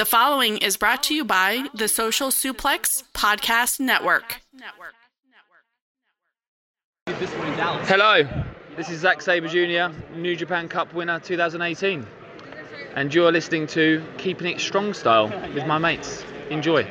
The 0.00 0.06
following 0.06 0.56
is 0.56 0.78
brought 0.78 1.02
to 1.02 1.14
you 1.14 1.26
by 1.26 1.66
the 1.74 1.86
Social 1.86 2.30
Suplex 2.30 3.04
Podcast 3.12 3.78
Network. 3.80 4.40
Hello, 7.06 8.22
this 8.78 8.88
is 8.88 9.00
Zack 9.00 9.20
Sabre 9.20 9.46
Jr., 9.46 9.94
New 10.16 10.36
Japan 10.36 10.68
Cup 10.68 10.94
winner 10.94 11.20
2018. 11.20 12.06
And 12.94 13.14
you're 13.14 13.30
listening 13.30 13.66
to 13.66 14.02
Keeping 14.16 14.46
It 14.46 14.60
Strong 14.60 14.94
Style 14.94 15.28
with 15.52 15.66
my 15.66 15.76
mates. 15.76 16.24
Enjoy. 16.48 16.90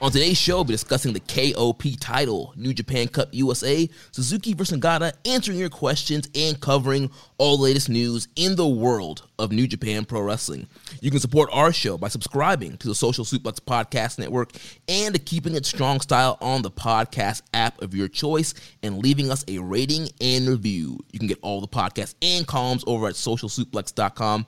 On 0.00 0.12
today's 0.12 0.38
show, 0.38 0.58
we'll 0.58 0.64
be 0.64 0.74
discussing 0.74 1.12
the 1.12 1.18
KOP 1.18 1.82
title, 1.98 2.54
New 2.56 2.72
Japan 2.72 3.08
Cup 3.08 3.30
USA, 3.32 3.90
Suzuki 4.12 4.54
vs. 4.54 4.78
Nagata, 4.78 5.12
answering 5.26 5.58
your 5.58 5.70
questions 5.70 6.28
and 6.36 6.60
covering 6.60 7.10
all 7.36 7.56
the 7.56 7.64
latest 7.64 7.88
news 7.88 8.28
in 8.36 8.54
the 8.54 8.66
world 8.66 9.26
of 9.40 9.50
New 9.50 9.66
Japan 9.66 10.04
Pro 10.04 10.20
Wrestling. 10.20 10.68
You 11.00 11.10
can 11.10 11.18
support 11.18 11.50
our 11.52 11.72
show 11.72 11.98
by 11.98 12.06
subscribing 12.06 12.76
to 12.76 12.86
the 12.86 12.94
Social 12.94 13.24
Suplex 13.24 13.58
Podcast 13.58 14.20
Network 14.20 14.52
and 14.86 15.24
keeping 15.26 15.56
it 15.56 15.66
strong 15.66 16.00
style 16.00 16.38
on 16.40 16.62
the 16.62 16.70
podcast 16.70 17.42
app 17.52 17.82
of 17.82 17.92
your 17.92 18.06
choice 18.06 18.54
and 18.84 18.98
leaving 18.98 19.32
us 19.32 19.44
a 19.48 19.58
rating 19.58 20.10
and 20.20 20.48
review. 20.48 21.00
You 21.10 21.18
can 21.18 21.26
get 21.26 21.40
all 21.42 21.60
the 21.60 21.66
podcasts 21.66 22.14
and 22.22 22.46
columns 22.46 22.84
over 22.86 23.08
at 23.08 23.14
socialsuplex.com. 23.14 24.46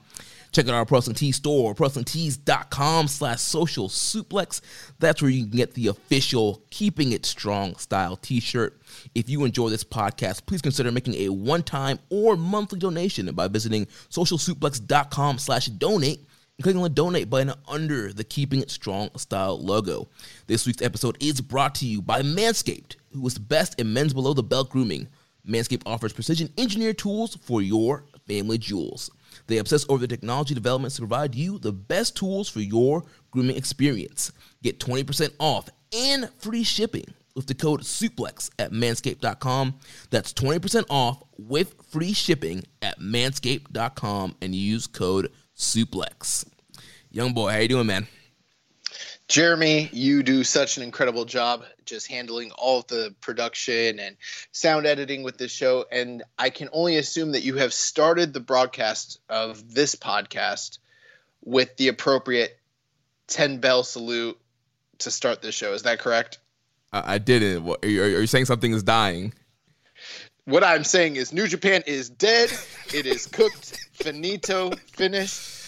Check 0.53 0.67
out 0.67 0.75
our 0.75 0.85
Pro 0.85 0.99
Wrestling 0.99 1.15
Tees 1.15 1.37
store, 1.37 1.75
ProWrestlingTees.com 1.75 3.07
slash 3.07 3.41
social 3.41 3.89
suplex. 3.89 4.61
That's 4.99 5.23
where 5.23 5.31
you 5.31 5.45
can 5.45 5.57
get 5.57 5.75
the 5.75 5.87
official 5.87 6.63
Keeping 6.71 7.13
It 7.13 7.25
Strong 7.25 7.77
style 7.77 8.17
t-shirt. 8.17 8.81
If 9.15 9.29
you 9.29 9.45
enjoy 9.45 9.69
this 9.69 9.85
podcast, 9.85 10.47
please 10.47 10.61
consider 10.61 10.91
making 10.91 11.15
a 11.15 11.29
one-time 11.29 12.01
or 12.11 12.37
monthly 12.37 12.81
donation 12.81 13.33
by 13.33 13.47
visiting 13.47 13.87
socialsuplex.com 14.11 15.39
slash 15.39 15.67
donate 15.67 16.19
and 16.19 16.65
clicking 16.65 16.79
on 16.79 16.83
the 16.83 16.89
donate 16.89 17.31
button 17.31 17.55
under 17.69 18.13
the 18.13 18.25
Keeping 18.25 18.61
It 18.61 18.73
Strong 18.73 19.11
style 19.17 19.57
logo. 19.59 20.09
This 20.49 20.67
week's 20.67 20.83
episode 20.83 21.17
is 21.23 21.41
brought 21.41 21.77
to 21.77 21.87
you 21.87 22.03
by 22.03 22.23
Manscaped, 22.23 22.97
who 23.13 23.25
is 23.25 23.35
the 23.35 23.41
best 23.41 23.79
in 23.79 23.93
men's 23.93 24.15
below 24.15 24.35
the 24.35 24.43
belt 24.43 24.71
grooming. 24.71 25.07
Manscaped 25.47 25.83
offers 25.87 26.13
precision 26.13 26.53
engineered 26.59 26.99
tools 26.99 27.37
for 27.37 27.63
your 27.63 28.05
family 28.27 28.59
jewels. 28.59 29.11
They 29.51 29.59
obsess 29.59 29.85
over 29.89 29.99
the 29.99 30.07
technology 30.07 30.55
developments 30.55 30.95
to 30.95 31.03
provide 31.03 31.35
you 31.35 31.59
the 31.59 31.73
best 31.73 32.17
tools 32.17 32.49
for 32.49 32.61
your 32.61 33.03
grooming 33.33 33.57
experience. 33.57 34.31
Get 34.63 34.79
20% 34.79 35.33
off 35.41 35.69
and 35.93 36.31
free 36.39 36.63
shipping 36.63 37.07
with 37.35 37.49
the 37.49 37.55
code 37.55 37.81
SUPLEX 37.81 38.51
at 38.61 38.71
manscaped.com. 38.71 39.75
That's 40.11 40.33
20% 40.33 40.85
off 40.89 41.25
with 41.37 41.75
free 41.91 42.13
shipping 42.13 42.63
at 42.81 43.01
manscaped.com 43.01 44.37
and 44.41 44.55
use 44.55 44.87
code 44.87 45.33
SUPLEX. 45.57 46.47
Young 47.11 47.33
boy, 47.33 47.51
how 47.51 47.59
you 47.59 47.69
doing, 47.69 47.89
man? 47.89 48.07
Jeremy, 49.27 49.91
you 49.93 50.23
do 50.23 50.45
such 50.45 50.77
an 50.77 50.85
incredible 50.85 51.25
job 51.25 51.65
just 51.91 52.07
handling 52.07 52.51
all 52.53 52.79
of 52.79 52.87
the 52.87 53.15
production 53.21 53.99
and 53.99 54.17
sound 54.53 54.87
editing 54.87 55.23
with 55.23 55.37
this 55.37 55.53
show. 55.53 55.85
And 55.93 56.23
I 56.39 56.49
can 56.49 56.71
only 56.73 56.97
assume 56.97 57.33
that 57.33 57.43
you 57.43 57.57
have 57.57 57.75
started 57.75 58.33
the 58.33 58.41
broadcast 58.41 59.21
of 59.29 59.75
this 59.75 59.95
podcast 59.95 60.79
with 61.45 61.77
the 61.77 61.89
appropriate 61.89 62.59
10 63.27 63.59
bell 63.59 63.83
salute 63.83 64.39
to 64.99 65.11
start 65.11 65.43
this 65.43 65.55
show. 65.55 65.75
Is 65.75 65.83
that 65.83 65.99
correct? 65.99 66.39
I, 66.93 67.19
didn't. 67.19 67.65
What, 67.65 67.85
are, 67.85 67.89
you, 67.89 68.03
are 68.03 68.21
you 68.21 68.27
saying 68.27 68.47
something 68.47 68.73
is 68.73 68.83
dying? 68.83 69.33
What 70.45 70.65
I'm 70.65 70.83
saying 70.83 71.17
is 71.17 71.33
New 71.33 71.47
Japan 71.47 71.83
is 71.87 72.09
dead. 72.09 72.51
It 72.93 73.07
is 73.07 73.27
cooked, 73.27 73.79
finito, 73.93 74.73
finished 74.93 75.61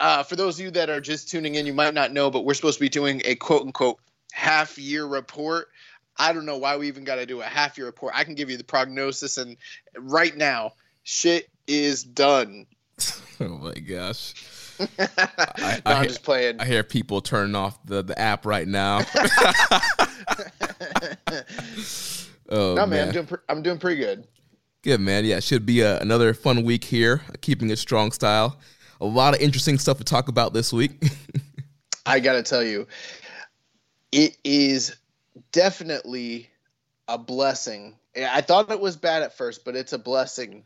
uh, 0.00 0.22
for 0.22 0.36
those 0.36 0.58
of 0.58 0.64
you 0.64 0.70
that 0.72 0.90
are 0.90 1.00
just 1.00 1.28
tuning 1.28 1.54
in, 1.54 1.66
you 1.66 1.74
might 1.74 1.94
not 1.94 2.12
know, 2.12 2.30
but 2.30 2.44
we're 2.44 2.54
supposed 2.54 2.78
to 2.78 2.80
be 2.80 2.88
doing 2.88 3.22
a 3.24 3.34
quote 3.34 3.62
unquote 3.62 3.98
half 4.32 4.78
year 4.78 5.06
report. 5.06 5.68
I 6.18 6.32
don't 6.32 6.46
know 6.46 6.58
why 6.58 6.76
we 6.76 6.88
even 6.88 7.04
got 7.04 7.16
to 7.16 7.26
do 7.26 7.40
a 7.40 7.44
half 7.44 7.78
year 7.78 7.86
report. 7.86 8.12
I 8.14 8.24
can 8.24 8.34
give 8.34 8.50
you 8.50 8.56
the 8.56 8.64
prognosis, 8.64 9.38
and 9.38 9.56
right 9.96 10.36
now, 10.36 10.72
shit 11.02 11.48
is 11.66 12.02
done. 12.02 12.66
oh 13.40 13.48
my 13.48 13.74
gosh. 13.74 14.34
I, 14.98 15.80
no, 15.84 15.92
I, 15.92 16.00
am 16.00 16.04
just 16.04 16.22
playing. 16.22 16.60
I 16.60 16.64
hear 16.64 16.82
people 16.82 17.20
turning 17.20 17.54
off 17.54 17.78
the, 17.84 18.02
the 18.02 18.18
app 18.18 18.46
right 18.46 18.66
now. 18.66 19.00
oh, 22.48 22.74
no, 22.74 22.86
man, 22.86 22.88
man. 22.88 23.08
I'm 23.08 23.12
doing, 23.12 23.28
I'm 23.48 23.62
doing 23.62 23.78
pretty 23.78 24.00
good. 24.00 24.26
Good, 24.82 25.00
man. 25.00 25.26
Yeah, 25.26 25.36
it 25.36 25.44
should 25.44 25.66
be 25.66 25.82
a, 25.82 26.00
another 26.00 26.32
fun 26.32 26.64
week 26.64 26.84
here, 26.84 27.20
keeping 27.42 27.68
it 27.68 27.78
strong 27.78 28.10
style 28.10 28.58
a 29.00 29.06
lot 29.06 29.34
of 29.34 29.40
interesting 29.40 29.78
stuff 29.78 29.98
to 29.98 30.04
talk 30.04 30.28
about 30.28 30.52
this 30.52 30.72
week. 30.72 30.92
I 32.06 32.20
got 32.20 32.34
to 32.34 32.42
tell 32.42 32.62
you, 32.62 32.86
it 34.12 34.36
is 34.44 34.96
definitely 35.52 36.50
a 37.08 37.18
blessing. 37.18 37.96
I 38.16 38.40
thought 38.40 38.70
it 38.70 38.80
was 38.80 38.96
bad 38.96 39.22
at 39.22 39.36
first, 39.36 39.64
but 39.64 39.76
it's 39.76 39.92
a 39.92 39.98
blessing 39.98 40.64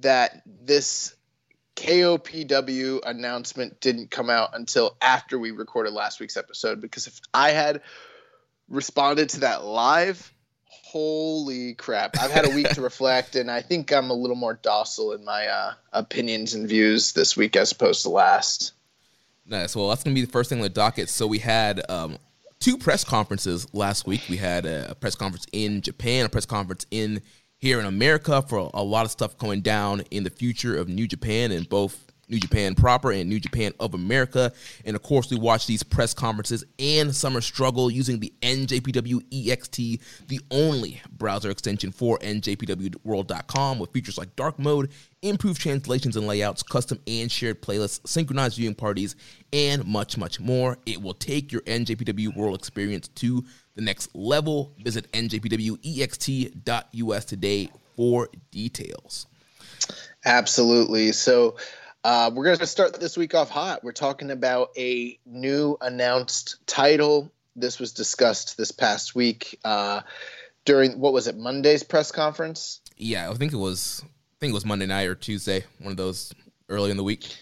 that 0.00 0.42
this 0.46 1.14
KOPW 1.76 3.00
announcement 3.04 3.80
didn't 3.80 4.10
come 4.10 4.30
out 4.30 4.50
until 4.54 4.96
after 5.00 5.38
we 5.38 5.50
recorded 5.50 5.92
last 5.92 6.20
week's 6.20 6.36
episode 6.36 6.80
because 6.80 7.06
if 7.06 7.20
I 7.34 7.50
had 7.50 7.82
responded 8.68 9.28
to 9.30 9.40
that 9.40 9.64
live, 9.64 10.32
holy 10.68 11.74
crap 11.74 12.16
i've 12.20 12.30
had 12.30 12.46
a 12.46 12.54
week 12.54 12.68
to 12.68 12.80
reflect 12.82 13.34
and 13.34 13.50
i 13.50 13.60
think 13.60 13.92
i'm 13.92 14.08
a 14.08 14.14
little 14.14 14.36
more 14.36 14.54
docile 14.62 15.12
in 15.12 15.24
my 15.24 15.46
uh, 15.46 15.72
opinions 15.92 16.54
and 16.54 16.68
views 16.68 17.12
this 17.12 17.36
week 17.36 17.56
as 17.56 17.72
opposed 17.72 18.02
to 18.02 18.08
last 18.08 18.72
nice. 19.46 19.76
Well 19.76 19.88
that's 19.88 20.02
going 20.02 20.14
to 20.14 20.20
be 20.20 20.24
the 20.24 20.32
first 20.32 20.50
thing 20.50 20.58
on 20.58 20.62
the 20.62 20.68
docket. 20.68 21.08
So 21.08 21.26
we 21.26 21.38
had 21.38 21.82
um, 21.90 22.18
two 22.60 22.78
press 22.78 23.04
conferences 23.04 23.66
last 23.72 24.06
week. 24.06 24.22
We 24.28 24.36
had 24.36 24.66
a 24.66 24.94
press 24.94 25.14
conference 25.14 25.46
in 25.52 25.80
japan 25.80 26.26
a 26.26 26.28
press 26.28 26.46
conference 26.46 26.86
in 26.90 27.22
here 27.58 27.80
in 27.80 27.86
america 27.86 28.42
for 28.42 28.70
a 28.74 28.82
lot 28.82 29.04
of 29.04 29.10
stuff 29.10 29.38
going 29.38 29.62
down 29.62 30.02
in 30.10 30.24
the 30.24 30.30
future 30.30 30.76
of 30.76 30.88
new 30.88 31.06
japan 31.06 31.52
and 31.52 31.68
both 31.68 32.12
New 32.28 32.38
Japan 32.38 32.74
proper 32.74 33.12
and 33.12 33.28
New 33.28 33.40
Japan 33.40 33.72
of 33.80 33.94
America. 33.94 34.52
And 34.84 34.94
of 34.96 35.02
course, 35.02 35.30
we 35.30 35.38
watch 35.38 35.66
these 35.66 35.82
press 35.82 36.14
conferences 36.14 36.64
and 36.78 37.14
Summer 37.14 37.40
Struggle 37.40 37.90
using 37.90 38.20
the 38.20 38.32
NJPW 38.42 39.22
EXT, 39.30 40.00
the 40.28 40.40
only 40.50 41.00
browser 41.12 41.50
extension 41.50 41.92
for 41.92 42.18
NJPWWorld.com 42.18 43.78
with 43.78 43.92
features 43.92 44.18
like 44.18 44.34
dark 44.36 44.58
mode, 44.58 44.90
improved 45.22 45.60
translations 45.60 46.16
and 46.16 46.26
layouts, 46.26 46.62
custom 46.62 46.98
and 47.06 47.30
shared 47.30 47.62
playlists, 47.62 48.08
synchronized 48.08 48.56
viewing 48.56 48.74
parties, 48.74 49.16
and 49.52 49.84
much, 49.84 50.18
much 50.18 50.40
more. 50.40 50.78
It 50.86 51.00
will 51.00 51.14
take 51.14 51.52
your 51.52 51.62
NJPW 51.62 52.36
World 52.36 52.58
experience 52.58 53.06
to 53.08 53.44
the 53.74 53.82
next 53.82 54.14
level. 54.14 54.72
Visit 54.82 55.10
njpwext.us 55.12 57.24
today 57.24 57.70
for 57.96 58.28
details. 58.50 59.26
Absolutely. 60.24 61.12
So, 61.12 61.56
uh, 62.06 62.30
we're 62.32 62.44
going 62.44 62.56
to 62.56 62.66
start 62.68 63.00
this 63.00 63.16
week 63.16 63.34
off 63.34 63.50
hot. 63.50 63.82
We're 63.82 63.90
talking 63.90 64.30
about 64.30 64.70
a 64.78 65.18
new 65.26 65.76
announced 65.80 66.64
title. 66.64 67.32
This 67.56 67.80
was 67.80 67.90
discussed 67.90 68.56
this 68.56 68.70
past 68.70 69.16
week 69.16 69.58
uh, 69.64 70.02
during 70.64 71.00
what 71.00 71.12
was 71.12 71.26
it 71.26 71.36
Monday's 71.36 71.82
press 71.82 72.12
conference? 72.12 72.80
Yeah, 72.96 73.28
I 73.28 73.34
think 73.34 73.52
it 73.52 73.56
was. 73.56 74.04
I 74.04 74.38
think 74.38 74.52
it 74.52 74.54
was 74.54 74.64
Monday 74.64 74.86
night 74.86 75.08
or 75.08 75.16
Tuesday, 75.16 75.64
one 75.80 75.90
of 75.90 75.96
those 75.96 76.32
early 76.68 76.92
in 76.92 76.96
the 76.96 77.02
week. 77.02 77.36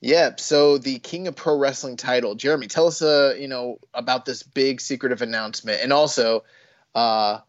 Yeah, 0.00 0.36
so 0.36 0.78
the 0.78 1.00
King 1.00 1.26
of 1.26 1.34
Pro 1.34 1.58
Wrestling 1.58 1.96
title, 1.96 2.36
Jeremy, 2.36 2.68
tell 2.68 2.86
us, 2.86 3.02
uh, 3.02 3.34
you 3.36 3.48
know, 3.48 3.80
about 3.92 4.26
this 4.26 4.44
big 4.44 4.80
secretive 4.80 5.22
announcement, 5.22 5.82
and 5.82 5.92
also, 5.92 6.44
uh, 6.94 7.40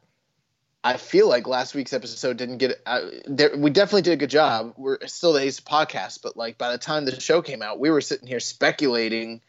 I 0.83 0.97
feel 0.97 1.29
like 1.29 1.47
last 1.47 1.75
week's 1.75 1.93
episode 1.93 2.37
didn't 2.37 2.57
get. 2.57 2.81
Uh, 2.85 3.01
there, 3.25 3.55
we 3.55 3.69
definitely 3.69 4.01
did 4.01 4.13
a 4.13 4.17
good 4.17 4.31
job. 4.31 4.73
We're 4.77 4.97
still 5.05 5.33
the 5.33 5.41
Ace 5.41 5.59
podcast, 5.59 6.21
but 6.23 6.35
like 6.35 6.57
by 6.57 6.71
the 6.71 6.77
time 6.79 7.05
the 7.05 7.19
show 7.19 7.41
came 7.41 7.61
out, 7.61 7.79
we 7.79 7.91
were 7.91 8.01
sitting 8.01 8.27
here 8.27 8.39
speculating 8.39 9.41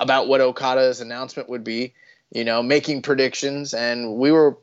about 0.00 0.26
what 0.26 0.40
Okada's 0.40 1.00
announcement 1.00 1.48
would 1.48 1.62
be, 1.62 1.94
you 2.32 2.44
know, 2.44 2.62
making 2.62 3.02
predictions, 3.02 3.72
and 3.72 4.16
we 4.16 4.32
were 4.32 4.58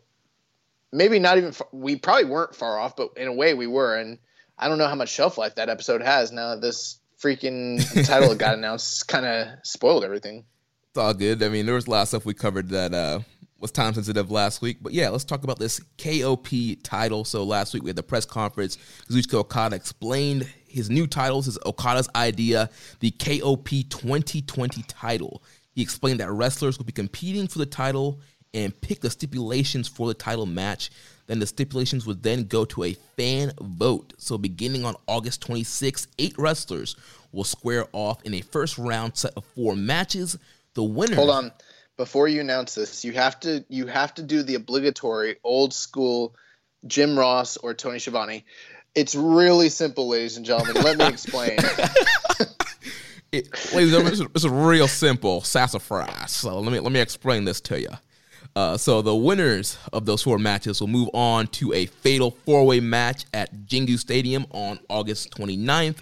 maybe 0.92 1.18
not 1.18 1.38
even. 1.38 1.54
We 1.72 1.96
probably 1.96 2.26
weren't 2.26 2.56
far 2.56 2.78
off, 2.78 2.98
but 2.98 3.12
in 3.16 3.28
a 3.28 3.34
way 3.34 3.54
we 3.54 3.68
were, 3.68 3.96
and 3.96 4.18
I 4.60 4.68
don't 4.68 4.78
know 4.78 4.88
how 4.88 4.96
much 4.96 5.10
shelf 5.10 5.38
life 5.38 5.56
that 5.56 5.70
episode 5.70 6.02
has 6.02 6.34
now 6.34 6.56
that 6.56 6.62
this 6.62 7.00
freaking 7.22 8.06
title 8.06 8.36
got 8.36 8.56
announced 8.56 9.08
kind 9.08 9.26
of 9.26 9.48
spoiled 9.64 10.04
everything. 10.04 10.44
It's 10.90 10.98
all 10.98 11.14
good. 11.14 11.42
I 11.42 11.48
mean, 11.48 11.66
there 11.66 11.76
was 11.76 11.88
a 11.88 11.92
lot 11.92 12.02
of 12.02 12.08
stuff 12.10 12.26
we 12.26 12.34
covered 12.34 12.70
that 12.70 12.94
uh, 12.94 13.20
was 13.60 13.72
time 13.72 13.94
sensitive 13.94 14.32
last 14.32 14.62
week. 14.62 14.78
But 14.82 14.94
yeah, 14.94 15.10
let's 15.10 15.24
talk 15.24 15.44
about 15.44 15.60
this 15.60 15.80
KOP 15.98 16.48
title. 16.84 17.26
So 17.26 17.44
last 17.44 17.74
week 17.74 17.84
we 17.84 17.90
had 17.90 17.96
the 17.96 18.04
press 18.04 18.26
conference. 18.26 18.78
Kazuchika 19.10 19.36
Okada 19.36 19.76
explained 19.76 20.48
his 20.68 20.90
new 20.90 21.08
titles, 21.08 21.46
his 21.46 21.58
Okada's 21.66 22.10
idea, 22.16 22.70
the 23.00 23.12
KOP 23.12 23.70
2020 23.90 24.84
title. 24.84 25.44
He 25.72 25.82
explained 25.82 26.20
that 26.20 26.32
wrestlers 26.32 26.78
will 26.78 26.86
be 26.86 26.92
competing 26.92 27.48
for 27.48 27.60
the 27.60 27.66
title 27.66 28.20
and 28.54 28.80
pick 28.82 29.02
the 29.02 29.10
stipulations 29.10 29.88
for 29.88 30.08
the 30.08 30.14
title 30.14 30.46
match. 30.46 30.90
Then 31.28 31.40
the 31.40 31.46
stipulations 31.46 32.06
would 32.06 32.24
then 32.24 32.46
go 32.46 32.66
to 32.66 32.86
a 32.86 32.94
fan 33.16 33.52
vote. 33.60 34.14
So 34.18 34.38
beginning 34.38 34.86
on 34.86 34.96
August 35.08 35.42
26, 35.42 36.08
eight 36.20 36.36
wrestlers 36.38 36.96
will 37.32 37.44
square 37.44 37.86
off 37.92 38.24
in 38.24 38.34
a 38.34 38.42
first 38.42 38.78
round 38.78 39.18
set 39.18 39.34
of 39.36 39.44
four 39.46 39.76
matches. 39.76 40.38
The 40.74 40.84
winner. 40.84 41.16
Hold 41.16 41.30
on, 41.32 41.52
before 41.98 42.28
you 42.28 42.40
announce 42.40 42.76
this, 42.76 43.04
you 43.04 43.14
have 43.14 43.40
to 43.42 43.66
you 43.70 43.88
have 43.88 44.14
to 44.16 44.24
do 44.24 44.44
the 44.44 44.56
obligatory 44.56 45.38
old 45.44 45.74
school 45.74 46.36
Jim 46.86 47.18
Ross 47.18 47.58
or 47.58 47.74
Tony 47.74 48.00
Schiavone. 48.00 48.46
It's 48.96 49.16
really 49.16 49.70
simple, 49.70 50.08
ladies 50.08 50.38
and 50.38 50.46
gentlemen. 50.46 50.82
Let 50.84 50.98
me 50.98 51.08
explain. 51.08 51.58
it, 53.32 53.52
ladies 53.74 53.94
and 53.94 54.06
gentlemen, 54.06 54.30
it's, 54.34 54.46
real 54.46 54.88
simple 54.88 55.42
sassafras. 55.42 56.32
So 56.32 56.60
let 56.60 56.72
me 56.72 56.80
let 56.80 56.92
me 56.92 57.00
explain 57.00 57.46
this 57.46 57.60
to 57.62 57.82
you. 57.82 57.90
Uh, 58.56 58.78
so 58.78 59.02
the 59.02 59.16
winners 59.16 59.78
of 59.94 60.06
those 60.06 60.24
four 60.24 60.40
matches 60.40 60.80
will 60.80 60.88
move 60.88 61.10
on 61.14 61.46
to 61.48 61.74
a 61.74 61.86
fatal 61.86 62.32
four-way 62.32 62.80
match 62.80 63.26
at 63.34 63.54
Jingu 63.66 64.00
Stadium 64.00 64.48
on 64.50 64.80
August 64.90 65.30
29th. 65.32 65.98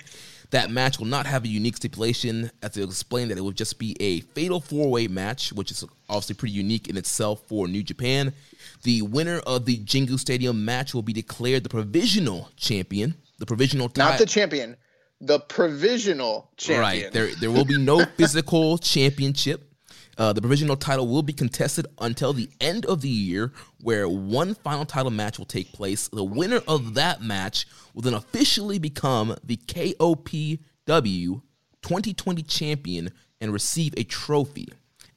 That 0.56 0.72
match 0.72 1.00
will 1.00 1.08
not 1.08 1.26
have 1.26 1.44
a 1.44 1.50
unique 1.50 1.76
stipulation, 1.76 2.50
as 2.64 2.72
they'll 2.72 2.86
explain 2.86 3.28
that 3.28 3.38
it 3.38 3.42
will 3.42 3.52
just 3.52 3.78
be 3.78 3.98
a 4.00 4.22
fatal 4.22 4.62
four-way 4.62 5.10
match, 5.10 5.52
which 5.52 5.70
is 5.70 5.84
obviously 6.08 6.36
pretty 6.36 6.54
unique 6.54 6.88
in 6.88 6.96
itself 6.96 7.42
for 7.50 7.68
New 7.68 7.84
Japan. 7.84 8.32
The 8.84 9.02
winner 9.02 9.40
of 9.40 9.66
the 9.66 9.78
Jingu 9.80 10.18
Stadium 10.18 10.64
match 10.64 10.94
will 10.94 11.02
be 11.02 11.12
declared 11.12 11.64
the 11.64 11.70
provisional 11.70 12.48
champion. 12.56 13.16
The 13.38 13.46
provisional 13.46 13.92
not 13.98 14.18
the 14.18 14.26
champion, 14.26 14.78
the 15.20 15.42
provisional 15.42 16.50
champion. 16.56 17.04
Right. 17.04 17.12
There, 17.12 17.36
there 17.36 17.52
will 17.52 17.66
be 17.66 17.78
no 17.78 18.06
physical 18.18 18.78
championship. 18.78 19.75
Uh, 20.18 20.32
the 20.32 20.42
provisional 20.42 20.78
title 20.78 21.08
will 21.08 21.24
be 21.24 21.34
contested 21.34 21.86
until 22.00 22.32
the 22.32 22.50
end 22.62 22.86
of 22.86 23.02
the 23.02 23.10
year, 23.10 23.52
where 23.82 24.08
one 24.08 24.56
final 24.56 24.86
title 24.86 25.12
match 25.12 25.38
will 25.38 25.46
take 25.46 25.74
place. 25.74 26.08
The 26.08 26.24
winner 26.24 26.62
of 26.68 26.94
that 26.94 27.22
match 27.22 27.68
will 27.94 28.02
then 28.02 28.14
officially 28.14 28.80
become 28.80 29.36
the 29.44 29.58
KOPW 29.58 30.60
2020 31.82 32.44
champion 32.44 33.12
and 33.42 33.52
receive 33.52 33.94
a 33.98 34.04
trophy. 34.04 34.70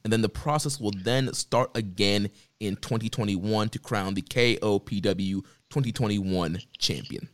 And 0.03 0.11
then 0.11 0.21
the 0.21 0.29
process 0.29 0.79
will 0.79 0.93
then 1.03 1.33
start 1.33 1.71
again 1.75 2.29
in 2.59 2.75
2021 2.75 3.69
to 3.69 3.79
crown 3.79 4.13
the 4.13 4.21
KOPW 4.21 5.43
2021 5.69 6.59
champion. 6.77 7.29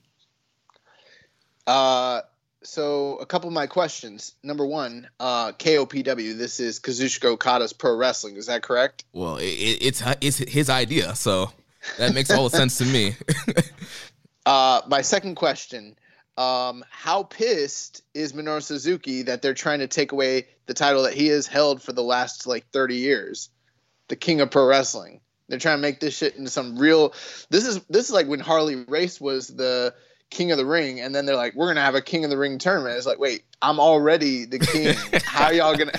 Uh, 1.67 2.21
so 2.65 3.15
a 3.17 3.25
couple 3.25 3.47
of 3.47 3.53
my 3.53 3.67
questions. 3.67 4.35
Number 4.43 4.65
one, 4.65 5.07
uh, 5.19 5.51
KOPW. 5.53 6.37
This 6.37 6.59
is 6.59 6.79
Kazuchika 6.79 7.25
Okada's 7.25 7.73
pro 7.73 7.95
wrestling. 7.95 8.35
Is 8.35 8.47
that 8.47 8.63
correct? 8.63 9.05
Well, 9.13 9.37
it, 9.37 9.45
it's 9.45 10.03
it's 10.21 10.37
his 10.37 10.69
idea, 10.69 11.15
so 11.15 11.51
that 11.97 12.13
makes 12.13 12.31
all 12.31 12.49
the 12.49 12.57
sense 12.57 12.77
to 12.79 12.85
me. 12.85 13.15
uh, 14.45 14.81
my 14.87 15.01
second 15.01 15.35
question: 15.35 15.95
um, 16.37 16.83
How 16.89 17.23
pissed 17.23 18.01
is 18.13 18.33
Minoru 18.33 18.61
Suzuki 18.61 19.23
that 19.23 19.41
they're 19.41 19.53
trying 19.53 19.79
to 19.79 19.87
take 19.87 20.11
away 20.11 20.47
the 20.65 20.73
title 20.73 21.03
that 21.03 21.13
he 21.13 21.27
has 21.27 21.47
held 21.47 21.81
for 21.81 21.93
the 21.93 22.03
last 22.03 22.47
like 22.47 22.65
thirty 22.71 22.95
years, 22.95 23.49
the 24.07 24.15
King 24.15 24.41
of 24.41 24.51
Pro 24.51 24.65
Wrestling? 24.65 25.21
They're 25.47 25.59
trying 25.59 25.77
to 25.77 25.81
make 25.81 25.99
this 25.99 26.17
shit 26.17 26.35
into 26.35 26.49
some 26.49 26.77
real. 26.77 27.13
This 27.49 27.65
is 27.67 27.79
this 27.89 28.05
is 28.05 28.11
like 28.11 28.27
when 28.27 28.39
Harley 28.39 28.75
Race 28.75 29.21
was 29.21 29.47
the 29.47 29.93
King 30.35 30.51
of 30.51 30.57
the 30.57 30.65
Ring, 30.65 30.99
and 30.99 31.15
then 31.15 31.25
they're 31.25 31.37
like, 31.37 31.55
"We're 31.55 31.67
gonna 31.67 31.85
have 31.85 31.95
a 31.95 32.01
King 32.01 32.25
of 32.25 32.29
the 32.29 32.37
Ring 32.37 32.57
tournament." 32.57 32.97
It's 32.97 33.05
like, 33.05 33.19
wait, 33.19 33.45
I'm 33.61 33.79
already 33.79 34.43
the 34.43 34.59
king. 34.59 34.93
how 35.23 35.51
y'all 35.51 35.77
gonna? 35.77 35.93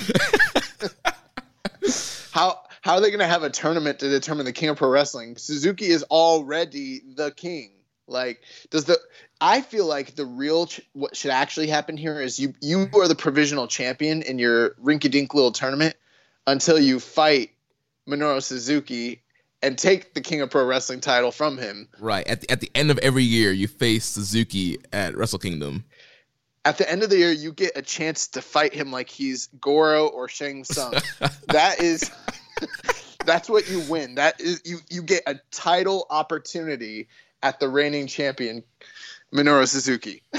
how 2.33 2.61
how 2.83 2.97
are 2.97 3.01
they 3.01 3.11
gonna 3.11 3.27
have 3.27 3.45
a 3.45 3.51
tournament 3.51 4.01
to 4.01 4.11
determine 4.11 4.45
the 4.45 4.53
King 4.53 4.69
of 4.69 4.77
Pro 4.77 4.91
Wrestling? 4.91 5.39
Suzuki 5.39 5.87
is 5.87 6.03
already 6.03 7.01
the 7.15 7.31
king. 7.31 7.71
Like, 8.07 8.43
does 8.69 8.85
the? 8.85 8.99
I 9.41 9.63
feel 9.63 9.87
like 9.87 10.15
the 10.15 10.27
real 10.27 10.67
ch- 10.67 10.83
what 10.93 11.17
should 11.17 11.31
actually 11.31 11.69
happen 11.69 11.97
here 11.97 12.21
is 12.21 12.39
you 12.39 12.53
you 12.61 12.91
are 12.95 13.09
the 13.09 13.15
provisional 13.15 13.67
champion 13.67 14.21
in 14.21 14.39
your 14.39 14.73
rinky 14.83 15.11
dink 15.11 15.33
little 15.33 15.53
tournament 15.53 15.97
until 16.47 16.79
you 16.79 17.01
fight 17.01 17.53
Minoru 18.07 18.43
Suzuki 18.43 19.23
and 19.63 19.79
take 19.79 20.15
the 20.15 20.21
King 20.21 20.41
of 20.41 20.51
Pro 20.51 20.65
Wrestling 20.65 21.01
title 21.01 21.33
from 21.33 21.59
him. 21.59 21.89
Right. 21.99 22.27
At 22.27 22.43
the, 22.43 22.51
at 22.51 22.61
the 22.61 22.71
end 22.75 22.91
of 22.91 22.99
every 22.99 23.25
year, 23.25 23.53
you 23.53 23.69
face 23.69 24.05
Suzuki 24.05 24.79
at 24.93 25.17
Wrestle 25.17 25.39
Kingdom. 25.39 25.85
At 26.65 26.79
the 26.79 26.91
end 26.91 27.03
of 27.03 27.11
the 27.11 27.19
year, 27.19 27.31
you 27.31 27.53
get 27.53 27.73
a 27.77 27.83
chance 27.83 28.27
to 28.29 28.43
fight 28.43 28.75
him 28.75 28.91
like 28.91 29.09
he's 29.09 29.47
Goro 29.61 30.09
or 30.09 30.29
Shang 30.29 30.65
Tsung. 30.65 30.95
that 31.49 31.81
is, 31.81 32.11
that's 33.25 33.49
what 33.49 33.71
you 33.71 33.81
win. 33.89 34.17
That 34.17 34.41
is 34.41 34.63
you 34.65 34.79
you 34.91 35.03
get 35.03 35.23
a 35.29 35.37
title 35.53 36.07
opportunity 36.11 37.07
at 37.43 37.61
the 37.61 37.69
reigning 37.69 38.09
champion, 38.09 38.65
Minoru 39.33 39.69
Suzuki. 39.69 40.23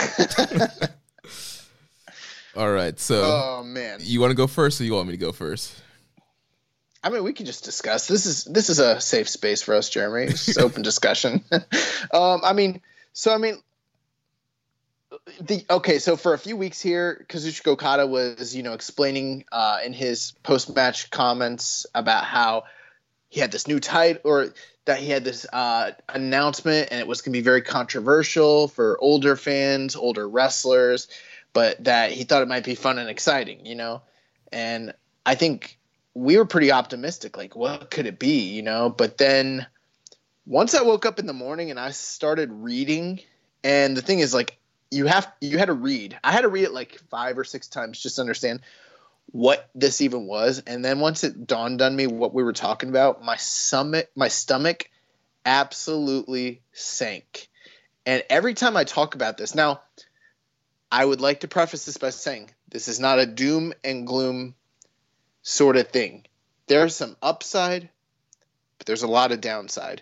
All 2.58 2.72
right. 2.72 3.00
So, 3.00 3.24
oh 3.24 3.64
man, 3.64 4.00
you 4.02 4.20
want 4.20 4.32
to 4.32 4.36
go 4.36 4.48
first, 4.48 4.82
or 4.82 4.84
you 4.84 4.96
want 4.96 5.08
me 5.08 5.14
to 5.14 5.18
go 5.18 5.32
first? 5.32 5.82
I 7.04 7.10
mean, 7.10 7.24
we 7.24 7.34
can 7.34 7.46
just 7.46 7.64
discuss. 7.64 8.08
This 8.08 8.26
is 8.26 8.44
this 8.46 8.70
is 8.70 8.80
a 8.80 9.00
safe 9.00 9.30
space 9.30 9.62
for 9.62 9.76
us, 9.76 9.90
Jeremy. 9.90 10.32
It's 10.32 10.58
open 10.60 10.82
discussion. 10.82 11.44
um, 11.52 12.42
I 12.44 12.54
mean, 12.54 12.82
so 13.14 13.34
I 13.34 13.38
mean, 13.38 13.58
the 15.42 15.66
okay. 15.70 16.00
So 16.00 16.18
for 16.18 16.34
a 16.34 16.40
few 16.40 16.58
weeks 16.58 16.82
here, 16.82 17.26
Kazuchika 17.30 17.68
Okada 17.68 18.08
was 18.08 18.56
you 18.56 18.64
know 18.64 18.74
explaining 18.74 19.46
uh, 19.52 19.80
in 19.86 19.94
his 19.94 20.34
post 20.44 20.76
match 20.76 21.10
comments 21.12 21.86
about 21.94 22.24
how 22.24 22.64
he 23.30 23.40
had 23.40 23.52
this 23.52 23.68
new 23.68 23.80
title 23.80 24.22
or 24.24 24.54
that 24.86 25.00
he 25.00 25.10
had 25.10 25.24
this 25.24 25.46
uh, 25.52 25.92
announcement 26.10 26.88
and 26.92 27.00
it 27.00 27.08
was 27.08 27.22
going 27.22 27.34
to 27.34 27.38
be 27.38 27.44
very 27.44 27.62
controversial 27.62 28.70
for 28.70 28.98
older 29.02 29.36
fans, 29.36 29.96
older 29.96 30.28
wrestlers, 30.28 31.10
but 31.52 31.84
that 31.84 32.12
he 32.12 32.24
thought 32.24 32.42
it 32.42 32.48
might 32.48 32.64
be 32.64 32.74
fun 32.74 32.98
and 32.98 33.10
exciting, 33.10 33.66
you 33.66 33.76
know. 33.76 34.02
And 34.52 34.94
I 35.26 35.36
think 35.36 35.77
we 36.18 36.36
were 36.36 36.46
pretty 36.46 36.72
optimistic. 36.72 37.38
Like, 37.38 37.56
what 37.56 37.92
could 37.92 38.08
it 38.08 38.18
be, 38.18 38.50
you 38.50 38.64
know? 38.64 38.90
But 38.90 39.20
then 39.20 39.68
once 40.48 40.74
I 40.74 40.82
woke 40.82 41.06
up 41.06 41.20
in 41.20 41.28
the 41.28 41.34
morning 41.34 41.70
and 41.70 41.80
I 41.80 41.92
started 41.92 42.50
reading, 42.52 43.20
and 43.64 43.96
the 43.96 44.02
thing 44.02 44.18
is, 44.20 44.34
like, 44.34 44.58
you 44.90 45.06
have 45.06 45.32
you 45.42 45.60
had 45.60 45.66
to 45.66 45.74
read. 45.74 46.18
I 46.24 46.32
had 46.32 46.42
to 46.42 46.48
read 46.48 46.64
it 46.64 46.74
like 46.74 47.00
five 47.12 47.38
or 47.38 47.44
six 47.44 47.68
times 47.68 48.02
just 48.02 48.16
to 48.16 48.22
understand 48.22 48.62
what 49.32 49.70
this 49.76 50.02
even 50.02 50.26
was. 50.26 50.64
And 50.66 50.84
then 50.84 51.02
once 51.02 51.24
it 51.24 51.46
dawned 51.46 51.82
on 51.82 51.96
me 51.96 52.08
what 52.08 52.34
we 52.34 52.44
were 52.44 52.54
talking 52.54 52.90
about, 52.90 53.24
my 53.24 53.36
stomach 53.36 54.10
my 54.16 54.30
stomach 54.30 54.90
absolutely 55.46 56.62
sank. 56.72 57.50
And 58.06 58.24
every 58.30 58.54
time 58.54 58.78
I 58.78 58.86
talk 58.86 59.14
about 59.14 59.38
this, 59.38 59.54
now 59.54 59.82
I 60.90 61.04
would 61.04 61.22
like 61.22 61.42
to 61.42 61.48
preface 61.48 61.86
this 61.86 61.98
by 61.98 62.10
saying 62.10 62.50
this 62.70 62.88
is 62.88 63.00
not 63.00 63.20
a 63.20 63.26
doom 63.26 63.74
and 63.84 64.08
gloom 64.08 64.56
sort 65.48 65.78
of 65.78 65.88
thing. 65.88 66.26
There's 66.68 66.94
some 66.94 67.16
upside, 67.22 67.90
but 68.78 68.86
there's 68.86 69.04
a 69.04 69.08
lot 69.08 69.32
of 69.32 69.40
downside. 69.40 70.02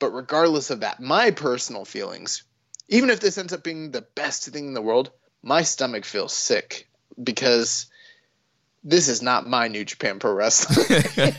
But 0.00 0.10
regardless 0.10 0.70
of 0.70 0.80
that, 0.80 1.00
my 1.00 1.30
personal 1.30 1.84
feelings, 1.84 2.42
even 2.88 3.10
if 3.10 3.20
this 3.20 3.38
ends 3.38 3.52
up 3.52 3.62
being 3.62 3.92
the 3.92 4.02
best 4.02 4.48
thing 4.48 4.66
in 4.66 4.74
the 4.74 4.82
world, 4.82 5.10
my 5.42 5.62
stomach 5.62 6.04
feels 6.04 6.32
sick 6.32 6.88
because 7.22 7.86
this 8.82 9.08
is 9.08 9.22
not 9.22 9.48
my 9.48 9.68
New 9.68 9.84
Japan 9.84 10.18
Pro 10.18 10.32
Wrestling. 10.32 11.32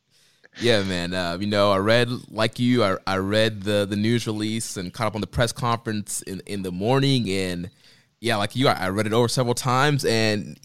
yeah, 0.60 0.82
man. 0.84 1.12
Uh, 1.12 1.38
you 1.40 1.48
know, 1.48 1.72
I 1.72 1.78
read 1.78 2.08
like 2.30 2.60
you. 2.60 2.84
I, 2.84 2.98
I 3.06 3.16
read 3.16 3.64
the 3.64 3.84
the 3.84 3.96
news 3.96 4.28
release 4.28 4.76
and 4.76 4.92
caught 4.92 5.08
up 5.08 5.14
on 5.16 5.22
the 5.22 5.26
press 5.26 5.50
conference 5.50 6.22
in 6.22 6.40
in 6.46 6.62
the 6.62 6.70
morning, 6.70 7.28
and 7.28 7.70
yeah, 8.20 8.36
like 8.36 8.54
you, 8.54 8.68
I 8.68 8.90
read 8.90 9.06
it 9.06 9.12
over 9.12 9.28
several 9.28 9.54
times, 9.54 10.04
and 10.04 10.58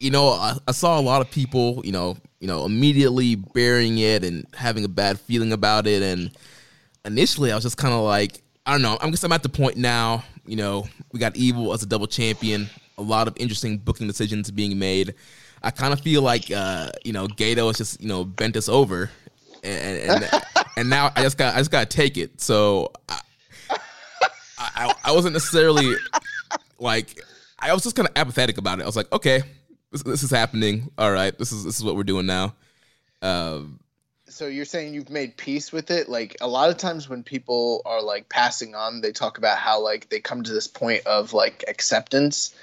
you 0.00 0.10
know, 0.10 0.28
I, 0.28 0.56
I, 0.66 0.72
saw 0.72 0.98
a 0.98 1.02
lot 1.02 1.20
of 1.20 1.30
people, 1.30 1.82
you 1.84 1.92
know, 1.92 2.16
you 2.40 2.46
know, 2.46 2.64
immediately 2.64 3.34
burying 3.34 3.98
it 3.98 4.22
and 4.24 4.46
having 4.54 4.84
a 4.84 4.88
bad 4.88 5.18
feeling 5.18 5.52
about 5.52 5.86
it. 5.86 6.02
And 6.02 6.30
initially, 7.04 7.50
I 7.50 7.56
was 7.56 7.64
just 7.64 7.76
kind 7.76 7.92
of 7.92 8.02
like, 8.02 8.42
I 8.64 8.72
don't 8.72 8.82
know. 8.82 8.96
I'm 9.00 9.10
guess 9.10 9.24
I'm 9.24 9.32
at 9.32 9.42
the 9.42 9.48
point 9.48 9.76
now. 9.76 10.24
You 10.46 10.56
know, 10.56 10.86
we 11.12 11.18
got 11.18 11.36
Evil 11.36 11.72
as 11.72 11.82
a 11.82 11.86
double 11.86 12.06
champion. 12.06 12.68
A 12.96 13.02
lot 13.02 13.28
of 13.28 13.36
interesting 13.38 13.78
booking 13.78 14.06
decisions 14.06 14.50
being 14.50 14.78
made. 14.78 15.14
I 15.62 15.70
kind 15.70 15.92
of 15.92 16.00
feel 16.00 16.22
like, 16.22 16.50
uh, 16.50 16.90
you 17.04 17.12
know, 17.12 17.26
Gedo 17.26 17.66
has 17.66 17.78
just, 17.78 18.00
you 18.00 18.08
know, 18.08 18.24
bent 18.24 18.56
us 18.56 18.68
over, 18.68 19.10
and 19.64 20.10
and, 20.10 20.30
and 20.76 20.90
now 20.90 21.10
I 21.16 21.22
just 21.22 21.36
got 21.36 21.54
I 21.54 21.58
just 21.58 21.70
got 21.70 21.90
to 21.90 21.96
take 21.96 22.16
it. 22.16 22.40
So 22.40 22.92
I, 23.08 23.20
I, 24.58 24.94
I 25.04 25.12
wasn't 25.12 25.32
necessarily 25.32 25.94
like 26.78 27.20
I 27.58 27.72
was 27.72 27.82
just 27.82 27.96
kind 27.96 28.08
of 28.08 28.16
apathetic 28.16 28.58
about 28.58 28.78
it. 28.78 28.82
I 28.82 28.86
was 28.86 28.96
like, 28.96 29.10
okay, 29.12 29.42
this, 29.90 30.02
this 30.02 30.22
is 30.22 30.30
happening. 30.30 30.90
All 30.98 31.12
right, 31.12 31.36
this 31.38 31.52
is 31.52 31.64
this 31.64 31.76
is 31.76 31.84
what 31.84 31.96
we're 31.96 32.04
doing 32.04 32.26
now. 32.26 32.54
Um, 33.22 33.80
so 34.28 34.46
you're 34.46 34.64
saying 34.64 34.94
you've 34.94 35.10
made 35.10 35.36
peace 35.36 35.72
with 35.72 35.90
it? 35.90 36.08
Like 36.08 36.36
a 36.40 36.48
lot 36.48 36.70
of 36.70 36.76
times 36.76 37.08
when 37.08 37.22
people 37.22 37.82
are 37.84 38.02
like 38.02 38.28
passing 38.28 38.74
on, 38.74 39.00
they 39.00 39.12
talk 39.12 39.38
about 39.38 39.58
how 39.58 39.80
like 39.80 40.08
they 40.10 40.20
come 40.20 40.42
to 40.42 40.52
this 40.52 40.66
point 40.66 41.06
of 41.06 41.32
like 41.32 41.64
acceptance. 41.66 42.54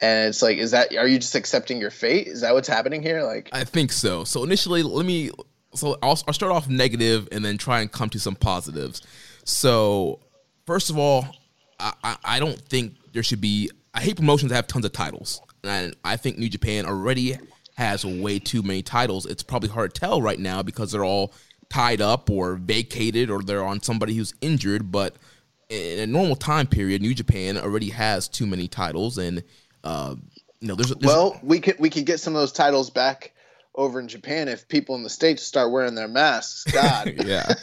And 0.00 0.28
it's 0.28 0.40
like, 0.40 0.58
is 0.58 0.70
that 0.70 0.96
are 0.96 1.06
you 1.06 1.18
just 1.18 1.34
accepting 1.34 1.80
your 1.80 1.90
fate? 1.90 2.26
Is 2.26 2.40
that 2.40 2.54
what's 2.54 2.68
happening 2.68 3.02
here? 3.02 3.22
Like, 3.22 3.50
I 3.52 3.64
think 3.64 3.92
so. 3.92 4.24
So 4.24 4.44
initially, 4.44 4.82
let 4.82 5.04
me. 5.04 5.30
So 5.74 5.98
I'll, 6.02 6.18
I'll 6.26 6.34
start 6.34 6.52
off 6.52 6.68
negative 6.68 7.28
and 7.30 7.44
then 7.44 7.56
try 7.56 7.80
and 7.80 7.92
come 7.92 8.08
to 8.10 8.18
some 8.18 8.34
positives. 8.34 9.02
So 9.44 10.20
first 10.66 10.90
of 10.90 10.98
all, 10.98 11.26
I, 11.78 11.92
I, 12.02 12.16
I 12.24 12.40
don't 12.40 12.58
think 12.58 12.94
there 13.12 13.22
should 13.22 13.40
be. 13.40 13.70
I 13.92 14.00
hate 14.00 14.16
promotions 14.16 14.50
that 14.50 14.56
have 14.56 14.68
tons 14.68 14.84
of 14.84 14.92
titles 14.92 15.42
and 15.64 15.94
I 16.04 16.16
think 16.16 16.38
New 16.38 16.48
Japan 16.48 16.86
already 16.86 17.38
has 17.76 18.04
way 18.04 18.38
too 18.38 18.62
many 18.62 18.82
titles. 18.82 19.26
It's 19.26 19.42
probably 19.42 19.68
hard 19.70 19.94
to 19.94 20.00
tell 20.00 20.20
right 20.20 20.38
now 20.38 20.62
because 20.62 20.92
they're 20.92 21.04
all 21.04 21.32
tied 21.70 22.00
up 22.00 22.28
or 22.28 22.56
vacated 22.56 23.30
or 23.30 23.42
they're 23.42 23.64
on 23.64 23.82
somebody 23.82 24.14
who's 24.14 24.34
injured. 24.40 24.92
But 24.92 25.16
in 25.68 26.00
a 26.00 26.06
normal 26.06 26.36
time 26.36 26.66
period, 26.66 27.00
New 27.00 27.14
Japan 27.14 27.56
already 27.56 27.90
has 27.90 28.28
too 28.28 28.46
many 28.46 28.68
titles, 28.68 29.18
and 29.18 29.42
uh, 29.84 30.16
you 30.60 30.68
know, 30.68 30.74
there's, 30.74 30.88
there's 30.88 31.02
well, 31.02 31.38
we 31.42 31.60
could 31.60 31.78
we 31.78 31.88
could 31.88 32.04
get 32.04 32.20
some 32.20 32.34
of 32.34 32.40
those 32.40 32.52
titles 32.52 32.90
back 32.90 33.32
over 33.74 34.00
in 34.00 34.08
Japan 34.08 34.48
if 34.48 34.68
people 34.68 34.94
in 34.96 35.02
the 35.02 35.08
states 35.08 35.42
start 35.42 35.70
wearing 35.70 35.94
their 35.94 36.08
masks. 36.08 36.64
God, 36.70 37.14
yeah. 37.24 37.54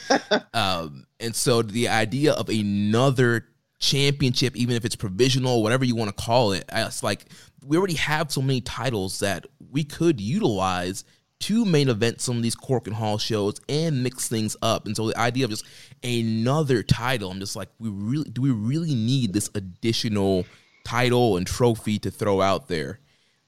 um, 0.53 1.05
and 1.19 1.35
so 1.35 1.61
the 1.61 1.89
idea 1.89 2.33
of 2.33 2.49
another 2.49 3.45
championship, 3.79 4.55
even 4.55 4.75
if 4.75 4.85
it's 4.85 4.95
provisional, 4.95 5.61
whatever 5.63 5.85
you 5.85 5.95
want 5.95 6.15
to 6.15 6.23
call 6.23 6.51
it, 6.51 6.65
it's 6.71 7.03
like 7.03 7.25
we 7.65 7.77
already 7.77 7.95
have 7.95 8.31
so 8.31 8.41
many 8.41 8.61
titles 8.61 9.19
that 9.19 9.45
we 9.71 9.83
could 9.83 10.19
utilize 10.19 11.03
to 11.39 11.65
main 11.65 11.89
event 11.89 12.19
some 12.19 12.37
of 12.37 12.43
these 12.43 12.55
Korakuen 12.55 12.93
Hall 12.93 13.17
shows 13.17 13.61
and 13.69 14.03
mix 14.03 14.27
things 14.27 14.55
up. 14.61 14.85
And 14.85 14.95
so 14.95 15.07
the 15.07 15.17
idea 15.17 15.45
of 15.45 15.51
just 15.51 15.65
another 16.03 16.81
title, 16.81 17.29
I'm 17.29 17.39
just 17.39 17.55
like, 17.55 17.69
we 17.79 17.89
really 17.89 18.29
do 18.29 18.41
we 18.41 18.51
really 18.51 18.95
need 18.95 19.33
this 19.33 19.49
additional 19.53 20.45
title 20.83 21.37
and 21.37 21.45
trophy 21.45 21.99
to 21.99 22.09
throw 22.09 22.41
out 22.41 22.67
there, 22.67 22.99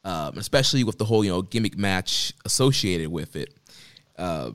um, 0.04 0.38
especially 0.38 0.84
with 0.84 0.98
the 0.98 1.06
whole 1.06 1.24
you 1.24 1.32
know 1.32 1.42
gimmick 1.42 1.78
match 1.78 2.34
associated 2.46 3.10
with 3.10 3.36
it. 3.36 3.54
Uh, 4.18 4.52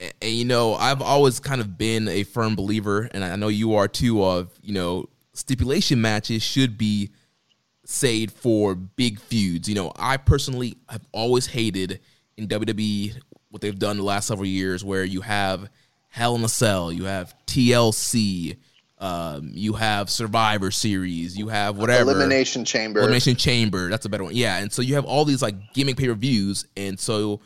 and, 0.00 0.12
and, 0.20 0.32
you 0.32 0.44
know, 0.44 0.74
I've 0.74 1.02
always 1.02 1.40
kind 1.40 1.60
of 1.60 1.78
been 1.78 2.08
a 2.08 2.24
firm 2.24 2.56
believer, 2.56 3.08
and 3.12 3.24
I 3.24 3.36
know 3.36 3.48
you 3.48 3.74
are 3.74 3.88
too. 3.88 4.22
Of 4.22 4.50
you 4.62 4.74
know, 4.74 5.08
stipulation 5.32 6.00
matches 6.00 6.42
should 6.42 6.76
be 6.76 7.10
saved 7.84 8.34
for 8.34 8.74
big 8.74 9.20
feuds. 9.20 9.68
You 9.68 9.74
know, 9.74 9.92
I 9.96 10.16
personally 10.16 10.76
have 10.88 11.06
always 11.12 11.46
hated 11.46 12.00
in 12.36 12.48
WWE 12.48 13.16
what 13.50 13.62
they've 13.62 13.78
done 13.78 13.96
the 13.96 14.02
last 14.02 14.26
several 14.26 14.46
years, 14.46 14.84
where 14.84 15.04
you 15.04 15.22
have 15.22 15.70
Hell 16.08 16.34
in 16.34 16.44
a 16.44 16.48
Cell, 16.48 16.92
you 16.92 17.04
have 17.04 17.34
TLC, 17.46 18.56
um, 18.98 19.50
you 19.52 19.74
have 19.74 20.10
Survivor 20.10 20.70
Series, 20.70 21.36
you 21.36 21.48
have 21.48 21.76
whatever 21.78 22.10
Elimination 22.10 22.64
Chamber, 22.64 23.00
Elimination 23.00 23.36
Chamber. 23.36 23.88
That's 23.88 24.06
a 24.06 24.08
better 24.08 24.24
one. 24.24 24.34
Yeah, 24.34 24.58
and 24.58 24.72
so 24.72 24.82
you 24.82 24.94
have 24.94 25.04
all 25.04 25.24
these 25.24 25.42
like 25.42 25.72
gimmick 25.74 25.96
pay 25.96 26.08
per 26.08 26.14
views, 26.14 26.66
and 26.76 26.98
so 26.98 27.40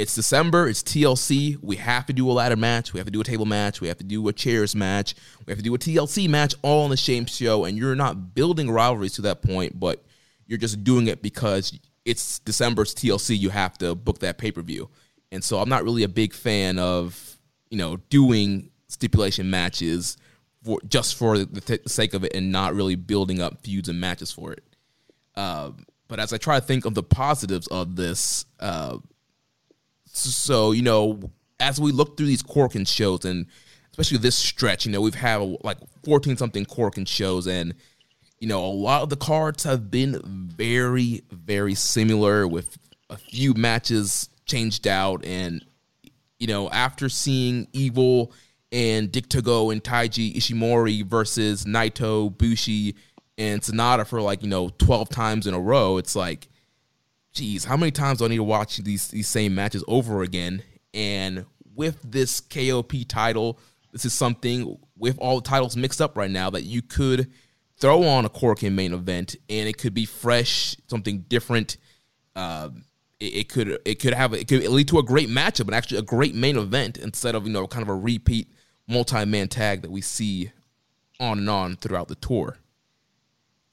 it's 0.00 0.14
December. 0.14 0.66
It's 0.66 0.82
TLC. 0.82 1.58
We 1.62 1.76
have 1.76 2.06
to 2.06 2.14
do 2.14 2.30
a 2.30 2.32
ladder 2.32 2.56
match. 2.56 2.94
We 2.94 2.98
have 2.98 3.06
to 3.06 3.10
do 3.10 3.20
a 3.20 3.24
table 3.24 3.44
match. 3.44 3.82
We 3.82 3.88
have 3.88 3.98
to 3.98 4.04
do 4.04 4.26
a 4.28 4.32
chairs 4.32 4.74
match. 4.74 5.14
We 5.44 5.50
have 5.50 5.58
to 5.58 5.62
do 5.62 5.74
a 5.74 5.78
TLC 5.78 6.26
match 6.26 6.54
all 6.62 6.84
on 6.84 6.90
the 6.90 6.96
same 6.96 7.26
show. 7.26 7.66
And 7.66 7.76
you're 7.76 7.94
not 7.94 8.34
building 8.34 8.70
rivalries 8.70 9.12
to 9.14 9.22
that 9.22 9.42
point, 9.42 9.78
but 9.78 10.02
you're 10.46 10.58
just 10.58 10.82
doing 10.84 11.06
it 11.06 11.20
because 11.20 11.78
it's 12.06 12.38
December's 12.38 12.94
TLC. 12.94 13.38
You 13.38 13.50
have 13.50 13.76
to 13.78 13.94
book 13.94 14.20
that 14.20 14.38
pay 14.38 14.50
per 14.50 14.62
view. 14.62 14.88
And 15.32 15.44
so 15.44 15.58
I'm 15.58 15.68
not 15.68 15.84
really 15.84 16.02
a 16.02 16.08
big 16.08 16.32
fan 16.32 16.78
of 16.78 17.36
you 17.68 17.76
know 17.76 17.98
doing 18.08 18.70
stipulation 18.88 19.50
matches 19.50 20.16
for 20.64 20.80
just 20.88 21.14
for 21.14 21.38
the 21.38 21.60
th- 21.60 21.86
sake 21.86 22.14
of 22.14 22.24
it 22.24 22.34
and 22.34 22.50
not 22.50 22.74
really 22.74 22.94
building 22.94 23.42
up 23.42 23.60
feuds 23.62 23.90
and 23.90 24.00
matches 24.00 24.32
for 24.32 24.52
it. 24.52 24.64
Uh, 25.36 25.72
but 26.08 26.18
as 26.18 26.32
I 26.32 26.38
try 26.38 26.58
to 26.58 26.64
think 26.64 26.86
of 26.86 26.94
the 26.94 27.02
positives 27.02 27.66
of 27.68 27.94
this, 27.96 28.46
uh, 28.58 28.98
so 30.12 30.72
you 30.72 30.82
know, 30.82 31.20
as 31.58 31.80
we 31.80 31.92
look 31.92 32.16
through 32.16 32.26
these 32.26 32.42
Korakuen 32.42 32.86
shows, 32.86 33.24
and 33.24 33.46
especially 33.90 34.18
this 34.18 34.36
stretch, 34.36 34.86
you 34.86 34.92
know, 34.92 35.00
we've 35.00 35.14
had 35.14 35.38
like 35.62 35.78
fourteen 36.04 36.36
something 36.36 36.64
Korakuen 36.64 37.06
shows, 37.06 37.46
and 37.46 37.74
you 38.38 38.48
know, 38.48 38.64
a 38.64 38.66
lot 38.66 39.02
of 39.02 39.10
the 39.10 39.16
cards 39.16 39.64
have 39.64 39.90
been 39.90 40.20
very, 40.24 41.22
very 41.30 41.74
similar 41.74 42.48
with 42.48 42.78
a 43.10 43.16
few 43.16 43.54
matches 43.54 44.30
changed 44.46 44.86
out, 44.86 45.24
and 45.24 45.64
you 46.38 46.46
know, 46.46 46.70
after 46.70 47.08
seeing 47.08 47.68
Evil 47.72 48.32
and 48.72 49.12
Dick 49.12 49.28
Togo 49.28 49.70
and 49.70 49.82
Taiji 49.82 50.34
Ishimori 50.34 51.04
versus 51.04 51.64
Naito, 51.64 52.36
Bushi, 52.36 52.94
and 53.36 53.60
Sanada 53.60 54.06
for 54.06 54.20
like 54.20 54.42
you 54.42 54.48
know 54.48 54.70
twelve 54.78 55.08
times 55.08 55.46
in 55.46 55.54
a 55.54 55.60
row, 55.60 55.98
it's 55.98 56.16
like 56.16 56.48
geez, 57.32 57.64
how 57.64 57.76
many 57.76 57.92
times 57.92 58.18
do 58.18 58.24
I 58.24 58.28
need 58.28 58.36
to 58.36 58.44
watch 58.44 58.78
these 58.78 59.08
these 59.08 59.28
same 59.28 59.54
matches 59.54 59.84
over 59.88 60.22
again? 60.22 60.62
And 60.92 61.46
with 61.74 62.00
this 62.02 62.40
KOP 62.40 62.92
title, 63.08 63.58
this 63.92 64.04
is 64.04 64.12
something 64.12 64.78
with 64.96 65.18
all 65.18 65.40
the 65.40 65.48
titles 65.48 65.76
mixed 65.76 66.00
up 66.00 66.16
right 66.16 66.30
now 66.30 66.50
that 66.50 66.64
you 66.64 66.82
could 66.82 67.30
throw 67.78 68.04
on 68.04 68.24
a 68.24 68.28
Korakuen 68.28 68.72
main 68.72 68.92
event 68.92 69.36
and 69.48 69.68
it 69.68 69.78
could 69.78 69.94
be 69.94 70.04
fresh, 70.04 70.76
something 70.88 71.20
different. 71.28 71.78
Uh, 72.36 72.70
it, 73.18 73.24
it, 73.24 73.48
could 73.48 73.78
it 73.84 73.94
could 73.96 74.14
have 74.14 74.34
it 74.34 74.48
could 74.48 74.62
lead 74.68 74.88
to 74.88 74.98
a 74.98 75.02
great 75.02 75.28
matchup 75.28 75.66
and 75.66 75.74
actually 75.74 75.98
a 75.98 76.02
great 76.02 76.34
main 76.34 76.56
event 76.56 76.98
instead 76.98 77.34
of 77.34 77.46
you 77.46 77.52
know 77.52 77.66
kind 77.66 77.82
of 77.82 77.88
a 77.88 77.94
repeat 77.94 78.52
multi 78.86 79.24
man 79.24 79.48
tag 79.48 79.82
that 79.82 79.90
we 79.90 80.00
see 80.00 80.50
on 81.18 81.38
and 81.38 81.50
on 81.50 81.76
throughout 81.76 82.08
the 82.08 82.14
tour. 82.16 82.56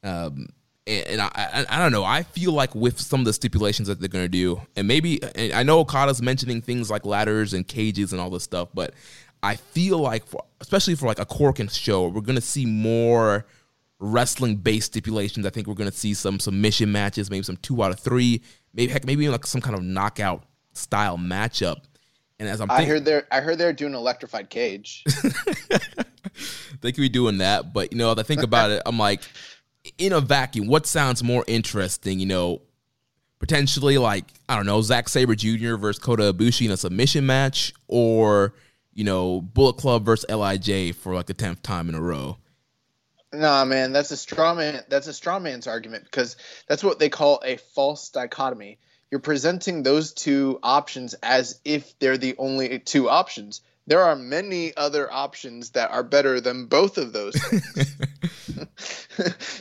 Um, 0.02 0.48
and 0.88 1.20
I, 1.20 1.30
I, 1.34 1.66
I 1.68 1.78
don't 1.78 1.92
know. 1.92 2.04
I 2.04 2.22
feel 2.22 2.52
like 2.52 2.74
with 2.74 3.00
some 3.00 3.20
of 3.20 3.26
the 3.26 3.32
stipulations 3.32 3.88
that 3.88 4.00
they're 4.00 4.08
going 4.08 4.24
to 4.24 4.28
do, 4.28 4.60
and 4.76 4.88
maybe 4.88 5.22
and 5.34 5.52
I 5.52 5.62
know 5.62 5.80
Okada's 5.80 6.22
mentioning 6.22 6.62
things 6.62 6.90
like 6.90 7.04
ladders 7.04 7.52
and 7.52 7.66
cages 7.66 8.12
and 8.12 8.20
all 8.20 8.30
this 8.30 8.44
stuff, 8.44 8.68
but 8.74 8.94
I 9.42 9.56
feel 9.56 9.98
like, 9.98 10.26
for, 10.26 10.42
especially 10.60 10.94
for 10.94 11.06
like 11.06 11.18
a 11.18 11.26
Korakuen 11.26 11.70
show, 11.70 12.08
we're 12.08 12.20
going 12.22 12.36
to 12.36 12.40
see 12.40 12.66
more 12.66 13.46
wrestling 14.00 14.56
based 14.56 14.86
stipulations. 14.86 15.46
I 15.46 15.50
think 15.50 15.66
we're 15.66 15.74
going 15.74 15.90
to 15.90 15.96
see 15.96 16.14
some 16.14 16.40
submission 16.40 16.90
matches, 16.90 17.30
maybe 17.30 17.44
some 17.44 17.56
two 17.58 17.82
out 17.82 17.90
of 17.90 18.00
three, 18.00 18.42
maybe 18.72 18.92
heck, 18.92 19.04
maybe 19.04 19.28
like 19.28 19.46
some 19.46 19.60
kind 19.60 19.76
of 19.76 19.82
knockout 19.82 20.44
style 20.72 21.18
matchup. 21.18 21.82
And 22.40 22.48
as 22.48 22.60
I'm, 22.60 22.68
thinking, 22.68 22.86
I 22.86 22.88
heard 22.88 23.04
they're 23.04 23.26
I 23.32 23.40
heard 23.40 23.58
they're 23.58 23.72
doing 23.72 23.94
an 23.94 23.98
electrified 23.98 24.48
cage. 24.48 25.04
they 26.80 26.92
could 26.92 27.00
be 27.00 27.08
doing 27.08 27.38
that, 27.38 27.72
but 27.72 27.92
you 27.92 27.98
know, 27.98 28.12
if 28.12 28.18
I 28.18 28.22
think 28.22 28.42
about 28.42 28.70
it, 28.70 28.82
I'm 28.86 28.98
like 28.98 29.22
in 29.98 30.12
a 30.12 30.20
vacuum, 30.20 30.66
what 30.68 30.86
sounds 30.86 31.22
more 31.22 31.44
interesting? 31.46 32.20
You 32.20 32.26
know, 32.26 32.62
potentially 33.38 33.98
like 33.98 34.24
I 34.48 34.56
don't 34.56 34.66
know, 34.66 34.80
Zack 34.82 35.08
Sabre 35.08 35.34
Jr. 35.34 35.76
versus 35.76 36.02
Kota 36.02 36.32
Ibushi 36.32 36.66
in 36.66 36.72
a 36.72 36.76
submission 36.76 37.26
match, 37.26 37.74
or 37.86 38.54
you 38.94 39.04
know, 39.04 39.40
Bullet 39.40 39.74
Club 39.74 40.04
versus 40.04 40.28
Lij 40.28 40.94
for 40.94 41.14
like 41.14 41.26
the 41.26 41.34
tenth 41.34 41.62
time 41.62 41.88
in 41.88 41.94
a 41.94 42.00
row. 42.00 42.38
Nah, 43.32 43.64
man, 43.64 43.92
that's 43.92 44.10
a 44.10 44.16
straw 44.16 44.54
man. 44.54 44.82
That's 44.88 45.06
a 45.06 45.12
straw 45.12 45.38
man's 45.38 45.66
argument 45.66 46.04
because 46.04 46.36
that's 46.66 46.82
what 46.82 46.98
they 46.98 47.08
call 47.08 47.42
a 47.44 47.58
false 47.58 48.08
dichotomy. 48.08 48.78
You're 49.10 49.20
presenting 49.20 49.82
those 49.82 50.12
two 50.12 50.58
options 50.62 51.14
as 51.14 51.60
if 51.64 51.98
they're 51.98 52.18
the 52.18 52.36
only 52.38 52.78
two 52.78 53.08
options. 53.08 53.60
There 53.88 54.02
are 54.02 54.14
many 54.14 54.76
other 54.76 55.10
options 55.10 55.70
that 55.70 55.90
are 55.90 56.02
better 56.02 56.42
than 56.42 56.66
both 56.66 56.98
of 56.98 57.14
those 57.14 57.34
things. 57.42 57.96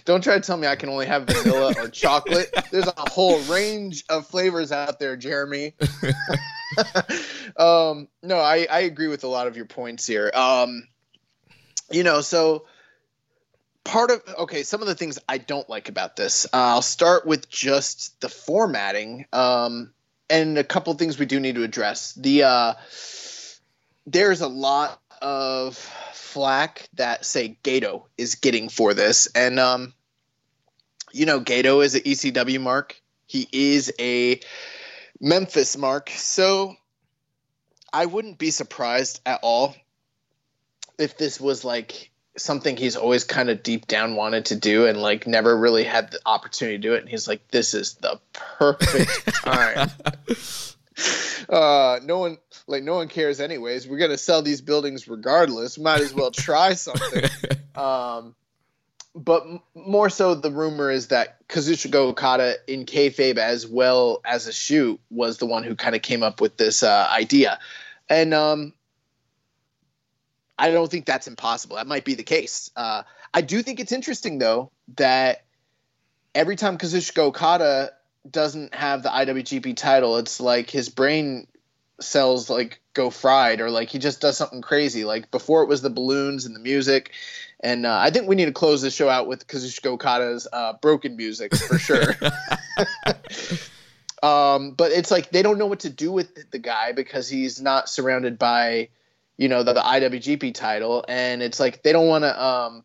Don't 0.05 0.21
try 0.21 0.35
to 0.35 0.41
tell 0.41 0.57
me 0.57 0.67
I 0.67 0.75
can 0.75 0.89
only 0.89 1.05
have 1.05 1.27
vanilla 1.27 1.73
or 1.77 1.87
chocolate. 1.87 2.53
There's 2.69 2.87
a 2.87 3.09
whole 3.09 3.39
range 3.43 4.03
of 4.09 4.27
flavors 4.27 4.73
out 4.73 4.99
there, 4.99 5.15
Jeremy. 5.15 5.75
um, 7.57 8.09
no, 8.21 8.37
I, 8.37 8.67
I 8.69 8.81
agree 8.81 9.07
with 9.07 9.23
a 9.23 9.29
lot 9.29 9.47
of 9.47 9.55
your 9.55 9.65
points 9.65 10.05
here. 10.05 10.29
Um, 10.33 10.85
you 11.89 12.03
know, 12.03 12.19
so 12.19 12.65
part 13.85 14.11
of 14.11 14.21
okay 14.39 14.63
some 14.63 14.81
of 14.81 14.87
the 14.87 14.95
things 14.95 15.17
i 15.29 15.37
don't 15.37 15.69
like 15.69 15.87
about 15.87 16.17
this 16.17 16.45
uh, 16.47 16.49
i'll 16.57 16.81
start 16.81 17.25
with 17.25 17.47
just 17.47 18.19
the 18.19 18.27
formatting 18.27 19.25
um, 19.31 19.93
and 20.29 20.57
a 20.57 20.63
couple 20.65 20.91
of 20.91 20.99
things 20.99 21.17
we 21.17 21.25
do 21.25 21.39
need 21.39 21.55
to 21.55 21.63
address 21.63 22.11
the 22.15 22.43
uh, 22.43 22.73
there's 24.07 24.41
a 24.41 24.47
lot 24.47 24.99
of 25.21 25.75
flack 26.13 26.87
that 26.93 27.25
say 27.25 27.57
Gedo 27.63 28.03
is 28.17 28.35
getting 28.35 28.69
for 28.69 28.93
this. 28.93 29.27
And 29.27 29.59
um, 29.59 29.93
you 31.11 31.25
know 31.25 31.41
Gedo 31.41 31.83
is 31.83 31.93
an 31.93 32.01
ecw 32.01 32.61
mark. 32.61 32.99
He 33.27 33.47
is 33.51 33.93
a 33.99 34.39
memphis 35.19 35.77
mark. 35.77 36.09
So 36.09 36.75
i 37.93 38.05
wouldn't 38.05 38.37
be 38.37 38.51
surprised 38.51 39.21
at 39.25 39.39
all 39.43 39.73
if 40.99 41.17
this 41.17 41.39
was 41.39 41.63
like 41.63 42.11
something 42.35 42.75
he's 42.75 42.97
always 42.97 43.23
kind 43.23 43.49
of 43.49 43.63
deep 43.63 43.87
down 43.87 44.15
wanted 44.15 44.45
to 44.45 44.55
do 44.55 44.85
and 44.85 45.01
like 45.01 45.25
never 45.25 45.57
really 45.57 45.85
had 45.85 46.11
the 46.11 46.19
opportunity 46.25 46.77
to 46.77 46.81
do 46.81 46.93
it. 46.93 47.01
And 47.01 47.09
he's 47.09 47.27
like 47.27 47.47
this 47.49 47.73
is 47.73 47.95
the 47.95 48.19
perfect 48.33 49.35
time 49.43 49.89
uh 51.49 51.99
no 52.03 52.17
one 52.17 52.37
like 52.67 52.83
no 52.83 52.95
one 52.95 53.07
cares 53.07 53.39
anyways 53.39 53.87
we're 53.87 53.97
gonna 53.97 54.17
sell 54.17 54.41
these 54.41 54.61
buildings 54.61 55.07
regardless 55.07 55.77
might 55.77 56.01
as 56.01 56.13
well 56.13 56.31
try 56.31 56.73
something 56.73 57.23
um 57.75 58.35
but 59.15 59.43
m- 59.43 59.61
more 59.75 60.09
so 60.09 60.35
the 60.35 60.51
rumor 60.51 60.89
is 60.89 61.07
that 61.07 61.47
kazuchika 61.47 61.95
okada 61.95 62.55
in 62.67 62.85
kayfabe 62.85 63.37
as 63.37 63.67
well 63.67 64.21
as 64.25 64.47
a 64.47 64.53
shoot 64.53 64.99
was 65.09 65.37
the 65.37 65.45
one 65.45 65.63
who 65.63 65.75
kind 65.75 65.95
of 65.95 66.01
came 66.01 66.23
up 66.23 66.41
with 66.41 66.57
this 66.57 66.83
uh, 66.83 67.07
idea 67.11 67.59
and 68.09 68.33
um 68.33 68.73
I 70.59 70.71
don't 70.71 70.89
think 70.89 71.05
that's 71.05 71.27
impossible. 71.27 71.75
That 71.75 71.87
might 71.87 72.03
be 72.03 72.15
the 72.15 72.23
case. 72.23 72.71
Uh, 72.75 73.03
I 73.33 73.41
do 73.41 73.61
think 73.61 73.79
it's 73.79 73.91
interesting 73.91 74.39
though 74.39 74.71
that 74.95 75.43
every 76.33 76.55
time 76.55 76.77
Kazuchika 76.77 77.19
Okada 77.19 77.91
doesn't 78.31 78.73
have 78.73 79.03
the 79.03 79.09
IWGP 79.09 79.75
title, 79.75 80.17
it's 80.17 80.39
like 80.39 80.69
his 80.69 80.89
brain 80.89 81.47
cells 81.99 82.49
like 82.49 82.79
go 82.93 83.09
fried 83.09 83.59
or 83.59 83.71
like 83.71 83.89
he 83.89 83.97
just 83.97 84.21
does 84.21 84.37
something 84.37 84.61
crazy. 84.61 85.03
Like 85.03 85.31
before 85.31 85.63
it 85.63 85.67
was 85.67 85.81
the 85.81 85.89
balloons 85.89 86.45
and 86.45 86.55
the 86.55 86.59
music. 86.59 87.11
And 87.59 87.85
uh, 87.85 87.97
I 87.97 88.11
think 88.11 88.27
we 88.27 88.35
need 88.35 88.45
to 88.45 88.51
close 88.51 88.81
the 88.81 88.91
show 88.91 89.09
out 89.09 89.27
with 89.27 89.47
Kazuchika 89.47 89.87
Okada's 89.87 90.47
uh, 90.53 90.73
broken 90.73 91.17
music 91.17 91.55
for 91.55 91.79
sure. 91.79 92.13
um, 94.23 94.71
but 94.71 94.91
it's 94.91 95.09
like 95.11 95.31
they 95.31 95.41
don't 95.41 95.57
know 95.57 95.65
what 95.65 95.79
to 95.81 95.89
do 95.89 96.11
with 96.11 96.51
the 96.51 96.59
guy 96.59 96.91
because 96.91 97.27
he's 97.29 97.61
not 97.61 97.89
surrounded 97.89 98.37
by 98.37 98.89
you 99.37 99.47
know 99.47 99.63
the, 99.63 99.73
the 99.73 99.81
IWGP 99.81 100.53
title, 100.53 101.05
and 101.07 101.41
it's 101.41 101.59
like 101.59 101.83
they 101.83 101.91
don't 101.91 102.07
want 102.07 102.23
to. 102.23 102.43
Um, 102.43 102.83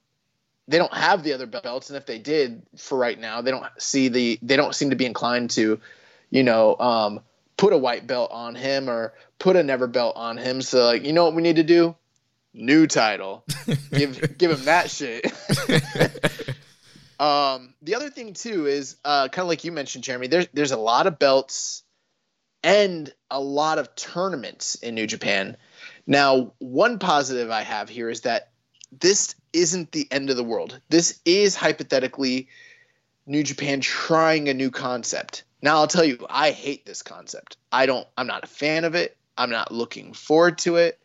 they 0.69 0.79
don't 0.79 0.95
have 0.95 1.23
the 1.23 1.33
other 1.33 1.47
belts, 1.47 1.91
and 1.91 1.97
if 1.97 2.07
they 2.07 2.19
did, 2.19 2.63
for 2.77 2.97
right 2.97 3.19
now, 3.19 3.41
they 3.41 3.51
don't 3.51 3.67
see 3.79 4.09
the. 4.09 4.39
They 4.43 4.57
don't 4.57 4.75
seem 4.75 4.91
to 4.91 4.97
be 4.97 5.07
inclined 5.07 5.51
to, 5.51 5.81
you 6.31 6.43
know, 6.43 6.77
um, 6.79 7.21
put 7.57 7.73
a 7.73 7.79
white 7.79 8.07
belt 8.07 8.31
on 8.33 8.55
him 8.55 8.89
or 8.89 9.15
put 9.39 9.57
a 9.57 9.63
never 9.63 9.87
belt 9.87 10.17
on 10.17 10.37
him. 10.37 10.63
So 10.63 10.85
like, 10.85 11.05
you 11.05 11.13
know 11.13 11.25
what 11.25 11.35
we 11.35 11.43
need 11.43 11.57
to 11.57 11.63
do? 11.63 11.97
New 12.55 12.87
title. 12.87 13.45
give 13.91 14.39
give 14.39 14.51
him 14.51 14.65
that 14.67 14.91
shit. 14.91 15.27
um, 17.21 17.75
the 17.83 17.95
other 17.95 18.11
thing 18.11 18.35
too 18.35 18.67
is 18.67 18.97
uh, 19.05 19.29
kind 19.29 19.45
of 19.45 19.49
like 19.49 19.65
you 19.65 19.73
mentioned, 19.73 20.05
Jeremy. 20.05 20.29
There's 20.29 20.49
there's 20.53 20.73
a 20.73 20.77
lot 20.77 21.07
of 21.07 21.19
belts 21.19 21.83
and 22.63 23.13
a 23.31 23.41
lot 23.41 23.79
of 23.79 23.95
tournaments 23.97 24.77
in 24.77 24.95
New 24.95 25.07
Japan. 25.07 25.57
Now, 26.07 26.53
one 26.59 26.99
positive 26.99 27.51
I 27.51 27.63
have 27.63 27.89
here 27.89 28.09
is 28.09 28.23
that 28.23 28.51
this 28.91 29.35
isn't 29.53 29.93
the 29.93 30.09
end 30.11 30.31
of 30.31 30.37
the 30.37 30.45
world. 30.45 30.81
This 30.89 31.21
is 31.25 31.55
hypothetically 31.55 32.49
New 33.27 33.43
Japan 33.43 33.81
trying 33.81 34.49
a 34.49 34.55
new 34.55 34.71
concept. 34.71 35.45
Now, 35.61 35.77
I'll 35.77 35.87
tell 35.87 36.05
you, 36.05 36.27
I 36.29 36.51
hate 36.51 36.85
this 36.85 37.03
concept. 37.03 37.57
I 37.71 37.87
don't, 37.87 38.07
I'm 38.17 38.27
not 38.27 38.45
a 38.45 38.49
fan 38.49 38.85
of 38.85 38.95
it. 38.95 39.17
I'm 39.39 39.51
not 39.51 39.73
looking 39.73 40.13
forward 40.13 40.59
to 40.59 40.77
it. 40.77 40.99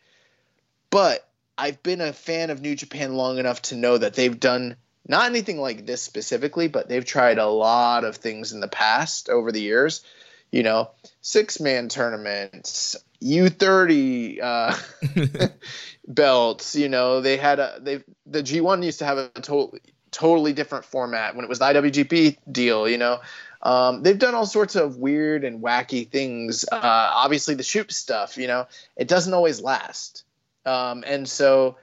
But 0.90 1.28
I've 1.56 1.82
been 1.82 2.00
a 2.00 2.12
fan 2.12 2.50
of 2.50 2.60
New 2.60 2.74
Japan 2.74 3.14
long 3.14 3.38
enough 3.38 3.62
to 3.62 3.76
know 3.76 3.98
that 3.98 4.14
they've 4.14 4.38
done 4.38 4.76
not 5.06 5.26
anything 5.26 5.58
like 5.58 5.86
this 5.86 6.02
specifically, 6.02 6.68
but 6.68 6.88
they've 6.88 7.04
tried 7.04 7.38
a 7.38 7.46
lot 7.46 8.04
of 8.04 8.16
things 8.16 8.52
in 8.52 8.60
the 8.60 8.68
past 8.68 9.28
over 9.28 9.50
the 9.50 9.60
years. 9.60 10.04
You 10.52 10.62
know, 10.62 10.90
six 11.20 11.60
man 11.60 11.88
tournaments, 11.88 12.96
U30 13.22 14.42
uh, 14.42 14.76
belts. 16.08 16.74
You 16.74 16.88
know, 16.88 17.20
they 17.20 17.36
had 17.36 17.60
a 17.60 17.78
they 17.80 18.02
the 18.26 18.42
G1 18.42 18.84
used 18.84 18.98
to 19.00 19.04
have 19.04 19.18
a 19.18 19.28
totally 19.28 19.80
totally 20.10 20.54
different 20.54 20.86
format 20.86 21.36
when 21.36 21.44
it 21.44 21.48
was 21.48 21.58
the 21.58 21.66
IWGP 21.66 22.38
deal. 22.50 22.88
You 22.88 22.98
know, 22.98 23.20
um, 23.62 24.02
they've 24.02 24.18
done 24.18 24.34
all 24.34 24.46
sorts 24.46 24.74
of 24.74 24.96
weird 24.96 25.44
and 25.44 25.62
wacky 25.62 26.08
things. 26.08 26.64
Uh, 26.70 26.78
obviously, 26.82 27.54
the 27.54 27.62
shoot 27.62 27.92
stuff. 27.92 28.36
You 28.38 28.48
know, 28.48 28.66
it 28.96 29.06
doesn't 29.06 29.34
always 29.34 29.60
last, 29.60 30.24
um, 30.64 31.04
and 31.06 31.28
so 31.28 31.76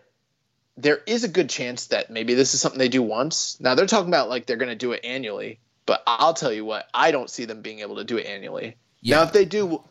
there 0.78 1.02
is 1.06 1.24
a 1.24 1.30
good 1.30 1.50
chance 1.50 1.88
that 1.88 2.10
maybe 2.10 2.34
this 2.34 2.54
is 2.54 2.62
something 2.62 2.80
they 2.80 2.90
do 2.90 3.02
once. 3.02 3.58
Now 3.60 3.76
they're 3.76 3.86
talking 3.86 4.10
about 4.10 4.30
like 4.30 4.46
they're 4.46 4.58
going 4.58 4.70
to 4.70 4.76
do 4.76 4.92
it 4.92 5.06
annually, 5.06 5.60
but 5.86 6.04
I'll 6.06 6.34
tell 6.34 6.52
you 6.52 6.66
what, 6.66 6.88
I 6.94 7.12
don't 7.12 7.30
see 7.30 7.46
them 7.46 7.62
being 7.62 7.80
able 7.80 7.98
to 7.98 8.04
do 8.04 8.18
it 8.18 8.26
annually. 8.26 8.76
Yeah. 9.02 9.18
Now, 9.18 9.24
if 9.24 9.34
they 9.34 9.46
do, 9.46 9.84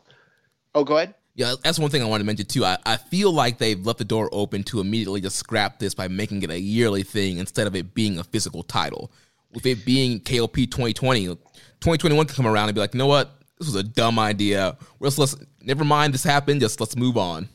oh, 0.75 0.85
go 0.85 0.97
ahead. 0.97 1.15
Yeah, 1.37 1.55
that's 1.65 1.81
one 1.81 1.91
thing 1.91 2.01
I 2.01 2.07
want 2.07 2.21
to 2.21 2.25
mention 2.25 2.47
too. 2.47 2.65
I, 2.65 2.79
I 2.87 2.97
feel 2.97 3.33
like 3.33 3.59
they've 3.59 3.85
left 3.85 3.99
the 3.99 4.05
door 4.05 4.29
open 4.31 4.63
to 4.65 4.81
immediately 4.81 5.21
just 5.21 5.37
scrap 5.37 5.81
this 5.81 5.95
by 5.95 6.07
making 6.07 6.43
it 6.43 6.51
a 6.51 6.59
yearly 6.59 7.03
thing 7.03 7.39
instead 7.39 7.67
of 7.67 7.75
it 7.75 7.93
being 7.93 8.19
a 8.19 8.25
physical 8.25 8.63
title. 8.63 9.11
With 9.53 9.67
it 9.67 9.85
being 9.85 10.21
KOP 10.21 10.55
2020, 10.55 11.27
2021 11.27 12.27
can 12.27 12.37
come 12.37 12.47
around 12.47 12.69
and 12.69 12.75
be 12.75 12.81
like, 12.81 12.95
you 12.95 12.99
know 12.99 13.07
what? 13.07 13.39
This 13.59 13.67
was 13.67 13.75
a 13.77 13.83
dumb 13.83 14.19
idea. 14.19 14.77
Let's, 15.01 15.19
let's 15.19 15.37
never 15.61 15.85
mind 15.85 16.15
this 16.15 16.25
happened. 16.25 16.61
Just 16.61 16.81
let's 16.81 16.97
move 16.97 17.17
on. 17.17 17.49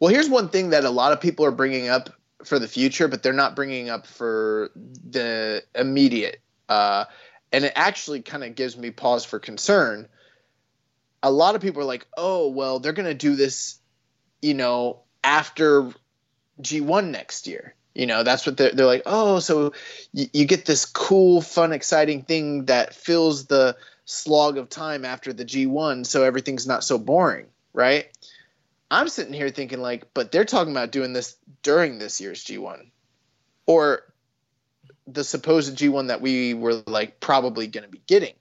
Well, 0.00 0.12
here's 0.12 0.28
one 0.28 0.48
thing 0.48 0.70
that 0.70 0.84
a 0.84 0.90
lot 0.90 1.12
of 1.12 1.20
people 1.20 1.44
are 1.44 1.50
bringing 1.52 1.88
up 1.88 2.10
for 2.44 2.58
the 2.58 2.68
future, 2.68 3.08
but 3.08 3.22
they're 3.22 3.32
not 3.32 3.56
bringing 3.56 3.90
up 3.90 4.06
for 4.06 4.70
the 4.74 5.62
immediate. 5.74 6.40
Uh, 6.68 7.04
and 7.52 7.64
it 7.64 7.72
actually 7.76 8.22
kind 8.22 8.42
of 8.42 8.54
gives 8.54 8.76
me 8.76 8.90
pause 8.90 9.24
for 9.24 9.38
concern 9.38 10.08
a 11.24 11.30
lot 11.30 11.54
of 11.54 11.62
people 11.62 11.80
are 11.80 11.86
like, 11.86 12.06
oh, 12.18 12.48
well, 12.48 12.78
they're 12.78 12.92
going 12.92 13.08
to 13.08 13.14
do 13.14 13.34
this, 13.34 13.78
you 14.42 14.52
know, 14.52 15.00
after 15.24 15.90
G1 16.60 17.10
next 17.10 17.46
year. 17.46 17.74
You 17.94 18.06
know, 18.06 18.24
that's 18.24 18.44
what 18.44 18.58
they're, 18.58 18.72
they're 18.72 18.84
like, 18.84 19.04
oh, 19.06 19.38
so 19.38 19.72
you, 20.12 20.26
you 20.34 20.44
get 20.44 20.66
this 20.66 20.84
cool, 20.84 21.40
fun, 21.40 21.72
exciting 21.72 22.22
thing 22.22 22.66
that 22.66 22.94
fills 22.94 23.46
the 23.46 23.74
slog 24.04 24.58
of 24.58 24.68
time 24.68 25.06
after 25.06 25.32
the 25.32 25.46
G1, 25.46 26.04
so 26.04 26.24
everything's 26.24 26.66
not 26.66 26.84
so 26.84 26.98
boring, 26.98 27.46
right? 27.72 28.06
I'm 28.90 29.08
sitting 29.08 29.32
here 29.32 29.48
thinking, 29.48 29.80
like, 29.80 30.12
but 30.12 30.30
they're 30.30 30.44
talking 30.44 30.72
about 30.72 30.92
doing 30.92 31.14
this 31.14 31.36
during 31.62 31.98
this 31.98 32.20
year's 32.20 32.44
G1 32.44 32.90
or 33.64 34.02
the 35.06 35.24
supposed 35.24 35.78
G1 35.78 36.08
that 36.08 36.20
we 36.20 36.52
were 36.52 36.82
like 36.86 37.18
probably 37.18 37.66
going 37.66 37.84
to 37.84 37.90
be 37.90 38.02
getting 38.06 38.34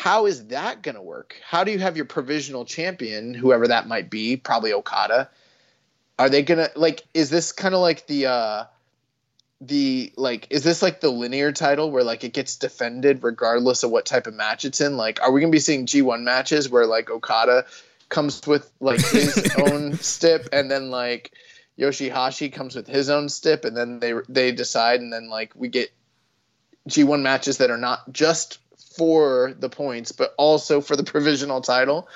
how 0.00 0.24
is 0.24 0.46
that 0.46 0.80
going 0.80 0.94
to 0.94 1.02
work? 1.02 1.36
How 1.46 1.62
do 1.62 1.70
you 1.70 1.78
have 1.78 1.94
your 1.94 2.06
provisional 2.06 2.64
champion, 2.64 3.34
whoever 3.34 3.68
that 3.68 3.86
might 3.86 4.08
be, 4.08 4.38
probably 4.38 4.72
Okada? 4.72 5.28
Are 6.18 6.30
they 6.30 6.40
going 6.40 6.56
to 6.56 6.70
like 6.74 7.02
is 7.12 7.28
this 7.28 7.52
kind 7.52 7.74
of 7.74 7.82
like 7.82 8.06
the 8.06 8.24
uh 8.24 8.64
the 9.60 10.10
like 10.16 10.46
is 10.48 10.64
this 10.64 10.80
like 10.80 11.02
the 11.02 11.10
linear 11.10 11.52
title 11.52 11.90
where 11.90 12.02
like 12.02 12.24
it 12.24 12.32
gets 12.32 12.56
defended 12.56 13.22
regardless 13.22 13.82
of 13.82 13.90
what 13.90 14.06
type 14.06 14.26
of 14.26 14.32
match 14.32 14.64
it's 14.64 14.80
in? 14.80 14.96
Like 14.96 15.20
are 15.22 15.30
we 15.30 15.42
going 15.42 15.52
to 15.52 15.54
be 15.54 15.60
seeing 15.60 15.84
G1 15.84 16.22
matches 16.22 16.70
where 16.70 16.86
like 16.86 17.10
Okada 17.10 17.66
comes 18.08 18.46
with 18.46 18.72
like 18.80 19.04
his 19.04 19.54
own 19.58 19.98
stip 19.98 20.48
and 20.50 20.70
then 20.70 20.90
like 20.90 21.32
Yoshi-Hashi 21.76 22.48
comes 22.48 22.74
with 22.74 22.86
his 22.86 23.10
own 23.10 23.28
stip 23.28 23.66
and 23.66 23.76
then 23.76 23.98
they 23.98 24.14
they 24.30 24.50
decide 24.50 25.00
and 25.00 25.12
then 25.12 25.28
like 25.28 25.52
we 25.54 25.68
get 25.68 25.90
G1 26.88 27.20
matches 27.20 27.58
that 27.58 27.70
are 27.70 27.76
not 27.76 28.10
just 28.10 28.60
for 29.00 29.54
the 29.58 29.70
points, 29.70 30.12
but 30.12 30.34
also 30.36 30.82
for 30.82 30.94
the 30.94 31.04
provisional 31.14 31.62
title. 31.62 32.06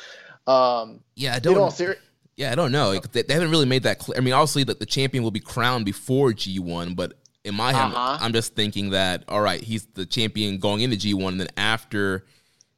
Um, 0.47 1.01
yeah, 1.15 1.35
I 1.35 1.39
don't. 1.39 1.71
Ser- 1.71 1.97
yeah, 2.37 2.53
I 2.53 2.55
don't 2.55 2.73
know. 2.73 2.99
They, 2.99 3.23
they, 3.23 3.33
haven't 3.33 3.51
really 3.51 3.65
made 3.65 3.85
that 3.85 3.99
clear. 4.01 4.19
I 4.19 4.21
mean, 4.21 4.35
obviously, 4.35 4.65
that 4.65 4.81
the 4.81 4.87
champion 4.87 5.25
will 5.25 5.31
be 5.31 5.41
crowned 5.41 5.87
before 5.87 6.35
G 6.35 6.59
one, 6.59 6.95
but 6.95 7.15
in 7.43 7.55
my 7.55 7.73
head, 7.73 7.87
uh-huh. 7.87 8.19
I'm 8.21 8.35
just 8.35 8.55
thinking 8.55 8.91
that 8.91 9.25
all 9.29 9.41
right, 9.41 9.63
he's 9.63 9.87
the 9.95 10.05
champion 10.05 10.59
going 10.59 10.83
into 10.83 10.99
G 10.99 11.15
one, 11.15 11.33
and 11.33 11.41
then 11.41 11.49
after 11.57 12.27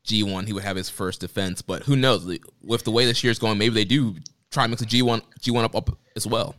G 0.04 0.22
one, 0.22 0.46
he 0.46 0.52
would 0.52 0.62
have 0.62 0.76
his 0.76 0.88
first 0.88 1.20
defense. 1.20 1.62
But 1.62 1.82
who 1.82 1.96
knows? 1.96 2.24
With 2.62 2.84
the 2.84 2.92
way 2.92 3.06
this 3.06 3.24
year's 3.24 3.40
going, 3.40 3.58
maybe 3.58 3.74
they 3.74 3.84
do 3.84 4.14
try 4.52 4.66
and 4.66 4.70
mix 4.70 4.82
the 4.82 4.86
G 4.86 5.02
one 5.02 5.20
G 5.40 5.50
one 5.50 5.64
up, 5.64 5.74
up 5.74 5.98
as 6.14 6.28
well. 6.28 6.54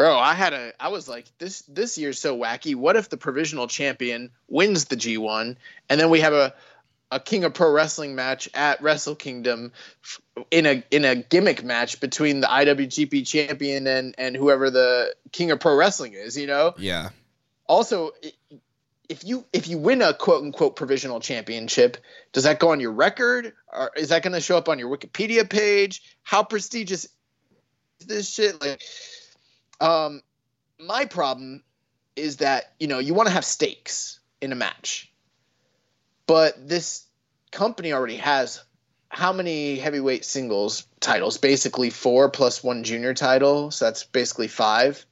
Bro, 0.00 0.18
I 0.18 0.32
had 0.32 0.54
a 0.54 0.72
I 0.80 0.88
was 0.88 1.10
like 1.10 1.26
this 1.36 1.60
this 1.68 1.98
year's 1.98 2.18
so 2.18 2.34
wacky. 2.34 2.74
What 2.74 2.96
if 2.96 3.10
the 3.10 3.18
provisional 3.18 3.66
champion 3.66 4.30
wins 4.48 4.86
the 4.86 4.96
G1 4.96 5.56
and 5.90 6.00
then 6.00 6.08
we 6.08 6.20
have 6.20 6.32
a 6.32 6.54
a 7.10 7.20
King 7.20 7.44
of 7.44 7.54
Pro 7.54 7.70
Wrestling 7.72 8.14
match 8.14 8.48
at 8.54 8.80
Wrestle 8.82 9.14
Kingdom 9.14 9.72
in 10.50 10.66
a 10.66 10.82
in 10.90 11.04
a 11.04 11.16
gimmick 11.16 11.64
match 11.64 12.00
between 12.00 12.40
the 12.40 12.46
IWGP 12.46 13.26
champion 13.26 13.86
and 13.86 14.14
and 14.18 14.36
whoever 14.36 14.70
the 14.70 15.14
King 15.32 15.50
of 15.50 15.60
Pro 15.60 15.74
Wrestling 15.76 16.12
is, 16.12 16.36
you 16.36 16.46
know? 16.46 16.74
Yeah. 16.78 17.10
also, 17.66 18.12
if 19.08 19.24
you 19.24 19.44
if 19.52 19.66
you 19.68 19.76
win 19.76 20.02
a 20.02 20.14
quote 20.14 20.44
unquote 20.44 20.76
provisional 20.76 21.18
championship, 21.20 21.96
does 22.32 22.44
that 22.44 22.60
go 22.60 22.70
on 22.70 22.78
your 22.78 22.92
record? 22.92 23.52
Or 23.72 23.90
is 23.96 24.10
that 24.10 24.22
going 24.22 24.34
to 24.34 24.40
show 24.40 24.56
up 24.56 24.68
on 24.68 24.78
your 24.78 24.96
Wikipedia 24.96 25.48
page? 25.50 26.02
How 26.22 26.44
prestigious 26.44 27.08
is 27.98 28.06
this 28.06 28.30
shit? 28.30 28.60
Like, 28.60 28.80
um, 29.80 30.22
my 30.78 31.06
problem 31.06 31.64
is 32.14 32.36
that 32.36 32.72
you 32.78 32.86
know 32.86 33.00
you 33.00 33.12
want 33.12 33.26
to 33.26 33.32
have 33.32 33.44
stakes 33.44 34.20
in 34.40 34.52
a 34.52 34.56
match, 34.56 35.09
but 36.30 36.68
this 36.68 37.06
company 37.50 37.92
already 37.92 38.18
has 38.18 38.62
how 39.08 39.32
many 39.32 39.80
heavyweight 39.80 40.24
singles 40.24 40.86
titles? 41.00 41.38
Basically 41.38 41.90
four 41.90 42.30
plus 42.30 42.62
one 42.62 42.84
junior 42.84 43.14
title, 43.14 43.72
so 43.72 43.86
that's 43.86 44.04
basically 44.04 44.46
five. 44.46 45.04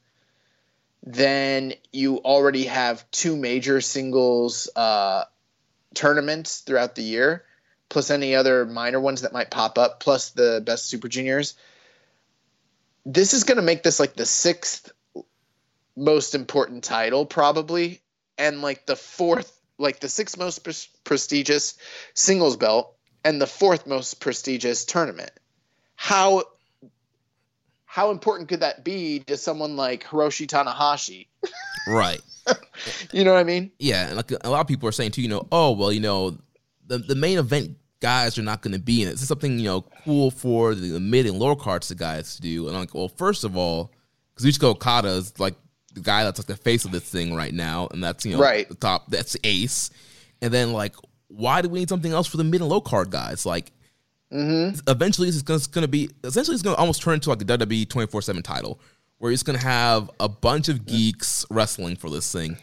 Then 1.03 1.75
you 1.93 2.19
already 2.19 2.67
have 2.67 3.05
two 3.11 3.37
major 3.37 3.81
singles 3.81 4.71
uh, 4.77 5.25
tournaments 5.93 6.61
throughout 6.61 6.95
the 6.95 7.03
year, 7.03 7.45
plus 7.89 8.13
any 8.13 8.37
other 8.37 8.65
minor 8.65 9.01
ones 9.01 9.23
that 9.23 9.33
might 9.33 9.51
pop 9.51 9.77
up, 9.77 9.99
plus 9.99 10.31
the 10.31 10.63
best 10.65 10.87
super 10.87 11.09
juniors. 11.09 11.57
This 13.05 13.35
is 13.35 13.43
going 13.43 13.57
to 13.57 13.63
make 13.63 13.83
this 13.83 13.99
like 13.99 14.15
the 14.15 14.25
sixth 14.25 14.93
most 15.97 16.37
important 16.37 16.85
title, 16.85 17.27
probably, 17.27 18.03
and 18.39 18.63
like 18.63 18.87
the 18.87 18.95
fourth, 18.95 19.58
like 19.79 20.01
the 20.01 20.09
sixth 20.09 20.37
most 20.39 20.65
pre- 20.65 20.75
prestigious 21.05 21.75
singles 22.15 22.57
belt 22.57 22.95
and 23.25 23.41
the 23.41 23.47
fourth 23.47 23.87
most 23.87 24.21
prestigious 24.21 24.85
tournament. 24.85 25.31
How 25.97 26.45
how 27.85 28.11
important 28.11 28.49
could 28.49 28.61
that 28.61 28.85
be 28.85 29.21
to 29.21 29.37
someone 29.37 29.77
like 29.77 30.05
Hiroshi 30.05 30.47
Tanahashi? 30.47 31.27
Right. 31.87 32.21
you 33.13 33.25
know 33.25 33.33
what 33.33 33.41
I 33.41 33.45
mean? 33.45 33.71
Yeah, 33.79 34.09
and 34.09 34.17
like 34.17 34.31
a 34.31 34.51
lot 34.51 34.61
of 34.61 34.67
people 34.67 34.87
are 34.89 34.93
saying 34.93 35.13
too, 35.13 35.23
you 35.23 35.29
know, 35.29 35.47
oh 35.51 35.71
well, 35.73 35.91
you 35.91 36.01
know, 36.01 36.37
the 36.87 36.99
the 36.99 37.15
main 37.15 37.39
event 37.39 37.79
guys 38.01 38.39
are 38.39 38.43
not 38.43 38.61
going 38.61 38.73
to 38.73 38.79
be 38.79 39.01
in 39.03 39.09
it. 39.09 39.13
This 39.13 39.23
is 39.23 39.29
something 39.29 39.59
you 39.59 39.65
know 39.65 39.83
cool 40.05 40.31
for 40.31 40.75
the, 40.75 40.89
the 40.89 41.01
mid 41.01 41.25
and 41.25 41.39
lower 41.39 41.57
cards 41.57 41.89
the 41.89 41.95
guys 41.95 42.37
to 42.37 42.43
do. 42.43 42.67
And 42.67 42.77
I'm 42.77 42.83
like, 42.83 42.95
well, 42.95 43.09
first 43.09 43.43
of 43.43 43.57
all, 43.57 43.91
Kazuchika 44.37 44.65
Okada 44.65 45.09
is 45.09 45.39
like 45.41 45.55
the 45.99 46.05
guy 46.05 46.25
that's 46.25 46.39
like 46.39 46.47
the 46.47 46.57
face 46.57 46.85
of 46.85 46.91
this 46.91 47.05
thing 47.05 47.35
right 47.35 47.53
now, 47.53 47.89
and 47.93 48.03
that's 48.03 48.25
you 48.25 48.33
know 48.33 48.43
right. 48.43 48.69
the 48.69 48.75
top. 48.75 49.11
That's 49.11 49.37
Ace, 49.45 49.91
and 50.41 50.53
then 50.53 50.73
like 50.73 50.95
why 51.29 51.63
do 51.63 51.69
we 51.69 51.81
need 51.81 51.89
something 51.89 52.13
else 52.13 52.27
for 52.27 52.37
the 52.37 52.45
mid 52.45 52.61
and 52.61 52.69
low 52.69 52.81
card 52.81 53.11
guys? 53.11 53.47
Like, 53.47 53.71
mm-hmm. 54.33 54.79
eventually 54.89 55.29
it's 55.29 55.43
going 55.43 55.83
to 55.83 55.89
be 55.89 56.11
essentially 56.25 56.55
it's 56.55 56.63
going 56.63 56.75
to 56.75 56.81
almost 56.81 57.03
turn 57.03 57.15
into 57.15 57.31
like 57.31 57.43
a 57.43 57.45
WWE 57.45 57.89
twenty 57.89 58.07
four 58.07 58.23
seven 58.23 58.43
title, 58.43 58.81
where 59.19 59.31
it's 59.31 59.43
going 59.43 59.59
to 59.59 59.65
have 59.65 60.11
a 60.19 60.29
bunch 60.29 60.69
of 60.69 60.87
geeks 60.87 61.45
wrestling 61.51 61.97
for 61.97 62.11
this 62.11 62.33
thing. 62.33 62.57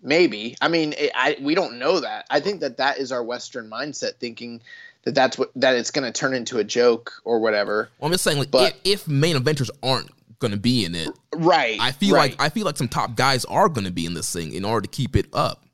Maybe. 0.00 0.56
I 0.60 0.68
mean, 0.68 0.94
it, 0.96 1.10
I 1.14 1.36
we 1.40 1.54
don't 1.54 1.78
know 1.78 2.00
that. 2.00 2.26
I 2.30 2.40
think 2.40 2.60
that 2.60 2.76
that 2.78 2.98
is 2.98 3.12
our 3.12 3.22
Western 3.22 3.68
mindset 3.68 4.14
thinking 4.16 4.62
that 5.02 5.14
that's 5.14 5.36
what 5.36 5.50
that 5.56 5.74
it's 5.74 5.90
going 5.90 6.10
to 6.10 6.12
turn 6.12 6.34
into 6.34 6.58
a 6.58 6.64
joke 6.64 7.12
or 7.24 7.40
whatever. 7.40 7.88
Well, 7.98 8.06
I'm 8.06 8.12
just 8.12 8.24
saying, 8.24 8.38
like, 8.38 8.50
but, 8.50 8.76
if, 8.84 9.02
if 9.02 9.08
main 9.08 9.36
eventers 9.36 9.70
aren't 9.82 10.10
going 10.38 10.52
to 10.52 10.58
be 10.58 10.84
in 10.84 10.94
it, 10.94 11.10
right? 11.34 11.78
I 11.80 11.92
feel 11.92 12.14
right. 12.14 12.30
like 12.30 12.40
I 12.40 12.48
feel 12.48 12.64
like 12.64 12.76
some 12.76 12.88
top 12.88 13.16
guys 13.16 13.44
are 13.46 13.68
going 13.68 13.86
to 13.86 13.92
be 13.92 14.06
in 14.06 14.14
this 14.14 14.32
thing 14.32 14.52
in 14.52 14.64
order 14.64 14.82
to 14.82 14.88
keep 14.88 15.16
it 15.16 15.26
up. 15.32 15.64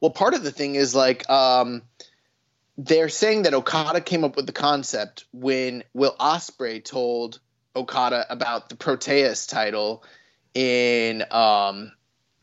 Well, 0.00 0.10
part 0.10 0.34
of 0.34 0.42
the 0.42 0.52
thing 0.52 0.74
is 0.74 0.94
like 0.94 1.28
um, 1.28 1.82
they're 2.76 3.08
saying 3.08 3.42
that 3.42 3.54
Okada 3.54 4.00
came 4.00 4.24
up 4.24 4.36
with 4.36 4.46
the 4.46 4.52
concept 4.52 5.24
when 5.32 5.82
Will 5.94 6.14
Ospreay 6.18 6.84
told 6.84 7.40
Okada 7.74 8.26
about 8.30 8.68
the 8.68 8.76
Proteus 8.76 9.46
title 9.46 10.04
in 10.54 11.24
um, 11.30 11.92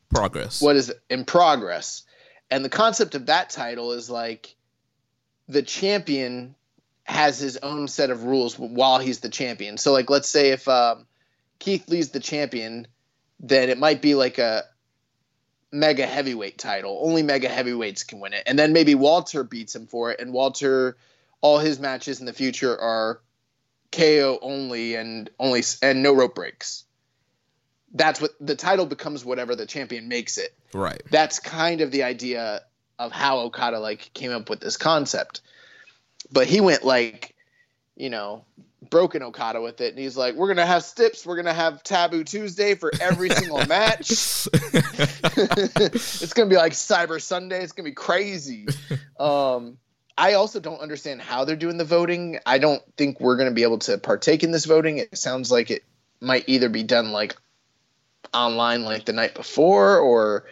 Progress. 0.10 0.62
What 0.62 0.76
is 0.76 0.90
it? 0.90 1.02
in 1.10 1.26
Progress? 1.26 2.04
And 2.52 2.64
the 2.64 2.70
concept 2.70 3.16
of 3.16 3.28
that 3.28 3.50
title 3.50 3.94
is 3.94 4.10
like 4.10 4.56
the 5.48 5.64
champion 5.64 6.56
has 7.04 7.40
his 7.40 7.58
own 7.58 7.88
set 7.88 8.10
of 8.10 8.24
rules 8.24 8.58
while 8.58 9.00
he's 9.00 9.20
the 9.20 9.30
champion. 9.30 9.78
So, 9.78 9.94
like, 9.94 10.10
let's 10.10 10.28
say 10.28 10.50
if 10.50 10.68
um, 10.68 11.06
Keith 11.66 11.90
Lee's 11.90 12.12
the 12.12 12.20
champion, 12.20 12.86
then 13.40 13.70
it 13.70 13.80
might 13.80 14.00
be 14.00 14.14
like 14.14 14.38
a 14.38 14.66
mega 15.72 16.06
heavyweight 16.06 16.60
title. 16.60 17.00
Only 17.02 17.24
mega 17.24 17.50
heavyweights 17.50 18.04
can 18.04 18.20
win 18.20 18.34
it. 18.34 18.44
And 18.46 18.60
then 18.60 18.72
maybe 18.72 18.94
Walter 18.94 19.44
beats 19.44 19.76
him 19.76 19.88
for 19.88 20.12
it. 20.12 20.20
And 20.20 20.32
Walter, 20.32 20.96
all 21.42 21.58
his 21.58 21.80
matches 21.80 22.20
in 22.20 22.28
the 22.28 22.34
future 22.34 22.80
are 22.80 23.20
KO 23.92 24.38
only 24.44 24.94
and 24.94 25.32
only 25.40 25.64
and 25.82 26.04
no 26.04 26.14
rope 26.14 26.36
breaks. 26.36 26.84
That's 27.92 28.22
what 28.22 28.30
the 28.40 28.56
title 28.56 28.86
becomes. 28.86 29.26
Whatever 29.26 29.56
the 29.56 29.66
champion 29.66 30.08
makes 30.08 30.38
it. 30.38 30.54
Right. 30.72 31.02
That's 31.10 31.40
kind 31.40 31.82
of 31.82 31.90
the 31.90 32.04
idea 32.04 32.62
of 33.00 33.12
how 33.12 33.40
Okada 33.40 33.80
like 33.80 34.12
came 34.14 34.32
up 34.32 34.52
with 34.52 34.60
this 34.60 34.78
concept. 34.78 35.42
But 36.32 36.46
he 36.46 36.62
went 36.62 36.84
like, 36.84 37.34
you 37.96 38.12
know, 38.12 38.46
broken 38.90 39.24
Okada 39.24 39.62
with 39.62 39.82
it, 39.82 39.94
and 39.94 40.00
he's 40.00 40.18
like, 40.18 40.36
"We're 40.36 40.48
gonna 40.48 40.66
have 40.66 40.84
stips. 40.84 41.26
We're 41.26 41.36
gonna 41.36 41.54
have 41.54 41.84
Taboo 41.84 42.24
Tuesday 42.24 42.76
for 42.76 42.92
every 43.00 43.30
single 43.30 43.66
match. 43.68 44.10
it's 44.54 46.34
gonna 46.34 46.50
be 46.50 46.56
like 46.56 46.74
Cyber 46.74 47.22
Sunday. 47.22 47.64
It's 47.64 47.72
gonna 47.72 47.90
be 47.90 47.96
crazy." 47.96 48.68
Um, 49.20 49.78
I 50.18 50.34
also 50.34 50.60
don't 50.60 50.80
understand 50.80 51.22
how 51.22 51.46
they're 51.46 51.56
doing 51.56 51.78
the 51.78 51.86
voting. 51.86 52.40
I 52.46 52.58
don't 52.58 52.82
think 52.98 53.20
we're 53.20 53.38
gonna 53.38 53.52
be 53.52 53.64
able 53.64 53.80
to 53.80 53.98
partake 53.98 54.44
in 54.44 54.52
this 54.52 54.66
voting. 54.66 54.98
It 55.00 55.18
sounds 55.18 55.52
like 55.52 55.72
it 55.72 55.84
might 56.22 56.46
either 56.48 56.70
be 56.70 56.84
done 56.84 57.12
like 57.12 57.36
online, 58.34 58.84
like 58.84 59.06
the 59.06 59.14
night 59.14 59.36
before, 59.36 59.98
or 60.00 60.46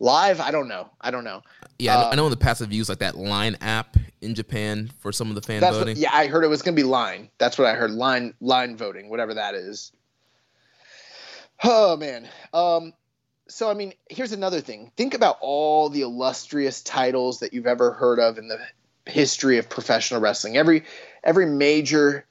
live. 0.00 0.40
I 0.40 0.50
don't 0.50 0.68
know. 0.68 0.90
I 1.00 1.10
don't 1.10 1.24
know. 1.24 1.42
Yeah, 1.78 1.98
uh, 1.98 2.10
I 2.10 2.16
know 2.16 2.26
in 2.26 2.30
the 2.30 2.36
past 2.36 2.62
I've 2.62 2.72
used 2.72 2.88
like 2.88 2.98
that 2.98 3.16
Line 3.16 3.56
app 3.60 3.96
in 4.24 4.34
Japan 4.34 4.90
for 4.98 5.12
some 5.12 5.28
of 5.28 5.34
the 5.34 5.42
fan 5.42 5.60
voting. 5.60 5.88
What, 5.88 5.96
yeah, 5.96 6.10
I 6.12 6.26
heard 6.26 6.44
it 6.44 6.48
was 6.48 6.62
going 6.62 6.74
to 6.74 6.80
be 6.80 6.86
Line. 6.86 7.28
That's 7.38 7.58
what 7.58 7.68
I 7.68 7.74
heard. 7.74 7.90
Line 7.90 8.34
line 8.40 8.76
voting, 8.76 9.10
whatever 9.10 9.34
that 9.34 9.54
is. 9.54 9.92
Oh 11.62 11.96
man. 11.96 12.28
Um, 12.52 12.92
so 13.48 13.70
I 13.70 13.74
mean, 13.74 13.92
here's 14.08 14.32
another 14.32 14.60
thing. 14.60 14.90
Think 14.96 15.14
about 15.14 15.38
all 15.40 15.88
the 15.88 16.00
illustrious 16.00 16.82
titles 16.82 17.40
that 17.40 17.52
you've 17.52 17.66
ever 17.66 17.92
heard 17.92 18.18
of 18.18 18.38
in 18.38 18.48
the 18.48 18.58
history 19.06 19.58
of 19.58 19.68
professional 19.68 20.20
wrestling. 20.20 20.56
Every 20.56 20.84
every 21.22 21.46
major 21.46 22.26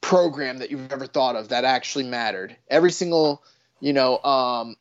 program 0.00 0.58
that 0.58 0.70
you've 0.70 0.92
ever 0.92 1.06
thought 1.06 1.36
of 1.36 1.48
that 1.48 1.64
actually 1.64 2.04
mattered. 2.04 2.56
Every 2.68 2.92
single, 2.92 3.42
you 3.80 3.92
know, 3.92 4.18
um, 4.22 4.76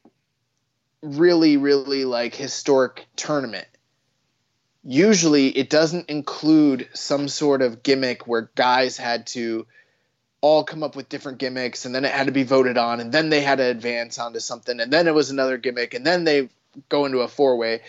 really 1.01 1.57
really 1.57 2.05
like 2.05 2.35
historic 2.35 3.05
tournament 3.15 3.67
usually 4.85 5.47
it 5.49 5.69
doesn't 5.69 6.09
include 6.09 6.87
some 6.93 7.27
sort 7.27 7.61
of 7.61 7.83
gimmick 7.83 8.27
where 8.27 8.49
guys 8.55 8.97
had 8.97 9.27
to 9.27 9.65
all 10.41 10.63
come 10.63 10.83
up 10.83 10.95
with 10.95 11.09
different 11.09 11.39
gimmicks 11.39 11.85
and 11.85 11.95
then 11.95 12.05
it 12.05 12.11
had 12.11 12.27
to 12.27 12.31
be 12.31 12.43
voted 12.43 12.77
on 12.77 12.99
and 12.99 13.11
then 13.11 13.29
they 13.29 13.41
had 13.41 13.57
to 13.57 13.63
advance 13.63 14.19
onto 14.19 14.39
something 14.39 14.79
and 14.79 14.93
then 14.93 15.07
it 15.07 15.13
was 15.13 15.31
another 15.31 15.57
gimmick 15.57 15.93
and 15.95 16.05
then 16.05 16.23
they 16.23 16.47
go 16.89 17.05
into 17.05 17.19
a 17.19 17.27
four 17.27 17.57
way 17.57 17.81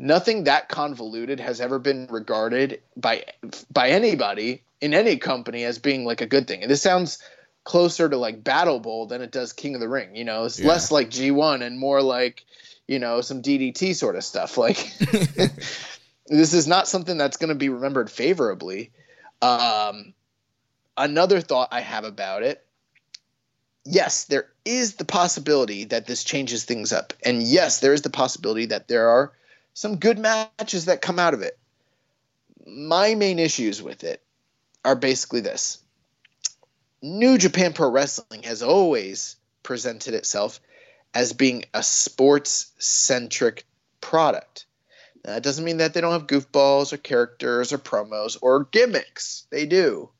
nothing 0.00 0.44
that 0.44 0.68
convoluted 0.68 1.38
has 1.38 1.60
ever 1.60 1.78
been 1.78 2.06
regarded 2.10 2.80
by 2.96 3.24
by 3.72 3.90
anybody 3.90 4.62
in 4.80 4.94
any 4.94 5.16
company 5.16 5.64
as 5.64 5.78
being 5.78 6.04
like 6.04 6.22
a 6.22 6.26
good 6.26 6.48
thing. 6.48 6.62
And 6.62 6.70
this 6.70 6.82
sounds 6.82 7.18
closer 7.64 8.08
to 8.08 8.16
like 8.16 8.42
battle 8.42 8.80
bowl 8.80 9.06
than 9.06 9.20
it 9.20 9.30
does 9.30 9.52
king 9.52 9.74
of 9.74 9.80
the 9.80 9.88
ring 9.88 10.16
you 10.16 10.24
know? 10.24 10.44
It's 10.44 10.58
yeah. 10.58 10.68
less 10.68 10.90
like 10.90 11.10
g1 11.10 11.62
and 11.62 11.78
more 11.78 12.00
like 12.00 12.44
you 12.88 12.98
know 12.98 13.20
some 13.20 13.42
ddt 13.42 13.94
sort 13.94 14.16
of 14.16 14.24
stuff 14.24 14.56
like 14.56 14.78
this 16.30 16.54
is 16.54 16.66
not 16.66 16.88
something 16.88 17.18
that's 17.18 17.36
going 17.36 17.50
to 17.50 17.54
be 17.54 17.68
remembered 17.68 18.10
favorably. 18.10 18.90
Um, 19.42 20.14
another 20.96 21.40
thought 21.40 21.68
I 21.72 21.80
have 21.80 22.04
about 22.04 22.42
it 22.42 22.64
yes, 23.84 24.24
there 24.24 24.48
is 24.64 24.94
the 24.94 25.04
possibility 25.04 25.84
that 25.84 26.06
this 26.06 26.24
changes 26.24 26.64
things 26.64 26.92
up. 26.92 27.12
And 27.24 27.42
yes, 27.42 27.80
there 27.80 27.94
is 27.94 28.02
the 28.02 28.10
possibility 28.10 28.66
that 28.66 28.88
there 28.88 29.08
are 29.08 29.32
some 29.74 29.96
good 29.96 30.18
matches 30.18 30.86
that 30.86 31.02
come 31.02 31.18
out 31.18 31.34
of 31.34 31.42
it. 31.42 31.58
My 32.66 33.14
main 33.14 33.38
issues 33.38 33.82
with 33.82 34.04
it 34.04 34.22
are 34.84 34.96
basically 34.96 35.40
this 35.40 35.78
New 37.02 37.38
Japan 37.38 37.72
Pro 37.72 37.90
Wrestling 37.90 38.42
has 38.42 38.62
always 38.62 39.36
presented 39.62 40.14
itself 40.14 40.60
as 41.14 41.32
being 41.32 41.64
a 41.74 41.82
sports 41.82 42.72
centric 42.78 43.64
product. 44.00 44.66
Uh, 45.24 45.34
that 45.34 45.42
doesn't 45.42 45.64
mean 45.64 45.78
that 45.78 45.94
they 45.94 46.00
don't 46.00 46.12
have 46.12 46.26
goofballs 46.26 46.92
or 46.92 46.96
characters 46.96 47.72
or 47.72 47.78
promos 47.78 48.38
or 48.40 48.64
gimmicks. 48.64 49.46
They 49.50 49.66
do. 49.66 50.10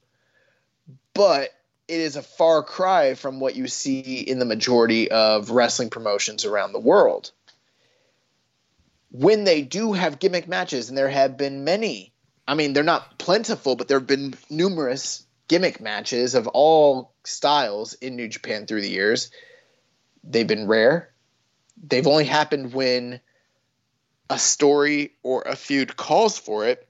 But 1.15 1.51
it 1.89 2.01
is 2.01 2.17
a 2.17 2.23
far 2.23 2.63
cry 2.63 3.15
from 3.15 3.41
what 3.41 3.57
you 3.57 3.67
see 3.67 4.21
in 4.21 4.39
the 4.39 4.45
majority 4.45 5.11
of 5.11 5.51
wrestling 5.51 5.91
promotions 5.91 6.45
around 6.45 6.73
the 6.73 6.79
world. 6.79 7.33
When 9.11 9.43
they 9.43 9.63
do 9.63 9.93
have 9.93 10.21
gimmick 10.21 10.47
matches, 10.47 10.89
and 10.89 10.97
there 10.97 11.09
have 11.09 11.37
been 11.37 11.65
many, 11.65 12.13
I 12.47 12.55
mean, 12.55 12.73
they're 12.75 12.85
not 12.85 13.19
plentiful, 13.19 13.75
but 13.75 13.89
there 13.89 13.99
have 13.99 14.07
been 14.07 14.35
numerous 14.49 15.27
gimmick 15.49 15.81
matches 15.81 16.37
of 16.37 16.47
all 16.47 17.13
styles 17.25 17.95
in 17.95 18.15
New 18.15 18.29
Japan 18.29 18.67
through 18.67 18.83
the 18.83 18.91
years. 18.91 19.33
They've 20.23 20.47
been 20.47 20.69
rare, 20.69 21.11
they've 21.83 22.07
only 22.07 22.25
happened 22.25 22.73
when 22.73 23.21
a 24.31 24.39
story 24.39 25.13
or 25.25 25.43
a 25.43 25.57
feud 25.57 25.97
calls 25.97 26.39
for 26.39 26.65
it 26.67 26.87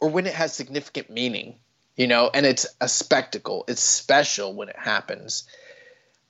or 0.00 0.08
when 0.08 0.26
it 0.26 0.34
has 0.34 0.52
significant 0.52 1.10
meaning, 1.10 1.58
you 1.94 2.08
know, 2.08 2.30
and 2.34 2.44
it's 2.44 2.66
a 2.80 2.88
spectacle. 2.88 3.64
It's 3.68 3.82
special 3.82 4.54
when 4.54 4.68
it 4.68 4.78
happens. 4.78 5.44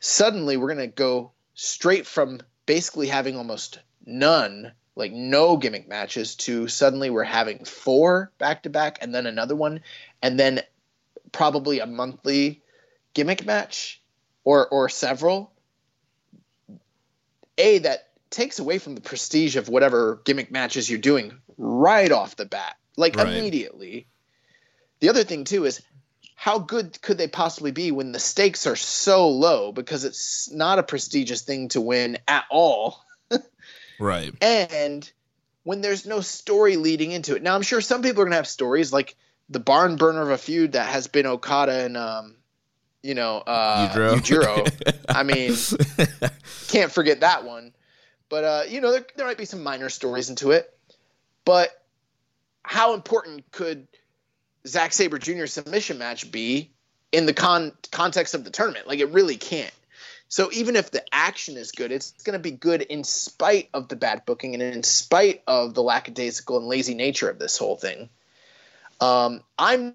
Suddenly, 0.00 0.56
we're 0.56 0.74
going 0.74 0.90
to 0.90 0.94
go 0.94 1.30
straight 1.54 2.06
from 2.06 2.40
basically 2.66 3.06
having 3.06 3.36
almost 3.36 3.78
none, 4.04 4.72
like 4.96 5.12
no 5.12 5.56
gimmick 5.56 5.88
matches, 5.88 6.34
to 6.34 6.66
suddenly 6.66 7.08
we're 7.08 7.22
having 7.22 7.64
four 7.64 8.32
back 8.38 8.64
to 8.64 8.70
back 8.70 8.98
and 9.00 9.14
then 9.14 9.26
another 9.26 9.56
one, 9.56 9.80
and 10.20 10.38
then 10.38 10.60
probably 11.30 11.78
a 11.78 11.86
monthly 11.86 12.60
gimmick 13.14 13.46
match 13.46 14.02
or 14.44 14.68
or 14.68 14.88
several. 14.88 15.52
A 17.56 17.78
that 17.78 18.11
takes 18.32 18.58
away 18.58 18.78
from 18.78 18.94
the 18.94 19.00
prestige 19.00 19.56
of 19.56 19.68
whatever 19.68 20.20
gimmick 20.24 20.50
matches 20.50 20.88
you're 20.88 20.98
doing 20.98 21.38
right 21.56 22.10
off 22.10 22.36
the 22.36 22.46
bat, 22.46 22.76
like 22.96 23.16
right. 23.16 23.28
immediately. 23.28 24.06
The 25.00 25.08
other 25.08 25.24
thing 25.24 25.44
too 25.44 25.64
is 25.64 25.82
how 26.34 26.58
good 26.58 27.00
could 27.02 27.18
they 27.18 27.28
possibly 27.28 27.70
be 27.70 27.92
when 27.92 28.10
the 28.10 28.18
stakes 28.18 28.66
are 28.66 28.74
so 28.74 29.28
low 29.28 29.70
because 29.70 30.04
it's 30.04 30.50
not 30.50 30.80
a 30.80 30.82
prestigious 30.82 31.42
thing 31.42 31.68
to 31.68 31.80
win 31.80 32.18
at 32.26 32.44
all. 32.50 33.04
right. 34.00 34.34
And 34.40 35.08
when 35.62 35.82
there's 35.82 36.04
no 36.04 36.20
story 36.20 36.76
leading 36.76 37.12
into 37.12 37.36
it. 37.36 37.42
Now 37.42 37.54
I'm 37.54 37.62
sure 37.62 37.80
some 37.80 38.02
people 38.02 38.22
are 38.22 38.24
going 38.24 38.32
to 38.32 38.36
have 38.38 38.48
stories 38.48 38.92
like 38.92 39.14
the 39.48 39.60
barn 39.60 39.96
burner 39.96 40.22
of 40.22 40.30
a 40.30 40.38
feud 40.38 40.72
that 40.72 40.88
has 40.88 41.06
been 41.06 41.26
Okada 41.26 41.84
and 41.84 41.96
um 41.96 42.34
you 43.02 43.14
know, 43.14 43.38
uh 43.38 43.92
Yujiro. 43.92 45.04
I 45.08 45.22
mean, 45.22 45.54
can't 46.68 46.90
forget 46.90 47.20
that 47.20 47.44
one. 47.44 47.72
But 48.32 48.44
uh, 48.44 48.62
you 48.66 48.80
know, 48.80 48.92
there, 48.92 49.04
there 49.14 49.26
might 49.26 49.36
be 49.36 49.44
some 49.44 49.62
minor 49.62 49.90
stories 49.90 50.30
into 50.30 50.52
it. 50.52 50.74
But 51.44 51.68
how 52.62 52.94
important 52.94 53.52
could 53.52 53.86
Zack 54.66 54.94
Sabre 54.94 55.18
Jr. 55.18 55.44
submission 55.44 55.98
match 55.98 56.32
be 56.32 56.70
in 57.12 57.26
the 57.26 57.34
con- 57.34 57.72
context 57.90 58.32
of 58.32 58.42
the 58.42 58.50
tournament? 58.50 58.88
Like 58.88 59.00
it 59.00 59.10
really 59.10 59.36
can't. 59.36 59.74
So 60.28 60.48
even 60.50 60.76
if 60.76 60.90
the 60.90 61.04
action 61.12 61.58
is 61.58 61.72
good, 61.72 61.92
it's 61.92 62.12
going 62.22 62.32
to 62.32 62.42
be 62.42 62.52
good 62.52 62.80
in 62.80 63.04
spite 63.04 63.68
of 63.74 63.88
the 63.88 63.96
bad 63.96 64.24
booking 64.24 64.54
and 64.54 64.62
in 64.62 64.82
spite 64.82 65.42
of 65.46 65.74
the 65.74 65.82
lackadaisical 65.82 66.56
and 66.56 66.66
lazy 66.66 66.94
nature 66.94 67.28
of 67.28 67.38
this 67.38 67.58
whole 67.58 67.76
thing. 67.76 68.08
Um, 68.98 69.42
I'm 69.58 69.94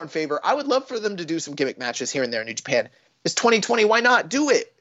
in 0.00 0.08
favor. 0.08 0.40
I 0.42 0.54
would 0.54 0.66
love 0.66 0.88
for 0.88 0.98
them 0.98 1.18
to 1.18 1.24
do 1.24 1.38
some 1.38 1.54
gimmick 1.54 1.78
matches 1.78 2.10
here 2.10 2.24
and 2.24 2.32
there 2.32 2.40
in 2.40 2.48
New 2.48 2.54
Japan. 2.54 2.88
It's 3.24 3.36
2020. 3.36 3.84
Why 3.84 4.00
not 4.00 4.28
do 4.28 4.50
it? 4.50 4.74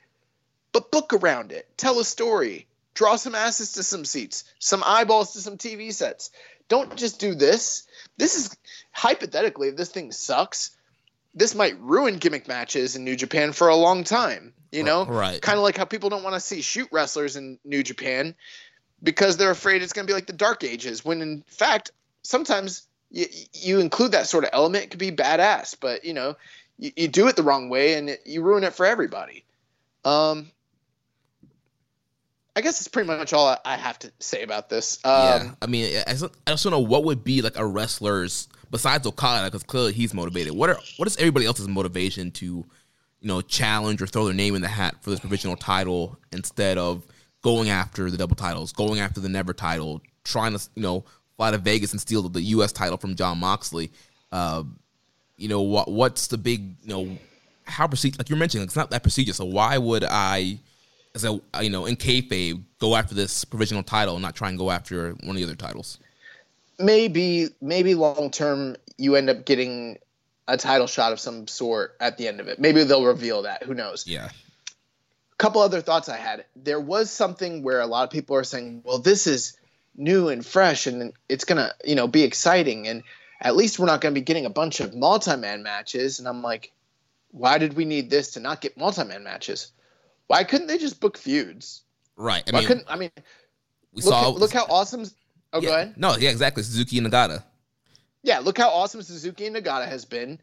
But 0.72 0.90
book 0.90 1.14
around 1.14 1.52
it. 1.52 1.68
Tell 1.78 2.00
a 2.00 2.04
story 2.04 2.66
draw 3.00 3.16
some 3.16 3.34
asses 3.34 3.72
to 3.72 3.82
some 3.82 4.04
seats, 4.04 4.44
some 4.60 4.84
eyeballs 4.86 5.32
to 5.32 5.40
some 5.40 5.58
TV 5.58 5.94
sets. 5.94 6.32
Don't 6.68 6.98
just 6.98 7.18
do 7.18 7.34
this. 7.34 7.88
This 8.18 8.36
is 8.36 8.58
hypothetically, 8.92 9.70
if 9.70 9.78
this 9.78 9.88
thing 9.88 10.12
sucks, 10.12 10.72
this 11.34 11.56
might 11.56 11.80
ruin 11.80 12.18
gimmick 12.18 12.50
matches 12.50 12.98
in 12.98 13.06
New 13.06 13.16
Japan 13.16 13.54
for 13.54 13.70
a 13.70 13.76
long 13.76 14.04
time. 14.04 14.54
You 14.74 14.84
know, 14.84 15.06
right? 15.06 15.42
Kind 15.42 15.58
of 15.58 15.64
like 15.64 15.78
how 15.78 15.86
people 15.86 16.10
don't 16.10 16.24
want 16.24 16.36
to 16.36 16.42
see 16.42 16.62
shoot 16.62 16.90
wrestlers 16.92 17.38
in 17.38 17.58
New 17.64 17.84
Japan 17.84 18.36
because 19.02 19.38
they're 19.38 19.50
afraid 19.50 19.82
it's 19.82 19.94
going 19.94 20.06
to 20.06 20.12
be 20.12 20.14
like 20.14 20.28
the 20.28 20.34
Dark 20.34 20.66
Ages. 20.66 21.06
When 21.06 21.22
in 21.22 21.44
fact, 21.48 21.92
sometimes 22.24 22.86
you, 23.10 23.28
you 23.54 23.80
include 23.80 24.12
that 24.12 24.28
sort 24.28 24.44
of 24.44 24.50
element, 24.52 24.84
it 24.84 24.90
could 24.90 25.00
be 25.00 25.12
badass. 25.12 25.78
But 25.80 26.04
you 26.04 26.14
know, 26.14 26.36
you, 26.78 26.92
you 26.98 27.08
do 27.08 27.30
it 27.30 27.38
the 27.38 27.44
wrong 27.44 27.70
way 27.70 27.94
and 27.94 28.10
it, 28.10 28.24
you 28.26 28.42
ruin 28.42 28.66
it 28.66 28.74
for 28.74 28.86
everybody. 28.86 29.46
Um, 30.04 30.52
I 32.60 32.62
guess 32.62 32.78
that's 32.78 32.90
pretty 32.90 33.08
much 33.08 33.32
all 33.32 33.58
I 33.64 33.78
have 33.78 33.98
to 34.00 34.12
say 34.20 34.44
about 34.44 34.68
this. 34.68 35.00
Um, 35.06 35.12
yeah, 35.14 35.52
I 35.62 35.68
mean, 35.68 36.04
I 36.06 36.12
just, 36.12 36.26
I 36.46 36.52
just 36.52 36.66
don't 36.66 36.72
know 36.72 36.82
what 36.82 37.06
would 37.06 37.24
be 37.24 37.42
like 37.42 37.58
a 37.58 37.66
wrestler's 37.66 38.50
besides 38.70 39.08
Okada, 39.08 39.48
because 39.48 39.64
clearly 39.64 39.94
he's 39.94 40.14
motivated. 40.14 40.54
What 40.54 40.70
are 40.70 40.78
what 40.98 41.08
is 41.08 41.16
everybody 41.16 41.46
else's 41.46 41.70
motivation 41.70 42.32
to, 42.32 42.46
you 42.46 42.66
know, 43.22 43.40
challenge 43.40 44.02
or 44.02 44.08
throw 44.08 44.26
their 44.26 44.34
name 44.34 44.56
in 44.56 44.62
the 44.62 44.68
hat 44.68 44.96
for 45.00 45.10
this 45.10 45.22
provisional 45.22 45.56
title 45.56 46.20
instead 46.34 46.78
of 46.78 47.06
going 47.44 47.70
after 47.70 48.12
the 48.12 48.18
double 48.18 48.36
titles, 48.36 48.74
going 48.74 49.00
after 49.00 49.22
the 49.22 49.30
never 49.30 49.54
title, 49.54 50.02
trying 50.26 50.52
to 50.52 50.70
you 50.76 50.82
know 50.82 51.06
fly 51.38 51.52
to 51.52 51.58
Vegas 51.60 51.94
and 51.94 52.02
steal 52.02 52.28
the, 52.28 52.42
U.S. 52.42 52.74
title 52.74 52.98
from 52.98 53.16
Jon 53.16 53.38
Moxley. 53.38 53.90
Uh, 54.34 54.64
you 55.38 55.48
know 55.48 55.62
what? 55.62 55.90
What's 55.90 56.28
the 56.28 56.38
big 56.38 56.76
you 56.84 56.90
know 56.90 57.18
how 57.64 57.88
proceed? 57.88 58.18
Like 58.18 58.28
you're 58.28 58.38
mentioning, 58.38 58.66
it's 58.66 58.76
not 58.76 58.90
that 58.90 59.02
procedure. 59.02 59.32
So 59.32 59.46
why 59.46 59.78
would 59.78 60.04
I? 60.04 60.60
As 61.16 61.24
a 61.24 61.40
uh, 61.54 61.60
you 61.62 61.70
know 61.70 61.86
in 61.86 61.96
kayfabe 61.96 62.64
go 62.80 62.96
after 62.96 63.16
this 63.16 63.46
provisional 63.46 63.84
title 63.84 64.16
and 64.16 64.22
not 64.22 64.36
try 64.36 64.50
and 64.50 64.58
go 64.58 64.72
after 64.72 65.12
one 65.12 65.32
of 65.32 65.36
the 65.36 65.44
other 65.44 65.56
titles? 65.56 66.00
Maybe 66.78 67.50
maybe 67.62 67.96
long 67.96 68.32
term 68.32 68.76
you 68.98 69.16
end 69.16 69.30
up 69.30 69.46
getting 69.46 69.98
a 70.48 70.58
title 70.58 70.88
shot 70.88 71.12
of 71.12 71.20
some 71.20 71.48
sort 71.48 71.96
at 72.00 72.18
the 72.18 72.28
end 72.28 72.40
of 72.40 72.48
it. 72.48 72.60
Maybe 72.60 72.84
they'll 72.84 73.06
reveal 73.06 73.44
that. 73.44 73.64
Who 73.64 73.74
knows? 73.74 74.08
Yeah. 74.08 74.26
A 74.26 75.36
couple 75.38 75.62
other 75.62 75.82
thoughts 75.82 76.10
I 76.10 76.18
had. 76.18 76.46
There 76.56 76.80
was 76.80 77.12
something 77.12 77.64
where 77.64 77.82
a 77.82 77.86
lot 77.86 78.04
of 78.04 78.10
people 78.10 78.36
are 78.36 78.44
saying, 78.44 78.82
"Well, 78.84 79.00
this 79.00 79.28
is 79.28 79.58
new 79.96 80.30
and 80.30 80.46
fresh, 80.46 80.88
and 80.88 81.14
it's 81.28 81.46
gonna 81.46 81.74
you 81.86 81.96
know 81.96 82.08
be 82.08 82.24
exciting, 82.24 82.88
and 82.88 83.04
at 83.42 83.56
least 83.56 83.80
we're 83.80 83.86
not 83.86 84.02
gonna 84.02 84.16
be 84.16 84.22
getting 84.22 84.46
a 84.46 84.50
bunch 84.50 84.80
of 84.80 84.96
multi-man 84.96 85.64
matches." 85.64 86.20
And 86.20 86.28
I'm 86.28 86.42
like, 86.42 86.72
why 87.32 87.58
did 87.58 87.74
we 87.74 87.86
need 87.86 88.10
this 88.10 88.32
to 88.32 88.40
not 88.40 88.62
get 88.62 88.78
multi-man 88.78 89.24
matches? 89.24 89.72
Why 90.30 90.44
couldn't 90.44 90.68
they 90.68 90.78
just 90.78 91.00
book 91.00 91.18
feuds? 91.18 91.82
Right. 92.16 92.44
I 92.48 92.52
Why 92.52 92.60
mean, 92.60 92.68
couldn't 92.68 92.86
I 92.88 92.96
mean? 92.98 93.10
We 93.94 94.04
look, 94.04 94.14
saw. 94.14 94.30
Look 94.30 94.54
how 94.54 94.68
awesome. 94.70 95.06
Oh, 95.52 95.60
yeah, 95.60 95.68
go 95.68 95.76
ahead. 95.76 95.98
No, 95.98 96.16
yeah, 96.18 96.30
exactly. 96.30 96.62
Suzuki 96.62 97.00
and 97.00 97.08
Nagata. 97.08 97.44
Yeah, 98.22 98.38
look 98.38 98.60
how 98.60 98.70
awesome 98.70 99.02
Suzuki 99.02 99.48
and 99.48 99.56
Nagata 99.56 99.88
has 99.88 100.06
been. 100.06 100.40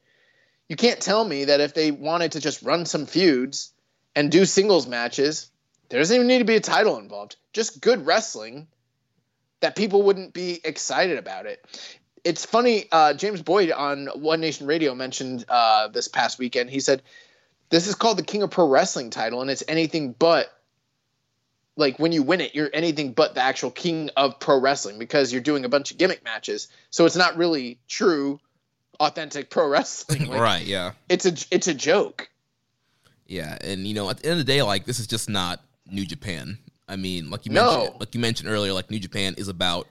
You 0.68 0.74
can't 0.74 1.00
tell 1.00 1.24
me 1.24 1.44
that 1.44 1.60
if 1.60 1.72
they 1.72 1.92
wanted 1.92 2.32
to 2.32 2.40
just 2.40 2.62
run 2.62 2.84
some 2.84 3.06
feuds 3.06 3.72
and 4.16 4.28
do 4.28 4.44
singles 4.44 4.88
matches, 4.88 5.48
there 5.88 6.00
doesn't 6.00 6.16
even 6.16 6.26
need 6.26 6.40
to 6.40 6.44
be 6.44 6.56
a 6.56 6.60
title 6.60 6.98
involved. 6.98 7.36
Just 7.52 7.80
good 7.80 8.04
wrestling 8.04 8.66
that 9.60 9.76
people 9.76 10.02
wouldn't 10.02 10.32
be 10.32 10.60
excited 10.64 11.16
about 11.16 11.46
it. 11.46 11.64
It's 12.24 12.44
funny. 12.44 12.86
Uh, 12.90 13.14
James 13.14 13.40
Boyd 13.40 13.70
on 13.70 14.08
One 14.16 14.40
Nation 14.40 14.66
Radio 14.66 14.96
mentioned 14.96 15.44
uh, 15.48 15.86
this 15.86 16.08
past 16.08 16.40
weekend. 16.40 16.70
He 16.70 16.80
said 16.80 17.02
this 17.68 17.86
is 17.86 17.94
called 17.94 18.18
the 18.18 18.22
King 18.22 18.42
of 18.42 18.50
Pro 18.50 18.68
Wrestling 18.68 19.10
title, 19.10 19.40
and 19.40 19.50
it's 19.50 19.64
anything 19.68 20.14
but 20.18 20.52
like 21.76 21.98
when 21.98 22.12
you 22.12 22.22
win 22.22 22.40
it, 22.40 22.54
you're 22.54 22.70
anything 22.72 23.12
but 23.12 23.34
the 23.34 23.42
actual 23.42 23.70
king 23.70 24.10
of 24.16 24.40
pro 24.40 24.58
wrestling 24.58 24.98
because 24.98 25.32
you're 25.32 25.42
doing 25.42 25.64
a 25.64 25.68
bunch 25.68 25.90
of 25.90 25.98
gimmick 25.98 26.24
matches. 26.24 26.68
So 26.90 27.04
it's 27.04 27.16
not 27.16 27.36
really 27.36 27.78
true, 27.86 28.40
authentic 28.98 29.50
pro 29.50 29.68
wrestling. 29.68 30.26
Like, 30.28 30.40
right? 30.40 30.64
Yeah. 30.64 30.92
It's 31.08 31.26
a 31.26 31.34
it's 31.50 31.68
a 31.68 31.74
joke. 31.74 32.28
Yeah, 33.26 33.58
and 33.60 33.86
you 33.86 33.94
know, 33.94 34.08
at 34.08 34.18
the 34.18 34.26
end 34.26 34.40
of 34.40 34.46
the 34.46 34.52
day, 34.52 34.62
like 34.62 34.84
this 34.84 34.98
is 34.98 35.06
just 35.06 35.28
not 35.28 35.60
New 35.90 36.06
Japan. 36.06 36.58
I 36.88 36.96
mean, 36.96 37.30
like 37.30 37.44
you 37.44 37.52
mentioned, 37.52 37.92
no. 37.92 37.96
like 37.98 38.14
you 38.14 38.20
mentioned 38.20 38.48
earlier, 38.48 38.72
like 38.72 38.90
New 38.90 39.00
Japan 39.00 39.34
is 39.36 39.48
about 39.48 39.88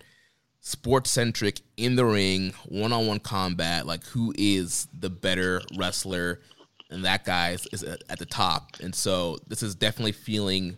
sports 0.61 1.11
centric 1.11 1.59
in 1.77 1.95
the 1.95 2.05
ring, 2.05 2.53
one 2.65 2.93
on 2.93 3.05
one 3.07 3.19
combat. 3.19 3.85
Like 3.85 4.05
who 4.05 4.33
is 4.37 4.87
the 4.97 5.09
better 5.09 5.61
wrestler? 5.77 6.39
And 6.89 7.05
that 7.05 7.25
guy 7.25 7.51
is, 7.51 7.67
is 7.71 7.83
at 7.83 8.19
the 8.19 8.25
top. 8.25 8.71
And 8.81 8.93
so 8.93 9.37
this 9.47 9.63
is 9.63 9.75
definitely 9.75 10.11
feeling 10.11 10.77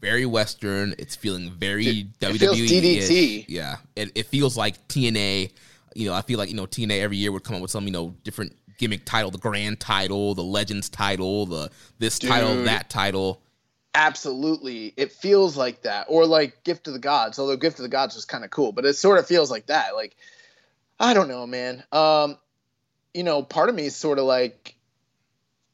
very 0.00 0.26
Western. 0.26 0.94
It's 0.98 1.16
feeling 1.16 1.50
very 1.50 1.86
it, 1.86 2.20
WWE. 2.20 2.34
It 2.34 2.38
feels 2.38 2.58
DDT. 2.58 3.44
Yeah, 3.48 3.76
it, 3.96 4.12
it 4.14 4.26
feels 4.26 4.56
like 4.56 4.86
TNA. 4.88 5.52
You 5.94 6.08
know, 6.08 6.14
I 6.14 6.22
feel 6.22 6.38
like 6.38 6.50
you 6.50 6.56
know 6.56 6.66
TNA 6.66 7.00
every 7.00 7.16
year 7.16 7.32
would 7.32 7.44
come 7.44 7.56
up 7.56 7.62
with 7.62 7.70
some 7.70 7.84
you 7.84 7.92
know 7.92 8.14
different 8.22 8.56
gimmick 8.78 9.04
title, 9.04 9.30
the 9.30 9.38
Grand 9.38 9.80
title, 9.80 10.34
the 10.34 10.42
Legends 10.42 10.88
title, 10.88 11.46
the 11.46 11.70
this 11.98 12.18
Dude, 12.18 12.30
title, 12.30 12.64
that 12.64 12.90
title. 12.90 13.40
Absolutely, 13.94 14.92
it 14.96 15.12
feels 15.12 15.56
like 15.56 15.82
that, 15.82 16.06
or 16.08 16.26
like 16.26 16.64
Gift 16.64 16.88
of 16.88 16.92
the 16.92 16.98
Gods. 16.98 17.38
Although 17.38 17.56
Gift 17.56 17.78
of 17.78 17.84
the 17.84 17.88
Gods 17.88 18.14
was 18.14 18.24
kind 18.24 18.44
of 18.44 18.50
cool, 18.50 18.72
but 18.72 18.84
it 18.84 18.94
sort 18.94 19.18
of 19.18 19.26
feels 19.26 19.50
like 19.50 19.66
that. 19.66 19.94
Like 19.94 20.16
I 20.98 21.14
don't 21.14 21.28
know, 21.28 21.46
man. 21.46 21.84
Um, 21.92 22.36
you 23.12 23.22
know, 23.22 23.42
part 23.42 23.68
of 23.68 23.74
me 23.74 23.86
is 23.86 23.96
sort 23.96 24.18
of 24.18 24.24
like 24.24 24.74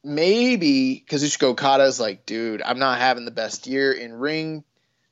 maybe 0.05 1.05
Kazuchika 1.09 1.49
Okada's 1.49 2.01
like, 2.01 2.27
dude, 2.27 2.63
I'm 2.63 2.79
not 2.79 2.99
having 2.99 3.25
the 3.25 3.31
best 3.31 3.67
year 3.67 3.93
in 3.93 4.13
ring, 4.13 4.65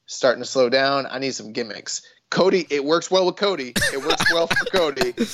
starting 0.06 0.42
to 0.42 0.48
slow 0.48 0.68
down. 0.68 1.06
I 1.06 1.18
need 1.18 1.34
some 1.34 1.52
gimmicks. 1.52 2.02
Cody, 2.30 2.66
it 2.70 2.84
works 2.84 3.10
well 3.10 3.26
with 3.26 3.36
Cody. 3.36 3.72
It 3.92 4.04
works 4.04 4.32
well 4.32 4.46
for 4.46 4.64
Cody. 4.66 5.14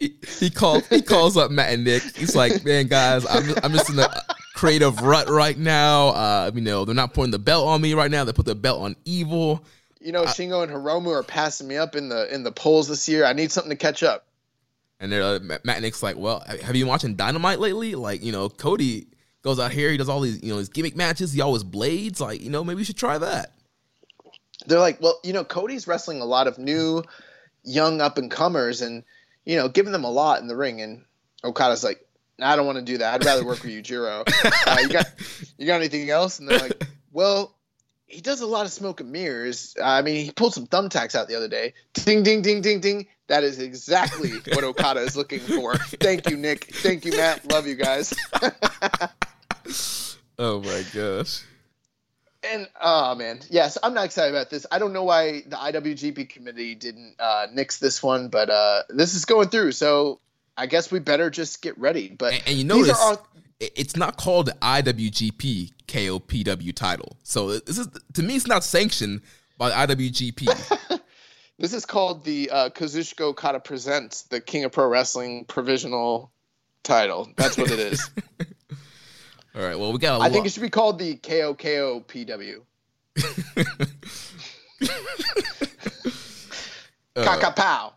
He, 0.00 0.14
he 0.38 0.48
calls 0.48 0.88
he 0.88 1.02
calls 1.02 1.36
up 1.36 1.50
Matt 1.50 1.74
and 1.74 1.84
Nick. 1.84 2.02
He's 2.16 2.34
like, 2.34 2.64
man, 2.64 2.86
guys, 2.86 3.26
I'm 3.26 3.54
I'm 3.62 3.70
just 3.72 3.90
in 3.90 3.98
a 3.98 4.08
creative 4.54 5.02
rut 5.02 5.28
right 5.28 5.58
now. 5.58 6.08
Uh, 6.08 6.50
you 6.54 6.62
know, 6.62 6.86
they're 6.86 6.94
not 6.94 7.12
putting 7.12 7.32
the 7.32 7.38
belt 7.38 7.68
on 7.68 7.82
me 7.82 7.92
right 7.92 8.10
now. 8.10 8.24
They 8.24 8.32
put 8.32 8.46
the 8.46 8.54
belt 8.54 8.80
on 8.80 8.96
Evil. 9.04 9.62
You 10.00 10.12
know, 10.12 10.24
Shingo 10.24 10.62
and 10.62 10.72
Hiromu 10.72 11.14
are 11.14 11.22
passing 11.22 11.68
me 11.68 11.76
up 11.76 11.96
in 11.96 12.08
the 12.08 12.34
in 12.34 12.44
the 12.44 12.50
polls 12.50 12.88
this 12.88 13.10
year. 13.10 13.26
I 13.26 13.34
need 13.34 13.52
something 13.52 13.68
to 13.68 13.76
catch 13.76 14.02
up. 14.02 14.26
And 15.00 15.10
they're 15.10 15.22
uh, 15.22 15.38
Matt 15.64 15.80
Nick's 15.80 16.02
like, 16.02 16.16
well, 16.16 16.40
have 16.46 16.76
you 16.76 16.84
been 16.84 16.88
watching 16.88 17.16
Dynamite 17.16 17.58
lately? 17.58 17.94
Like, 17.94 18.22
you 18.22 18.32
know, 18.32 18.50
Cody 18.50 19.06
goes 19.42 19.58
out 19.58 19.72
here, 19.72 19.90
he 19.90 19.96
does 19.96 20.10
all 20.10 20.20
these, 20.20 20.42
you 20.42 20.52
know, 20.52 20.58
his 20.58 20.68
gimmick 20.68 20.94
matches. 20.94 21.32
He 21.32 21.40
always 21.40 21.64
blades. 21.64 22.20
Like, 22.20 22.42
you 22.42 22.50
know, 22.50 22.62
maybe 22.62 22.76
we 22.78 22.84
should 22.84 22.98
try 22.98 23.16
that. 23.16 23.54
They're 24.66 24.78
like, 24.78 25.00
well, 25.00 25.18
you 25.24 25.32
know, 25.32 25.42
Cody's 25.42 25.86
wrestling 25.86 26.20
a 26.20 26.26
lot 26.26 26.46
of 26.46 26.58
new, 26.58 27.02
young 27.64 28.02
up 28.02 28.18
and 28.18 28.30
comers, 28.30 28.82
and 28.82 29.04
you 29.44 29.56
know, 29.56 29.68
giving 29.68 29.92
them 29.92 30.04
a 30.04 30.10
lot 30.10 30.42
in 30.42 30.48
the 30.48 30.56
ring. 30.56 30.82
And 30.82 31.04
Okada's 31.42 31.82
like, 31.82 32.06
I 32.38 32.56
don't 32.56 32.66
want 32.66 32.76
to 32.76 32.84
do 32.84 32.98
that. 32.98 33.14
I'd 33.14 33.24
rather 33.24 33.44
work 33.44 33.62
with 33.62 33.72
Yujiro. 33.72 34.24
Uh, 34.66 34.76
you 34.82 34.88
got, 34.88 35.06
you 35.58 35.66
got 35.66 35.76
anything 35.76 36.08
else? 36.10 36.38
And 36.38 36.48
they're 36.48 36.58
like, 36.58 36.84
well, 37.10 37.56
he 38.06 38.20
does 38.20 38.40
a 38.40 38.46
lot 38.46 38.66
of 38.66 38.72
smoke 38.72 39.00
and 39.00 39.10
mirrors. 39.10 39.74
I 39.82 40.02
mean, 40.02 40.24
he 40.24 40.30
pulled 40.30 40.54
some 40.54 40.66
thumbtacks 40.66 41.14
out 41.14 41.28
the 41.28 41.36
other 41.36 41.48
day. 41.48 41.74
Ding, 41.94 42.22
ding, 42.22 42.42
ding, 42.42 42.60
ding, 42.60 42.80
ding. 42.80 43.06
That 43.30 43.44
is 43.44 43.60
exactly 43.60 44.32
what 44.54 44.64
Okada 44.64 44.98
is 45.02 45.16
looking 45.16 45.38
for. 45.38 45.76
Thank 45.76 46.28
you, 46.28 46.36
Nick. 46.36 46.64
Thank 46.64 47.04
you, 47.04 47.12
Matt. 47.12 47.48
Love 47.48 47.64
you 47.64 47.76
guys. 47.76 48.12
oh 50.36 50.60
my 50.60 50.84
gosh. 50.92 51.44
And 52.42 52.68
oh 52.82 53.14
man, 53.14 53.38
yes, 53.48 53.78
I'm 53.84 53.94
not 53.94 54.06
excited 54.06 54.34
about 54.34 54.50
this. 54.50 54.66
I 54.72 54.80
don't 54.80 54.92
know 54.92 55.04
why 55.04 55.44
the 55.46 55.54
IWGP 55.54 56.28
committee 56.28 56.74
didn't 56.74 57.14
uh, 57.20 57.46
nix 57.52 57.78
this 57.78 58.02
one, 58.02 58.30
but 58.30 58.50
uh, 58.50 58.82
this 58.88 59.14
is 59.14 59.24
going 59.24 59.48
through, 59.48 59.72
so 59.72 60.18
I 60.56 60.66
guess 60.66 60.90
we 60.90 60.98
better 60.98 61.30
just 61.30 61.62
get 61.62 61.78
ready. 61.78 62.08
But 62.18 62.32
and, 62.32 62.42
and 62.48 62.56
you 62.56 62.64
notice 62.64 63.00
our... 63.00 63.16
it's 63.60 63.94
not 63.94 64.16
called 64.16 64.46
the 64.46 64.56
IWGP 64.60 65.70
KOPW 65.86 66.74
title, 66.74 67.16
so 67.22 67.60
this 67.60 67.78
is 67.78 67.86
to 68.14 68.24
me 68.24 68.34
it's 68.34 68.48
not 68.48 68.64
sanctioned 68.64 69.20
by 69.56 69.70
IWGP. 69.86 70.78
This 71.60 71.74
is 71.74 71.84
called 71.84 72.24
the 72.24 72.50
uh, 72.50 72.70
Kazuchika 72.70 73.20
Okada 73.20 73.60
presents 73.60 74.22
the 74.22 74.40
King 74.40 74.64
of 74.64 74.72
Pro 74.72 74.88
Wrestling 74.88 75.44
provisional 75.44 76.32
title. 76.82 77.28
That's 77.36 77.58
what 77.58 77.70
it 77.70 77.78
is. 77.78 78.10
All 79.54 79.62
right. 79.62 79.78
Well, 79.78 79.92
we 79.92 79.98
got. 79.98 80.22
I 80.22 80.26
lo- 80.26 80.32
think 80.32 80.46
it 80.46 80.52
should 80.52 80.62
be 80.62 80.70
called 80.70 80.98
the 80.98 81.16
KOKOPW. 81.16 82.62
Kaka 87.14 87.50
pow. 87.52 87.92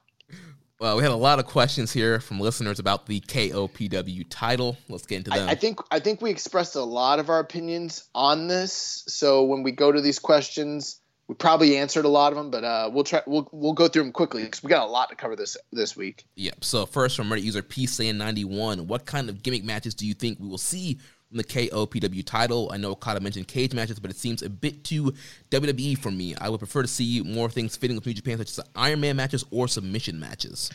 Well, 0.79 0.97
we 0.97 1.03
had 1.03 1.13
a 1.13 1.15
lot 1.15 1.39
of 1.39 1.45
questions 1.45 1.93
here 1.93 2.19
from 2.19 2.41
listeners 2.41 2.79
about 2.79 3.05
the 3.05 3.21
KOPW 3.21 4.25
title. 4.29 4.75
Let's 4.89 5.05
get 5.05 5.19
into 5.19 5.29
them. 5.29 5.47
I, 5.47 5.51
I, 5.51 5.55
think 5.55 5.79
I 5.89 5.99
think 5.99 6.21
we 6.21 6.29
expressed 6.29 6.75
a 6.75 6.83
lot 6.83 7.19
of 7.19 7.29
our 7.29 7.39
opinions 7.39 8.09
on 8.13 8.49
this. 8.49 9.05
So 9.07 9.45
when 9.45 9.63
we 9.63 9.71
go 9.71 9.93
to 9.93 10.01
these 10.01 10.19
questions, 10.19 10.99
we 11.33 11.37
probably 11.37 11.77
answered 11.77 12.05
a 12.05 12.09
lot 12.09 12.31
of 12.31 12.37
them, 12.37 12.51
but 12.51 12.63
uh, 12.63 12.91
we'll 12.93 13.03
try 13.03 13.21
we'll 13.25 13.49
we'll 13.51 13.73
go 13.73 13.87
through 13.87 14.03
them 14.03 14.11
quickly 14.11 14.43
because 14.43 14.61
we 14.61 14.69
got 14.69 14.87
a 14.87 14.91
lot 14.91 15.09
to 15.09 15.15
cover 15.15 15.35
this 15.35 15.57
this 15.71 15.97
week. 15.97 16.25
Yep. 16.35 16.63
So 16.63 16.85
first 16.85 17.17
from 17.17 17.29
Reddit 17.29 17.41
user 17.41 17.63
PSan91, 17.63 18.81
what 18.81 19.05
kind 19.05 19.29
of 19.29 19.41
gimmick 19.41 19.63
matches 19.63 19.95
do 19.95 20.05
you 20.05 20.13
think 20.13 20.39
we 20.39 20.47
will 20.47 20.59
see 20.59 20.99
from 21.29 21.37
the 21.37 21.43
KOPW 21.43 22.23
title. 22.23 22.69
I 22.71 22.77
know 22.77 22.91
Okada 22.91 23.19
mentioned 23.19 23.47
cage 23.47 23.73
matches, 23.73 23.99
but 23.99 24.11
it 24.11 24.17
seems 24.17 24.43
a 24.43 24.49
bit 24.49 24.83
too 24.83 25.13
WWE 25.49 25.97
for 25.97 26.11
me. 26.11 26.35
I 26.39 26.49
would 26.49 26.59
prefer 26.59 26.83
to 26.83 26.87
see 26.87 27.23
more 27.23 27.49
things 27.49 27.75
fitting 27.75 27.97
with 27.97 28.05
New 28.05 28.13
Japan, 28.13 28.37
such 28.37 28.49
as 28.49 28.59
Iron 28.75 29.01
Man 29.01 29.15
matches 29.15 29.43
or 29.49 29.67
submission 29.67 30.19
matches. 30.19 30.69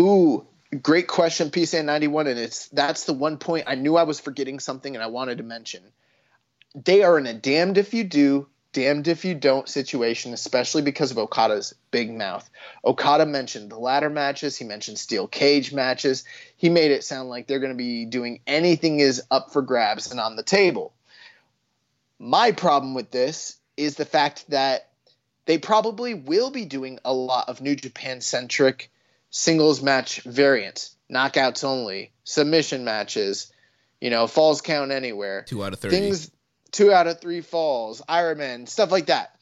Ooh, 0.00 0.46
great 0.80 1.08
question, 1.08 1.52
PSA 1.52 1.82
91. 1.82 2.28
And 2.28 2.38
it's 2.38 2.68
that's 2.68 3.04
the 3.04 3.12
one 3.12 3.36
point 3.36 3.64
I 3.66 3.74
knew 3.74 3.96
I 3.96 4.04
was 4.04 4.20
forgetting 4.20 4.58
something 4.58 4.94
and 4.94 5.02
I 5.02 5.08
wanted 5.08 5.36
to 5.38 5.44
mention. 5.44 5.82
They 6.74 7.02
are 7.02 7.18
in 7.18 7.26
a 7.26 7.34
damned 7.34 7.76
if 7.76 7.92
you 7.92 8.04
do, 8.04 8.48
damned 8.72 9.08
if 9.08 9.24
you 9.24 9.34
don't 9.34 9.68
situation, 9.68 10.32
especially 10.32 10.82
because 10.82 11.10
of 11.10 11.18
Okada's 11.18 11.74
big 11.90 12.12
mouth. 12.12 12.48
Okada 12.84 13.26
mentioned 13.26 13.70
the 13.70 13.78
ladder 13.78 14.10
matches, 14.10 14.56
he 14.56 14.64
mentioned 14.64 14.98
steel 14.98 15.26
cage 15.26 15.72
matches. 15.72 16.24
He 16.56 16.68
made 16.68 16.90
it 16.90 17.04
sound 17.04 17.28
like 17.28 17.46
they're 17.46 17.60
going 17.60 17.72
to 17.72 17.76
be 17.76 18.04
doing 18.06 18.40
anything 18.46 19.00
is 19.00 19.22
up 19.30 19.52
for 19.52 19.62
grabs 19.62 20.10
and 20.10 20.20
on 20.20 20.36
the 20.36 20.42
table. 20.42 20.92
My 22.18 22.52
problem 22.52 22.94
with 22.94 23.10
this 23.10 23.56
is 23.76 23.96
the 23.96 24.04
fact 24.04 24.48
that 24.50 24.88
they 25.44 25.58
probably 25.58 26.14
will 26.14 26.50
be 26.50 26.64
doing 26.64 26.98
a 27.04 27.12
lot 27.12 27.48
of 27.48 27.60
New 27.60 27.74
Japan 27.74 28.20
centric 28.20 28.90
singles 29.30 29.82
match 29.82 30.22
variants, 30.22 30.94
knockouts 31.10 31.64
only, 31.64 32.12
submission 32.24 32.84
matches, 32.84 33.52
you 34.00 34.10
know, 34.10 34.26
falls 34.26 34.60
count 34.60 34.92
anywhere. 34.92 35.44
Two 35.46 35.64
out 35.64 35.72
of 35.72 35.80
30. 35.80 35.96
Things 35.96 36.30
two 36.72 36.92
out 36.92 37.06
of 37.06 37.20
three 37.20 37.42
falls, 37.42 38.02
Ironman, 38.08 38.68
stuff 38.68 38.90
like 38.90 39.06
that. 39.06 39.36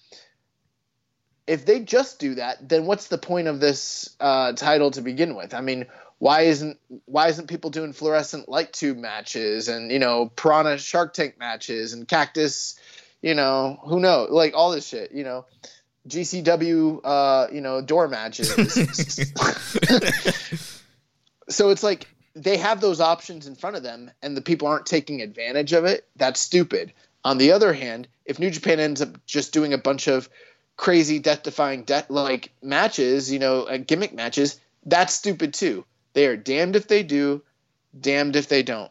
If 1.47 1.65
they 1.65 1.81
just 1.81 2.21
do 2.21 2.35
that, 2.35 2.69
then 2.69 2.87
what's 2.87 3.09
the 3.09 3.19
point 3.19 3.49
of 3.49 3.59
this 3.61 4.15
uh, 4.21 4.53
title 4.53 4.91
to 4.93 5.01
begin 5.01 5.35
with? 5.35 5.55
I 5.55 5.63
mean, 5.63 5.87
why 6.19 6.43
isn't 6.43 6.79
why 7.07 7.29
isn't 7.29 7.49
people 7.49 7.71
doing 7.71 7.93
fluorescent 7.95 8.49
light 8.49 8.73
tube 8.73 8.99
matches 8.99 9.69
and 9.69 9.91
you 9.91 9.99
know 9.99 10.27
piranha 10.29 10.77
Shark 10.79 11.15
Tank 11.15 11.39
matches 11.39 11.95
and 11.95 12.07
cactus, 12.07 12.79
you 13.23 13.35
know 13.35 13.81
who 13.85 13.99
knows 14.01 14.31
like 14.31 14.55
all 14.55 14.71
this 14.71 14.87
shit, 14.87 15.13
you 15.13 15.25
know. 15.25 15.47
GCW, 16.09 17.01
uh, 17.05 17.49
you 17.53 17.61
know, 17.61 17.83
door 17.83 18.09
matches. 18.09 18.49
so 21.49 21.69
it's 21.69 21.83
like 21.83 22.09
they 22.35 22.57
have 22.57 22.81
those 22.81 23.03
options 23.03 23.47
in 23.47 23.55
front 23.55 23.77
of 23.77 23.83
them, 23.83 24.11
and 24.23 24.35
the 24.37 24.41
people 24.41 24.67
aren't 24.67 24.87
taking 24.87 25.21
advantage 25.21 25.75
of 25.75 25.85
it. 25.85 26.09
That's 26.17 26.41
stupid. 26.41 26.95
On 27.25 27.39
the 27.39 27.53
other 27.53 27.73
hand, 27.73 28.09
if 28.25 28.39
New 28.39 28.51
Japan 28.51 28.81
ends 28.81 29.03
up 29.03 29.25
just 29.27 29.53
doing 29.53 29.73
a 29.73 29.79
bunch 29.79 30.09
of 30.09 30.29
crazy 30.77 31.19
death-defying 31.19 31.85
death 31.85 32.09
like 32.09 32.53
matches, 32.63 33.31
you 33.31 33.39
know, 33.39 33.65
uh, 33.65 33.77
gimmick 33.77 34.15
matches, 34.15 34.59
that's 34.87 35.13
stupid 35.13 35.53
too. 35.53 35.85
They 36.15 36.27
are 36.27 36.37
damned 36.37 36.77
if 36.77 36.89
they 36.89 37.03
do, 37.03 37.43
damned 37.99 38.37
if 38.37 38.49
they 38.49 38.63
don't. 38.63 38.91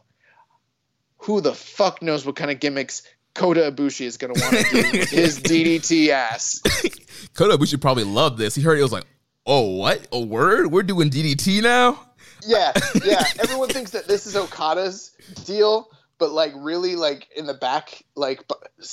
Who 1.19 1.41
the 1.41 1.53
fuck 1.53 2.01
knows 2.01 2.25
what 2.25 2.35
kind 2.35 2.51
of 2.51 2.59
gimmicks 2.59 3.03
Kota 3.33 3.71
Ibushi 3.71 4.05
is 4.05 4.17
going 4.17 4.33
to 4.33 4.41
want 4.41 4.57
to 4.57 4.71
do 4.71 4.99
with 4.99 5.09
his 5.11 5.39
DDT 5.39 6.09
ass? 6.09 6.61
Kota 7.33 7.57
Ibushi 7.57 7.81
probably 7.81 8.03
loved 8.03 8.37
this. 8.37 8.55
He 8.55 8.61
heard 8.61 8.77
it, 8.77 8.83
was 8.83 8.91
like, 8.91 9.05
"Oh, 9.45 9.75
what? 9.77 10.07
A 10.11 10.19
word? 10.19 10.71
We're 10.71 10.83
doing 10.83 11.09
DDT 11.09 11.61
now?" 11.61 11.99
Yeah, 12.45 12.71
yeah. 13.03 13.23
Everyone 13.39 13.69
thinks 13.69 13.91
that 13.91 14.07
this 14.07 14.25
is 14.25 14.35
Okada's 14.35 15.11
deal, 15.45 15.89
but 16.19 16.31
like 16.31 16.53
really 16.55 16.95
like 16.95 17.27
in 17.35 17.47
the 17.47 17.53
back 17.53 18.03
like 18.15 18.43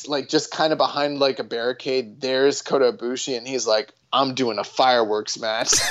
like 0.07 0.29
just 0.29 0.51
kind 0.51 0.73
of 0.73 0.79
behind 0.79 1.19
like 1.19 1.39
a 1.39 1.45
barricade 1.45 2.21
there's 2.21 2.63
Kota 2.63 2.93
Ibushi 2.93 3.37
and 3.37 3.47
he's 3.47 3.67
like 3.67 3.93
I'm 4.13 4.35
doing 4.35 4.59
a 4.59 4.65
fireworks 4.65 5.39
match. 5.39 5.75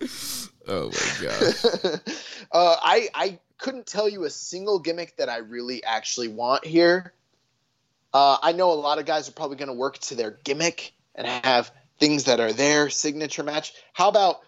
oh 0.66 0.90
my 0.90 1.26
god. 1.26 1.54
uh, 2.52 2.76
I 2.82 3.08
I 3.14 3.38
couldn't 3.58 3.86
tell 3.86 4.08
you 4.08 4.24
a 4.24 4.30
single 4.30 4.78
gimmick 4.78 5.16
that 5.18 5.28
I 5.28 5.38
really 5.38 5.84
actually 5.84 6.28
want 6.28 6.64
here. 6.64 7.12
Uh, 8.12 8.38
I 8.42 8.52
know 8.52 8.72
a 8.72 8.74
lot 8.74 8.98
of 8.98 9.06
guys 9.06 9.28
are 9.28 9.32
probably 9.32 9.56
going 9.56 9.68
to 9.68 9.74
work 9.74 9.98
to 9.98 10.16
their 10.16 10.32
gimmick 10.42 10.92
and 11.14 11.26
have 11.26 11.70
things 12.00 12.24
that 12.24 12.40
are 12.40 12.52
their 12.52 12.90
signature 12.90 13.44
match. 13.44 13.72
How 13.92 14.08
about 14.08 14.40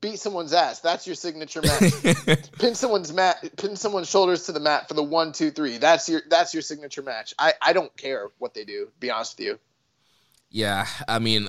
beat 0.00 0.18
someone's 0.18 0.52
ass. 0.52 0.80
That's 0.80 1.06
your 1.06 1.16
signature 1.16 1.62
match. 1.62 2.50
pin 2.58 2.74
someone's 2.74 3.12
mat, 3.12 3.44
pin 3.56 3.76
someone's 3.76 4.08
shoulders 4.08 4.46
to 4.46 4.52
the 4.52 4.60
mat 4.60 4.88
for 4.88 4.94
the 4.94 5.02
one, 5.02 5.32
two, 5.32 5.50
three. 5.50 5.78
That's 5.78 6.08
your 6.08 6.22
that's 6.28 6.52
your 6.52 6.62
signature 6.62 7.02
match. 7.02 7.34
I 7.38 7.54
I 7.62 7.72
don't 7.72 7.94
care 7.96 8.28
what 8.38 8.54
they 8.54 8.64
do. 8.64 8.90
be 9.00 9.10
honest 9.10 9.38
with 9.38 9.46
you. 9.46 9.58
Yeah, 10.50 10.86
I 11.06 11.18
mean, 11.18 11.48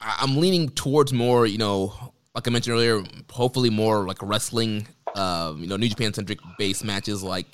I'm 0.00 0.36
leaning 0.36 0.68
towards 0.70 1.12
more. 1.12 1.46
You 1.46 1.58
know, 1.58 2.12
like 2.34 2.46
I 2.46 2.50
mentioned 2.50 2.74
earlier, 2.74 3.02
hopefully 3.30 3.70
more 3.70 4.06
like 4.06 4.18
wrestling. 4.22 4.86
Um, 5.14 5.62
you 5.62 5.66
know, 5.66 5.76
New 5.76 5.88
Japan 5.88 6.12
centric 6.12 6.38
base 6.58 6.84
matches 6.84 7.22
like 7.22 7.46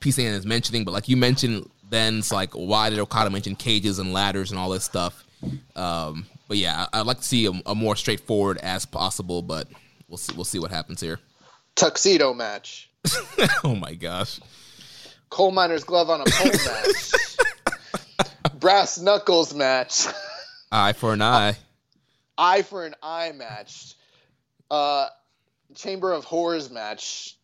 PCN 0.00 0.32
is 0.32 0.46
mentioning, 0.46 0.84
but 0.84 0.92
like 0.92 1.08
you 1.08 1.16
mentioned, 1.16 1.68
then 1.88 2.18
it's 2.18 2.32
like 2.32 2.52
why 2.52 2.90
did 2.90 2.98
Okada 2.98 3.30
mention 3.30 3.56
cages 3.56 3.98
and 3.98 4.12
ladders 4.12 4.50
and 4.50 4.58
all 4.58 4.70
this 4.70 4.84
stuff? 4.84 5.24
Um, 5.74 6.26
but 6.50 6.58
yeah, 6.58 6.86
I'd 6.92 7.06
like 7.06 7.18
to 7.18 7.22
see 7.22 7.46
a, 7.46 7.52
a, 7.64 7.76
more 7.76 7.94
straightforward 7.94 8.58
as 8.58 8.84
possible, 8.84 9.40
but 9.40 9.68
we'll 10.08 10.18
see. 10.18 10.34
We'll 10.34 10.44
see 10.44 10.58
what 10.58 10.72
happens 10.72 11.00
here. 11.00 11.20
Tuxedo 11.76 12.34
match. 12.34 12.90
oh 13.62 13.76
my 13.76 13.94
gosh. 13.94 14.40
Coal 15.28 15.52
miner's 15.52 15.84
glove 15.84 16.10
on 16.10 16.20
a 16.20 16.24
pole 16.24 16.50
match. 16.66 18.58
Brass 18.58 18.98
knuckles 18.98 19.54
match. 19.54 20.08
Eye 20.72 20.92
for 20.92 21.12
an 21.12 21.22
eye. 21.22 21.56
Eye 22.36 22.62
for 22.62 22.84
an 22.84 22.96
eye 23.00 23.30
match. 23.30 23.94
Uh, 24.68 25.06
Chamber 25.76 26.12
of 26.12 26.24
Horrors 26.24 26.68
match. 26.68 27.36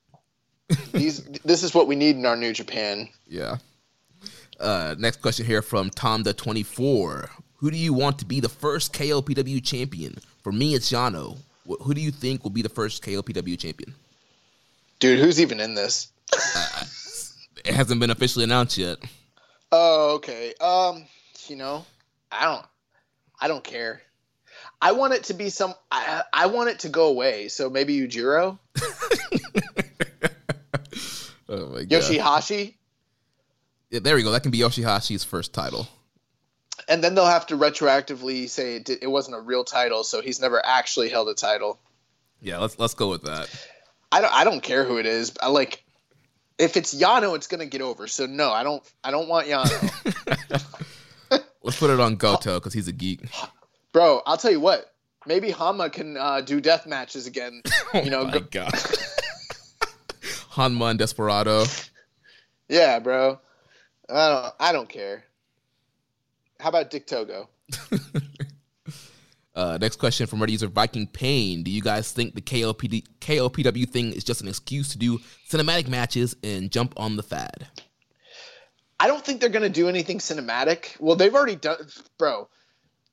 These. 0.90 1.22
this 1.44 1.62
is 1.62 1.72
what 1.72 1.86
we 1.86 1.94
need 1.94 2.16
in 2.16 2.26
our 2.26 2.36
New 2.36 2.52
Japan. 2.52 3.08
Yeah. 3.28 3.58
Uh, 4.58 4.96
next 4.98 5.22
question 5.22 5.46
here 5.46 5.62
from 5.62 5.90
Tom 5.90 6.24
the 6.24 6.34
twenty 6.34 6.64
four. 6.64 7.30
Who 7.58 7.70
do 7.70 7.76
you 7.76 7.92
want 7.92 8.18
to 8.18 8.24
be 8.24 8.40
the 8.40 8.48
first 8.48 8.92
KOPW 8.92 9.64
champion? 9.64 10.18
For 10.42 10.52
me, 10.52 10.74
it's 10.74 10.92
Yano. 10.92 11.38
Who 11.66 11.94
do 11.94 12.00
you 12.00 12.10
think 12.10 12.44
will 12.44 12.50
be 12.50 12.62
the 12.62 12.68
first 12.68 13.02
KOPW 13.02 13.58
champion? 13.58 13.94
Dude, 14.98 15.18
who's 15.18 15.40
even 15.40 15.60
in 15.60 15.74
this? 15.74 16.08
uh, 16.32 16.84
it 17.64 17.74
hasn't 17.74 18.00
been 18.00 18.10
officially 18.10 18.44
announced 18.44 18.78
yet. 18.78 18.98
Oh, 19.72 20.16
okay. 20.16 20.54
Um, 20.60 21.04
you 21.48 21.56
know, 21.56 21.84
I 22.30 22.44
don't, 22.44 22.64
I 23.40 23.48
don't 23.48 23.64
care. 23.64 24.02
I 24.80 24.92
want 24.92 25.14
it 25.14 25.24
to 25.24 25.34
be 25.34 25.48
some. 25.48 25.74
I, 25.90 26.22
I 26.32 26.46
want 26.46 26.70
it 26.70 26.80
to 26.80 26.88
go 26.88 27.08
away. 27.08 27.48
So 27.48 27.70
maybe 27.70 27.98
Yujiro. 27.98 28.58
oh 31.48 31.66
my 31.66 31.76
my 31.76 31.80
god. 31.80 31.90
Yoshi-Hashi. 31.90 32.76
Yeah, 33.90 34.00
there 34.00 34.16
we 34.16 34.22
go. 34.22 34.30
That 34.30 34.42
can 34.42 34.50
be 34.50 34.58
Yoshi-Hashi's 34.58 35.24
first 35.24 35.52
title. 35.52 35.88
And 36.88 37.02
then 37.02 37.14
they'll 37.14 37.26
have 37.26 37.46
to 37.48 37.56
retroactively 37.56 38.48
say 38.48 38.76
it, 38.76 38.90
it 39.02 39.10
wasn't 39.10 39.36
a 39.36 39.40
real 39.40 39.64
title, 39.64 40.04
so 40.04 40.20
he's 40.20 40.40
never 40.40 40.64
actually 40.64 41.08
held 41.08 41.28
a 41.28 41.34
title. 41.34 41.80
Yeah, 42.40 42.58
let's 42.58 42.78
let's 42.78 42.94
go 42.94 43.08
with 43.10 43.22
that. 43.22 43.48
I 44.12 44.20
don't 44.20 44.32
I 44.32 44.44
don't 44.44 44.62
care 44.62 44.84
who 44.84 44.98
it 44.98 45.06
is. 45.06 45.34
I 45.40 45.48
like 45.48 45.82
if 46.58 46.76
it's 46.76 46.94
Yano, 46.94 47.34
it's 47.34 47.48
gonna 47.48 47.66
get 47.66 47.82
over. 47.82 48.06
So 48.06 48.26
no, 48.26 48.52
I 48.52 48.62
don't 48.62 48.82
I 49.02 49.10
don't 49.10 49.28
want 49.28 49.48
Yano. 49.48 49.82
let's 51.62 51.78
put 51.78 51.90
it 51.90 52.00
on 52.00 52.16
Goto 52.16 52.54
because 52.54 52.72
he's 52.72 52.88
a 52.88 52.92
geek. 52.92 53.28
Bro, 53.92 54.22
I'll 54.26 54.36
tell 54.36 54.52
you 54.52 54.60
what. 54.60 54.92
Maybe 55.26 55.50
Hama 55.50 55.90
can 55.90 56.16
uh, 56.16 56.40
do 56.40 56.60
death 56.60 56.86
matches 56.86 57.26
again. 57.26 57.62
You 57.94 58.10
know, 58.10 58.20
oh 58.20 58.26
my 58.26 58.40
god. 58.40 58.72
Hanma 60.52 60.90
and 60.90 60.98
Desperado. 60.98 61.64
Yeah, 62.68 62.98
bro. 62.98 63.40
I 64.08 64.28
don't. 64.28 64.54
I 64.60 64.72
don't 64.72 64.88
care. 64.88 65.24
How 66.66 66.70
about 66.70 66.90
Dick 66.90 67.06
Togo? 67.06 67.48
uh, 69.54 69.78
next 69.80 70.00
question 70.00 70.26
from 70.26 70.40
Reddit 70.40 70.50
user 70.50 70.66
Viking 70.66 71.06
Pain. 71.06 71.62
Do 71.62 71.70
you 71.70 71.80
guys 71.80 72.10
think 72.10 72.34
the 72.34 72.40
KOPD, 72.40 73.04
KOPW 73.20 73.88
thing 73.88 74.12
is 74.12 74.24
just 74.24 74.40
an 74.40 74.48
excuse 74.48 74.88
to 74.88 74.98
do 74.98 75.20
cinematic 75.48 75.86
matches 75.86 76.34
and 76.42 76.72
jump 76.72 76.92
on 76.96 77.14
the 77.14 77.22
fad? 77.22 77.68
I 78.98 79.06
don't 79.06 79.24
think 79.24 79.40
they're 79.40 79.48
gonna 79.48 79.68
do 79.68 79.88
anything 79.88 80.18
cinematic. 80.18 80.98
Well, 80.98 81.14
they've 81.14 81.32
already 81.32 81.54
done, 81.54 81.86
bro. 82.18 82.48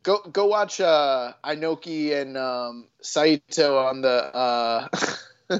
Go 0.01 0.17
go 0.31 0.47
watch 0.47 0.81
uh, 0.81 1.33
Inoki 1.43 2.19
and 2.19 2.35
um, 2.35 2.87
Saito 3.03 3.77
on 3.77 4.01
the 4.01 4.35
uh, 4.35 4.87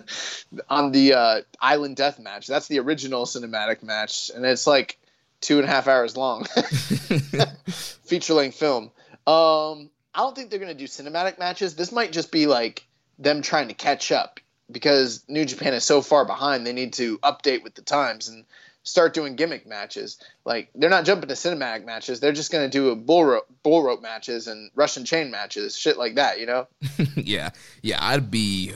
on 0.68 0.92
the 0.94 1.14
uh, 1.14 1.42
Island 1.62 1.98
Death 1.98 2.18
match. 2.18 2.48
That's 2.48 2.68
the 2.68 2.80
original 2.80 3.26
cinematic 3.26 3.84
match, 3.84 4.32
and 4.34 4.44
it's 4.44 4.66
like 4.66 4.98
two 5.44 5.60
and 5.60 5.66
a 5.66 5.72
half 5.72 5.88
hours 5.88 6.18
long, 6.18 6.46
feature 8.06 8.34
length 8.34 8.58
film. 8.58 8.86
Um, 9.28 9.92
I 10.16 10.20
don't 10.20 10.36
think 10.36 10.50
they're 10.50 10.60
gonna 10.60 10.74
do 10.74 10.88
cinematic 10.88 11.38
matches. 11.38 11.76
This 11.76 11.92
might 11.92 12.12
just 12.12 12.32
be 12.32 12.48
like 12.48 12.88
them 13.20 13.42
trying 13.42 13.68
to 13.68 13.74
catch 13.74 14.12
up 14.12 14.40
because 14.72 15.24
New 15.28 15.46
Japan 15.46 15.74
is 15.74 15.84
so 15.84 16.02
far 16.02 16.26
behind. 16.26 16.66
They 16.66 16.74
need 16.74 16.94
to 16.94 17.20
update 17.20 17.64
with 17.64 17.76
the 17.76 17.82
times 17.82 18.30
and 18.30 18.46
start 18.84 19.14
doing 19.14 19.36
gimmick 19.36 19.68
matches. 19.68 20.18
Like 20.46 20.70
they're 20.74 20.90
not 20.90 21.06
jumping 21.06 21.28
to 21.28 21.36
cinematic 21.36 21.86
matches. 21.86 22.20
They're 22.20 22.32
just 22.32 22.52
gonna 22.52 22.70
do 22.70 22.96
bull 22.96 23.26
rope, 23.26 23.48
bull 23.64 23.84
rope 23.84 24.02
matches 24.02 24.48
and 24.48 24.72
Russian 24.76 25.04
chain 25.04 25.30
matches, 25.30 25.78
shit 25.78 25.98
like 25.98 26.16
that. 26.16 26.40
You 26.40 26.46
know? 26.46 26.68
yeah, 27.16 27.50
yeah. 27.82 27.98
I'd 28.02 28.32
be 28.32 28.74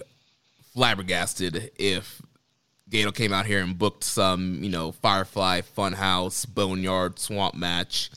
flabbergasted 0.74 1.72
if 1.78 2.22
Gedo 2.90 3.14
came 3.14 3.34
out 3.34 3.46
here 3.46 3.62
and 3.62 3.78
booked 3.78 4.04
some, 4.04 4.64
you 4.64 4.70
know, 4.70 4.92
Firefly 4.92 5.62
Funhouse 5.62 6.48
Boneyard 6.48 7.20
Swamp 7.20 7.56
match 7.56 8.10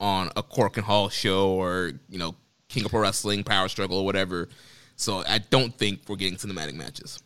on 0.00 0.30
a 0.36 0.42
Korakuen 0.42 0.82
Hall 0.82 1.08
show 1.08 1.50
or 1.50 1.92
you 2.08 2.18
know 2.18 2.34
King 2.68 2.84
of 2.84 2.90
Pro 2.90 3.00
Wrestling 3.00 3.44
Power 3.44 3.68
Struggle 3.68 3.98
or 3.98 4.04
whatever. 4.04 4.48
So 4.96 5.22
I 5.26 5.38
don't 5.38 5.76
think 5.76 6.00
we're 6.08 6.16
getting 6.16 6.38
cinematic 6.38 6.74
matches. 6.74 7.22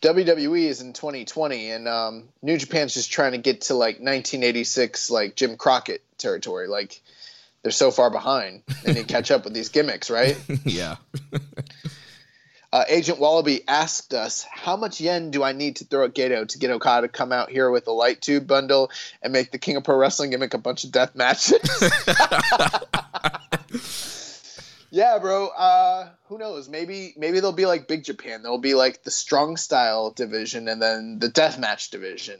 WWE 0.00 0.66
is 0.66 0.80
in 0.80 0.92
2020, 0.92 1.70
and 1.70 1.88
um, 1.88 2.28
New 2.40 2.56
Japan's 2.56 2.94
just 2.94 3.10
trying 3.10 3.32
to 3.32 3.38
get 3.38 3.62
to 3.62 3.74
like 3.74 3.96
1986, 3.96 5.10
like 5.10 5.34
Jim 5.34 5.56
Crockett 5.56 6.02
territory. 6.18 6.68
Like 6.68 7.02
they're 7.62 7.72
so 7.72 7.90
far 7.90 8.08
behind, 8.08 8.62
they 8.84 8.94
need 8.94 9.08
to 9.08 9.12
catch 9.12 9.32
up 9.32 9.44
with 9.44 9.54
these 9.54 9.70
gimmicks, 9.70 10.08
right? 10.08 10.38
yeah. 10.64 10.96
uh, 12.72 12.84
Agent 12.88 13.18
Wallaby 13.18 13.66
asked 13.66 14.12
us, 14.12 14.44
"How 14.50 14.76
much 14.76 15.00
yen 15.00 15.30
do 15.30 15.42
I 15.42 15.52
need 15.52 15.76
to 15.76 15.84
throw 15.84 16.04
at 16.04 16.14
Gedo 16.14 16.46
to 16.46 16.58
get 16.58 16.70
Okada 16.70 17.06
to 17.06 17.12
come 17.12 17.32
out 17.32 17.50
here 17.50 17.70
with 17.70 17.86
a 17.86 17.92
light 17.92 18.20
tube 18.20 18.46
bundle 18.46 18.90
and 19.22 19.32
make 19.32 19.50
the 19.52 19.58
King 19.58 19.76
of 19.76 19.84
Pro 19.84 19.96
Wrestling 19.96 20.30
gimmick 20.30 20.54
a 20.54 20.58
bunch 20.58 20.84
of 20.84 20.92
death 20.92 21.14
matches?" 21.14 21.58
yeah, 24.90 25.18
bro. 25.18 25.48
Uh, 25.48 26.10
who 26.26 26.36
knows? 26.36 26.68
Maybe 26.68 27.14
maybe 27.16 27.40
they'll 27.40 27.52
be 27.52 27.66
like 27.66 27.88
Big 27.88 28.04
Japan. 28.04 28.42
They'll 28.42 28.58
be 28.58 28.74
like 28.74 29.02
the 29.02 29.10
strong 29.10 29.56
style 29.56 30.10
division 30.10 30.68
and 30.68 30.82
then 30.82 31.18
the 31.20 31.30
death 31.30 31.58
match 31.58 31.90
division. 31.90 32.38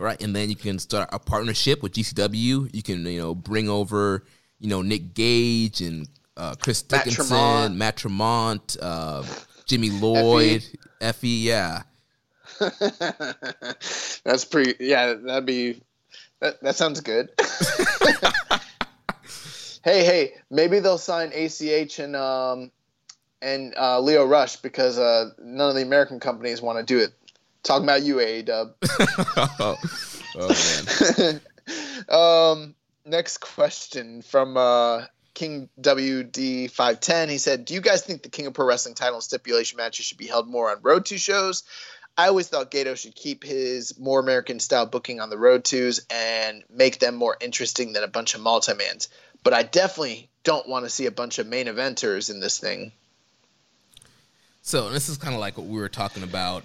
Right, 0.00 0.22
and 0.22 0.34
then 0.34 0.48
you 0.48 0.56
can 0.56 0.78
start 0.78 1.10
a 1.12 1.18
partnership 1.18 1.82
with 1.82 1.92
GCW. 1.92 2.74
You 2.74 2.82
can 2.82 3.04
you 3.04 3.18
know 3.18 3.34
bring 3.34 3.68
over 3.68 4.24
you 4.58 4.68
know 4.68 4.80
Nick 4.80 5.12
Gage 5.12 5.82
and 5.82 6.08
uh, 6.38 6.54
Chris 6.54 6.82
Dickinson, 6.82 7.76
Matt 7.76 7.96
Tremont, 7.96 8.76
uh, 8.80 9.24
Jimmy 9.66 9.90
Lloyd, 9.90 10.64
Effy. 11.00 11.42
yeah. 11.42 11.82
That's 14.24 14.44
pretty. 14.44 14.74
Yeah, 14.80 15.14
that'd 15.14 15.46
be. 15.46 15.82
That, 16.40 16.62
that 16.62 16.76
sounds 16.76 17.00
good. 17.00 17.30
hey, 19.84 20.04
hey, 20.04 20.34
maybe 20.50 20.78
they'll 20.78 20.98
sign 20.98 21.32
ACH 21.34 21.98
and 21.98 22.16
um, 22.16 22.70
and 23.42 23.74
uh, 23.76 24.00
Lio 24.00 24.24
Rush 24.24 24.56
because 24.56 24.98
uh, 24.98 25.30
none 25.38 25.68
of 25.68 25.76
the 25.76 25.82
American 25.82 26.20
companies 26.20 26.62
want 26.62 26.78
to 26.78 26.84
do 26.84 26.98
it. 26.98 27.12
Talking 27.64 27.84
about 27.84 28.02
you, 28.02 28.16
AEW. 28.16 28.72
oh, 30.38 31.40
man. 32.08 32.60
um, 32.62 32.74
next 33.04 33.38
question 33.38 34.22
from 34.22 34.56
uh, 34.56 35.04
King 35.38 35.68
WD 35.80 36.70
five 36.70 37.00
ten. 37.00 37.28
He 37.28 37.38
said, 37.38 37.64
"Do 37.64 37.74
you 37.74 37.80
guys 37.80 38.02
think 38.02 38.22
the 38.22 38.28
King 38.28 38.46
of 38.46 38.54
Pro 38.54 38.66
Wrestling 38.66 38.94
title 38.94 39.20
stipulation 39.20 39.76
matches 39.76 40.06
should 40.06 40.18
be 40.18 40.26
held 40.26 40.48
more 40.48 40.70
on 40.70 40.78
road 40.82 41.06
to 41.06 41.18
shows?" 41.18 41.62
I 42.16 42.26
always 42.26 42.48
thought 42.48 42.72
Gedo 42.72 42.96
should 42.96 43.14
keep 43.14 43.44
his 43.44 43.96
more 43.96 44.18
American 44.18 44.58
style 44.58 44.86
booking 44.86 45.20
on 45.20 45.30
the 45.30 45.38
road 45.38 45.64
twos 45.64 46.00
and 46.10 46.64
make 46.68 46.98
them 46.98 47.14
more 47.14 47.36
interesting 47.40 47.92
than 47.92 48.02
a 48.02 48.08
bunch 48.08 48.34
of 48.34 48.40
multi-mans 48.40 49.08
but 49.42 49.54
I 49.54 49.62
definitely 49.62 50.28
don't 50.44 50.68
want 50.68 50.84
to 50.84 50.90
see 50.90 51.06
a 51.06 51.10
bunch 51.10 51.38
of 51.38 51.46
main 51.46 51.66
eventers 51.66 52.30
in 52.30 52.40
this 52.40 52.58
thing. 52.58 52.92
So 54.62 54.90
this 54.90 55.08
is 55.08 55.16
kind 55.16 55.34
of 55.34 55.40
like 55.40 55.56
what 55.56 55.66
we 55.66 55.78
were 55.78 55.88
talking 55.88 56.22
about. 56.22 56.64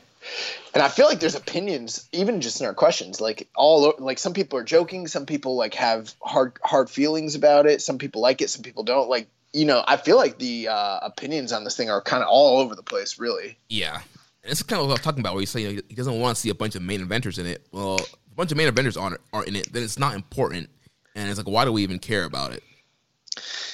And 0.74 0.82
I 0.82 0.90
feel 0.90 1.06
like 1.06 1.20
there's 1.20 1.36
opinions, 1.36 2.08
even 2.12 2.42
just 2.42 2.60
in 2.62 2.68
our 2.68 2.74
questions. 2.74 3.22
Like 3.22 3.50
all, 3.56 3.94
like 4.00 4.20
some 4.20 4.34
people 4.34 4.60
are 4.60 4.64
joking, 4.64 5.08
some 5.08 5.26
people 5.26 5.56
like 5.56 5.74
have 5.76 6.14
hard, 6.22 6.58
hard 6.64 6.90
feelings 6.90 7.36
about 7.36 7.66
it. 7.66 7.82
Some 7.82 7.98
people 7.98 8.22
like 8.22 8.42
it, 8.42 8.50
some 8.50 8.64
people 8.64 8.84
don't. 8.84 9.10
Like 9.10 9.28
you 9.54 9.66
know, 9.66 9.84
I 9.88 9.98
feel 9.98 10.18
like 10.18 10.40
the 10.40 10.68
uh, 10.70 11.00
opinions 11.04 11.52
on 11.52 11.64
this 11.64 11.78
thing 11.78 11.90
are 11.90 12.02
kind 12.02 12.24
of 12.24 12.30
all 12.30 12.60
over 12.60 12.76
the 12.76 12.82
place, 12.82 13.20
really. 13.20 13.58
Yeah, 13.70 13.96
and 14.44 14.52
it's 14.52 14.64
kind 14.64 14.82
of 14.82 14.88
what 14.88 14.98
I'm 14.98 15.04
talking 15.04 15.20
about. 15.20 15.34
Where 15.34 15.42
you 15.42 15.48
say 15.48 15.62
you 15.62 15.76
know, 15.76 15.82
he 15.88 15.96
doesn't 15.96 16.20
want 16.20 16.36
to 16.36 16.42
see 16.42 16.50
a 16.50 16.56
bunch 16.56 16.76
of 16.76 16.82
main 16.82 17.02
inventors 17.02 17.38
in 17.38 17.46
it. 17.46 17.68
Well, 17.72 18.00
a 18.00 18.36
bunch 18.36 18.52
of 18.52 18.58
main 18.58 18.68
inventors 18.68 18.98
aren't 18.98 19.22
are 19.32 19.44
in 19.44 19.56
it, 19.56 19.72
then 19.72 19.84
it's 19.84 20.00
not 20.00 20.16
important 20.16 20.70
and 21.16 21.30
it's 21.30 21.38
like 21.38 21.48
why 21.48 21.66
do 21.66 21.72
we 21.72 21.84
even 21.84 22.00
care 22.00 22.24
about 22.24 22.52
it 22.52 22.64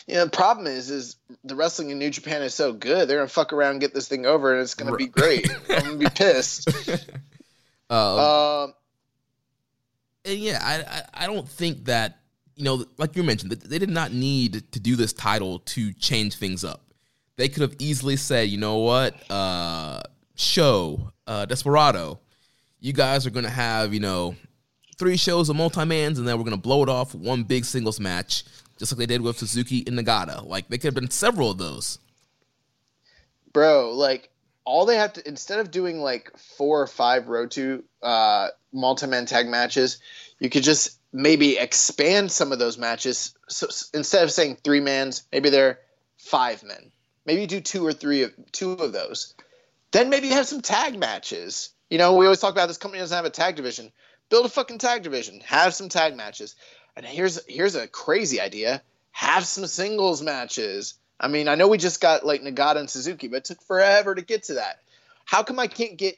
yeah 0.08 0.24
the 0.24 0.30
problem 0.30 0.68
is 0.68 0.90
is 0.90 1.16
the 1.44 1.56
wrestling 1.56 1.90
in 1.90 2.00
new 2.00 2.10
japan 2.10 2.42
is 2.42 2.54
so 2.54 2.74
good 2.74 3.08
they're 3.08 3.18
gonna 3.18 3.28
fuck 3.28 3.54
around 3.54 3.72
and 3.72 3.82
get 3.82 3.94
this 3.94 4.08
thing 4.08 4.26
over 4.26 4.54
and 4.54 4.62
it's 4.62 4.74
gonna 4.74 4.96
be 4.96 5.08
great. 5.08 5.50
I'm 5.70 5.84
gonna 5.84 5.98
be 5.98 6.08
pissed. 6.16 6.70
Um, 7.90 8.20
uh, 8.20 8.68
and 10.26 10.40
yeah 10.40 10.60
I, 10.62 10.76
I, 10.98 11.24
I 11.24 11.28
don't 11.28 11.48
think 11.48 11.86
that 11.86 12.20
you 12.56 12.64
know 12.64 12.86
like 12.98 13.16
you 13.16 13.24
mentioned 13.24 13.52
they 13.52 13.80
did 13.80 13.90
not 13.90 14.14
need 14.14 14.72
to 14.72 14.80
do 14.80 14.96
this 14.96 15.14
title 15.14 15.60
to 15.60 15.94
change 15.94 16.36
things 16.36 16.64
up. 16.64 16.82
They 17.36 17.48
could 17.48 17.62
have 17.62 17.76
easily 17.80 18.16
said 18.16 18.50
you 18.50 18.58
know 18.58 18.78
what? 18.78 19.16
Uh 19.32 20.02
show 20.36 21.12
uh 21.28 21.46
desperado 21.46 22.20
you 22.80 22.94
guys 22.94 23.26
are 23.26 23.30
gonna 23.30 23.50
have 23.50 23.94
you 23.94 24.00
know 24.00 24.36
three 24.98 25.18
shows 25.18 25.50
of 25.50 25.56
multi-mans, 25.56 26.20
and 26.20 26.28
then 26.28 26.38
we're 26.38 26.44
gonna 26.44 26.58
blow 26.58 26.84
it 26.84 26.90
off 26.90 27.16
one 27.16 27.44
big 27.44 27.66
singles 27.66 28.00
match, 28.00 28.44
just 28.80 28.94
like 28.94 29.00
they 29.00 29.06
did 29.06 29.22
with 29.22 29.38
Suzuki 29.38 29.84
and 29.86 30.00
Nagata. 30.00 30.46
Like 30.48 30.70
they 30.70 30.78
could 30.78 30.88
have 30.88 30.96
been 30.96 31.12
several 31.12 31.52
of 31.52 31.58
those. 31.58 32.00
Bro, 33.52 33.94
like 33.94 34.30
all 34.66 34.86
they 34.86 34.96
have 34.96 35.14
to 35.14 35.28
instead 35.28 35.60
of 35.60 35.70
doing 35.70 36.00
like 36.00 36.32
four 36.58 36.82
or 36.82 36.88
five 36.88 37.28
row 37.28 37.46
two 37.46 37.84
uh, 38.02 38.48
multi-man 38.72 39.26
tag 39.26 39.48
matches, 39.48 40.00
you 40.40 40.50
could 40.50 40.64
just 40.64 40.98
maybe 41.12 41.58
expand 41.58 42.32
some 42.32 42.52
of 42.52 42.60
those 42.60 42.78
matches. 42.78 43.36
So 43.50 43.68
instead 43.94 44.24
of 44.24 44.32
saying 44.32 44.60
three 44.64 44.80
mans, 44.80 45.24
maybe 45.32 45.50
they're 45.50 45.80
five 46.18 46.64
men. 46.64 46.92
Maybe 47.26 47.46
do 47.46 47.60
two 47.60 47.86
or 47.86 47.94
three 47.94 48.24
of 48.24 48.34
two 48.52 48.72
of 48.72 48.94
those. 48.94 49.36
Then 49.92 50.10
maybe 50.10 50.30
have 50.30 50.48
some 50.48 50.62
tag 50.62 50.98
matches. 50.98 51.72
You 51.90 51.98
know, 51.98 52.16
we 52.16 52.26
always 52.26 52.40
talk 52.40 52.52
about 52.52 52.68
this 52.68 52.78
company 52.78 53.02
doesn't 53.02 53.16
have 53.16 53.26
a 53.26 53.32
tag 53.32 53.56
division 53.56 53.92
build 54.30 54.46
a 54.46 54.50
fucking 54.50 54.78
tag 54.78 55.04
division, 55.04 55.42
have 55.42 55.74
some 55.74 55.90
tag 55.90 56.16
matches. 56.16 56.56
And 56.96 57.06
here's 57.06 57.44
here's 57.48 57.76
a 57.76 57.88
crazy 57.88 58.42
idea: 58.42 58.82
have 59.12 59.46
some 59.46 59.68
singles 59.68 60.22
matches. 60.22 60.96
I 61.20 61.28
mean, 61.28 61.48
I 61.48 61.56
know 61.56 61.68
we 61.68 61.78
just 61.78 62.02
got 62.02 62.26
like 62.26 62.42
Nagata 62.42 62.78
and 62.78 62.90
Suzuki, 62.90 63.28
but 63.28 63.38
it 63.38 63.46
took 63.46 63.62
forever 63.62 64.16
to 64.16 64.22
get 64.22 64.44
to 64.44 64.56
that. 64.56 64.80
How 65.26 65.44
come 65.44 65.60
I 65.60 65.68
can't 65.68 65.98
get 65.98 66.18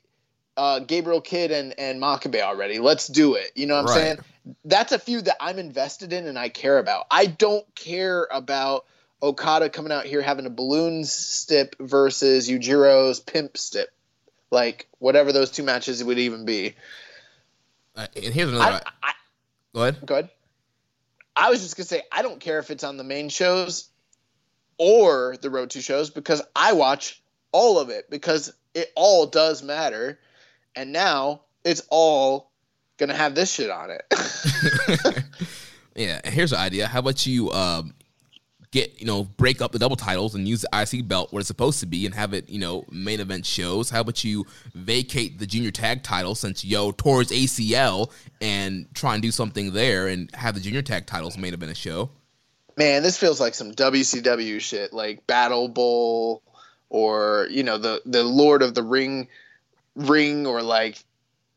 uh, 0.58 0.80
Gabriel 0.80 1.22
Kidd 1.22 1.52
and 1.52 1.78
and 1.80 2.02
Makabe 2.02 2.42
already? 2.42 2.80
Let's 2.80 3.08
do 3.08 3.36
it. 3.36 3.52
You 3.56 3.68
know 3.68 3.76
what 3.76 3.82
I'm 3.82 3.86
right. 3.88 3.96
saying? 3.96 4.18
That's 4.66 4.92
a 4.92 5.00
feud 5.00 5.26
that 5.26 5.38
I'm 5.40 5.60
invested 5.60 6.14
in 6.14 6.28
and 6.28 6.38
I 6.38 6.50
care 6.50 6.80
about. 6.80 7.06
I 7.12 7.28
don't 7.28 7.66
care 7.76 8.28
about 8.32 8.86
Okada 9.22 9.70
coming 9.70 9.92
out 9.92 10.06
here 10.06 10.22
having 10.22 10.46
a 10.46 10.50
balloon 10.50 11.04
stip 11.04 11.76
versus 11.80 12.50
Yujiro's 12.50 13.20
pimp 13.20 13.58
stip, 13.58 13.90
like 14.50 14.88
whatever 15.00 15.32
those 15.32 15.52
two 15.52 15.64
matches 15.64 16.04
would 16.04 16.18
even 16.18 16.46
be. 16.46 16.76
Uh, 17.96 18.08
and 18.16 18.34
here's 18.34 18.50
another. 18.50 18.82
I, 19.04 19.10
I, 19.10 19.14
go 19.74 19.82
ahead. 19.82 20.06
Go 20.06 20.14
ahead. 20.16 20.30
I 21.36 21.50
was 21.50 21.62
just 21.62 21.78
gonna 21.78 21.86
say 21.86 22.04
I 22.12 22.22
don't 22.22 22.40
care 22.40 22.60
if 22.60 22.72
it's 22.72 22.84
on 22.84 22.98
the 22.98 23.04
main 23.04 23.30
shows 23.30 23.90
or 24.78 25.36
the 25.42 25.50
road 25.50 25.72
to 25.72 25.82
shows 25.82 26.10
because 26.10 26.42
I 26.56 26.74
watch 26.74 27.22
all 27.52 27.80
of 27.80 27.90
it 27.90 28.10
because 28.10 28.54
it 28.74 28.92
all 28.96 29.26
does 29.26 29.64
matter, 29.64 30.20
and 30.76 30.92
now 30.92 31.42
it's 31.64 31.82
all 31.90 32.52
gonna 32.98 33.16
have 33.16 33.36
this 33.36 33.52
shit 33.52 33.70
on 33.70 33.92
it. 33.92 34.06
yeah, 35.96 36.22
here's 36.30 36.54
an 36.54 36.60
idea. 36.60 36.88
How 36.88 37.00
about 37.00 37.26
you 37.26 37.52
um, 37.52 37.94
get 38.72 39.00
you 39.00 39.06
know 39.06 39.24
break 39.24 39.62
up 39.62 39.72
the 39.72 39.80
double 39.80 39.96
titles 39.96 40.34
and 40.34 40.48
use 40.48 40.62
the 40.62 40.70
IC 40.74 41.08
belt 41.08 41.32
where 41.32 41.42
it's 41.42 41.48
supposed 41.48 41.80
to 41.82 41.86
be 41.86 42.06
and 42.06 42.16
have 42.16 42.34
it 42.34 42.50
you 42.50 42.60
know 42.60 42.86
main 42.90 43.20
event 43.20 43.46
shows. 43.46 43.90
How 43.90 44.02
about 44.02 44.24
you 44.24 44.46
vacate 44.74 45.40
the 45.40 45.46
junior 45.46 45.72
tag 45.72 46.04
title 46.04 46.36
since 46.36 46.64
YOH 46.64 46.94
towards 46.94 47.32
ACL 47.32 48.12
and 48.40 48.88
try 48.94 49.14
and 49.14 49.22
do 49.22 49.32
something 49.32 49.74
there 49.74 50.08
and 50.08 50.34
have 50.34 50.56
the 50.56 50.62
junior 50.62 50.82
tag 50.82 51.06
titles 51.06 51.38
main 51.38 51.54
event 51.54 51.72
a 51.72 51.76
show. 51.76 52.10
Man, 52.78 53.04
this 53.04 53.18
feels 53.18 53.40
like 53.40 53.54
some 53.54 53.74
WCW 53.74 54.60
shit, 54.62 54.94
like 54.94 55.28
Battle 55.28 55.68
Bowl 55.68 56.42
or 56.90 57.48
you 57.50 57.64
know 57.64 57.78
the 57.78 58.02
the 58.06 58.24
Lord 58.24 58.62
of 58.62 58.74
the 58.74 58.84
Ring 58.84 59.28
ring 59.96 60.48
or 60.48 60.62
like 60.62 61.04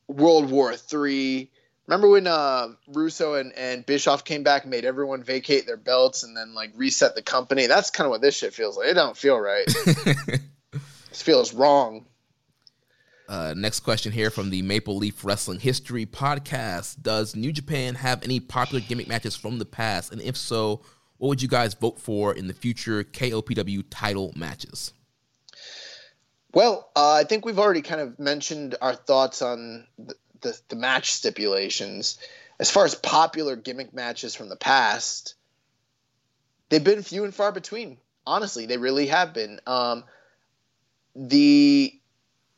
World 0.09 0.51
War 0.51 0.75
Three 0.77 1.51
Remember 1.87 2.09
when 2.09 2.27
uh, 2.27 2.69
Russo 2.89 3.35
and, 3.35 3.53
and 3.53 3.85
Bischoff 3.85 4.25
came 4.25 4.43
back 4.43 4.63
and 4.63 4.71
made 4.71 4.87
everyone 4.87 5.23
vacate 5.23 5.67
their 5.67 5.77
belts 5.77 6.23
and 6.23 6.35
then 6.37 6.55
like 6.55 6.73
reset 6.77 7.15
the 7.15 7.23
company? 7.23 7.67
That's 7.67 7.91
kind 7.91 8.07
of 8.07 8.11
what 8.11 8.23
this 8.23 8.37
shit 8.37 8.55
feels 8.55 8.77
like. 8.77 8.89
It 8.89 8.95
don't 8.95 9.17
feel 9.17 9.39
right. 9.39 9.67
this 11.11 11.23
feels 11.23 11.53
wrong. 11.53 12.07
Uh, 13.29 13.55
next 13.57 13.81
question 13.81 14.13
here 14.13 14.31
from 14.31 14.51
the 14.51 14.63
Maple 14.63 14.97
Leaf 14.97 15.25
Wrestling 15.25 15.61
History 15.61 16.07
podcast: 16.07 17.03
Does 17.03 17.37
New 17.37 17.53
Japan 17.53 17.95
have 17.97 18.23
any 18.23 18.41
popular 18.41 18.83
gimmick 18.87 19.09
matches 19.09 19.37
from 19.37 19.59
the 19.59 19.65
past? 19.65 20.13
And 20.13 20.21
if 20.23 20.37
so, 20.37 20.83
what 21.19 21.29
would 21.29 21.43
you 21.43 21.49
guys 21.49 21.75
vote 21.75 21.99
for 21.99 22.35
in 22.35 22.47
the 22.49 22.55
future 22.55 23.05
KOPW 23.05 23.85
title 23.91 24.33
matches? 24.37 24.93
Well, 26.53 26.89
uh, 26.95 27.13
I 27.13 27.25
think 27.25 27.45
we've 27.45 27.59
already 27.59 27.83
kind 27.83 28.01
of 28.01 28.19
mentioned 28.19 28.77
our 28.81 28.95
thoughts 28.95 29.43
on 29.43 29.87
the, 30.45 30.59
the 30.69 30.77
match 30.77 31.13
stipulations. 31.13 32.19
As 32.61 32.71
far 32.71 32.85
as 32.85 32.95
popular 32.95 33.57
gimmick 33.57 33.93
matches 33.93 34.37
from 34.37 34.49
the 34.49 34.57
past, 34.57 35.35
they've 36.69 36.85
been 36.85 37.03
few 37.03 37.25
and 37.25 37.35
far 37.35 37.51
between. 37.51 37.99
Honestly, 38.25 38.67
they 38.67 38.77
really 38.77 39.09
have 39.09 39.35
been. 39.35 39.59
Um, 39.67 40.05
the 41.17 41.93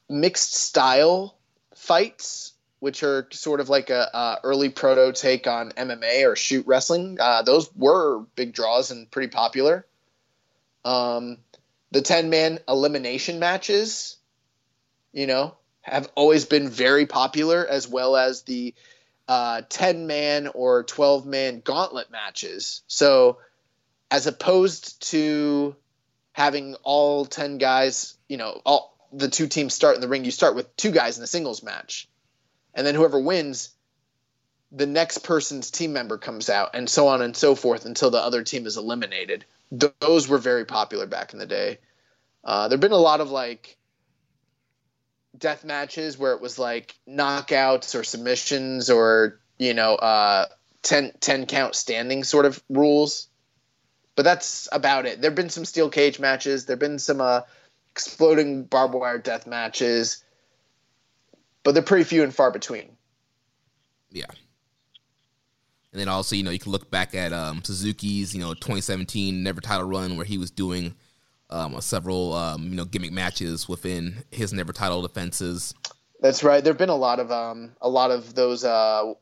mixed 0.08 0.54
style 0.54 1.36
fights, 1.74 2.52
which 2.78 3.02
are 3.02 3.26
sort 3.32 3.60
of 3.60 3.70
like 3.70 3.88
a, 3.88 4.10
a 4.12 4.38
early 4.44 4.68
proto 4.68 5.12
take 5.12 5.46
on 5.46 5.72
MMA 5.72 6.30
or 6.30 6.36
shoot 6.36 6.66
wrestling, 6.66 7.16
uh, 7.18 7.42
those 7.42 7.74
were 7.74 8.20
big 8.36 8.52
draws 8.52 8.90
and 8.90 9.10
pretty 9.10 9.28
popular. 9.28 9.86
Um, 10.84 11.38
the 11.90 12.02
ten 12.02 12.30
man 12.30 12.58
elimination 12.68 13.38
matches, 13.38 14.16
you 15.12 15.26
know, 15.26 15.56
have 15.86 16.10
always 16.16 16.44
been 16.44 16.68
very 16.68 17.06
popular, 17.06 17.66
as 17.66 17.86
well 17.88 18.16
as 18.16 18.42
the 18.42 18.74
uh, 19.28 19.62
10 19.68 20.06
man 20.06 20.48
or 20.48 20.82
12 20.82 21.26
man 21.26 21.60
gauntlet 21.60 22.10
matches. 22.10 22.82
So, 22.88 23.38
as 24.10 24.26
opposed 24.26 25.10
to 25.10 25.76
having 26.32 26.74
all 26.82 27.24
10 27.24 27.58
guys, 27.58 28.16
you 28.28 28.36
know, 28.36 28.60
all 28.66 28.96
the 29.12 29.28
two 29.28 29.46
teams 29.46 29.74
start 29.74 29.94
in 29.94 30.00
the 30.00 30.08
ring, 30.08 30.24
you 30.24 30.30
start 30.30 30.56
with 30.56 30.76
two 30.76 30.90
guys 30.90 31.18
in 31.18 31.24
a 31.24 31.26
singles 31.26 31.62
match. 31.62 32.08
And 32.74 32.86
then 32.86 32.94
whoever 32.94 33.20
wins, 33.20 33.70
the 34.72 34.86
next 34.86 35.18
person's 35.18 35.70
team 35.70 35.92
member 35.92 36.18
comes 36.18 36.50
out, 36.50 36.70
and 36.74 36.90
so 36.90 37.08
on 37.08 37.22
and 37.22 37.36
so 37.36 37.54
forth 37.54 37.86
until 37.86 38.10
the 38.10 38.18
other 38.18 38.42
team 38.42 38.66
is 38.66 38.76
eliminated. 38.76 39.44
Those 39.70 40.28
were 40.28 40.38
very 40.38 40.64
popular 40.64 41.06
back 41.06 41.32
in 41.32 41.38
the 41.38 41.46
day. 41.46 41.78
Uh, 42.44 42.68
there 42.68 42.76
have 42.76 42.80
been 42.80 42.92
a 42.92 42.96
lot 42.96 43.20
of 43.20 43.30
like 43.30 43.76
death 45.38 45.64
matches 45.64 46.18
where 46.18 46.32
it 46.32 46.40
was 46.40 46.58
like 46.58 46.94
knockouts 47.08 47.98
or 47.98 48.04
submissions 48.04 48.90
or 48.90 49.40
you 49.58 49.74
know 49.74 49.94
uh 49.94 50.46
10, 50.82 51.14
10 51.18 51.46
count 51.46 51.74
standing 51.74 52.22
sort 52.22 52.46
of 52.46 52.62
rules. 52.68 53.28
But 54.14 54.24
that's 54.24 54.68
about 54.70 55.04
it. 55.04 55.20
There've 55.20 55.34
been 55.34 55.50
some 55.50 55.64
steel 55.64 55.90
cage 55.90 56.20
matches. 56.20 56.64
There've 56.64 56.78
been 56.78 56.98
some 56.98 57.20
uh 57.20 57.42
exploding 57.90 58.64
barbed 58.64 58.94
wire 58.94 59.18
death 59.18 59.46
matches. 59.46 60.22
But 61.64 61.72
they're 61.72 61.82
pretty 61.82 62.04
few 62.04 62.22
and 62.22 62.34
far 62.34 62.52
between. 62.52 62.96
Yeah. 64.10 64.26
And 65.92 66.00
then 66.00 66.08
also 66.08 66.36
you 66.36 66.42
know 66.42 66.50
you 66.50 66.58
can 66.58 66.72
look 66.72 66.90
back 66.90 67.14
at 67.14 67.32
um 67.32 67.64
suzuki's 67.64 68.34
you 68.34 68.40
know 68.40 68.54
2017 68.54 69.42
never 69.42 69.60
title 69.60 69.88
run 69.88 70.16
where 70.16 70.26
he 70.26 70.38
was 70.38 70.50
doing 70.50 70.94
um, 71.50 71.80
several 71.80 72.32
um, 72.32 72.64
you 72.64 72.76
know 72.76 72.84
gimmick 72.84 73.12
matches 73.12 73.68
within 73.68 74.24
his 74.30 74.52
never 74.52 74.72
title 74.72 75.02
defenses. 75.02 75.74
That's 76.20 76.42
right. 76.42 76.62
There've 76.62 76.78
been 76.78 76.88
a 76.88 76.96
lot 76.96 77.20
of 77.20 77.30
um, 77.30 77.72
a 77.80 77.88
lot 77.88 78.10
of 78.10 78.34
those. 78.34 78.64
Uh, 78.64 79.14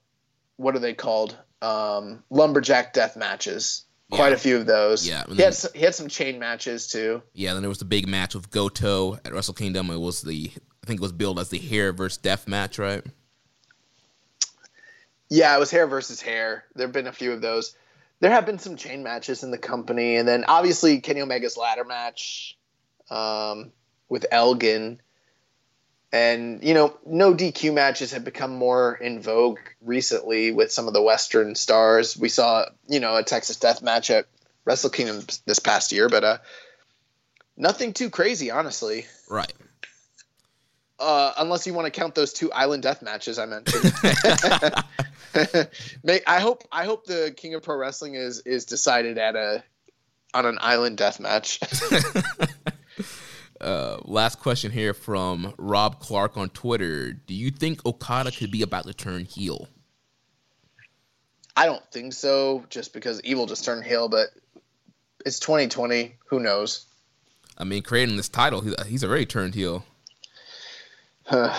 what 0.56 0.76
are 0.76 0.80
they 0.80 0.94
called? 0.94 1.36
Um, 1.60 2.22
lumberjack 2.30 2.92
death 2.92 3.16
matches. 3.16 3.84
Quite 4.10 4.32
a 4.32 4.38
few 4.38 4.58
of 4.58 4.66
those. 4.66 5.08
Yeah, 5.08 5.24
he 5.28 5.42
had 5.42 5.56
he 5.74 5.80
had 5.80 5.94
some 5.94 6.08
chain 6.08 6.38
matches 6.38 6.86
too. 6.86 7.22
Yeah, 7.32 7.54
then 7.54 7.62
there 7.62 7.68
was 7.68 7.78
the 7.78 7.84
big 7.84 8.06
match 8.06 8.34
with 8.34 8.50
Goto 8.50 9.14
at 9.14 9.32
Wrestle 9.32 9.54
Kingdom. 9.54 9.90
It 9.90 9.98
was 9.98 10.22
the 10.22 10.52
I 10.54 10.86
think 10.86 11.00
it 11.00 11.02
was 11.02 11.12
billed 11.12 11.38
as 11.38 11.48
the 11.48 11.58
hair 11.58 11.92
versus 11.92 12.18
death 12.18 12.46
match, 12.46 12.78
right? 12.78 13.02
Yeah, 15.30 15.56
it 15.56 15.58
was 15.58 15.70
hair 15.70 15.86
versus 15.86 16.20
hair. 16.20 16.64
There've 16.74 16.92
been 16.92 17.06
a 17.06 17.12
few 17.12 17.32
of 17.32 17.40
those 17.40 17.74
there 18.24 18.32
have 18.32 18.46
been 18.46 18.58
some 18.58 18.76
chain 18.76 19.02
matches 19.02 19.42
in 19.42 19.50
the 19.50 19.58
company, 19.58 20.16
and 20.16 20.26
then 20.26 20.46
obviously 20.48 20.98
Kenny 21.00 21.20
Omega's 21.20 21.58
ladder 21.58 21.84
match 21.84 22.56
um, 23.10 23.70
with 24.08 24.24
Elgin. 24.30 25.02
And 26.10 26.64
you 26.64 26.72
know, 26.72 26.96
no 27.04 27.34
DQ 27.34 27.74
matches 27.74 28.12
have 28.12 28.24
become 28.24 28.54
more 28.54 28.94
in 28.94 29.20
vogue 29.20 29.58
recently 29.82 30.52
with 30.52 30.72
some 30.72 30.88
of 30.88 30.94
the 30.94 31.02
Western 31.02 31.54
stars. 31.54 32.16
We 32.16 32.30
saw, 32.30 32.64
you 32.88 32.98
know, 32.98 33.14
a 33.14 33.22
Texas 33.22 33.58
Death 33.58 33.82
match 33.82 34.08
at 34.08 34.24
Wrestle 34.64 34.88
Kingdom 34.88 35.22
this 35.44 35.58
past 35.58 35.92
year, 35.92 36.08
but 36.08 36.24
uh, 36.24 36.38
nothing 37.58 37.92
too 37.92 38.08
crazy, 38.08 38.50
honestly. 38.50 39.04
Right. 39.28 39.52
Uh, 40.98 41.32
unless 41.38 41.66
you 41.66 41.74
want 41.74 41.86
to 41.86 41.90
count 41.90 42.14
those 42.14 42.32
two 42.32 42.52
Island 42.52 42.82
Death 42.82 43.02
matches 43.02 43.38
I 43.38 43.46
mentioned. 43.46 43.92
I 46.26 46.40
hope 46.40 46.62
I 46.70 46.84
hope 46.84 47.06
the 47.06 47.34
King 47.36 47.54
of 47.54 47.62
Pro 47.62 47.76
Wrestling 47.76 48.14
is 48.14 48.40
is 48.40 48.64
decided 48.64 49.18
at 49.18 49.34
a 49.34 49.64
on 50.34 50.46
an 50.46 50.58
island 50.60 50.98
death 50.98 51.20
match. 51.20 51.60
uh, 53.60 53.98
last 54.04 54.40
question 54.40 54.70
here 54.70 54.92
from 54.92 55.54
Rob 55.56 56.00
Clark 56.00 56.36
on 56.36 56.50
Twitter. 56.50 57.12
Do 57.12 57.34
you 57.34 57.50
think 57.50 57.84
Okada 57.86 58.30
could 58.32 58.50
be 58.50 58.62
about 58.62 58.86
to 58.86 58.94
turn 58.94 59.24
heel? 59.24 59.68
I 61.56 61.66
don't 61.66 61.84
think 61.92 62.12
so, 62.12 62.64
just 62.68 62.92
because 62.92 63.22
Evil 63.22 63.46
just 63.46 63.64
turned 63.64 63.84
heel, 63.84 64.08
but 64.08 64.28
it's 65.24 65.38
2020. 65.38 66.16
Who 66.26 66.40
knows? 66.40 66.84
I 67.56 67.62
mean, 67.62 67.82
creating 67.82 68.16
this 68.16 68.28
title, 68.28 68.60
he's 68.86 69.04
already 69.04 69.26
turned 69.26 69.54
heel. 69.54 69.84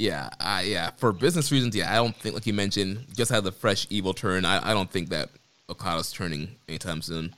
Yeah, 0.00 0.30
I, 0.40 0.62
yeah. 0.62 0.92
For 0.96 1.12
business 1.12 1.52
reasons, 1.52 1.76
yeah, 1.76 1.92
I 1.92 1.96
don't 1.96 2.16
think, 2.16 2.34
like 2.34 2.46
you 2.46 2.54
mentioned, 2.54 3.04
just 3.14 3.30
had 3.30 3.44
the 3.44 3.52
fresh 3.52 3.86
evil 3.90 4.14
turn. 4.14 4.46
I, 4.46 4.70
I 4.70 4.72
don't 4.72 4.90
think 4.90 5.10
that 5.10 5.28
Okada's 5.68 6.10
turning 6.10 6.56
anytime 6.70 7.02
soon. 7.02 7.34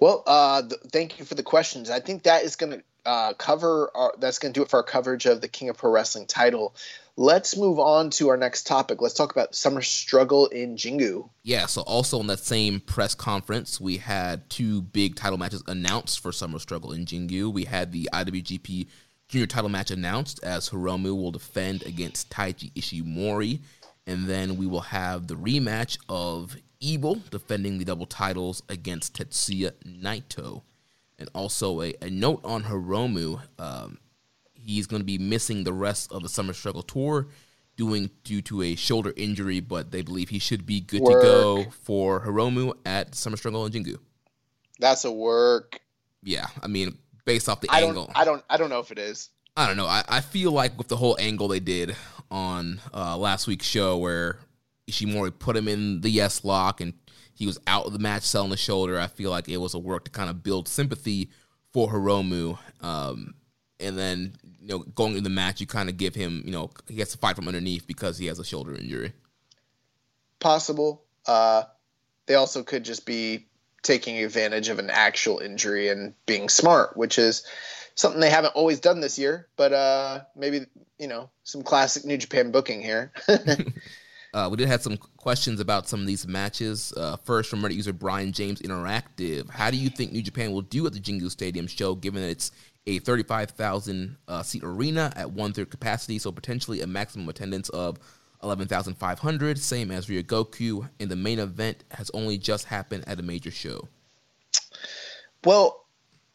Well, 0.00 0.22
uh, 0.26 0.62
th- 0.62 0.80
thank 0.90 1.18
you 1.18 1.26
for 1.26 1.34
the 1.34 1.42
questions. 1.42 1.90
I 1.90 2.00
think 2.00 2.22
that 2.22 2.44
is 2.44 2.56
going 2.56 2.72
to 2.72 2.82
uh, 3.04 3.32
cover. 3.34 3.90
Our, 3.94 4.14
that's 4.16 4.38
going 4.38 4.54
to 4.54 4.58
do 4.58 4.62
it 4.62 4.70
for 4.70 4.78
our 4.78 4.82
coverage 4.82 5.26
of 5.26 5.42
the 5.42 5.48
King 5.48 5.68
of 5.68 5.76
Pro 5.76 5.90
Wrestling 5.90 6.24
title. 6.24 6.74
Let's 7.18 7.56
move 7.56 7.78
on 7.78 8.10
to 8.10 8.28
our 8.28 8.36
next 8.36 8.66
topic. 8.66 9.00
Let's 9.00 9.14
talk 9.14 9.32
about 9.32 9.54
summer 9.54 9.80
struggle 9.80 10.48
in 10.48 10.76
Jingu. 10.76 11.30
Yeah. 11.44 11.64
So 11.64 11.80
also 11.82 12.20
in 12.20 12.26
that 12.26 12.40
same 12.40 12.80
press 12.80 13.14
conference, 13.14 13.80
we 13.80 13.96
had 13.96 14.48
two 14.50 14.82
big 14.82 15.16
title 15.16 15.38
matches 15.38 15.62
announced 15.66 16.20
for 16.20 16.30
summer 16.30 16.58
struggle 16.58 16.92
in 16.92 17.06
Jingu. 17.06 17.50
We 17.50 17.64
had 17.64 17.90
the 17.90 18.10
IWGP 18.12 18.88
junior 19.28 19.46
title 19.46 19.70
match 19.70 19.90
announced 19.90 20.44
as 20.44 20.68
Hiromu 20.68 21.16
will 21.16 21.30
defend 21.30 21.84
against 21.84 22.28
Taiji 22.28 22.70
Ishimori. 22.74 23.60
And 24.06 24.26
then 24.26 24.58
we 24.58 24.66
will 24.66 24.80
have 24.80 25.26
the 25.26 25.36
rematch 25.36 25.96
of 26.10 26.54
Evil 26.80 27.22
defending 27.30 27.78
the 27.78 27.86
double 27.86 28.04
titles 28.04 28.62
against 28.68 29.14
Tetsuya 29.14 29.72
Naito. 29.86 30.62
And 31.18 31.30
also 31.34 31.80
a, 31.80 31.94
a 32.02 32.10
note 32.10 32.42
on 32.44 32.64
Hiromu. 32.64 33.40
Um, 33.58 33.96
he's 34.66 34.86
going 34.86 35.00
to 35.00 35.06
be 35.06 35.18
missing 35.18 35.64
the 35.64 35.72
rest 35.72 36.12
of 36.12 36.22
the 36.22 36.28
Summer 36.28 36.52
Struggle 36.52 36.82
Tour 36.82 37.28
doing 37.76 38.10
due 38.24 38.42
to 38.42 38.62
a 38.62 38.74
shoulder 38.74 39.12
injury, 39.16 39.60
but 39.60 39.90
they 39.90 40.02
believe 40.02 40.28
he 40.28 40.38
should 40.38 40.66
be 40.66 40.80
good 40.80 41.02
work. 41.02 41.22
to 41.22 41.28
go 41.28 41.66
for 41.82 42.20
Hiromu 42.20 42.74
at 42.84 43.14
Summer 43.14 43.36
Struggle 43.36 43.66
in 43.66 43.72
Jingu. 43.72 43.98
That's 44.78 45.04
a 45.04 45.12
work. 45.12 45.80
Yeah, 46.22 46.46
I 46.62 46.66
mean, 46.66 46.98
based 47.24 47.48
off 47.48 47.60
the 47.60 47.68
I 47.70 47.82
angle. 47.82 48.06
Don't, 48.06 48.18
I 48.18 48.24
don't. 48.24 48.44
I 48.50 48.56
don't 48.56 48.70
know 48.70 48.80
if 48.80 48.90
it 48.90 48.98
is. 48.98 49.30
I 49.56 49.66
don't 49.66 49.76
know. 49.76 49.86
I, 49.86 50.04
I 50.08 50.20
feel 50.20 50.52
like 50.52 50.76
with 50.76 50.88
the 50.88 50.96
whole 50.96 51.16
angle 51.18 51.48
they 51.48 51.60
did 51.60 51.96
on 52.30 52.80
uh, 52.92 53.16
last 53.16 53.46
week's 53.46 53.66
show 53.66 53.96
where 53.96 54.38
Ishimori 54.90 55.38
put 55.38 55.56
him 55.56 55.68
in 55.68 56.00
the 56.00 56.10
yes 56.10 56.44
lock 56.44 56.80
and 56.80 56.94
he 57.34 57.46
was 57.46 57.58
out 57.66 57.86
of 57.86 57.92
the 57.92 57.98
match 57.98 58.22
selling 58.22 58.50
the 58.50 58.56
shoulder, 58.56 58.98
I 58.98 59.06
feel 59.06 59.30
like 59.30 59.48
it 59.48 59.58
was 59.58 59.74
a 59.74 59.78
work 59.78 60.04
to 60.04 60.10
kind 60.10 60.30
of 60.30 60.42
build 60.42 60.68
sympathy 60.68 61.30
for 61.72 61.90
Hiromu. 61.92 62.58
Um, 62.80 63.34
and 63.78 63.96
then, 63.96 64.36
you 64.66 64.76
know, 64.76 64.80
going 64.80 65.12
into 65.12 65.22
the 65.22 65.30
match, 65.30 65.60
you 65.60 65.66
kind 65.66 65.88
of 65.88 65.96
give 65.96 66.16
him, 66.16 66.42
you 66.44 66.50
know, 66.50 66.70
he 66.88 66.98
has 66.98 67.12
to 67.12 67.18
fight 67.18 67.36
from 67.36 67.46
underneath 67.46 67.86
because 67.86 68.18
he 68.18 68.26
has 68.26 68.40
a 68.40 68.44
shoulder 68.44 68.74
injury. 68.74 69.12
Possible. 70.40 71.04
Uh, 71.24 71.62
they 72.26 72.34
also 72.34 72.64
could 72.64 72.84
just 72.84 73.06
be 73.06 73.46
taking 73.82 74.18
advantage 74.18 74.68
of 74.68 74.80
an 74.80 74.90
actual 74.90 75.38
injury 75.38 75.88
and 75.88 76.14
being 76.26 76.48
smart, 76.48 76.96
which 76.96 77.16
is 77.16 77.46
something 77.94 78.20
they 78.20 78.28
haven't 78.28 78.56
always 78.56 78.80
done 78.80 79.00
this 79.00 79.20
year. 79.20 79.46
But 79.56 79.72
uh, 79.72 80.20
maybe 80.34 80.66
you 80.98 81.06
know 81.06 81.30
some 81.44 81.62
classic 81.62 82.04
New 82.04 82.16
Japan 82.16 82.50
booking 82.50 82.82
here. 82.82 83.12
uh, 84.34 84.48
we 84.50 84.56
did 84.56 84.66
have 84.66 84.82
some 84.82 84.96
questions 85.16 85.60
about 85.60 85.88
some 85.88 86.00
of 86.00 86.08
these 86.08 86.26
matches. 86.26 86.92
Uh, 86.96 87.16
first, 87.18 87.48
from 87.48 87.62
Reddit 87.62 87.76
user 87.76 87.92
Brian 87.92 88.32
James 88.32 88.60
Interactive, 88.62 89.48
how 89.48 89.70
do 89.70 89.76
you 89.76 89.90
think 89.90 90.10
New 90.10 90.22
Japan 90.22 90.50
will 90.50 90.62
do 90.62 90.84
at 90.88 90.92
the 90.92 91.00
Jingu 91.00 91.30
Stadium 91.30 91.68
show, 91.68 91.94
given 91.94 92.20
that 92.22 92.30
it's 92.30 92.50
a 92.86 92.98
35,000 93.00 94.16
uh, 94.28 94.42
seat 94.42 94.62
arena 94.62 95.12
at 95.16 95.32
one 95.32 95.52
third 95.52 95.70
capacity, 95.70 96.18
so 96.18 96.30
potentially 96.30 96.80
a 96.80 96.86
maximum 96.86 97.28
attendance 97.28 97.68
of 97.70 97.98
11,500, 98.42 99.58
same 99.58 99.90
as 99.90 100.06
Ryogoku, 100.06 100.88
and 101.00 101.10
the 101.10 101.16
main 101.16 101.38
event 101.38 101.84
has 101.90 102.10
only 102.14 102.38
just 102.38 102.66
happened 102.66 103.04
at 103.06 103.18
a 103.18 103.22
major 103.22 103.50
show? 103.50 103.88
Well, 105.44 105.84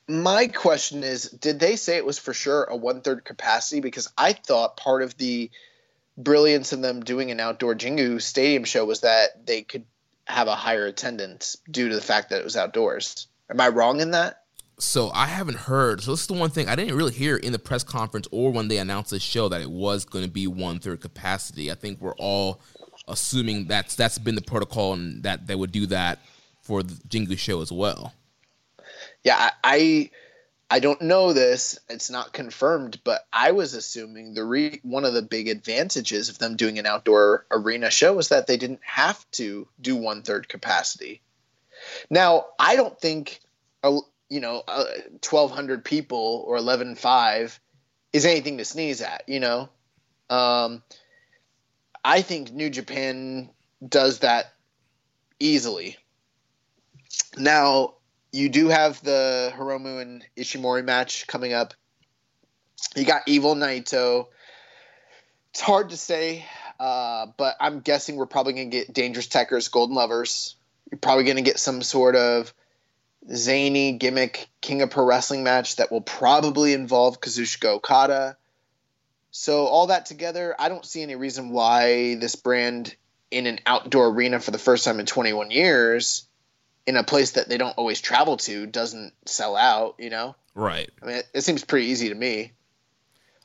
my 0.08 0.48
question 0.48 1.04
is 1.04 1.30
did 1.30 1.60
they 1.60 1.76
say 1.76 1.98
it 1.98 2.06
was 2.06 2.20
for 2.20 2.34
sure 2.34 2.64
a 2.64 2.76
one 2.76 3.02
third 3.02 3.24
capacity? 3.24 3.80
Because 3.80 4.12
I 4.18 4.34
thought 4.34 4.78
part 4.78 5.04
of 5.04 5.16
the 5.18 5.52
brilliance 6.18 6.74
in 6.74 6.82
them 6.82 7.02
doing 7.02 7.32
an 7.32 7.40
outdoor 7.40 7.76
Jingu 7.76 8.22
stadium 8.22 8.64
show 8.64 8.84
was 8.86 9.02
that 9.02 9.46
they 9.46 9.62
could 9.62 9.86
have 10.26 10.48
a 10.48 10.56
higher 10.56 10.86
attendance 10.86 11.58
due 11.70 11.90
to 11.90 11.96
the 11.96 12.02
fact 12.02 12.30
that 12.30 12.40
it 12.40 12.44
was 12.44 12.58
outdoors. 12.58 13.28
Am 13.50 13.60
I 13.60 13.70
wrong 13.70 14.02
in 14.02 14.12
that? 14.12 14.41
So 14.80 15.12
I 15.14 15.28
haven't 15.28 15.58
heard. 15.58 16.02
So 16.02 16.12
this 16.12 16.22
is 16.22 16.28
the 16.28 16.34
one 16.34 16.50
thing 16.50 16.68
I 16.68 16.76
didn't 16.76 16.96
really 16.96 17.14
hear 17.14 17.38
in 17.38 17.52
the 17.52 17.60
press 17.60 17.84
conference 17.84 18.28
or 18.32 18.52
when 18.52 18.68
they 18.68 18.78
announced 18.78 19.12
the 19.12 19.20
show 19.20 19.48
that 19.50 19.62
it 19.62 19.70
was 19.70 20.06
going 20.06 20.26
to 20.26 20.32
be 20.32 20.48
one 20.48 20.80
third 20.80 21.02
capacity. 21.02 21.72
I 21.72 21.76
think 21.76 22.02
we're 22.02 22.16
all 22.16 22.62
assuming 23.08 23.68
that's 23.68 23.96
that's 23.96 24.18
been 24.18 24.36
the 24.36 24.42
protocol 24.42 24.94
and 24.94 25.24
that 25.24 25.48
they 25.48 25.56
would 25.56 25.72
do 25.72 25.86
that 25.88 26.20
for 26.62 26.84
the 26.84 26.94
Jingu 27.08 27.38
show 27.38 27.62
as 27.62 27.72
well. 27.72 28.14
Yeah, 29.24 29.52
I 29.64 30.10
I 30.72 30.80
don't 30.80 31.02
know 31.02 31.34
this. 31.34 31.78
It's 31.90 32.10
not 32.10 32.32
confirmed, 32.32 33.02
but 33.04 33.28
I 33.34 33.52
was 33.52 33.74
assuming 33.74 34.34
the 34.34 34.46
re- 34.46 34.80
one 34.84 35.04
of 35.04 35.14
the 35.14 35.22
big 35.22 35.50
advantages 35.50 36.30
of 36.30 36.40
them 36.40 36.56
doing 36.56 36.80
an 36.80 36.86
outdoor 36.86 37.46
arena 37.52 37.92
show 37.92 38.18
is 38.20 38.30
that 38.30 38.48
they 38.48 38.56
didn't 38.56 38.80
have 38.84 39.30
to 39.32 39.68
do 39.82 39.98
one 39.98 40.22
third 40.22 40.48
capacity. 40.48 41.22
Now, 42.10 42.46
I 42.58 42.78
don't 42.78 42.98
think 42.98 43.42
you 44.32 44.40
know, 44.40 44.64
uh, 44.66 44.86
1,200 45.30 45.84
people 45.84 46.46
or 46.48 46.58
11.5 46.58 47.60
is 48.14 48.26
anything 48.26 48.58
to 48.60 48.66
sneeze 48.66 49.02
at, 49.02 49.24
you 49.28 49.42
know? 49.42 49.68
Um, 50.30 50.82
I 52.04 52.22
think 52.22 52.54
New 52.54 52.70
Japan 52.70 53.50
does 53.86 54.20
that 54.20 54.54
easily. 55.42 55.98
Now, 57.38 57.96
you 58.32 58.48
do 58.48 58.70
have 58.70 59.04
the 59.04 59.52
Hiromu 59.54 60.02
and 60.02 60.26
Ishimori 60.38 60.86
match 60.86 61.28
coming 61.28 61.52
up. 61.52 61.74
You 62.96 63.04
got 63.04 63.24
Evil 63.28 63.56
Naito. 63.56 64.28
It's 65.50 65.60
hard 65.60 65.90
to 65.90 65.98
say, 65.98 66.46
uh, 66.80 67.28
but 67.36 67.58
I'm 67.60 67.82
guessing 67.82 68.16
we're 68.16 68.28
probably 68.28 68.54
going 68.54 68.72
to 68.72 68.78
get 68.78 68.94
Dangerous 68.94 69.28
Tekkers, 69.28 69.70
Golden 69.70 69.94
Lovers. 69.94 70.56
You're 70.90 71.00
probably 71.00 71.26
going 71.26 71.36
to 71.36 71.44
get 71.44 71.60
some 71.60 71.82
sort 71.82 72.16
of 72.16 72.54
zany 73.34 73.94
gimmick 73.94 74.50
King 74.62 74.82
of 74.82 74.90
Pro 74.90 75.06
Wrestling 75.06 75.44
match 75.44 75.78
that 75.78 75.92
will 75.92 76.02
probably 76.02 76.74
involve 76.74 77.22
Kazuchika 77.22 77.66
Okada. 77.66 78.38
So 79.32 79.66
all 79.66 79.88
that 79.88 80.06
together, 80.06 80.56
I 80.60 80.70
don't 80.70 80.86
see 80.86 81.02
any 81.02 81.16
reason 81.16 81.52
why 81.52 82.16
this 82.16 82.36
brand 82.36 82.96
in 83.30 83.48
an 83.48 83.60
outdoor 83.66 84.08
arena 84.08 84.40
for 84.40 84.52
the 84.52 84.58
first 84.58 84.84
time 84.84 85.00
in 85.00 85.06
21 85.06 85.52
years 85.52 86.28
in 86.86 86.98
a 86.98 87.04
place 87.04 87.32
that 87.32 87.48
they 87.48 87.58
don't 87.58 87.78
always 87.78 88.02
travel 88.02 88.38
to 88.38 88.66
doesn't 88.66 89.14
sell 89.26 89.56
out, 89.56 89.96
you 90.00 90.10
know? 90.10 90.36
Right. 90.54 90.90
I 91.02 91.06
mean, 91.06 91.16
it, 91.18 91.28
it 91.34 91.42
seems 91.42 91.64
pretty 91.64 91.88
easy 91.88 92.10
to 92.10 92.16
me. 92.16 92.52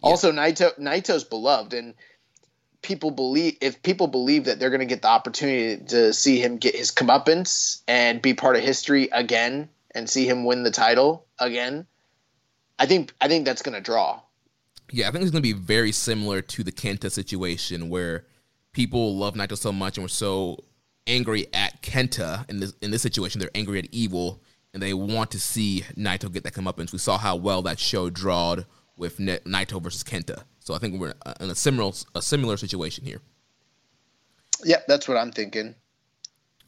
Yeah. 0.03 0.11
Also, 0.11 0.33
Naito 0.33 0.77
Naito's 0.79 1.25
beloved 1.25 1.73
and 1.73 1.95
people 2.87 3.11
believe 3.11 3.57
if 3.61 3.83
people 3.83 4.07
believe 4.07 4.45
that 4.45 4.59
they're 4.59 4.71
going 4.71 4.81
to 4.81 4.87
get 4.87 5.03
the 5.03 5.09
opportunity 5.09 5.85
to 5.87 6.13
see 6.13 6.41
him 6.41 6.57
get 6.57 6.75
his 6.75 6.93
comeuppance 6.93 7.83
and 7.89 8.23
be 8.23 8.33
part 8.33 8.57
of 8.57 8.63
history 8.63 9.09
again 9.13 9.69
and 9.95 10.09
see 10.09 10.27
him 10.29 10.45
win 10.45 10.63
the 10.63 10.71
title 10.71 11.27
again, 11.39 11.87
I 12.79 12.87
think 12.87 13.13
I 13.21 13.29
think 13.29 13.45
that's 13.45 13.63
going 13.63 13.75
to 13.75 13.81
draw. 13.81 14.21
Yeah, 14.93 15.09
I 15.09 15.11
think 15.11 15.23
it's 15.23 15.33
going 15.33 15.43
to 15.43 15.55
be 15.55 15.61
very 15.61 15.91
similar 15.91 16.41
to 16.43 16.63
the 16.63 16.71
Kenta 16.71 17.11
situation 17.11 17.89
where 17.89 18.25
people 18.73 19.17
love 19.17 19.35
Naito 19.35 19.59
so 19.59 19.73
much 19.73 19.99
and 19.99 20.05
were 20.05 20.09
so 20.09 20.63
angry 21.09 21.47
at 21.53 21.83
Kenta 21.83 22.49
in 22.49 22.61
this 22.61 22.73
in 22.81 22.93
this 22.93 23.03
situation. 23.03 23.41
They're 23.41 23.51
angry 23.55 23.81
at 23.81 23.89
Evil 23.91 24.41
and 24.73 24.81
they 24.81 24.95
want 24.95 25.33
to 25.33 25.41
see 25.41 25.85
Naito 25.97 26.33
get 26.33 26.45
that 26.45 26.55
comeuppance. 26.55 26.93
We 26.93 26.99
saw 26.99 27.19
how 27.19 27.35
well 27.35 27.63
that 27.63 27.81
show 27.81 28.11
drawed 28.11 28.65
with 28.97 29.19
Naito 29.19 29.83
versus 29.83 30.05
Kenta. 30.05 30.45
So 30.67 30.75
I 30.75 30.79
think 30.79 31.01
we're 31.01 31.15
in 31.39 31.49
a 31.49 31.55
similar 31.55 31.93
a 32.17 32.21
similar 32.21 32.57
situation 32.57 33.05
here. 33.05 33.21
Yep, 34.65 34.87
that's 34.89 35.07
what 35.07 35.17
I'm 35.17 35.31
thinking. 35.31 35.77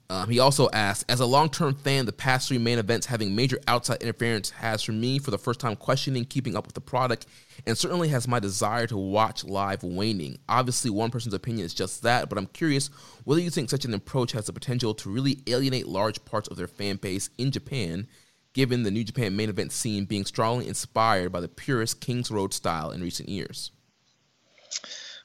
Um, 0.08 0.30
he 0.30 0.38
also 0.38 0.70
asked, 0.72 1.04
as 1.08 1.18
a 1.20 1.26
long 1.26 1.50
term 1.50 1.74
fan, 1.74 2.06
the 2.06 2.12
past 2.12 2.48
three 2.48 2.58
main 2.58 2.78
events 2.78 3.06
having 3.06 3.34
major 3.34 3.58
outside 3.66 4.00
interference 4.00 4.50
has, 4.50 4.84
for 4.84 4.92
me, 4.92 5.18
for 5.18 5.32
the 5.32 5.36
first 5.36 5.58
time, 5.58 5.74
questioning 5.74 6.24
keeping 6.24 6.56
up 6.56 6.64
with 6.64 6.74
the 6.74 6.80
product, 6.80 7.26
and 7.66 7.76
certainly 7.76 8.08
has 8.08 8.28
my 8.28 8.38
desire 8.38 8.86
to 8.86 8.96
watch 8.96 9.42
live 9.42 9.82
waning. 9.82 10.38
Obviously, 10.48 10.90
one 10.90 11.10
person's 11.10 11.34
opinion 11.34 11.66
is 11.66 11.74
just 11.74 12.02
that, 12.04 12.28
but 12.28 12.38
I'm 12.38 12.46
curious 12.46 12.90
whether 13.24 13.40
you 13.40 13.50
think 13.50 13.68
such 13.68 13.84
an 13.84 13.94
approach 13.94 14.30
has 14.30 14.46
the 14.46 14.52
potential 14.52 14.94
to 14.94 15.10
really 15.10 15.42
alienate 15.48 15.88
large 15.88 16.24
parts 16.24 16.46
of 16.48 16.56
their 16.56 16.68
fan 16.68 16.96
base 16.96 17.30
in 17.36 17.50
Japan 17.50 18.06
given 18.54 18.84
the 18.84 18.90
New 18.92 19.04
Japan 19.04 19.36
main 19.36 19.50
event 19.50 19.72
scene 19.72 20.04
being 20.04 20.24
strongly 20.24 20.68
inspired 20.68 21.32
by 21.32 21.40
the 21.40 21.48
purist 21.48 22.00
Kings 22.00 22.30
Road 22.30 22.54
style 22.54 22.92
in 22.92 23.02
recent 23.02 23.28
years? 23.28 23.72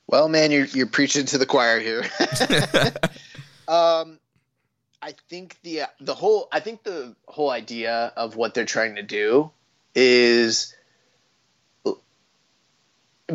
Well, 0.08 0.28
man, 0.28 0.52
you're 0.52 0.66
you're 0.66 0.88
preaching 0.88 1.26
to 1.28 1.38
the 1.38 1.46
choir 1.46 1.80
here. 1.80 2.02
um, 3.68 4.20
I 5.02 5.14
think 5.30 5.58
the 5.64 5.84
the 6.00 6.14
whole 6.14 6.48
I 6.52 6.60
think 6.60 6.84
the 6.84 7.16
whole 7.26 7.50
idea 7.50 8.14
of 8.16 8.36
what 8.36 8.54
they're 8.54 8.66
trying 8.66 8.96
to 8.96 9.04
do 9.04 9.52
is 9.96 10.76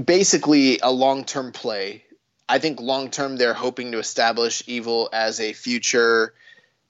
basically 0.04 0.78
a 0.80 0.90
long 0.90 1.24
term 1.24 1.52
play. 1.52 2.04
I 2.48 2.58
think 2.58 2.80
long 2.80 3.10
term 3.10 3.36
they're 3.36 3.54
hoping 3.54 3.92
to 3.92 3.98
establish 3.98 4.62
Evil 4.66 5.08
as 5.12 5.40
a 5.40 5.52
future 5.52 6.34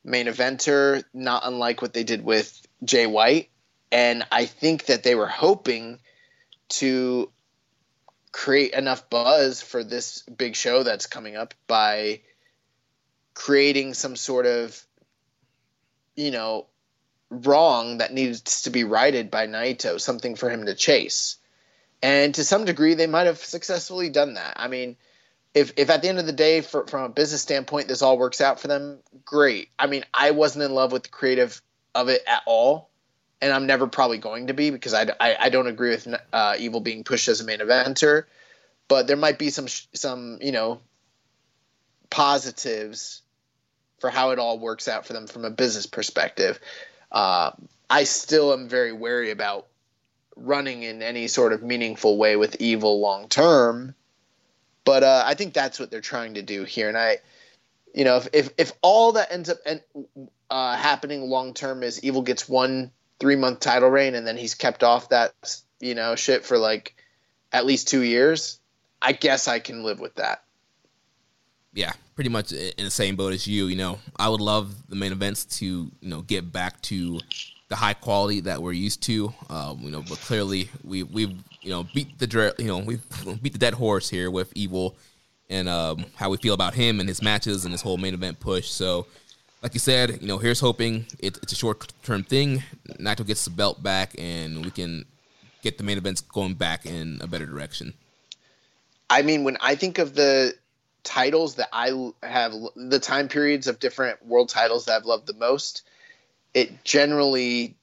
main 0.04 0.26
eventer, 0.26 1.04
not 1.12 1.42
unlike 1.44 1.82
what 1.82 1.92
they 1.92 2.04
did 2.04 2.24
with 2.24 2.60
Jay 2.84 3.06
White. 3.06 3.50
And 3.90 4.24
I 4.30 4.46
think 4.46 4.86
that 4.86 5.02
they 5.02 5.14
were 5.14 5.26
hoping 5.26 5.98
to 6.68 7.30
create 8.32 8.72
enough 8.72 9.08
buzz 9.10 9.62
for 9.62 9.82
this 9.84 10.22
big 10.22 10.56
show 10.56 10.82
that's 10.82 11.06
coming 11.06 11.36
up 11.36 11.54
by 11.66 12.20
creating 13.34 13.94
some 13.94 14.16
sort 14.16 14.46
of, 14.46 14.80
you 16.16 16.30
know, 16.30 16.66
wrong 17.30 17.98
that 17.98 18.12
needs 18.12 18.62
to 18.62 18.70
be 18.70 18.84
righted 18.84 19.30
by 19.30 19.46
Naito, 19.46 20.00
something 20.00 20.34
for 20.34 20.50
him 20.50 20.66
to 20.66 20.74
chase. 20.74 21.36
And 22.02 22.34
to 22.34 22.44
some 22.44 22.64
degree, 22.64 22.94
they 22.94 23.06
might 23.06 23.26
have 23.26 23.38
successfully 23.38 24.08
done 24.08 24.34
that. 24.34 24.54
I 24.56 24.68
mean, 24.68 24.96
if 25.54 25.72
if 25.76 25.90
at 25.90 26.02
the 26.02 26.08
end 26.08 26.18
of 26.18 26.26
the 26.26 26.32
day, 26.32 26.60
for, 26.60 26.86
from 26.86 27.04
a 27.04 27.08
business 27.08 27.42
standpoint, 27.42 27.88
this 27.88 28.02
all 28.02 28.18
works 28.18 28.40
out 28.40 28.60
for 28.60 28.68
them, 28.68 28.98
great. 29.24 29.70
I 29.78 29.86
mean, 29.86 30.04
I 30.14 30.30
wasn't 30.30 30.64
in 30.64 30.74
love 30.74 30.92
with 30.92 31.04
the 31.04 31.08
creative 31.08 31.60
of 31.94 32.08
it 32.08 32.22
at 32.26 32.42
all, 32.46 32.90
and 33.40 33.52
I'm 33.52 33.66
never 33.66 33.86
probably 33.86 34.18
going 34.18 34.48
to 34.48 34.54
be 34.54 34.70
because 34.70 34.94
I, 34.94 35.06
I, 35.20 35.36
I 35.40 35.48
don't 35.48 35.66
agree 35.66 35.90
with 35.90 36.08
uh, 36.32 36.56
Evil 36.58 36.80
being 36.80 37.04
pushed 37.04 37.28
as 37.28 37.40
a 37.40 37.44
main 37.44 37.60
eventer. 37.60 38.24
But 38.88 39.06
there 39.06 39.16
might 39.16 39.38
be 39.38 39.50
some 39.50 39.68
some 39.68 40.38
you 40.40 40.52
know 40.52 40.80
positives 42.10 43.22
for 44.00 44.10
how 44.10 44.30
it 44.30 44.38
all 44.38 44.58
works 44.58 44.88
out 44.88 45.06
for 45.06 45.12
them 45.12 45.26
from 45.26 45.44
a 45.44 45.50
business 45.50 45.86
perspective. 45.86 46.58
Uh, 47.12 47.50
I 47.90 48.04
still 48.04 48.52
am 48.52 48.68
very 48.68 48.92
wary 48.92 49.30
about 49.30 49.66
running 50.36 50.84
in 50.84 51.02
any 51.02 51.26
sort 51.26 51.52
of 51.52 51.62
meaningful 51.62 52.16
way 52.16 52.36
with 52.36 52.60
Evil 52.60 53.00
long 53.00 53.28
term. 53.28 53.94
But 54.84 55.02
uh, 55.02 55.22
I 55.26 55.34
think 55.34 55.52
that's 55.52 55.78
what 55.78 55.90
they're 55.90 56.00
trying 56.00 56.34
to 56.34 56.42
do 56.42 56.64
here, 56.64 56.88
and 56.88 56.96
I, 56.96 57.18
you 57.94 58.04
know, 58.04 58.16
if 58.16 58.28
if, 58.32 58.50
if 58.56 58.72
all 58.80 59.12
that 59.12 59.30
ends 59.30 59.50
up 59.50 59.58
en- 59.66 59.82
uh, 60.48 60.76
happening 60.76 61.22
long 61.28 61.52
term 61.52 61.82
is 61.82 62.02
Evil 62.02 62.22
gets 62.22 62.48
one 62.48 62.90
three 63.20 63.36
month 63.36 63.60
title 63.60 63.88
reign 63.88 64.14
and 64.14 64.26
then 64.26 64.36
he's 64.36 64.54
kept 64.54 64.82
off 64.82 65.08
that 65.10 65.32
you 65.80 65.94
know 65.94 66.14
shit 66.14 66.44
for 66.44 66.58
like 66.58 66.94
at 67.52 67.66
least 67.66 67.88
two 67.88 68.02
years, 68.02 68.60
I 69.00 69.12
guess 69.12 69.48
I 69.48 69.58
can 69.58 69.82
live 69.82 70.00
with 70.00 70.14
that. 70.16 70.42
Yeah, 71.72 71.92
pretty 72.14 72.30
much 72.30 72.52
in 72.52 72.84
the 72.84 72.90
same 72.90 73.16
boat 73.16 73.32
as 73.32 73.46
you. 73.46 73.66
You 73.66 73.76
know, 73.76 73.98
I 74.16 74.28
would 74.28 74.40
love 74.40 74.74
the 74.88 74.96
main 74.96 75.12
events 75.12 75.44
to 75.58 75.66
you 75.66 76.08
know 76.08 76.22
get 76.22 76.52
back 76.52 76.80
to 76.82 77.20
the 77.68 77.76
high 77.76 77.94
quality 77.94 78.40
that 78.40 78.62
we're 78.62 78.72
used 78.72 79.02
to. 79.04 79.32
Um, 79.50 79.80
you 79.82 79.90
know, 79.90 80.02
but 80.02 80.18
clearly 80.18 80.70
we 80.82 81.02
we've 81.02 81.34
you 81.62 81.70
know 81.70 81.86
beat 81.94 82.18
the 82.18 82.54
you 82.58 82.66
know 82.66 82.78
we've 82.78 83.04
beat 83.42 83.52
the 83.52 83.58
dead 83.58 83.74
horse 83.74 84.08
here 84.08 84.30
with 84.30 84.52
Evil 84.54 84.96
and 85.50 85.68
um, 85.68 86.04
how 86.16 86.30
we 86.30 86.36
feel 86.36 86.54
about 86.54 86.74
him 86.74 87.00
and 87.00 87.08
his 87.08 87.22
matches 87.22 87.64
and 87.64 87.72
his 87.72 87.80
whole 87.80 87.96
main 87.96 88.14
event 88.14 88.38
push. 88.38 88.68
So, 88.68 89.06
like 89.62 89.74
you 89.74 89.80
said, 89.80 90.18
you 90.20 90.28
know, 90.28 90.38
here's 90.38 90.60
hoping 90.60 91.06
it, 91.18 91.38
it's 91.42 91.52
a 91.52 91.56
short 91.56 91.92
term 92.02 92.22
thing. 92.22 92.62
Naito 92.98 93.26
gets 93.26 93.44
the 93.44 93.50
belt 93.50 93.82
back 93.82 94.14
and 94.18 94.64
we 94.64 94.70
can 94.70 95.04
get 95.62 95.78
the 95.78 95.84
main 95.84 95.98
events 95.98 96.20
going 96.20 96.54
back 96.54 96.86
in 96.86 97.18
a 97.20 97.26
better 97.26 97.46
direction. 97.46 97.94
I 99.10 99.22
mean, 99.22 99.44
when 99.44 99.56
I 99.60 99.74
think 99.74 99.98
of 99.98 100.14
the 100.14 100.54
titles 101.02 101.56
that 101.56 101.68
I 101.72 102.12
have, 102.22 102.52
the 102.76 103.00
time 103.00 103.28
periods 103.28 103.66
of 103.66 103.78
different 103.78 104.24
world 104.24 104.48
titles 104.48 104.84
that 104.84 104.96
I've 104.96 105.06
loved 105.06 105.26
the 105.26 105.34
most, 105.34 105.82
it 106.54 106.84
generally 106.84 107.74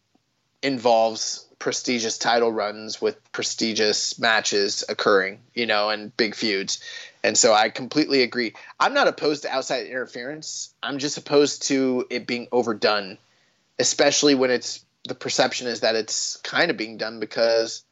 involves 0.62 1.46
prestigious 1.60 2.18
title 2.18 2.52
runs 2.52 3.02
with 3.02 3.18
prestigious 3.32 4.20
matches 4.20 4.84
occurring, 4.88 5.40
you 5.54 5.66
know, 5.66 5.90
and 5.90 6.16
big 6.16 6.36
feuds. 6.36 6.80
And 7.26 7.36
so 7.36 7.56
I 7.56 7.70
completely 7.70 8.22
agree. 8.22 8.54
I'm 8.80 8.94
not 8.94 9.08
opposed 9.08 9.42
to 9.42 9.50
outside 9.50 9.88
interference. 9.88 10.72
I'm 10.84 11.00
just 11.00 11.18
opposed 11.18 11.64
to 11.70 12.06
it 12.12 12.28
being 12.28 12.48
overdone, 12.52 13.18
especially 13.80 14.36
when 14.36 14.52
it's 14.52 14.86
the 15.08 15.16
perception 15.16 15.66
is 15.66 15.80
that 15.80 15.96
it's 15.96 16.38
kind 16.44 16.70
of 16.70 16.78
being 16.78 16.98
done 16.98 17.20
because 17.20 17.84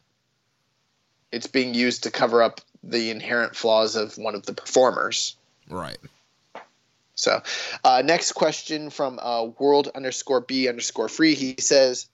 it's 1.31 1.47
being 1.47 1.73
used 1.73 2.03
to 2.03 2.11
cover 2.11 2.43
up 2.43 2.61
the 2.83 3.09
inherent 3.09 3.55
flaws 3.55 3.95
of 3.95 4.19
one 4.19 4.35
of 4.35 4.45
the 4.45 4.53
performers. 4.53 5.35
Right. 5.67 5.97
So, 7.15 7.41
uh, 7.83 8.03
next 8.05 8.33
question 8.33 8.91
from 8.91 9.17
uh, 9.19 9.45
world 9.45 9.89
underscore 9.95 10.41
b 10.41 10.69
underscore 10.69 11.09
free. 11.09 11.33
He 11.33 11.55
says, 11.57 12.07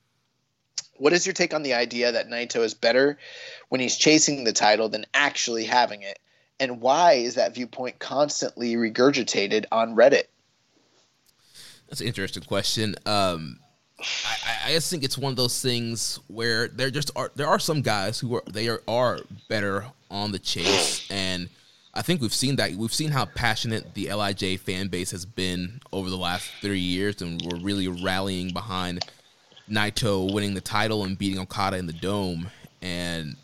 "What 0.96 1.12
is 1.12 1.26
your 1.26 1.34
take 1.34 1.54
on 1.54 1.64
the 1.64 1.74
idea 1.74 2.14
that 2.14 2.30
Naito 2.30 2.64
is 2.64 2.76
better 2.76 3.18
when 3.68 3.82
he's 3.82 3.98
chasing 3.98 4.46
the 4.46 4.54
title 4.54 4.88
than 4.88 5.06
actually 5.14 5.66
having 5.66 6.04
it, 6.04 6.18
and 6.60 6.82
why 6.82 7.14
is 7.14 7.36
that 7.36 7.56
viewpoint 7.56 8.00
constantly 8.00 8.76
regurgitated 8.76 9.66
on 9.72 9.96
Reddit?" 9.96 10.24
That's 11.88 12.02
an 12.02 12.08
interesting 12.08 12.44
question. 12.44 12.96
Um, 13.06 13.60
I, 14.00 14.68
I, 14.68 14.72
just 14.72 14.90
think 14.90 15.04
it's 15.04 15.18
one 15.18 15.32
of 15.32 15.38
those 15.38 15.62
things 15.62 16.20
where 16.28 16.68
there 16.68 16.90
just 16.90 17.12
are 17.16 17.32
there 17.36 17.48
are 17.48 17.60
some 17.60 17.82
guys 17.82 18.20
who 18.20 18.36
are 18.36 18.44
they 18.50 18.70
are, 18.70 18.82
are 18.88 19.20
better 19.50 19.86
on 20.10 20.32
the 20.32 20.40
chase 20.40 21.10
and 21.12 21.50
I 21.94 22.02
think 22.02 22.22
we've 22.22 22.34
seen 22.34 22.56
that 22.58 22.72
we've 22.74 22.94
seen 22.94 23.12
how 23.12 23.26
passionate 23.26 23.94
the 23.94 24.08
LIJ 24.08 24.60
fan 24.62 24.88
base 24.88 25.12
has 25.12 25.26
been 25.26 25.82
over 25.92 26.10
the 26.10 26.18
last 26.18 26.50
three 26.62 26.80
years 26.80 27.22
and 27.22 27.42
we're 27.42 27.60
really 27.60 27.88
rallying 27.88 28.54
behind 28.54 29.06
Naito 29.70 30.32
winning 30.34 30.54
the 30.54 30.62
title 30.62 31.04
and 31.04 31.18
beating 31.18 31.40
Okada 31.40 31.78
in 31.78 31.88
the 31.88 31.94
dome 31.94 32.50
and 32.82 33.36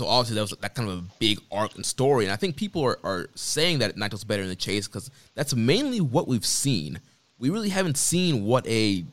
so 0.00 0.06
obviously 0.06 0.34
that 0.34 0.40
was 0.40 0.50
that 0.50 0.74
kind 0.74 0.88
of 0.88 0.98
a 0.98 1.02
big 1.18 1.38
arc 1.52 1.74
and 1.76 1.86
story 1.86 2.24
and 2.24 2.32
I 2.32 2.36
think 2.36 2.56
people 2.56 2.82
are, 2.82 2.98
are 3.04 3.28
saying 3.34 3.78
that 3.78 3.96
Naito's 3.96 4.24
better 4.24 4.42
in 4.42 4.48
the 4.48 4.56
chase 4.56 4.88
because 4.88 5.10
that's 5.34 5.54
mainly 5.54 6.00
what 6.00 6.26
we've 6.26 6.46
seen 6.46 7.00
we 7.40 7.50
really 7.50 7.70
haven't 7.70 7.96
seen 7.96 8.44
what 8.44 8.66
a 8.68 9.04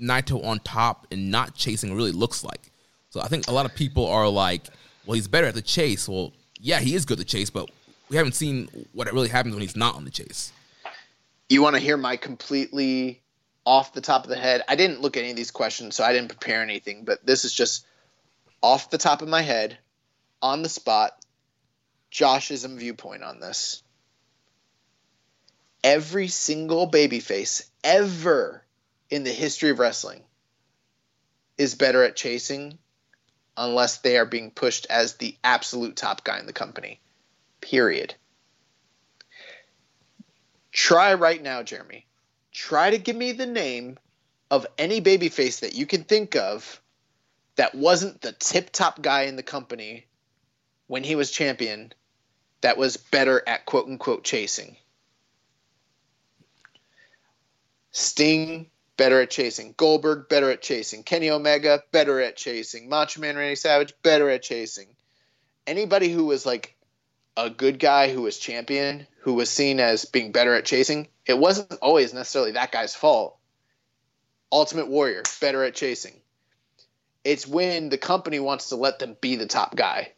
Naito 0.00 0.44
on 0.44 0.60
top 0.60 1.06
and 1.10 1.30
not 1.30 1.54
chasing 1.54 1.94
really 1.94 2.12
looks 2.12 2.44
like. 2.44 2.70
So 3.08 3.20
I 3.20 3.26
think 3.26 3.48
a 3.48 3.52
lot 3.52 3.66
of 3.66 3.74
people 3.74 4.06
are 4.06 4.28
like, 4.28 4.68
well, 5.04 5.14
he's 5.14 5.26
better 5.26 5.48
at 5.48 5.54
the 5.54 5.62
chase. 5.62 6.08
Well, 6.08 6.32
yeah, 6.60 6.78
he 6.78 6.94
is 6.94 7.04
good 7.04 7.14
at 7.14 7.18
the 7.18 7.24
chase, 7.24 7.50
but 7.50 7.68
we 8.08 8.16
haven't 8.16 8.34
seen 8.34 8.68
what 8.92 9.08
it 9.08 9.14
really 9.14 9.28
happens 9.28 9.54
when 9.54 9.62
he's 9.62 9.76
not 9.76 9.96
on 9.96 10.04
the 10.04 10.10
chase. 10.10 10.52
You 11.48 11.62
want 11.62 11.74
to 11.74 11.80
hear 11.80 11.96
my 11.96 12.16
completely 12.16 13.20
off 13.66 13.92
the 13.92 14.00
top 14.00 14.24
of 14.24 14.30
the 14.30 14.36
head? 14.36 14.62
I 14.68 14.76
didn't 14.76 15.00
look 15.00 15.16
at 15.16 15.20
any 15.20 15.30
of 15.30 15.36
these 15.36 15.50
questions, 15.50 15.96
so 15.96 16.04
I 16.04 16.12
didn't 16.12 16.28
prepare 16.28 16.62
anything, 16.62 17.04
but 17.04 17.24
this 17.26 17.44
is 17.44 17.52
just 17.52 17.86
off 18.62 18.90
the 18.90 18.98
top 18.98 19.22
of 19.22 19.28
my 19.28 19.42
head, 19.42 19.78
on 20.42 20.62
the 20.62 20.68
spot, 20.68 21.12
Josh's 22.10 22.64
viewpoint 22.64 23.22
on 23.22 23.40
this. 23.40 23.82
Every 25.82 26.28
single 26.28 26.90
babyface 26.90 27.68
ever 27.82 28.62
in 29.08 29.24
the 29.24 29.32
history 29.32 29.70
of 29.70 29.78
wrestling 29.78 30.22
is 31.56 31.74
better 31.74 32.04
at 32.04 32.16
chasing 32.16 32.78
unless 33.56 33.98
they 33.98 34.16
are 34.16 34.26
being 34.26 34.50
pushed 34.50 34.86
as 34.88 35.14
the 35.14 35.36
absolute 35.42 35.96
top 35.96 36.24
guy 36.24 36.38
in 36.38 36.46
the 36.46 36.52
company. 36.52 37.00
Period. 37.60 38.14
Try 40.72 41.14
right 41.14 41.42
now, 41.42 41.62
Jeremy. 41.62 42.06
Try 42.52 42.90
to 42.90 42.98
give 42.98 43.16
me 43.16 43.32
the 43.32 43.46
name 43.46 43.98
of 44.50 44.66
any 44.78 45.00
babyface 45.00 45.60
that 45.60 45.74
you 45.74 45.86
can 45.86 46.04
think 46.04 46.36
of 46.36 46.80
that 47.56 47.74
wasn't 47.74 48.20
the 48.20 48.32
tip 48.32 48.70
top 48.70 49.02
guy 49.02 49.22
in 49.22 49.36
the 49.36 49.42
company 49.42 50.06
when 50.90 51.04
he 51.04 51.14
was 51.14 51.30
champion 51.30 51.92
that 52.62 52.76
was 52.76 52.96
better 52.96 53.40
at 53.46 53.64
quote 53.64 53.86
unquote 53.86 54.24
chasing. 54.24 54.76
Sting 57.92 58.68
better 58.96 59.20
at 59.20 59.30
chasing. 59.30 59.72
Goldberg, 59.76 60.28
better 60.28 60.50
at 60.50 60.62
chasing. 60.62 61.04
Kenny 61.04 61.30
Omega, 61.30 61.84
better 61.92 62.20
at 62.20 62.36
chasing. 62.36 62.88
Macho 62.88 63.20
Man 63.20 63.36
Randy 63.36 63.54
Savage, 63.54 63.94
better 64.02 64.28
at 64.30 64.42
chasing. 64.42 64.88
Anybody 65.64 66.08
who 66.08 66.24
was 66.24 66.44
like 66.44 66.74
a 67.36 67.48
good 67.48 67.78
guy 67.78 68.12
who 68.12 68.22
was 68.22 68.36
champion, 68.36 69.06
who 69.20 69.34
was 69.34 69.48
seen 69.48 69.78
as 69.78 70.06
being 70.06 70.32
better 70.32 70.56
at 70.56 70.64
chasing, 70.64 71.06
it 71.24 71.38
wasn't 71.38 71.72
always 71.80 72.12
necessarily 72.12 72.50
that 72.52 72.72
guy's 72.72 72.96
fault. 72.96 73.38
Ultimate 74.50 74.88
Warrior, 74.88 75.22
better 75.40 75.62
at 75.62 75.76
chasing. 75.76 76.14
It's 77.22 77.46
when 77.46 77.90
the 77.90 77.98
company 77.98 78.40
wants 78.40 78.70
to 78.70 78.76
let 78.76 78.98
them 78.98 79.16
be 79.20 79.36
the 79.36 79.46
top 79.46 79.76
guy. 79.76 80.14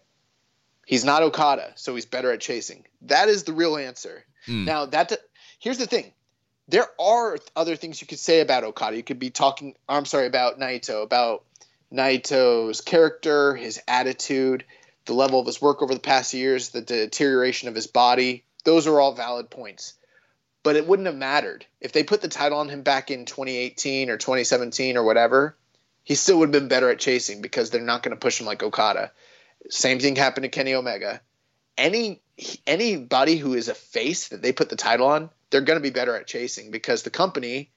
He's 0.87 1.05
not 1.05 1.23
Okada, 1.23 1.73
so 1.77 1.95
he's 1.95 2.07
better 2.07 2.33
at 2.33 2.41
chasing. 2.41 2.85
That 3.03 3.29
is 3.29 3.45
the 3.45 3.53
real 3.53 3.77
answer. 3.77 4.25
Mm. 4.47 4.65
Now 4.65 4.87
that 4.87 5.13
here's 5.59 5.79
the 5.79 5.87
thing 5.87 6.13
there 6.69 6.89
are 7.01 7.39
other 7.57 7.77
things 7.77 8.01
you 8.01 8.07
could 8.07 8.19
say 8.19 8.41
about 8.41 8.65
Okada. 8.65 8.97
You 8.97 9.03
could 9.03 9.19
be 9.19 9.31
talking, 9.31 9.75
I'm 9.89 10.05
sorry, 10.05 10.27
about 10.27 10.59
Naito, 10.59 11.03
about 11.03 11.45
Naito's 11.93 12.81
character, 12.81 13.55
his 13.55 13.81
attitude, 13.87 14.65
the 15.05 15.13
level 15.13 15.41
of 15.41 15.47
his 15.47 15.61
work 15.61 15.83
over 15.83 15.95
the 15.95 16.01
past 16.01 16.33
years, 16.33 16.71
the 16.71 16.81
deterioration 16.81 17.69
of 17.69 17.75
his 17.75 17.87
body. 17.87 18.45
Those 18.65 18.87
are 18.87 19.01
all 19.01 19.15
valid 19.15 19.51
points. 19.51 19.95
But 20.63 20.77
it 20.77 20.87
wouldn't 20.87 21.07
have 21.07 21.17
mattered. 21.17 21.67
If 21.81 21.93
they 21.93 22.05
put 22.05 22.23
the 22.23 22.29
title 22.29 22.59
on 22.59 22.69
him 22.69 22.83
back 22.83 23.11
in 23.11 23.25
2018 23.25 24.11
or 24.11 24.17
2017 24.17 24.97
or 24.97 25.03
whatever, 25.03 25.57
he 26.05 26.15
still 26.15 26.39
would 26.39 26.55
have 26.55 26.61
been 26.63 26.69
better 26.69 26.89
at 26.89 27.01
chasing 27.01 27.43
because 27.43 27.71
they're 27.71 27.81
not 27.81 28.03
going 28.03 28.17
to 28.17 28.21
push 28.21 28.41
him 28.41 28.47
like 28.47 28.63
Okada. 28.63 29.11
Same 29.71 29.99
thing 29.99 30.17
happened 30.17 30.45
to 30.45 30.49
Kenny 30.49 30.75
Omega. 30.75 31.21
Any 31.79 32.21
anybody 32.67 33.37
who 33.37 33.55
is 33.55 33.69
a 33.69 33.75
face 33.75 34.29
that 34.29 34.43
they 34.43 34.53
put 34.53 34.69
the 34.69 34.77
title 34.77 35.07
on, 35.07 35.31
they're 35.51 35.61
going 35.61 35.79
to 35.79 35.83
be 35.83 35.91
better 35.91 36.17
at 36.17 36.27
chasing 36.27 36.71
because 36.71 37.03
the 37.03 37.11
company 37.11 37.71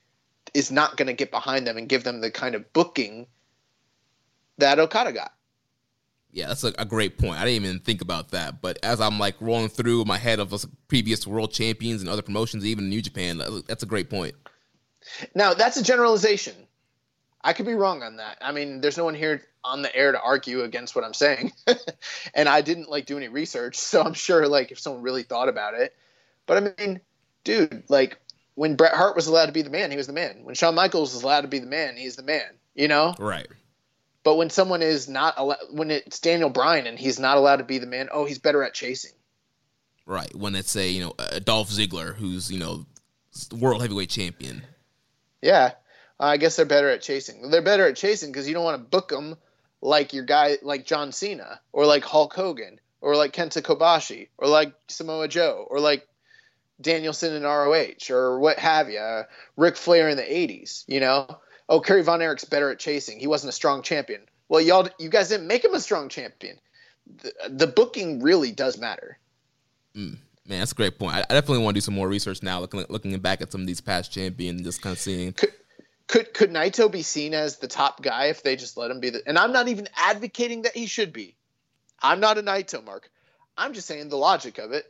is 0.53 0.71
not 0.71 0.97
going 0.97 1.07
to 1.07 1.13
get 1.13 1.31
behind 1.31 1.67
them 1.67 1.77
and 1.77 1.89
give 1.89 2.03
them 2.03 2.21
the 2.21 2.31
kind 2.31 2.55
of 2.55 2.71
booking 2.73 3.27
that 4.57 4.79
Okada 4.79 5.11
got. 5.11 5.33
Yeah, 6.31 6.47
that's 6.47 6.63
a, 6.63 6.73
a, 6.77 6.85
great 6.85 7.17
point. 7.17 7.39
I 7.39 7.45
didn't 7.45 7.63
even 7.63 7.79
think 7.79 8.01
about 8.01 8.31
that. 8.31 8.61
But 8.61 8.77
as 8.83 8.99
I'm 8.99 9.17
like 9.19 9.35
rolling 9.39 9.69
through 9.69 10.03
my 10.03 10.17
head 10.17 10.39
of 10.39 10.65
previous 10.89 11.25
world 11.25 11.53
champions 11.53 12.01
and 12.01 12.09
other 12.09 12.21
promotions, 12.21 12.65
even 12.65 12.89
New 12.89 13.01
Japan, 13.01 13.41
that's 13.67 13.83
a 13.83 13.85
great 13.85 14.09
point. 14.09 14.35
Now, 15.33 15.53
that's 15.53 15.77
a 15.77 15.83
generalization. 15.83 16.55
I 17.41 17.53
could 17.53 17.65
be 17.65 17.75
wrong 17.75 18.03
on 18.03 18.17
that. 18.17 18.37
I 18.41 18.51
mean, 18.51 18.81
there's 18.81 18.97
no 18.97 19.05
one 19.05 19.15
here 19.15 19.43
on 19.65 19.81
the 19.81 19.95
air 19.95 20.11
to 20.11 20.21
argue 20.21 20.61
against 20.61 20.95
what 20.95 21.03
I'm 21.03 21.13
saying. 21.13 21.51
and 22.33 22.47
I 22.47 22.61
didn't 22.61 22.89
like 22.89 23.05
do 23.05 23.17
any 23.17 23.27
research, 23.27 23.75
so 23.77 24.01
I'm 24.01 24.13
sure 24.13 24.47
like 24.47 24.71
if 24.71 24.79
someone 24.79 25.01
really 25.01 25.23
thought 25.23 25.49
about 25.49 25.73
it. 25.73 25.95
But 26.45 26.57
I 26.57 26.83
mean, 26.83 27.01
dude, 27.43 27.83
like 27.89 28.19
when 28.55 28.75
Bret 28.75 28.93
Hart 28.93 29.15
was 29.15 29.27
allowed 29.27 29.47
to 29.47 29.51
be 29.51 29.61
the 29.61 29.69
man, 29.69 29.91
he 29.91 29.97
was 29.97 30.07
the 30.07 30.13
man. 30.13 30.41
When 30.43 30.55
Shawn 30.55 30.75
Michaels 30.75 31.13
was 31.13 31.23
allowed 31.23 31.41
to 31.41 31.47
be 31.47 31.59
the 31.59 31.67
man, 31.67 31.97
he's 31.97 32.15
the 32.15 32.23
man. 32.23 32.57
You 32.73 32.87
know? 32.87 33.15
Right. 33.19 33.47
But 34.23 34.35
when 34.35 34.49
someone 34.49 34.81
is 34.81 35.07
not 35.07 35.35
allowed, 35.37 35.59
when 35.71 35.91
it's 35.91 36.19
Daniel 36.19 36.49
Bryan 36.49 36.87
and 36.87 36.97
he's 36.97 37.19
not 37.19 37.37
allowed 37.37 37.57
to 37.57 37.63
be 37.63 37.77
the 37.77 37.87
man, 37.87 38.09
oh, 38.11 38.25
he's 38.25 38.39
better 38.39 38.63
at 38.63 38.73
chasing. 38.73 39.11
Right. 40.05 40.33
When 40.35 40.55
it's 40.55 40.75
a 40.75 40.89
you 40.89 41.03
know 41.03 41.13
a 41.19 41.39
Dolph 41.39 41.69
Ziggler 41.69 42.15
who's 42.15 42.51
you 42.51 42.59
know 42.59 42.85
world 43.51 43.81
heavyweight 43.81 44.09
champion. 44.09 44.63
Yeah, 45.41 45.73
I 46.19 46.37
guess 46.37 46.55
they're 46.55 46.65
better 46.65 46.89
at 46.89 47.01
chasing. 47.01 47.49
They're 47.51 47.61
better 47.61 47.87
at 47.87 47.95
chasing 47.95 48.31
because 48.31 48.47
you 48.47 48.53
don't 48.53 48.63
want 48.63 48.81
to 48.81 48.89
book 48.89 49.09
them 49.09 49.35
like 49.85 50.13
your 50.13 50.23
guy 50.23 50.57
like 50.63 50.85
John 50.85 51.11
Cena 51.11 51.59
or 51.71 51.85
like 51.85 52.03
Hulk 52.03 52.33
Hogan 52.33 52.79
or 53.01 53.15
like 53.15 53.33
Kenta 53.33 53.61
Kobashi 53.61 54.29
or 54.37 54.47
like 54.47 54.73
Samoa 54.87 55.27
Joe 55.27 55.67
or 55.69 55.79
like 55.79 56.07
Danielson 56.81 57.33
in 57.33 57.43
ROH 57.43 58.09
or 58.09 58.39
what 58.39 58.57
have 58.57 58.89
you, 58.89 58.97
uh, 58.97 59.23
Ric 59.55 59.77
Flair 59.77 60.09
in 60.09 60.17
the 60.17 60.23
80s, 60.23 60.85
you 60.87 60.99
know? 60.99 61.37
Oh, 61.69 61.79
Kerry 61.79 62.01
Von 62.01 62.21
Erich's 62.21 62.45
better 62.45 62.71
at 62.71 62.79
chasing. 62.79 63.19
He 63.19 63.27
wasn't 63.27 63.49
a 63.49 63.55
strong 63.55 63.83
champion. 63.83 64.21
Well, 64.49 64.61
y'all, 64.61 64.89
you 64.99 65.09
guys 65.09 65.29
didn't 65.29 65.47
make 65.47 65.63
him 65.63 65.75
a 65.75 65.79
strong 65.79 66.09
champion. 66.09 66.57
the, 67.21 67.31
the 67.49 67.67
booking 67.67 68.21
really 68.21 68.51
does 68.51 68.79
matter. 68.79 69.19
Mm, 69.95 70.17
man, 70.47 70.59
that's 70.59 70.71
a 70.71 70.75
great 70.75 70.97
point. 70.97 71.15
I, 71.15 71.19
I 71.19 71.33
definitely 71.33 71.63
want 71.63 71.75
to 71.75 71.77
do 71.79 71.85
some 71.85 71.93
more 71.93 72.07
research 72.07 72.41
now, 72.43 72.59
looking 72.59 72.85
looking 72.89 73.17
back 73.19 73.41
at 73.41 73.51
some 73.51 73.61
of 73.61 73.67
these 73.67 73.81
past 73.81 74.11
champions, 74.11 74.61
just 74.61 74.81
kind 74.81 74.93
of 74.93 74.99
seeing. 74.99 75.33
Could, 75.33 75.53
could 76.07 76.33
could 76.33 76.51
Naito 76.51 76.91
be 76.91 77.01
seen 77.01 77.33
as 77.33 77.57
the 77.57 77.67
top 77.67 78.01
guy 78.01 78.25
if 78.25 78.43
they 78.43 78.55
just 78.55 78.77
let 78.77 78.91
him 78.91 78.99
be 78.99 79.09
the? 79.09 79.21
And 79.25 79.37
I'm 79.37 79.51
not 79.51 79.67
even 79.67 79.87
advocating 79.95 80.63
that 80.63 80.75
he 80.75 80.85
should 80.85 81.11
be. 81.13 81.35
I'm 82.01 82.19
not 82.19 82.37
a 82.37 82.43
Naito 82.43 82.83
mark. 82.83 83.09
I'm 83.57 83.73
just 83.73 83.87
saying 83.87 84.09
the 84.09 84.17
logic 84.17 84.57
of 84.57 84.71
it. 84.71 84.85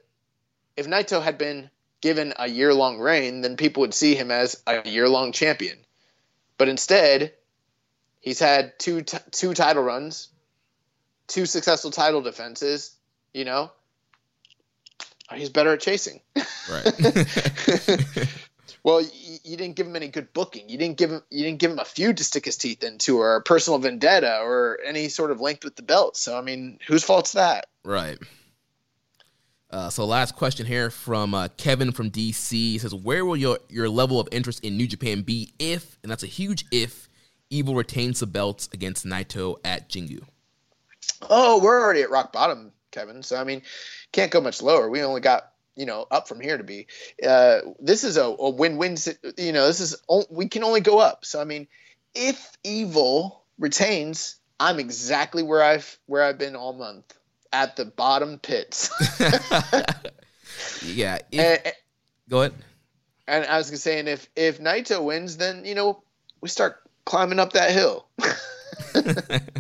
If 0.76 0.88
Naito 0.88 1.22
had 1.22 1.38
been 1.38 1.70
given 2.02 2.34
a 2.38 2.48
year 2.48 2.74
long 2.74 3.00
reign, 3.00 3.42
then 3.42 3.56
people 3.56 3.82
would 3.82 3.94
see 3.94 4.16
him 4.16 4.32
as 4.32 4.62
a 4.68 4.88
year 4.88 5.08
long 5.08 5.32
champion. 5.32 5.78
But 6.58 6.68
instead, 6.68 7.34
he's 8.20 8.40
had 8.40 8.78
two 8.78 9.02
t- 9.02 9.18
two 9.32 9.54
title 9.54 9.84
runs, 9.84 10.30
two 11.28 11.46
successful 11.46 11.92
title 11.92 12.22
defenses. 12.22 12.96
You 13.34 13.46
know, 13.46 13.72
he's 15.34 15.50
better 15.50 15.74
at 15.74 15.80
chasing. 15.80 16.20
Right. 16.70 16.94
well, 18.86 19.02
you, 19.02 19.38
you, 19.44 19.58
didn't 19.58 19.76
give 19.76 19.88
him 19.88 19.96
any 19.96 20.10
good 20.10 20.32
booking. 20.32 20.70
You 20.70 20.78
didn't 20.78 20.98
give 20.98 21.10
him 21.10 21.24
you 21.32 21.44
didn't 21.44 21.58
give 21.58 21.72
him 21.72 21.80
a 21.80 21.86
feud 21.86 22.18
to 22.18 22.24
stick 22.24 22.46
his 22.46 22.56
teeth 22.56 22.84
into, 22.84 23.18
or 23.18 23.36
a 23.36 23.42
personal 23.42 23.80
vendetta, 23.80 24.42
or 24.44 24.78
any 24.86 25.10
sort 25.10 25.32
of 25.32 25.42
length 25.42 25.64
with 25.64 25.76
the 25.76 25.82
belt. 25.82 26.16
So 26.16 26.38
I 26.38 26.42
mean, 26.42 26.78
whose 26.88 27.04
fault's 27.04 27.32
that? 27.32 27.66
Right. 27.84 28.20
Uh, 29.72 29.90
so 29.90 30.06
last 30.06 30.36
question 30.36 30.68
here 30.68 30.92
from 30.92 31.34
uh, 31.34 31.48
Kevin 31.58 31.94
from 31.94 32.12
DC 32.12 32.52
he 32.52 32.78
says, 32.78 32.94
"Where 32.94 33.26
will 33.26 33.36
your 33.36 33.58
your 33.70 33.90
level 33.90 34.20
of 34.20 34.30
interest 34.32 34.64
in 34.64 34.78
New 34.78 34.86
Japan 34.86 35.24
be 35.24 35.52
if, 35.58 35.98
and 36.04 36.12
that's 36.12 36.24
a 36.24 36.28
huge 36.28 36.66
if, 36.72 37.10
Evil 37.50 37.74
retains 37.74 38.20
the 38.20 38.28
belts 38.28 38.70
against 38.72 39.04
Naito 39.04 39.56
at 39.66 39.90
Jingu?" 39.90 40.22
Oh, 41.28 41.60
we're 41.60 41.82
already 41.82 42.04
at 42.04 42.12
rock 42.12 42.32
bottom, 42.32 42.72
Kevin. 42.92 43.24
So 43.24 43.36
I 43.36 43.46
mean, 43.46 43.64
can't 44.12 44.30
go 44.30 44.42
much 44.42 44.62
lower. 44.62 44.92
We 44.92 45.02
only 45.02 45.22
got 45.22 45.55
you 45.76 45.86
know 45.86 46.08
up 46.12 46.28
from 46.28 46.40
here 46.40 46.58
to 46.58 46.64
be. 46.64 46.88
Uh, 47.26 47.60
this 47.80 48.04
is 48.04 48.18
a, 48.18 48.24
a 48.24 48.50
win-win. 48.50 48.98
You 49.38 49.52
know, 49.52 49.68
this 49.68 49.80
is 49.80 49.96
we 50.30 50.48
can 50.48 50.64
only 50.64 50.82
go 50.82 51.00
up. 51.00 51.26
So 51.26 51.42
I 51.42 51.44
mean, 51.44 51.68
if 52.14 52.52
Evil 52.64 53.44
retains, 53.60 54.38
I'm 54.60 54.80
exactly 54.80 55.44
where 55.44 55.62
I've 55.62 55.98
where 56.08 56.24
I've 56.24 56.38
been 56.38 56.56
all 56.56 56.74
month 56.74 57.14
at 57.52 57.76
the 57.76 57.86
bottom 57.86 58.40
pits. 58.40 58.90
yeah. 60.84 61.20
If, 61.32 61.66
and, 61.66 61.74
go 62.30 62.42
ahead. 62.42 62.54
And 63.28 63.46
I 63.46 63.58
was 63.58 63.68
saying, 63.82 64.08
if 64.08 64.30
if 64.36 64.60
Naito 64.60 65.04
wins, 65.04 65.38
then 65.38 65.66
you 65.66 65.76
know 65.76 66.04
we 66.42 66.50
start 66.50 66.78
climbing 67.06 67.40
up 67.40 67.54
that 67.54 67.72
hill. 67.72 68.08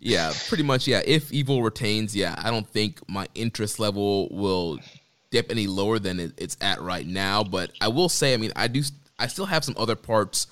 yeah, 0.00 0.32
pretty 0.48 0.64
much. 0.64 0.88
Yeah, 0.88 1.02
if 1.04 1.32
Evil 1.32 1.62
retains, 1.62 2.16
yeah, 2.16 2.34
I 2.38 2.50
don't 2.50 2.68
think 2.68 3.00
my 3.08 3.28
interest 3.34 3.78
level 3.78 4.28
will 4.30 4.78
dip 5.30 5.50
any 5.50 5.66
lower 5.66 5.98
than 5.98 6.32
it's 6.36 6.56
at 6.60 6.80
right 6.80 7.06
now. 7.06 7.44
But 7.44 7.72
I 7.80 7.88
will 7.88 8.08
say, 8.08 8.34
I 8.34 8.36
mean, 8.36 8.52
I 8.56 8.68
do, 8.68 8.82
I 9.18 9.26
still 9.26 9.46
have 9.46 9.64
some 9.64 9.74
other 9.78 9.96
parts 9.96 10.46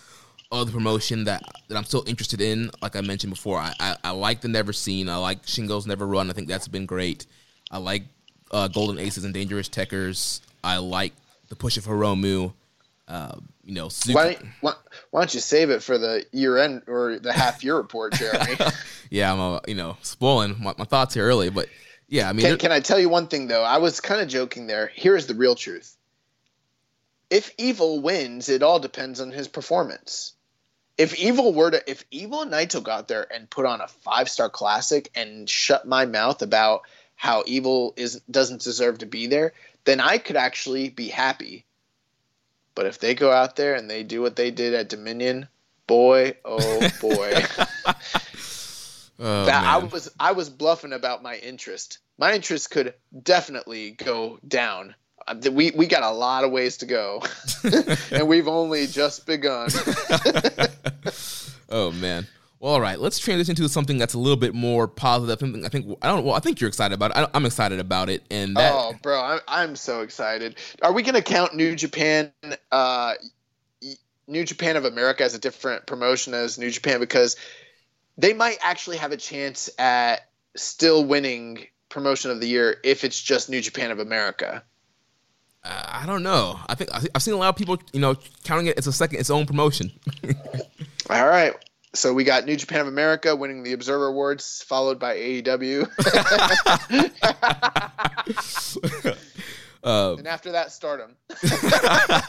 of 0.51 0.67
the 0.67 0.73
promotion 0.73 1.25
that 1.25 1.43
that 1.69 1.77
I'm 1.77 1.85
still 1.85 2.05
interested 2.07 2.41
in. 2.41 2.71
Like 2.81 2.97
I 2.97 3.01
mentioned 3.01 3.33
before, 3.33 3.59
I 3.59 3.73
I, 3.79 3.97
I 4.05 4.11
like 4.11 4.41
the 4.41 4.49
Never 4.49 4.73
Seen. 4.73 5.09
I 5.09 5.17
like 5.17 5.45
Shingo's 5.45 5.87
Never 5.87 6.07
Run. 6.07 6.31
I 6.31 6.33
think 6.33 6.49
that's 6.49 6.69
been 6.69 6.87
great. 6.87 7.27
I 7.71 7.79
like 7.79 8.05
uh, 8.51 8.69
Golden 8.69 8.99
Aces 8.99 9.25
and 9.25 9.35
Dangerous 9.35 9.69
Tekkers. 9.69 10.41
I 10.65 10.79
like 10.79 11.13
the 11.49 11.57
push 11.57 11.77
of 11.77 11.85
Hiromu. 11.85 12.53
Uh, 13.07 13.37
you 13.65 13.75
know, 13.75 13.89
why, 14.11 14.37
why, 14.61 14.75
why, 15.11 15.21
don't 15.21 15.33
you 15.33 15.41
save 15.41 15.71
it 15.71 15.83
for 15.83 15.97
the 15.97 16.25
year 16.33 16.59
end 16.59 16.83
or 16.87 17.19
the 17.19 17.33
half 17.33 17.65
year 17.65 17.77
report, 17.77 18.13
Jeremy? 18.15 18.57
yeah, 19.11 19.33
I'm 19.33 19.41
uh, 19.41 19.61
you 19.67 19.75
know 19.75 19.97
spoiling 20.03 20.57
my, 20.61 20.75
my, 20.77 20.85
thoughts 20.85 21.15
here 21.15 21.25
early, 21.25 21.49
but 21.49 21.69
yeah, 22.09 22.29
I 22.29 22.33
mean, 22.33 22.47
can, 22.47 22.59
can 22.59 22.73
I 22.73 22.81
tell 22.81 22.99
you 22.99 23.09
one 23.09 23.29
thing 23.29 23.49
though? 23.49 23.63
I 23.63 23.79
was 23.79 24.01
kind 24.01 24.21
of 24.21 24.29
joking 24.29 24.67
there. 24.67 24.89
Here 24.89 25.17
is 25.17 25.27
the 25.27 25.35
real 25.35 25.55
truth. 25.55 25.97
If 27.31 27.53
Evil 27.59 28.01
wins, 28.01 28.49
it 28.49 28.63
all 28.63 28.81
depends 28.81 29.21
on 29.21 29.31
his 29.31 29.49
performance 29.49 30.33
if 30.99 31.17
Evil 31.17 31.55
were 31.55 31.71
to, 31.71 31.91
if 31.91 32.05
Evil 32.11 32.43
and 32.43 32.53
Naito 32.53 32.83
got 32.83 33.07
there 33.07 33.33
and 33.33 33.49
put 33.49 33.65
on 33.65 33.81
a 33.81 33.87
five 33.87 34.29
star 34.29 34.51
classic 34.51 35.11
and 35.15 35.49
shut 35.49 35.87
my 35.87 36.05
mouth 36.05 36.43
about 36.43 36.83
how 37.15 37.45
Evil 37.47 37.95
is 37.97 38.21
doesn't 38.31 38.63
deserve 38.63 38.99
to 38.99 39.07
be 39.07 39.29
there, 39.29 39.55
then 39.85 40.01
I 40.01 40.19
could 40.19 40.37
actually 40.37 40.91
be 40.91 41.09
happy. 41.09 41.65
But 42.75 42.87
if 42.87 42.99
they 42.99 43.15
go 43.15 43.31
out 43.31 43.57
there 43.57 43.75
and 43.75 43.89
they 43.89 44.03
do 44.03 44.21
what 44.21 44.37
they 44.37 44.51
did 44.51 44.75
at 44.75 44.89
Dominion, 44.89 45.49
boy, 45.87 46.37
oh 46.45 46.89
boy. 47.01 47.45
oh, 49.19 49.45
that 49.45 49.65
I 49.65 49.79
was 49.79 50.11
I 50.19 50.33
was 50.33 50.51
bluffing 50.51 50.93
about 50.93 51.23
my 51.23 51.37
interest. 51.37 51.99
My 52.19 52.35
interest 52.35 52.71
could 52.71 52.95
definitely 53.23 53.93
go 53.93 54.39
down 54.47 54.95
we 55.51 55.71
we 55.73 55.87
got 55.87 56.03
a 56.03 56.11
lot 56.11 56.45
of 56.45 56.51
ways 56.51 56.77
to 56.79 56.87
go, 56.87 57.23
and 58.11 58.29
we've 58.29 58.49
only 58.49 58.87
just 58.87 59.27
begun. 59.27 59.71
oh 61.69 61.93
man. 61.93 62.27
Well, 62.61 62.73
all 62.73 62.81
right. 62.81 62.99
Let's 62.99 63.21
transition 63.21 63.55
to 63.55 63.69
something 63.69 63.99
that's 63.99 64.15
a 64.15 64.19
little 64.19 64.37
bit 64.37 64.53
more 64.53 64.89
positive. 64.89 65.39
Something 65.39 65.65
I 65.65 65.69
think 65.69 65.97
I 66.03 66.09
don't. 66.09 66.25
Well, 66.25 66.35
I 66.35 66.41
think 66.41 66.61
you're 66.61 66.69
excited 66.69 66.95
about 66.95 67.13
it. 67.13 67.29
I, 67.33 67.37
am 67.37 67.47
excited 67.47 67.79
about 67.79 68.09
it. 68.09 68.25
And 68.33 68.57
that, 68.57 68.73
oh, 68.75 68.95
bro, 69.01 69.23
I'm, 69.23 69.41
I'm 69.47 69.77
so 69.77 70.01
excited. 70.01 70.57
Are 70.83 70.93
we 70.93 71.03
going 71.03 71.15
to 71.15 71.23
count 71.23 71.55
New 71.55 71.77
Japan, 71.77 72.33
uh, 72.73 73.15
New 74.27 74.45
Japan 74.45 74.77
of 74.77 74.85
America 74.85 75.23
as 75.23 75.35
a 75.35 75.39
different 75.39 75.87
promotion 75.87 76.35
as 76.35 76.59
New 76.59 76.71
Japan 76.71 76.99
because 76.99 77.37
they 78.19 78.35
might 78.35 78.59
actually 78.61 78.99
have 78.99 79.13
a 79.13 79.17
chance 79.17 79.71
at 79.79 80.29
still 80.57 81.05
winning 81.05 81.67
promotion 81.89 82.31
of 82.31 82.41
the 82.41 82.49
year 82.49 82.77
if 82.85 83.05
it's 83.05 83.21
just 83.21 83.49
New 83.49 83.61
Japan 83.63 83.91
of 83.91 84.01
America. 84.01 84.63
Uh, 85.65 85.85
I 85.87 86.07
don't 86.07 86.23
know. 86.23 86.59
I 86.69 86.75
think 86.75 86.91
I've 86.93 87.23
seen 87.23 87.35
a 87.35 87.37
lot 87.37 87.49
of 87.49 87.57
people, 87.57 87.79
you 87.93 88.01
know, 88.01 88.17
counting 88.45 88.67
it 88.67 88.77
as 88.79 88.87
a 88.87 88.93
second, 88.93 89.21
its 89.21 89.31
own 89.31 89.47
promotion. 89.47 89.93
All 91.11 91.27
right. 91.27 91.55
So 91.95 92.13
we 92.13 92.25
got 92.25 92.45
New 92.45 92.57
Japan 92.57 92.81
of 92.83 92.89
America 92.89 93.35
winning 93.35 93.63
the 93.63 93.73
Observer 93.73 94.09
Awards, 94.09 94.63
followed 94.69 94.99
by 94.99 95.17
AEW. 95.17 95.89
uh, 99.85 100.17
and 100.19 100.27
after 100.27 100.53
that, 100.53 100.73
Stardom. 100.73 101.17
uh, 101.31 102.21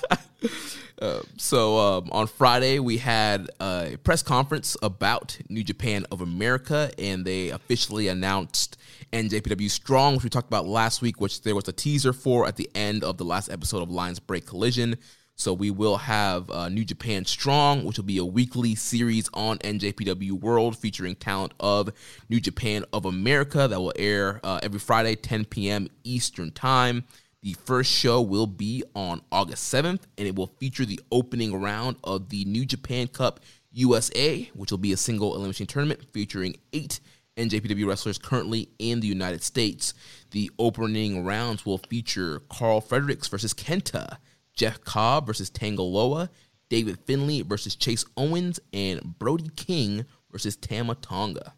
so 1.37 1.77
um, 1.77 2.09
on 2.11 2.27
Friday, 2.27 2.79
we 2.79 2.97
had 2.97 3.49
a 3.59 3.97
press 4.03 4.23
conference 4.23 4.77
about 4.81 5.37
New 5.49 5.63
Japan 5.63 6.05
of 6.11 6.21
America, 6.21 6.91
and 6.97 7.25
they 7.25 7.49
officially 7.49 8.07
announced 8.07 8.77
NJPW 9.11 9.69
Strong, 9.69 10.15
which 10.15 10.23
we 10.23 10.29
talked 10.29 10.47
about 10.47 10.67
last 10.67 11.01
week, 11.01 11.19
which 11.19 11.41
there 11.41 11.55
was 11.55 11.67
a 11.67 11.73
teaser 11.73 12.13
for 12.13 12.47
at 12.47 12.55
the 12.55 12.69
end 12.75 13.03
of 13.03 13.17
the 13.17 13.25
last 13.25 13.49
episode 13.49 13.81
of 13.81 13.89
Lions 13.89 14.19
Break 14.19 14.45
Collision. 14.45 14.97
So 15.39 15.53
we 15.53 15.71
will 15.71 15.95
have 15.95 16.51
uh, 16.51 16.67
New 16.67 16.83
Japan 16.83 17.23
Strong, 17.23 17.85
which 17.85 17.95
will 17.95 18.03
be 18.03 18.17
a 18.17 18.25
weekly 18.25 18.75
series 18.75 19.29
on 19.33 19.57
NJPW 19.59 20.33
World 20.33 20.77
featuring 20.77 21.15
talent 21.15 21.53
of 21.61 21.91
New 22.27 22.41
Japan 22.41 22.83
of 22.91 23.05
America 23.05 23.65
that 23.65 23.79
will 23.79 23.93
air 23.95 24.41
uh, 24.43 24.59
every 24.61 24.79
Friday, 24.79 25.15
10 25.15 25.45
p.m. 25.45 25.87
Eastern 26.03 26.51
Time. 26.51 27.05
The 27.41 27.53
first 27.65 27.89
show 27.89 28.21
will 28.21 28.47
be 28.47 28.83
on 28.95 29.21
August 29.31 29.73
7th, 29.73 30.01
and 30.17 30.27
it 30.27 30.35
will 30.35 30.53
feature 30.59 30.85
the 30.85 30.99
opening 31.09 31.55
round 31.61 31.95
of 32.03 32.29
the 32.29 32.43
New 32.43 32.65
Japan 32.65 33.07
Cup 33.07 33.39
USA, 33.71 34.49
which 34.53 34.71
will 34.71 34.77
be 34.77 34.91
a 34.91 34.97
single 34.97 35.35
elimination 35.35 35.65
tournament 35.65 36.01
featuring 36.11 36.57
eight 36.73 36.99
NJPW 37.37 37.87
wrestlers 37.87 38.17
currently 38.17 38.69
in 38.77 38.99
the 38.99 39.07
United 39.07 39.41
States. 39.41 39.93
The 40.31 40.51
opening 40.59 41.23
rounds 41.23 41.65
will 41.65 41.77
feature 41.77 42.41
Karl 42.49 42.81
Fredericks 42.81 43.29
versus 43.29 43.53
Kenta, 43.53 44.17
Jeff 44.53 44.83
Cobb 44.83 45.25
versus 45.25 45.49
Tanga 45.49 45.81
Loa, 45.81 46.29
David 46.69 46.99
Finlay 47.05 47.41
versus 47.41 47.75
Chase 47.75 48.03
Owens, 48.17 48.59
and 48.73 49.17
Brody 49.17 49.49
King 49.55 50.05
versus 50.29 50.57
Tama 50.57 50.95
Tonga. 50.95 51.53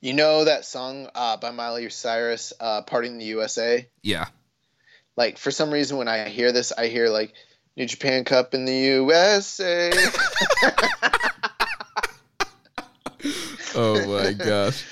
You 0.00 0.12
know 0.12 0.44
that 0.44 0.64
song 0.64 1.08
uh, 1.14 1.36
by 1.36 1.52
Miley 1.52 1.88
Cyrus, 1.88 2.52
uh, 2.60 2.82
"Party 2.82 3.08
in 3.08 3.18
the 3.18 3.24
USA"? 3.26 3.88
Yeah. 4.02 4.26
Like 5.16 5.38
for 5.38 5.50
some 5.50 5.70
reason, 5.70 5.96
when 5.96 6.08
I 6.08 6.28
hear 6.28 6.52
this, 6.52 6.72
I 6.72 6.88
hear 6.88 7.08
like 7.08 7.32
New 7.76 7.86
Japan 7.86 8.24
Cup 8.24 8.54
in 8.54 8.64
the 8.64 8.74
USA. 8.74 9.90
oh 13.74 14.06
my 14.06 14.32
gosh, 14.32 14.84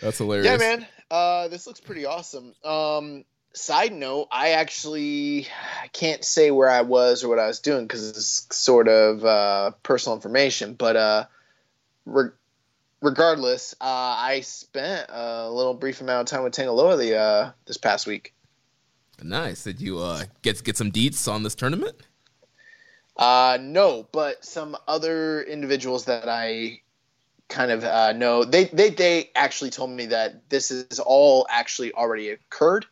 that's 0.00 0.18
hilarious. 0.18 0.46
Yeah, 0.46 0.56
man. 0.56 0.86
Uh, 1.10 1.48
this 1.48 1.66
looks 1.66 1.80
pretty 1.80 2.04
awesome. 2.06 2.54
Um, 2.64 3.24
side 3.54 3.92
note, 3.92 4.28
I 4.30 4.50
actually 4.50 5.46
I 5.82 5.88
can't 5.88 6.24
say 6.24 6.50
where 6.50 6.70
I 6.70 6.82
was 6.82 7.24
or 7.24 7.28
what 7.28 7.38
I 7.38 7.46
was 7.46 7.60
doing 7.60 7.84
because 7.84 8.08
it's 8.10 8.46
sort 8.56 8.88
of 8.88 9.24
uh, 9.24 9.70
personal 9.82 10.16
information. 10.16 10.74
But 10.74 10.96
uh, 10.96 11.24
re- 12.04 12.30
regardless, 13.00 13.74
uh, 13.80 13.84
I 13.84 14.40
spent 14.42 15.06
a 15.08 15.50
little 15.50 15.74
brief 15.74 16.00
amount 16.00 16.28
of 16.28 16.36
time 16.36 16.44
with 16.44 16.52
Tanga 16.52 16.72
Loa 16.72 16.96
the 16.96 17.16
uh, 17.16 17.50
this 17.66 17.76
past 17.76 18.06
week. 18.06 18.34
Nice. 19.22 19.64
Did 19.64 19.80
you 19.80 19.98
uh, 19.98 20.24
get 20.42 20.62
get 20.64 20.76
some 20.76 20.92
deets 20.92 21.30
on 21.30 21.42
this 21.42 21.54
tournament? 21.54 21.96
Uh, 23.16 23.58
no, 23.60 24.06
but 24.12 24.44
some 24.44 24.76
other 24.86 25.42
individuals 25.42 26.04
that 26.04 26.28
I 26.28 26.82
kind 27.48 27.72
of 27.72 27.82
uh, 27.82 28.12
know. 28.12 28.44
They, 28.44 28.66
they 28.66 28.90
they 28.90 29.30
actually 29.34 29.70
told 29.70 29.90
me 29.90 30.06
that 30.06 30.48
this 30.50 30.70
is 30.70 31.00
all 31.00 31.46
actually 31.50 31.92
already 31.92 32.30
occurred. 32.30 32.86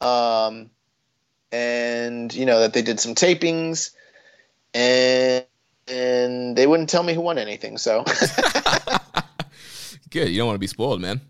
Um, 0.00 0.70
and 1.52 2.32
you 2.34 2.46
know 2.46 2.60
that 2.60 2.72
they 2.72 2.82
did 2.82 3.00
some 3.00 3.14
tapings, 3.14 3.90
and 4.74 5.44
and 5.88 6.56
they 6.56 6.66
wouldn't 6.66 6.90
tell 6.90 7.02
me 7.02 7.14
who 7.14 7.22
won 7.22 7.38
anything. 7.38 7.78
So 7.78 8.04
good. 10.10 10.28
You 10.28 10.38
don't 10.38 10.46
want 10.46 10.56
to 10.56 10.60
be 10.60 10.66
spoiled, 10.66 11.00
man. 11.00 11.20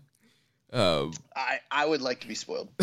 Uh, 0.71 1.07
I 1.35 1.59
I 1.69 1.85
would 1.85 2.01
like 2.01 2.21
to 2.21 2.27
be 2.27 2.35
spoiled. 2.35 2.69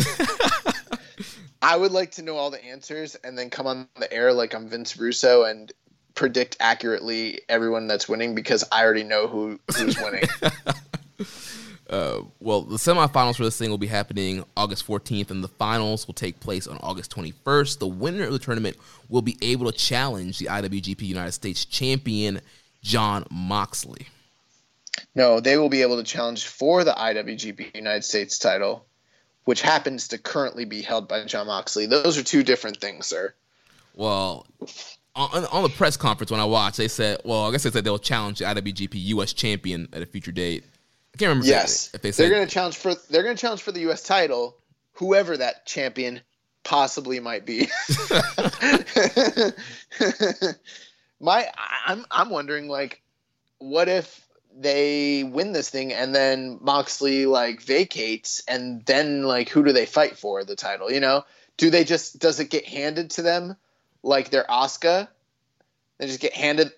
I 1.61 1.75
would 1.75 1.91
like 1.91 2.11
to 2.11 2.21
know 2.21 2.37
all 2.37 2.51
the 2.51 2.63
answers 2.63 3.15
and 3.15 3.37
then 3.37 3.49
come 3.49 3.67
on 3.67 3.87
the 3.97 4.11
air 4.11 4.31
like 4.31 4.53
I'm 4.53 4.67
Vince 4.67 4.97
Russo 4.97 5.43
and 5.43 5.71
predict 6.15 6.57
accurately 6.59 7.41
everyone 7.49 7.87
that's 7.87 8.07
winning 8.07 8.35
because 8.35 8.63
I 8.71 8.83
already 8.83 9.03
know 9.03 9.27
who 9.27 9.59
who's 9.75 9.97
winning. 10.01 10.23
uh, 11.89 12.19
well, 12.39 12.61
the 12.61 12.77
semifinals 12.77 13.35
for 13.35 13.43
this 13.43 13.57
thing 13.57 13.69
will 13.69 13.77
be 13.77 13.87
happening 13.87 14.43
August 14.55 14.87
14th, 14.87 15.31
and 15.31 15.43
the 15.43 15.49
finals 15.49 16.07
will 16.07 16.13
take 16.13 16.39
place 16.39 16.67
on 16.67 16.77
August 16.81 17.13
21st. 17.15 17.79
The 17.79 17.87
winner 17.87 18.25
of 18.25 18.31
the 18.31 18.39
tournament 18.39 18.77
will 19.09 19.21
be 19.21 19.37
able 19.41 19.71
to 19.71 19.77
challenge 19.77 20.39
the 20.39 20.45
IWGP 20.45 21.01
United 21.01 21.33
States 21.33 21.65
champion 21.65 22.41
Jon 22.81 23.25
Moxley. 23.29 24.07
No, 25.15 25.39
they 25.39 25.57
will 25.57 25.69
be 25.69 25.81
able 25.81 25.97
to 25.97 26.03
challenge 26.03 26.47
for 26.47 26.83
the 26.83 26.91
IWGP 26.91 27.75
United 27.75 28.03
States 28.03 28.37
title, 28.37 28.85
which 29.45 29.61
happens 29.61 30.09
to 30.09 30.17
currently 30.17 30.65
be 30.65 30.81
held 30.81 31.07
by 31.07 31.23
Jon 31.25 31.47
Moxley. 31.47 31.85
Those 31.85 32.17
are 32.17 32.23
two 32.23 32.43
different 32.43 32.77
things, 32.77 33.07
sir. 33.07 33.33
Well, 33.95 34.45
on, 35.15 35.45
on, 35.45 35.63
the 35.63 35.69
press 35.69 35.97
conference 35.97 36.31
when 36.31 36.39
I 36.39 36.45
watched, 36.45 36.77
they 36.77 36.87
said, 36.87 37.19
well, 37.25 37.47
I 37.47 37.51
guess 37.51 37.63
they 37.63 37.71
said 37.71 37.83
they'll 37.83 37.99
challenge 37.99 38.39
the 38.39 38.45
IWGP 38.45 38.91
US 38.93 39.33
champion 39.33 39.89
at 39.91 40.01
a 40.01 40.05
future 40.05 40.31
date. 40.31 40.63
I 41.13 41.17
can't 41.17 41.29
remember. 41.29 41.47
Yes, 41.47 41.87
if 41.87 41.91
they, 41.91 41.95
if 41.95 42.01
they 42.01 42.11
said, 42.11 42.23
they're 42.23 42.37
going 42.37 42.47
to 42.47 42.53
challenge 42.53 42.77
for 42.77 42.93
they're 43.09 43.23
going 43.23 43.35
to 43.35 43.41
challenge 43.41 43.61
for 43.61 43.71
the 43.71 43.89
US 43.89 44.03
title, 44.03 44.55
whoever 44.93 45.35
that 45.35 45.65
champion 45.65 46.21
possibly 46.63 47.19
might 47.19 47.45
be. 47.45 47.67
My, 51.19 51.49
I'm 51.85 52.05
I'm 52.11 52.29
wondering 52.29 52.69
like, 52.69 53.01
what 53.57 53.89
if 53.89 54.25
they 54.59 55.23
win 55.23 55.53
this 55.53 55.69
thing 55.69 55.93
and 55.93 56.13
then 56.13 56.59
Moxley 56.61 57.25
like 57.25 57.61
vacates 57.61 58.41
and 58.47 58.85
then 58.85 59.23
like 59.23 59.49
who 59.49 59.63
do 59.63 59.71
they 59.71 59.85
fight 59.85 60.17
for 60.17 60.43
the 60.43 60.55
title? 60.55 60.91
You 60.91 60.99
know, 60.99 61.23
do 61.57 61.69
they 61.69 61.83
just 61.83 62.19
does 62.19 62.39
it 62.39 62.49
get 62.49 62.65
handed 62.65 63.11
to 63.11 63.21
them? 63.21 63.55
like 64.03 64.29
their 64.29 64.45
Asuka. 64.45 65.07
They 65.97 66.07
just 66.07 66.19
get 66.19 66.33
handed. 66.33 66.71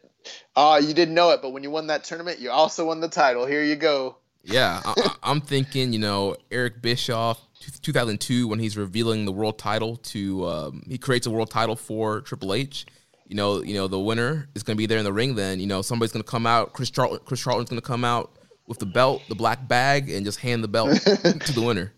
Oh, 0.55 0.77
you 0.77 0.93
didn't 0.93 1.13
know 1.13 1.31
it, 1.31 1.41
but 1.41 1.51
when 1.51 1.63
you 1.63 1.71
won 1.71 1.87
that 1.87 2.03
tournament, 2.03 2.39
you 2.39 2.51
also 2.51 2.85
won 2.85 2.99
the 2.99 3.09
title. 3.09 3.45
Here 3.45 3.63
you 3.63 3.75
go. 3.75 4.17
Yeah, 4.43 4.81
I, 4.83 5.15
am 5.23 5.41
thinking, 5.41 5.93
you 5.93 5.99
know, 5.99 6.35
Eric 6.49 6.81
Bischoff, 6.81 7.39
2002, 7.83 8.47
when 8.47 8.57
he's 8.57 8.75
revealing 8.75 9.25
the 9.25 9.31
world 9.31 9.59
title 9.59 9.97
to, 9.97 10.47
um, 10.47 10.83
he 10.87 10.97
creates 10.97 11.27
a 11.27 11.29
world 11.29 11.51
title 11.51 11.75
for 11.75 12.21
Triple 12.21 12.55
H. 12.55 12.87
You 13.31 13.37
know, 13.37 13.63
you 13.63 13.75
know, 13.75 13.87
the 13.87 13.97
winner 13.97 14.49
is 14.55 14.63
going 14.63 14.75
to 14.75 14.77
be 14.77 14.87
there 14.87 14.97
in 14.97 15.05
the 15.05 15.13
ring. 15.13 15.35
Then, 15.35 15.61
you 15.61 15.65
know, 15.65 15.81
somebody's 15.81 16.11
going 16.11 16.21
to 16.21 16.29
come 16.29 16.45
out. 16.45 16.73
Chris 16.73 16.89
Charlton, 16.89 17.21
Chris 17.23 17.39
Charlton's 17.39 17.69
going 17.69 17.81
to 17.81 17.87
come 17.87 18.03
out 18.03 18.35
with 18.67 18.79
the 18.79 18.85
belt, 18.85 19.21
the 19.29 19.35
black 19.35 19.69
bag, 19.69 20.09
and 20.09 20.25
just 20.25 20.39
hand 20.39 20.61
the 20.61 20.67
belt 20.67 20.99
to 20.99 21.53
the 21.53 21.63
winner. 21.65 21.93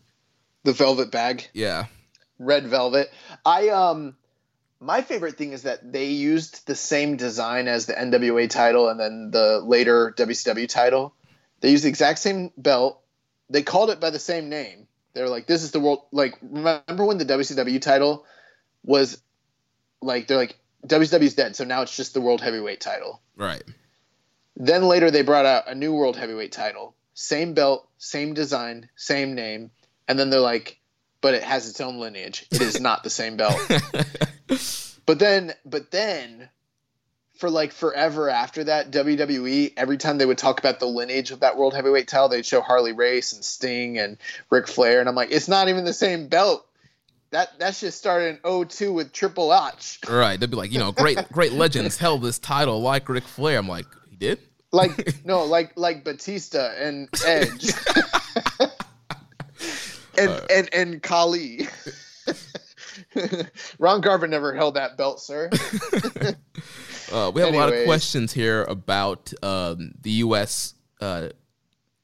The 0.61 0.73
velvet 0.73 1.09
bag. 1.09 1.47
Yeah. 1.51 1.87
Red 2.37 2.67
velvet. 2.67 3.11
I 3.43 3.69
um 3.69 4.15
my 4.79 5.01
favorite 5.01 5.35
thing 5.35 5.53
is 5.53 5.63
that 5.63 5.91
they 5.91 6.05
used 6.05 6.67
the 6.67 6.75
same 6.75 7.17
design 7.17 7.67
as 7.67 7.87
the 7.87 7.93
NWA 7.93 8.47
title 8.47 8.89
and 8.89 8.99
then 8.99 9.31
the 9.31 9.59
later 9.65 10.13
WCW 10.15 10.69
title. 10.69 11.15
They 11.61 11.71
used 11.71 11.83
the 11.83 11.89
exact 11.89 12.19
same 12.19 12.51
belt. 12.57 13.01
They 13.49 13.63
called 13.63 13.89
it 13.89 13.99
by 13.99 14.11
the 14.11 14.19
same 14.19 14.49
name. 14.49 14.87
They're 15.15 15.29
like, 15.29 15.47
"This 15.47 15.63
is 15.63 15.71
the 15.71 15.79
world." 15.79 16.03
Like, 16.11 16.35
remember 16.43 17.05
when 17.05 17.17
the 17.17 17.25
WCW 17.25 17.81
title 17.81 18.23
was 18.83 19.19
like 19.99 20.27
they're 20.27 20.37
like 20.37 20.59
WCW's 20.85 21.35
dead, 21.35 21.55
so 21.55 21.63
now 21.63 21.81
it's 21.81 21.95
just 21.95 22.13
the 22.13 22.21
World 22.21 22.41
Heavyweight 22.41 22.81
title. 22.81 23.21
Right. 23.35 23.63
Then 24.55 24.83
later 24.83 25.09
they 25.09 25.21
brought 25.21 25.45
out 25.45 25.67
a 25.67 25.75
new 25.75 25.93
World 25.93 26.17
Heavyweight 26.17 26.51
title, 26.51 26.95
same 27.13 27.53
belt, 27.53 27.87
same 27.97 28.33
design, 28.33 28.89
same 28.95 29.33
name, 29.33 29.71
and 30.07 30.19
then 30.19 30.29
they're 30.29 30.39
like, 30.39 30.79
but 31.21 31.33
it 31.33 31.43
has 31.43 31.69
its 31.69 31.79
own 31.79 31.99
lineage. 31.99 32.45
It 32.51 32.61
is 32.61 32.79
not 32.81 33.03
the 33.03 33.09
same 33.09 33.37
belt. 33.37 33.57
but 35.05 35.19
then, 35.19 35.53
but 35.65 35.89
then, 35.89 36.49
for 37.35 37.49
like 37.49 37.71
forever 37.71 38.29
after 38.29 38.65
that, 38.65 38.91
WWE 38.91 39.73
every 39.77 39.97
time 39.97 40.17
they 40.17 40.25
would 40.25 40.37
talk 40.37 40.59
about 40.59 40.79
the 40.79 40.85
lineage 40.85 41.31
of 41.31 41.39
that 41.39 41.57
world 41.57 41.73
heavyweight 41.73 42.09
title, 42.09 42.29
they'd 42.29 42.45
show 42.45 42.61
Harley 42.61 42.91
Race 42.91 43.33
and 43.33 43.43
Sting 43.43 43.97
and 43.97 44.17
Ric 44.49 44.67
Flair, 44.67 44.99
and 44.99 45.07
I'm 45.07 45.15
like, 45.15 45.31
it's 45.31 45.47
not 45.47 45.69
even 45.69 45.85
the 45.85 45.93
same 45.93 46.27
belt. 46.27 46.67
That 47.33 47.57
that 47.57 47.75
just 47.75 47.97
started 47.97 48.39
in 48.45 48.67
02 48.67 48.93
with 48.93 49.11
Triple 49.11 49.51
H. 49.51 49.97
Right. 50.07 50.39
They'd 50.39 50.51
be 50.51 50.55
like, 50.55 50.71
you 50.71 50.77
know, 50.77 50.91
great 50.91 51.17
great 51.31 51.51
legends 51.53 51.97
held 51.97 52.21
this 52.21 52.37
title 52.37 52.79
like 52.79 53.09
Ric 53.09 53.23
Flair. 53.23 53.57
I'm 53.57 53.67
like, 53.67 53.87
he 54.07 54.15
did? 54.15 54.37
Like 54.71 55.25
no, 55.25 55.43
like 55.43 55.73
like 55.75 56.03
Batista 56.03 56.71
and 56.77 57.09
Edge 57.25 57.71
and 60.19 60.29
uh, 60.29 60.41
and 60.51 60.69
and 60.73 61.01
Khali. 61.01 61.67
Ron 63.79 64.01
Garvin 64.01 64.29
never 64.29 64.53
held 64.53 64.75
that 64.75 64.95
belt, 64.95 65.19
sir. 65.19 65.49
uh, 67.11 67.31
we 67.33 67.41
have 67.41 67.49
Anyways. 67.49 67.55
a 67.55 67.57
lot 67.57 67.73
of 67.73 67.85
questions 67.85 68.31
here 68.31 68.63
about 68.65 69.33
um, 69.41 69.93
the 70.01 70.11
U.S. 70.11 70.75
Uh, 71.01 71.29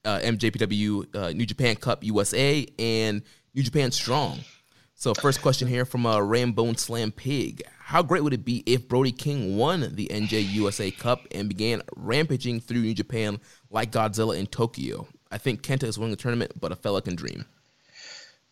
uh, 0.03 0.19
NJPW 0.23 1.15
uh, 1.15 1.29
New 1.33 1.45
Japan 1.45 1.75
Cup 1.75 2.03
USA 2.03 2.65
and 2.79 3.21
New 3.53 3.61
Japan 3.61 3.91
Strong. 3.91 4.39
So, 4.99 5.13
first 5.13 5.41
question 5.41 5.69
here 5.69 5.85
from 5.85 6.05
uh, 6.05 6.19
Rainbow 6.19 6.73
Slam 6.73 7.13
Pig: 7.13 7.63
How 7.79 8.03
great 8.03 8.21
would 8.21 8.33
it 8.33 8.43
be 8.43 8.63
if 8.65 8.89
Brody 8.89 9.13
King 9.13 9.55
won 9.55 9.95
the 9.95 10.09
NJ 10.11 10.51
USA 10.51 10.91
Cup 10.91 11.21
and 11.31 11.47
began 11.47 11.83
rampaging 11.95 12.59
through 12.59 12.81
New 12.81 12.93
Japan 12.93 13.39
like 13.71 13.93
Godzilla 13.93 14.37
in 14.37 14.45
Tokyo? 14.45 15.07
I 15.31 15.37
think 15.37 15.61
Kenta 15.61 15.83
is 15.83 15.97
winning 15.97 16.11
the 16.11 16.17
tournament, 16.17 16.51
but 16.59 16.73
a 16.73 16.75
fella 16.75 17.01
can 17.01 17.15
dream. 17.15 17.45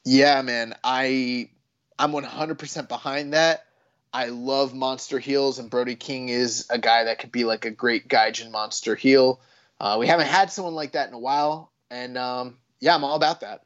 Yeah, 0.05 0.41
man. 0.41 0.73
I 0.85 1.49
I'm 1.99 2.13
100% 2.13 2.87
behind 2.87 3.33
that. 3.33 3.65
I 4.13 4.27
love 4.27 4.73
monster 4.73 5.19
heels, 5.19 5.59
and 5.59 5.69
Brody 5.69 5.97
King 5.97 6.29
is 6.29 6.65
a 6.69 6.79
guy 6.79 7.03
that 7.03 7.19
could 7.19 7.33
be 7.33 7.43
like 7.43 7.65
a 7.65 7.71
great 7.71 8.07
Gaijin 8.07 8.51
monster 8.51 8.95
heel. 8.95 9.41
Uh, 9.81 9.97
we 9.99 10.07
haven't 10.07 10.27
had 10.27 10.49
someone 10.49 10.75
like 10.75 10.93
that 10.93 11.09
in 11.09 11.13
a 11.13 11.19
while, 11.19 11.73
and 11.91 12.17
um, 12.17 12.57
yeah, 12.79 12.95
I'm 12.95 13.03
all 13.03 13.17
about 13.17 13.41
that. 13.41 13.63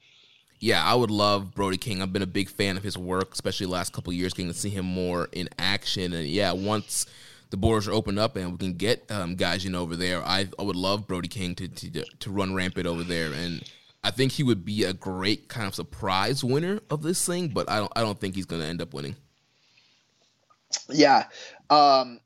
Yeah, 0.62 0.82
I 0.84 0.96
would 0.96 1.12
love 1.12 1.54
Brody 1.54 1.78
King. 1.78 2.02
I've 2.02 2.14
been 2.14 2.22
a 2.22 2.28
big 2.28 2.48
fan 2.48 2.78
of 2.78 2.84
his 2.84 2.98
work, 2.98 3.34
especially 3.34 3.66
the 3.66 3.74
last 3.74 3.92
couple 3.92 4.14
years, 4.14 4.34
getting 4.34 4.52
to 4.52 4.58
see 4.58 4.70
him 4.70 4.86
more 4.86 5.28
in 5.34 5.50
action. 5.60 6.14
And 6.14 6.28
yeah, 6.28 6.54
once 6.54 7.06
the 7.50 7.58
borders 7.58 7.88
are 7.88 7.94
opened 7.94 8.20
up 8.20 8.38
and 8.38 8.54
we 8.54 8.58
can 8.58 8.74
get 8.76 9.10
um, 9.12 9.36
Gaijin 9.36 9.76
over 9.76 9.98
there, 9.98 10.24
I, 10.24 10.48
I 10.58 10.62
would 10.62 10.76
love 10.78 11.08
Brody 11.08 11.28
King 11.28 11.56
to, 11.56 11.68
to 11.68 12.06
to 12.06 12.32
run 12.32 12.54
rampant 12.54 12.88
over 12.88 13.04
there 13.04 13.34
and 13.34 13.64
I 14.04 14.12
think 14.12 14.32
he 14.32 14.44
would 14.44 14.66
be 14.66 14.84
a 14.84 14.94
great 14.94 15.48
kind 15.48 15.68
of 15.68 15.76
surprise 15.76 16.44
winner 16.44 16.80
of 16.90 17.04
this 17.04 17.24
thing, 17.26 17.50
but 17.50 17.70
I 17.70 17.78
don't 17.78 17.92
I 17.96 18.02
don't 18.02 18.20
think 18.20 18.36
he's 18.36 18.46
going 18.46 18.62
to 18.62 18.68
end 18.68 18.82
up 18.82 18.94
winning. 18.94 19.16
Yeah. 20.90 21.26
Um, 21.70 22.20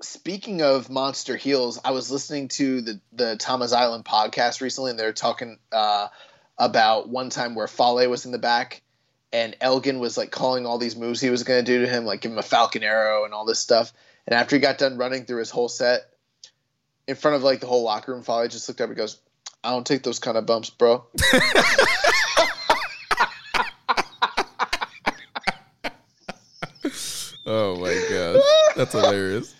speaking 0.00 0.62
of 0.62 0.88
monster 0.88 1.36
heels, 1.36 1.78
I 1.84 1.90
was 1.90 2.10
listening 2.10 2.48
to 2.48 2.80
the 2.80 3.00
the 3.12 3.36
Tama's 3.36 3.72
Island 3.72 4.04
podcast 4.04 4.62
recently, 4.62 4.90
and 4.90 4.98
they're 4.98 5.12
talking 5.12 5.58
uh, 5.70 6.08
about 6.58 7.08
one 7.08 7.30
time 7.30 7.54
where 7.54 7.66
Fale 7.66 8.08
was 8.08 8.26
in 8.26 8.32
the 8.32 8.38
back, 8.38 8.82
and 9.32 9.56
Elgin 9.60 9.98
was 9.98 10.16
like 10.16 10.30
calling 10.30 10.66
all 10.66 10.78
these 10.78 10.96
moves 10.96 11.20
he 11.20 11.30
was 11.30 11.42
going 11.42 11.64
to 11.64 11.70
do 11.70 11.84
to 11.84 11.90
him, 11.90 12.04
like 12.04 12.20
give 12.20 12.32
him 12.32 12.38
a 12.38 12.42
Falcon 12.42 12.82
Arrow 12.82 13.24
and 13.24 13.32
all 13.32 13.44
this 13.44 13.58
stuff. 13.58 13.92
And 14.26 14.34
after 14.34 14.56
he 14.56 14.60
got 14.60 14.78
done 14.78 14.98
running 14.98 15.24
through 15.24 15.38
his 15.38 15.50
whole 15.50 15.68
set, 15.68 16.02
in 17.08 17.16
front 17.16 17.36
of 17.36 17.42
like 17.42 17.60
the 17.60 17.66
whole 17.66 17.82
locker 17.82 18.12
room, 18.12 18.22
Fale 18.22 18.48
just 18.48 18.68
looked 18.68 18.80
up 18.80 18.88
and 18.88 18.96
goes, 18.96 19.18
I 19.64 19.70
don't 19.70 19.86
take 19.86 20.02
those 20.02 20.18
kind 20.18 20.36
of 20.36 20.46
bumps, 20.46 20.70
bro. 20.70 21.04
oh 27.46 27.76
my 27.76 28.06
gosh. 28.10 28.42
That's 28.76 28.92
hilarious. 28.92 29.54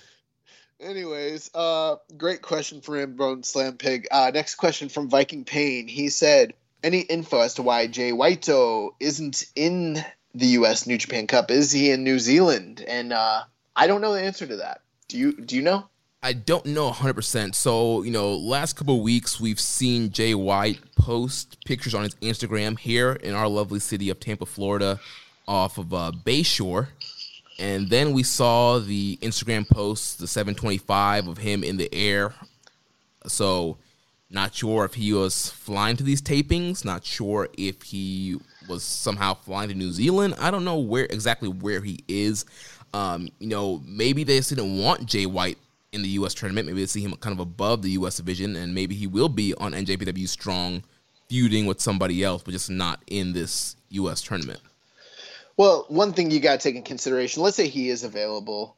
Anyways, 0.80 1.50
uh, 1.54 1.96
great 2.16 2.42
question 2.42 2.80
for 2.80 2.98
him, 2.98 3.14
Bone 3.14 3.44
Slam 3.44 3.76
Pig. 3.76 4.08
Uh, 4.10 4.32
next 4.34 4.56
question 4.56 4.88
from 4.88 5.08
Viking 5.08 5.44
Pain. 5.44 5.86
He 5.86 6.08
said, 6.08 6.54
"Any 6.82 7.00
info 7.00 7.40
as 7.40 7.54
to 7.54 7.62
why 7.62 7.86
Jay 7.86 8.12
Whiteo 8.12 8.90
isn't 9.00 9.46
in 9.54 10.04
the 10.34 10.46
U.S. 10.46 10.86
New 10.86 10.98
Japan 10.98 11.26
Cup? 11.26 11.50
Is 11.50 11.72
he 11.72 11.90
in 11.90 12.04
New 12.04 12.18
Zealand?" 12.18 12.84
And 12.86 13.12
uh, 13.12 13.42
I 13.76 13.86
don't 13.86 14.00
know 14.00 14.12
the 14.12 14.22
answer 14.22 14.46
to 14.46 14.56
that. 14.56 14.82
Do 15.08 15.18
you? 15.18 15.32
Do 15.32 15.56
you 15.56 15.62
know? 15.62 15.86
I 16.24 16.32
don't 16.34 16.66
know 16.66 16.88
100%. 16.90 17.52
So, 17.52 18.02
you 18.02 18.12
know, 18.12 18.36
last 18.36 18.74
couple 18.74 19.00
weeks 19.02 19.40
we've 19.40 19.58
seen 19.58 20.12
Jay 20.12 20.36
White 20.36 20.78
post 20.96 21.64
pictures 21.64 21.94
on 21.94 22.04
his 22.04 22.14
Instagram 22.16 22.78
here 22.78 23.14
in 23.14 23.34
our 23.34 23.48
lovely 23.48 23.80
city 23.80 24.08
of 24.08 24.20
Tampa, 24.20 24.46
Florida, 24.46 25.00
off 25.48 25.78
of 25.78 25.92
uh, 25.92 26.12
Bayshore. 26.24 26.88
And 27.58 27.90
then 27.90 28.12
we 28.12 28.22
saw 28.22 28.78
the 28.78 29.18
Instagram 29.20 29.68
post, 29.68 30.20
the 30.20 30.28
725 30.28 31.26
of 31.26 31.38
him 31.38 31.64
in 31.64 31.76
the 31.76 31.92
air. 31.92 32.34
So, 33.26 33.78
Not 34.32 34.54
sure 34.54 34.86
if 34.86 34.94
he 34.94 35.12
was 35.12 35.50
flying 35.50 35.98
to 35.98 36.02
these 36.02 36.22
tapings. 36.22 36.86
Not 36.86 37.04
sure 37.04 37.50
if 37.58 37.82
he 37.82 38.38
was 38.66 38.82
somehow 38.82 39.34
flying 39.34 39.68
to 39.68 39.74
New 39.74 39.92
Zealand. 39.92 40.34
I 40.38 40.50
don't 40.50 40.64
know 40.64 40.78
where 40.78 41.04
exactly 41.04 41.50
where 41.50 41.82
he 41.82 42.02
is. 42.08 42.46
Um, 42.94 43.28
you 43.38 43.48
know, 43.48 43.82
maybe 43.86 44.24
they 44.24 44.38
just 44.38 44.48
didn't 44.48 44.78
want 44.78 45.04
Jay 45.04 45.26
White 45.26 45.58
in 45.92 46.00
the 46.00 46.08
U.S. 46.08 46.32
tournament. 46.32 46.66
Maybe 46.66 46.80
they 46.80 46.86
see 46.86 47.02
him 47.02 47.14
kind 47.16 47.34
of 47.34 47.40
above 47.40 47.82
the 47.82 47.90
U.S. 47.90 48.16
division, 48.16 48.56
and 48.56 48.74
maybe 48.74 48.94
he 48.94 49.06
will 49.06 49.28
be 49.28 49.54
on 49.54 49.72
NJPW 49.72 50.26
Strong, 50.26 50.82
feuding 51.28 51.66
with 51.66 51.82
somebody 51.82 52.24
else, 52.24 52.42
but 52.42 52.52
just 52.52 52.70
not 52.70 53.02
in 53.08 53.34
this 53.34 53.76
U.S. 53.90 54.22
tournament. 54.22 54.60
Well, 55.58 55.84
one 55.88 56.14
thing 56.14 56.30
you 56.30 56.40
got 56.40 56.58
to 56.58 56.58
take 56.58 56.76
in 56.76 56.82
consideration. 56.82 57.42
Let's 57.42 57.56
say 57.56 57.68
he 57.68 57.90
is 57.90 58.02
available. 58.02 58.76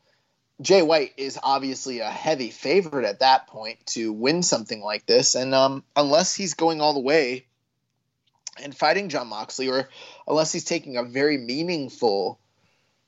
Jay 0.61 0.82
White 0.82 1.12
is 1.16 1.38
obviously 1.42 2.00
a 2.00 2.11
heavy 2.11 2.50
favorite 2.50 3.05
at 3.05 3.20
that 3.20 3.48
point 3.48 3.84
to 3.86 4.12
win 4.12 4.42
something 4.42 4.80
like 4.80 5.05
this, 5.07 5.34
and 5.34 5.55
um, 5.55 5.82
unless 5.96 6.34
he's 6.34 6.55
going 6.55 6.80
all 6.80 6.94
the 6.94 7.00
way 7.00 7.46
and 8.62 8.76
fighting 8.76 9.09
Jon 9.09 9.26
Moxley, 9.28 9.68
or 9.68 9.88
unless 10.28 10.52
he's 10.52 10.64
taking 10.64 10.96
a 10.96 11.02
very 11.02 11.38
meaningful 11.38 12.38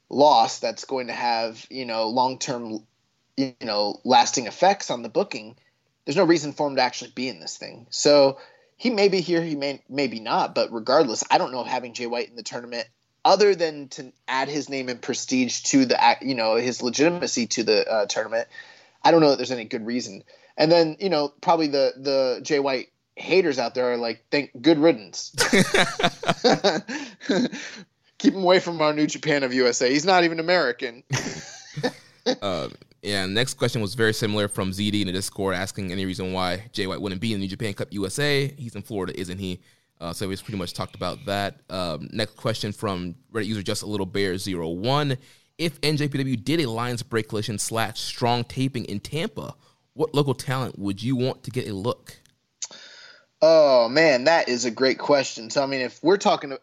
loss 0.08 0.58
that's 0.58 0.84
going 0.84 1.08
to 1.08 1.12
have 1.12 1.64
you 1.70 1.84
know 1.84 2.08
long 2.08 2.38
term 2.38 2.84
you 3.36 3.54
know 3.62 4.00
lasting 4.04 4.46
effects 4.46 4.90
on 4.90 5.02
the 5.02 5.08
booking, 5.08 5.56
there's 6.04 6.16
no 6.16 6.24
reason 6.24 6.52
for 6.52 6.66
him 6.66 6.76
to 6.76 6.82
actually 6.82 7.12
be 7.14 7.28
in 7.28 7.38
this 7.38 7.56
thing. 7.56 7.86
So 7.90 8.38
he 8.76 8.90
may 8.90 9.08
be 9.08 9.20
here, 9.20 9.40
he 9.40 9.54
may 9.54 9.82
maybe 9.88 10.18
not, 10.18 10.54
but 10.54 10.72
regardless, 10.72 11.22
I 11.30 11.38
don't 11.38 11.52
know 11.52 11.60
if 11.60 11.68
having 11.68 11.94
Jay 11.94 12.06
White 12.06 12.28
in 12.28 12.36
the 12.36 12.42
tournament 12.42 12.88
other 13.26 13.54
than 13.56 13.88
to 13.88 14.12
add 14.28 14.48
his 14.48 14.70
name 14.70 14.88
and 14.88 15.02
prestige 15.02 15.62
to 15.62 15.84
the 15.84 15.98
you 16.22 16.36
know 16.36 16.54
his 16.54 16.80
legitimacy 16.80 17.48
to 17.48 17.64
the 17.64 17.90
uh, 17.90 18.06
tournament 18.06 18.46
i 19.02 19.10
don't 19.10 19.20
know 19.20 19.30
that 19.30 19.36
there's 19.36 19.50
any 19.50 19.64
good 19.64 19.84
reason. 19.84 20.22
And 20.56 20.72
then 20.72 20.96
you 21.00 21.10
know 21.10 21.32
probably 21.40 21.66
the 21.66 21.92
the 21.96 22.40
jay 22.42 22.60
white 22.60 22.86
haters 23.16 23.58
out 23.58 23.74
there 23.74 23.92
are 23.92 23.96
like 23.96 24.24
thank 24.30 24.52
good 24.60 24.78
riddance. 24.78 25.34
Keep 28.18 28.32
him 28.32 28.42
away 28.42 28.60
from 28.60 28.80
our 28.80 28.94
new 28.94 29.06
japan 29.06 29.42
of 29.42 29.52
usa 29.52 29.92
he's 29.92 30.06
not 30.06 30.24
even 30.24 30.40
american. 30.40 31.02
Uh, 32.42 32.68
yeah 33.02 33.24
next 33.24 33.54
question 33.54 33.80
was 33.80 33.94
very 33.94 34.12
similar 34.12 34.48
from 34.48 34.72
zd 34.72 35.00
in 35.00 35.06
the 35.06 35.12
discord 35.12 35.54
asking 35.54 35.92
any 35.92 36.04
reason 36.04 36.32
why 36.32 36.64
jay 36.72 36.88
white 36.88 37.00
wouldn't 37.00 37.20
be 37.20 37.32
in 37.32 37.38
the 37.38 37.44
new 37.44 37.48
japan 37.48 37.72
cup 37.72 37.86
usa 37.92 38.52
he's 38.58 38.74
in 38.74 38.82
florida 38.82 39.16
isn't 39.16 39.38
he 39.38 39.60
uh, 40.00 40.12
so 40.12 40.28
we've 40.28 40.42
pretty 40.42 40.58
much 40.58 40.72
talked 40.72 40.94
about 40.94 41.24
that. 41.26 41.60
Um, 41.70 42.08
next 42.12 42.36
question 42.36 42.72
from 42.72 43.14
Reddit 43.32 43.46
user 43.46 43.62
just 43.62 43.82
a 43.82 43.86
little 43.86 44.06
bear 44.06 44.36
zero 44.38 44.68
one. 44.68 45.16
If 45.58 45.80
NJPW 45.80 46.44
did 46.44 46.60
a 46.60 46.68
Lion's 46.68 47.02
Break 47.02 47.28
Collision 47.28 47.58
slash 47.58 47.98
strong 47.98 48.44
taping 48.44 48.84
in 48.84 49.00
Tampa, 49.00 49.54
what 49.94 50.14
local 50.14 50.34
talent 50.34 50.78
would 50.78 51.02
you 51.02 51.16
want 51.16 51.42
to 51.44 51.50
get 51.50 51.66
a 51.68 51.72
look? 51.72 52.18
Oh 53.40 53.88
man, 53.88 54.24
that 54.24 54.48
is 54.48 54.64
a 54.64 54.70
great 54.70 54.98
question. 54.98 55.50
So 55.50 55.62
I 55.62 55.66
mean, 55.66 55.80
if 55.80 56.02
we're 56.02 56.18
talking 56.18 56.56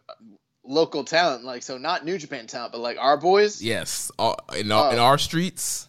local 0.64 1.04
talent, 1.04 1.44
like 1.44 1.62
so, 1.62 1.78
not 1.78 2.04
New 2.04 2.18
Japan 2.18 2.46
talent, 2.46 2.72
but 2.72 2.80
like 2.80 2.98
our 2.98 3.16
boys. 3.16 3.62
Yes, 3.62 4.10
in 4.56 4.72
our, 4.72 4.92
in 4.92 4.98
our 4.98 5.18
streets. 5.18 5.88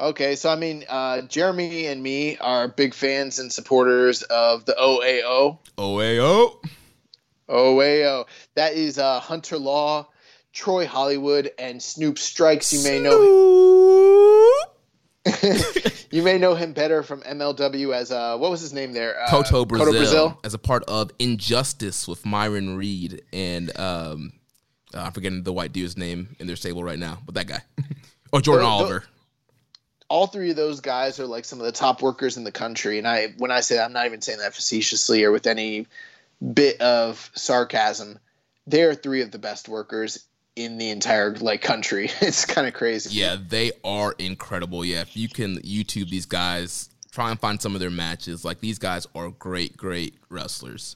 Okay, 0.00 0.36
so 0.36 0.48
I 0.50 0.56
mean, 0.56 0.84
uh, 0.88 1.22
Jeremy 1.22 1.86
and 1.86 2.02
me 2.02 2.38
are 2.38 2.68
big 2.68 2.94
fans 2.94 3.38
and 3.38 3.52
supporters 3.52 4.22
of 4.22 4.64
the 4.64 4.72
OAO. 4.72 5.58
OAO. 5.76 6.56
OAO. 7.48 8.24
That 8.54 8.72
is 8.72 8.98
uh, 8.98 9.20
Hunter 9.20 9.58
Law, 9.58 10.08
Troy 10.52 10.86
Hollywood, 10.86 11.50
and 11.58 11.82
Snoop 11.82 12.18
Strikes. 12.18 12.72
You 12.72 12.82
may 12.82 13.00
know. 13.00 13.20
you 16.10 16.22
may 16.22 16.38
know 16.38 16.54
him 16.54 16.72
better 16.72 17.02
from 17.02 17.20
MLW 17.22 17.94
as 17.94 18.10
uh, 18.10 18.36
what 18.38 18.50
was 18.50 18.60
his 18.60 18.72
name 18.72 18.92
there? 18.92 19.22
Uh, 19.22 19.28
Kotto 19.28 19.68
Brazil, 19.68 19.92
Brazil, 19.92 20.40
as 20.42 20.54
a 20.54 20.58
part 20.58 20.82
of 20.84 21.12
Injustice 21.20 22.08
with 22.08 22.26
Myron 22.26 22.76
Reed 22.76 23.22
and 23.32 23.78
um, 23.78 24.32
uh, 24.94 25.02
I'm 25.02 25.12
forgetting 25.12 25.42
the 25.44 25.52
white 25.52 25.72
dude's 25.72 25.96
name 25.96 26.34
in 26.40 26.46
their 26.46 26.56
stable 26.56 26.82
right 26.82 26.98
now, 26.98 27.18
but 27.24 27.36
that 27.36 27.46
guy 27.46 27.62
or 28.32 28.40
Jordan 28.40 28.66
Oliver 28.66 29.04
all 30.12 30.26
three 30.26 30.50
of 30.50 30.56
those 30.56 30.80
guys 30.82 31.18
are 31.18 31.26
like 31.26 31.46
some 31.46 31.58
of 31.58 31.64
the 31.64 31.72
top 31.72 32.02
workers 32.02 32.36
in 32.36 32.44
the 32.44 32.52
country. 32.52 32.98
And 32.98 33.08
I, 33.08 33.28
when 33.38 33.50
I 33.50 33.60
say 33.60 33.76
that, 33.76 33.86
I'm 33.86 33.94
not 33.94 34.04
even 34.04 34.20
saying 34.20 34.40
that 34.40 34.54
facetiously 34.54 35.24
or 35.24 35.32
with 35.32 35.46
any 35.46 35.86
bit 36.52 36.82
of 36.82 37.30
sarcasm. 37.34 38.18
They're 38.66 38.94
three 38.94 39.22
of 39.22 39.30
the 39.30 39.38
best 39.38 39.70
workers 39.70 40.26
in 40.54 40.76
the 40.76 40.90
entire 40.90 41.34
like 41.36 41.62
country. 41.62 42.10
It's 42.20 42.44
kind 42.44 42.66
of 42.66 42.74
crazy. 42.74 43.18
Yeah, 43.18 43.36
they 43.40 43.72
are 43.84 44.14
incredible. 44.18 44.84
Yeah, 44.84 45.00
if 45.00 45.16
you 45.16 45.30
can 45.30 45.56
YouTube 45.62 46.10
these 46.10 46.26
guys, 46.26 46.90
try 47.10 47.30
and 47.30 47.40
find 47.40 47.58
some 47.58 47.74
of 47.74 47.80
their 47.80 47.88
matches. 47.88 48.44
Like 48.44 48.60
these 48.60 48.78
guys 48.78 49.06
are 49.14 49.30
great, 49.30 49.78
great 49.78 50.16
wrestlers. 50.28 50.94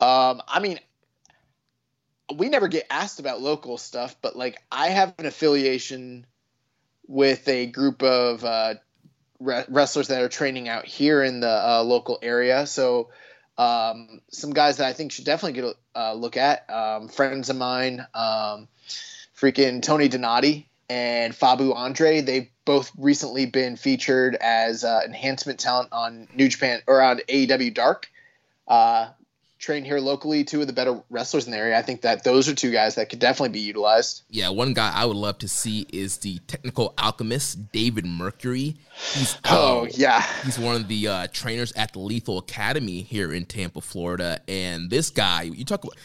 Um, 0.00 0.40
I 0.48 0.60
mean, 0.60 0.80
we 2.34 2.48
never 2.48 2.68
get 2.68 2.86
asked 2.88 3.20
about 3.20 3.42
local 3.42 3.76
stuff, 3.76 4.16
but 4.22 4.34
like 4.34 4.56
I 4.72 4.88
have 4.88 5.14
an 5.18 5.26
affiliation 5.26 6.24
with 7.08 7.48
a 7.48 7.66
group 7.66 8.02
of 8.02 8.44
uh, 8.44 8.74
re- 9.40 9.64
wrestlers 9.68 10.08
that 10.08 10.22
are 10.22 10.28
training 10.28 10.68
out 10.68 10.84
here 10.84 11.22
in 11.22 11.40
the 11.40 11.48
uh, 11.48 11.82
local 11.82 12.18
area. 12.22 12.66
So 12.66 13.08
um, 13.56 14.20
some 14.30 14.52
guys 14.52 14.76
that 14.76 14.86
I 14.86 14.92
think 14.92 15.10
should 15.10 15.24
definitely 15.24 15.60
get 15.60 15.76
a 15.96 15.98
uh, 15.98 16.12
look 16.12 16.36
at. 16.36 16.70
Um, 16.70 17.08
friends 17.08 17.50
of 17.50 17.56
mine, 17.56 18.06
um, 18.14 18.68
freaking 19.36 19.82
Tony 19.82 20.08
Donati 20.08 20.68
and 20.88 21.34
Fabu 21.34 21.74
Andre. 21.74 22.20
They've 22.20 22.48
both 22.64 22.92
recently 22.96 23.46
been 23.46 23.76
featured 23.76 24.36
as 24.36 24.84
uh, 24.84 25.00
enhancement 25.04 25.58
talent 25.58 25.88
on 25.92 26.28
New 26.34 26.48
Japan 26.48 26.82
or 26.86 27.00
on 27.02 27.18
AEW 27.28 27.74
Dark. 27.74 28.08
Uh, 28.68 29.08
train 29.58 29.84
here 29.84 29.98
locally, 29.98 30.44
two 30.44 30.60
of 30.60 30.66
the 30.66 30.72
better 30.72 31.02
wrestlers 31.10 31.46
in 31.46 31.52
the 31.52 31.58
area. 31.58 31.76
I 31.76 31.82
think 31.82 32.02
that 32.02 32.22
those 32.24 32.48
are 32.48 32.54
two 32.54 32.70
guys 32.70 32.94
that 32.94 33.10
could 33.10 33.18
definitely 33.18 33.50
be 33.50 33.60
utilized. 33.60 34.22
Yeah, 34.30 34.50
one 34.50 34.72
guy 34.72 34.92
I 34.94 35.04
would 35.04 35.16
love 35.16 35.38
to 35.38 35.48
see 35.48 35.86
is 35.92 36.18
the 36.18 36.38
technical 36.46 36.94
alchemist 36.96 37.72
David 37.72 38.06
Mercury. 38.06 38.76
He's 39.12 39.36
oh 39.46 39.82
uh, 39.82 39.88
yeah, 39.90 40.24
he's 40.44 40.58
one 40.58 40.76
of 40.76 40.88
the 40.88 41.08
uh, 41.08 41.26
trainers 41.32 41.72
at 41.72 41.92
the 41.92 41.98
Lethal 41.98 42.38
Academy 42.38 43.02
here 43.02 43.32
in 43.32 43.44
Tampa, 43.44 43.80
Florida. 43.80 44.40
And 44.46 44.90
this 44.90 45.10
guy, 45.10 45.42
you 45.42 45.64
talk 45.64 45.82
about, 45.82 45.96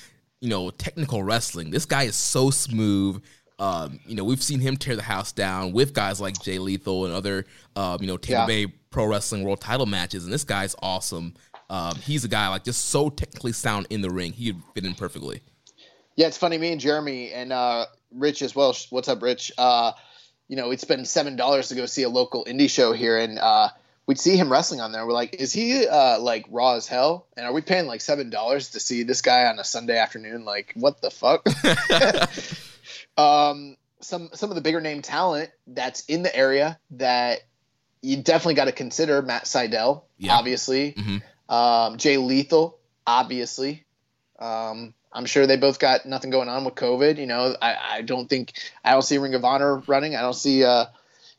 you 0.41 0.49
know, 0.49 0.71
technical 0.71 1.23
wrestling. 1.23 1.69
This 1.69 1.85
guy 1.85 2.03
is 2.03 2.15
so 2.15 2.49
smooth. 2.49 3.23
Um, 3.59 3.99
you 4.07 4.15
know, 4.15 4.23
we've 4.23 4.41
seen 4.41 4.59
him 4.59 4.77
tear 4.77 4.95
the 4.95 5.03
house 5.03 5.31
down 5.31 5.73
with 5.73 5.93
guys 5.93 6.19
like 6.19 6.41
Jay 6.41 6.57
Lethal 6.57 7.05
and 7.05 7.13
other, 7.13 7.45
uh, 7.75 7.97
you 8.01 8.07
know, 8.07 8.17
Tampa 8.17 8.51
yeah. 8.51 8.65
Bay 8.65 8.73
Pro 8.89 9.05
Wrestling 9.05 9.43
World 9.43 9.61
Title 9.61 9.85
matches. 9.85 10.23
And 10.25 10.33
this 10.33 10.43
guy's 10.43 10.75
awesome. 10.81 11.35
Um, 11.73 11.95
he's 11.95 12.23
a 12.23 12.27
guy 12.27 12.47
like 12.49 12.63
just 12.63 12.85
so 12.85 13.09
technically 13.09 13.51
sound 13.51 13.87
in 13.89 14.01
the 14.01 14.11
ring. 14.11 14.31
He'd 14.31 14.61
fit 14.75 14.85
in 14.85 14.93
perfectly. 14.93 15.41
Yeah, 16.15 16.27
it's 16.27 16.37
funny. 16.37 16.59
Me 16.59 16.71
and 16.71 16.79
Jeremy 16.79 17.31
and 17.31 17.51
uh, 17.51 17.87
Rich 18.11 18.43
as 18.43 18.55
well. 18.55 18.75
What's 18.91 19.07
up, 19.07 19.23
Rich? 19.23 19.51
Uh, 19.57 19.93
you 20.47 20.55
know, 20.55 20.69
we'd 20.69 20.79
spend 20.79 21.07
seven 21.07 21.35
dollars 21.35 21.69
to 21.69 21.75
go 21.75 21.87
see 21.87 22.03
a 22.03 22.09
local 22.09 22.45
indie 22.45 22.69
show 22.69 22.93
here, 22.93 23.17
and 23.17 23.39
uh, 23.39 23.69
we'd 24.05 24.19
see 24.19 24.37
him 24.37 24.51
wrestling 24.51 24.81
on 24.81 24.91
there. 24.91 25.03
We're 25.03 25.13
like, 25.13 25.33
is 25.33 25.51
he 25.51 25.87
uh, 25.87 26.19
like 26.19 26.45
raw 26.51 26.75
as 26.75 26.87
hell? 26.87 27.25
And 27.35 27.43
are 27.43 27.51
we 27.51 27.61
paying 27.61 27.87
like 27.87 28.01
seven 28.01 28.29
dollars 28.29 28.69
to 28.69 28.79
see 28.79 29.01
this 29.01 29.23
guy 29.23 29.47
on 29.47 29.57
a 29.57 29.63
Sunday 29.63 29.97
afternoon? 29.97 30.45
Like, 30.45 30.73
what 30.75 31.01
the 31.01 31.09
fuck? 31.09 31.43
um, 33.17 33.77
some 33.99 34.29
some 34.35 34.51
of 34.51 34.55
the 34.55 34.61
bigger 34.61 34.79
name 34.79 35.01
talent 35.01 35.49
that's 35.65 36.05
in 36.05 36.21
the 36.21 36.35
area 36.35 36.77
that 36.91 37.39
you 38.03 38.17
definitely 38.17 38.53
got 38.53 38.65
to 38.65 38.73
consider. 38.73 39.23
Matt 39.23 39.45
Sydal, 39.45 40.03
yeah. 40.19 40.35
obviously. 40.35 40.91
Mm-hmm. 40.91 41.17
Um, 41.53 41.97
Jay 41.97 42.17
Lethal, 42.17 42.79
obviously. 43.05 43.83
Um, 44.39 44.95
I'm 45.11 45.27
sure 45.27 45.45
they 45.45 45.57
both 45.57 45.77
got 45.77 46.07
nothing 46.07 46.31
going 46.31 46.49
on 46.49 46.65
with 46.65 46.73
COVID. 46.73 47.19
You 47.19 47.27
know, 47.27 47.55
I, 47.61 47.97
I 47.97 48.01
don't 48.01 48.27
think 48.27 48.53
I 48.83 48.93
don't 48.93 49.03
see 49.03 49.19
Ring 49.19 49.35
of 49.35 49.45
Honor 49.45 49.77
running. 49.85 50.15
I 50.15 50.21
don't 50.21 50.33
see, 50.33 50.63
uh, 50.63 50.85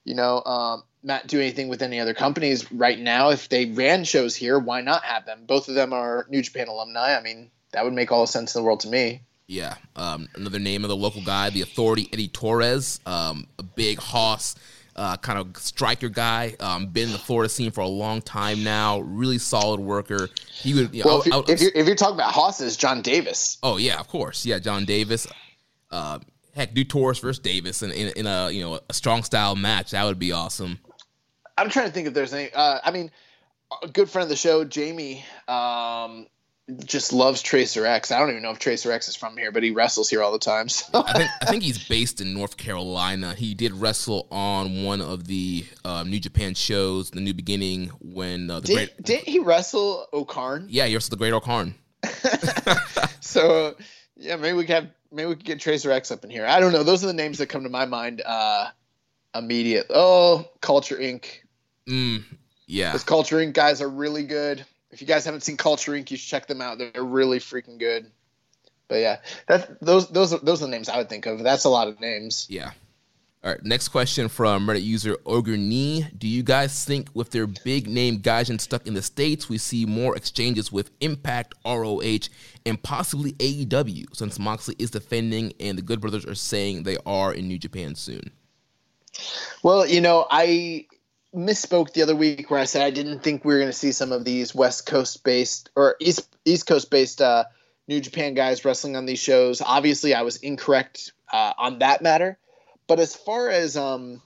you 0.04 0.14
know, 0.14 0.40
um, 0.44 0.84
Matt 1.02 1.26
do 1.26 1.40
anything 1.40 1.66
with 1.66 1.82
any 1.82 1.98
other 1.98 2.14
companies 2.14 2.70
right 2.70 2.98
now. 2.98 3.30
If 3.30 3.48
they 3.48 3.66
ran 3.66 4.04
shows 4.04 4.36
here, 4.36 4.56
why 4.56 4.82
not 4.82 5.02
have 5.02 5.26
them? 5.26 5.46
Both 5.46 5.68
of 5.68 5.74
them 5.74 5.92
are 5.92 6.26
New 6.30 6.42
Japan 6.42 6.68
alumni. 6.68 7.16
I 7.16 7.20
mean, 7.20 7.50
that 7.72 7.84
would 7.84 7.92
make 7.92 8.12
all 8.12 8.20
the 8.20 8.28
sense 8.28 8.54
in 8.54 8.62
the 8.62 8.64
world 8.64 8.80
to 8.80 8.88
me. 8.88 9.22
Yeah. 9.48 9.74
Um, 9.96 10.28
another 10.36 10.60
name 10.60 10.84
of 10.84 10.88
the 10.88 10.96
local 10.96 11.22
guy, 11.22 11.50
the 11.50 11.62
Authority, 11.62 12.08
Eddie 12.12 12.28
Torres, 12.28 13.00
um, 13.04 13.48
a 13.58 13.64
big 13.64 13.98
hoss 13.98 14.54
uh, 14.96 15.16
kind 15.16 15.38
of 15.38 15.56
striker 15.56 16.08
guy. 16.08 16.54
Um, 16.60 16.86
been 16.86 17.06
in 17.06 17.12
the 17.12 17.18
Florida 17.18 17.48
scene 17.48 17.70
for 17.70 17.80
a 17.80 17.88
long 17.88 18.22
time 18.22 18.62
now. 18.62 19.00
Really 19.00 19.38
solid 19.38 19.80
worker. 19.80 20.28
He 20.50 20.74
would. 20.74 20.94
You 20.94 21.04
know, 21.04 21.10
well, 21.10 21.20
if, 21.20 21.26
you, 21.26 21.44
if, 21.48 21.60
you're, 21.60 21.72
if, 21.74 21.86
you're, 21.86 21.96
talking 21.96 22.14
about 22.14 22.32
hosses, 22.32 22.76
John 22.76 23.02
Davis. 23.02 23.58
Oh 23.62 23.76
yeah, 23.76 23.98
of 23.98 24.08
course. 24.08 24.46
Yeah, 24.46 24.58
John 24.58 24.84
Davis. 24.84 25.26
Uh, 25.90 26.18
heck, 26.54 26.74
do 26.74 26.84
Torres 26.84 27.18
versus 27.18 27.38
Davis 27.38 27.82
in, 27.82 27.90
in, 27.92 28.12
in, 28.16 28.26
a 28.26 28.50
you 28.50 28.62
know 28.62 28.80
a 28.88 28.94
strong 28.94 29.22
style 29.22 29.56
match. 29.56 29.90
That 29.92 30.04
would 30.04 30.18
be 30.18 30.32
awesome. 30.32 30.78
I'm 31.56 31.70
trying 31.70 31.86
to 31.86 31.92
think 31.92 32.08
if 32.08 32.14
there's 32.14 32.32
any. 32.32 32.50
Uh, 32.52 32.78
I 32.82 32.90
mean, 32.90 33.10
a 33.82 33.88
good 33.88 34.08
friend 34.08 34.24
of 34.24 34.28
the 34.28 34.36
show, 34.36 34.64
Jamie. 34.64 35.24
Um, 35.48 36.26
just 36.86 37.12
loves 37.12 37.42
Tracer 37.42 37.84
X. 37.84 38.10
I 38.10 38.18
don't 38.18 38.30
even 38.30 38.42
know 38.42 38.50
if 38.50 38.58
Tracer 38.58 38.90
X 38.90 39.08
is 39.08 39.16
from 39.16 39.36
here, 39.36 39.52
but 39.52 39.62
he 39.62 39.70
wrestles 39.70 40.08
here 40.08 40.22
all 40.22 40.32
the 40.32 40.38
time. 40.38 40.68
So. 40.68 41.04
I 41.06 41.12
think 41.12 41.30
I 41.42 41.44
think 41.46 41.62
he's 41.62 41.88
based 41.88 42.20
in 42.20 42.32
North 42.32 42.56
Carolina. 42.56 43.34
He 43.34 43.54
did 43.54 43.72
wrestle 43.72 44.26
on 44.30 44.82
one 44.82 45.00
of 45.00 45.26
the 45.26 45.64
uh, 45.84 46.04
New 46.04 46.20
Japan 46.20 46.54
shows, 46.54 47.10
The 47.10 47.20
New 47.20 47.34
Beginning, 47.34 47.88
when 48.00 48.50
uh, 48.50 48.60
the 48.60 48.66
did, 48.66 48.74
great. 48.74 49.02
Did 49.02 49.20
he 49.20 49.38
wrestle 49.38 50.06
O-Khan? 50.12 50.66
Yeah, 50.68 50.86
he 50.86 50.94
wrestled 50.94 51.12
the 51.12 51.16
Great 51.16 51.32
O-Khan. 51.32 51.74
so 53.20 53.74
yeah, 54.16 54.36
maybe 54.36 54.56
we 54.56 54.64
could 54.64 54.74
have 54.74 54.88
maybe 55.12 55.28
we 55.28 55.34
could 55.36 55.44
get 55.44 55.60
Tracer 55.60 55.90
X 55.90 56.10
up 56.10 56.24
in 56.24 56.30
here. 56.30 56.46
I 56.46 56.60
don't 56.60 56.72
know. 56.72 56.82
Those 56.82 57.04
are 57.04 57.08
the 57.08 57.12
names 57.12 57.38
that 57.38 57.46
come 57.46 57.62
to 57.64 57.68
my 57.68 57.84
mind. 57.86 58.22
Uh, 58.24 58.68
immediate. 59.34 59.86
Oh, 59.90 60.48
Culture 60.60 60.96
Inc. 60.96 61.26
Mm, 61.88 62.24
yeah, 62.66 62.92
those 62.92 63.04
Culture 63.04 63.36
Inc. 63.36 63.52
guys 63.52 63.82
are 63.82 63.88
really 63.88 64.24
good. 64.24 64.64
If 64.94 65.00
you 65.00 65.08
guys 65.08 65.24
haven't 65.24 65.40
seen 65.40 65.56
Culture 65.56 65.90
Inc., 65.90 66.12
you 66.12 66.16
should 66.16 66.28
check 66.28 66.46
them 66.46 66.60
out. 66.60 66.78
They're 66.78 67.02
really 67.02 67.40
freaking 67.40 67.78
good. 67.78 68.12
But 68.86 68.96
yeah, 68.96 69.16
that 69.48 69.80
those 69.80 70.08
those 70.08 70.32
are, 70.32 70.38
those 70.38 70.62
are 70.62 70.66
the 70.66 70.70
names 70.70 70.88
I 70.88 70.98
would 70.98 71.08
think 71.08 71.26
of. 71.26 71.42
That's 71.42 71.64
a 71.64 71.68
lot 71.68 71.88
of 71.88 71.98
names. 71.98 72.46
Yeah. 72.48 72.70
All 73.42 73.50
right, 73.50 73.62
next 73.64 73.88
question 73.88 74.28
from 74.28 74.68
Reddit 74.68 74.84
user 74.84 75.18
Ogre 75.26 75.56
Knee. 75.56 76.06
Do 76.16 76.28
you 76.28 76.44
guys 76.44 76.84
think 76.84 77.08
with 77.12 77.30
their 77.30 77.48
big 77.48 77.88
name 77.88 78.20
Gaijin 78.20 78.60
stuck 78.60 78.86
in 78.86 78.94
the 78.94 79.02
States, 79.02 79.48
we 79.48 79.58
see 79.58 79.84
more 79.84 80.16
exchanges 80.16 80.70
with 80.70 80.92
Impact, 81.00 81.54
ROH, 81.66 82.28
and 82.64 82.80
possibly 82.80 83.32
AEW 83.32 84.14
since 84.14 84.38
Moxley 84.38 84.76
is 84.78 84.92
defending 84.92 85.52
and 85.58 85.76
the 85.76 85.82
Good 85.82 86.00
Brothers 86.00 86.24
are 86.24 86.36
saying 86.36 86.84
they 86.84 86.96
are 87.04 87.34
in 87.34 87.48
New 87.48 87.58
Japan 87.58 87.96
soon? 87.96 88.30
Well, 89.64 89.86
you 89.86 90.00
know, 90.00 90.26
I 90.30 90.86
misspoke 91.34 91.92
the 91.92 92.02
other 92.02 92.14
week 92.14 92.50
where 92.50 92.60
I 92.60 92.64
said 92.64 92.82
I 92.82 92.90
didn't 92.90 93.20
think 93.20 93.44
we 93.44 93.52
were 93.54 93.60
going 93.60 93.70
to 93.70 93.76
see 93.76 93.92
some 93.92 94.12
of 94.12 94.24
these 94.24 94.54
West 94.54 94.86
Coast 94.86 95.24
based 95.24 95.70
or 95.74 95.96
East 96.00 96.28
East 96.44 96.66
Coast 96.66 96.90
based 96.90 97.20
uh, 97.20 97.44
New 97.88 98.00
Japan 98.00 98.34
guys 98.34 98.64
wrestling 98.64 98.96
on 98.96 99.06
these 99.06 99.18
shows. 99.18 99.60
Obviously, 99.60 100.14
I 100.14 100.22
was 100.22 100.36
incorrect 100.36 101.12
uh, 101.32 101.52
on 101.58 101.80
that 101.80 102.02
matter. 102.02 102.38
But 102.86 103.00
as 103.00 103.14
far 103.14 103.48
as 103.48 103.76
um, 103.76 104.20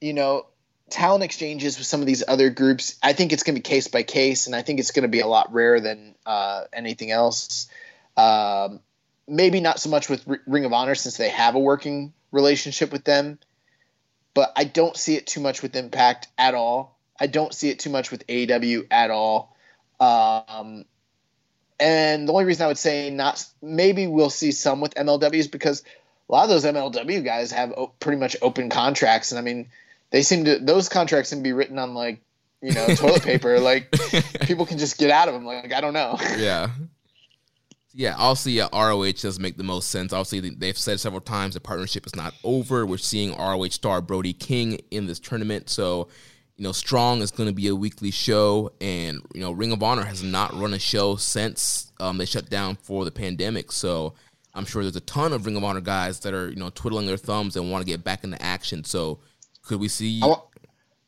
you 0.00 0.12
know, 0.12 0.46
talent 0.90 1.24
exchanges 1.24 1.78
with 1.78 1.86
some 1.86 2.00
of 2.00 2.06
these 2.06 2.22
other 2.26 2.50
groups, 2.50 2.98
I 3.02 3.12
think 3.12 3.32
it's 3.32 3.42
going 3.42 3.54
to 3.54 3.60
be 3.60 3.68
case 3.68 3.88
by 3.88 4.02
case, 4.02 4.46
and 4.46 4.54
I 4.54 4.62
think 4.62 4.80
it's 4.80 4.90
going 4.90 5.04
to 5.04 5.08
be 5.08 5.20
a 5.20 5.26
lot 5.26 5.52
rarer 5.52 5.80
than 5.80 6.14
uh, 6.26 6.64
anything 6.72 7.10
else. 7.10 7.68
Um, 8.16 8.80
maybe 9.26 9.60
not 9.60 9.80
so 9.80 9.88
much 9.88 10.08
with 10.08 10.28
R- 10.28 10.40
Ring 10.46 10.64
of 10.64 10.72
Honor 10.72 10.94
since 10.94 11.16
they 11.16 11.30
have 11.30 11.54
a 11.54 11.60
working 11.60 12.12
relationship 12.32 12.92
with 12.92 13.04
them, 13.04 13.38
but 14.34 14.52
I 14.56 14.64
don't 14.64 14.96
see 14.96 15.16
it 15.16 15.26
too 15.26 15.40
much 15.40 15.62
with 15.62 15.76
Impact 15.76 16.28
at 16.38 16.54
all. 16.54 16.98
I 17.18 17.26
don't 17.26 17.54
see 17.54 17.68
it 17.68 17.78
too 17.78 17.90
much 17.90 18.10
with 18.10 18.26
AEW 18.26 18.86
at 18.90 19.10
all. 19.10 19.56
Um, 20.00 20.84
and 21.78 22.28
the 22.28 22.32
only 22.32 22.44
reason 22.44 22.64
I 22.64 22.68
would 22.68 22.78
say 22.78 23.10
not, 23.10 23.44
maybe 23.60 24.06
we'll 24.06 24.30
see 24.30 24.52
some 24.52 24.80
with 24.80 24.94
MLW 24.94 25.34
is 25.34 25.48
because 25.48 25.82
a 26.28 26.32
lot 26.32 26.44
of 26.44 26.48
those 26.48 26.64
MLW 26.64 27.24
guys 27.24 27.52
have 27.52 27.74
pretty 28.00 28.18
much 28.18 28.36
open 28.40 28.70
contracts, 28.70 29.32
and 29.32 29.38
I 29.38 29.42
mean, 29.42 29.68
they 30.10 30.22
seem 30.22 30.44
to 30.44 30.58
those 30.58 30.88
contracts 30.88 31.30
can 31.30 31.42
be 31.42 31.52
written 31.52 31.78
on 31.78 31.94
like 31.94 32.22
you 32.60 32.72
know 32.72 32.86
toilet 32.94 33.22
paper. 33.22 33.58
Like 33.60 33.90
people 34.42 34.64
can 34.64 34.78
just 34.78 34.98
get 34.98 35.10
out 35.10 35.28
of 35.28 35.34
them. 35.34 35.44
Like 35.44 35.72
I 35.72 35.80
don't 35.80 35.92
know. 35.92 36.16
Yeah. 36.38 36.70
Yeah, 37.94 38.14
obviously, 38.16 38.52
yeah, 38.52 38.68
ROH 38.72 39.12
does 39.12 39.38
make 39.38 39.56
the 39.56 39.62
most 39.62 39.90
sense. 39.90 40.12
Obviously, 40.12 40.50
they've 40.50 40.78
said 40.78 40.98
several 40.98 41.20
times 41.20 41.54
the 41.54 41.60
partnership 41.60 42.06
is 42.06 42.16
not 42.16 42.34
over. 42.42 42.86
We're 42.86 42.96
seeing 42.96 43.36
ROH 43.36 43.68
star 43.68 44.00
Brody 44.00 44.32
King 44.32 44.80
in 44.90 45.06
this 45.06 45.18
tournament, 45.18 45.68
so 45.68 46.08
you 46.56 46.64
know, 46.64 46.72
Strong 46.72 47.22
is 47.22 47.30
going 47.30 47.48
to 47.48 47.54
be 47.54 47.68
a 47.68 47.74
weekly 47.74 48.10
show, 48.10 48.72
and 48.80 49.20
you 49.34 49.40
know, 49.40 49.52
Ring 49.52 49.72
of 49.72 49.82
Honor 49.82 50.04
has 50.04 50.22
not 50.22 50.54
run 50.54 50.74
a 50.74 50.78
show 50.78 51.16
since 51.16 51.92
um, 52.00 52.18
they 52.18 52.24
shut 52.24 52.48
down 52.48 52.76
for 52.76 53.04
the 53.04 53.10
pandemic. 53.10 53.72
So 53.72 54.14
I'm 54.54 54.64
sure 54.64 54.82
there's 54.82 54.96
a 54.96 55.00
ton 55.00 55.32
of 55.32 55.44
Ring 55.44 55.56
of 55.56 55.64
Honor 55.64 55.80
guys 55.80 56.20
that 56.20 56.34
are 56.34 56.48
you 56.48 56.56
know 56.56 56.70
twiddling 56.70 57.06
their 57.06 57.16
thumbs 57.16 57.56
and 57.56 57.70
want 57.70 57.84
to 57.84 57.90
get 57.90 58.04
back 58.04 58.24
into 58.24 58.40
action. 58.42 58.84
So 58.84 59.20
could 59.62 59.80
we 59.80 59.88
see 59.88 60.20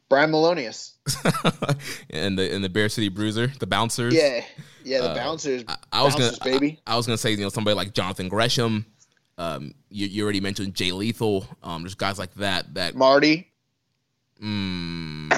Brian 0.08 0.30
Milonas 0.30 0.92
and 2.10 2.38
the 2.38 2.54
and 2.54 2.62
the 2.62 2.68
Beer 2.68 2.88
City 2.88 3.08
Bruiser, 3.08 3.48
the 3.58 3.66
Bouncers? 3.66 4.14
Yeah, 4.14 4.44
yeah, 4.84 5.00
the 5.00 5.10
uh, 5.10 5.14
Bouncers. 5.14 5.64
I, 5.66 5.76
I 5.92 6.02
was 6.02 6.14
bouncers, 6.14 6.38
gonna, 6.38 6.52
baby. 6.52 6.80
I, 6.86 6.92
I, 6.92 6.96
was 6.96 7.06
gonna 7.06 7.18
say 7.18 7.32
you 7.32 7.38
know 7.38 7.48
somebody 7.48 7.74
like 7.74 7.94
Jonathan 7.94 8.28
Gresham. 8.28 8.86
Um, 9.36 9.74
you, 9.88 10.06
you 10.06 10.22
already 10.22 10.40
mentioned 10.40 10.74
Jay 10.74 10.92
Lethal. 10.92 11.46
Um, 11.62 11.82
there's 11.82 11.94
guys 11.94 12.18
like 12.18 12.34
that 12.34 12.74
that 12.74 12.94
Marty. 12.94 13.50
Hmm. 14.38 15.30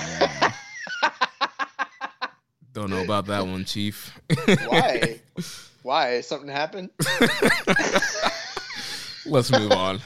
don't 2.72 2.90
know 2.90 3.02
about 3.02 3.26
that 3.26 3.47
one, 3.47 3.64
Chief. 3.64 4.18
Why? 4.66 5.20
Why? 5.82 6.20
Something 6.20 6.51
happened? 6.51 6.90
Let's 9.24 9.51
move 9.51 9.72
on. 9.72 10.01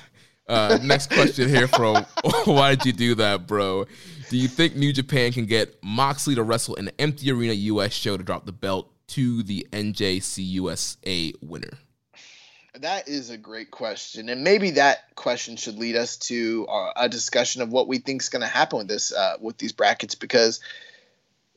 Uh, 0.48 0.78
next 0.82 1.10
question 1.12 1.48
here 1.48 1.68
from 1.68 2.04
Why 2.44 2.74
did 2.74 2.86
you 2.86 2.92
do 2.92 3.14
that, 3.16 3.46
bro? 3.46 3.86
Do 4.30 4.36
you 4.36 4.46
think 4.46 4.76
New 4.76 4.92
Japan 4.92 5.32
can 5.32 5.46
get 5.46 5.82
Moxley 5.82 6.36
to 6.36 6.44
wrestle 6.44 6.76
in 6.76 6.86
an 6.86 6.94
empty 7.00 7.32
arena 7.32 7.52
US 7.52 7.92
show 7.92 8.16
to 8.16 8.22
drop 8.22 8.46
the 8.46 8.52
belt 8.52 8.88
to 9.08 9.42
the 9.42 9.66
NJCUSA 9.72 11.32
winner? 11.42 11.72
That 12.74 13.08
is 13.08 13.30
a 13.30 13.36
great 13.36 13.72
question, 13.72 14.28
and 14.28 14.44
maybe 14.44 14.70
that 14.70 15.16
question 15.16 15.56
should 15.56 15.78
lead 15.78 15.96
us 15.96 16.16
to 16.28 16.64
uh, 16.68 16.92
a 16.94 17.08
discussion 17.08 17.60
of 17.60 17.72
what 17.72 17.88
we 17.88 17.98
think 17.98 18.22
is 18.22 18.28
going 18.28 18.42
to 18.42 18.46
happen 18.46 18.78
with 18.78 18.86
this, 18.86 19.12
uh, 19.12 19.34
with 19.40 19.58
these 19.58 19.72
brackets, 19.72 20.14
because 20.14 20.60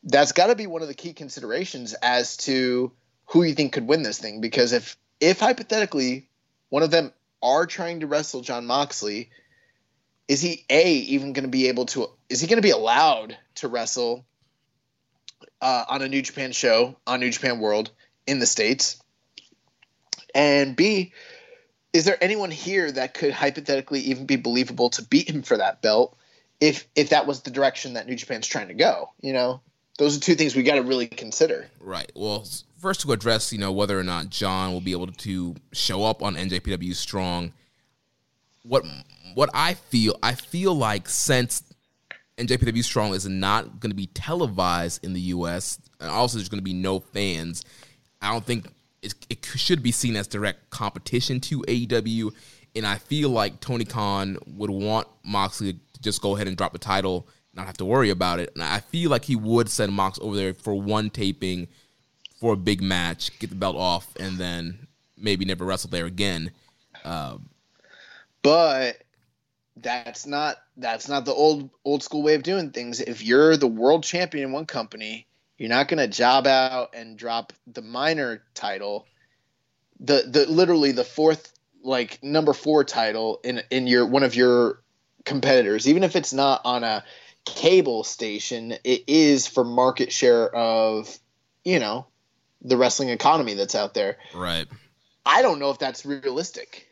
that's 0.03 0.31
got 0.31 0.47
to 0.47 0.55
be 0.55 0.65
one 0.65 0.81
of 0.81 0.87
the 0.87 0.95
key 0.95 1.13
considerations 1.13 1.93
as 1.93 2.37
to 2.37 2.91
who 3.25 3.43
you 3.43 3.53
think 3.53 3.73
could 3.73 3.87
win 3.87 4.01
this 4.01 4.17
thing. 4.17 4.41
Because 4.41 4.73
if 4.73 4.97
if 5.19 5.39
hypothetically 5.39 6.27
one 6.69 6.81
of 6.81 6.89
them 6.89 7.13
are 7.43 7.67
trying 7.67 7.99
to 7.99 8.07
wrestle 8.07 8.41
Jon 8.41 8.65
Moxley, 8.65 9.29
is 10.27 10.41
he 10.41 10.65
a 10.69 10.93
even 10.93 11.33
going 11.33 11.43
to 11.43 11.49
be 11.49 11.67
able 11.67 11.85
to? 11.87 12.09
Is 12.29 12.41
he 12.41 12.47
going 12.47 12.57
to 12.57 12.65
be 12.65 12.71
allowed 12.71 13.37
to 13.55 13.67
wrestle 13.67 14.25
uh, 15.61 15.85
on 15.87 16.01
a 16.01 16.07
New 16.07 16.21
Japan 16.21 16.51
show 16.51 16.95
on 17.05 17.19
New 17.19 17.29
Japan 17.29 17.59
World 17.59 17.91
in 18.25 18.39
the 18.39 18.45
states? 18.45 19.01
And 20.35 20.75
B, 20.75 21.13
is 21.91 22.05
there 22.05 22.17
anyone 22.21 22.51
here 22.51 22.91
that 22.91 23.13
could 23.13 23.31
hypothetically 23.31 23.99
even 24.01 24.25
be 24.25 24.35
believable 24.35 24.89
to 24.91 25.03
beat 25.03 25.29
him 25.29 25.43
for 25.43 25.57
that 25.57 25.81
belt 25.81 26.17
if 26.59 26.87
if 26.95 27.09
that 27.09 27.27
was 27.27 27.41
the 27.41 27.51
direction 27.51 27.93
that 27.93 28.07
New 28.07 28.15
Japan's 28.15 28.47
trying 28.47 28.69
to 28.69 28.73
go? 28.73 29.11
You 29.21 29.33
know, 29.33 29.61
those 29.99 30.17
are 30.17 30.19
two 30.19 30.35
things 30.35 30.55
we 30.55 30.63
got 30.63 30.75
to 30.75 30.83
really 30.83 31.07
consider. 31.07 31.69
Right. 31.79 32.11
Well, 32.15 32.47
first 32.79 33.01
to 33.01 33.11
address, 33.11 33.53
you 33.53 33.59
know, 33.59 33.71
whether 33.71 33.97
or 33.97 34.03
not 34.03 34.29
john 34.29 34.73
will 34.73 34.81
be 34.81 34.91
able 34.91 35.07
to 35.07 35.55
show 35.71 36.03
up 36.03 36.23
on 36.23 36.35
NJPW 36.35 36.95
Strong. 36.95 37.53
What 38.63 38.85
what 39.33 39.49
I 39.53 39.73
feel, 39.73 40.17
I 40.23 40.33
feel 40.33 40.73
like 40.73 41.09
since 41.09 41.63
NJPW 42.37 42.83
Strong 42.83 43.13
is 43.13 43.27
not 43.27 43.79
going 43.79 43.91
to 43.91 43.95
be 43.95 44.07
televised 44.07 45.03
in 45.03 45.13
the 45.13 45.19
U.S. 45.21 45.79
and 45.99 46.09
also 46.09 46.37
there's 46.37 46.49
going 46.49 46.59
to 46.59 46.63
be 46.63 46.73
no 46.73 46.99
fans, 46.99 47.63
I 48.21 48.31
don't 48.31 48.45
think 48.45 48.67
it, 49.01 49.13
it 49.29 49.45
should 49.55 49.83
be 49.83 49.91
seen 49.91 50.15
as 50.15 50.27
direct 50.27 50.69
competition 50.69 51.39
to 51.41 51.61
AEW. 51.61 52.33
And 52.75 52.87
I 52.87 52.97
feel 52.97 53.29
like 53.29 53.59
Tony 53.59 53.85
Khan 53.85 54.37
would 54.47 54.71
want 54.71 55.07
Moxley 55.23 55.73
to 55.73 55.79
just 56.01 56.21
go 56.21 56.35
ahead 56.35 56.47
and 56.47 56.57
drop 56.57 56.73
the 56.73 56.79
title, 56.79 57.27
not 57.53 57.67
have 57.67 57.77
to 57.77 57.85
worry 57.85 58.09
about 58.09 58.39
it. 58.39 58.51
And 58.55 58.63
I 58.63 58.79
feel 58.79 59.11
like 59.11 59.25
he 59.25 59.35
would 59.35 59.69
send 59.69 59.93
Mox 59.93 60.17
over 60.21 60.35
there 60.35 60.53
for 60.53 60.73
one 60.73 61.09
taping 61.09 61.67
for 62.39 62.53
a 62.53 62.57
big 62.57 62.81
match, 62.81 63.37
get 63.39 63.51
the 63.51 63.55
belt 63.55 63.75
off, 63.75 64.07
and 64.19 64.37
then 64.37 64.87
maybe 65.17 65.45
never 65.45 65.65
wrestle 65.65 65.91
there 65.91 66.05
again. 66.05 66.51
Um, 67.03 67.49
but 68.43 69.01
that's 69.77 70.27
not 70.27 70.57
that's 70.77 71.09
not 71.09 71.25
the 71.25 71.33
old 71.33 71.69
old 71.83 72.03
school 72.03 72.21
way 72.21 72.35
of 72.35 72.43
doing 72.43 72.69
things. 72.69 73.01
If 73.01 73.23
you're 73.23 73.57
the 73.57 73.67
world 73.67 74.03
champion 74.03 74.45
in 74.45 74.51
one 74.51 74.67
company, 74.67 75.25
you're 75.57 75.69
not 75.69 75.87
going 75.87 75.97
to 75.97 76.07
job 76.07 76.45
out 76.45 76.93
and 76.93 77.17
drop 77.17 77.53
the 77.65 77.81
minor 77.81 78.43
title, 78.53 79.07
the 79.99 80.23
the 80.27 80.45
literally 80.45 80.91
the 80.91 81.03
fourth 81.03 81.51
like 81.81 82.19
number 82.21 82.53
four 82.53 82.83
title 82.83 83.39
in 83.43 83.63
in 83.71 83.87
your 83.87 84.05
one 84.05 84.23
of 84.23 84.35
your 84.35 84.81
competitors, 85.25 85.87
even 85.87 86.03
if 86.03 86.15
it's 86.15 86.33
not 86.33 86.61
on 86.65 86.83
a 86.83 87.03
cable 87.45 88.03
station, 88.03 88.73
it 88.83 89.03
is 89.07 89.47
for 89.47 89.63
market 89.63 90.11
share 90.11 90.53
of 90.55 91.17
you 91.63 91.79
know 91.79 92.05
the 92.61 92.77
wrestling 92.77 93.09
economy 93.09 93.55
that's 93.55 93.75
out 93.75 93.93
there. 93.93 94.17
Right. 94.33 94.67
I 95.25 95.41
don't 95.41 95.59
know 95.59 95.69
if 95.71 95.79
that's 95.79 96.05
realistic. 96.05 96.87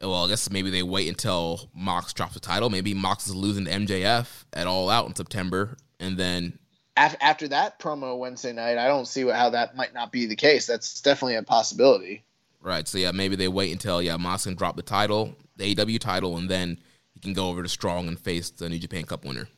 Well, 0.00 0.26
I 0.26 0.28
guess 0.28 0.50
maybe 0.50 0.70
they 0.70 0.82
wait 0.82 1.08
until 1.08 1.70
Mox 1.74 2.12
drops 2.12 2.34
the 2.34 2.40
title. 2.40 2.68
Maybe 2.68 2.92
Mox 2.92 3.26
is 3.26 3.34
losing 3.34 3.64
to 3.64 3.70
MJF 3.70 4.44
at 4.52 4.66
All 4.66 4.90
Out 4.90 5.06
in 5.06 5.14
September, 5.14 5.76
and 5.98 6.18
then 6.18 6.58
after 6.96 7.48
that 7.48 7.78
promo 7.78 8.18
Wednesday 8.18 8.52
night, 8.52 8.78
I 8.78 8.88
don't 8.88 9.06
see 9.06 9.28
how 9.28 9.50
that 9.50 9.76
might 9.76 9.94
not 9.94 10.12
be 10.12 10.26
the 10.26 10.36
case. 10.36 10.66
That's 10.66 11.00
definitely 11.00 11.36
a 11.36 11.42
possibility. 11.42 12.24
Right. 12.60 12.88
So 12.88 12.98
yeah, 12.98 13.12
maybe 13.12 13.36
they 13.36 13.48
wait 13.48 13.72
until 13.72 14.02
yeah 14.02 14.16
Mox 14.16 14.44
can 14.44 14.54
drop 14.54 14.76
the 14.76 14.82
title, 14.82 15.34
the 15.56 15.78
AW 15.78 15.98
title, 15.98 16.36
and 16.36 16.48
then 16.48 16.80
he 17.14 17.20
can 17.20 17.32
go 17.32 17.48
over 17.48 17.62
to 17.62 17.68
Strong 17.68 18.08
and 18.08 18.18
face 18.18 18.50
the 18.50 18.68
New 18.68 18.78
Japan 18.78 19.04
Cup 19.04 19.24
winner. 19.24 19.48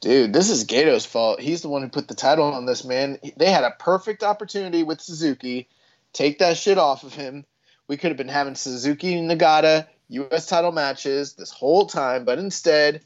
Dude, 0.00 0.32
this 0.32 0.48
is 0.48 0.64
Gedo's 0.64 1.06
fault. 1.06 1.40
He's 1.40 1.62
the 1.62 1.68
one 1.68 1.82
who 1.82 1.88
put 1.88 2.06
the 2.06 2.14
title 2.14 2.44
on 2.44 2.66
this 2.66 2.84
man. 2.84 3.18
They 3.36 3.50
had 3.50 3.64
a 3.64 3.74
perfect 3.78 4.22
opportunity 4.22 4.84
with 4.84 5.00
Suzuki. 5.00 5.68
Take 6.12 6.38
that 6.38 6.56
shit 6.56 6.78
off 6.78 7.02
of 7.02 7.14
him. 7.14 7.44
We 7.88 7.96
could 7.96 8.10
have 8.10 8.18
been 8.18 8.28
having 8.28 8.54
Suzuki 8.54 9.14
Nagata 9.14 9.86
U.S. 10.10 10.46
title 10.46 10.72
matches 10.72 11.34
this 11.34 11.50
whole 11.50 11.86
time, 11.86 12.24
but 12.24 12.38
instead, 12.38 13.02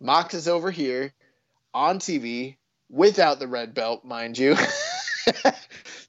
Mox 0.00 0.34
is 0.34 0.48
over 0.48 0.70
here 0.70 1.12
on 1.72 1.98
TV 1.98 2.56
without 2.90 3.38
the 3.38 3.48
red 3.48 3.74
belt, 3.74 4.04
mind 4.04 4.36
you. 4.36 4.54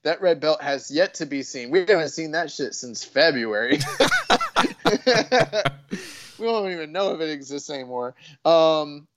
that 0.03 0.21
red 0.21 0.39
belt 0.39 0.61
has 0.61 0.91
yet 0.91 1.15
to 1.15 1.25
be 1.25 1.43
seen. 1.43 1.71
We 1.71 1.79
haven't 1.79 2.09
seen 2.09 2.31
that 2.31 2.51
shit 2.51 2.73
since 2.73 3.03
February. 3.03 3.79
we 6.39 6.45
don't 6.45 6.71
even 6.71 6.91
know 6.91 7.13
if 7.13 7.21
it 7.21 7.29
exists 7.29 7.69
anymore. 7.69 8.15
Um, 8.45 9.07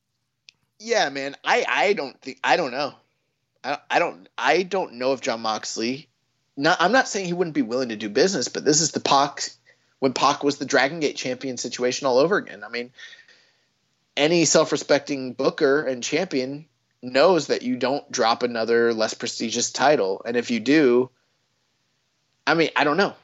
yeah, 0.78 1.08
man. 1.08 1.36
I 1.44 1.64
I 1.68 1.92
don't 1.92 2.20
think 2.20 2.38
I 2.42 2.56
don't 2.56 2.72
know. 2.72 2.94
I 3.62 3.78
I 3.90 3.98
don't 3.98 4.28
I 4.36 4.62
don't 4.62 4.94
know 4.94 5.12
if 5.12 5.20
Jon 5.20 5.40
Moxley. 5.40 6.08
Not 6.56 6.78
I'm 6.80 6.92
not 6.92 7.08
saying 7.08 7.26
he 7.26 7.32
wouldn't 7.32 7.54
be 7.54 7.62
willing 7.62 7.90
to 7.90 7.96
do 7.96 8.08
business, 8.08 8.48
but 8.48 8.64
this 8.64 8.80
is 8.80 8.92
the 8.92 9.00
Pac 9.00 9.50
when 9.98 10.12
Pac 10.12 10.42
was 10.44 10.58
the 10.58 10.64
Dragon 10.64 11.00
Gate 11.00 11.16
champion 11.16 11.56
situation 11.56 12.06
all 12.06 12.18
over 12.18 12.36
again. 12.36 12.64
I 12.64 12.68
mean, 12.68 12.90
any 14.16 14.44
self-respecting 14.44 15.32
booker 15.34 15.82
and 15.82 16.02
champion 16.02 16.66
knows 17.02 17.48
that 17.48 17.62
you 17.62 17.76
don't 17.76 18.10
drop 18.10 18.42
another 18.42 18.92
less 18.92 19.14
prestigious 19.14 19.72
title, 19.72 20.22
and 20.24 20.36
if 20.36 20.50
you 20.50 20.60
do, 20.60 21.10
I 22.46 22.54
mean, 22.54 22.70
I 22.76 22.84
don't 22.84 22.96
know. 22.96 23.14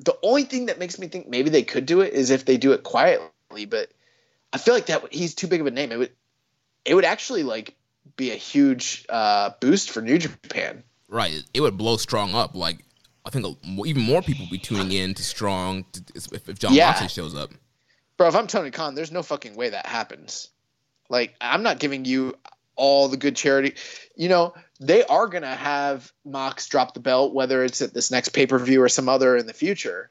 The 0.00 0.16
only 0.22 0.44
thing 0.44 0.66
that 0.66 0.78
makes 0.78 0.98
me 0.98 1.08
think 1.08 1.28
maybe 1.28 1.50
they 1.50 1.62
could 1.62 1.86
do 1.86 2.02
it 2.02 2.12
is 2.12 2.30
if 2.30 2.44
they 2.44 2.58
do 2.58 2.72
it 2.72 2.82
quietly, 2.82 3.64
but 3.64 3.88
I 4.52 4.58
feel 4.58 4.74
like 4.74 4.86
that 4.86 5.12
he's 5.12 5.34
too 5.34 5.46
big 5.46 5.60
of 5.60 5.66
a 5.66 5.70
name. 5.70 5.92
It 5.92 5.98
would 5.98 6.12
it 6.84 6.94
would 6.94 7.04
actually 7.04 7.42
like 7.42 7.74
be 8.16 8.30
a 8.30 8.36
huge 8.36 9.04
uh, 9.08 9.50
boost 9.60 9.90
for 9.90 10.00
New 10.00 10.18
Japan. 10.18 10.82
Right. 11.08 11.42
It 11.54 11.60
would 11.60 11.76
blow 11.76 11.96
Strong 11.96 12.34
up. 12.34 12.54
Like 12.54 12.84
I 13.24 13.30
think 13.30 13.58
even 13.84 14.02
more 14.02 14.22
people 14.22 14.44
would 14.44 14.50
be 14.50 14.58
tuning 14.58 14.92
in 14.92 15.14
to 15.14 15.22
Strong 15.22 15.84
to, 15.92 16.02
if, 16.14 16.48
if 16.48 16.58
Jon 16.58 16.74
yeah. 16.74 16.88
Moxley 16.88 17.08
shows 17.08 17.34
up. 17.34 17.50
Bro, 18.16 18.28
if 18.28 18.36
I'm 18.36 18.46
Tony 18.46 18.70
Khan, 18.70 18.94
there's 18.94 19.12
no 19.12 19.22
fucking 19.22 19.56
way 19.56 19.70
that 19.70 19.86
happens. 19.86 20.48
Like 21.08 21.34
I'm 21.40 21.62
not 21.62 21.78
giving 21.78 22.04
you 22.04 22.34
all 22.76 23.08
the 23.08 23.16
good 23.16 23.36
charity. 23.36 23.74
You 24.16 24.28
know, 24.28 24.54
they 24.80 25.04
are 25.04 25.26
gonna 25.26 25.54
have 25.54 26.12
Mox 26.24 26.68
drop 26.68 26.94
the 26.94 27.00
belt, 27.00 27.34
whether 27.34 27.64
it's 27.64 27.82
at 27.82 27.94
this 27.94 28.10
next 28.10 28.30
pay 28.30 28.46
per 28.46 28.58
view 28.58 28.82
or 28.82 28.88
some 28.88 29.08
other 29.08 29.36
in 29.36 29.46
the 29.46 29.52
future. 29.52 30.10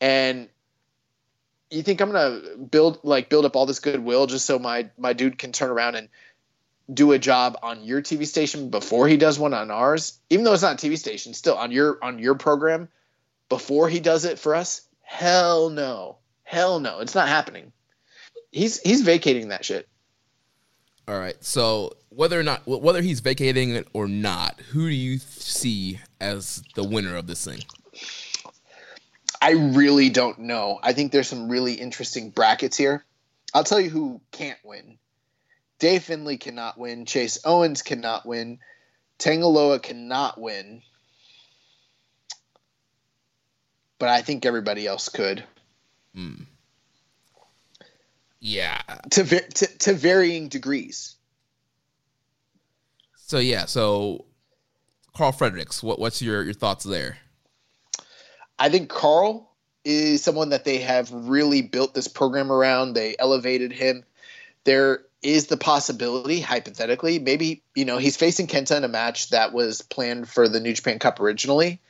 And 0.00 0.48
you 1.70 1.82
think 1.82 2.00
I'm 2.00 2.12
gonna 2.12 2.56
build 2.56 3.00
like 3.02 3.28
build 3.28 3.44
up 3.44 3.56
all 3.56 3.66
this 3.66 3.80
goodwill 3.80 4.26
just 4.26 4.46
so 4.46 4.58
my 4.58 4.90
my 4.98 5.12
dude 5.12 5.38
can 5.38 5.52
turn 5.52 5.70
around 5.70 5.96
and 5.96 6.08
do 6.92 7.12
a 7.12 7.18
job 7.18 7.58
on 7.62 7.82
your 7.84 8.00
TV 8.00 8.26
station 8.26 8.70
before 8.70 9.08
he 9.08 9.16
does 9.16 9.38
one 9.38 9.54
on 9.54 9.70
ours, 9.70 10.18
even 10.30 10.44
though 10.44 10.52
it's 10.52 10.62
not 10.62 10.82
a 10.82 10.86
TV 10.86 10.98
station, 10.98 11.34
still 11.34 11.56
on 11.56 11.72
your 11.72 11.98
on 12.02 12.18
your 12.18 12.34
program 12.34 12.88
before 13.48 13.88
he 13.88 14.00
does 14.00 14.24
it 14.24 14.38
for 14.38 14.54
us? 14.54 14.82
Hell 15.02 15.70
no. 15.70 16.18
Hell 16.44 16.80
no. 16.80 17.00
It's 17.00 17.14
not 17.14 17.28
happening. 17.28 17.72
He's 18.52 18.80
he's 18.80 19.02
vacating 19.02 19.48
that 19.48 19.64
shit. 19.64 19.88
All 21.08 21.18
right. 21.18 21.36
So 21.44 21.92
whether 22.08 22.38
or 22.38 22.42
not 22.42 22.66
whether 22.66 23.02
he's 23.02 23.20
vacating 23.20 23.70
it 23.70 23.88
or 23.92 24.08
not, 24.08 24.60
who 24.70 24.88
do 24.88 24.94
you 24.94 25.18
see 25.18 26.00
as 26.20 26.62
the 26.74 26.84
winner 26.84 27.16
of 27.16 27.26
this 27.26 27.44
thing? 27.44 27.60
I 29.40 29.50
really 29.50 30.08
don't 30.08 30.40
know. 30.40 30.80
I 30.82 30.92
think 30.92 31.12
there's 31.12 31.28
some 31.28 31.48
really 31.48 31.74
interesting 31.74 32.30
brackets 32.30 32.76
here. 32.76 33.04
I'll 33.54 33.64
tell 33.64 33.80
you 33.80 33.90
who 33.90 34.20
can't 34.32 34.58
win. 34.64 34.98
Dave 35.78 36.04
Finlay 36.04 36.36
cannot 36.36 36.78
win. 36.78 37.04
Chase 37.04 37.38
Owens 37.44 37.82
cannot 37.82 38.26
win. 38.26 38.58
Tanga 39.18 39.46
Loa 39.46 39.78
cannot 39.78 40.40
win. 40.40 40.82
But 43.98 44.08
I 44.08 44.22
think 44.22 44.44
everybody 44.44 44.86
else 44.86 45.08
could. 45.08 45.44
Hmm. 46.14 46.44
Yeah. 48.40 48.80
To, 49.10 49.24
to 49.24 49.66
to 49.78 49.94
varying 49.94 50.48
degrees. 50.48 51.16
So 53.16 53.38
yeah, 53.38 53.64
so 53.64 54.26
Karl 55.16 55.32
Fredericks, 55.32 55.82
what 55.82 55.98
what's 55.98 56.22
your 56.22 56.42
your 56.42 56.54
thoughts 56.54 56.84
there? 56.84 57.18
I 58.58 58.68
think 58.68 58.88
Carl 58.88 59.50
is 59.84 60.22
someone 60.22 60.50
that 60.50 60.64
they 60.64 60.78
have 60.78 61.10
really 61.12 61.62
built 61.62 61.94
this 61.94 62.08
program 62.08 62.52
around. 62.52 62.92
They 62.92 63.16
elevated 63.18 63.72
him. 63.72 64.04
There 64.64 65.05
is 65.26 65.48
the 65.48 65.56
possibility, 65.56 66.40
hypothetically, 66.40 67.18
maybe, 67.18 67.62
you 67.74 67.84
know, 67.84 67.98
he's 67.98 68.16
facing 68.16 68.46
Kenta 68.46 68.76
in 68.76 68.84
a 68.84 68.88
match 68.88 69.30
that 69.30 69.52
was 69.52 69.82
planned 69.82 70.28
for 70.28 70.48
the 70.48 70.60
New 70.60 70.72
Japan 70.72 71.00
Cup 71.00 71.18
originally. 71.18 71.80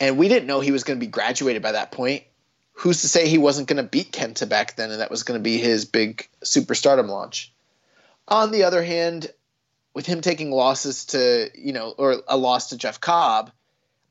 And 0.00 0.16
we 0.16 0.28
didn't 0.28 0.46
know 0.46 0.60
he 0.60 0.72
was 0.72 0.82
going 0.82 0.98
to 0.98 1.04
be 1.04 1.10
graduated 1.10 1.62
by 1.62 1.72
that 1.72 1.92
point. 1.92 2.24
Who's 2.72 3.02
to 3.02 3.08
say 3.08 3.28
he 3.28 3.38
wasn't 3.38 3.68
going 3.68 3.76
to 3.76 3.88
beat 3.88 4.12
Kenta 4.12 4.48
back 4.48 4.76
then 4.76 4.90
and 4.90 5.00
that 5.00 5.10
was 5.10 5.22
going 5.22 5.38
to 5.38 5.42
be 5.44 5.58
his 5.58 5.84
big 5.84 6.26
superstardom 6.42 7.08
launch? 7.08 7.52
On 8.26 8.50
the 8.50 8.64
other 8.64 8.82
hand, 8.82 9.30
with 9.92 10.06
him 10.06 10.22
taking 10.22 10.50
losses 10.50 11.04
to, 11.06 11.50
you 11.54 11.72
know, 11.72 11.94
or 11.96 12.22
a 12.26 12.36
loss 12.36 12.70
to 12.70 12.78
Jeff 12.78 13.00
Cobb, 13.00 13.52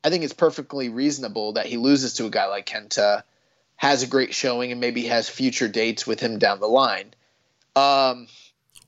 I 0.04 0.10
think 0.10 0.22
it's 0.22 0.32
perfectly 0.32 0.90
reasonable 0.90 1.54
that 1.54 1.66
he 1.66 1.76
loses 1.76 2.14
to 2.14 2.26
a 2.26 2.30
guy 2.30 2.46
like 2.46 2.66
Kenta, 2.66 3.24
has 3.76 4.02
a 4.02 4.06
great 4.06 4.32
showing, 4.32 4.70
and 4.70 4.80
maybe 4.80 5.06
has 5.06 5.28
future 5.28 5.68
dates 5.68 6.06
with 6.06 6.20
him 6.20 6.38
down 6.38 6.60
the 6.60 6.66
line. 6.66 7.12
Um, 7.74 8.28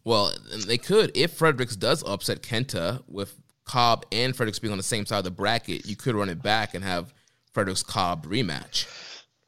well, 0.06 0.32
they 0.68 0.78
could 0.78 1.10
if 1.16 1.32
Fredericks 1.32 1.74
does 1.74 2.04
upset 2.04 2.40
Kenta 2.40 3.02
with 3.08 3.34
Cobb 3.64 4.06
and 4.12 4.36
Fredericks 4.36 4.60
being 4.60 4.70
on 4.70 4.78
the 4.78 4.84
same 4.84 5.04
side 5.04 5.18
of 5.18 5.24
the 5.24 5.32
bracket. 5.32 5.84
You 5.84 5.96
could 5.96 6.14
run 6.14 6.28
it 6.28 6.40
back 6.40 6.74
and 6.74 6.84
have 6.84 7.12
Fredericks 7.52 7.82
Cobb 7.82 8.26
rematch. 8.26 8.86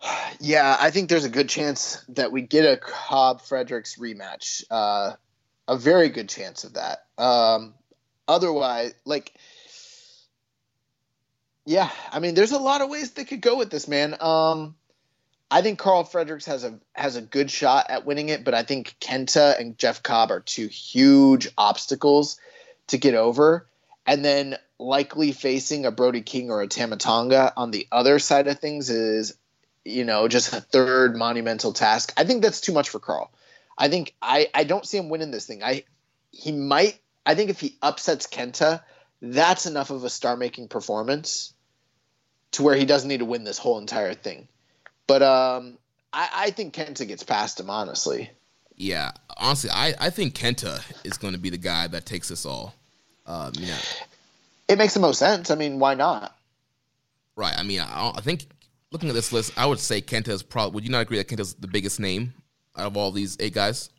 Yeah, 0.40 0.76
I 0.78 0.92
think 0.92 1.08
there's 1.08 1.24
a 1.24 1.28
good 1.28 1.48
chance 1.48 2.04
that 2.10 2.30
we 2.30 2.42
get 2.42 2.64
a 2.64 2.76
Cobb 2.76 3.42
Fredericks 3.42 3.96
rematch. 3.98 4.62
Uh, 4.70 5.14
a 5.66 5.76
very 5.76 6.10
good 6.10 6.28
chance 6.28 6.62
of 6.62 6.74
that. 6.74 7.00
Um, 7.18 7.74
otherwise, 8.28 8.94
like 9.04 9.32
yeah, 11.66 11.90
I 12.12 12.20
mean, 12.20 12.34
there's 12.34 12.52
a 12.52 12.58
lot 12.58 12.82
of 12.82 12.88
ways 12.88 13.10
they 13.10 13.24
could 13.24 13.40
go 13.40 13.58
with 13.58 13.70
this, 13.70 13.88
man. 13.88 14.16
Um, 14.20 14.76
I 15.50 15.62
think 15.62 15.78
Karl 15.78 16.04
Fredericks 16.04 16.44
has 16.46 16.64
a 16.64 16.78
has 16.92 17.16
a 17.16 17.22
good 17.22 17.50
shot 17.50 17.86
at 17.88 18.04
winning 18.04 18.28
it, 18.28 18.44
but 18.44 18.54
I 18.54 18.62
think 18.62 18.96
Kenta 19.00 19.58
and 19.58 19.78
Jeff 19.78 20.02
Cobb 20.02 20.30
are 20.30 20.40
two 20.40 20.66
huge 20.66 21.48
obstacles 21.56 22.38
to 22.88 22.98
get 22.98 23.14
over. 23.14 23.66
And 24.06 24.24
then 24.24 24.56
likely 24.78 25.32
facing 25.32 25.84
a 25.84 25.90
Brody 25.90 26.22
King 26.22 26.50
or 26.50 26.62
a 26.62 26.66
Tama 26.66 26.96
Tonga 26.96 27.52
on 27.56 27.70
the 27.70 27.86
other 27.92 28.18
side 28.18 28.46
of 28.46 28.58
things 28.58 28.90
is, 28.90 29.36
you 29.84 30.04
know, 30.04 30.28
just 30.28 30.52
a 30.52 30.60
third 30.60 31.16
monumental 31.16 31.72
task. 31.72 32.12
I 32.16 32.24
think 32.24 32.42
that's 32.42 32.60
too 32.60 32.72
much 32.72 32.88
for 32.88 32.98
Carl. 32.98 33.30
I 33.76 33.88
think 33.88 34.14
I, 34.20 34.48
I 34.54 34.64
don't 34.64 34.86
see 34.86 34.98
him 34.98 35.08
winning 35.08 35.30
this 35.30 35.46
thing. 35.46 35.62
I 35.62 35.84
he 36.30 36.52
might 36.52 36.98
I 37.24 37.34
think 37.34 37.50
if 37.50 37.60
he 37.60 37.76
upsets 37.82 38.26
Kenta, 38.26 38.82
that's 39.20 39.66
enough 39.66 39.90
of 39.90 40.04
a 40.04 40.10
star 40.10 40.36
making 40.36 40.68
performance 40.68 41.52
to 42.52 42.62
where 42.62 42.74
he 42.74 42.86
doesn't 42.86 43.08
need 43.08 43.18
to 43.18 43.24
win 43.26 43.44
this 43.44 43.58
whole 43.58 43.78
entire 43.78 44.14
thing. 44.14 44.48
But 45.08 45.22
um, 45.22 45.78
I, 46.12 46.28
I 46.32 46.50
think 46.50 46.74
Kenta 46.74 47.08
gets 47.08 47.24
past 47.24 47.58
him, 47.58 47.70
honestly. 47.70 48.30
Yeah, 48.76 49.10
honestly, 49.36 49.70
I, 49.70 49.94
I 49.98 50.10
think 50.10 50.34
Kenta 50.34 50.80
is 51.02 51.18
going 51.18 51.32
to 51.32 51.40
be 51.40 51.50
the 51.50 51.58
guy 51.58 51.88
that 51.88 52.06
takes 52.06 52.30
us 52.30 52.46
all. 52.46 52.74
Um, 53.26 53.52
you 53.58 53.66
know, 53.66 53.78
it 54.68 54.78
makes 54.78 54.94
the 54.94 55.00
most 55.00 55.18
sense. 55.18 55.50
I 55.50 55.56
mean, 55.56 55.80
why 55.80 55.94
not? 55.94 56.36
Right. 57.34 57.54
I 57.56 57.64
mean, 57.64 57.80
I, 57.80 58.12
I 58.14 58.20
think 58.20 58.46
looking 58.92 59.08
at 59.08 59.14
this 59.14 59.32
list, 59.32 59.52
I 59.56 59.66
would 59.66 59.80
say 59.80 60.00
Kenta 60.00 60.28
is 60.28 60.44
probably. 60.44 60.74
Would 60.74 60.84
you 60.84 60.90
not 60.90 61.00
agree 61.00 61.18
that 61.18 61.26
Kenta 61.26 61.40
is 61.40 61.54
the 61.54 61.66
biggest 61.66 61.98
name 61.98 62.34
out 62.76 62.86
of 62.86 62.96
all 62.96 63.10
these 63.10 63.36
eight 63.40 63.54
guys? 63.54 63.90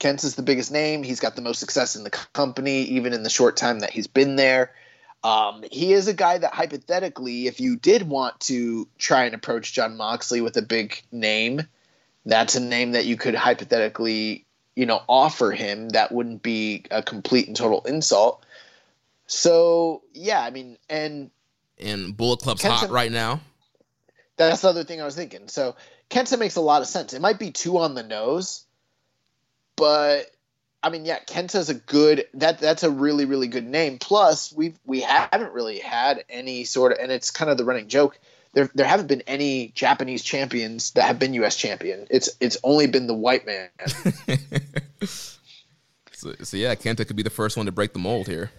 Kenta's 0.00 0.34
the 0.34 0.42
biggest 0.42 0.70
name. 0.70 1.02
He's 1.02 1.20
got 1.20 1.34
the 1.34 1.42
most 1.42 1.58
success 1.58 1.96
in 1.96 2.04
the 2.04 2.10
company, 2.10 2.82
even 2.82 3.12
in 3.12 3.22
the 3.22 3.30
short 3.30 3.56
time 3.56 3.80
that 3.80 3.90
he's 3.90 4.06
been 4.06 4.36
there. 4.36 4.72
Um, 5.24 5.64
he 5.70 5.92
is 5.92 6.06
a 6.06 6.14
guy 6.14 6.38
that 6.38 6.54
hypothetically, 6.54 7.46
if 7.46 7.60
you 7.60 7.76
did 7.76 8.08
want 8.08 8.38
to 8.40 8.88
try 8.98 9.24
and 9.24 9.34
approach 9.34 9.72
Jon 9.72 9.96
Moxley 9.96 10.40
with 10.40 10.56
a 10.56 10.62
big 10.62 11.02
name, 11.10 11.62
that's 12.24 12.54
a 12.54 12.60
name 12.60 12.92
that 12.92 13.06
you 13.06 13.16
could 13.16 13.34
hypothetically, 13.34 14.44
you 14.76 14.86
know, 14.86 15.02
offer 15.08 15.50
him. 15.50 15.88
That 15.90 16.12
wouldn't 16.12 16.42
be 16.42 16.84
a 16.90 17.02
complete 17.02 17.48
and 17.48 17.56
total 17.56 17.82
insult. 17.84 18.44
So 19.26 20.02
yeah, 20.12 20.40
I 20.40 20.50
mean, 20.50 20.78
and 20.88 21.30
and 21.80 22.16
Bullet 22.16 22.40
Club's 22.40 22.62
Kenta, 22.62 22.70
hot 22.70 22.90
right 22.90 23.12
now. 23.12 23.40
That's 24.36 24.62
the 24.62 24.68
other 24.68 24.84
thing 24.84 25.00
I 25.00 25.04
was 25.04 25.16
thinking. 25.16 25.48
So 25.48 25.74
Kenta 26.10 26.38
makes 26.38 26.56
a 26.56 26.60
lot 26.60 26.80
of 26.80 26.88
sense. 26.88 27.12
It 27.12 27.20
might 27.20 27.38
be 27.38 27.50
too 27.50 27.78
on 27.78 27.94
the 27.94 28.02
nose, 28.02 28.64
but 29.76 30.30
I 30.82 30.90
mean, 30.90 31.04
yeah, 31.04 31.18
Kenta's 31.18 31.70
a 31.70 31.74
good 31.74 32.26
that 32.34 32.58
that's 32.58 32.82
a 32.82 32.90
really 32.90 33.24
really 33.24 33.48
good 33.48 33.66
name. 33.66 33.98
Plus, 33.98 34.52
we 34.52 34.74
we 34.86 35.00
haven't 35.00 35.52
really 35.52 35.78
had 35.78 36.24
any 36.28 36.64
sort 36.64 36.92
of, 36.92 36.98
and 36.98 37.10
it's 37.10 37.30
kind 37.30 37.50
of 37.50 37.58
the 37.58 37.64
running 37.64 37.88
joke. 37.88 38.18
There 38.54 38.70
there 38.74 38.86
haven't 38.86 39.08
been 39.08 39.22
any 39.26 39.68
Japanese 39.68 40.22
champions 40.22 40.92
that 40.92 41.02
have 41.02 41.18
been 41.18 41.34
U.S. 41.34 41.56
champion. 41.56 42.06
It's 42.10 42.30
it's 42.40 42.56
only 42.62 42.86
been 42.86 43.06
the 43.06 43.14
white 43.14 43.44
man. 43.46 43.68
So, 46.18 46.34
so 46.42 46.56
yeah, 46.56 46.74
Kenta 46.74 47.06
could 47.06 47.14
be 47.14 47.22
the 47.22 47.30
first 47.30 47.56
one 47.56 47.66
to 47.66 47.72
break 47.72 47.92
the 47.92 48.00
mold 48.00 48.26
here. 48.26 48.50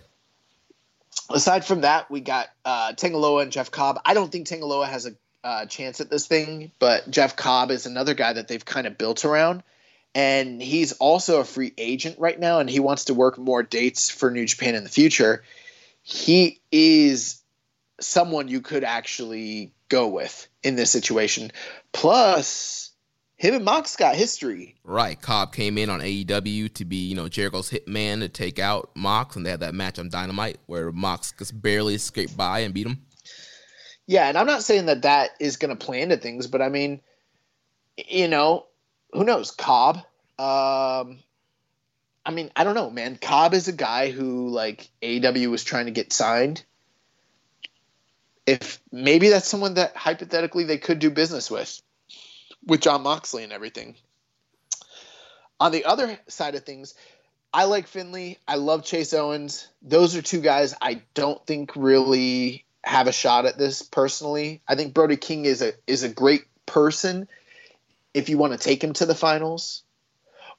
Aside 1.29 1.65
from 1.65 1.81
that, 1.81 2.09
we 2.09 2.21
got 2.21 2.47
uh, 2.63 2.93
Tanga 2.93 3.17
Loa 3.17 3.41
and 3.41 3.51
Jeff 3.51 3.69
Cobb. 3.69 3.99
I 4.05 4.13
don't 4.13 4.31
think 4.31 4.47
Tanga 4.47 4.65
Loa 4.65 4.87
has 4.87 5.05
a 5.05 5.11
uh, 5.43 5.65
chance 5.65 5.99
at 5.99 6.09
this 6.09 6.25
thing, 6.25 6.71
but 6.79 7.09
Jeff 7.11 7.35
Cobb 7.35 7.71
is 7.71 7.85
another 7.85 8.13
guy 8.13 8.31
that 8.31 8.47
they've 8.47 8.63
kind 8.63 8.87
of 8.87 8.97
built 8.97 9.25
around. 9.25 9.63
And 10.15 10.61
he's 10.61 10.93
also 10.93 11.39
a 11.39 11.45
free 11.45 11.73
agent 11.77 12.17
right 12.19 12.39
now, 12.39 12.59
and 12.59 12.69
he 12.69 12.79
wants 12.79 13.05
to 13.05 13.13
work 13.13 13.37
more 13.37 13.63
dates 13.63 14.09
for 14.09 14.31
New 14.31 14.45
Japan 14.45 14.75
in 14.75 14.83
the 14.83 14.89
future. 14.89 15.43
He 16.01 16.59
is 16.71 17.41
someone 17.99 18.47
you 18.47 18.61
could 18.61 18.83
actually 18.83 19.71
go 19.87 20.07
with 20.07 20.47
in 20.63 20.75
this 20.75 20.89
situation. 20.89 21.51
Plus, 21.91 22.91
him 23.35 23.55
and 23.55 23.63
Mox 23.63 23.95
got 23.95 24.15
history. 24.15 24.75
Right. 24.83 25.19
Cobb 25.19 25.53
came 25.53 25.77
in 25.77 25.89
on 25.89 26.01
AEW 26.01 26.73
to 26.73 26.85
be, 26.85 27.07
you 27.07 27.15
know, 27.15 27.29
Jericho's 27.29 27.69
hitman 27.69 28.19
to 28.19 28.29
take 28.29 28.59
out 28.59 28.89
Mox, 28.95 29.35
and 29.35 29.45
they 29.45 29.51
had 29.51 29.61
that 29.61 29.75
match 29.75 29.99
on 29.99 30.09
Dynamite 30.09 30.57
where 30.65 30.91
Mox 30.91 31.33
just 31.37 31.59
barely 31.61 31.95
escaped 31.95 32.35
by 32.35 32.59
and 32.59 32.73
beat 32.73 32.87
him. 32.87 32.99
Yeah, 34.07 34.27
and 34.27 34.37
I'm 34.37 34.47
not 34.47 34.63
saying 34.63 34.87
that 34.87 35.03
that 35.03 35.31
is 35.39 35.57
going 35.57 35.75
to 35.75 35.85
play 35.85 36.01
into 36.01 36.17
things, 36.17 36.47
but 36.47 36.61
I 36.61 36.69
mean, 36.69 36.99
you 38.07 38.27
know, 38.27 38.65
who 39.11 39.23
knows? 39.23 39.51
Cobb. 39.51 39.97
Um, 40.37 41.19
I 42.25 42.31
mean, 42.31 42.51
I 42.55 42.63
don't 42.63 42.75
know, 42.75 42.89
man. 42.89 43.17
Cobb 43.17 43.53
is 43.53 43.67
a 43.67 43.73
guy 43.73 44.11
who 44.11 44.49
like 44.49 44.89
AW 45.03 45.49
was 45.49 45.63
trying 45.63 45.85
to 45.85 45.91
get 45.91 46.13
signed. 46.13 46.63
If 48.45 48.79
maybe 48.91 49.29
that's 49.29 49.47
someone 49.47 49.75
that 49.75 49.95
hypothetically 49.95 50.63
they 50.63 50.77
could 50.77 50.99
do 50.99 51.09
business 51.09 51.51
with, 51.51 51.81
with 52.65 52.81
Jon 52.81 53.03
Moxley 53.03 53.43
and 53.43 53.53
everything. 53.53 53.95
On 55.59 55.71
the 55.71 55.85
other 55.85 56.17
side 56.27 56.55
of 56.55 56.63
things, 56.63 56.95
I 57.53 57.65
like 57.65 57.87
Finlay. 57.87 58.37
I 58.47 58.55
love 58.55 58.85
Chase 58.85 59.13
Owens. 59.13 59.67
Those 59.81 60.15
are 60.15 60.21
two 60.21 60.41
guys 60.41 60.73
I 60.81 61.01
don't 61.13 61.45
think 61.45 61.75
really 61.75 62.65
have 62.83 63.07
a 63.07 63.11
shot 63.11 63.45
at 63.45 63.57
this 63.57 63.81
personally. 63.81 64.61
I 64.67 64.75
think 64.75 64.93
Brody 64.93 65.17
King 65.17 65.45
is 65.45 65.61
a 65.61 65.73
is 65.85 66.03
a 66.03 66.09
great 66.09 66.45
person 66.65 67.27
if 68.13 68.29
you 68.29 68.37
want 68.37 68.53
to 68.53 68.59
take 68.59 68.83
him 68.83 68.93
to 68.93 69.05
the 69.05 69.15
finals 69.15 69.83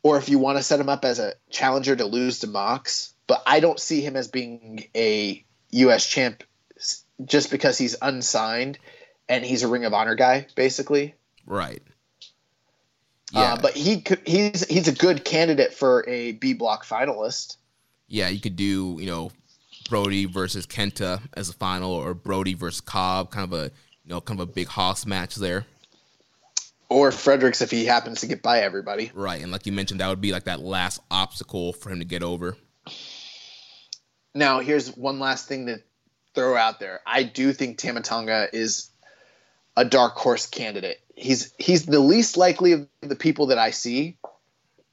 or 0.02 0.16
if 0.16 0.28
you 0.28 0.39
want 0.39 0.59
to 0.59 0.62
set 0.62 0.81
him 0.81 0.89
up 0.89 1.05
as 1.05 1.18
a 1.18 1.35
challenger 1.51 1.94
to 1.94 2.06
lose 2.06 2.40
to 2.40 2.47
Mox, 2.47 3.14
but 3.27 3.43
I 3.47 3.60
don't 3.60 3.78
see 3.78 4.01
him 4.01 4.16
as 4.16 4.28
being 4.28 4.85
a 4.94 5.44
US 5.70 6.06
champ 6.06 6.43
just 7.24 7.51
because 7.51 7.77
he's 7.78 7.97
unsigned 8.01 8.78
and 9.28 9.44
he's 9.44 9.62
a 9.62 9.68
Ring 9.68 9.85
of 9.85 9.94
Honor 9.94 10.14
guy 10.14 10.47
basically. 10.55 11.14
Right. 11.47 11.82
Uh, 13.35 13.40
yeah, 13.40 13.52
uh, 13.55 13.60
but 13.60 13.77
he 13.77 14.01
could, 14.01 14.20
he's 14.27 14.66
he's 14.66 14.89
a 14.89 14.93
good 14.93 15.24
candidate 15.24 15.72
for 15.72 16.05
a 16.09 16.32
B 16.32 16.52
block 16.52 16.85
finalist. 16.85 17.56
Yeah, 18.09 18.28
you 18.28 18.40
could 18.40 18.56
do 18.56 18.97
you 18.98 19.06
know 19.06 19.31
Brody 19.89 20.24
versus 20.24 20.66
Kenta 20.66 21.20
as 21.35 21.48
a 21.48 21.52
final, 21.52 21.93
or 21.93 22.14
Brody 22.14 22.55
versus 22.55 22.81
Cobb, 22.81 23.31
kind 23.31 23.44
of 23.44 23.59
a 23.59 23.64
you 24.05 24.10
know 24.10 24.20
kind 24.20 24.40
of 24.40 24.48
a 24.48 24.52
big 24.52 24.66
hoss 24.66 25.06
match 25.06 25.36
there. 25.36 25.64
Or 26.91 27.12
Fredericks 27.12 27.62
if 27.62 27.71
he 27.71 27.87
happens 27.87 28.21
to 28.21 28.27
get 28.27 28.43
by 28.43 28.61
everybody. 28.61 29.12
Right, 29.15 29.41
and 29.41 29.53
like 29.53 29.65
you 29.65 29.73
mentioned, 29.73 30.01
that 30.01 30.09
would 30.09 30.21
be 30.21 30.33
like 30.33 30.45
that 30.45 30.61
last 30.61 31.01
obstacle 31.11 31.73
for 31.73 31.89
him 31.89 32.01
to 32.01 32.05
get 32.05 32.23
over. 32.23 32.57
Now, 34.35 34.61
here's 34.61 34.95
one 34.97 35.19
last 35.21 35.49
thing 35.49 35.67
to 35.67 35.81
throw 36.35 36.57
out 36.57 36.81
there. 36.81 37.01
I 37.07 37.23
do 37.23 37.53
think 37.53 37.79
Tama 37.79 38.03
Tonga 38.03 38.49
is 38.53 38.91
a 39.77 39.85
dark 39.85 40.17
horse 40.17 40.47
candidate. 40.47 41.01
He's 41.15 41.53
he's 41.59 41.87
the 41.87 42.01
least 42.01 42.37
likely 42.37 42.73
of 42.73 42.89
the 43.01 43.17
people 43.17 43.47
that 43.47 43.59
I 43.59 43.71
see, 43.71 44.17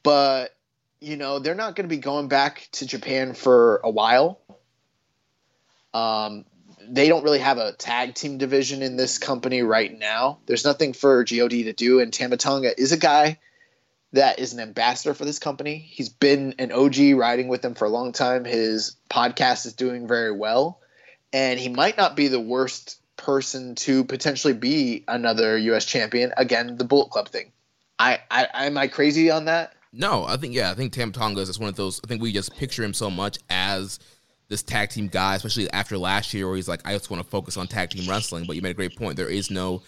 but 0.03 0.55
you 0.99 1.17
know 1.17 1.39
they're 1.39 1.55
not 1.55 1.75
going 1.75 1.85
to 1.85 1.95
be 1.95 2.01
going 2.01 2.27
back 2.27 2.67
to 2.73 2.85
Japan 2.85 3.33
for 3.33 3.81
a 3.83 3.89
while. 3.89 4.39
Um, 5.93 6.45
they 6.89 7.07
don't 7.07 7.23
really 7.23 7.39
have 7.39 7.57
a 7.57 7.73
tag 7.73 8.15
team 8.15 8.37
division 8.37 8.81
in 8.81 8.95
this 8.95 9.17
company 9.17 9.61
right 9.61 9.97
now. 9.97 10.39
There's 10.45 10.65
nothing 10.65 10.93
for 10.93 11.23
God 11.23 11.49
to 11.49 11.73
do, 11.73 11.99
and 11.99 12.13
Tama 12.13 12.37
Tonga 12.37 12.79
is 12.79 12.91
a 12.91 12.97
guy 12.97 13.39
that 14.13 14.39
is 14.39 14.53
an 14.53 14.59
ambassador 14.59 15.13
for 15.13 15.25
this 15.25 15.39
company. 15.39 15.77
He's 15.77 16.09
been 16.09 16.55
an 16.59 16.71
OG 16.71 17.13
riding 17.15 17.47
with 17.47 17.61
them 17.61 17.75
for 17.75 17.85
a 17.85 17.89
long 17.89 18.13
time. 18.13 18.45
His 18.45 18.95
podcast 19.09 19.65
is 19.65 19.73
doing 19.73 20.07
very 20.07 20.31
well, 20.31 20.79
and 21.33 21.59
he 21.59 21.69
might 21.69 21.97
not 21.97 22.15
be 22.15 22.27
the 22.27 22.39
worst 22.39 23.01
person 23.17 23.75
to 23.75 24.03
potentially 24.03 24.53
be 24.53 25.03
another 25.07 25.57
U.S. 25.57 25.85
champion. 25.85 26.31
Again, 26.37 26.77
the 26.77 26.85
Bullet 26.85 27.09
Club 27.09 27.29
thing. 27.29 27.51
I, 27.99 28.19
I 28.29 28.67
am 28.67 28.77
I 28.77 28.87
crazy 28.87 29.31
on 29.31 29.45
that? 29.45 29.73
No, 29.91 30.25
I 30.25 30.37
think 30.37 30.53
yeah, 30.53 30.71
I 30.71 30.75
think 30.75 30.93
Tama 30.93 31.11
Tonga 31.11 31.41
is 31.41 31.59
one 31.59 31.69
of 31.69 31.75
those. 31.75 31.99
I 32.03 32.07
think 32.07 32.21
we 32.21 32.31
just 32.31 32.55
picture 32.55 32.83
him 32.83 32.93
so 32.93 33.09
much 33.09 33.39
as 33.49 33.99
this 34.49 34.63
tag 34.63 34.89
team 34.89 35.07
guy, 35.07 35.35
especially 35.35 35.69
after 35.71 35.97
last 35.97 36.33
year 36.33 36.47
where 36.47 36.55
he's 36.55 36.67
like, 36.67 36.81
I 36.85 36.93
just 36.93 37.09
want 37.09 37.23
to 37.23 37.29
focus 37.29 37.57
on 37.57 37.67
tag 37.67 37.89
team 37.89 38.09
wrestling. 38.09 38.45
But 38.45 38.55
you 38.55 38.61
made 38.61 38.71
a 38.71 38.75
great 38.75 38.95
point. 38.95 39.17
There 39.17 39.29
is 39.29 39.51
no 39.51 39.81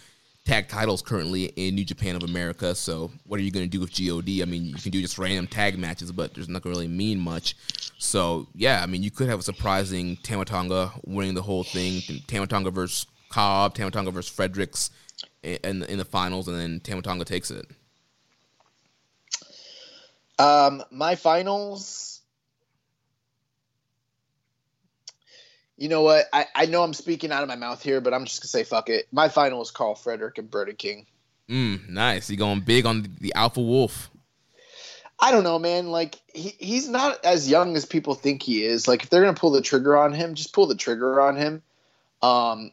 tag 0.44 0.68
titles 0.68 1.02
currently 1.02 1.44
in 1.56 1.74
New 1.74 1.84
Japan 1.84 2.16
of 2.16 2.22
America. 2.22 2.74
So 2.74 3.10
what 3.26 3.38
are 3.40 3.42
you 3.42 3.50
going 3.50 3.64
to 3.64 3.70
do 3.70 3.80
with 3.80 3.90
God? 3.96 4.42
I 4.42 4.44
mean, 4.46 4.66
you 4.66 4.74
can 4.74 4.90
do 4.90 5.00
just 5.00 5.18
random 5.18 5.46
tag 5.46 5.78
matches, 5.78 6.12
but 6.12 6.34
there's 6.34 6.48
not 6.48 6.62
going 6.62 6.74
to 6.74 6.80
really 6.80 6.92
mean 6.92 7.18
much. 7.20 7.56
So 7.98 8.48
yeah, 8.54 8.82
I 8.82 8.86
mean, 8.86 9.02
you 9.02 9.10
could 9.10 9.28
have 9.28 9.40
a 9.40 9.42
surprising 9.42 10.16
Tama 10.22 10.44
Tonga 10.44 10.92
winning 11.04 11.34
the 11.34 11.42
whole 11.42 11.64
thing. 11.64 12.02
Tama 12.26 12.46
Tonga 12.46 12.70
versus 12.70 13.06
Cobb, 13.28 13.74
Tama 13.74 13.90
Tonga 13.90 14.10
versus 14.10 14.34
Fredericks 14.34 14.90
in, 15.42 15.82
in 15.84 15.98
the 15.98 16.04
finals, 16.04 16.48
and 16.48 16.58
then 16.58 16.80
Tama 16.80 17.02
Tonga 17.02 17.24
takes 17.24 17.50
it. 17.50 17.66
Um, 20.38 20.82
my 20.90 21.16
finals 21.16 22.19
you 25.80 25.88
know 25.88 26.02
what? 26.02 26.26
I, 26.30 26.46
I 26.54 26.66
know 26.66 26.82
I'm 26.82 26.92
speaking 26.92 27.32
out 27.32 27.42
of 27.42 27.48
my 27.48 27.56
mouth 27.56 27.82
here, 27.82 28.02
but 28.02 28.12
I'm 28.12 28.26
just 28.26 28.42
gonna 28.42 28.48
say 28.48 28.64
fuck 28.64 28.90
it. 28.90 29.08
My 29.10 29.30
final 29.30 29.62
is 29.62 29.70
Karl 29.70 29.94
Frederick 29.94 30.36
and 30.36 30.50
Brody 30.50 30.74
King. 30.74 31.06
Mm, 31.48 31.88
nice. 31.88 32.28
You 32.28 32.36
going 32.36 32.60
big 32.60 32.84
on 32.84 33.16
the 33.18 33.32
Alpha 33.34 33.62
Wolf? 33.62 34.10
I 35.18 35.32
don't 35.32 35.42
know, 35.42 35.58
man. 35.58 35.88
Like 35.88 36.20
he, 36.34 36.54
he's 36.58 36.86
not 36.86 37.24
as 37.24 37.50
young 37.50 37.76
as 37.76 37.86
people 37.86 38.14
think 38.14 38.42
he 38.42 38.62
is. 38.62 38.86
Like 38.86 39.04
if 39.04 39.10
they're 39.10 39.22
gonna 39.22 39.32
pull 39.32 39.52
the 39.52 39.62
trigger 39.62 39.96
on 39.96 40.12
him, 40.12 40.34
just 40.34 40.52
pull 40.52 40.66
the 40.66 40.74
trigger 40.74 41.18
on 41.18 41.36
him. 41.36 41.62
Um, 42.20 42.72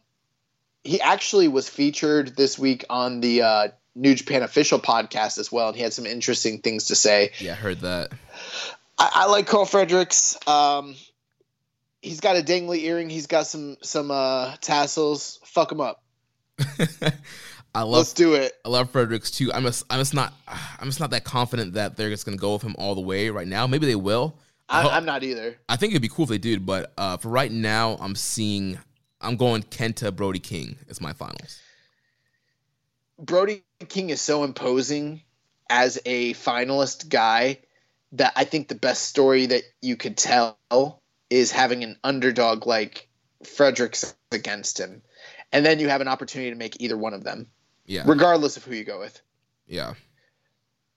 he 0.83 0.99
actually 0.99 1.47
was 1.47 1.69
featured 1.69 2.35
this 2.35 2.59
week 2.59 2.83
on 2.89 3.21
the 3.21 3.41
uh, 3.41 3.67
New 3.95 4.15
Japan 4.15 4.43
official 4.43 4.79
podcast 4.79 5.37
as 5.37 5.49
well, 5.49 5.69
and 5.69 5.77
he 5.77 5.81
had 5.81 5.93
some 5.93 6.05
interesting 6.05 6.59
things 6.59 6.85
to 6.87 6.95
say. 6.95 7.31
Yeah, 7.39 7.53
I 7.53 7.55
heard 7.55 7.79
that. 7.81 8.11
I, 8.97 9.11
I 9.13 9.25
like 9.27 9.47
Karl 9.47 9.65
Fredericks. 9.65 10.37
Um, 10.45 10.95
he's 12.01 12.19
got 12.19 12.37
a 12.37 12.41
dangly 12.41 12.83
earring. 12.83 13.09
He's 13.09 13.27
got 13.27 13.47
some 13.47 13.77
some 13.81 14.11
uh, 14.11 14.55
tassels. 14.61 15.39
Fuck 15.43 15.71
him 15.71 15.81
up. 15.81 16.03
I 17.75 17.81
love. 17.81 17.97
Let's 17.97 18.13
do 18.13 18.33
it. 18.33 18.53
I 18.65 18.69
love 18.69 18.89
Fredericks 18.91 19.31
too. 19.31 19.51
I'm 19.53 19.63
just 19.63 19.83
I'm 19.89 19.99
just 19.99 20.13
not 20.13 20.33
I'm 20.79 20.87
just 20.87 20.99
not 20.99 21.11
that 21.11 21.23
confident 21.23 21.73
that 21.73 21.95
they're 21.95 22.09
just 22.09 22.25
gonna 22.25 22.37
go 22.37 22.53
with 22.53 22.63
him 22.63 22.75
all 22.77 22.95
the 22.95 23.01
way 23.01 23.29
right 23.29 23.47
now. 23.47 23.67
Maybe 23.67 23.85
they 23.85 23.95
will. 23.95 24.37
I, 24.69 24.97
am 24.97 25.05
not 25.05 25.23
either. 25.23 25.57
I 25.69 25.77
think 25.77 25.93
it'd 25.93 26.01
be 26.01 26.09
cool 26.09 26.23
if 26.23 26.29
they 26.29 26.37
did, 26.37 26.65
but 26.65 26.91
uh, 26.97 27.15
for 27.15 27.29
right 27.29 27.51
now, 27.51 27.97
I'm 28.01 28.15
seeing 28.15 28.77
I'm 29.21 29.37
going 29.37 29.63
Kenta 29.63 30.13
Brody 30.13 30.39
King 30.39 30.77
as 30.89 30.99
my 30.99 31.13
finals. 31.13 31.59
Brody 33.17 33.63
King 33.87 34.09
is 34.09 34.21
so 34.21 34.43
imposing 34.43 35.21
as 35.69 35.99
a 36.05 36.33
finalist 36.33 37.09
guy 37.09 37.59
that 38.13 38.33
I 38.35 38.43
think 38.43 38.67
the 38.67 38.75
best 38.75 39.03
story 39.03 39.47
that 39.47 39.63
you 39.81 39.95
could 39.95 40.17
tell 40.17 40.57
is 41.29 41.51
having 41.51 41.83
an 41.83 41.97
underdog 42.03 42.65
like 42.65 43.07
Fredericks 43.43 44.15
against 44.31 44.79
him. 44.79 45.01
And 45.51 45.65
then 45.65 45.79
you 45.79 45.89
have 45.89 46.01
an 46.01 46.07
opportunity 46.07 46.51
to 46.51 46.57
make 46.57 46.81
either 46.81 46.97
one 46.97 47.13
of 47.13 47.23
them. 47.23 47.47
Yeah. 47.85 48.03
Regardless 48.05 48.57
of 48.57 48.63
who 48.63 48.75
you 48.75 48.83
go 48.83 48.99
with. 48.99 49.21
Yeah. 49.65 49.93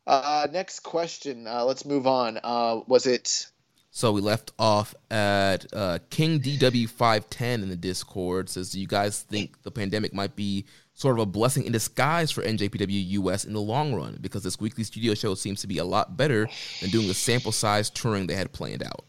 Uh, 0.06 0.48
next 0.50 0.80
question. 0.80 1.46
Uh, 1.46 1.64
let's 1.64 1.84
move 1.84 2.06
on. 2.06 2.38
Uh, 2.42 2.80
was 2.86 3.06
it? 3.06 3.46
So 3.92 4.12
we 4.12 4.20
left 4.20 4.52
off 4.58 4.94
at 5.10 5.66
uh, 5.72 5.98
King 6.10 6.40
DW510 6.40 7.54
in 7.54 7.68
the 7.68 7.76
Discord 7.76 8.48
says, 8.48 8.70
Do 8.70 8.80
you 8.80 8.86
guys 8.86 9.22
think 9.22 9.62
the 9.62 9.70
pandemic 9.70 10.14
might 10.14 10.36
be 10.36 10.64
sort 10.94 11.16
of 11.16 11.22
a 11.22 11.26
blessing 11.26 11.64
in 11.64 11.72
disguise 11.72 12.30
for 12.30 12.42
NJPW 12.42 13.08
US 13.10 13.44
in 13.44 13.52
the 13.52 13.60
long 13.60 13.94
run? 13.94 14.18
Because 14.20 14.44
this 14.44 14.60
weekly 14.60 14.84
studio 14.84 15.14
show 15.14 15.34
seems 15.34 15.60
to 15.62 15.66
be 15.66 15.78
a 15.78 15.84
lot 15.84 16.16
better 16.16 16.48
than 16.80 16.90
doing 16.90 17.08
the 17.08 17.14
sample 17.14 17.52
size 17.52 17.90
touring 17.90 18.26
they 18.28 18.34
had 18.34 18.52
planned 18.52 18.84
out. 18.84 19.04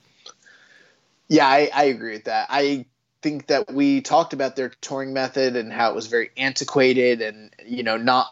Yeah, 1.32 1.48
I, 1.48 1.70
I 1.74 1.84
agree 1.86 2.12
with 2.12 2.26
that. 2.26 2.48
I 2.50 2.88
think 3.22 3.48
that 3.48 3.72
we 3.72 4.02
talked 4.02 4.34
about 4.34 4.58
their 4.58 4.68
touring 4.82 5.14
method 5.14 5.56
and 5.56 5.72
how 5.72 5.90
it 5.92 5.96
was 5.96 6.08
very 6.08 6.32
antiquated 6.36 7.22
and 7.22 7.52
you 7.66 7.84
know 7.84 7.96
not 7.96 8.28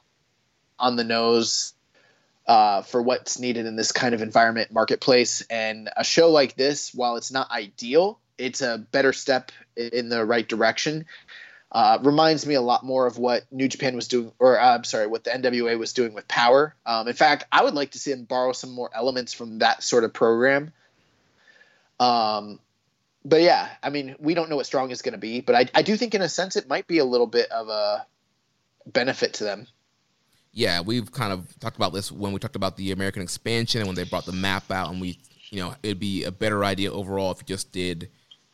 on 0.77 0.97
the 0.97 1.05
nose 1.05 1.73
uh, 2.45 2.81
for 2.81 3.01
what's 3.01 3.39
needed 3.39 3.67
in 3.67 3.77
this 3.77 3.93
kind 3.93 4.13
of 4.13 4.21
environment 4.21 4.73
marketplace. 4.73 5.41
And 5.49 5.89
a 5.95 6.03
show 6.03 6.31
like 6.31 6.57
this, 6.57 6.93
while 6.93 7.15
it's 7.15 7.31
not 7.31 7.49
ideal, 7.51 8.19
it's 8.37 8.61
a 8.61 8.77
better 8.91 9.13
step 9.13 9.53
in 9.77 10.09
the 10.09 10.25
right 10.25 10.47
direction. 10.47 11.05
Uh, 11.71 11.99
reminds 12.03 12.45
me 12.45 12.55
a 12.55 12.61
lot 12.61 12.83
more 12.83 13.07
of 13.07 13.17
what 13.17 13.45
New 13.49 13.69
Japan 13.69 13.95
was 13.95 14.09
doing, 14.09 14.33
or 14.39 14.59
uh, 14.59 14.75
I'm 14.75 14.83
sorry, 14.83 15.07
what 15.07 15.23
the 15.23 15.29
NWA 15.31 15.79
was 15.79 15.93
doing 15.93 16.13
with 16.13 16.27
Power. 16.27 16.75
Um, 16.85 17.07
in 17.07 17.13
fact, 17.13 17.45
I 17.51 17.63
would 17.63 17.75
like 17.75 17.91
to 17.91 17.99
see 17.99 18.11
them 18.11 18.25
borrow 18.25 18.51
some 18.51 18.71
more 18.71 18.89
elements 18.93 19.33
from 19.33 19.59
that 19.59 19.83
sort 19.83 20.03
of 20.03 20.13
program 20.13 20.73
Um, 21.99 22.59
but 23.25 23.41
yeah, 23.41 23.69
I 23.83 23.89
mean, 23.89 24.15
we 24.19 24.33
don't 24.33 24.49
know 24.49 24.55
what 24.55 24.65
strong 24.65 24.91
is 24.91 25.01
going 25.01 25.13
to 25.13 25.19
be, 25.19 25.41
but 25.41 25.55
I, 25.55 25.65
I 25.75 25.81
do 25.81 25.97
think 25.97 26.15
in 26.15 26.21
a 26.21 26.29
sense 26.29 26.55
it 26.55 26.67
might 26.69 26.87
be 26.87 26.99
a 26.99 27.05
little 27.05 27.27
bit 27.27 27.51
of 27.51 27.67
a 27.67 28.05
benefit 28.85 29.33
to 29.35 29.43
them. 29.43 29.67
Yeah, 30.51 30.81
we've 30.81 31.11
kind 31.11 31.31
of 31.31 31.47
talked 31.59 31.75
about 31.75 31.93
this 31.93 32.11
when 32.11 32.31
we 32.33 32.39
talked 32.39 32.55
about 32.55 32.75
the 32.75 32.91
American 32.91 33.21
expansion 33.21 33.81
and 33.81 33.87
when 33.87 33.95
they 33.95 34.03
brought 34.03 34.25
the 34.25 34.31
map 34.31 34.71
out, 34.71 34.91
and 34.91 34.99
we, 34.99 35.19
you 35.49 35.59
know, 35.59 35.75
it'd 35.83 35.99
be 35.99 36.23
a 36.23 36.31
better 36.31 36.63
idea 36.63 36.91
overall 36.91 37.31
if 37.31 37.39
you 37.39 37.45
just 37.45 37.71
did, 37.71 38.09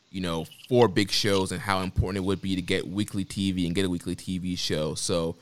you 0.10 0.22
know, 0.22 0.46
four 0.68 0.88
big 0.88 1.12
shows 1.12 1.52
and 1.52 1.62
how 1.62 1.82
important 1.82 2.24
it 2.24 2.28
would 2.28 2.42
be 2.42 2.56
to 2.56 2.62
get 2.62 2.88
weekly 2.88 3.24
TV 3.24 3.66
and 3.66 3.76
get 3.76 3.86
a 3.86 3.90
weekly 3.90 4.16
TV 4.16 4.58
show. 4.58 4.94
So 4.96 5.36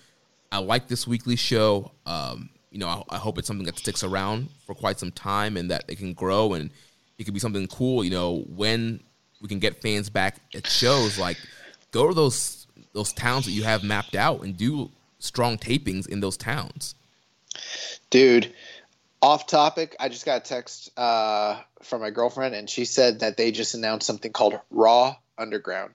I 0.51 0.59
like 0.59 0.87
this 0.87 1.07
weekly 1.07 1.35
show. 1.35 1.91
Um, 2.05 2.49
you 2.71 2.79
know, 2.79 2.87
I, 2.87 3.15
I, 3.15 3.17
hope 3.17 3.37
it's 3.37 3.47
something 3.47 3.65
that 3.65 3.77
sticks 3.77 4.03
around 4.03 4.49
for 4.65 4.73
quite 4.73 4.99
some 4.99 5.11
time 5.11 5.57
and 5.57 5.69
that 5.69 5.85
it 5.87 5.97
can 5.97 6.13
grow 6.13 6.53
and 6.53 6.71
it 7.17 7.23
could 7.23 7.33
be 7.33 7.39
something 7.39 7.67
cool. 7.67 8.03
You 8.03 8.11
know, 8.11 8.45
when 8.47 9.01
we 9.43 9.49
can 9.49 9.59
get 9.59 9.81
fans 9.81 10.09
back 10.09 10.37
at 10.55 10.65
shows, 10.65 11.19
like 11.19 11.37
go 11.91 12.07
to 12.07 12.13
those 12.15 12.65
those 12.93 13.13
towns 13.13 13.45
that 13.45 13.51
you 13.51 13.63
have 13.63 13.83
mapped 13.83 14.15
out 14.15 14.41
and 14.41 14.57
do 14.57 14.89
strong 15.19 15.57
tapings 15.57 16.07
in 16.07 16.21
those 16.21 16.37
towns. 16.37 16.95
Dude, 18.09 18.51
off 19.21 19.45
topic, 19.45 19.95
I 19.99 20.09
just 20.09 20.25
got 20.25 20.37
a 20.37 20.43
text 20.43 20.97
uh, 20.97 21.59
from 21.81 22.01
my 22.01 22.09
girlfriend, 22.09 22.55
and 22.55 22.69
she 22.69 22.85
said 22.85 23.19
that 23.19 23.37
they 23.37 23.51
just 23.51 23.75
announced 23.75 24.07
something 24.07 24.31
called 24.31 24.59
Raw 24.71 25.15
Underground. 25.37 25.93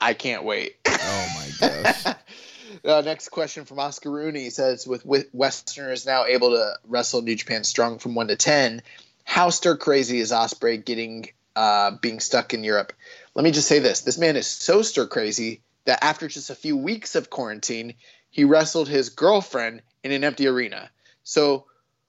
I 0.00 0.14
can't 0.14 0.44
wait. 0.44 0.76
Oh 0.86 1.28
my 1.34 1.68
gosh. 1.68 2.06
uh, 2.84 3.02
next 3.04 3.30
question 3.30 3.64
from 3.64 3.78
Oscar 3.78 4.10
Rooney 4.10 4.50
says, 4.50 4.86
with, 4.86 5.04
with 5.04 5.28
Westerners 5.32 6.06
now 6.06 6.24
able 6.24 6.50
to 6.50 6.74
wrestle 6.88 7.22
New 7.22 7.34
Japan 7.34 7.64
Strong 7.64 7.98
from 7.98 8.14
one 8.14 8.28
to 8.28 8.36
ten, 8.36 8.82
how 9.24 9.50
stir 9.50 9.76
crazy 9.76 10.20
is 10.20 10.32
Ospreay 10.32 10.82
getting 10.82 11.30
uh, 11.56 11.92
being 12.00 12.20
stuck 12.20 12.54
in 12.54 12.64
Europe? 12.64 12.92
Let 13.34 13.44
me 13.44 13.50
just 13.50 13.68
say 13.68 13.78
this: 13.78 14.00
this 14.00 14.18
man 14.18 14.36
is 14.36 14.46
so 14.46 14.82
stir 14.82 15.06
crazy 15.06 15.62
that 15.84 16.04
after 16.04 16.28
just 16.28 16.50
a 16.50 16.54
few 16.54 16.76
weeks 16.76 17.14
of 17.14 17.30
quarantine, 17.30 17.94
he 18.30 18.44
wrestled 18.44 18.88
his 18.88 19.10
girlfriend 19.10 19.82
in 20.04 20.12
an 20.12 20.24
empty 20.24 20.46
arena. 20.46 20.90
So 21.22 21.66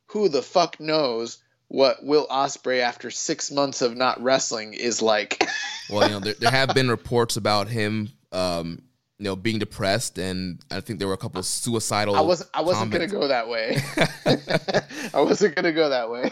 who 0.07 0.29
the 0.29 0.41
fuck 0.41 0.79
knows 0.79 1.37
what 1.67 2.03
Will 2.03 2.27
Ospreay 2.27 2.81
after 2.81 3.09
six 3.09 3.49
months 3.49 3.81
of 3.81 3.95
not 3.95 4.21
wrestling 4.21 4.73
is 4.73 5.01
like? 5.01 5.41
well, 5.89 6.07
you 6.07 6.13
know, 6.13 6.19
there, 6.19 6.33
there, 6.33 6.51
have 6.51 6.73
been 6.73 6.89
reports 6.89 7.37
about 7.37 7.69
him, 7.69 8.09
um, 8.31 8.81
you 9.21 9.25
know, 9.25 9.35
being 9.35 9.59
depressed, 9.59 10.17
and 10.17 10.57
I 10.71 10.79
think 10.79 10.97
there 10.97 11.07
were 11.07 11.13
a 11.13 11.17
couple 11.17 11.37
of 11.37 11.45
suicidal. 11.45 12.15
I 12.15 12.21
wasn't. 12.21 12.49
I 12.55 12.61
wasn't 12.61 12.91
comments. 12.91 13.13
gonna 13.13 13.21
go 13.21 13.27
that 13.27 13.47
way. 13.47 13.77
I 15.13 15.21
wasn't 15.21 15.55
gonna 15.55 15.71
go 15.71 15.89
that 15.89 16.09
way. 16.09 16.31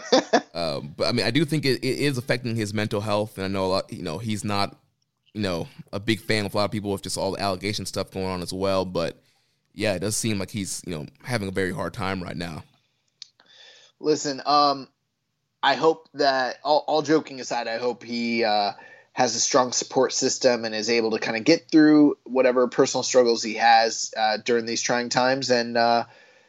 um, 0.54 0.92
but 0.96 1.06
I 1.06 1.12
mean, 1.12 1.24
I 1.24 1.30
do 1.30 1.44
think 1.44 1.64
it, 1.64 1.84
it 1.84 1.98
is 2.00 2.18
affecting 2.18 2.56
his 2.56 2.74
mental 2.74 3.00
health, 3.00 3.38
and 3.38 3.44
I 3.44 3.48
know 3.48 3.66
a 3.66 3.68
lot. 3.68 3.92
You 3.92 4.02
know, 4.02 4.18
he's 4.18 4.42
not, 4.42 4.76
you 5.34 5.40
know, 5.40 5.68
a 5.92 6.00
big 6.00 6.20
fan 6.20 6.44
of 6.46 6.52
a 6.52 6.56
lot 6.56 6.64
of 6.64 6.72
people 6.72 6.90
with 6.90 7.02
just 7.02 7.16
all 7.16 7.30
the 7.30 7.40
allegation 7.40 7.86
stuff 7.86 8.10
going 8.10 8.26
on 8.26 8.42
as 8.42 8.52
well. 8.52 8.84
But 8.84 9.22
yeah, 9.72 9.94
it 9.94 10.00
does 10.00 10.16
seem 10.16 10.40
like 10.40 10.50
he's 10.50 10.82
you 10.84 10.92
know 10.92 11.06
having 11.22 11.46
a 11.46 11.52
very 11.52 11.72
hard 11.72 11.94
time 11.94 12.20
right 12.20 12.36
now. 12.36 12.64
Listen, 14.00 14.42
um, 14.44 14.88
I 15.62 15.76
hope 15.76 16.08
that 16.14 16.56
all, 16.64 16.82
all 16.88 17.02
joking 17.02 17.38
aside, 17.38 17.68
I 17.68 17.78
hope 17.78 18.02
he 18.02 18.42
uh, 18.42 18.72
has 19.20 19.36
a 19.36 19.38
strong 19.38 19.70
support 19.70 20.14
system 20.14 20.64
and 20.64 20.74
is 20.74 20.88
able 20.88 21.10
to 21.10 21.18
kind 21.18 21.36
of 21.36 21.44
get 21.44 21.70
through 21.70 22.16
whatever 22.24 22.66
personal 22.68 23.02
struggles 23.02 23.42
he 23.42 23.56
has 23.56 24.14
uh, 24.16 24.38
during 24.38 24.64
these 24.64 24.80
trying 24.80 25.10
times 25.10 25.50
and 25.50 25.76
uh, 25.76 26.04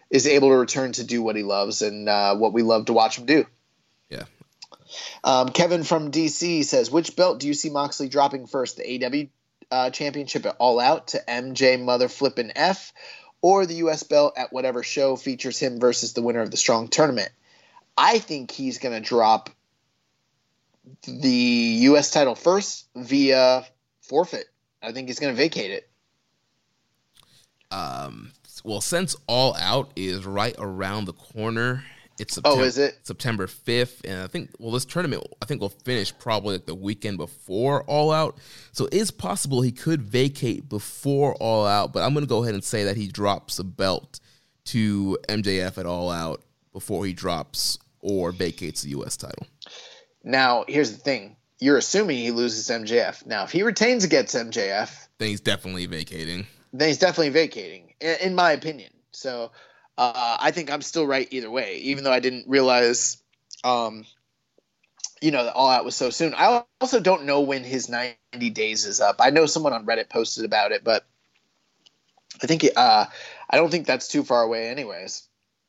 is 0.10 0.26
able 0.26 0.48
to 0.48 0.56
return 0.56 0.93
to 0.93 1.03
do 1.03 1.22
what 1.22 1.35
he 1.35 1.43
loves 1.43 1.81
and 1.81 2.07
uh, 2.07 2.34
what 2.34 2.53
we 2.53 2.61
love 2.61 2.85
to 2.85 2.93
watch 2.93 3.18
him 3.18 3.26
do. 3.26 3.45
Yeah. 4.07 4.23
Um, 5.22 5.49
Kevin 5.49 5.84
from 5.84 6.11
DC 6.11 6.64
says, 6.64 6.89
which 6.89 7.18
belt 7.18 7.41
do 7.41 7.48
you 7.48 7.53
see 7.53 7.69
Moxley 7.69 8.07
dropping 8.07 8.48
first? 8.48 8.77
The 8.77 9.06
AW 9.06 9.76
uh, 9.76 9.89
championship 9.89 10.45
at 10.45 10.56
All 10.57 10.80
Out 10.80 11.10
to 11.10 11.22
MJ 11.27 11.77
Mother 11.77 12.07
Flippin' 12.07 12.53
F, 12.56 12.93
or 13.41 13.65
the 13.65 13.76
U.S. 13.76 14.03
belt 14.03 14.35
at 14.38 14.53
whatever 14.53 14.81
show 14.81 15.18
features 15.18 15.60
him 15.60 15.81
versus 15.81 16.14
the 16.14 16.22
winner 16.22 16.41
of 16.41 16.52
the 16.52 16.56
Strong 16.56 16.88
tournament. 16.88 17.31
I 17.98 18.19
think 18.19 18.49
he's 18.49 18.77
going 18.77 18.95
to 18.95 19.06
drop 19.06 19.49
the 21.04 21.30
U.S. 21.30 22.12
title 22.12 22.36
first 22.36 22.88
via 22.96 23.66
forfeit. 24.02 24.46
I 24.82 24.92
think 24.92 25.08
he's 25.08 25.20
going 25.20 25.34
to 25.34 25.38
vacate 25.38 25.72
it. 25.72 25.90
Um. 27.72 28.32
Well, 28.64 28.82
since 28.82 29.16
All 29.28 29.56
Out 29.56 29.92
is 29.96 30.26
right 30.26 30.54
around 30.60 31.06
the 31.06 31.14
corner, 31.14 31.84
it's 32.20 32.36
September, 32.36 32.62
oh, 32.62 32.64
is 32.64 32.78
it 32.78 33.00
September 33.04 33.48
fifth? 33.48 34.02
And 34.06 34.22
I 34.22 34.28
think 34.28 34.52
well, 34.60 34.72
this 34.72 34.86
tournament 34.86 35.26
I 35.42 35.46
think 35.46 35.62
will 35.62 35.70
finish 35.70 36.14
probably 36.20 36.54
like 36.54 36.68
the 36.68 36.76
weekend 36.76 37.18
before 37.18 37.84
All 37.84 38.12
Out. 38.12 38.38
So 38.72 38.88
it's 38.92 39.10
possible 39.10 39.62
he 39.62 39.72
could 39.72 40.04
vacate 40.04 40.70
before 40.70 41.34
All 41.36 41.66
Out. 41.66 41.94
But 41.94 42.04
I'm 42.04 42.14
going 42.14 42.26
to 42.26 42.30
go 42.30 42.44
ahead 42.44 42.54
and 42.54 42.64
say 42.64 42.84
that 42.84 42.98
he 42.98 43.08
drops 43.08 43.58
a 43.58 43.64
belt 43.64 44.20
to 44.66 45.18
MJF 45.28 45.80
at 45.80 45.88
All 45.88 46.12
Out 46.12 46.44
before 46.74 47.06
he 47.06 47.14
drops 47.14 47.80
or 48.02 48.32
vacates 48.32 48.84
the 48.84 48.90
U.S. 48.90 49.18
title. 49.18 49.48
Now, 50.23 50.65
here's 50.68 50.91
the 50.91 50.98
thing: 50.98 51.35
you're 51.61 51.77
assuming 51.77 52.18
he 52.18 52.31
loses 52.31 52.68
MJF. 52.68 53.26
Now, 53.26 53.43
if 53.43 53.52
he 53.52 53.64
retains 53.64 54.03
against 54.03 54.35
MJF, 54.35 55.07
then 55.19 55.30
he's 55.30 55.41
definitely 55.41 55.85
vacating. 55.85 56.48
Then 56.73 56.88
he's 56.88 56.98
definitely 56.98 57.30
vacating, 57.30 57.93
in, 58.02 58.34
my 58.34 58.52
opinion. 58.52 58.91
So 59.11 59.52
uh, 59.98 60.38
I 60.39 60.52
think 60.52 60.72
I'm 60.72 60.81
still 60.81 61.06
right 61.06 61.27
either 61.31 61.52
way, 61.52 61.77
even 61.77 62.03
though 62.03 62.11
I 62.11 62.19
didn't 62.19 62.48
realize, 62.48 63.22
um, 63.64 64.06
you 65.22 65.31
know, 65.31 65.43
that 65.43 65.53
All 65.53 65.69
Out 65.69 65.85
was 65.85 65.95
so 65.95 66.10
soon. 66.10 66.34
I 66.35 66.64
also 66.80 66.99
don't 66.99 67.26
know 67.26 67.41
when 67.41 67.64
his 67.64 67.89
90 67.89 68.15
days 68.52 68.85
is 68.85 68.99
up. 68.99 69.18
I 69.19 69.30
know 69.30 69.45
someone 69.45 69.73
on 69.73 69.85
Reddit 69.85 70.10
posted 70.10 70.45
about 70.45 70.72
it, 70.72 70.84
but 70.84 71.06
I 72.41 72.48
think 72.48 72.65
uh, 72.76 73.06
I 73.49 73.57
don't 73.57 73.69
think 73.69 73.85
that's 73.85 74.07
too 74.07 74.23
far 74.23 74.41
away, 74.41 74.69
anyways. 74.69 75.27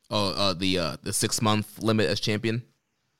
Oh, 0.09 0.29
uh, 0.29 0.53
the 0.53 0.79
uh, 0.79 0.97
the 1.03 1.13
six 1.13 1.41
month 1.41 1.79
limit 1.83 2.09
as 2.09 2.19
champion. 2.19 2.63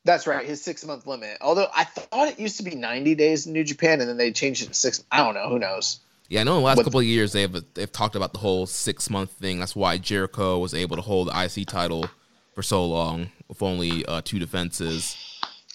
That's 0.05 0.27
right, 0.27 0.45
his 0.45 0.61
six 0.61 0.85
month 0.85 1.07
limit. 1.07 1.37
Although 1.39 1.67
I 1.73 1.85
thought 1.85 2.27
it 2.27 2.39
used 2.39 2.57
to 2.57 2.63
be 2.63 2.75
90 2.75 3.15
days 3.15 3.47
in 3.47 3.53
New 3.53 3.63
Japan, 3.63 4.01
and 4.01 4.09
then 4.09 4.17
they 4.17 4.31
changed 4.31 4.63
it 4.63 4.67
to 4.67 4.73
six. 4.73 5.03
I 5.11 5.23
don't 5.23 5.33
know. 5.33 5.49
Who 5.49 5.59
knows? 5.59 5.99
Yeah, 6.29 6.41
I 6.41 6.43
know 6.43 6.55
in 6.55 6.61
the 6.61 6.65
last 6.65 6.77
what, 6.77 6.85
couple 6.85 6.99
of 6.99 7.05
years 7.05 7.31
they've 7.31 7.73
they've 7.73 7.91
talked 7.91 8.15
about 8.15 8.33
the 8.33 8.39
whole 8.39 8.65
six 8.65 9.09
month 9.09 9.31
thing. 9.31 9.59
That's 9.59 9.75
why 9.75 9.97
Jericho 9.97 10.59
was 10.59 10.73
able 10.73 10.95
to 10.95 11.01
hold 11.01 11.29
the 11.29 11.43
IC 11.43 11.67
title 11.67 12.05
for 12.53 12.63
so 12.63 12.85
long 12.85 13.29
with 13.47 13.61
only 13.61 14.05
uh, 14.05 14.21
two 14.23 14.39
defenses. 14.39 15.17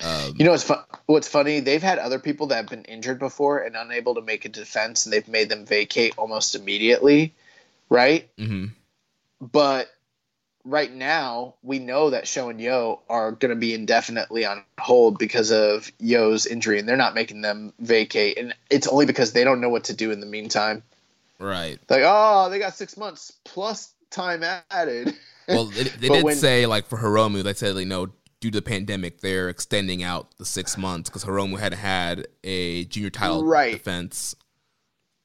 Um, 0.05 0.35
you 0.37 0.45
know 0.45 0.53
what's 0.53 0.65
fu- 0.65 0.75
what's 1.07 1.29
funny? 1.29 1.61
They've 1.61 1.83
had 1.83 1.99
other 1.99 2.19
people 2.19 2.49
that 2.49 2.57
have 2.57 2.69
been 2.69 2.85
injured 2.85 3.19
before 3.19 3.61
and 3.61 3.77
unable 3.77 4.15
to 4.15 4.21
make 4.21 4.45
a 4.45 4.49
defense, 4.49 5.07
and 5.07 5.13
they've 5.13 5.29
made 5.29 5.49
them 5.49 5.65
vacate 5.65 6.15
almost 6.17 6.55
immediately, 6.55 7.35
right? 7.89 8.29
Mm-hmm. 8.37 8.67
But 9.41 9.89
right 10.69 10.93
now, 10.93 11.55
we 11.63 11.79
know 11.79 12.11
that 12.11 12.29
Sho 12.29 12.51
and 12.51 12.61
Yo 12.61 13.01
are 13.09 13.33
going 13.33 13.51
to 13.51 13.57
be 13.57 13.75
indefinitely 13.75 14.45
on 14.45 14.65
hold 14.79 15.19
because 15.19 15.51
of 15.51 15.91
YOH's 15.99 16.47
injury, 16.47 16.79
and 16.79 16.89
they're 16.89 16.97
not 16.97 17.15
making 17.15 17.41
them 17.41 17.73
vacate. 17.79 18.39
And 18.39 18.55
it's 18.71 18.87
only 18.87 19.07
because 19.07 19.33
they 19.33 19.45
don't 19.45 19.61
know 19.61 19.71
what 19.71 19.85
to 19.85 19.95
do 19.95 20.11
in 20.11 20.21
the 20.21 20.27
meantime. 20.27 20.83
Right. 21.39 21.79
Like, 21.89 22.03
oh, 22.05 22.51
they 22.51 22.59
got 22.59 22.75
six 22.75 22.97
months 22.97 23.33
plus 23.45 23.93
time 24.11 24.45
added. 24.71 25.15
Well, 25.51 25.65
they, 25.65 25.85
they 25.85 26.09
did 26.11 26.25
when, 26.25 26.37
say, 26.37 26.67
like, 26.67 26.89
for 26.89 26.99
Hiromu, 26.99 27.43
they 27.43 27.55
said, 27.55 27.75
you 27.77 27.87
know, 27.87 28.09
due 28.39 28.51
to 28.51 28.59
the 28.59 28.61
pandemic, 28.61 29.23
they're 29.23 29.49
extending 29.49 30.03
out 30.03 30.37
the 30.37 30.45
six 30.45 30.77
months 30.77 31.09
because 31.09 31.25
Hiromu 31.25 31.59
had 31.59 31.73
had 31.73 32.29
a 32.45 32.85
junior 32.85 33.09
title 33.09 33.47
right. 33.47 33.73
defense. 33.73 34.37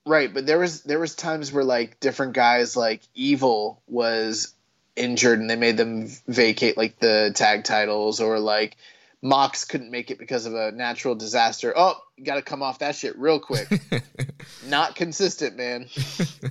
Right, 0.05 0.33
but 0.33 0.45
there 0.45 0.59
was 0.59 0.83
there 0.83 0.99
was 0.99 1.13
times 1.13 1.51
where 1.51 1.65
like 1.65 1.99
different 1.99 2.31
guys 2.31 2.77
like 2.77 3.01
Evil 3.13 3.81
was 3.85 4.53
injured 4.95 5.39
and 5.39 5.49
they 5.49 5.55
made 5.55 5.77
them 5.77 6.07
vacate 6.27 6.77
like 6.77 6.99
the 6.99 7.31
tag 7.35 7.63
titles 7.63 8.19
or 8.19 8.39
like 8.39 8.77
Mox 9.21 9.63
couldn't 9.63 9.89
make 9.89 10.11
it 10.11 10.19
because 10.19 10.45
of 10.45 10.53
a 10.53 10.71
natural 10.71 11.15
disaster. 11.15 11.73
Oh, 11.75 11.95
you 12.17 12.25
got 12.25 12.35
to 12.35 12.41
come 12.41 12.61
off 12.61 12.79
that 12.79 12.95
shit 12.95 13.17
real 13.17 13.39
quick. 13.39 13.67
Not 14.67 14.95
consistent, 14.95 15.55
man. 15.55 15.87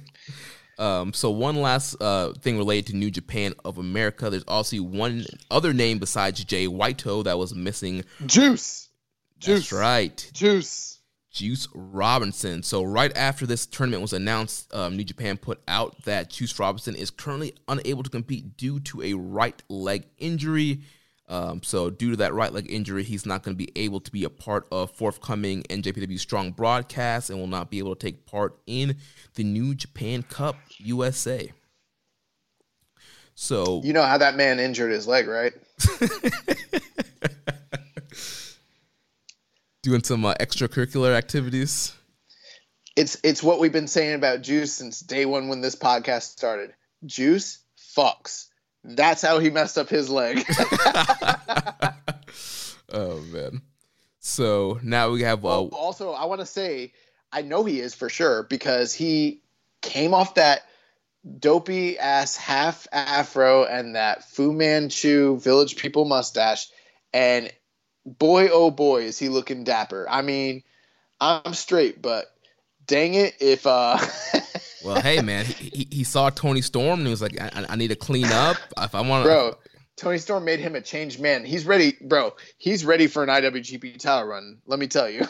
um, 0.79 1.13
so 1.13 1.31
one 1.31 1.57
last 1.57 1.97
uh, 2.01 2.33
thing 2.33 2.57
related 2.57 2.93
to 2.93 2.97
New 2.97 3.11
Japan 3.11 3.55
of 3.65 3.77
America. 3.77 4.31
There's 4.31 4.45
also 4.49 4.79
one 4.79 5.27
other 5.51 5.75
name 5.75 5.99
besides 5.99 6.43
Jay 6.45 6.67
Whiteo 6.67 7.25
that 7.25 7.39
was 7.39 7.55
missing. 7.55 8.05
Juice. 8.25 8.89
Juice. 9.39 9.71
That's 9.71 9.73
right. 9.73 10.31
Juice. 10.33 10.99
Juice 11.33 11.67
Robinson. 11.75 12.63
So 12.63 12.83
right 12.83 13.15
after 13.17 13.47
this 13.47 13.65
tournament 13.67 14.03
was 14.03 14.13
announced, 14.13 14.73
um, 14.75 14.97
New 14.97 15.05
Japan 15.05 15.39
put 15.39 15.61
out 15.67 16.05
that 16.05 16.31
Juice 16.31 16.59
Robinson 16.59 16.95
is 16.95 17.11
currently 17.11 17.55
unable 17.69 18.03
to 18.03 18.11
compete 18.11 18.57
due 18.57 18.79
to 18.81 19.03
a 19.03 19.15
right 19.15 19.61
leg 19.69 20.05
injury. 20.19 20.83
Um, 21.29 21.63
so 21.63 21.89
due 21.89 22.11
to 22.11 22.17
that 22.19 22.35
right 22.35 22.53
leg 22.53 22.71
injury, 22.71 23.03
he's 23.03 23.25
not 23.25 23.43
going 23.43 23.57
to 23.57 23.65
be 23.65 23.73
able 23.77 24.01
to 24.01 24.13
be 24.13 24.25
a 24.25 24.31
part 24.31 24.67
of 24.71 24.91
forthcoming 24.91 25.63
NJPW 25.71 26.19
Strong 26.19 26.53
broadcast 26.53 27.31
and 27.31 27.39
will 27.39 27.47
not 27.47 27.71
be 27.71 27.79
able 27.79 27.95
to 27.97 28.07
take 28.07 28.27
part 28.27 28.59
in 28.67 28.97
the 29.35 29.45
New 29.45 29.75
Japan 29.75 30.23
Cup 30.23 30.57
USA. 30.77 31.51
So 33.35 33.81
you 33.83 33.95
know 33.95 34.03
how 34.03 34.19
that 34.19 34.37
man 34.37 34.61
injured 34.61 34.93
his 34.93 35.09
leg, 35.09 35.27
right? 35.27 35.55
Doing 39.83 40.05
some 40.05 40.25
uh, 40.25 40.35
extracurricular 40.35 41.13
activities. 41.13 41.93
It's 42.95 43.19
it's 43.25 43.43
what 43.43 43.59
we've 43.59 43.73
been 43.73 43.89
saying 43.89 44.15
about 44.15 44.43
Juice 44.43 44.73
since 44.73 45.01
day 45.01 45.27
one 45.27 45.49
when 45.49 45.61
this 45.61 45.75
podcast 45.75 46.23
started. 46.23 46.73
Juice 47.05 47.59
fucks. 47.97 48.47
That's 48.85 49.23
how 49.23 49.41
he 49.41 49.51
messed 49.51 49.79
up 49.79 49.89
his 49.89 50.09
leg. 50.09 50.45
oh 52.93 53.21
man. 53.33 53.63
So 54.21 54.79
now 54.85 55.11
we 55.11 55.23
have. 55.23 55.45
Uh, 55.45 55.63
also, 55.63 56.13
I 56.13 56.27
want 56.27 56.41
to 56.41 56.47
say, 56.47 56.93
I 57.33 57.43
know 57.43 57.65
he 57.65 57.81
is 57.81 57.93
for 57.93 58.09
sure 58.09 58.45
because 58.45 58.95
he 58.95 59.43
came 59.81 60.15
off 60.15 60.37
that 60.37 60.63
dopey 61.41 61.99
ass 61.99 62.37
half 62.37 62.87
afro 62.93 63.65
and 63.65 63.97
that 63.97 64.31
Fu 64.31 64.53
Manchu 64.53 65.41
Village 65.41 65.77
People 65.77 66.05
mustache, 66.05 66.69
and 67.13 67.53
boy 68.07 68.49
oh 68.51 68.71
boy 68.71 69.03
is 69.03 69.19
he 69.19 69.29
looking 69.29 69.65
dapper. 69.65 70.07
I 70.09 70.23
mean, 70.23 70.63
I'm 71.21 71.55
straight, 71.55 72.03
but 72.03 72.27
dang 72.87 73.15
it 73.15 73.35
if 73.41 73.67
uh. 73.67 73.99
well, 74.85 75.01
hey 75.01 75.21
man, 75.21 75.45
he, 75.45 75.87
he 75.91 76.05
saw 76.05 76.31
Toni 76.31 76.63
Storm 76.63 77.01
and 77.01 77.07
he 77.07 77.11
was 77.11 77.23
like, 77.23 77.41
I, 77.41 77.67
I 77.69 77.77
need 77.77 77.89
to 77.89 77.97
clean 77.97 78.27
up 78.27 78.57
if 78.79 78.95
I 78.95 79.01
want 79.01 79.25
to. 79.25 79.29
Bro, 79.29 79.59
Toni 79.97 80.19
Storm 80.19 80.45
made 80.45 80.59
him 80.59 80.75
a 80.75 80.81
changed 80.81 81.21
man. 81.21 81.45
He's 81.45 81.67
ready, 81.67 81.97
bro. 82.01 82.35
He's 82.59 82.85
ready 82.85 83.07
for 83.07 83.23
an 83.23 83.29
IWGP 83.29 83.99
title 83.99 84.29
run. 84.29 84.59
Let 84.67 84.79
me 84.79 84.87
tell 84.89 85.09
you. 85.09 85.27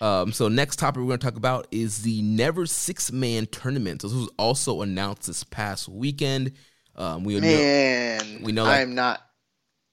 um, 0.00 0.32
so 0.32 0.48
next 0.48 0.78
topic 0.78 1.00
we're 1.00 1.08
going 1.08 1.18
to 1.18 1.26
talk 1.26 1.36
about 1.36 1.66
is 1.70 2.02
the 2.02 2.22
Never 2.22 2.66
Six 2.66 3.10
Man 3.10 3.46
Tournament. 3.46 4.02
So 4.02 4.08
this 4.08 4.16
was 4.16 4.30
also 4.38 4.82
announced 4.82 5.26
this 5.26 5.44
past 5.44 5.88
weekend. 5.88 6.52
Um, 6.94 7.24
we 7.24 7.40
man, 7.40 8.18
know, 8.18 8.38
we 8.46 8.52
know 8.52 8.64
that, 8.64 8.80
I'm 8.80 8.94
not. 8.94 9.25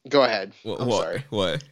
Go 0.09 0.23
ahead. 0.23 0.53
What, 0.63 0.81
I'm 0.81 0.87
what, 0.87 1.03
sorry. 1.03 1.25
What? 1.29 1.63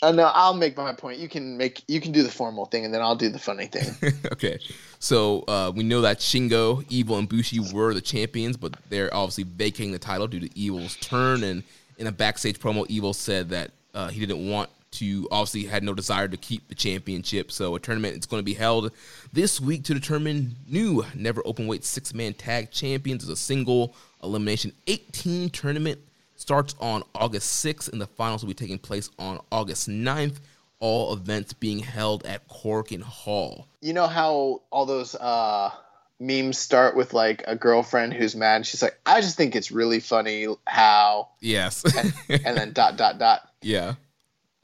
Uh, 0.00 0.12
no, 0.12 0.30
I'll 0.32 0.54
make 0.54 0.76
my 0.76 0.92
point. 0.92 1.18
You 1.18 1.28
can 1.28 1.56
make 1.56 1.82
you 1.88 2.00
can 2.00 2.12
do 2.12 2.22
the 2.22 2.30
formal 2.30 2.66
thing, 2.66 2.84
and 2.84 2.94
then 2.94 3.02
I'll 3.02 3.16
do 3.16 3.28
the 3.30 3.38
funny 3.38 3.66
thing. 3.66 4.12
okay. 4.32 4.58
So 5.00 5.44
uh, 5.48 5.72
we 5.74 5.82
know 5.82 6.00
that 6.02 6.18
Shingo, 6.18 6.84
Evil, 6.88 7.18
and 7.18 7.28
Bushi 7.28 7.60
were 7.72 7.94
the 7.94 8.00
champions, 8.00 8.56
but 8.56 8.74
they're 8.90 9.12
obviously 9.12 9.44
vacating 9.44 9.92
the 9.92 9.98
title 9.98 10.28
due 10.28 10.40
to 10.40 10.58
Evil's 10.58 10.96
turn. 10.96 11.42
And 11.42 11.64
in 11.98 12.06
a 12.06 12.12
backstage 12.12 12.60
promo, 12.60 12.86
Evil 12.88 13.12
said 13.12 13.48
that 13.50 13.72
uh, 13.92 14.08
he 14.08 14.20
didn't 14.20 14.48
want 14.48 14.70
to, 14.90 15.28
obviously, 15.30 15.64
had 15.64 15.82
no 15.82 15.94
desire 15.94 16.28
to 16.28 16.36
keep 16.36 16.68
the 16.68 16.74
championship. 16.74 17.50
So 17.50 17.74
a 17.74 17.80
tournament 17.80 18.16
is 18.16 18.26
going 18.26 18.40
to 18.40 18.44
be 18.44 18.54
held 18.54 18.92
this 19.32 19.60
week 19.60 19.84
to 19.84 19.94
determine 19.94 20.54
new 20.68 21.04
never 21.14 21.42
open 21.44 21.66
weight 21.66 21.84
six 21.84 22.14
man 22.14 22.34
tag 22.34 22.70
champions. 22.70 23.24
It's 23.24 23.32
a 23.32 23.36
single 23.36 23.94
elimination 24.22 24.72
18 24.86 25.50
tournament. 25.50 26.00
Starts 26.38 26.76
on 26.78 27.02
August 27.16 27.64
6th, 27.64 27.90
and 27.90 28.00
the 28.00 28.06
finals 28.06 28.42
will 28.42 28.48
be 28.48 28.54
taking 28.54 28.78
place 28.78 29.10
on 29.18 29.40
August 29.50 29.88
9th 29.88 30.38
all 30.78 31.12
events 31.12 31.52
being 31.52 31.80
held 31.80 32.24
at 32.24 32.46
Korakuen 32.48 33.02
Hall. 33.02 33.66
You 33.80 33.92
know 33.92 34.06
how 34.06 34.62
all 34.70 34.86
those 34.86 35.16
uh, 35.16 35.72
memes 36.20 36.56
start 36.56 36.94
with 36.94 37.12
like 37.12 37.42
a 37.48 37.56
girlfriend 37.56 38.14
who's 38.14 38.36
mad. 38.36 38.64
She's 38.66 38.82
like, 38.82 38.96
I 39.04 39.20
just 39.20 39.36
think 39.36 39.56
it's 39.56 39.72
really 39.72 39.98
funny 39.98 40.46
how. 40.64 41.30
Yes. 41.40 41.84
and, 41.96 42.14
and 42.44 42.56
then 42.56 42.72
dot 42.72 42.96
dot 42.96 43.18
dot. 43.18 43.40
Yeah. 43.60 43.94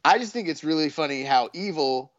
I 0.04 0.18
just 0.18 0.32
think 0.32 0.46
it's 0.46 0.62
really 0.62 0.90
funny 0.90 1.24
how 1.24 1.50
evil 1.54 2.12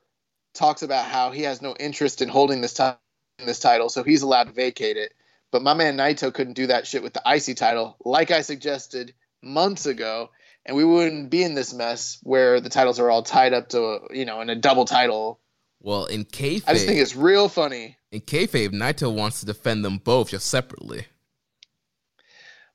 talks 0.53 0.82
about 0.82 1.06
how 1.06 1.32
he 1.32 1.44
has 1.44 1.61
no 1.61 1.76
interest 1.80 2.22
in 2.22 2.27
holding 2.27 2.60
this 2.60 2.73
time 2.73 2.98
this 3.40 3.60
title, 3.60 3.88
so 3.88 4.03
he's 4.03 4.22
allowed 4.22 4.48
to 4.48 4.53
vacate 4.53 4.98
it. 4.98 5.14
But 5.52 5.61
my 5.61 5.73
man 5.73 5.95
Naito 5.95 6.34
couldn't 6.34 6.53
do 6.56 6.68
that 6.68 6.86
shit 6.86 7.03
with 7.03 7.14
the 7.14 7.22
IC 7.26 7.56
title, 7.56 7.95
like 8.03 8.32
I 8.32 8.41
suggested 8.41 9.14
months 9.46 9.86
ago 9.86 10.30
and 10.66 10.76
we 10.76 10.84
wouldn't 10.84 11.30
be 11.30 11.44
in 11.44 11.54
this 11.54 11.74
mess 11.74 12.18
where 12.24 12.60
the 12.60 12.70
titles 12.70 13.00
are 13.00 13.10
all 13.10 13.24
tied 13.24 13.54
up 13.54 13.70
to 13.70 14.00
you 14.12 14.26
know 14.26 14.42
in 14.42 14.50
a 14.50 14.56
double 14.56 14.86
title. 14.86 15.40
Well, 15.82 16.06
in 16.06 16.26
kayfabe, 16.26 16.64
I 16.68 16.74
just 16.74 16.88
think 16.88 17.00
it's 17.00 17.16
real 17.16 17.48
funny. 17.48 17.98
In 18.12 18.22
kayfabe, 18.22 18.70
Naito 18.70 19.14
wants 19.14 19.42
to 19.42 19.46
defend 19.46 19.86
them 19.86 19.98
both 19.98 20.30
just 20.32 20.48
separately. 20.48 21.06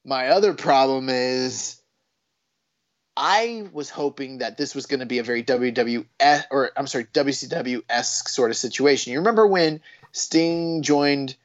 My 0.05 0.29
other 0.29 0.55
problem 0.55 1.09
is, 1.09 1.81
I 3.17 3.69
was 3.73 3.91
hoping 3.91 4.39
that 4.39 4.57
this 4.57 4.75
was 4.75 4.87
going 4.87 5.01
to 5.01 5.07
be 5.07 5.19
a 5.19 5.25
very 5.25 5.43
WWF 5.43 6.45
or 6.51 6.71
I'm 6.77 6.87
sorry 6.87 7.05
WCW 7.07 7.83
esque 7.89 8.29
sort 8.29 8.51
of 8.51 8.57
situation. 8.57 9.13
You 9.13 9.19
remember 9.19 9.47
when 9.47 9.81
Sting 10.13 10.83
joined 10.83 11.37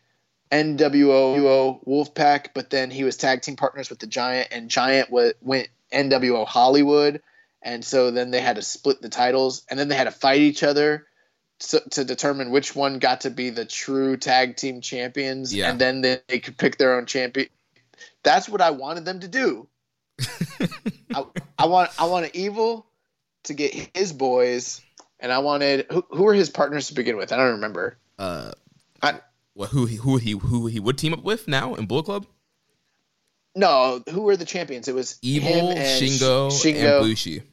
NWO 0.55 1.85
Wolfpack, 1.85 2.47
but 2.53 2.69
then 2.69 2.89
he 2.89 3.03
was 3.03 3.17
tag 3.17 3.41
team 3.41 3.55
partners 3.55 3.89
with 3.89 3.99
the 3.99 4.07
Giant, 4.07 4.49
and 4.51 4.69
Giant 4.69 5.09
went 5.11 5.67
NWO 5.91 6.45
Hollywood, 6.45 7.21
and 7.61 7.83
so 7.83 8.11
then 8.11 8.31
they 8.31 8.41
had 8.41 8.55
to 8.55 8.61
split 8.61 9.01
the 9.01 9.09
titles, 9.09 9.63
and 9.69 9.79
then 9.79 9.87
they 9.87 9.95
had 9.95 10.05
to 10.05 10.11
fight 10.11 10.41
each 10.41 10.63
other 10.63 11.07
to, 11.59 11.81
to 11.91 12.05
determine 12.05 12.51
which 12.51 12.75
one 12.75 12.99
got 12.99 13.21
to 13.21 13.29
be 13.29 13.49
the 13.49 13.65
true 13.65 14.17
tag 14.17 14.55
team 14.55 14.81
champions, 14.81 15.53
yeah. 15.53 15.69
and 15.69 15.79
then 15.79 16.01
they, 16.01 16.19
they 16.27 16.39
could 16.39 16.57
pick 16.57 16.77
their 16.77 16.95
own 16.97 17.05
champion. 17.05 17.49
That's 18.23 18.47
what 18.47 18.61
I 18.61 18.71
wanted 18.71 19.05
them 19.05 19.19
to 19.21 19.27
do. 19.27 19.67
I, 21.13 21.25
I 21.57 21.65
want 21.65 21.91
I 21.99 22.05
wanted 22.05 22.35
Evil 22.35 22.85
to 23.43 23.53
get 23.53 23.89
his 23.93 24.13
boys, 24.13 24.81
and 25.19 25.31
I 25.31 25.39
wanted 25.39 25.87
who, 25.91 26.05
who 26.09 26.23
were 26.23 26.33
his 26.33 26.49
partners 26.49 26.87
to 26.87 26.93
begin 26.93 27.17
with? 27.17 27.33
I 27.33 27.37
don't 27.37 27.53
remember. 27.53 27.97
Uh, 28.17 28.51
who 29.55 29.85
he 29.85 29.95
who 29.95 30.17
he 30.17 30.31
who 30.31 30.67
he 30.67 30.79
would 30.79 30.97
team 30.97 31.13
up 31.13 31.23
with 31.23 31.47
now 31.47 31.75
in 31.75 31.85
Bullet 31.85 32.03
Club? 32.03 32.25
No, 33.55 34.03
who 34.09 34.21
were 34.23 34.35
the 34.35 34.45
champions? 34.45 34.87
It 34.87 34.95
was 34.95 35.17
Evil, 35.21 35.49
Shingo, 35.49 36.49
Shingo, 36.49 36.97
and 36.97 37.03
Bushi. 37.03 37.43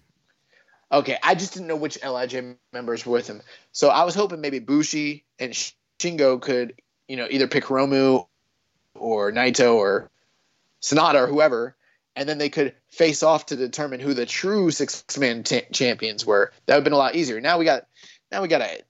Okay, 0.91 1.17
I 1.23 1.35
just 1.35 1.55
didn't 1.55 1.69
know 1.69 1.77
which 1.77 2.03
Lij 2.03 2.57
members 2.73 3.07
were 3.07 3.13
with 3.13 3.29
him, 3.29 3.41
so 3.71 3.89
I 3.89 4.05
was 4.05 4.15
hoping 4.15 4.41
maybe 4.41 4.59
Bushi 4.59 5.25
and 5.39 5.53
Shingo 6.01 6.41
could, 6.41 6.83
you 7.09 7.17
know, 7.17 7.29
either 7.31 7.47
pick 7.47 7.65
Romu 7.65 8.27
or 8.95 9.33
Naito 9.33 9.75
or 9.75 10.11
Sanada 10.83 11.23
or 11.23 11.27
whoever, 11.29 11.77
and 12.17 12.29
then 12.29 12.39
they 12.39 12.51
could 12.51 12.75
face 12.89 13.23
off 13.23 13.47
to 13.47 13.57
determine 13.57 14.01
who 14.01 14.13
the 14.13 14.27
true 14.27 14.71
six-man 14.71 15.45
t- 15.45 15.63
champions 15.73 16.27
were. 16.27 16.53
That 16.67 16.75
would 16.75 16.79
have 16.79 16.85
been 16.85 16.93
a 16.93 16.99
lot 16.99 17.15
easier. 17.15 17.41
Now 17.41 17.59
we 17.59 17.65
got, 17.65 17.87
now 18.31 18.43
we 18.43 18.49
got 18.49 18.61
a 18.61 18.83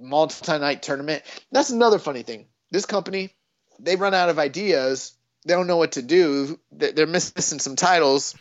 multi-night 0.00 0.82
tournament. 0.82 1.22
That's 1.52 1.70
another 1.70 1.98
funny 1.98 2.22
thing. 2.22 2.46
This 2.70 2.86
company, 2.86 3.30
they 3.78 3.96
run 3.96 4.14
out 4.14 4.28
of 4.28 4.38
ideas 4.38 5.14
they 5.46 5.54
don't 5.54 5.66
know 5.66 5.76
what 5.76 5.92
to 5.92 6.02
do. 6.02 6.58
They're 6.70 7.06
missing 7.06 7.58
some 7.58 7.76
titles. 7.76 8.34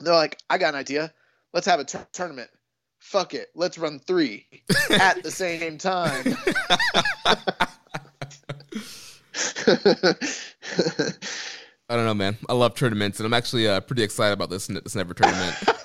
They're 0.00 0.14
like, 0.14 0.38
I 0.50 0.58
got 0.58 0.74
an 0.74 0.80
idea. 0.80 1.12
Let's 1.52 1.66
have 1.66 1.80
a 1.80 1.84
t- 1.84 1.98
tournament. 2.12 2.50
Fuck 2.98 3.34
it. 3.34 3.48
Let's 3.54 3.78
run 3.78 4.00
three 4.00 4.46
at 4.90 5.22
the 5.22 5.30
same 5.30 5.78
time. 5.78 6.36
I 11.88 11.96
don't 11.96 12.06
know, 12.06 12.14
man. 12.14 12.36
I 12.48 12.54
love 12.54 12.74
tournaments, 12.74 13.20
and 13.20 13.26
I'm 13.26 13.34
actually 13.34 13.68
uh, 13.68 13.80
pretty 13.80 14.02
excited 14.02 14.32
about 14.32 14.50
this 14.50 14.66
this 14.66 14.94
never 14.94 15.14
tournament. 15.14 15.56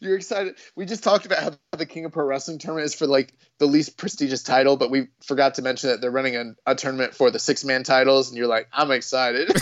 You're 0.00 0.16
excited. 0.16 0.56
We 0.76 0.86
just 0.86 1.04
talked 1.04 1.26
about 1.26 1.42
how 1.42 1.50
the 1.76 1.84
King 1.84 2.06
of 2.06 2.12
Pro 2.12 2.24
Wrestling 2.24 2.58
tournament 2.58 2.86
is 2.86 2.94
for 2.94 3.06
like 3.06 3.34
the 3.58 3.66
least 3.66 3.98
prestigious 3.98 4.42
title, 4.42 4.78
but 4.78 4.90
we 4.90 5.08
forgot 5.22 5.54
to 5.56 5.62
mention 5.62 5.90
that 5.90 6.00
they're 6.00 6.10
running 6.10 6.36
a, 6.36 6.54
a 6.66 6.74
tournament 6.74 7.14
for 7.14 7.30
the 7.30 7.38
six 7.38 7.66
man 7.66 7.82
titles, 7.84 8.30
and 8.30 8.38
you're 8.38 8.46
like, 8.46 8.66
I'm 8.72 8.90
excited. 8.92 9.50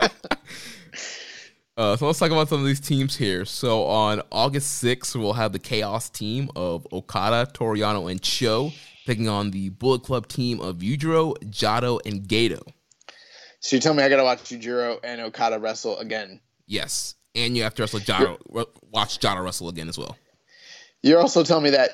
uh, 1.78 1.96
so 1.96 2.06
let's 2.06 2.18
talk 2.18 2.30
about 2.30 2.50
some 2.50 2.60
of 2.60 2.66
these 2.66 2.80
teams 2.80 3.16
here. 3.16 3.46
So 3.46 3.84
on 3.84 4.20
August 4.30 4.84
6th, 4.84 5.16
we'll 5.16 5.32
have 5.32 5.52
the 5.52 5.58
Chaos 5.58 6.10
team 6.10 6.50
of 6.54 6.86
Okada, 6.92 7.50
Toru 7.50 7.78
Yano, 7.78 8.10
and 8.10 8.22
Sho 8.22 8.72
taking 9.06 9.28
on 9.28 9.52
the 9.52 9.70
Bullet 9.70 10.02
Club 10.02 10.28
team 10.28 10.60
of 10.60 10.76
Yujiro, 10.76 11.34
Jado, 11.44 11.98
and 12.04 12.28
Gedo. 12.28 12.60
So 13.60 13.76
you 13.76 13.80
tell 13.80 13.94
me 13.94 14.02
I 14.02 14.10
gotta 14.10 14.24
watch 14.24 14.42
Yujiro 14.44 15.00
and 15.02 15.22
Okada 15.22 15.58
wrestle 15.58 15.98
again? 15.98 16.40
Yes 16.66 17.14
and 17.34 17.56
you 17.56 17.62
have 17.62 17.74
to 17.74 17.82
wrestle 17.82 18.00
Jado, 18.00 18.38
watch 18.90 19.18
Jado 19.18 19.42
wrestle 19.42 19.68
again 19.68 19.88
as 19.88 19.98
well. 19.98 20.16
You're 21.02 21.20
also 21.20 21.44
telling 21.44 21.64
me 21.64 21.70
that 21.70 21.90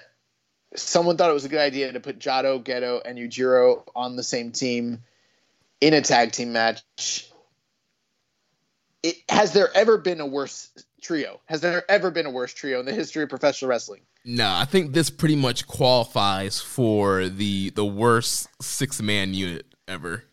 someone 0.76 1.16
thought 1.16 1.30
it 1.30 1.34
was 1.34 1.44
a 1.44 1.48
good 1.48 1.60
idea 1.60 1.92
to 1.92 2.00
put 2.00 2.18
Jado, 2.18 2.62
Gedo, 2.62 3.00
and 3.04 3.18
Yujiro 3.18 3.82
on 3.94 4.16
the 4.16 4.22
same 4.22 4.52
team 4.52 5.02
in 5.80 5.94
a 5.94 6.00
tag 6.00 6.32
team 6.32 6.52
match. 6.52 7.28
It, 9.02 9.16
has 9.28 9.52
there 9.52 9.68
ever 9.74 9.98
been 9.98 10.20
a 10.20 10.26
worse 10.26 10.70
trio? 11.00 11.40
Has 11.46 11.60
there 11.62 11.90
ever 11.90 12.10
been 12.10 12.26
a 12.26 12.30
worse 12.30 12.52
trio 12.52 12.80
in 12.80 12.86
the 12.86 12.92
history 12.92 13.22
of 13.22 13.30
professional 13.30 13.70
wrestling? 13.70 14.02
No, 14.24 14.48
I 14.48 14.66
think 14.66 14.92
this 14.92 15.08
pretty 15.08 15.36
much 15.36 15.66
qualifies 15.66 16.60
for 16.60 17.28
the 17.28 17.70
the 17.70 17.86
worst 17.86 18.48
six 18.60 19.00
man 19.00 19.32
unit 19.32 19.74
ever. 19.88 20.24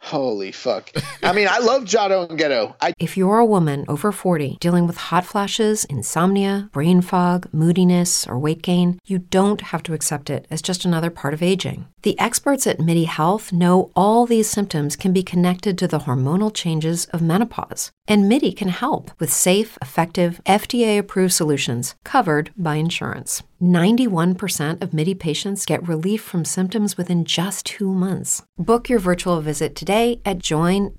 Holy 0.00 0.52
fuck. 0.52 0.90
I 1.22 1.32
mean, 1.32 1.48
I 1.50 1.58
love 1.58 1.82
Jado 1.84 2.28
and 2.30 2.38
Gedo. 2.38 2.74
I- 2.80 2.94
if 2.98 3.16
you're 3.16 3.38
a 3.38 3.44
woman 3.44 3.84
over 3.88 4.12
40 4.12 4.56
dealing 4.60 4.86
with 4.86 4.96
hot 4.96 5.24
flashes, 5.26 5.84
insomnia, 5.84 6.70
brain 6.72 7.00
fog, 7.02 7.48
moodiness, 7.52 8.26
or 8.26 8.38
weight 8.38 8.62
gain, 8.62 8.98
you 9.04 9.18
don't 9.18 9.60
have 9.60 9.82
to 9.84 9.94
accept 9.94 10.30
it 10.30 10.46
as 10.50 10.62
just 10.62 10.84
another 10.84 11.10
part 11.10 11.34
of 11.34 11.42
aging. 11.42 11.86
The 12.02 12.18
experts 12.18 12.66
at 12.66 12.80
MIDI 12.80 13.04
Health 13.04 13.52
know 13.52 13.90
all 13.96 14.24
these 14.24 14.48
symptoms 14.48 14.96
can 14.96 15.12
be 15.12 15.22
connected 15.22 15.76
to 15.78 15.88
the 15.88 16.00
hormonal 16.00 16.54
changes 16.54 17.06
of 17.06 17.20
menopause. 17.20 17.90
And 18.08 18.26
MIDI 18.26 18.52
can 18.52 18.68
help 18.68 19.10
with 19.20 19.30
safe, 19.30 19.76
effective, 19.82 20.40
FDA 20.46 20.98
approved 20.98 21.34
solutions 21.34 21.94
covered 22.04 22.50
by 22.56 22.76
insurance. 22.76 23.42
91% 23.62 24.82
of 24.82 24.94
MIDI 24.94 25.14
patients 25.14 25.66
get 25.66 25.86
relief 25.86 26.22
from 26.22 26.46
symptoms 26.46 26.96
within 26.96 27.26
just 27.26 27.66
two 27.66 27.92
months. 27.92 28.42
Book 28.56 28.88
your 28.88 28.98
virtual 28.98 29.42
visit 29.42 29.74
today 29.74 30.22
at 30.24 30.38
joinmidi.com. 30.38 30.94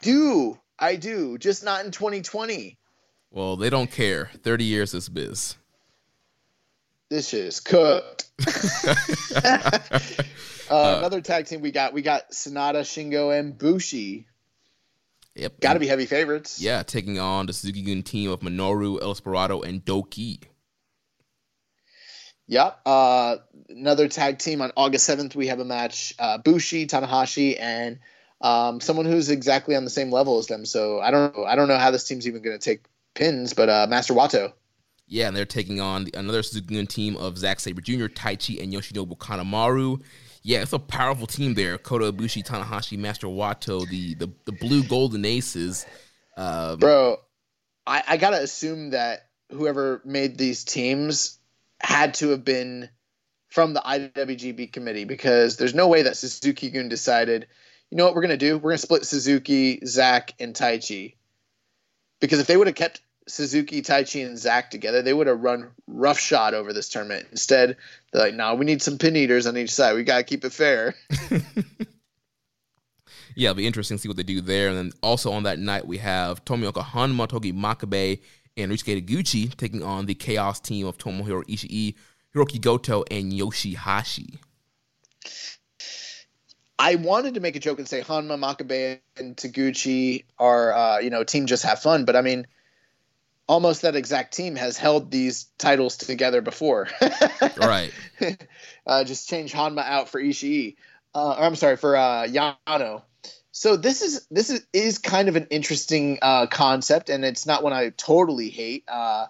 Do 0.00 0.58
I 0.78 0.96
do, 0.96 1.38
just 1.38 1.64
not 1.64 1.84
in 1.84 1.90
2020. 1.90 2.78
Well, 3.30 3.56
they 3.56 3.68
don't 3.68 3.90
care. 3.90 4.30
30 4.42 4.64
years 4.64 4.94
is 4.94 5.10
biz. 5.10 5.56
This 7.10 7.34
is 7.34 7.60
cooked. 7.60 8.24
uh, 8.46 8.94
uh, 10.70 10.96
another 10.98 11.20
tag 11.20 11.44
team 11.46 11.60
we 11.60 11.72
got, 11.72 11.92
we 11.92 12.00
got 12.00 12.30
Sanada, 12.30 12.80
Shingo, 12.80 13.38
and 13.38 13.58
Bushi. 13.58 14.26
Yep. 15.36 15.60
Got 15.60 15.74
to 15.74 15.80
be 15.80 15.88
heavy 15.88 16.06
favorites. 16.06 16.60
Yeah, 16.60 16.82
taking 16.82 17.18
on 17.18 17.46
the 17.46 17.52
Suzuki 17.52 17.82
Gun 17.82 18.02
team 18.02 18.30
of 18.30 18.40
Minoru, 18.40 19.02
El 19.02 19.14
Desperado, 19.14 19.62
and 19.62 19.84
Douki. 19.84 20.42
Yep. 22.46 22.80
Uh, 22.86 23.36
another 23.68 24.08
tag 24.08 24.38
team 24.38 24.60
on 24.60 24.70
August 24.76 25.08
7th, 25.08 25.34
we 25.34 25.48
have 25.48 25.60
a 25.60 25.64
match 25.64 26.14
uh, 26.18 26.38
Bushi, 26.38 26.86
Tanahashi, 26.86 27.56
and 27.58 27.98
um, 28.40 28.80
someone 28.80 29.06
who's 29.06 29.30
exactly 29.30 29.74
on 29.74 29.84
the 29.84 29.90
same 29.90 30.10
level 30.10 30.38
as 30.38 30.46
them. 30.46 30.64
So 30.66 31.00
I 31.00 31.10
don't 31.10 31.36
know. 31.36 31.44
I 31.44 31.56
don't 31.56 31.68
know 31.68 31.78
how 31.78 31.90
this 31.90 32.04
team's 32.04 32.28
even 32.28 32.42
going 32.42 32.58
to 32.58 32.64
take 32.64 32.84
pins, 33.14 33.54
but 33.54 33.68
uh, 33.68 33.86
Master 33.88 34.14
Wato. 34.14 34.52
Yeah, 35.06 35.28
and 35.28 35.36
they're 35.36 35.44
taking 35.44 35.80
on 35.80 36.04
the, 36.04 36.12
another 36.14 36.42
Suzuki 36.42 36.84
team 36.86 37.16
of 37.16 37.38
Zack 37.38 37.60
Sabre 37.60 37.80
Jr., 37.80 38.06
Taichi, 38.06 38.62
and 38.62 38.72
Yoshinobu 38.72 39.18
Kanemaru. 39.18 40.00
Yeah, 40.46 40.60
it's 40.60 40.74
a 40.74 40.78
powerful 40.78 41.26
team 41.26 41.54
there. 41.54 41.78
Kota 41.78 42.12
Ibushi, 42.12 42.46
Tanahashi, 42.46 42.98
Master 42.98 43.26
Wato, 43.26 43.88
the 43.88 44.14
the, 44.14 44.30
the 44.44 44.52
blue 44.52 44.84
golden 44.84 45.24
aces. 45.24 45.86
Um, 46.36 46.78
Bro, 46.78 47.16
I, 47.86 48.02
I 48.06 48.16
gotta 48.18 48.42
assume 48.42 48.90
that 48.90 49.30
whoever 49.50 50.02
made 50.04 50.36
these 50.36 50.64
teams 50.64 51.38
had 51.80 52.14
to 52.14 52.28
have 52.28 52.44
been 52.44 52.90
from 53.48 53.72
the 53.72 53.80
IWGP 53.80 54.70
committee 54.70 55.04
because 55.04 55.56
there's 55.56 55.74
no 55.74 55.88
way 55.88 56.02
that 56.02 56.16
Suzuki 56.16 56.70
Gun 56.70 56.90
decided, 56.90 57.46
you 57.90 57.96
know 57.96 58.04
what 58.04 58.14
we're 58.14 58.22
gonna 58.22 58.36
do? 58.36 58.58
We're 58.58 58.72
gonna 58.72 58.78
split 58.78 59.06
Suzuki, 59.06 59.80
Zack, 59.86 60.34
and 60.38 60.54
Taichi. 60.54 61.14
Because 62.20 62.38
if 62.38 62.46
they 62.46 62.56
would 62.58 62.66
have 62.66 62.76
kept 62.76 63.00
Suzuki, 63.26 63.80
Taichi, 63.80 64.24
and 64.26 64.38
Zack 64.38 64.70
together, 64.70 65.00
they 65.02 65.14
would 65.14 65.26
have 65.26 65.40
run 65.40 65.70
roughshod 65.86 66.54
over 66.54 66.72
this 66.72 66.88
tournament. 66.88 67.26
Instead, 67.30 67.76
they're 68.12 68.22
like, 68.22 68.34
"No, 68.34 68.54
we 68.54 68.66
need 68.66 68.82
some 68.82 68.98
pin 68.98 69.16
eaters 69.16 69.46
on 69.46 69.56
each 69.56 69.72
side. 69.72 69.94
We 69.94 70.04
got 70.04 70.18
to 70.18 70.24
keep 70.24 70.44
it 70.44 70.52
fair." 70.52 70.94
yeah, 73.34 73.50
it'll 73.50 73.54
be 73.54 73.66
interesting 73.66 73.96
to 73.96 74.00
see 74.02 74.08
what 74.08 74.16
they 74.16 74.22
do 74.22 74.40
there. 74.40 74.68
And 74.68 74.76
then 74.76 74.92
also 75.02 75.32
on 75.32 75.44
that 75.44 75.58
night, 75.58 75.86
we 75.86 75.98
have 75.98 76.44
Tomoaki 76.44 76.84
Honma, 76.84 77.28
Togi 77.28 77.52
Makabe, 77.52 78.20
and 78.56 78.70
Ryusuke 78.70 79.04
Taguchi 79.04 79.54
taking 79.56 79.82
on 79.82 80.06
the 80.06 80.14
Chaos 80.14 80.60
team 80.60 80.86
of 80.86 80.98
Tomohiro 80.98 81.44
Ishii, 81.44 81.94
Hiroki 82.34 82.60
Goto, 82.60 83.04
and 83.10 83.32
Yoshihashi. 83.32 84.38
I 86.78 86.96
wanted 86.96 87.34
to 87.34 87.40
make 87.40 87.56
a 87.56 87.60
joke 87.60 87.78
and 87.78 87.88
say 87.88 88.02
Honma, 88.02 88.38
Makabe, 88.38 89.00
and 89.16 89.36
Taguchi 89.36 90.24
are, 90.38 90.72
uh, 90.72 90.98
you 90.98 91.08
know, 91.10 91.24
team 91.24 91.46
just 91.46 91.62
have 91.62 91.80
fun. 91.80 92.04
But 92.04 92.16
I 92.16 92.20
mean, 92.20 92.46
almost 93.46 93.82
that 93.82 93.96
exact 93.96 94.34
team 94.34 94.56
has 94.56 94.76
held 94.76 95.10
these 95.10 95.44
titles 95.58 95.96
together 95.96 96.40
before. 96.40 96.88
right. 97.56 97.92
Uh, 98.86 99.04
just 99.04 99.28
change 99.28 99.52
Honma 99.52 99.84
out 99.84 100.08
for 100.08 100.20
Ishii. 100.20 100.76
Uh, 101.14 101.36
or 101.38 101.44
I'm 101.44 101.56
sorry 101.56 101.76
for 101.76 101.96
uh, 101.96 102.26
Yano. 102.26 103.02
So 103.52 103.76
this 103.76 104.02
is 104.02 104.26
this 104.30 104.50
is, 104.50 104.66
is 104.72 104.98
kind 104.98 105.28
of 105.28 105.36
an 105.36 105.46
interesting 105.50 106.18
uh, 106.20 106.46
concept, 106.48 107.08
and 107.08 107.24
it's 107.24 107.46
not 107.46 107.62
one 107.62 107.72
I 107.72 107.90
totally 107.90 108.50
hate. 108.50 108.84
Uh, 108.88 109.26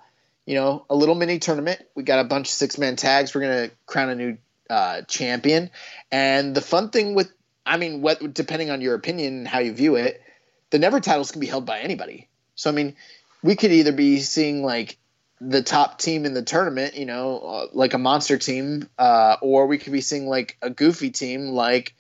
you 0.47 0.55
know, 0.55 0.86
a 0.89 0.95
little 0.95 1.15
mini 1.15 1.39
tournament. 1.39 1.82
We 1.95 2.05
got 2.05 2.20
a 2.20 2.24
bunch 2.24 2.49
of 2.49 2.55
six 2.55 2.78
man 2.78 2.97
tags. 2.97 3.35
We're 3.35 3.43
gonna 3.43 3.70
crown 3.86 4.09
a 4.09 4.15
new 4.15 4.39
uh, 4.70 5.03
champion, 5.03 5.70
and 6.11 6.55
the 6.55 6.62
fun 6.62 6.89
thing 6.89 7.15
with, 7.15 7.31
I 7.66 7.77
mean, 7.77 8.01
what 8.01 8.32
depending 8.32 8.70
on 8.70 8.81
your 8.81 8.95
opinion 8.95 9.39
and 9.39 9.49
how 9.49 9.59
you 9.59 9.74
view 9.74 9.97
it, 9.97 10.23
the 10.70 10.78
never 10.78 11.01
titles 11.01 11.31
can 11.31 11.41
be 11.41 11.47
held 11.47 11.66
by 11.66 11.81
anybody. 11.81 12.28
So 12.55 12.70
I 12.70 12.73
mean, 12.73 12.97
we 13.44 13.54
could 13.56 13.70
either 13.70 13.92
be 13.92 14.20
seeing 14.20 14.64
like 14.64 14.96
the 15.38 15.62
top 15.62 15.98
team 15.98 16.24
in 16.24 16.32
the 16.32 16.42
tournament, 16.42 16.96
you 16.96 17.04
know, 17.04 17.38
uh, 17.40 17.66
like 17.74 17.92
a 17.92 17.98
monster 17.98 18.38
team, 18.38 18.88
uh, 18.98 19.36
or 19.42 19.66
we 19.66 19.76
could 19.76 19.92
be 19.92 20.00
seeing 20.00 20.26
like 20.26 20.56
a 20.62 20.70
goofy 20.70 21.10
team 21.10 21.48
like 21.48 21.94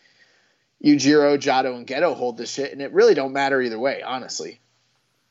Yujiro, 0.82 1.36
Jado, 1.36 1.76
and 1.76 1.86
Gedo 1.86 2.16
hold 2.16 2.38
this 2.38 2.50
shit, 2.50 2.72
and 2.72 2.80
it 2.80 2.92
really 2.92 3.12
don't 3.12 3.34
matter 3.34 3.60
either 3.60 3.78
way, 3.78 4.02
honestly. 4.02 4.58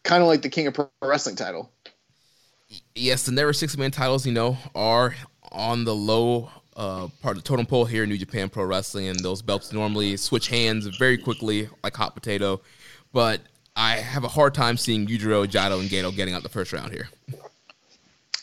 Kind 0.03 0.22
of 0.22 0.27
like 0.27 0.44
the 0.44 0.49
King 0.49 0.68
of 0.68 0.76
Pro 0.76 0.88
Wrestling 1.02 1.35
title. 1.35 1.72
Yes, 2.94 3.23
the 3.23 3.31
never 3.31 3.52
six 3.52 3.76
man 3.76 3.90
titles, 3.90 4.23
you 4.23 4.34
know, 4.34 4.57
are 4.76 5.15
on 5.52 5.84
the 5.84 5.95
low 5.95 6.52
uh, 6.77 7.07
part 7.23 7.38
of 7.38 7.44
the 7.44 7.48
totem 7.48 7.65
pole 7.65 7.85
here 7.85 8.03
in 8.03 8.10
New 8.10 8.18
Japan 8.19 8.49
Pro 8.49 8.65
Wrestling, 8.65 9.07
and 9.07 9.19
those 9.19 9.41
belts 9.41 9.73
normally 9.73 10.18
switch 10.18 10.48
hands 10.48 10.85
very 10.85 11.18
quickly, 11.18 11.69
like 11.84 11.95
hot 11.95 12.14
potato. 12.14 12.61
But 13.11 13.41
I 13.76 13.95
have 13.95 14.24
a 14.24 14.28
hard 14.30 14.54
time 14.54 14.78
seeing 14.78 15.08
Yujiro, 15.08 15.48
Jado, 15.48 15.80
and 15.80 15.90
Gedo 15.90 16.16
getting 16.16 16.34
out 16.34 16.44
the 16.44 16.50
first 16.50 16.74
round 16.74 16.91
here. 16.91 17.10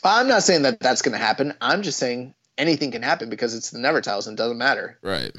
I'm 0.03 0.27
not 0.27 0.43
saying 0.43 0.63
that 0.63 0.79
that's 0.79 1.01
going 1.01 1.13
to 1.13 1.23
happen. 1.23 1.53
I'm 1.61 1.83
just 1.83 1.99
saying 1.99 2.33
anything 2.57 2.91
can 2.91 3.01
happen 3.01 3.29
because 3.29 3.55
it's 3.55 3.69
the 3.69 3.79
Never 3.79 4.01
Titles 4.01 4.27
and 4.27 4.37
it 4.37 4.41
doesn't 4.41 4.57
matter. 4.57 4.97
Right. 5.01 5.31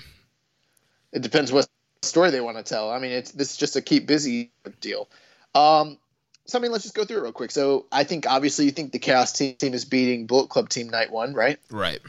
It 1.12 1.22
depends 1.22 1.52
what 1.52 1.68
story 2.02 2.30
they 2.30 2.40
want 2.40 2.56
to 2.56 2.62
tell. 2.62 2.90
I 2.90 2.98
mean, 2.98 3.10
it's 3.12 3.32
this 3.32 3.52
is 3.52 3.56
just 3.56 3.76
a 3.76 3.82
keep 3.82 4.06
busy 4.06 4.50
deal. 4.80 5.08
Um, 5.54 5.98
so 6.46 6.58
I 6.58 6.62
mean, 6.62 6.72
let's 6.72 6.84
just 6.84 6.94
go 6.94 7.04
through 7.04 7.18
it 7.18 7.22
real 7.22 7.32
quick. 7.32 7.50
So 7.50 7.86
I 7.92 8.04
think 8.04 8.26
obviously 8.26 8.64
you 8.64 8.70
think 8.70 8.92
the 8.92 8.98
Chaos 8.98 9.32
team, 9.32 9.54
team 9.56 9.74
is 9.74 9.84
beating 9.84 10.26
Bullet 10.26 10.48
Club 10.48 10.68
team 10.68 10.88
night 10.88 11.10
one, 11.10 11.34
right? 11.34 11.58
Right. 11.70 12.00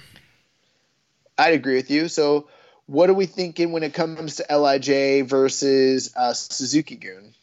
I'd 1.38 1.53
agree 1.53 1.76
with 1.76 1.91
you. 1.91 2.07
So 2.07 2.47
what 2.85 3.10
are 3.10 3.14
we 3.14 3.26
thinking 3.26 3.72
when 3.72 3.84
it 3.84 3.93
comes 3.93 4.35
to 4.38 4.57
Lij 4.57 5.23
versus 5.27 6.14
uh, 6.15 6.34
Suzuki 6.34 6.95
Gun? 6.95 7.34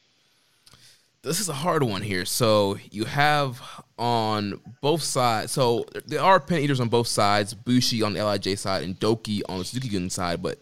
This 1.22 1.38
is 1.38 1.50
a 1.50 1.54
hard 1.54 1.82
one 1.82 2.00
here. 2.00 2.24
So 2.24 2.78
you 2.90 3.04
have 3.04 3.60
on 3.98 4.58
both 4.80 5.02
sides. 5.02 5.52
So 5.52 5.84
there 6.06 6.22
are 6.22 6.40
pin 6.40 6.62
eaters 6.62 6.80
on 6.80 6.88
both 6.88 7.08
sides. 7.08 7.52
Bushi 7.52 8.02
on 8.02 8.14
the 8.14 8.20
Lij 8.20 8.56
side 8.56 8.84
and 8.84 8.98
Douki 8.98 9.42
on 9.46 9.58
the 9.58 9.64
Suzuki 9.64 9.90
Gun 9.90 10.08
side. 10.08 10.42
But 10.42 10.58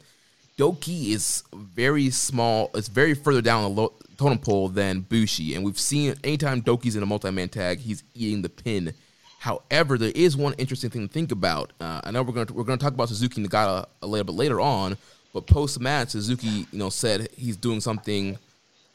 Douki 0.58 1.10
is 1.10 1.44
very 1.54 2.10
small. 2.10 2.70
It's 2.74 2.88
very 2.88 3.14
further 3.14 3.40
down 3.40 3.62
the 3.62 3.68
low, 3.68 3.92
totem 4.16 4.38
pole 4.38 4.68
than 4.68 5.00
Bushi, 5.00 5.54
and 5.54 5.64
we've 5.64 5.78
seen 5.78 6.16
anytime 6.24 6.60
Douki's 6.60 6.96
in 6.96 7.02
a 7.04 7.06
multi-man 7.06 7.48
tag, 7.48 7.78
he's 7.78 8.02
eating 8.14 8.42
the 8.42 8.48
pin. 8.48 8.92
However, 9.38 9.96
there 9.96 10.10
is 10.16 10.36
one 10.36 10.54
interesting 10.54 10.90
thing 10.90 11.06
to 11.06 11.14
think 11.14 11.30
about. 11.30 11.72
Uh, 11.80 12.00
I 12.02 12.10
know 12.10 12.24
we're 12.24 12.32
going 12.32 12.48
to 12.48 12.52
we're 12.52 12.64
going 12.64 12.78
to 12.78 12.84
talk 12.84 12.94
about 12.94 13.08
Suzuki 13.08 13.40
Nagata 13.40 13.86
a 14.02 14.06
little 14.08 14.24
bit 14.24 14.34
later 14.34 14.60
on, 14.60 14.96
but 15.32 15.46
post 15.46 15.78
match, 15.78 16.08
Suzuki 16.08 16.66
you 16.72 16.78
know 16.78 16.90
said 16.90 17.28
he's 17.36 17.56
doing 17.56 17.80
something 17.80 18.36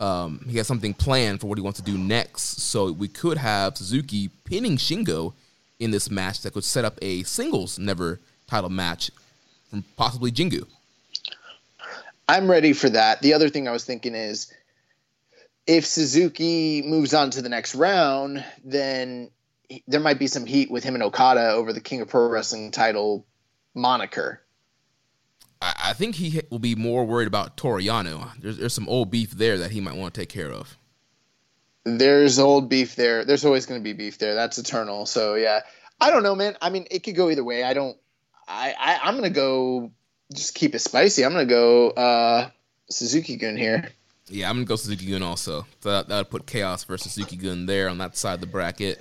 um, 0.03 0.45
he 0.49 0.57
has 0.57 0.67
something 0.67 0.93
planned 0.93 1.39
for 1.39 1.47
what 1.47 1.57
he 1.57 1.61
wants 1.61 1.79
to 1.79 1.85
do 1.85 1.97
next. 1.97 2.61
So 2.61 2.91
we 2.91 3.07
could 3.07 3.37
have 3.37 3.77
Suzuki 3.77 4.29
pinning 4.43 4.75
Shingo 4.75 5.33
in 5.79 5.91
this 5.91 6.11
match 6.11 6.41
that 6.41 6.53
could 6.53 6.65
set 6.65 6.83
up 6.83 6.99
a 7.01 7.23
singles 7.23 7.79
never 7.79 8.19
title 8.45 8.69
match 8.69 9.11
from 9.69 9.85
possibly 9.95 10.29
Jingu. 10.29 10.67
I'm 12.27 12.51
ready 12.51 12.73
for 12.73 12.89
that. 12.89 13.21
The 13.21 13.33
other 13.33 13.47
thing 13.47 13.67
I 13.67 13.71
was 13.71 13.85
thinking 13.85 14.13
is 14.13 14.53
if 15.67 15.85
Suzuki 15.85 16.81
moves 16.81 17.13
on 17.13 17.29
to 17.31 17.41
the 17.41 17.49
next 17.49 17.73
round, 17.73 18.43
then 18.65 19.29
there 19.87 20.01
might 20.01 20.19
be 20.19 20.27
some 20.27 20.45
heat 20.45 20.69
with 20.69 20.83
him 20.83 20.95
and 20.95 21.03
Okada 21.03 21.51
over 21.51 21.71
the 21.71 21.81
King 21.81 22.01
of 22.01 22.09
Pro 22.09 22.27
Wrestling 22.27 22.71
title 22.71 23.25
moniker. 23.73 24.42
I 25.63 25.93
think 25.93 26.15
he 26.15 26.41
will 26.49 26.59
be 26.59 26.75
more 26.75 27.05
worried 27.05 27.27
about 27.27 27.55
Toru 27.55 27.81
Yano. 27.81 28.29
There's, 28.39 28.57
there's 28.57 28.73
some 28.73 28.89
old 28.89 29.09
beef 29.11 29.31
there 29.31 29.57
that 29.59 29.71
he 29.71 29.79
might 29.79 29.95
want 29.95 30.13
to 30.13 30.19
take 30.19 30.29
care 30.29 30.51
of. 30.51 30.77
There's 31.85 32.39
old 32.39 32.69
beef 32.69 32.95
there. 32.95 33.23
There's 33.25 33.45
always 33.45 33.65
going 33.65 33.79
to 33.79 33.83
be 33.83 33.93
beef 33.93 34.17
there. 34.17 34.35
That's 34.35 34.57
eternal. 34.57 35.05
So 35.05 35.35
yeah, 35.35 35.61
I 35.99 36.11
don't 36.11 36.23
know, 36.23 36.35
man. 36.35 36.57
I 36.61 36.69
mean, 36.69 36.85
it 36.91 36.99
could 37.03 37.15
go 37.15 37.29
either 37.29 37.43
way. 37.43 37.63
I 37.63 37.73
don't. 37.73 37.97
I, 38.47 38.73
I 38.77 38.99
I'm 39.03 39.15
gonna 39.15 39.29
go. 39.29 39.91
Just 40.33 40.55
keep 40.55 40.75
it 40.75 40.79
spicy. 40.79 41.23
I'm 41.23 41.31
gonna 41.31 41.45
go 41.45 41.91
uh, 41.91 42.49
Suzuki 42.89 43.37
Gun 43.37 43.55
here. 43.55 43.89
Yeah, 44.27 44.49
I'm 44.49 44.57
gonna 44.57 44.65
go 44.65 44.75
Suzuki 44.75 45.11
Gun 45.11 45.23
also. 45.23 45.65
So 45.81 45.91
that, 45.91 46.07
that 46.09 46.17
would 46.17 46.29
put 46.29 46.45
Chaos 46.45 46.83
versus 46.83 47.13
Suzuki 47.13 47.37
Gun 47.37 47.65
there 47.65 47.89
on 47.89 47.97
that 47.99 48.17
side 48.17 48.35
of 48.35 48.41
the 48.41 48.47
bracket. 48.47 48.99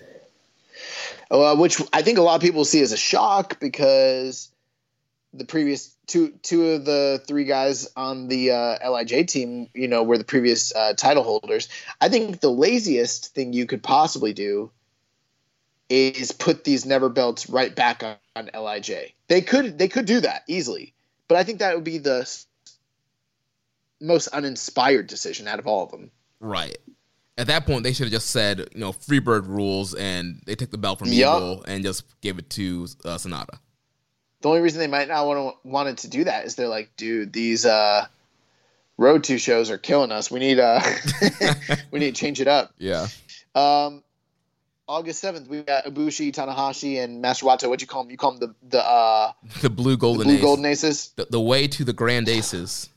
Uh, 1.31 1.57
which 1.57 1.81
I 1.93 2.03
think 2.03 2.19
a 2.19 2.23
lot 2.23 2.35
of 2.37 2.41
people 2.43 2.65
see 2.65 2.83
as 2.83 2.93
a 2.93 2.97
shock 2.97 3.59
because 3.59 4.51
the 5.33 5.45
previous 5.45 5.92
two 6.07 6.31
two 6.43 6.71
of 6.71 6.85
the 6.85 7.23
three 7.27 7.45
guys 7.45 7.89
on 7.97 8.29
the 8.29 8.51
uh, 8.51 8.91
Lij 8.91 9.27
team, 9.27 9.69
you 9.75 9.89
know, 9.89 10.03
were 10.03 10.19
the 10.19 10.25
previous 10.25 10.75
uh, 10.75 10.95
title 10.95 11.23
holders. 11.23 11.69
I 12.01 12.09
think 12.09 12.41
the 12.41 12.51
laziest 12.51 13.35
thing 13.35 13.53
you 13.53 13.67
could 13.67 13.83
possibly 13.83 14.33
do 14.33 14.71
is 15.89 16.33
put 16.33 16.65
these 16.65 16.87
never 16.87 17.09
belts 17.09 17.49
right 17.49 17.75
back 17.75 18.03
on, 18.03 18.17
on 18.37 18.51
Lij. 18.55 18.91
They 19.29 19.41
could 19.41 19.79
they 19.79 19.89
could 19.89 20.07
do 20.07 20.21
that 20.21 20.43
easily, 20.47 20.95
but 21.29 21.39
I 21.39 21.45
think 21.45 21.61
that 21.61 21.75
would 21.75 21.85
be 21.85 21.99
the 21.99 22.29
most 24.01 24.29
uninspired 24.29 25.07
decision 25.07 25.47
out 25.47 25.59
of 25.59 25.67
all 25.67 25.85
of 25.85 25.91
them. 25.91 26.11
Right. 26.41 26.77
At 27.39 27.47
that 27.47 27.65
point, 27.65 27.83
they 27.83 27.95
should 27.95 28.05
have 28.05 28.13
just 28.13 28.31
said, 28.31 28.69
you 28.75 28.81
know, 28.81 28.93
Freebird 28.93 29.47
rules, 29.49 29.95
and 29.95 30.43
they 30.45 30.55
took 30.55 30.71
the 30.71 30.77
belt 30.77 30.99
from 30.99 31.09
Yup. 31.09 31.37
Evil 31.37 31.65
and 31.67 31.83
just 31.83 32.05
gave 32.21 32.39
it 32.39 32.51
to 32.51 32.87
uh, 33.05 33.17
Sanada. 33.17 33.59
The 34.43 34.49
only 34.49 34.61
reason 34.61 34.81
they 34.81 34.89
might 34.89 35.09
not 35.09 35.27
want 35.27 35.57
to 35.63 35.69
wanted 35.69 35.99
to 35.99 36.09
do 36.09 36.25
that 36.25 36.45
is 36.45 36.57
they're 36.57 36.69
like, 36.69 36.97
dude, 36.97 37.33
these 37.33 37.65
uh, 37.65 38.07
road 38.99 39.25
to 39.25 39.39
shows 39.39 39.71
are 39.71 39.79
killing 39.79 40.13
us. 40.13 40.31
We 40.31 40.41
need 40.41 40.59
uh, 40.59 40.81
we 41.91 42.01
need 42.01 42.15
to 42.15 42.21
change 42.21 42.41
it 42.41 42.49
up. 42.49 42.73
Yeah. 42.77 43.07
Um, 43.55 44.03
August 44.89 45.21
seventh, 45.21 45.49
we 45.49 45.63
got 45.63 45.85
Ibushi, 45.85 46.33
Tanahashi, 46.35 47.03
and 47.03 47.23
Master 47.23 47.47
Wato. 47.47 47.69
What'd 47.69 47.83
you 47.83 47.87
call 47.87 48.03
them? 48.03 48.11
You 48.11 48.17
call 48.17 48.33
them 48.33 48.55
the 48.71 48.79
the 48.79 48.85
uh, 48.85 49.33
The 49.61 49.71
Blue 49.71 49.97
Golden 49.97 50.25
Blue 50.25 50.35
Ace. 50.35 50.43
Golden 50.43 50.65
Aces. 50.67 51.13
The, 51.17 51.27
the 51.31 51.41
way 51.41 51.69
to 51.69 51.85
the 51.85 51.93
Grand 51.93 52.29
Aces. 52.29 52.91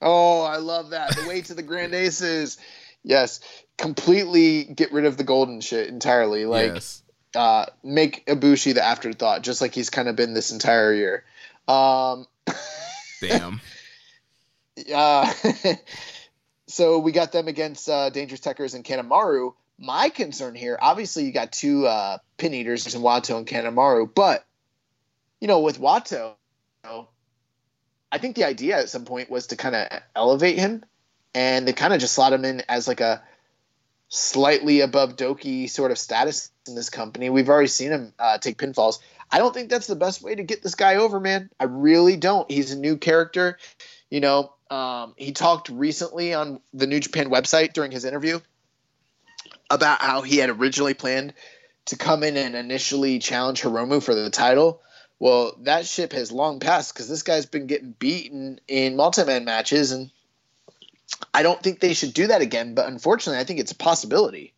Oh, 0.00 0.42
I 0.42 0.56
love 0.56 0.90
that. 0.90 1.14
The 1.14 1.28
way 1.28 1.42
to 1.42 1.54
the 1.54 1.62
Grand 1.62 1.94
Aces. 1.94 2.56
Yes, 3.02 3.40
completely 3.76 4.64
get 4.64 4.92
rid 4.92 5.04
of 5.04 5.16
the 5.16 5.24
golden 5.24 5.60
shit 5.60 5.88
entirely. 5.88 6.46
Like, 6.46 6.74
yes. 6.74 6.99
Uh, 7.34 7.66
make 7.84 8.26
Ibushi 8.26 8.74
the 8.74 8.84
afterthought, 8.84 9.42
just 9.42 9.60
like 9.60 9.74
he's 9.74 9.90
kind 9.90 10.08
of 10.08 10.16
been 10.16 10.34
this 10.34 10.50
entire 10.50 10.92
year. 10.92 11.24
Um, 11.68 12.26
Damn. 13.20 13.60
uh, 14.94 15.32
so 16.66 16.98
we 16.98 17.12
got 17.12 17.32
them 17.32 17.48
against 17.48 17.88
uh, 17.88 18.10
Dangerous 18.10 18.40
Tekkers 18.40 18.74
and 18.74 18.84
Kanemaru. 18.84 19.54
My 19.78 20.08
concern 20.08 20.54
here, 20.54 20.78
obviously, 20.80 21.24
you 21.24 21.32
got 21.32 21.52
two 21.52 21.86
uh, 21.86 22.18
pin 22.36 22.52
eaters 22.52 22.92
in 22.94 23.00
Wato 23.00 23.38
and 23.38 23.46
Kanemaru, 23.46 24.12
but 24.12 24.44
you 25.40 25.48
know, 25.48 25.60
with 25.60 25.80
Wato, 25.80 26.34
you 26.84 26.90
know, 26.90 27.08
I 28.12 28.18
think 28.18 28.36
the 28.36 28.44
idea 28.44 28.78
at 28.78 28.88
some 28.88 29.04
point 29.04 29.30
was 29.30 29.48
to 29.48 29.56
kind 29.56 29.74
of 29.74 29.88
elevate 30.14 30.58
him, 30.58 30.84
and 31.34 31.66
they 31.66 31.72
kind 31.72 31.94
of 31.94 32.00
just 32.00 32.14
slot 32.14 32.32
him 32.32 32.44
in 32.44 32.62
as 32.68 32.88
like 32.88 33.00
a 33.00 33.22
slightly 34.10 34.80
above 34.80 35.16
Douki 35.16 35.70
sort 35.70 35.92
of 35.92 35.98
status 35.98 36.50
in 36.68 36.74
this 36.74 36.90
company. 36.90 37.30
We've 37.30 37.48
already 37.48 37.68
seen 37.68 37.92
him 37.92 38.12
uh, 38.18 38.38
take 38.38 38.58
pinfalls. 38.58 38.98
I 39.30 39.38
don't 39.38 39.54
think 39.54 39.70
that's 39.70 39.86
the 39.86 39.96
best 39.96 40.20
way 40.20 40.34
to 40.34 40.42
get 40.42 40.62
this 40.62 40.74
guy 40.74 40.96
over, 40.96 41.20
man. 41.20 41.48
I 41.58 41.64
really 41.64 42.16
don't. 42.16 42.50
He's 42.50 42.72
a 42.72 42.78
new 42.78 42.96
character. 42.96 43.56
You 44.10 44.20
know, 44.20 44.52
um, 44.68 45.14
he 45.16 45.30
talked 45.30 45.68
recently 45.68 46.34
on 46.34 46.60
the 46.74 46.88
New 46.88 46.98
Japan 46.98 47.30
website 47.30 47.72
during 47.72 47.92
his 47.92 48.04
interview 48.04 48.40
about 49.70 50.02
how 50.02 50.22
he 50.22 50.38
had 50.38 50.50
originally 50.50 50.94
planned 50.94 51.32
to 51.86 51.96
come 51.96 52.24
in 52.24 52.36
and 52.36 52.56
initially 52.56 53.20
challenge 53.20 53.62
Hiromu 53.62 54.02
for 54.02 54.14
the 54.14 54.28
title. 54.28 54.82
Well, 55.20 55.54
that 55.60 55.86
ship 55.86 56.12
has 56.12 56.32
long 56.32 56.58
passed 56.58 56.92
because 56.92 57.08
this 57.08 57.22
guy's 57.22 57.46
been 57.46 57.68
getting 57.68 57.92
beaten 57.92 58.58
in 58.66 58.96
multi-man 58.96 59.44
matches, 59.44 59.92
and 59.92 60.10
I 61.34 61.42
don't 61.42 61.62
think 61.62 61.80
they 61.80 61.94
should 61.94 62.14
do 62.14 62.26
that 62.28 62.40
again. 62.40 62.74
But 62.74 62.88
unfortunately, 62.88 63.40
I 63.40 63.44
think 63.44 63.60
it's 63.60 63.72
a 63.72 63.76
possibility. 63.76 64.54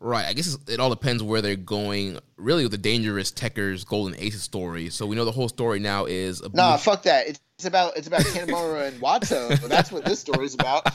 Right. 0.00 0.26
I 0.26 0.32
guess 0.32 0.56
it 0.68 0.78
all 0.78 0.90
depends 0.90 1.22
where 1.22 1.42
they're 1.42 1.56
going. 1.56 2.18
Really, 2.36 2.62
with 2.64 2.72
the 2.72 2.78
dangerous 2.78 3.32
Tekkers 3.32 3.86
Golden 3.86 4.18
Aces 4.20 4.42
story. 4.42 4.90
So 4.90 5.06
we 5.06 5.16
know 5.16 5.24
the 5.24 5.32
whole 5.32 5.48
story 5.48 5.80
now 5.80 6.04
is 6.04 6.40
a 6.40 6.48
Nah, 6.52 6.76
fuck 6.76 7.02
that. 7.04 7.26
It's, 7.28 7.64
about 7.64 7.96
it's 7.96 8.06
about 8.06 8.20
Kanemaru 8.20 8.86
and 8.86 9.00
Wato. 9.00 9.58
That's 9.68 9.90
what 9.90 10.04
this 10.04 10.20
story's 10.20 10.54
about. 10.54 10.86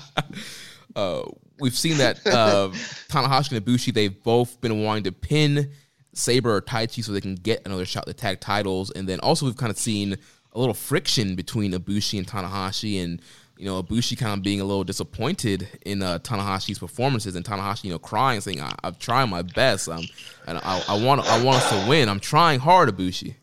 uh, 0.95 1.23
we've 1.59 1.77
seen 1.77 1.97
that 1.97 2.25
uh, 2.25 2.69
Tanahashi 3.09 3.57
and 3.57 3.65
Ibushi 3.65 3.93
they've 3.93 4.23
both 4.23 4.61
been 4.61 4.83
wanting 4.83 5.03
to 5.03 5.11
pin 5.11 5.71
Sabre 6.13 6.55
or 6.55 6.61
Taichi 6.61 7.03
so 7.03 7.11
they 7.11 7.21
can 7.21 7.35
get 7.35 7.65
another 7.65 7.85
shot 7.85 8.03
at 8.03 8.07
the 8.07 8.13
tag 8.13 8.39
titles, 8.39 8.91
and 8.91 9.07
then 9.07 9.19
also 9.19 9.45
we've 9.45 9.57
kind 9.57 9.71
of 9.71 9.77
seen 9.77 10.17
a 10.53 10.59
little 10.59 10.73
friction 10.73 11.35
between 11.35 11.73
Ibushi 11.73 12.17
and 12.19 12.27
Tanahashi, 12.27 13.03
and 13.03 13.21
you 13.63 13.69
know 13.69 13.81
Ibushi 13.81 14.17
kind 14.17 14.33
of 14.33 14.43
being 14.43 14.59
a 14.59 14.65
little 14.65 14.83
disappointed 14.83 15.69
in 15.85 16.03
uh, 16.03 16.19
Tanahashi's 16.19 16.79
performances, 16.79 17.37
and 17.37 17.45
Tanahashi 17.45 17.85
you 17.85 17.91
know 17.91 17.97
crying, 17.97 18.41
saying 18.41 18.59
I, 18.59 18.75
"I'm 18.83 18.95
trying 18.95 19.29
my 19.29 19.41
best, 19.41 19.87
um, 19.87 20.03
and 20.45 20.57
I, 20.57 20.83
I 20.89 21.01
want 21.01 21.21
I 21.21 21.41
want 21.41 21.63
us 21.63 21.69
to 21.69 21.89
win. 21.89 22.09
I'm 22.09 22.19
trying 22.19 22.59
hard, 22.59 22.89
Ibushi." 22.89 23.35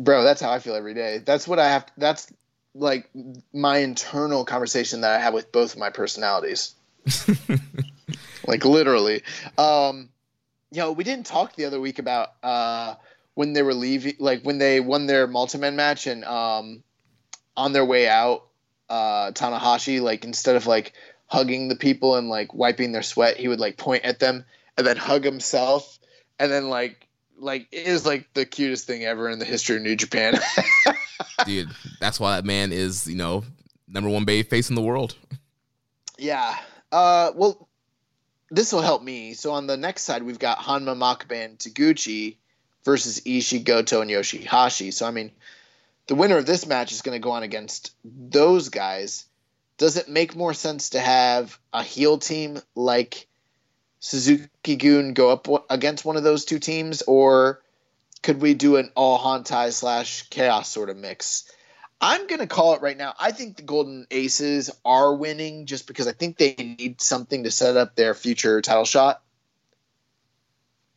Bro, 0.00 0.24
that's 0.24 0.40
how 0.40 0.50
I 0.50 0.58
feel 0.58 0.74
every 0.74 0.94
day. 0.94 1.18
That's 1.24 1.46
what 1.46 1.60
I 1.60 1.68
have. 1.68 1.86
That's 1.96 2.32
like 2.74 3.08
my 3.54 3.78
internal 3.78 4.44
conversation 4.44 5.02
that 5.02 5.12
I 5.12 5.22
have 5.22 5.32
with 5.32 5.52
both 5.52 5.74
of 5.74 5.78
my 5.78 5.90
personalities. 5.90 6.74
like 8.48 8.64
literally. 8.64 9.22
Um, 9.56 10.08
you 10.72 10.80
know, 10.80 10.90
we 10.90 11.04
didn't 11.04 11.26
talk 11.26 11.54
the 11.54 11.66
other 11.66 11.80
week 11.80 12.00
about 12.00 12.32
uh, 12.42 12.96
when 13.34 13.52
they 13.52 13.62
were 13.62 13.74
leaving, 13.74 14.14
like 14.18 14.42
when 14.42 14.58
they 14.58 14.80
won 14.80 15.06
their 15.06 15.28
multi-man 15.28 15.76
match 15.76 16.08
and 16.08 16.24
um, 16.24 16.82
on 17.56 17.72
their 17.72 17.84
way 17.84 18.08
out, 18.08 18.49
uh, 18.90 19.30
Tanahashi, 19.30 20.02
like 20.02 20.24
instead 20.24 20.56
of 20.56 20.66
like 20.66 20.92
hugging 21.26 21.68
the 21.68 21.76
people 21.76 22.16
and 22.16 22.28
like 22.28 22.52
wiping 22.52 22.92
their 22.92 23.02
sweat, 23.02 23.36
he 23.36 23.48
would 23.48 23.60
like 23.60 23.78
point 23.78 24.04
at 24.04 24.18
them 24.18 24.44
and 24.76 24.86
then 24.86 24.96
hug 24.96 25.24
himself 25.24 25.98
and 26.38 26.50
then 26.50 26.68
like 26.68 27.06
like 27.38 27.68
it 27.70 27.86
is 27.86 28.04
like 28.04 28.32
the 28.34 28.44
cutest 28.44 28.86
thing 28.86 29.04
ever 29.04 29.30
in 29.30 29.38
the 29.38 29.44
history 29.44 29.76
of 29.76 29.82
New 29.82 29.96
Japan. 29.96 30.38
Dude, 31.46 31.70
that's 32.00 32.18
why 32.18 32.36
that 32.36 32.44
man 32.44 32.72
is 32.72 33.06
you 33.06 33.16
know 33.16 33.44
number 33.86 34.10
one 34.10 34.24
baby 34.24 34.48
face 34.48 34.68
in 34.68 34.74
the 34.74 34.82
world. 34.82 35.16
yeah. 36.18 36.56
Uh, 36.92 37.30
well, 37.36 37.68
this 38.50 38.72
will 38.72 38.82
help 38.82 39.00
me. 39.00 39.34
So 39.34 39.52
on 39.52 39.68
the 39.68 39.76
next 39.76 40.02
side, 40.02 40.24
we've 40.24 40.40
got 40.40 40.58
Honma 40.58 40.96
Makabe 40.96 41.44
and 41.44 41.56
Taguchi 41.56 42.36
versus 42.84 43.20
Ishii, 43.20 43.64
Goto, 43.64 44.00
and 44.00 44.10
Yoshihashi. 44.10 44.92
So 44.92 45.06
I 45.06 45.12
mean, 45.12 45.30
the 46.10 46.16
winner 46.16 46.38
of 46.38 46.44
this 46.44 46.66
match 46.66 46.90
is 46.90 47.02
going 47.02 47.14
to 47.14 47.22
go 47.22 47.30
on 47.30 47.44
against 47.44 47.94
those 48.02 48.68
guys. 48.68 49.26
Does 49.78 49.96
it 49.96 50.08
make 50.08 50.34
more 50.34 50.52
sense 50.52 50.90
to 50.90 50.98
have 50.98 51.56
a 51.72 51.84
heel 51.84 52.18
team 52.18 52.58
like 52.74 53.28
Suzuki 54.00 54.74
Gun 54.74 55.12
go 55.12 55.30
up 55.30 55.46
against 55.70 56.04
one 56.04 56.16
of 56.16 56.24
those 56.24 56.44
two 56.44 56.58
teams, 56.58 57.02
or 57.02 57.62
could 58.24 58.40
we 58.40 58.54
do 58.54 58.74
an 58.74 58.90
all 58.96 59.20
Hontai 59.20 59.72
slash 59.72 60.28
chaos 60.30 60.68
sort 60.68 60.90
of 60.90 60.96
mix? 60.96 61.48
I'm 62.00 62.26
gonna 62.26 62.48
call 62.48 62.74
it 62.74 62.82
right 62.82 62.98
now. 62.98 63.14
I 63.16 63.30
think 63.30 63.56
the 63.56 63.62
Golden 63.62 64.08
Aces 64.10 64.68
are 64.84 65.14
winning 65.14 65.66
just 65.66 65.86
because 65.86 66.08
I 66.08 66.12
think 66.12 66.38
they 66.38 66.56
need 66.56 67.00
something 67.00 67.44
to 67.44 67.52
set 67.52 67.76
up 67.76 67.94
their 67.94 68.14
future 68.14 68.60
title 68.60 68.84
shot. 68.84 69.22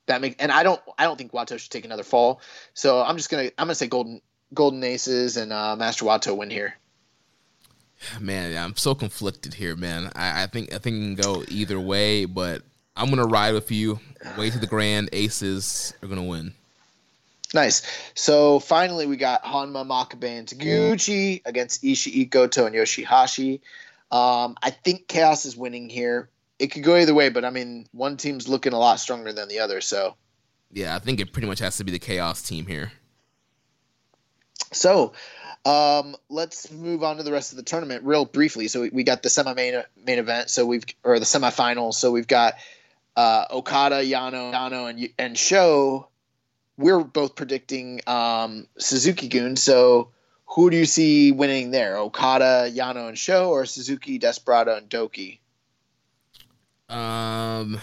That 0.08 0.22
make 0.22 0.38
and 0.40 0.52
I 0.52 0.64
don't 0.64 0.82
I 0.98 1.04
don't 1.04 1.18
think 1.18 1.34
Wato 1.34 1.60
should 1.60 1.72
take 1.72 1.86
another 1.86 2.02
fall. 2.02 2.42
So 2.74 3.00
I'm 3.00 3.18
just 3.18 3.30
gonna 3.30 3.52
I'm 3.60 3.68
gonna 3.68 3.76
say 3.76 3.86
Golden 3.86 4.20
Golden 4.54 4.84
Aces 4.84 5.38
and 5.38 5.52
uh, 5.52 5.76
Master 5.76 6.06
Wato 6.06 6.36
win 6.36 6.50
here. 6.50 6.76
Man, 8.20 8.52
yeah, 8.52 8.64
I'm 8.64 8.76
so 8.76 8.94
conflicted 8.96 9.54
here, 9.54 9.76
man. 9.76 10.12
I, 10.16 10.44
I 10.44 10.48
think 10.48 10.74
I 10.74 10.78
think 10.78 10.98
it 10.98 11.00
can 11.00 11.16
go 11.16 11.44
either 11.48 11.80
way, 11.80 12.26
but 12.26 12.62
I'm 12.96 13.10
gonna 13.10 13.26
ride 13.26 13.54
with 13.54 13.72
you. 13.72 14.00
Way 14.38 14.50
to 14.50 14.60
the 14.60 14.68
grand 14.68 15.10
aces 15.14 15.94
are 16.02 16.08
gonna 16.08 16.24
win. 16.24 16.54
Nice. 17.54 17.84
So 18.16 18.60
finally, 18.60 19.06
we 19.06 19.16
got 19.16 19.44
Honma 19.44 19.86
Makabe 19.86 20.40
and 20.40 20.48
Taguchi 20.48 21.42
against 21.46 21.84
Ishii, 21.84 22.30
Goto, 22.30 22.66
and 22.66 22.76
Yoshihashi. 22.76 23.62
Um, 24.12 24.58
I 24.62 24.72
think 24.72 25.08
Chaos 25.08 25.46
is 25.46 25.56
winning 25.56 25.90
here. 25.90 26.30
It 26.60 26.68
could 26.68 26.84
go 26.84 26.96
either 26.96 27.14
way, 27.14 27.30
but 27.30 27.46
I 27.46 27.52
mean, 27.52 27.88
one 27.92 28.18
team's 28.18 28.48
looking 28.48 28.74
a 28.74 28.80
lot 28.80 29.00
stronger 29.00 29.34
than 29.34 29.50
the 29.50 29.60
other. 29.60 29.82
So, 29.82 30.16
Yeah, 30.72 30.96
I 30.96 31.00
think 31.00 31.20
it 31.20 31.32
pretty 31.32 31.48
much 31.48 31.60
has 31.60 31.78
to 31.78 31.84
be 31.84 31.92
the 31.92 32.00
chaos 32.00 32.42
team 32.42 32.66
here. 32.66 32.92
So 34.76 35.14
um, 35.66 36.16
let's 36.30 36.72
move 36.72 37.04
on 37.04 37.18
to 37.18 37.24
the 37.24 37.32
rest 37.32 37.52
of 37.52 37.58
the 37.58 37.64
tournament 37.64 38.04
real 38.04 38.26
briefly. 38.26 38.68
So 38.68 38.82
we, 38.82 38.90
we 38.90 39.04
got 39.04 39.24
the 39.24 39.30
semi 39.30 39.54
main 39.54 39.82
main 40.06 40.20
event. 40.20 40.50
So 40.50 40.66
we've 40.66 40.84
or 41.04 41.20
the 41.20 41.26
semifinals. 41.26 41.94
So 41.96 42.12
we've 42.12 42.28
got 42.28 42.56
uh, 43.16 43.46
Okada, 43.50 43.98
Yano, 43.98 44.54
Yano, 44.54 44.90
and 44.90 45.10
and 45.18 45.38
Sho. 45.38 46.08
We're 46.78 47.04
both 47.04 47.36
predicting 47.36 48.02
um, 48.08 48.68
Suzuki 48.78 49.28
Gun. 49.28 49.56
So 49.56 50.10
who 50.48 50.70
do 50.70 50.78
you 50.78 50.86
see 50.86 51.32
winning 51.32 51.72
there? 51.72 51.98
Okada, 51.98 52.70
Yano, 52.70 53.08
and 53.08 53.18
Sho, 53.18 53.50
or 53.50 53.66
Suzuki, 53.66 54.18
Desperado, 54.18 54.76
and 54.76 54.90
Douki? 54.90 55.40
Um, 56.90 57.80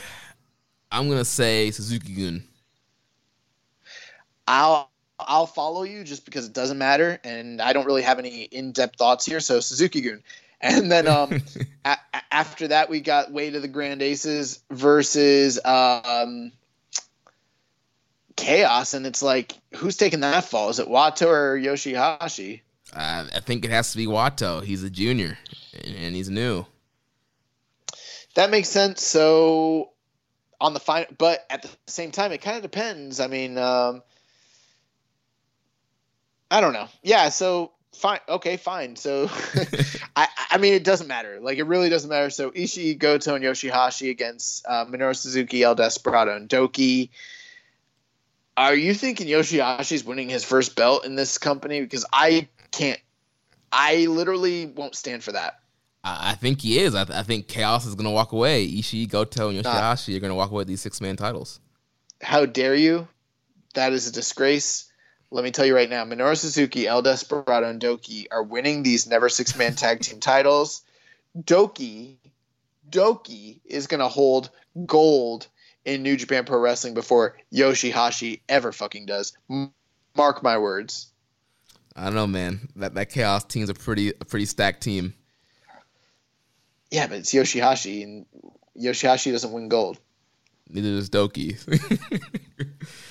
I'm 0.91 1.09
gonna 1.09 1.25
say 1.25 1.71
Suzuki 1.71 2.15
Gun. 2.15 2.45
I'll 4.47 4.90
I'll 5.26 5.47
follow 5.47 5.82
you 5.82 6.05
just 6.05 6.24
because 6.24 6.47
it 6.47 6.52
doesn't 6.52 6.78
matter, 6.78 7.18
and 7.24 7.60
I 7.60 7.72
don't 7.72 7.86
really 7.86 8.02
have 8.02 8.18
any 8.18 8.42
in 8.42 8.72
depth 8.72 8.97
thoughts 8.97 9.24
here. 9.26 9.40
So 9.40 9.60
Suzuki 9.60 10.01
Gun, 10.01 10.22
and 10.60 10.90
then 10.90 11.06
um, 11.06 11.32
a- 11.84 11.97
a- 12.14 12.22
after 12.32 12.68
that 12.68 12.90
we 12.90 13.01
got 13.01 13.32
Way 13.32 13.51
to 13.51 13.60
the 13.60 13.68
Grand 13.68 14.02
Aces 14.02 14.60
versus 14.70 15.59
um, 15.64 16.52
Chaos, 18.36 18.94
and 18.94 19.06
it's 19.06 19.22
like 19.22 19.52
who's 19.74 19.97
taking 19.97 20.20
that 20.20 20.44
fall? 20.44 20.70
Is 20.70 20.78
it 20.78 20.88
Wato 20.88 21.26
or 21.26 21.59
Yoshihashi? 21.59 22.60
Uh, 22.94 23.24
I 23.34 23.40
think 23.40 23.64
it 23.64 23.70
has 23.70 23.92
to 23.92 23.97
be 23.98 24.06
Wato. 24.06 24.62
He's 24.64 24.82
a 24.82 24.90
junior 24.90 25.38
and, 25.84 25.97
and 25.97 26.16
he's 26.16 26.28
new. 26.30 26.66
That 28.34 28.51
makes 28.51 28.68
sense. 28.68 29.02
So 29.05 29.90
on 30.60 30.74
the 30.74 30.80
final, 30.80 31.06
but 31.18 31.44
at 31.51 31.62
the 31.62 31.68
same 31.86 32.10
time, 32.10 32.32
it 32.32 32.38
kind 32.42 32.56
of 32.56 32.62
depends. 32.62 33.20
I 33.20 33.26
mean, 33.26 33.59
um, 33.59 34.02
I 36.51 36.60
don't 36.60 36.72
know. 36.72 36.89
Yeah. 37.02 37.28
So 37.28 37.72
fine. 37.94 38.20
Okay, 38.28 38.56
fine. 38.56 38.97
So, 38.97 39.31
I, 40.16 40.28
I 40.51 40.59
mean, 40.59 40.74
it 40.74 40.85
doesn't 40.85 41.06
matter. 41.06 41.39
Like, 41.40 41.59
it 41.59 41.64
really 41.64 41.89
doesn't 41.89 42.10
matter. 42.10 42.31
So, 42.31 42.51
Ishii, 42.51 42.98
Goto, 42.98 43.35
and 43.35 43.44
Yoshihashi 43.44 44.10
against 44.10 44.66
uh, 44.66 44.86
Minoru 44.86 45.14
Suzuki, 45.14 45.62
El 45.62 45.74
Desperado, 45.74 46.35
and 46.35 46.48
Douki. 46.48 47.10
Are 48.56 48.74
you 48.74 48.94
thinking 48.94 49.27
Yoshihashi's 49.27 50.05
winning 50.05 50.28
his 50.28 50.44
first 50.44 50.77
belt 50.77 51.05
in 51.05 51.14
this 51.14 51.39
company? 51.39 51.81
Because 51.81 52.05
I 52.12 52.48
can't. 52.70 53.01
I 53.72 54.06
literally 54.06 54.66
won't 54.66 54.97
stand 54.97 55.22
for 55.22 55.32
that. 55.32 55.60
I, 56.02 56.35
think 56.35 56.62
he 56.62 56.78
is. 56.78 56.94
I, 56.94 57.05
th- 57.05 57.16
I, 57.16 57.22
think 57.22 57.47
Chaos 57.47 57.86
is 57.86 57.94
going 57.94 58.06
to 58.06 58.10
walk 58.10 58.32
away. 58.32 58.66
Ishii, 58.66 59.09
Goto, 59.09 59.51
and 59.51 59.62
Yoshihashi 59.62 60.16
are 60.16 60.20
going 60.20 60.31
to 60.31 60.35
walk 60.35 60.51
away 60.51 60.60
with 60.60 60.68
these 60.68 60.81
six 60.81 61.01
man 61.01 61.16
titles. 61.16 61.60
How 62.22 62.47
dare 62.47 62.74
you? 62.74 63.06
That 63.74 63.93
is 63.93 64.09
a 64.09 64.12
disgrace. 64.12 64.90
Let 65.32 65.44
me 65.44 65.52
tell 65.52 65.65
you 65.65 65.77
right 65.77 65.89
now, 65.89 66.05
Minoru 66.05 66.36
Suzuki, 66.36 66.89
El 66.89 67.02
Desperado, 67.02 67.69
and 67.69 67.81
Douki 67.81 68.27
are 68.32 68.43
winning 68.43 68.82
these 68.82 69.07
never 69.07 69.28
six 69.28 69.57
man 69.57 69.74
tag 69.74 70.01
team 70.01 70.19
titles. 70.20 70.82
Douki, 71.39 72.16
Douki 72.90 73.61
is 73.65 73.86
going 73.86 74.01
to 74.01 74.09
hold 74.09 74.51
gold 74.86 75.47
in 75.85 76.02
New 76.02 76.16
Japan 76.16 76.44
Pro 76.44 76.59
Wrestling 76.59 76.94
before 76.94 77.36
Yoshihashi 77.52 78.40
ever 78.48 78.73
fucking 78.73 79.07
does. 79.07 79.36
Mark 80.16 80.43
my 80.43 80.59
words. 80.59 81.07
I 81.94 82.05
don't 82.05 82.15
know, 82.15 82.27
man. 82.27 82.69
That 82.77 82.94
that 82.94 83.11
Chaos 83.11 83.44
team's 83.44 83.69
a 83.69 83.74
pretty 83.74 84.11
a 84.11 84.24
pretty 84.24 84.47
stacked 84.47 84.82
team. 84.82 85.15
Yeah, 86.90 87.07
but 87.07 87.19
it's 87.19 87.32
Yoshihashi, 87.32 88.02
and 88.02 88.27
Yoshihashi 88.77 89.31
doesn't 89.31 89.52
win 89.52 89.69
gold. 89.69 90.01
Neither 90.69 90.90
does 90.90 91.09
Douki. 91.11 91.57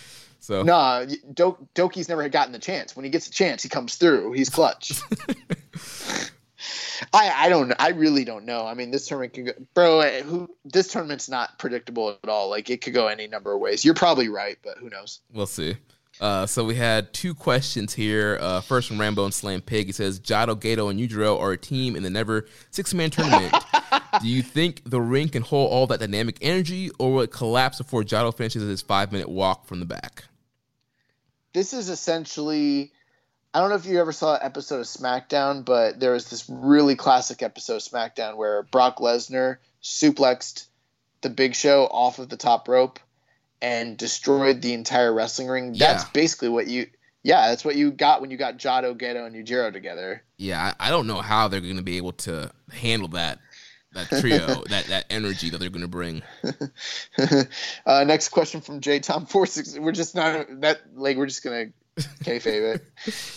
so 0.49 0.63
nah, 0.63 1.05
Do- 1.05 1.67
Douki's 1.75 2.09
never 2.09 2.27
gotten 2.27 2.53
the 2.53 2.57
chance. 2.59 2.95
When 2.95 3.05
he 3.05 3.11
gets 3.11 3.27
a 3.27 3.31
chance, 3.31 3.61
he 3.61 3.69
comes 3.69 3.97
through. 3.97 4.31
He's 4.31 4.49
clutch. 4.49 4.99
I 7.13 7.45
I 7.45 7.49
don't 7.49 7.71
I 7.77 7.89
really 7.89 8.25
don't 8.25 8.45
know. 8.45 8.65
I 8.65 8.73
mean, 8.73 8.89
this 8.89 9.05
tournament 9.07 9.33
can 9.33 9.45
go, 9.45 9.51
bro. 9.75 10.01
Who 10.23 10.49
this 10.65 10.87
tournament's 10.87 11.29
not 11.29 11.59
predictable 11.59 12.17
at 12.23 12.29
all. 12.29 12.49
Like 12.49 12.71
it 12.71 12.81
could 12.81 12.95
go 12.95 13.05
any 13.05 13.27
number 13.27 13.53
of 13.53 13.61
ways. 13.61 13.85
You're 13.85 13.93
probably 13.93 14.27
right, 14.27 14.57
but 14.63 14.79
who 14.79 14.89
knows? 14.89 15.19
We'll 15.31 15.45
see. 15.45 15.77
Uh, 16.19 16.47
so 16.47 16.65
we 16.65 16.73
had 16.73 17.13
two 17.13 17.35
questions 17.35 17.93
here. 17.93 18.39
Uh, 18.41 18.59
first 18.59 18.87
from 18.87 18.99
Rambo 18.99 19.25
and 19.25 19.33
Slam 19.33 19.61
Pig. 19.61 19.85
He 19.85 19.91
says 19.91 20.19
Jado, 20.19 20.55
Gedo, 20.55 20.89
and 20.89 20.99
Yujiro 20.99 21.39
are 21.39 21.51
a 21.51 21.57
team 21.57 21.95
in 21.95 22.01
the 22.01 22.09
never 22.09 22.47
six 22.71 22.91
man 22.95 23.11
tournament. 23.11 23.53
Do 24.21 24.27
you 24.27 24.41
think 24.41 24.81
the 24.89 24.99
ring 24.99 25.29
can 25.29 25.43
hold 25.43 25.71
all 25.71 25.85
that 25.87 25.99
dynamic 25.99 26.39
energy, 26.41 26.89
or 26.97 27.13
will 27.13 27.21
it 27.21 27.31
collapse 27.31 27.77
before 27.77 28.01
Jado 28.01 28.35
finishes 28.35 28.63
his 28.63 28.81
five 28.81 29.11
minute 29.11 29.29
walk 29.29 29.67
from 29.67 29.79
the 29.79 29.85
back? 29.85 30.23
This 31.59 31.73
is 31.73 31.89
essentially. 31.89 32.93
I 33.53 33.59
don't 33.59 33.69
know 33.69 33.75
if 33.75 33.85
you 33.85 33.99
ever 33.99 34.13
saw 34.13 34.35
an 34.35 34.39
episode 34.43 34.79
of 34.79 34.85
SmackDown, 34.85 35.65
but 35.65 35.99
there 35.99 36.13
was 36.13 36.29
this 36.29 36.49
really 36.49 36.95
classic 36.95 37.43
episode 37.43 37.75
of 37.75 37.81
SmackDown 37.81 38.37
where 38.37 38.63
Brock 38.63 38.99
Lesnar 38.99 39.57
suplexed 39.83 40.67
the 41.19 41.29
Big 41.29 41.55
Show 41.55 41.83
off 41.87 42.17
of 42.17 42.29
the 42.29 42.37
top 42.37 42.69
rope 42.69 43.01
and 43.61 43.97
destroyed 43.97 44.61
the 44.61 44.71
entire 44.71 45.13
wrestling 45.13 45.49
ring. 45.49 45.73
Yeah. 45.73 45.91
That's 45.91 46.05
basically 46.05 46.47
what 46.47 46.67
you. 46.67 46.87
Yeah, 47.23 47.49
that's 47.49 47.65
what 47.65 47.75
you 47.75 47.91
got 47.91 48.21
when 48.21 48.31
you 48.31 48.37
got 48.37 48.57
Jado, 48.57 48.97
Gedo, 48.97 49.27
and 49.27 49.35
Yujiro 49.35 49.73
together. 49.73 50.23
Yeah, 50.37 50.73
I, 50.79 50.87
I 50.87 50.89
don't 50.91 51.07
know 51.07 51.19
how 51.19 51.49
they're 51.49 51.59
going 51.59 51.75
to 51.75 51.83
be 51.83 51.97
able 51.97 52.13
to 52.13 52.53
handle 52.71 53.09
that 53.09 53.39
that 53.93 54.09
trio, 54.09 54.63
that 54.69 54.85
that 54.85 55.05
energy 55.09 55.49
that 55.49 55.57
they're 55.57 55.69
going 55.69 55.81
to 55.81 55.87
bring. 55.87 56.21
uh, 57.85 58.03
next 58.03 58.29
question 58.29 58.61
from 58.61 58.81
J 58.81 58.99
Tom 58.99 59.25
four 59.25 59.45
six. 59.45 59.77
We're 59.77 59.91
just 59.91 60.15
not 60.15 60.47
that 60.61 60.81
like 60.95 61.17
we're 61.17 61.25
just 61.25 61.43
gonna 61.43 61.67
kayfabe 61.97 62.75
it. 62.75 62.85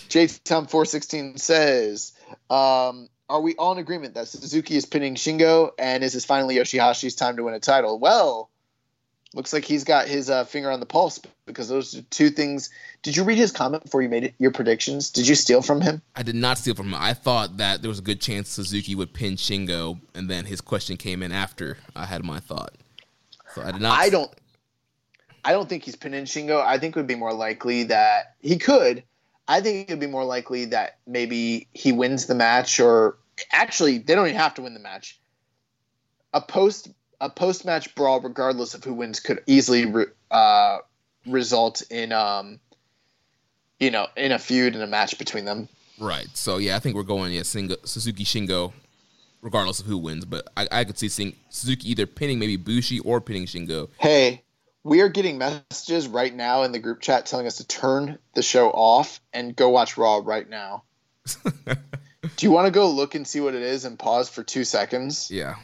J 0.09 0.29
Tom 0.45 0.67
four 0.67 0.85
sixteen 0.85 1.39
says, 1.39 2.13
um, 2.51 3.09
"Are 3.29 3.41
we 3.41 3.55
all 3.57 3.73
in 3.73 3.79
agreement 3.79 4.15
that 4.15 4.29
Suzuki 4.29 4.77
is 4.77 4.85
pinning 4.85 5.15
Shingo, 5.15 5.71
and 5.79 6.05
is 6.05 6.13
this 6.13 6.25
finally 6.25 6.57
Yoshihashi's 6.57 7.15
time 7.15 7.37
to 7.37 7.45
win 7.45 7.55
a 7.55 7.61
title?" 7.61 7.99
Well, 7.99 8.51
looks 9.35 9.53
like 9.53 9.65
he's 9.65 9.85
got 9.85 10.07
his 10.07 10.29
uh, 10.29 10.45
finger 10.45 10.71
on 10.71 10.81
the 10.81 10.87
pulse 10.87 11.21
because 11.47 11.69
those 11.69 11.95
are 11.95 12.03
two 12.03 12.31
things. 12.31 12.71
Did 13.03 13.17
you 13.17 13.25
read 13.25 13.39
his 13.39 13.51
comment 13.51 13.83
before 13.83 14.03
you 14.03 14.09
made 14.09 14.25
it, 14.25 14.35
your 14.39 14.51
predictions? 14.51 15.11
Did 15.11 15.27
you 15.27 15.35
steal 15.35 15.63
from 15.63 15.81
him? 15.81 16.03
I 16.15 16.23
did 16.23 16.35
not 16.35 16.59
steal 16.59 16.75
from 16.75 16.89
him. 16.89 16.95
I 16.97 17.15
thought 17.15 17.57
that 17.57 17.83
there 17.83 17.89
was 17.89 17.99
a 17.99 18.03
good 18.03 18.21
chance 18.21 18.49
Suzuki 18.51 18.95
would 18.95 19.13
pin 19.13 19.37
Shingo, 19.37 19.99
and 20.15 20.29
then 20.29 20.45
his 20.45 20.61
question 20.61 20.97
came 20.97 21.23
in 21.23 21.33
after 21.33 21.79
I 21.97 22.07
had 22.07 22.25
my 22.25 22.41
thought. 22.41 22.75
So 23.55 23.63
I 23.63 23.73
did 23.73 23.81
not. 23.81 23.99
I 23.99 24.09
don't. 24.09 24.31
I 25.45 25.53
don't 25.53 25.69
think 25.69 25.83
he's 25.83 25.97
pinning 25.97 26.25
Shingo. 26.25 26.65
I 26.65 26.79
think 26.79 26.97
it 26.97 26.99
would 27.01 27.09
be 27.09 27.17
more 27.17 27.33
likely 27.33 27.85
that 27.85 28.37
he 28.41 28.59
could. 28.59 29.03
I 29.49 29.61
think 29.61 29.89
it 29.89 29.93
would 29.93 30.01
be 30.01 30.07
more 30.07 30.25
likely 30.25 30.67
that 30.67 30.99
maybe 31.07 31.67
he 31.73 31.91
wins 31.91 32.27
the 32.27 32.35
match, 32.35 32.79
or 32.79 33.19
actually, 33.51 33.99
they 33.99 34.15
don't 34.15 34.27
even 34.27 34.39
have 34.39 34.55
to 34.55 34.63
win 34.63 34.75
the 34.75 34.81
match. 34.81 35.19
A 36.33 36.41
post 36.41 36.89
a 37.23 37.31
post 37.31 37.65
match 37.65 37.95
brawl, 37.95 38.21
regardless 38.21 38.75
of 38.75 38.85
who 38.85 38.93
wins, 38.93 39.21
could 39.21 39.43
easily 39.47 39.87
re, 39.87 40.07
uh, 40.31 40.79
result 41.27 41.83
in 41.89 42.13
um, 42.13 42.59
you 43.79 43.91
know, 43.91 44.09
in 44.17 44.33
a 44.33 44.39
feud 44.39 44.75
and 44.75 44.83
a 44.83 44.87
match 44.87 45.19
between 45.19 45.45
them. 45.45 45.69
Right. 45.99 46.29
So 46.35 46.59
yeah, 46.59 46.77
I 46.77 46.81
think 46.81 46.97
we're 46.97 47.05
going 47.05 47.33
yeah, 47.33 47.43
Singa, 47.43 47.77
Suzuki 47.87 48.25
Shingo, 48.25 48.73
regardless 49.41 49.81
of 49.81 49.87
who 49.87 49.99
wins. 49.99 50.25
But 50.25 50.49
I, 50.57 50.69
I 50.71 50.85
could 50.85 50.99
see 50.99 51.09
Sing, 51.09 51.37
Suzuki 51.49 51.91
either 51.91 52.07
pinning 52.07 52.39
maybe 52.39 52.57
Bushi 52.57 52.99
or 52.99 53.21
pinning 53.21 53.47
Shingo. 53.47 53.89
Hey, 53.99 54.43
we 54.83 55.01
are 55.01 55.09
getting 55.09 55.39
messages 55.39 56.09
right 56.09 56.35
now 56.35 56.65
in 56.65 56.73
the 56.73 56.81
group 56.81 57.01
chat 57.01 57.27
telling 57.27 57.47
us 57.47 57.59
to 57.59 57.67
turn 57.67 58.19
the 58.35 58.43
show 58.43 58.71
off 58.71 59.21
and 59.33 59.55
go 59.55 59.69
watch 59.69 59.97
Raw 59.97 60.21
right 60.25 60.49
now. 60.49 60.83
Do 62.37 62.47
you 62.47 62.51
want 62.51 62.67
to 62.67 62.73
go 62.73 62.91
look 62.91 63.15
and 63.15 63.27
see 63.27 63.41
what 63.41 63.55
it 63.55 63.63
is 63.63 63.85
and 63.85 63.99
pause 63.99 64.29
for 64.29 64.43
two 64.43 64.65
seconds? 64.65 65.31
Yeah, 65.31 65.57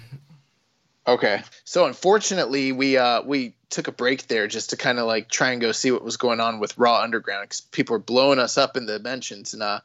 Okay. 1.09 1.41
So 1.65 1.87
unfortunately, 1.87 2.71
we 2.71 2.99
uh, 2.99 3.23
we 3.23 3.55
took 3.71 3.89
a 3.89 3.93
break 3.93 4.29
there 4.29 4.47
just 4.47 4.71
to 4.71 4.77
kind 4.77 4.99
of 4.99 5.07
like 5.07 5.29
try 5.31 5.53
and 5.53 5.61
go 5.61 5.73
see 5.73 5.91
what 5.91 6.05
was 6.05 6.19
going 6.19 6.39
on 6.39 6.61
with 6.61 6.77
Raw 6.77 7.01
Underground 7.01 7.45
because 7.45 7.63
people 7.63 7.95
were 7.95 7.99
blowing 7.99 8.39
us 8.39 8.59
up 8.59 8.77
in 8.77 8.85
the 8.85 8.99
mentions 8.99 9.55
and 9.55 9.63
uh, 9.63 9.81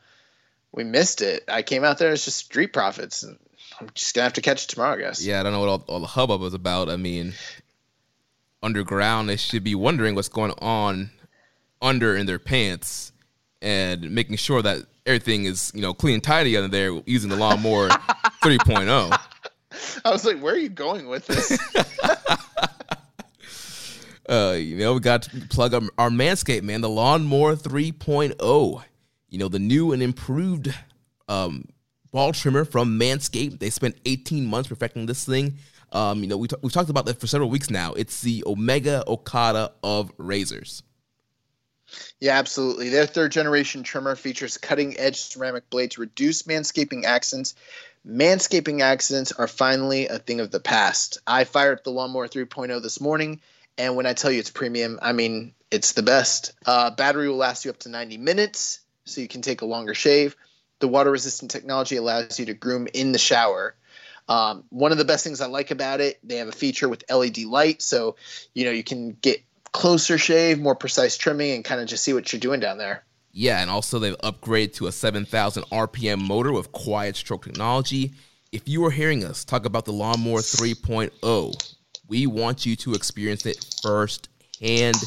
we 0.73 0.83
missed 0.83 1.21
it. 1.21 1.45
I 1.47 1.61
came 1.61 1.85
out 1.85 1.97
there 1.97 2.11
it's 2.11 2.25
just 2.25 2.37
Street 2.37 2.73
Profits 2.73 3.23
and 3.23 3.37
I'm 3.79 3.89
just 3.93 4.13
gonna 4.13 4.23
have 4.23 4.33
to 4.33 4.41
catch 4.41 4.65
it 4.65 4.69
tomorrow, 4.69 4.95
I 4.95 4.99
guess. 4.99 5.25
Yeah, 5.25 5.39
I 5.39 5.43
don't 5.43 5.53
know 5.53 5.61
what 5.61 5.69
all, 5.69 5.85
all 5.87 5.99
the 6.01 6.07
hubbub 6.07 6.41
was 6.41 6.53
about. 6.53 6.89
I 6.89 6.97
mean, 6.97 7.33
Underground, 8.61 9.29
they 9.29 9.37
should 9.37 9.63
be 9.63 9.75
wondering 9.75 10.15
what's 10.15 10.29
going 10.29 10.53
on 10.59 11.09
under 11.81 12.17
in 12.17 12.25
their 12.25 12.39
pants 12.39 13.13
and 13.61 14.11
making 14.11 14.35
sure 14.35 14.61
that 14.61 14.79
everything 15.05 15.45
is 15.45 15.71
you 15.73 15.81
know 15.81 15.93
clean 15.93 16.15
and 16.15 16.23
tidy 16.23 16.57
under 16.57 16.67
there 16.67 17.01
using 17.05 17.29
the 17.29 17.37
lawnmower 17.37 17.87
3.0. 18.43 19.17
I 20.05 20.11
was 20.11 20.25
like, 20.25 20.39
where 20.39 20.53
are 20.53 20.57
you 20.57 20.69
going 20.69 21.07
with 21.07 21.27
this? 21.27 21.57
uh, 24.29 24.55
you 24.57 24.77
know, 24.77 24.93
we 24.93 24.99
got 24.99 25.23
to 25.23 25.41
plug 25.49 25.73
our, 25.73 25.81
our 25.97 26.09
Manscaped, 26.09 26.63
man, 26.63 26.81
the 26.81 26.89
Lawnmower 26.89 27.55
3.0. 27.55 28.83
You 29.29 29.39
know, 29.39 29.47
the 29.47 29.59
new 29.59 29.93
and 29.93 30.03
improved 30.03 30.73
um, 31.27 31.65
ball 32.11 32.33
trimmer 32.33 32.65
from 32.65 32.99
Manscaped. 32.99 33.59
They 33.59 33.69
spent 33.69 33.95
18 34.05 34.45
months 34.45 34.69
perfecting 34.69 35.05
this 35.05 35.25
thing. 35.25 35.55
Um, 35.91 36.21
you 36.21 36.27
know, 36.27 36.37
we 36.37 36.47
t- 36.47 36.55
we've 36.61 36.73
talked 36.73 36.89
about 36.89 37.05
that 37.05 37.19
for 37.19 37.27
several 37.27 37.49
weeks 37.49 37.69
now. 37.69 37.93
It's 37.93 38.21
the 38.21 38.43
Omega 38.47 39.03
Okada 39.07 39.73
of 39.83 40.11
razors. 40.17 40.81
Yeah, 42.19 42.39
absolutely. 42.39 42.89
Their 42.89 43.05
third 43.05 43.31
generation 43.31 43.83
trimmer 43.83 44.15
features 44.15 44.57
cutting 44.57 44.97
edge 44.97 45.21
ceramic 45.21 45.69
blade 45.69 45.91
to 45.91 46.01
reduce 46.01 46.43
manscaping 46.43 47.03
accidents 47.03 47.53
Manscaping 48.07 48.81
accidents 48.81 49.31
are 49.31 49.47
finally 49.47 50.07
a 50.07 50.19
thing 50.19 50.41
of 50.41 50.51
the 50.51 50.59
past. 50.59 51.19
I 51.25 51.45
fired 51.45 51.79
up 51.79 51.83
the 51.85 51.91
Lawnmower 51.91 52.27
3.0 52.27 52.81
this 52.81 52.99
morning, 52.99 53.39
and 53.77 53.95
when 53.95 54.05
I 54.05 54.13
tell 54.13 54.29
you 54.29 54.39
it's 54.39 54.49
premium, 54.49 54.99
I 55.01 55.13
mean 55.13 55.53
it's 55.71 55.93
the 55.93 56.03
best. 56.03 56.51
Uh, 56.65 56.91
battery 56.91 57.29
will 57.29 57.37
last 57.37 57.63
you 57.63 57.71
up 57.71 57.79
to 57.79 57.89
90 57.89 58.17
minutes, 58.17 58.81
so 59.05 59.21
you 59.21 59.29
can 59.29 59.41
take 59.41 59.61
a 59.61 59.65
longer 59.65 59.93
shave. 59.93 60.35
The 60.79 60.87
water 60.89 61.11
resistant 61.11 61.49
technology 61.49 61.95
allows 61.95 62.37
you 62.39 62.45
to 62.47 62.53
groom 62.53 62.89
in 62.93 63.13
the 63.13 63.19
shower. 63.19 63.73
Um, 64.27 64.65
one 64.69 64.91
of 64.91 64.97
the 64.97 65.05
best 65.05 65.23
things 65.23 65.39
I 65.39 65.47
like 65.47 65.71
about 65.71 66.01
it, 66.01 66.19
they 66.23 66.37
have 66.37 66.49
a 66.49 66.53
feature 66.53 66.89
with 66.89 67.09
LED 67.09 67.39
light, 67.39 67.81
so 67.81 68.17
you 68.53 68.65
know 68.65 68.71
you 68.71 68.83
can 68.83 69.11
get 69.21 69.41
closer 69.71 70.17
shave, 70.17 70.59
more 70.59 70.75
precise 70.75 71.17
trimming, 71.17 71.51
and 71.53 71.63
kind 71.63 71.79
of 71.79 71.87
just 71.87 72.03
see 72.03 72.13
what 72.13 72.33
you're 72.33 72.39
doing 72.41 72.59
down 72.59 72.77
there. 72.77 73.05
Yeah, 73.35 73.61
and 73.61 73.71
also 73.71 73.97
they've 73.97 74.17
upgraded 74.19 74.73
to 74.75 74.87
a 74.87 74.91
7,000 74.91 75.63
RPM 75.63 76.21
motor 76.21 76.53
with 76.53 76.71
quiet 76.71 77.15
stroke 77.15 77.45
technology. 77.45 78.13
If 78.51 78.69
you 78.69 78.85
are 78.85 78.91
hearing 78.91 79.23
us 79.25 79.43
talk 79.43 79.65
about 79.65 79.85
the 79.85 79.91
Lawnmower 79.91 80.39
3.0, 80.39 81.73
we 82.07 82.27
want 82.27 82.63
you 82.63 82.75
to 82.75 82.93
experience 82.93 83.47
it 83.47 83.65
firsthand. 83.81 84.97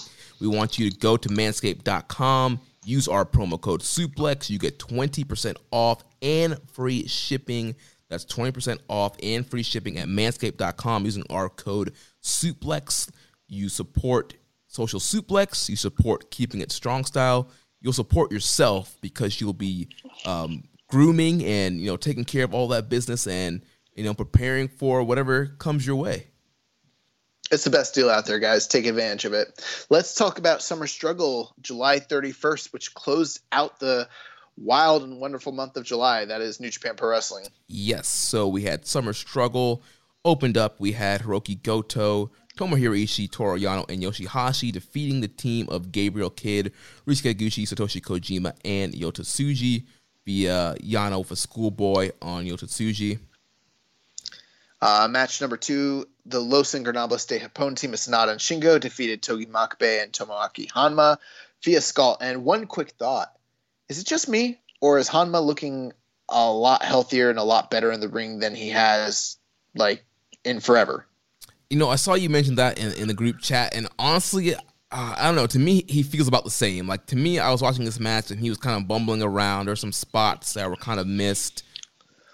We 0.41 0.49
want 0.49 0.77
you 0.77 0.91
to 0.91 0.99
go 0.99 1.17
to 1.17 1.29
manscaped.com, 1.29 2.61
use 2.85 3.07
our 3.07 3.25
promo 3.25 3.61
code 3.61 3.83
SUPLEX. 3.83 4.51
You 4.51 4.59
get 4.59 4.81
20% 4.81 5.57
off 5.71 6.03
and 6.21 6.59
free 6.73 7.07
shipping. 7.07 7.77
That's 8.09 8.25
20% 8.25 8.81
off 8.89 9.17
and 9.23 9.47
free 9.47 9.63
shipping 9.63 9.99
at 9.99 10.09
manscaped.com 10.09 11.05
using 11.05 11.23
our 11.31 11.49
code 11.49 11.93
SUPLEX. 12.25 13.09
You 13.47 13.69
support 13.69 14.35
Social 14.67 14.99
Suplex, 14.99 15.69
you 15.69 15.77
support 15.77 16.31
Keeping 16.31 16.61
It 16.61 16.73
Strong 16.73 17.05
Style 17.05 17.51
you'll 17.87 17.93
support 17.93 18.33
yourself 18.33 18.97
because 19.01 19.41
you'll 19.41 19.53
be 19.53 19.87
um, 20.25 20.65
grooming 20.89 21.45
and 21.45 21.81
you 21.81 21.87
know 21.87 21.97
taking 21.97 22.25
care 22.25 22.45
of 22.45 22.53
all 22.53 22.67
that 22.67 22.89
business 22.89 23.29
and 23.29 23.65
you 23.95 24.03
know 24.03 24.13
preparing 24.13 24.67
for 24.67 25.05
whatever 25.05 25.47
comes 25.59 25.87
your 25.87 25.95
way. 25.95 26.27
It's 27.53 27.63
the 27.63 27.71
best 27.71 27.95
deal 27.95 28.11
out 28.11 28.27
there, 28.27 28.41
guys. 28.41 28.67
Take 28.67 28.87
advantage 28.87 29.25
of 29.25 29.35
it. 29.35 29.65
Let's 29.89 30.17
talk 30.17 30.41
about 30.41 30.63
Summer 30.63 30.89
Struggle, 30.89 31.55
July 31.61 32.01
31st, 32.01 32.73
which 32.73 32.93
closed 32.93 33.39
out 33.53 33.79
the 33.79 34.09
wild 34.57 35.05
and 35.05 35.21
wonderful 35.21 35.53
month 35.53 35.77
of 35.77 35.85
July. 35.85 36.25
That 36.25 36.41
is 36.41 36.59
New 36.59 36.71
Japan 36.71 36.97
Pro 36.97 37.11
Wrestling. 37.11 37.47
Yes. 37.69 38.09
So 38.09 38.49
we 38.49 38.63
had 38.63 38.85
Summer 38.85 39.13
Struggle 39.13 39.85
opened 40.25 40.59
up. 40.59 40.81
We 40.81 40.91
had 40.91 41.23
Hiroki 41.23 41.63
Goto, 41.63 42.33
Tomohiro 42.57 42.97
Ishii, 43.01 43.31
Toru 43.31 43.59
Yano, 43.59 43.89
and 43.91 44.03
Yoshihashi 44.03 44.73
defeating 44.73 45.21
the 45.21 45.29
team 45.29 45.69
of 45.69 45.93
Gabriel 45.93 46.31
Kidd, 46.31 46.73
Taguchi, 47.07 47.65
Satoshi 47.65 48.01
Kojima, 48.01 48.55
and 48.65 48.95
Yota 48.95 49.83
via 50.25 50.75
Yano 50.83 51.25
for 51.25 51.37
Schoolboy 51.37 52.11
on 52.23 52.47
Yota. 52.47 53.19
Uh, 54.81 55.09
match 55.11 55.41
number 55.41 55.57
two, 55.57 56.07
the 56.25 56.41
Los 56.41 56.73
Ingobernables 56.73 57.27
de 57.29 57.41
Japón 57.41 57.77
team 57.77 57.93
of 57.93 58.01
Sanada 58.01 58.31
and 58.31 58.41
Shingo 58.41 58.81
defeated 58.81 59.23
Togi 59.23 59.47
Makabe 59.47 60.03
and 60.03 60.13
Tomoaki 60.13 60.71
Honma 60.71 61.19
via 61.63 61.81
Skull. 61.81 62.17
And 62.21 62.45
one 62.45 62.67
quick 62.67 62.91
thought 62.93 63.33
is 63.89 64.01
it 64.01 64.07
just 64.07 64.29
me, 64.29 64.59
or 64.81 64.99
is 64.99 65.09
Honma 65.09 65.45
looking 65.45 65.93
a 66.29 66.51
lot 66.51 66.83
healthier 66.83 67.31
and 67.31 67.39
a 67.39 67.45
lot 67.45 67.71
better 67.71 67.93
in 67.93 68.01
the 68.01 68.09
ring 68.09 68.41
than 68.41 68.55
he 68.55 68.71
has, 68.71 69.37
like, 69.75 70.05
in 70.45 70.61
forever? 70.61 71.07
You 71.71 71.79
know, 71.79 71.89
I 71.89 71.97
saw 71.97 72.15
you 72.15 72.29
mention 72.29 72.55
that 72.57 72.79
in, 72.79 72.93
in 72.93 73.09
the 73.09 73.15
group 73.15 73.41
chat, 73.41 73.75
and 73.75 73.89
honestly, 73.99 74.55
uh, 74.55 74.61
I 74.91 75.27
don't 75.27 75.35
know. 75.35 75.47
To 75.49 75.59
me, 75.59 75.85
he 75.89 76.03
feels 76.03 76.29
about 76.29 76.45
the 76.45 76.51
same. 76.51 76.87
Like 76.87 77.07
to 77.07 77.17
me, 77.17 77.39
I 77.39 77.51
was 77.51 77.63
watching 77.63 77.85
this 77.85 78.01
match, 78.01 78.31
and 78.31 78.41
he 78.41 78.49
was 78.49 78.59
kind 78.59 78.81
of 78.81 78.87
bumbling 78.87 79.23
around. 79.23 79.67
There's 79.67 79.81
some 79.81 79.93
spots 79.93 80.55
that 80.55 80.71
were 80.71 80.77
kind 80.77 81.01
of 81.01 81.07
missed, 81.07 81.65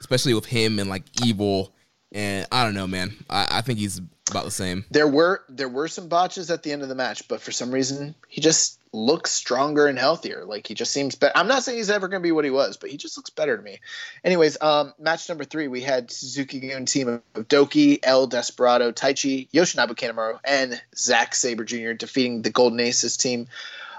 especially 0.01 0.35
with 0.35 0.47
him 0.47 0.79
and 0.79 0.91
like 0.91 1.05
Evil 1.25 1.75
and 2.13 2.47
I 2.53 2.65
don't 2.65 2.75
know, 2.75 2.87
man. 2.87 3.15
I, 3.29 3.49
I 3.51 3.61
think 3.63 3.79
he's 3.79 4.01
about 4.31 4.45
the 4.45 4.51
same. 4.51 4.85
There 4.91 5.09
were 5.09 5.43
there 5.49 5.69
were 5.69 5.89
some 5.89 6.09
botches 6.09 6.51
at 6.51 6.63
the 6.63 6.73
end 6.73 6.83
of 6.83 6.89
the 6.89 6.95
match, 6.95 7.27
but 7.29 7.41
for 7.41 7.53
some 7.53 7.71
reason 7.71 8.15
he 8.29 8.41
just 8.41 8.79
looks 8.93 9.31
stronger 9.31 9.87
and 9.87 9.99
healthier. 9.99 10.45
Like 10.45 10.67
he 10.67 10.75
just 10.75 10.93
seems 10.93 11.15
better. 11.15 11.33
I'm 11.37 11.49
not 11.49 11.63
saying 11.63 11.79
he's 11.79 11.91
ever 11.91 12.09
going 12.09 12.23
to 12.23 12.27
be 12.27 12.33
what 12.33 12.45
he 12.45 12.51
was, 12.51 12.77
but 12.77 12.91
he 12.91 12.97
just 12.97 13.17
looks 13.17 13.31
better 13.31 13.57
to 13.57 13.63
me. 13.63 13.81
Anyways, 14.25 14.61
um, 14.61 14.93
match 14.99 15.29
number 15.29 15.45
three, 15.45 15.69
we 15.69 15.81
had 15.81 16.11
Suzuki-gun 16.11 16.85
team 16.85 17.09
of 17.09 17.49
Douki, 17.49 17.99
El 18.03 18.27
Desperado, 18.27 18.93
Taichi, 18.93 19.49
Yoshinobu 19.51 19.95
Kanemaru, 19.95 20.39
and 20.45 20.81
Zack 20.97 21.35
Sabre 21.35 21.65
Jr. 21.65 21.93
defeating 21.93 22.43
the 22.43 22.51
Golden 22.51 22.81
Aces 22.81 23.17
team 23.17 23.49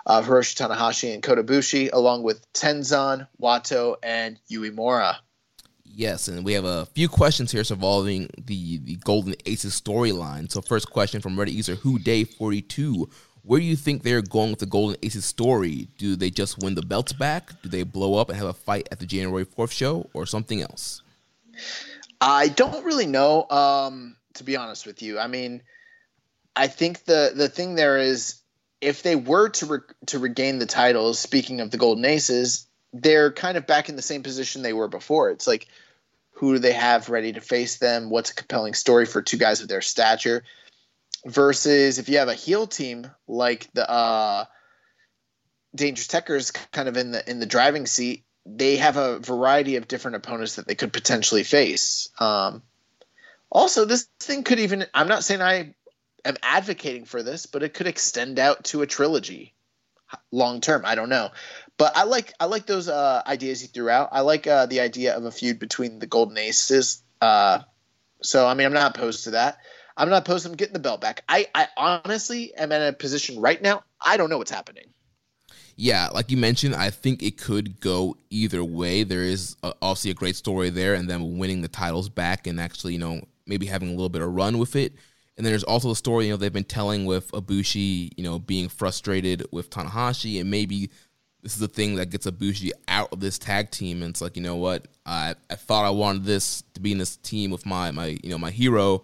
of 0.05 0.25
Hiroshi 0.25 0.55
Tanahashi 0.55 1.13
and 1.13 1.23
Kota 1.23 1.43
Ibushi, 1.43 1.89
along 1.93 2.23
with 2.23 2.51
Tenzan, 2.53 3.27
Wato, 3.41 3.95
and 4.03 4.37
Uemura. 4.51 5.15
Yes, 5.85 6.27
and 6.27 6.43
we 6.43 6.53
have 6.53 6.65
a 6.65 6.87
few 6.87 7.07
questions 7.07 7.51
here 7.51 7.63
involving 7.69 8.27
the, 8.37 8.79
the 8.79 8.95
Golden 8.95 9.35
Aces 9.45 9.79
storyline. 9.79 10.51
So, 10.51 10.59
first 10.59 10.89
question 10.89 11.21
from 11.21 11.35
Reddit 11.35 11.53
user 11.53 11.75
Who 11.75 11.99
Day 11.99 12.23
42 12.23 13.09
Where 13.45 13.59
do 13.59 13.65
you 13.65 13.75
think 13.75 14.03
they're 14.03 14.21
going 14.21 14.51
with 14.51 14.59
the 14.59 14.65
Golden 14.65 14.97
Aces 15.03 15.25
story? 15.25 15.89
Do 15.97 16.15
they 16.15 16.29
just 16.29 16.59
win 16.59 16.75
the 16.75 16.81
belts 16.81 17.11
back? 17.11 17.61
Do 17.61 17.69
they 17.69 17.83
blow 17.83 18.15
up 18.15 18.29
and 18.29 18.37
have 18.37 18.47
a 18.47 18.53
fight 18.53 18.87
at 18.91 18.99
the 18.99 19.05
January 19.05 19.45
4th 19.45 19.71
show 19.71 20.09
or 20.13 20.25
something 20.25 20.61
else? 20.61 21.01
I 22.21 22.47
don't 22.47 22.85
really 22.85 23.05
know, 23.05 23.49
um, 23.49 24.15
to 24.35 24.45
be 24.45 24.55
honest 24.55 24.85
with 24.85 25.01
you. 25.01 25.19
I 25.19 25.27
mean, 25.27 25.61
I 26.55 26.67
think 26.67 27.03
the, 27.03 27.33
the 27.35 27.49
thing 27.49 27.75
there 27.75 27.97
is 27.97 28.35
if 28.79 29.03
they 29.03 29.17
were 29.17 29.49
to, 29.49 29.65
re- 29.65 29.79
to 30.07 30.19
regain 30.19 30.59
the 30.59 30.65
titles, 30.65 31.19
speaking 31.19 31.59
of 31.59 31.69
the 31.69 31.77
Golden 31.77 32.05
Aces, 32.05 32.65
they're 32.93 33.31
kind 33.31 33.57
of 33.57 33.67
back 33.67 33.89
in 33.89 33.97
the 33.97 34.01
same 34.01 34.23
position 34.23 34.61
they 34.61 34.73
were 34.73 34.87
before. 34.87 35.31
It's 35.31 35.47
like 35.47 35.67
who 36.31 36.53
do 36.53 36.59
they 36.59 36.73
have 36.73 37.09
ready 37.09 37.33
to 37.33 37.41
face 37.41 37.77
them? 37.77 38.09
What's 38.09 38.31
a 38.31 38.35
compelling 38.35 38.73
story 38.73 39.05
for 39.05 39.21
two 39.21 39.37
guys 39.37 39.61
of 39.61 39.67
their 39.67 39.81
stature? 39.81 40.43
Versus 41.25 41.99
if 41.99 42.09
you 42.09 42.17
have 42.17 42.27
a 42.27 42.33
heel 42.33 42.67
team 42.67 43.09
like 43.27 43.69
the 43.73 43.89
uh, 43.89 44.45
Dangerous 45.73 46.07
Tekkers 46.07 46.53
kind 46.71 46.89
of 46.89 46.97
in 46.97 47.11
the 47.11 47.29
in 47.29 47.39
the 47.39 47.45
driving 47.45 47.85
seat, 47.85 48.25
they 48.45 48.75
have 48.77 48.97
a 48.97 49.19
variety 49.19 49.77
of 49.77 49.87
different 49.87 50.17
opponents 50.17 50.55
that 50.55 50.67
they 50.67 50.75
could 50.75 50.91
potentially 50.91 51.43
face. 51.43 52.09
Um, 52.19 52.61
also, 53.49 53.85
this 53.85 54.07
thing 54.19 54.43
could 54.43 54.59
even 54.59 54.85
I'm 54.93 55.07
not 55.07 55.23
saying 55.23 55.41
I 55.41 55.75
am 56.25 56.35
advocating 56.43 57.05
for 57.05 57.23
this, 57.23 57.45
but 57.45 57.63
it 57.63 57.73
could 57.73 57.87
extend 57.87 58.39
out 58.39 58.65
to 58.65 58.81
a 58.81 58.87
trilogy 58.87 59.53
long 60.31 60.61
term. 60.61 60.83
I 60.85 60.95
don't 60.95 61.09
know. 61.09 61.29
But 61.77 61.97
I 61.97 62.03
like 62.03 62.33
I 62.39 62.45
like 62.45 62.65
those 62.65 62.87
uh, 62.87 63.21
ideas 63.25 63.61
he 63.61 63.67
threw 63.67 63.89
out. 63.89 64.09
I 64.11 64.21
like 64.21 64.45
uh, 64.45 64.65
the 64.67 64.81
idea 64.81 65.15
of 65.15 65.25
a 65.25 65.31
feud 65.31 65.59
between 65.59 65.99
the 65.99 66.07
Golden 66.07 66.37
Aces. 66.37 67.01
Uh, 67.19 67.59
so 68.21 68.47
I 68.47 68.53
mean, 68.53 68.67
I'm 68.67 68.73
not 68.73 68.95
opposed 68.95 69.25
to 69.25 69.31
that. 69.31 69.57
I'm 69.95 70.09
not 70.09 70.23
opposed 70.23 70.43
to 70.43 70.49
him 70.49 70.55
getting 70.55 70.73
the 70.73 70.79
belt 70.79 71.01
back. 71.01 71.23
I, 71.29 71.47
I 71.53 71.67
honestly 71.77 72.53
am 72.55 72.71
in 72.71 72.81
a 72.81 72.93
position 72.93 73.39
right 73.39 73.61
now. 73.61 73.83
I 74.01 74.17
don't 74.17 74.29
know 74.29 74.37
what's 74.37 74.51
happening. 74.51 74.85
Yeah, 75.75 76.09
like 76.09 76.29
you 76.29 76.37
mentioned, 76.37 76.75
I 76.75 76.91
think 76.91 77.23
it 77.23 77.37
could 77.37 77.79
go 77.79 78.17
either 78.29 78.63
way. 78.63 79.03
There 79.03 79.23
is 79.23 79.55
uh, 79.63 79.73
obviously 79.81 80.11
a 80.11 80.15
great 80.15 80.35
story 80.35 80.69
there, 80.69 80.93
and 80.93 81.09
then 81.09 81.37
winning 81.37 81.61
the 81.61 81.67
titles 81.67 82.09
back 82.09 82.45
and 82.45 82.59
actually, 82.59 82.93
you 82.93 82.99
know, 82.99 83.21
maybe 83.47 83.65
having 83.65 83.89
a 83.89 83.91
little 83.91 84.09
bit 84.09 84.21
of 84.21 84.33
run 84.33 84.59
with 84.59 84.75
it. 84.75 84.93
And 85.35 85.43
then 85.43 85.51
there's 85.51 85.63
also 85.63 85.89
the 85.89 85.95
story, 85.95 86.25
you 86.25 86.31
know, 86.31 86.37
they've 86.37 86.53
been 86.53 86.63
telling 86.63 87.05
with 87.05 87.31
Ibushi, 87.31 88.11
you 88.15 88.23
know, 88.23 88.37
being 88.37 88.69
frustrated 88.69 89.47
with 89.51 89.71
Tanahashi 89.71 90.39
and 90.39 90.51
maybe 90.51 90.91
this 91.41 91.53
is 91.53 91.59
the 91.59 91.67
thing 91.67 91.95
that 91.95 92.09
gets 92.09 92.25
Ibushi 92.25 92.71
out 92.87 93.11
of 93.11 93.19
this 93.19 93.37
tag 93.37 93.69
team. 93.69 94.01
And 94.01 94.11
it's 94.11 94.21
like, 94.21 94.37
you 94.37 94.41
know 94.41 94.55
what? 94.55 94.87
I, 95.05 95.35
I 95.49 95.55
thought 95.55 95.85
I 95.85 95.89
wanted 95.89 96.23
this 96.23 96.63
to 96.73 96.79
be 96.79 96.91
in 96.93 96.99
this 96.99 97.17
team 97.17 97.51
with 97.51 97.65
my, 97.65 97.91
my 97.91 98.17
you 98.23 98.29
know 98.29 98.37
my 98.37 98.51
hero, 98.51 99.03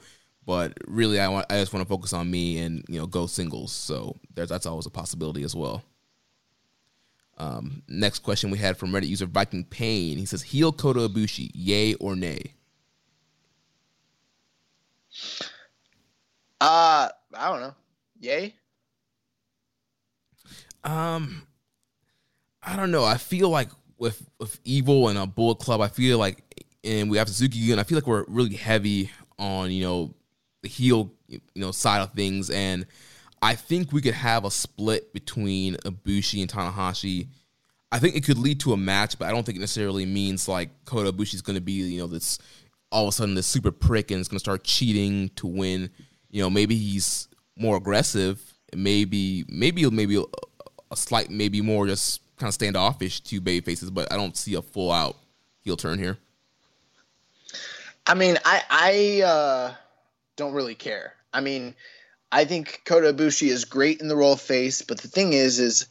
but 0.49 0.73
really 0.87 1.19
I 1.19 1.27
want 1.27 1.45
I 1.51 1.59
just 1.59 1.73
want 1.73 1.87
to 1.87 1.87
focus 1.87 2.11
on 2.11 2.31
me 2.31 2.57
and 2.57 2.83
you 2.89 2.99
know 2.99 3.05
go 3.05 3.27
singles. 3.27 3.71
So 3.71 4.15
there's 4.33 4.49
that's 4.49 4.65
always 4.65 4.87
a 4.87 4.89
possibility 4.89 5.43
as 5.43 5.55
well. 5.55 5.83
Um, 7.37 7.83
next 7.87 8.23
question 8.23 8.49
we 8.49 8.57
had 8.57 8.75
from 8.75 8.89
Reddit 8.89 9.09
user 9.09 9.27
Viking 9.27 9.63
Pain. 9.63 10.17
He 10.17 10.25
says, 10.25 10.41
"Heel 10.41 10.71
Kota 10.71 11.01
Ibushi, 11.01 11.51
yay 11.53 11.93
or 11.93 12.15
nay?" 12.15 12.55
Uh, 16.59 17.09
I 17.35 17.49
don't 17.51 17.61
know. 17.61 17.75
Yay. 18.19 18.55
Um, 20.83 21.43
I 22.63 22.75
don't 22.75 22.89
know. 22.89 23.05
I 23.05 23.17
feel 23.17 23.49
like 23.49 23.69
with 23.99 24.27
with 24.39 24.59
Evil 24.63 25.09
and 25.09 25.19
a 25.19 25.27
Bullet 25.27 25.59
Club, 25.59 25.79
I 25.79 25.89
feel 25.89 26.17
like, 26.17 26.65
and 26.83 27.11
we 27.11 27.19
have 27.19 27.27
Suzuki 27.27 27.71
and 27.71 27.79
I 27.79 27.83
feel 27.83 27.99
like 27.99 28.07
we're 28.07 28.25
really 28.27 28.55
heavy 28.55 29.11
on 29.37 29.71
you 29.71 29.83
know 29.83 30.15
heel 30.63 31.11
you 31.27 31.41
know 31.55 31.71
side 31.71 32.01
of 32.01 32.13
things, 32.13 32.49
and 32.49 32.85
I 33.41 33.55
think 33.55 33.91
we 33.91 34.01
could 34.01 34.13
have 34.13 34.45
a 34.45 34.51
split 34.51 35.13
between 35.13 35.75
Ibushi 35.75 36.41
and 36.41 36.51
Tanahashi. 36.51 37.27
I 37.91 37.99
think 37.99 38.15
it 38.15 38.23
could 38.23 38.37
lead 38.37 38.59
to 38.61 38.73
a 38.73 38.77
match, 38.77 39.17
but 39.17 39.27
I 39.27 39.31
don't 39.31 39.45
think 39.45 39.57
it 39.57 39.61
necessarily 39.61 40.05
means 40.05 40.47
like 40.47 40.69
Kota 40.85 41.11
Ibushi 41.11 41.35
is 41.35 41.41
going 41.41 41.55
to 41.55 41.61
be 41.61 41.73
you 41.73 42.01
know 42.01 42.07
this 42.07 42.39
all 42.91 43.03
of 43.03 43.09
a 43.09 43.11
sudden 43.11 43.35
this 43.35 43.47
super 43.47 43.71
prick 43.71 44.11
and 44.11 44.19
is 44.19 44.27
going 44.27 44.37
to 44.37 44.43
start 44.43 44.63
cheating 44.63 45.29
to 45.35 45.47
win. 45.47 45.89
You 46.29 46.41
know, 46.41 46.49
maybe 46.49 46.75
he's 46.75 47.27
more 47.55 47.77
aggressive. 47.77 48.41
Maybe 48.75 49.45
maybe 49.47 49.89
maybe 49.89 50.17
a, 50.17 50.23
a 50.91 50.95
slight 50.95 51.29
maybe 51.29 51.61
more 51.61 51.87
just 51.87 52.21
kind 52.37 52.47
of 52.47 52.53
standoffish 52.53 53.21
to 53.21 53.41
baby 53.41 53.63
faces, 53.63 53.89
but 53.89 54.11
I 54.11 54.17
don't 54.17 54.35
see 54.35 54.55
a 54.55 54.61
full 54.61 54.91
out 54.91 55.17
heel 55.61 55.77
turn 55.77 55.99
here. 55.99 56.17
I 58.07 58.13
mean, 58.13 58.37
I 58.45 58.63
I 58.69 59.21
uh, 59.21 59.73
don't 60.39 60.53
really 60.53 60.75
care. 60.75 61.13
I 61.33 61.41
mean, 61.41 61.75
I 62.31 62.45
think 62.45 62.81
Kota 62.85 63.13
Ibushi 63.13 63.49
is 63.49 63.65
great 63.65 64.01
in 64.01 64.07
the 64.07 64.15
role 64.15 64.33
of 64.33 64.41
face, 64.41 64.81
but 64.81 64.99
the 64.99 65.09
thing 65.09 65.33
is, 65.33 65.59
is 65.59 65.87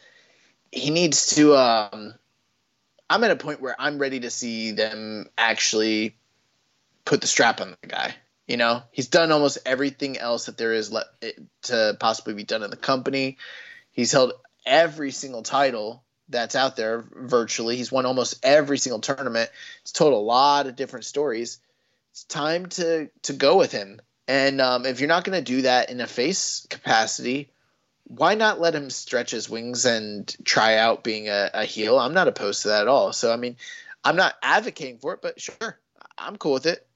he 0.73 0.91
needs 0.91 1.35
to. 1.37 1.55
Um, 1.55 2.15
I'm 3.11 3.25
at 3.25 3.31
a 3.31 3.37
point 3.37 3.61
where 3.61 3.77
I'm 3.79 3.99
ready 3.99 4.21
to 4.21 4.31
see 4.31 4.73
them 4.73 5.27
actually 5.37 6.17
put 7.05 7.21
the 7.21 7.27
strap 7.27 7.61
on 7.61 7.77
the 7.81 7.87
guy. 7.87 8.15
You 8.47 8.57
know, 8.57 8.83
he's 8.91 9.09
done 9.09 9.31
almost 9.33 9.59
everything 9.67 10.17
else 10.19 10.47
that 10.47 10.57
there 10.57 10.73
is 10.73 10.91
le- 10.91 11.05
to 11.65 11.97
possibly 12.01 12.33
be 12.33 12.45
done 12.45 12.63
in 12.63 12.71
the 12.71 12.77
company. 12.77 13.37
He's 13.93 14.13
held 14.13 14.33
every 14.65 15.11
single 15.11 15.43
title 15.43 16.03
that's 16.31 16.57
out 16.57 16.77
there 16.77 17.05
virtually. 17.15 17.77
He's 17.77 17.93
won 17.93 18.07
almost 18.07 18.39
every 18.43 18.79
single 18.79 19.01
tournament. 19.01 19.51
He's 19.83 19.93
told 19.93 20.15
a 20.15 20.17
lot 20.17 20.67
of 20.67 20.77
different 20.77 21.05
stories. 21.05 21.59
It's 22.13 22.25
time 22.25 22.67
to 22.67 23.11
to 23.23 23.33
go 23.35 23.59
with 23.59 23.73
him. 23.73 24.01
And 24.29 24.61
um, 24.61 24.85
if 24.85 25.01
you're 25.01 25.09
not 25.09 25.25
going 25.25 25.43
to 25.43 25.45
do 25.45 25.63
that 25.63 25.91
in 25.91 26.01
a 26.03 26.07
face 26.07 26.67
capacity, 26.69 27.51
why 28.05 28.35
not 28.35 28.61
let 28.61 28.75
him 28.75 28.91
stretch 28.91 29.31
his 29.31 29.49
wings 29.49 29.87
and 29.87 30.35
try 30.45 30.77
out 30.77 31.03
being 31.03 31.29
a, 31.29 31.51
a 31.55 31.65
heel? 31.65 31.99
I'm 31.99 32.13
not 32.13 32.29
opposed 32.29 32.63
to 32.63 32.69
that 32.69 32.83
at 32.83 32.89
all. 32.89 33.13
So 33.15 33.33
I 33.33 33.37
mean, 33.37 33.57
I'm 34.05 34.17
not 34.17 34.35
advocating 34.43 34.99
for 34.99 35.15
it, 35.15 35.23
but 35.23 35.41
sure, 35.41 35.79
I'm 36.19 36.37
cool 36.37 36.53
with 36.53 36.67
it. 36.67 36.87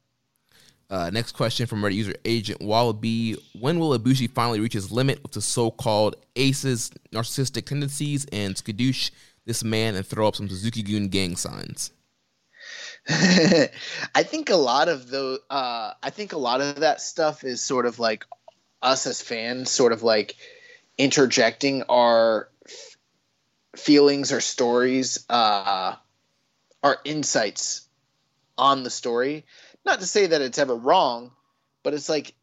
Uh, 0.91 1.09
next 1.09 1.33
question 1.33 1.67
from 1.67 1.81
Reddit 1.81 1.95
user 1.95 2.15
Agent 2.27 2.61
Wallaby. 2.61 3.39
When 3.59 3.79
will 3.79 3.99
Ibushi 3.99 4.31
finally 4.31 4.61
reach 4.61 4.75
his 4.75 4.93
limit 4.93 5.23
with 5.23 5.33
the 5.33 5.41
so 5.41 5.71
called 5.71 6.17
aces, 6.37 6.91
narcissistic 7.13 7.65
tendencies, 7.65 8.27
and 8.31 8.55
skadoosh 8.55 9.11
this 9.47 9.65
man 9.65 9.95
and 9.95 10.07
throw 10.07 10.29
up 10.29 10.37
some 10.37 10.51
Suzuki 10.51 10.83
Gun 10.83 11.09
gang 11.09 11.37
signs? 11.37 11.93
I 13.09 14.23
think 14.23 14.51
a 14.51 14.57
lot 14.57 14.89
of 14.89 15.09
the 15.09 15.41
uh, 15.51 15.93
I 16.03 16.11
think 16.11 16.33
a 16.33 16.39
lot 16.39 16.61
of 16.61 16.81
that 16.81 17.01
stuff 17.01 17.43
is 17.43 17.61
sort 17.61 17.87
of 17.87 17.99
like 17.99 18.25
us 18.81 19.07
as 19.07 19.21
fans, 19.21 19.71
sort 19.71 19.93
of 19.93 20.03
like 20.03 20.37
interjecting 20.99 21.83
our 21.89 22.49
f- 22.65 22.97
feelings 23.77 24.33
or 24.33 24.41
stories, 24.41 25.25
uh, 25.29 25.97
our 26.83 26.99
insights 27.05 27.89
on 28.57 28.85
the 28.85 28.91
story. 28.91 29.47
Not 29.85 29.99
to 29.99 30.07
say 30.07 30.27
that 30.27 30.41
it's 30.41 30.59
ever 30.59 30.77
wrong, 30.77 31.33
but 31.83 31.95
it's 31.95 32.09
like 32.09 32.35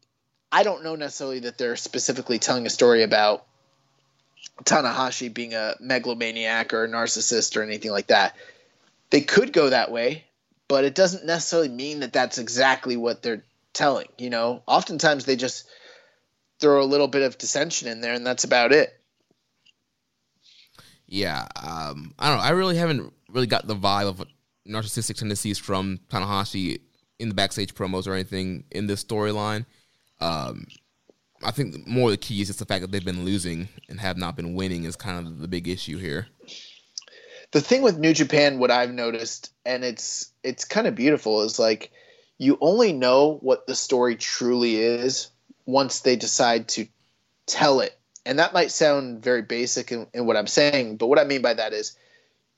I 0.52 0.62
don't 0.62 0.84
know 0.84 0.96
necessarily 0.96 1.40
that 1.40 1.56
they're 1.56 1.76
specifically 1.76 2.38
telling 2.38 2.66
a 2.66 2.70
story 2.70 3.02
about 3.02 3.46
Tanahashi 4.64 5.32
being 5.32 5.54
a 5.54 5.76
megalomaniac 5.80 6.74
or 6.74 6.84
a 6.84 6.88
narcissist 6.88 7.56
or 7.56 7.62
anything 7.62 7.92
like 7.92 8.08
that. 8.08 8.36
They 9.10 9.22
could 9.22 9.52
go 9.52 9.70
that 9.70 9.90
way, 9.90 10.24
but 10.70 10.84
it 10.84 10.94
doesn't 10.94 11.26
necessarily 11.26 11.68
mean 11.68 11.98
that 11.98 12.12
that's 12.12 12.38
exactly 12.38 12.96
what 12.96 13.24
they're 13.24 13.42
telling. 13.72 14.06
You 14.18 14.30
know, 14.30 14.62
oftentimes 14.68 15.24
they 15.24 15.34
just 15.34 15.66
throw 16.60 16.80
a 16.80 16.86
little 16.86 17.08
bit 17.08 17.22
of 17.22 17.36
dissension 17.36 17.88
in 17.88 18.00
there, 18.00 18.14
and 18.14 18.24
that's 18.24 18.44
about 18.44 18.70
it. 18.70 18.88
Yeah, 21.08 21.48
um, 21.56 22.14
I 22.20 22.28
don't 22.28 22.38
know. 22.38 22.44
I 22.44 22.50
really 22.50 22.76
haven't 22.76 23.12
really 23.30 23.48
got 23.48 23.66
the 23.66 23.74
vibe 23.74 24.06
of 24.06 24.22
narcissistic 24.68 25.16
tendencies 25.16 25.58
from 25.58 25.98
Tanahashi 26.08 26.78
in 27.18 27.30
the 27.30 27.34
backstage 27.34 27.74
promos 27.74 28.06
or 28.06 28.14
anything 28.14 28.62
in 28.70 28.86
this 28.86 29.02
storyline. 29.02 29.66
Um, 30.20 30.66
I 31.42 31.50
think 31.50 31.84
more 31.84 32.12
the 32.12 32.16
key 32.16 32.42
is 32.42 32.46
just 32.46 32.60
the 32.60 32.64
fact 32.64 32.82
that 32.82 32.92
they've 32.92 33.04
been 33.04 33.24
losing 33.24 33.68
and 33.88 33.98
have 33.98 34.16
not 34.16 34.36
been 34.36 34.54
winning 34.54 34.84
is 34.84 34.94
kind 34.94 35.26
of 35.26 35.40
the 35.40 35.48
big 35.48 35.66
issue 35.66 35.98
here. 35.98 36.28
The 37.52 37.60
thing 37.60 37.82
with 37.82 37.98
New 37.98 38.14
Japan, 38.14 38.58
what 38.58 38.70
I've 38.70 38.92
noticed, 38.92 39.52
and 39.64 39.84
it's 39.84 40.32
it's 40.42 40.64
kind 40.64 40.86
of 40.86 40.94
beautiful, 40.94 41.42
is 41.42 41.58
like 41.58 41.90
you 42.38 42.56
only 42.60 42.92
know 42.92 43.38
what 43.40 43.66
the 43.66 43.74
story 43.74 44.16
truly 44.16 44.76
is 44.76 45.30
once 45.66 46.00
they 46.00 46.16
decide 46.16 46.68
to 46.68 46.86
tell 47.46 47.80
it. 47.80 47.96
And 48.24 48.38
that 48.38 48.52
might 48.52 48.70
sound 48.70 49.22
very 49.22 49.42
basic 49.42 49.92
in, 49.92 50.06
in 50.14 50.26
what 50.26 50.36
I'm 50.36 50.46
saying, 50.46 50.96
but 50.96 51.08
what 51.08 51.18
I 51.18 51.24
mean 51.24 51.42
by 51.42 51.54
that 51.54 51.72
is 51.72 51.96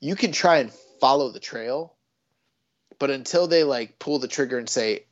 you 0.00 0.14
can 0.14 0.32
try 0.32 0.58
and 0.58 0.72
follow 1.00 1.30
the 1.30 1.40
trail, 1.40 1.94
but 2.98 3.10
until 3.10 3.46
they 3.46 3.64
like 3.64 3.98
pull 3.98 4.18
the 4.18 4.28
trigger 4.28 4.58
and 4.58 4.68
say, 4.68 5.04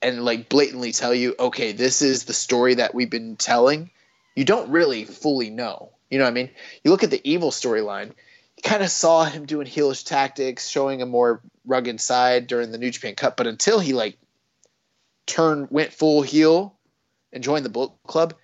and 0.00 0.24
like 0.24 0.48
blatantly 0.48 0.92
tell 0.92 1.14
you, 1.14 1.34
okay, 1.38 1.72
this 1.72 2.02
is 2.02 2.24
the 2.24 2.32
story 2.32 2.74
that 2.74 2.94
we've 2.94 3.10
been 3.10 3.36
telling, 3.36 3.90
you 4.34 4.44
don't 4.44 4.70
really 4.70 5.04
fully 5.04 5.50
know. 5.50 5.92
You 6.10 6.18
know 6.18 6.24
what 6.24 6.30
I 6.30 6.34
mean? 6.34 6.50
You 6.84 6.90
look 6.90 7.04
at 7.04 7.10
the 7.10 7.20
evil 7.24 7.50
storyline, 7.50 8.12
kind 8.62 8.82
of 8.82 8.90
saw 8.90 9.24
him 9.24 9.46
doing 9.46 9.66
heelish 9.66 10.04
tactics, 10.04 10.68
showing 10.68 11.02
a 11.02 11.06
more 11.06 11.40
rugged 11.66 12.00
side 12.00 12.46
during 12.46 12.70
the 12.72 12.78
New 12.78 12.90
Japan 12.90 13.14
Cup, 13.14 13.36
but 13.36 13.46
until 13.46 13.78
he 13.78 13.92
like 13.92 14.18
turned 15.26 15.68
went 15.70 15.92
full 15.92 16.22
heel 16.22 16.76
and 17.32 17.42
joined 17.42 17.64
the 17.64 17.70
Bullet 17.70 17.92
Club, 18.06 18.34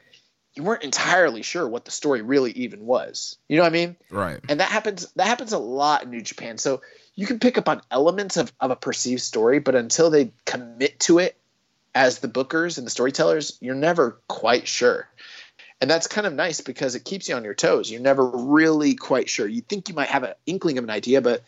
you 0.55 0.63
weren't 0.63 0.83
entirely 0.83 1.43
sure 1.43 1.69
what 1.69 1.85
the 1.85 1.91
story 1.91 2.23
really 2.23 2.51
even 2.53 2.85
was. 2.85 3.37
You 3.49 3.57
know 3.57 3.63
what 3.63 3.69
I 3.69 3.73
mean? 3.73 3.97
Right. 4.11 4.41
And 4.49 4.61
that 4.61 4.71
happens 4.71 5.11
that 5.17 5.27
happens 5.27 5.53
a 5.53 5.59
lot 5.59 6.03
in 6.03 6.11
New 6.11 6.23
Japan. 6.23 6.59
So 6.59 6.83
you 7.15 7.27
can 7.27 7.39
pick 7.39 7.59
up 7.59 7.69
on 7.69 7.83
elements 7.91 8.37
of, 8.37 8.53
of 8.61 8.71
a 8.71 8.77
perceived 8.77 9.23
story, 9.23 9.61
but 9.61 9.75
until 9.75 10.11
they 10.11 10.33
commit 10.45 10.99
to 11.01 11.19
it 11.19 11.37
as 11.95 12.19
the 12.19 12.29
bookers 12.29 12.79
and 12.79 12.87
the 12.87 12.91
storytellers, 12.91 13.59
you're 13.61 13.75
never 13.75 14.21
quite 14.29 14.69
sure. 14.69 15.09
And 15.81 15.89
that's 15.89 16.09
kind 16.09 16.27
of 16.27 16.33
nice 16.33 16.61
because 16.61 16.95
it 16.95 17.05
keeps 17.05 17.29
you 17.29 17.37
on 17.37 17.45
your 17.45 17.55
toes. 17.55 17.91
You're 17.91 18.01
never 18.01 18.29
really 18.29 18.95
quite 18.95 19.29
sure. 19.29 19.47
You 19.47 19.61
think 19.61 19.89
you 19.89 19.95
might 19.95 20.09
have 20.09 20.25
an 20.25 20.35
inkling 20.47 20.79
of 20.79 20.85
an 20.85 20.91
idea, 20.91 21.21
but 21.23 21.45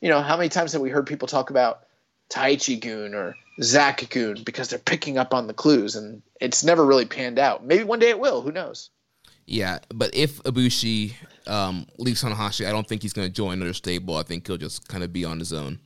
you 0.00 0.08
know, 0.08 0.20
how 0.20 0.36
many 0.36 0.48
times 0.48 0.72
have 0.72 0.82
we 0.82 0.90
heard 0.90 1.06
people 1.06 1.28
talk 1.28 1.50
about 1.50 1.84
Taichi-gun 2.28 3.14
or 3.14 3.36
Zack-gun 3.62 4.42
because 4.44 4.68
they're 4.68 4.78
picking 4.78 5.16
up 5.16 5.32
on 5.32 5.46
the 5.46 5.54
clues 5.54 5.96
and 5.96 6.22
it's 6.40 6.64
never 6.64 6.84
really 6.84 7.06
panned 7.06 7.38
out. 7.38 7.64
Maybe 7.64 7.84
one 7.84 7.98
day 7.98 8.10
it 8.10 8.18
will, 8.18 8.42
who 8.42 8.52
knows? 8.52 8.90
Yeah, 9.46 9.78
but 9.88 10.14
if 10.14 10.42
Ibushi 10.42 11.14
um, 11.46 11.86
leaves 11.98 12.22
Tanahashi, 12.22 12.66
I 12.66 12.72
don't 12.72 12.86
think 12.86 13.02
he's 13.02 13.12
going 13.12 13.28
to 13.28 13.32
join 13.32 13.54
another 13.54 13.72
stable. 13.72 14.16
I 14.16 14.22
think 14.22 14.46
he'll 14.46 14.56
just 14.56 14.88
kind 14.88 15.02
of 15.02 15.12
be 15.12 15.24
on 15.24 15.38
his 15.38 15.52
own. 15.52 15.80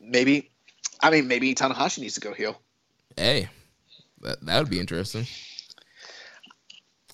Maybe 0.00 0.50
I 1.02 1.10
mean, 1.10 1.26
maybe 1.26 1.54
Tanahashi 1.54 1.98
needs 1.98 2.14
to 2.14 2.20
go 2.20 2.32
heel. 2.32 2.60
Hey, 3.16 3.48
that 4.22 4.44
that 4.46 4.58
would 4.58 4.70
be 4.70 4.80
interesting. 4.80 5.26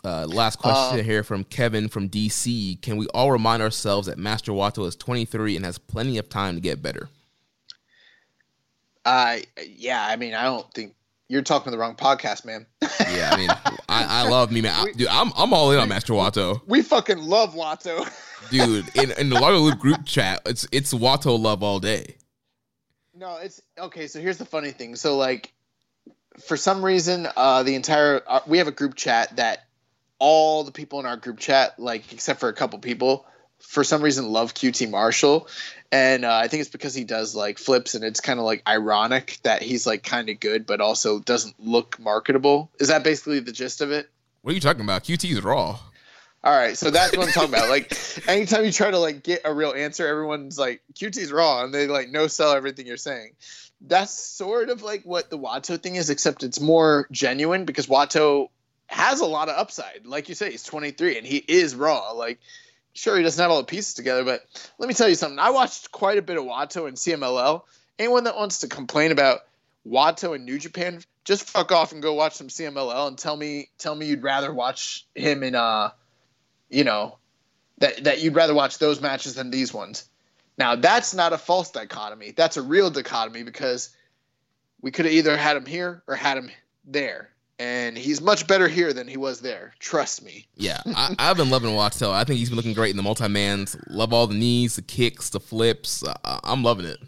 Uh, 0.05 0.27
last 0.27 0.57
question 0.57 1.01
uh, 1.01 1.03
here 1.03 1.25
from 1.25 1.45
Kevin 1.45 1.89
from 1.89 2.09
DC. 2.09 2.81
Can 2.83 2.97
we 2.97 3.07
all 3.09 3.33
remind 3.33 3.63
ourselves 3.63 4.07
that 4.07 4.17
Master 4.17 4.53
Wato 4.53 4.87
is 4.87 4.95
23 4.95 5.57
and 5.57 5.65
has 5.65 5.77
plenty 5.77 6.19
of 6.19 6.29
time 6.29 6.55
to 6.55 6.61
get 6.61 6.81
better? 6.81 7.09
Uh, 9.05 9.39
yeah, 9.67 10.07
I 10.07 10.17
mean, 10.17 10.35
I 10.35 10.45
don't 10.45 10.73
think 10.73 10.95
you're 11.29 11.43
talking 11.43 11.65
to 11.65 11.71
the 11.71 11.79
wrong 11.79 11.95
podcast, 11.95 12.45
man. 12.45 12.67
yeah, 12.81 13.31
I 13.33 13.37
mean, 13.37 13.51
I, 13.89 14.25
I 14.25 14.29
love 14.29 14.53
me, 14.53 14.61
man. 14.61 14.75
I, 14.75 14.93
dude, 14.93 15.09
I'm 15.09 15.33
I'm 15.37 15.53
all 15.53 15.71
in 15.73 15.79
on 15.79 15.89
Master 15.89 16.13
Wato. 16.13 16.61
We 16.67 16.83
fucking 16.83 17.19
love 17.19 17.55
Wato, 17.55 18.09
dude. 18.51 18.87
In 18.97 19.13
in 19.13 19.31
the 19.31 19.41
Largo 19.41 19.59
Loop 19.59 19.79
group 19.79 20.05
chat, 20.05 20.43
it's 20.47 20.67
it's 20.73 20.95
Wato 20.95 21.39
love 21.39 21.63
all 21.63 21.81
day. 21.81 22.17
No, 23.15 23.37
it's 23.37 23.61
okay. 23.79 24.07
So 24.07 24.21
here's 24.21 24.39
the 24.39 24.45
funny 24.45 24.71
thing. 24.71 24.95
So 24.95 25.17
like, 25.17 25.53
for 26.39 26.57
some 26.57 26.85
reason, 26.85 27.29
uh, 27.37 27.63
the 27.63 27.75
entire 27.75 28.23
uh, 28.27 28.41
we 28.47 28.59
have 28.59 28.69
a 28.69 28.73
group 28.73 28.95
chat 28.95 29.37
that 29.37 29.65
all 30.19 30.65
the 30.65 30.73
people 30.73 31.01
in 31.01 31.07
our 31.07 31.17
group 31.17 31.39
chat, 31.39 31.79
like 31.79 32.13
except 32.13 32.41
for 32.41 32.49
a 32.49 32.53
couple 32.53 32.79
people, 32.79 33.27
for 33.61 33.85
some 33.85 34.03
reason 34.03 34.29
love 34.29 34.55
QT 34.55 34.91
Marshall, 34.91 35.49
and 35.91 36.25
uh, 36.25 36.35
I 36.35 36.49
think 36.49 36.61
it's 36.63 36.71
because 36.71 36.95
he 36.95 37.05
does 37.05 37.35
like 37.35 37.59
flips, 37.59 37.95
and 37.95 38.05
it's 38.05 38.21
kind 38.21 38.39
of 38.39 38.45
like 38.45 38.63
ironic 38.67 39.39
that 39.43 39.63
he's 39.63 39.87
like 39.87 40.03
kind 40.03 40.29
of 40.29 40.41
good, 40.41 40.67
but 40.67 40.81
also 40.81 41.21
doesn't 41.21 41.55
look 41.59 41.99
marketable. 41.99 42.71
Is 42.79 42.89
that 42.89 43.05
basically 43.05 43.41
the 43.41 43.53
gist 43.53 43.81
of 43.81 43.91
it? 43.91 44.09
What 44.43 44.53
are 44.53 44.55
you 44.55 44.61
talking 44.61 44.83
about? 44.83 45.05
QT 45.05 45.31
is 45.31 45.43
raw. 45.43 45.79
All 46.45 46.57
right, 46.57 46.79
so 46.79 46.91
that's 46.91 47.17
what 47.17 47.27
I'm 47.27 47.33
talking 47.33 47.53
about. 47.53 47.69
Like, 47.69 47.93
anytime 48.29 48.65
you 48.65 48.71
try 48.71 48.91
to 48.91 48.99
like 48.99 49.25
get 49.25 49.43
a 49.45 49.53
real 49.53 49.73
answer, 49.73 50.07
everyone's 50.07 50.59
like, 50.59 50.83
"QT's 50.95 51.33
raw," 51.33 51.65
and 51.65 51.75
they 51.75 51.89
like 51.89 52.11
no 52.11 52.29
sell 52.29 52.53
everything 52.53 52.87
you're 52.87 52.97
saying. 52.97 53.33
That's 53.81 54.13
sort 54.13 54.71
of 54.71 54.83
like 54.83 55.05
what 55.05 55.31
the 55.31 55.39
Wato 55.39 55.81
thing 55.81 55.97
is, 55.97 56.11
except 56.11 56.43
it's 56.43 56.61
more 56.61 57.07
genuine 57.11 57.65
because 57.65 57.87
Wato 57.87 58.49
has 58.87 59.21
a 59.21 59.27
lot 59.27 59.49
of 59.49 59.57
upside. 59.57 60.05
Like 60.05 60.29
you 60.29 60.35
say, 60.35 60.51
he's 60.51 60.65
23 60.65 61.19
and 61.19 61.27
he 61.27 61.37
is 61.37 61.75
raw. 61.75 62.11
Like, 62.11 62.41
sure, 62.95 63.17
he 63.17 63.23
doesn't 63.23 63.41
have 63.41 63.51
all 63.51 63.59
the 63.59 63.65
pieces 63.65 63.95
together, 63.95 64.25
but 64.25 64.43
let 64.79 64.89
me 64.89 64.95
tell 64.95 65.09
you 65.09 65.15
something. 65.15 65.39
I 65.39 65.51
watched 65.51 65.93
quite 65.93 66.19
a 66.19 66.23
bit 66.23 66.39
of 66.39 66.45
Wato 66.45 66.89
and 66.89 66.97
CMLL. 66.97 67.63
Anyone 67.99 68.25
that 68.25 68.37
wants 68.37 68.61
to 68.61 68.69
complain 68.69 69.13
about 69.13 69.41
Wato 69.87 70.35
and 70.35 70.45
New 70.45 70.59
Japan, 70.59 71.01
just 71.25 71.45
fuck 71.45 71.73
off 71.73 71.93
and 71.93 72.03
go 72.03 72.15
watch 72.15 72.35
some 72.35 72.49
CMLL 72.49 73.09
and 73.09 73.19
tell 73.19 73.37
me 73.37 73.69
tell 73.79 73.95
me 73.95 74.07
you'd 74.07 74.23
rather 74.23 74.53
watch 74.53 75.07
him 75.15 75.43
in 75.43 75.55
uh 75.55 75.91
you 76.71 76.85
know, 76.85 77.19
that 77.79 78.05
that 78.05 78.23
you'd 78.23 78.35
rather 78.35 78.55
watch 78.55 78.79
those 78.79 79.01
matches 79.01 79.35
than 79.35 79.51
these 79.51 79.73
ones. 79.73 80.09
Now 80.59 80.75
that's 80.75 81.15
not 81.15 81.33
a 81.33 81.39
false 81.39 81.71
dichotomy. 81.71 82.33
That's 82.33 82.57
a 82.57 82.63
real 82.63 82.91
dichotomy 82.91 83.45
because 83.45 83.91
we 84.81 84.91
could 84.91 85.05
have 85.05 85.15
either 85.15 85.37
had 85.37 85.57
him 85.57 85.67
here 85.67 86.03
or 86.07 86.17
had 86.17 86.37
him 86.37 86.51
there. 86.85 87.31
And 87.61 87.99
he's 87.99 88.21
much 88.21 88.47
better 88.47 88.69
here 88.69 88.93
than 88.93 89.09
he 89.09 89.17
was 89.17 89.41
there. 89.41 89.75
Trust 89.81 90.25
me. 90.25 90.47
Yeah, 90.55 90.81
I, 90.87 91.15
have 91.19 91.37
been 91.37 91.51
loving 91.51 91.71
Wato. 91.71 92.13
I 92.13 92.23
think 92.23 92.39
he's 92.39 92.51
been 92.51 92.57
looking 92.57 92.73
great 92.73 92.91
in 92.91 92.97
the 92.97 93.03
multi-mans. 93.03 93.77
Love 93.89 94.13
all 94.13 94.29
the 94.29 94.37
knees, 94.37 94.77
the 94.77 94.83
kicks, 94.83 95.31
the 95.31 95.41
flips. 95.41 96.05
Uh, 96.05 96.39
I'm 96.45 96.63
loving 96.63 96.87
it. 96.87 96.99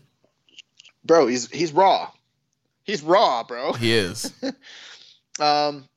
Bro, 1.04 1.28
he's 1.28 1.48
he's 1.50 1.72
raw. 1.72 2.10
He's 2.82 3.02
raw, 3.02 3.44
bro. 3.44 3.74
He 3.74 3.92
is. 3.92 4.32
um, 5.40 5.88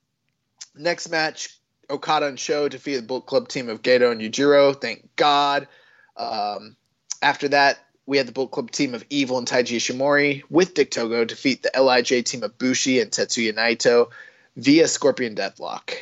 next 0.75 1.09
match, 1.09 1.49
Okada 1.89 2.27
and 2.27 2.39
Sho 2.39 2.69
defeated 2.69 3.03
the 3.03 3.07
Bullet 3.07 3.25
Club 3.25 3.47
team 3.47 3.69
of 3.69 3.81
Gedo 3.81 4.11
and 4.11 4.21
Yujiro. 4.21 4.79
Thank 4.79 5.15
God. 5.15 5.67
Um, 6.15 6.75
after 7.23 7.47
that, 7.47 7.79
we 8.05 8.17
had 8.17 8.27
the 8.27 8.31
Bullet 8.31 8.51
Club 8.51 8.69
team 8.69 8.93
of 8.93 9.03
Evil 9.09 9.37
and 9.37 9.47
Taiji 9.47 9.77
Ishimori 9.77 10.43
with 10.49 10.73
Dick 10.73 10.91
Togo 10.91 11.23
defeat 11.23 11.63
the 11.63 11.71
LIJ 11.81 12.25
team 12.25 12.43
of 12.43 12.57
Bushi 12.57 12.99
and 12.99 13.09
Tetsuya 13.09 13.53
Naito 13.53 14.09
via 14.57 14.87
Scorpion 14.87 15.33
Deathlock. 15.33 15.93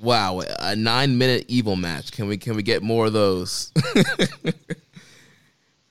Wow, 0.00 0.42
a 0.60 0.76
nine 0.76 1.18
minute 1.18 1.44
Evil 1.48 1.74
match. 1.74 2.12
Can 2.12 2.28
we 2.28 2.38
can 2.38 2.54
we 2.54 2.62
get 2.62 2.82
more 2.84 3.06
of 3.06 3.12
those? 3.12 3.72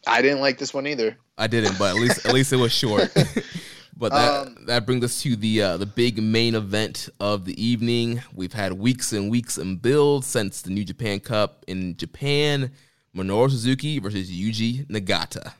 I 0.08 0.22
didn't 0.22 0.40
like 0.40 0.58
this 0.58 0.74
one 0.74 0.88
either. 0.88 1.18
I 1.38 1.48
didn't, 1.48 1.78
but 1.78 1.94
at 1.94 2.02
least 2.02 2.26
at 2.26 2.34
least 2.34 2.54
it 2.54 2.58
was 2.58 2.72
short. 2.72 3.14
But 4.00 4.12
that 4.12 4.48
um, 4.48 4.66
that 4.68 4.86
brings 4.86 5.04
us 5.04 5.24
to 5.24 5.36
the 5.36 5.62
uh, 5.62 5.78
the 5.78 5.88
big 5.88 6.22
main 6.22 6.54
event 6.54 7.10
of 7.20 7.46
the 7.46 7.62
evening. 7.64 8.22
We've 8.34 8.54
had 8.54 8.74
weeks 8.74 9.12
and 9.12 9.32
weeks 9.32 9.58
and 9.58 9.82
build 9.82 10.24
since 10.24 10.62
the 10.62 10.70
New 10.70 10.84
Japan 10.84 11.20
Cup 11.20 11.66
in 11.68 11.98
Japan. 11.98 12.72
Minoru 13.18 13.50
Suzuki 13.50 14.00
versus 14.00 14.30
Yuji 14.30 14.86
Nagata. 14.88 15.54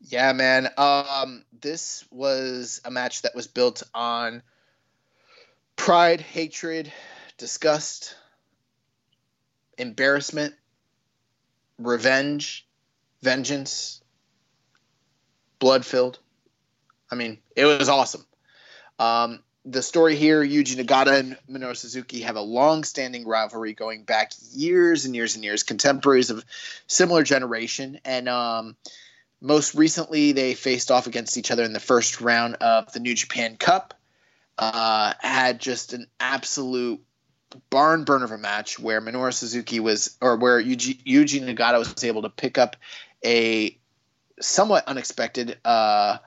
Yeah, 0.00 0.32
man. 0.32 0.68
Um, 0.76 1.44
this 1.60 2.04
was 2.10 2.80
a 2.84 2.90
match 2.90 3.22
that 3.22 3.34
was 3.34 3.46
built 3.46 3.84
on 3.94 4.42
pride, 5.76 6.20
hatred, 6.20 6.92
disgust, 7.38 8.16
embarrassment, 9.78 10.54
revenge, 11.78 12.66
vengeance, 13.22 14.02
blood 15.60 15.86
filled. 15.86 16.18
I 17.10 17.14
mean, 17.14 17.38
it 17.54 17.66
was 17.66 17.88
awesome. 17.88 18.26
Um, 18.98 19.44
the 19.64 19.82
story 19.82 20.16
here 20.16 20.44
Yuji 20.44 20.76
Nagata 20.76 21.18
and 21.18 21.36
Minoru 21.50 21.76
Suzuki 21.76 22.22
have 22.22 22.36
a 22.36 22.40
long 22.40 22.84
standing 22.84 23.26
rivalry 23.26 23.72
going 23.72 24.02
back 24.02 24.32
years 24.52 25.04
and 25.04 25.14
years 25.14 25.36
and 25.36 25.44
years, 25.44 25.62
contemporaries 25.62 26.30
of 26.30 26.44
similar 26.86 27.22
generation. 27.22 28.00
And 28.04 28.28
um, 28.28 28.76
most 29.40 29.74
recently, 29.74 30.32
they 30.32 30.54
faced 30.54 30.90
off 30.90 31.06
against 31.06 31.36
each 31.36 31.50
other 31.50 31.62
in 31.62 31.72
the 31.72 31.80
first 31.80 32.20
round 32.20 32.56
of 32.56 32.92
the 32.92 33.00
New 33.00 33.14
Japan 33.14 33.56
Cup. 33.56 33.94
Uh, 34.58 35.14
had 35.20 35.58
just 35.60 35.92
an 35.94 36.06
absolute 36.20 37.00
barn 37.70 38.04
burner 38.04 38.24
of 38.24 38.30
a 38.32 38.38
match 38.38 38.78
where 38.78 39.00
Minoru 39.00 39.32
Suzuki 39.32 39.80
was, 39.80 40.16
or 40.20 40.36
where 40.36 40.62
Yuji, 40.62 41.02
Yuji 41.04 41.42
Nagata 41.42 41.78
was 41.78 42.04
able 42.04 42.22
to 42.22 42.28
pick 42.28 42.58
up 42.58 42.76
a 43.24 43.76
somewhat 44.40 44.86
unexpected 44.86 45.58
uh, 45.64 46.18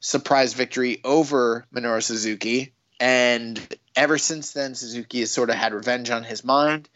surprise 0.00 0.54
victory 0.54 1.00
over 1.04 1.66
Minoru 1.72 2.02
Suzuki. 2.02 2.72
And 2.98 3.60
ever 3.94 4.18
since 4.18 4.52
then, 4.52 4.74
Suzuki 4.74 5.20
has 5.20 5.30
sort 5.30 5.50
of 5.50 5.56
had 5.56 5.72
revenge 5.72 6.10
on 6.10 6.24
his 6.24 6.44
mind. 6.44 6.88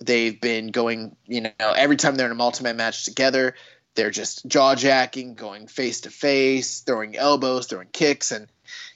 They've 0.00 0.38
been 0.40 0.68
going, 0.68 1.16
you 1.26 1.42
know, 1.42 1.50
every 1.60 1.96
time 1.96 2.16
they're 2.16 2.26
in 2.26 2.32
a 2.32 2.36
multi-man 2.36 2.76
match 2.76 3.04
together, 3.04 3.54
they're 3.94 4.10
just 4.10 4.46
jaw 4.46 4.74
jacking, 4.74 5.34
going 5.34 5.66
face 5.66 6.02
to 6.02 6.10
face, 6.10 6.80
throwing 6.80 7.16
elbows, 7.16 7.66
throwing 7.66 7.88
kicks, 7.92 8.30
and 8.30 8.46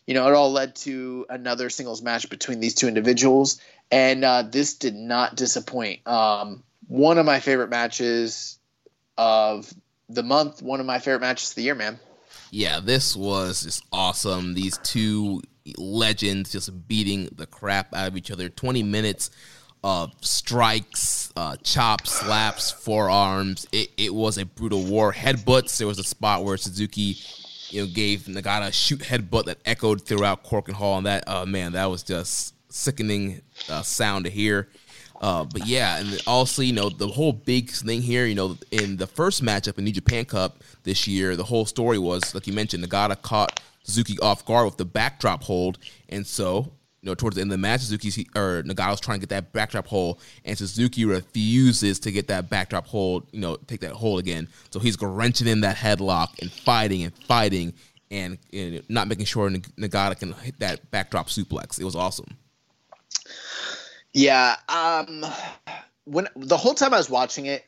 you 0.07 0.15
know, 0.15 0.29
it 0.29 0.35
all 0.35 0.51
led 0.51 0.77
to 0.77 1.27
another 1.29 1.71
singles 1.71 2.03
match 2.03 2.29
between 2.29 2.61
these 2.61 2.75
two 2.75 2.89
individuals. 2.89 3.61
And 3.91 4.25
uh, 4.25 4.43
this 4.43 4.75
did 4.75 4.95
not 4.95 5.37
disappoint. 5.37 6.07
Um, 6.07 6.63
one 6.89 7.19
of 7.19 7.27
my 7.27 7.41
favorite 7.41 7.71
matches 7.71 8.59
of 9.17 9.73
the 10.09 10.23
month, 10.23 10.63
one 10.63 10.81
of 10.81 10.87
my 10.87 10.99
favorite 10.99 11.21
matches 11.21 11.51
of 11.51 11.55
the 11.57 11.63
year, 11.63 11.75
man. 11.75 12.01
Yeah, 12.51 12.81
this 12.81 13.17
was 13.17 13.63
just 13.63 13.85
awesome. 13.93 14.55
These 14.55 14.79
two 14.79 15.43
legends 15.77 16.53
just 16.53 16.89
beating 16.89 17.29
the 17.37 17.47
crap 17.47 17.95
out 17.95 18.09
of 18.09 18.17
each 18.17 18.31
other. 18.31 18.49
20 18.49 18.83
minutes 18.83 19.31
of 19.83 20.13
strikes, 20.21 21.33
uh, 21.37 21.57
chops, 21.63 22.13
slaps, 22.13 22.71
forearms. 22.71 23.67
It, 23.73 23.91
it 23.97 24.15
was 24.15 24.37
a 24.37 24.45
brutal 24.45 24.85
war. 24.85 25.13
Headbutts. 25.13 25.79
There 25.79 25.87
was 25.87 25.99
a 25.99 26.05
spot 26.05 26.45
where 26.45 26.57
Suzuki, 26.57 27.17
you 27.71 27.83
know, 27.83 27.93
gave 27.93 28.23
Nagata 28.23 28.69
a 28.69 28.73
shoot 28.73 29.01
headbutt 29.01 29.47
that 29.47 29.59
echoed 29.65 30.03
throughout 30.03 30.45
Korakuen 30.45 30.73
Hall, 30.73 30.99
and 30.99 31.07
that, 31.07 31.29
uh, 31.29 31.47
man, 31.47 31.73
that 31.73 31.87
was 31.87 32.03
just 32.03 32.55
sickening 32.73 33.43
uh, 33.69 33.83
sound 33.83 34.25
to 34.25 34.31
hear. 34.31 34.69
Uh, 35.21 35.45
but 35.45 35.67
yeah, 35.67 35.99
and 35.99 36.21
also, 36.27 36.63
you 36.63 36.73
know, 36.73 36.89
the 36.89 37.07
whole 37.07 37.33
big 37.33 37.71
thing 37.71 38.01
here, 38.01 38.25
you 38.25 38.35
know, 38.35 38.57
in 38.71 38.97
the 38.97 39.07
first 39.07 39.45
matchup 39.45 39.77
in 39.77 39.85
New 39.85 39.93
Japan 39.93 40.25
Cup 40.25 40.65
this 40.85 41.07
year, 41.07 41.37
the 41.37 41.45
whole 41.45 41.67
story 41.67 41.99
was, 41.99 42.35
like 42.35 42.47
you 42.47 42.55
mentioned, 42.55 42.83
Nagata 42.83 43.21
caught 43.21 43.61
Suzuki 43.83 44.19
off 44.21 44.45
guard 44.47 44.65
with 44.65 44.79
the 44.79 44.85
backdrop 44.85 45.43
hold, 45.43 45.79
and 46.09 46.27
so 46.27 46.73
you 47.03 47.07
know 47.07 47.15
towards 47.15 47.37
the 47.37 47.43
end 47.43 47.51
of 47.51 47.53
the 47.53 47.59
match, 47.59 47.81
Suzuki 47.81 48.27
or 48.35 48.63
Nagata 48.63 48.91
was 48.91 49.01
trying 49.01 49.21
to 49.21 49.27
get 49.27 49.35
that 49.35 49.53
backdrop 49.53 49.87
hold, 49.87 50.21
and 50.45 50.57
Suzuki 50.57 51.05
refuses 51.05 51.99
to 52.01 52.13
get 52.13 52.29
that 52.29 52.49
backdrop 52.49 52.87
hold, 52.87 53.27
you 53.33 53.41
know, 53.41 53.57
take 53.67 53.81
that 53.81 53.93
hold 53.93 54.21
again. 54.21 54.49
So 54.71 54.81
he's 54.81 55.01
wrenching 55.01 55.49
in 55.49 55.61
that 55.63 55.77
headlock 55.77 56.39
and 56.41 56.51
fighting 56.51 57.03
and 57.03 57.15
fighting 57.27 57.75
and, 58.11 58.39
and 58.53 58.83
not 58.89 59.09
making 59.09 59.27
sure 59.27 59.49
Nagata 59.51 60.19
can 60.19 60.33
hit 60.33 60.59
that 60.61 60.91
backdrop 60.91 61.29
suplex. 61.29 61.79
It 61.79 61.85
was 61.85 61.95
awesome. 61.97 62.37
Yeah. 64.13 64.57
Um, 64.69 65.25
when 66.05 66.29
the 66.37 66.57
whole 66.57 66.75
time 66.75 66.95
I 66.95 66.99
was 66.99 67.11
watching 67.11 67.47
it, 67.47 67.65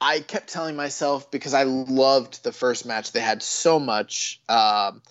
I 0.00 0.20
kept 0.20 0.48
telling 0.48 0.76
myself 0.76 1.30
because 1.30 1.52
I 1.52 1.64
loved 1.64 2.42
the 2.42 2.52
first 2.52 2.86
match. 2.86 3.12
They 3.12 3.20
had 3.20 3.42
so 3.42 3.78
much, 3.78 4.40
um, 4.48 5.02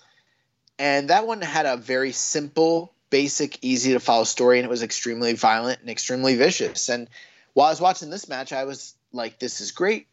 and 0.80 1.10
that 1.10 1.28
one 1.28 1.42
had 1.42 1.66
a 1.66 1.78
very 1.78 2.12
simple, 2.12 2.94
basic, 3.10 3.64
easy 3.64 3.94
to 3.94 4.00
follow 4.00 4.24
story, 4.24 4.58
and 4.58 4.66
it 4.66 4.70
was 4.70 4.82
extremely 4.82 5.34
violent 5.34 5.82
and 5.82 5.90
extremely 5.90 6.36
vicious. 6.36 6.90
And 6.90 7.08
while 7.54 7.68
I 7.68 7.72
was 7.72 7.82
watching 7.82 8.10
this 8.10 8.28
match, 8.28 8.52
I 8.52 8.64
was 8.64 8.96
like, 9.12 9.38
"This 9.38 9.62
is 9.62 9.72
great," 9.72 10.08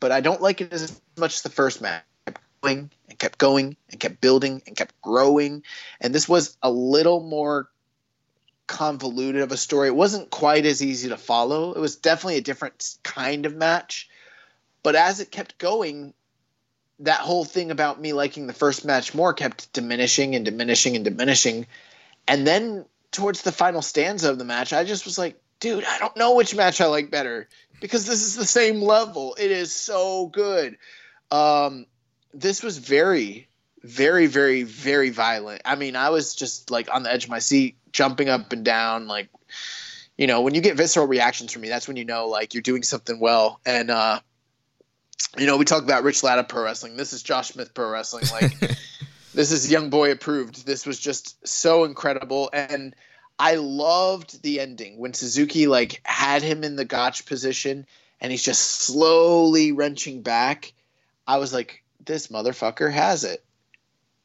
but 0.00 0.10
I 0.10 0.20
don't 0.20 0.42
like 0.42 0.60
it 0.60 0.72
as 0.72 1.00
much 1.16 1.34
as 1.36 1.42
the 1.42 1.50
first 1.50 1.80
match. 1.80 2.02
and 2.64 2.90
kept 3.18 3.38
going 3.38 3.76
and 3.90 4.00
kept 4.00 4.20
building 4.20 4.60
and 4.66 4.76
kept 4.76 5.00
growing, 5.00 5.62
and 6.00 6.12
this 6.12 6.28
was 6.28 6.56
a 6.62 6.70
little 6.70 7.20
more 7.20 7.68
convoluted 8.66 9.42
of 9.42 9.52
a 9.52 9.56
story. 9.56 9.88
It 9.88 9.94
wasn't 9.96 10.30
quite 10.30 10.66
as 10.66 10.82
easy 10.82 11.08
to 11.10 11.16
follow. 11.16 11.72
It 11.72 11.80
was 11.80 11.96
definitely 11.96 12.38
a 12.38 12.42
different 12.42 12.96
kind 13.02 13.46
of 13.46 13.54
match. 13.54 14.08
But 14.82 14.94
as 14.94 15.20
it 15.20 15.30
kept 15.30 15.58
going, 15.58 16.14
that 17.00 17.20
whole 17.20 17.44
thing 17.44 17.70
about 17.70 18.00
me 18.00 18.12
liking 18.12 18.46
the 18.46 18.52
first 18.52 18.84
match 18.84 19.14
more 19.14 19.32
kept 19.34 19.72
diminishing 19.72 20.34
and 20.34 20.44
diminishing 20.44 20.96
and 20.96 21.04
diminishing. 21.04 21.66
And 22.26 22.46
then 22.46 22.86
towards 23.12 23.42
the 23.42 23.52
final 23.52 23.82
stanza 23.82 24.30
of 24.30 24.38
the 24.38 24.44
match, 24.44 24.72
I 24.72 24.84
just 24.84 25.04
was 25.04 25.18
like, 25.18 25.40
dude, 25.60 25.84
I 25.84 25.98
don't 25.98 26.16
know 26.16 26.34
which 26.34 26.54
match 26.54 26.80
I 26.80 26.86
like 26.86 27.10
better 27.10 27.48
because 27.80 28.06
this 28.06 28.22
is 28.22 28.36
the 28.36 28.44
same 28.44 28.80
level. 28.80 29.36
It 29.38 29.50
is 29.50 29.74
so 29.74 30.26
good. 30.26 30.78
Um, 31.30 31.86
this 32.32 32.62
was 32.62 32.78
very, 32.78 33.48
very, 33.82 34.26
very, 34.26 34.62
very 34.62 35.10
violent. 35.10 35.62
I 35.64 35.76
mean, 35.76 35.96
I 35.96 36.10
was 36.10 36.34
just 36.34 36.70
like 36.70 36.92
on 36.92 37.02
the 37.02 37.12
edge 37.12 37.24
of 37.24 37.30
my 37.30 37.38
seat 37.38 37.76
jumping 37.96 38.28
up 38.28 38.52
and 38.52 38.62
down 38.62 39.08
like 39.08 39.30
you 40.18 40.26
know 40.26 40.42
when 40.42 40.54
you 40.54 40.60
get 40.60 40.76
visceral 40.76 41.06
reactions 41.06 41.50
from 41.50 41.62
me 41.62 41.70
that's 41.70 41.88
when 41.88 41.96
you 41.96 42.04
know 42.04 42.26
like 42.26 42.52
you're 42.52 42.62
doing 42.62 42.82
something 42.82 43.18
well. 43.18 43.58
And 43.64 43.90
uh 43.90 44.20
you 45.38 45.46
know 45.46 45.56
we 45.56 45.64
talk 45.64 45.82
about 45.82 46.04
rich 46.04 46.22
latta 46.22 46.44
pro 46.44 46.62
wrestling. 46.62 46.98
This 46.98 47.14
is 47.14 47.22
josh 47.22 47.48
smith 47.48 47.72
pro 47.72 47.88
wrestling. 47.88 48.26
Like 48.30 48.60
this 49.34 49.50
is 49.50 49.70
young 49.72 49.88
boy 49.88 50.12
approved. 50.12 50.66
This 50.66 50.84
was 50.84 51.00
just 51.00 51.46
so 51.48 51.84
incredible. 51.84 52.50
And 52.52 52.94
i 53.38 53.54
loved 53.54 54.42
the 54.42 54.60
ending 54.60 54.98
when 54.98 55.12
suzuki 55.12 55.66
like 55.66 56.00
had 56.04 56.42
him 56.42 56.64
in 56.64 56.76
the 56.76 56.86
gotch 56.86 57.26
position 57.26 57.86
and 58.18 58.30
he's 58.30 58.42
just 58.42 58.60
slowly 58.62 59.72
wrenching 59.72 60.20
back. 60.20 60.74
I 61.26 61.38
was 61.38 61.54
like 61.54 61.82
this 62.04 62.26
motherfucker 62.26 62.92
has 62.92 63.24
it 63.24 63.42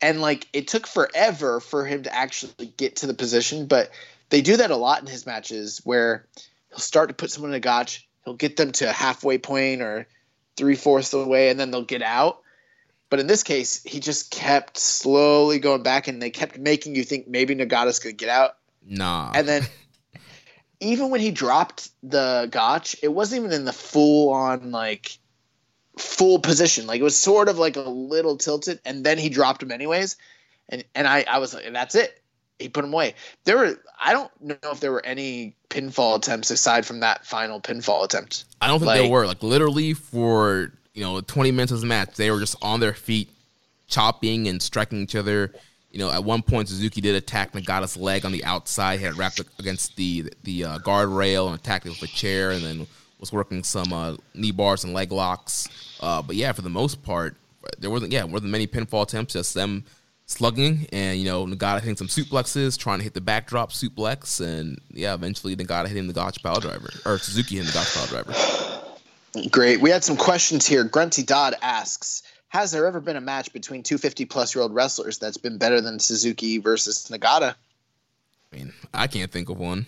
and 0.02 0.22
like 0.22 0.48
it 0.54 0.68
took 0.68 0.88
forever 0.88 1.60
for 1.60 1.86
him 1.86 2.04
to 2.04 2.16
actually 2.16 2.74
get 2.78 2.98
to 2.98 3.08
the 3.08 3.14
position 3.14 3.68
but 3.68 3.90
they 4.30 4.42
do 4.42 4.58
that 4.58 4.72
a 4.72 4.76
lot 4.76 5.02
in 5.02 5.08
his 5.08 5.26
matches 5.26 5.82
where 5.84 6.26
he'll 6.70 6.80
start 6.80 7.10
to 7.10 7.16
put 7.16 7.32
someone 7.32 7.52
in 7.52 7.56
a 7.56 7.60
gotch 7.60 8.08
he'll 8.26 8.34
get 8.34 8.58
them 8.58 8.72
to 8.72 8.90
a 8.90 8.92
halfway 8.92 9.38
point 9.38 9.82
or 9.82 10.08
three-fourths 10.58 11.14
of 11.14 11.22
the 11.22 11.28
way 11.28 11.50
and 11.50 11.60
then 11.60 11.72
they'll 11.72 11.84
get 11.84 12.02
out. 12.02 12.42
But 13.10 13.20
in 13.20 13.28
this 13.28 13.44
case 13.44 13.84
he 13.84 14.00
just 14.00 14.32
kept 14.32 14.78
slowly 14.78 15.60
going 15.60 15.84
back 15.84 16.08
and 16.08 16.22
they 16.22 16.30
kept 16.30 16.58
making 16.58 16.96
you 16.96 17.04
think 17.04 17.28
maybe 17.28 17.56
nagata's 17.56 18.00
gonna 18.00 18.14
get 18.14 18.30
out. 18.30 18.58
Nah. 18.86 19.32
And 19.34 19.48
then 19.48 19.64
even 20.80 21.10
when 21.10 21.20
he 21.20 21.32
dropped 21.32 21.90
the 22.04 22.48
gotch 22.52 22.96
it 23.04 23.10
wasn't 23.10 23.42
even 23.42 23.52
in 23.52 23.66
the 23.66 23.74
full 23.74 24.32
on 24.32 24.72
like 24.72 25.18
full 26.02 26.40
position. 26.40 26.88
Like 26.88 27.00
it 27.00 27.04
was 27.04 27.18
sort 27.18 27.48
of 27.48 27.58
like 27.58 27.78
a 27.78 27.82
little 27.82 28.38
tilted, 28.38 28.80
and 28.86 29.04
then 29.04 29.18
he 29.18 29.30
dropped 29.30 29.64
him 29.64 29.72
anyways. 29.72 30.18
And 30.70 30.84
and 30.96 31.08
I 31.08 31.26
I 31.30 31.38
was 31.38 31.54
like, 31.54 31.72
that's 31.72 31.96
it. 31.96 32.22
He 32.60 32.70
put 32.70 32.86
him 32.86 32.94
away. 32.94 33.16
There 33.46 33.58
were 33.58 33.80
I 34.00 34.14
don't 34.14 34.32
know 34.42 34.56
if 34.72 34.80
there 34.80 34.92
were 34.92 35.06
any 35.06 35.56
pinfall 35.70 36.18
attempts 36.18 36.52
aside 36.52 36.86
from 36.86 37.00
that 37.02 37.26
final 37.26 37.62
pinfall 37.62 38.04
attempt. 38.04 38.46
I 38.62 38.68
don't 38.68 38.80
think 38.80 38.88
like, 38.88 39.02
there 39.02 39.10
were. 39.10 39.26
Like 39.26 39.44
literally 39.44 39.94
for 39.94 40.72
you 40.94 41.04
know 41.04 41.22
20 41.22 41.52
minutes 41.52 41.72
of 41.72 41.82
the 41.82 41.88
match, 41.88 42.16
they 42.16 42.32
were 42.32 42.40
just 42.40 42.56
on 42.62 42.80
their 42.80 42.94
feet, 42.94 43.30
chopping 43.88 44.48
and 44.48 44.62
striking 44.62 45.02
each 45.02 45.16
other. 45.16 45.54
You 45.92 46.00
know, 46.00 46.10
at 46.10 46.24
one 46.24 46.42
point 46.42 46.70
Suzuki 46.70 47.02
did 47.02 47.16
attack 47.16 47.52
Nagata's 47.52 47.98
leg 47.98 48.26
on 48.26 48.32
the 48.32 48.46
outside. 48.46 49.00
He 49.00 49.06
had 49.06 49.18
wrapped 49.18 49.42
against 49.60 49.96
the 49.98 50.32
the 50.44 50.66
uh, 50.66 50.78
guardrail 50.80 51.48
and 51.48 51.56
attacked 51.56 51.86
it 51.86 51.90
with 51.90 52.04
a 52.04 52.08
chair, 52.08 52.52
and 52.52 52.64
then 52.64 52.88
was 53.22 53.32
working 53.32 53.64
some 53.64 53.94
uh, 53.94 54.18
knee 54.34 54.52
bars 54.52 54.84
and 54.84 54.94
leg 54.94 55.14
locks. 55.14 55.70
Uh, 56.02 56.22
but 56.22 56.36
yeah, 56.36 56.52
for 56.52 56.62
the 56.62 56.70
most 56.70 57.02
part, 57.04 57.38
there 57.80 57.90
wasn't 57.90 58.12
yeah 58.12 58.24
wasn't 58.24 58.52
many 58.52 58.68
pinfall 58.68 59.04
attempts. 59.04 59.34
Just 59.34 59.54
them 59.54 59.86
slugging 60.26 60.88
and 60.92 61.20
you 61.20 61.26
know 61.26 61.46
Nagata 61.46 61.80
hitting 61.80 61.96
some 61.96 62.08
suplexes, 62.08 62.78
trying 62.78 62.98
to 63.00 63.04
hit 63.04 63.14
the 63.14 63.22
backdrop 63.22 63.72
suplex, 63.72 64.42
and 64.46 64.82
yeah, 64.92 65.14
eventually 65.14 65.56
Nagata 65.56 65.88
hitting 65.88 66.08
the 66.08 66.14
Gotch 66.14 66.44
Power 66.44 66.60
Driver 66.60 66.90
or 67.06 67.18
Suzuki 67.18 67.56
hitting 67.56 67.68
the 67.68 67.74
Gotch 67.74 67.94
Power 67.94 68.08
Driver. 68.08 68.34
Great. 69.50 69.80
We 69.80 69.90
had 69.90 70.04
some 70.04 70.18
questions 70.18 70.68
here. 70.68 70.84
Grunty 70.84 71.24
Dodd 71.24 71.56
asks. 71.62 72.24
Has 72.50 72.72
there 72.72 72.86
ever 72.86 73.00
been 73.00 73.16
a 73.16 73.22
match 73.22 73.54
between 73.54 73.82
two 73.82 73.98
50 73.98 74.26
plus 74.26 74.54
year 74.54 74.62
old 74.62 74.76
wrestlers 74.76 75.20
that's 75.20 75.38
been 75.38 75.58
better 75.58 75.80
than 75.80 76.00
Suzuki 76.00 76.58
versus 76.58 77.08
Nagata? 77.10 77.56
I 78.52 78.56
mean, 78.56 78.74
I 78.94 79.08
can't 79.08 79.32
think 79.32 79.48
of 79.48 79.58
one. 79.58 79.86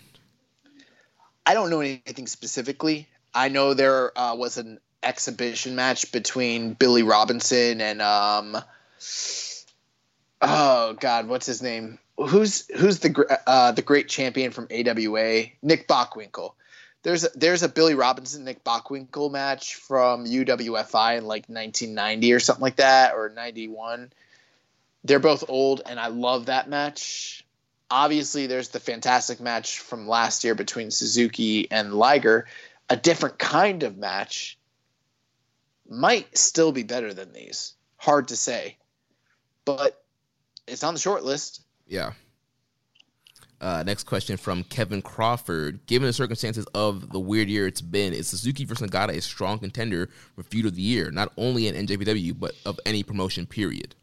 I 1.44 1.52
don't 1.52 1.68
know 1.68 1.80
anything 1.80 2.26
specifically. 2.26 3.06
I 3.34 3.48
know 3.48 3.74
there 3.74 4.16
uh, 4.16 4.36
was 4.36 4.58
an 4.58 4.78
exhibition 5.02 5.74
match 5.74 6.12
between 6.12 6.72
Billy 6.74 7.02
Robinson 7.02 7.80
and 7.80 8.00
um, 8.00 8.56
oh 10.40 10.94
god, 10.94 11.28
what's 11.28 11.46
his 11.46 11.62
name? 11.62 11.98
Who's 12.16 12.66
who's 12.76 13.00
the 13.00 13.40
uh, 13.46 13.72
the 13.72 13.82
great 13.82 14.08
champion 14.08 14.52
from 14.52 14.68
AWA? 14.70 15.44
Nick 15.62 15.88
Bockwinkel. 15.88 16.52
there's 17.02 17.24
a, 17.24 17.28
there's 17.34 17.62
a 17.62 17.68
Billy 17.68 17.94
Robinson 17.94 18.44
Nick 18.44 18.62
Bockwinkel 18.62 19.32
match 19.32 19.74
from 19.74 20.24
UWFI 20.24 21.18
in 21.18 21.24
like 21.24 21.48
1990 21.48 22.32
or 22.32 22.40
something 22.40 22.62
like 22.62 22.76
that 22.76 23.14
or 23.14 23.30
91. 23.30 24.12
They're 25.02 25.18
both 25.18 25.44
old, 25.48 25.82
and 25.84 26.00
I 26.00 26.06
love 26.06 26.46
that 26.46 26.68
match. 26.68 27.44
Obviously, 27.90 28.46
there's 28.46 28.70
the 28.70 28.80
fantastic 28.80 29.38
match 29.38 29.80
from 29.80 30.08
last 30.08 30.44
year 30.44 30.54
between 30.54 30.90
Suzuki 30.90 31.70
and 31.70 31.92
Liger, 31.92 32.46
a 32.88 32.96
different 32.96 33.38
kind 33.38 33.82
of 33.82 33.96
match. 33.96 34.58
Might 35.88 36.36
still 36.36 36.72
be 36.72 36.82
better 36.82 37.12
than 37.12 37.32
these. 37.32 37.74
Hard 37.96 38.28
to 38.28 38.36
say, 38.36 38.78
but 39.64 40.02
it's 40.66 40.82
on 40.82 40.94
the 40.94 41.00
short 41.00 41.24
list. 41.24 41.62
Yeah. 41.86 42.12
Uh, 43.60 43.82
next 43.82 44.04
question 44.04 44.36
from 44.36 44.64
Kevin 44.64 45.00
Crawford. 45.00 45.86
Given 45.86 46.06
the 46.06 46.12
circumstances 46.12 46.66
of 46.74 47.10
the 47.10 47.20
weird 47.20 47.48
year 47.48 47.66
it's 47.66 47.80
been, 47.80 48.12
is 48.12 48.28
Suzuki 48.28 48.64
versus 48.64 48.90
Nagata 48.90 49.10
a 49.10 49.20
strong 49.20 49.58
contender 49.58 50.10
for 50.34 50.42
feud 50.42 50.66
of 50.66 50.74
the 50.74 50.82
year, 50.82 51.10
not 51.10 51.32
only 51.36 51.68
in 51.68 51.86
NJPW 51.86 52.38
but 52.38 52.54
of 52.66 52.78
any 52.84 53.02
promotion? 53.02 53.46
Period. 53.46 53.94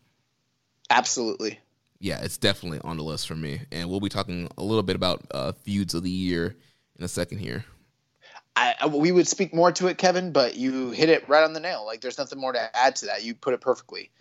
Absolutely. 0.89 1.59
Yeah, 1.99 2.21
it's 2.21 2.37
definitely 2.37 2.79
on 2.83 2.97
the 2.97 3.03
list 3.03 3.27
for 3.27 3.35
me, 3.35 3.61
and 3.71 3.87
we'll 3.87 3.99
be 3.99 4.09
talking 4.09 4.49
a 4.57 4.63
little 4.63 4.81
bit 4.81 4.95
about 4.95 5.21
uh, 5.29 5.51
feuds 5.51 5.93
of 5.93 6.01
the 6.01 6.09
year 6.09 6.55
in 6.97 7.05
a 7.05 7.07
second 7.07 7.37
here. 7.37 7.63
I, 8.55 8.87
we 8.87 9.11
would 9.11 9.27
speak 9.27 9.53
more 9.53 9.71
to 9.73 9.87
it, 9.87 9.97
Kevin, 9.97 10.31
but 10.31 10.55
you 10.55 10.91
hit 10.91 11.09
it 11.09 11.27
right 11.29 11.43
on 11.43 11.53
the 11.53 11.59
nail. 11.59 11.85
Like, 11.85 12.01
there's 12.01 12.17
nothing 12.17 12.39
more 12.39 12.51
to 12.51 12.77
add 12.77 12.97
to 12.97 13.05
that. 13.07 13.23
You 13.23 13.33
put 13.33 13.53
it 13.53 13.61
perfectly. 13.61 14.11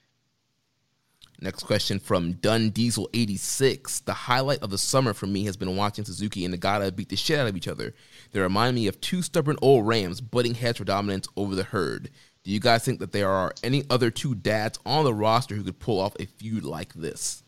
Next 1.43 1.65
question 1.65 1.99
from 1.99 2.33
Dun 2.35 2.69
Diesel 2.69 3.09
86. 3.15 4.01
The 4.01 4.13
highlight 4.13 4.63
of 4.63 4.71
the 4.71 4.77
summer 4.77 5.15
for 5.15 5.27
me 5.27 5.45
has 5.47 5.57
been 5.57 5.75
watching 5.75 6.05
Suzuki 6.05 6.45
and 6.45 6.55
Nagata 6.55 6.95
beat 6.95 7.09
the 7.09 7.17
shit 7.17 7.39
out 7.39 7.47
of 7.47 7.57
each 7.57 7.67
other. 7.67 7.95
They 8.33 8.41
remind 8.41 8.75
me 8.75 8.87
of 8.89 9.01
two 9.01 9.23
stubborn 9.23 9.57
old 9.63 9.87
Rams 9.87 10.21
butting 10.21 10.55
heads 10.55 10.77
for 10.79 10.85
dominance 10.85 11.29
over 11.37 11.55
the 11.55 11.63
herd. 11.65 12.11
Do 12.45 12.51
you 12.51 12.61
guys 12.61 12.85
think 12.85 13.01
that 13.01 13.13
there 13.13 13.31
are 13.31 13.55
any 13.65 13.85
other 13.89 14.11
two 14.11 14.35
dads 14.35 14.79
on 14.85 15.05
the 15.05 15.15
roster 15.15 15.55
who 15.55 15.65
could 15.65 15.79
pull 15.79 15.99
off 15.99 16.15
a 16.21 16.27
feud 16.27 16.65
like 16.65 16.93
this? 16.93 17.43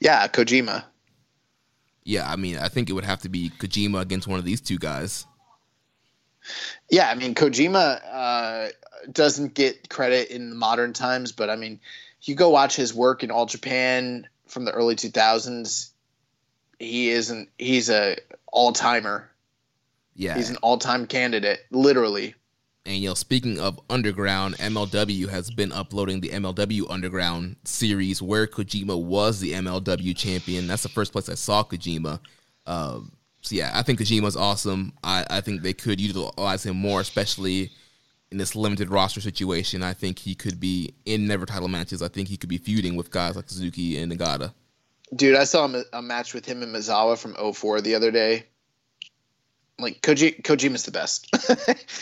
Yeah, 0.00 0.26
Kojima. 0.28 0.84
Yeah, 2.04 2.30
I 2.30 2.36
mean, 2.36 2.56
I 2.56 2.68
think 2.68 2.88
it 2.88 2.94
would 2.94 3.04
have 3.04 3.20
to 3.22 3.28
be 3.28 3.50
Kojima 3.50 4.00
against 4.00 4.26
one 4.26 4.38
of 4.38 4.44
these 4.44 4.60
two 4.62 4.78
guys. 4.78 5.26
Yeah, 6.90 7.08
I 7.08 7.14
mean, 7.14 7.34
Kojima 7.34 8.00
uh, 8.10 8.68
doesn't 9.10 9.54
get 9.54 9.88
credit 9.88 10.30
in 10.30 10.56
modern 10.56 10.92
times, 10.92 11.32
but 11.32 11.50
I 11.50 11.56
mean, 11.56 11.80
you 12.22 12.34
go 12.34 12.50
watch 12.50 12.76
his 12.76 12.94
work 12.94 13.22
in 13.22 13.30
All 13.30 13.46
Japan 13.46 14.26
from 14.46 14.64
the 14.64 14.72
early 14.72 14.96
2000s, 14.96 15.90
he 16.78 17.10
isn't. 17.10 17.48
He's 17.58 17.90
a 17.90 18.16
all 18.52 18.72
timer. 18.72 19.30
Yeah, 20.14 20.36
he's 20.36 20.50
an 20.50 20.56
all 20.56 20.78
time 20.78 21.06
candidate, 21.06 21.60
literally. 21.70 22.34
And 22.86 22.96
you 22.96 23.08
know, 23.08 23.14
speaking 23.14 23.58
of 23.58 23.80
underground, 23.88 24.58
MLW 24.58 25.28
has 25.28 25.50
been 25.50 25.72
uploading 25.72 26.20
the 26.20 26.28
MLW 26.28 26.90
Underground 26.90 27.56
series 27.64 28.20
where 28.20 28.46
Kojima 28.46 29.02
was 29.02 29.40
the 29.40 29.52
MLW 29.52 30.14
champion. 30.16 30.66
That's 30.66 30.82
the 30.82 30.90
first 30.90 31.12
place 31.12 31.28
I 31.28 31.34
saw 31.34 31.64
Kojima. 31.64 32.20
Um, 32.66 33.12
so 33.44 33.54
yeah, 33.54 33.70
I 33.74 33.82
think 33.82 34.00
Kojima's 34.00 34.36
awesome. 34.36 34.94
I, 35.04 35.24
I 35.30 35.40
think 35.40 35.62
they 35.62 35.74
could 35.74 36.00
utilize 36.00 36.64
him 36.64 36.76
more, 36.76 37.00
especially 37.00 37.70
in 38.34 38.38
this 38.38 38.56
limited 38.56 38.90
roster 38.90 39.20
situation, 39.20 39.84
I 39.84 39.92
think 39.92 40.18
he 40.18 40.34
could 40.34 40.58
be 40.58 40.92
in 41.04 41.28
never 41.28 41.46
title 41.46 41.68
matches. 41.68 42.02
I 42.02 42.08
think 42.08 42.26
he 42.26 42.36
could 42.36 42.48
be 42.48 42.58
feuding 42.58 42.96
with 42.96 43.12
guys 43.12 43.36
like 43.36 43.48
Suzuki 43.48 43.96
and 43.96 44.10
Nagata. 44.10 44.52
Dude, 45.14 45.36
I 45.36 45.44
saw 45.44 45.72
a 45.92 46.02
match 46.02 46.34
with 46.34 46.44
him 46.44 46.60
and 46.64 46.74
Misawa 46.74 47.16
from 47.16 47.36
04 47.54 47.80
the 47.80 47.94
other 47.94 48.10
day. 48.10 48.46
Like 49.78 50.00
Koji, 50.00 50.42
Kojima's 50.42 50.82
the 50.82 50.90
best. 50.90 51.28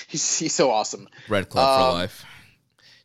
he's 0.08 0.38
he's 0.38 0.54
so 0.54 0.70
awesome. 0.70 1.06
Bread 1.28 1.50
Club 1.50 1.68
um, 1.68 1.86
for 1.86 1.98
life. 1.98 2.24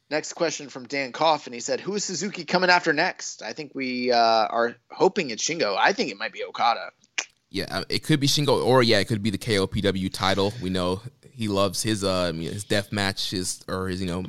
Next 0.09 0.33
question 0.33 0.69
from 0.69 0.87
Dan 0.87 1.11
Koff, 1.11 1.47
and 1.47 1.53
he 1.53 1.59
said, 1.59 1.81
"Who 1.81 1.95
is 1.95 2.05
Suzuki 2.05 2.45
coming 2.45 2.69
after 2.69 2.93
next?" 2.93 3.41
I 3.41 3.53
think 3.53 3.73
we 3.75 4.11
uh, 4.11 4.17
are 4.17 4.75
hoping 4.89 5.31
it's 5.31 5.43
Shingo. 5.43 5.75
I 5.77 5.93
think 5.93 6.11
it 6.11 6.17
might 6.17 6.33
be 6.33 6.43
Okada. 6.43 6.91
Yeah, 7.49 7.65
uh, 7.69 7.83
it 7.89 8.03
could 8.03 8.19
be 8.19 8.27
Shingo, 8.27 8.63
or 8.65 8.83
yeah, 8.83 8.99
it 8.99 9.05
could 9.05 9.23
be 9.23 9.29
the 9.29 9.37
KOPW 9.37 10.11
title. 10.11 10.53
We 10.61 10.69
know 10.69 11.01
he 11.31 11.47
loves 11.47 11.83
his 11.83 12.03
uh 12.03 12.33
his 12.33 12.63
death 12.63 12.91
matches 12.91 13.63
or 13.67 13.87
his 13.87 14.01
you 14.01 14.07
know 14.07 14.25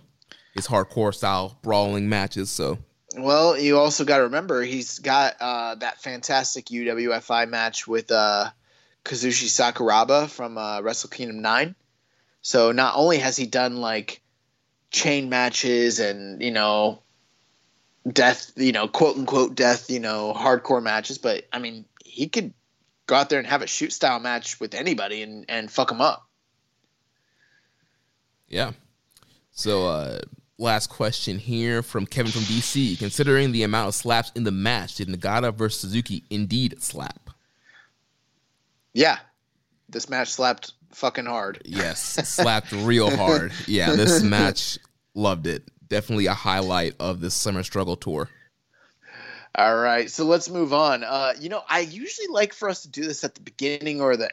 his 0.55 0.67
hardcore 0.67 1.15
style 1.15 1.59
brawling 1.63 2.09
matches. 2.09 2.51
So 2.51 2.79
well, 3.17 3.59
you 3.59 3.79
also 3.79 4.05
got 4.05 4.19
to 4.19 4.25
remember 4.25 4.63
he's 4.63 4.99
got 4.99 5.37
uh, 5.41 5.75
that 5.77 6.01
fantastic 6.01 6.67
UWFI 6.67 7.49
match 7.49 7.89
with 7.89 8.11
uh, 8.13 8.51
Kazushi 9.05 9.47
Sakuraba 9.47 10.29
from 10.29 10.59
uh, 10.59 10.81
Wrestle 10.83 11.11
Kingdom 11.11 11.41
Nine. 11.41 11.75
So 12.43 12.73
not 12.73 12.95
only 12.97 13.19
has 13.19 13.37
he 13.37 13.47
done 13.47 13.77
like 13.77 14.21
chain 14.91 15.29
matches 15.29 16.01
and 16.01 16.43
you 16.43 16.51
know 16.51 17.03
death, 18.11 18.53
you 18.57 18.73
know 18.73 18.89
quote 18.89 19.17
unquote 19.17 19.55
death, 19.55 19.91
you 19.91 20.01
know 20.01 20.35
hardcore 20.37 20.83
matches, 20.83 21.19
but 21.19 21.45
I 21.53 21.59
mean 21.59 21.87
he 22.05 22.29
could 22.29 22.53
go 23.09 23.17
out 23.17 23.31
there 23.31 23.41
and 23.41 23.49
have 23.49 23.63
a 23.63 23.67
shoot 23.67 23.93
style 23.93 24.21
match 24.21 24.61
with 24.61 24.75
anybody 24.75 25.23
and 25.23 25.45
and 25.49 25.69
fuck 25.69 25.89
them 25.89 26.01
up. 26.01 26.29
Yeah. 28.47 28.73
So, 29.51 29.89
uh, 29.89 30.21
last 30.57 30.87
question 30.87 31.39
here 31.39 31.83
from 31.83 32.07
Kevin 32.07 32.31
from 32.31 32.43
DC. 32.43 32.97
Considering 32.99 33.51
the 33.51 33.65
amount 33.65 33.89
of 33.89 33.95
slaps 33.95 34.31
in 34.37 34.45
the 34.45 34.53
match, 34.53 34.97
did 34.97 35.09
Nagata 35.09 35.53
versus 35.53 35.81
Suzuki 35.81 36.23
indeed 36.31 36.81
slap? 36.81 37.31
Yeah. 38.95 39.19
This 39.89 40.09
match 40.09 40.29
slapped 40.29 40.75
fucking 40.93 41.27
hard. 41.27 41.63
Yes, 41.65 42.01
slapped 42.29 42.73
real 42.73 43.15
hard. 43.15 43.53
Yeah, 43.67 43.97
this 43.97 44.23
match 44.23 44.79
loved 45.15 45.47
it. 45.47 45.65
Definitely 45.89 46.27
a 46.27 46.35
highlight 46.35 46.95
of 47.01 47.21
this 47.21 47.35
summer 47.35 47.63
struggle 47.63 47.97
tour. 47.97 48.29
All 49.59 49.77
right, 49.77 50.09
so 50.09 50.25
let's 50.25 50.49
move 50.49 50.73
on. 50.73 51.03
Uh, 51.03 51.33
you 51.41 51.49
know, 51.49 51.65
I 51.69 51.81
usually 51.81 52.29
like 52.29 52.53
for 52.53 52.69
us 52.69 52.83
to 52.83 52.89
do 52.89 53.05
this 53.05 53.25
at 53.25 53.35
the 53.35 53.41
beginning 53.41 54.01
or 54.01 54.17
the 54.17 54.31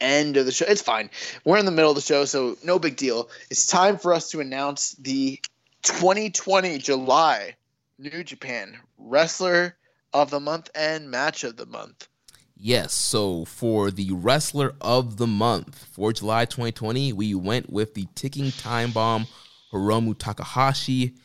end 0.00 0.38
of 0.38 0.46
the 0.46 0.52
show. 0.52 0.64
It's 0.66 0.80
fine. 0.80 1.10
We're 1.44 1.58
in 1.58 1.66
the 1.66 1.70
middle 1.70 1.90
of 1.90 1.96
the 1.96 2.00
show, 2.00 2.24
so 2.24 2.56
no 2.64 2.78
big 2.78 2.96
deal. 2.96 3.28
It's 3.50 3.66
time 3.66 3.98
for 3.98 4.14
us 4.14 4.30
to 4.30 4.40
announce 4.40 4.92
the 4.92 5.38
2020 5.82 6.78
July 6.78 7.56
New 7.98 8.24
Japan 8.24 8.78
Wrestler 8.96 9.76
of 10.14 10.30
the 10.30 10.40
Month 10.40 10.70
and 10.74 11.10
Match 11.10 11.44
of 11.44 11.58
the 11.58 11.66
Month. 11.66 12.08
Yes, 12.56 12.94
so 12.94 13.44
for 13.44 13.90
the 13.90 14.12
Wrestler 14.12 14.74
of 14.80 15.18
the 15.18 15.26
Month 15.26 15.84
for 15.92 16.10
July 16.14 16.46
2020, 16.46 17.12
we 17.12 17.34
went 17.34 17.68
with 17.70 17.92
the 17.92 18.06
ticking 18.14 18.50
time 18.50 18.92
bomb 18.92 19.26
Hiromu 19.74 20.18
Takahashi. 20.18 21.16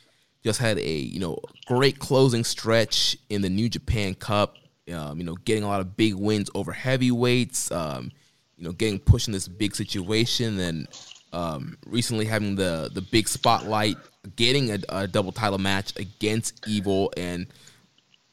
Just 0.44 0.60
had 0.60 0.78
a 0.80 0.98
you 0.98 1.20
know 1.20 1.38
great 1.66 2.00
closing 2.00 2.44
stretch 2.44 3.18
in 3.30 3.42
the 3.42 3.50
New 3.50 3.70
Japan 3.70 4.16
Cup. 4.16 4.56
Um, 4.94 5.20
you 5.20 5.24
know, 5.24 5.36
getting 5.36 5.64
a 5.64 5.68
lot 5.68 5.82
of 5.82 5.96
big 5.96 6.16
wins 6.16 6.50
over 6.56 6.72
heavyweights. 6.72 7.72
Um, 7.72 8.12
you 8.58 8.64
know, 8.64 8.72
getting 8.72 9.00
pushed 9.00 9.28
in 9.28 9.34
this 9.34 9.48
big 9.48 9.76
situation, 9.76 10.60
and 10.60 10.88
um, 11.34 11.78
recently 11.86 12.26
having 12.26 12.56
the 12.56 12.90
the 12.94 13.02
big 13.02 13.28
spotlight, 13.28 13.98
getting 14.36 14.72
a, 14.72 14.80
a 14.90 15.08
double 15.08 15.32
title 15.32 15.60
match 15.60 15.98
against 15.98 16.68
Evil, 16.68 17.12
and 17.18 17.48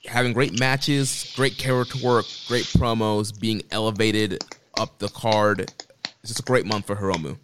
having 0.06 0.32
great 0.32 0.58
matches, 0.58 1.32
great 1.36 1.58
character 1.58 1.98
work, 2.04 2.26
great 2.48 2.64
promos, 2.64 3.38
being 3.38 3.62
elevated 3.70 4.42
up 4.78 4.98
the 4.98 5.08
card. 5.08 5.60
It's 5.60 6.28
just 6.28 6.40
a 6.40 6.42
great 6.42 6.66
month 6.66 6.86
for 6.86 6.96
Hiromu. 6.96 7.38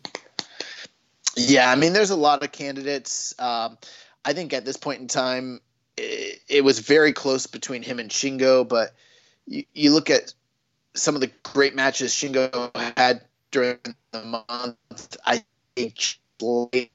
Yeah, 1.36 1.70
I 1.70 1.76
mean, 1.76 1.92
there's 1.92 2.10
a 2.10 2.16
lot 2.16 2.42
of 2.42 2.52
candidates. 2.52 3.34
Um, 3.38 3.78
I 4.24 4.32
think 4.32 4.52
at 4.52 4.64
this 4.64 4.76
point 4.76 5.00
in 5.00 5.08
time, 5.08 5.60
it, 5.96 6.40
it, 6.48 6.64
was 6.64 6.78
very 6.78 7.12
close 7.12 7.46
between 7.46 7.82
him 7.82 7.98
and 7.98 8.10
Shingo, 8.10 8.66
but 8.66 8.94
you, 9.46 9.64
you 9.74 9.92
look 9.92 10.10
at 10.10 10.32
some 10.94 11.14
of 11.14 11.20
the 11.20 11.30
great 11.42 11.74
matches 11.74 12.12
Shingo 12.12 12.70
had 12.96 13.22
during 13.50 13.78
the 14.12 14.22
month. 14.22 15.16
I 15.24 15.44
think 15.74 16.18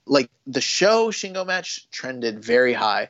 like 0.06 0.30
the 0.46 0.62
Sho 0.62 1.08
Shingo 1.08 1.46
match 1.46 1.90
trended 1.90 2.44
very 2.44 2.74
high, 2.74 3.10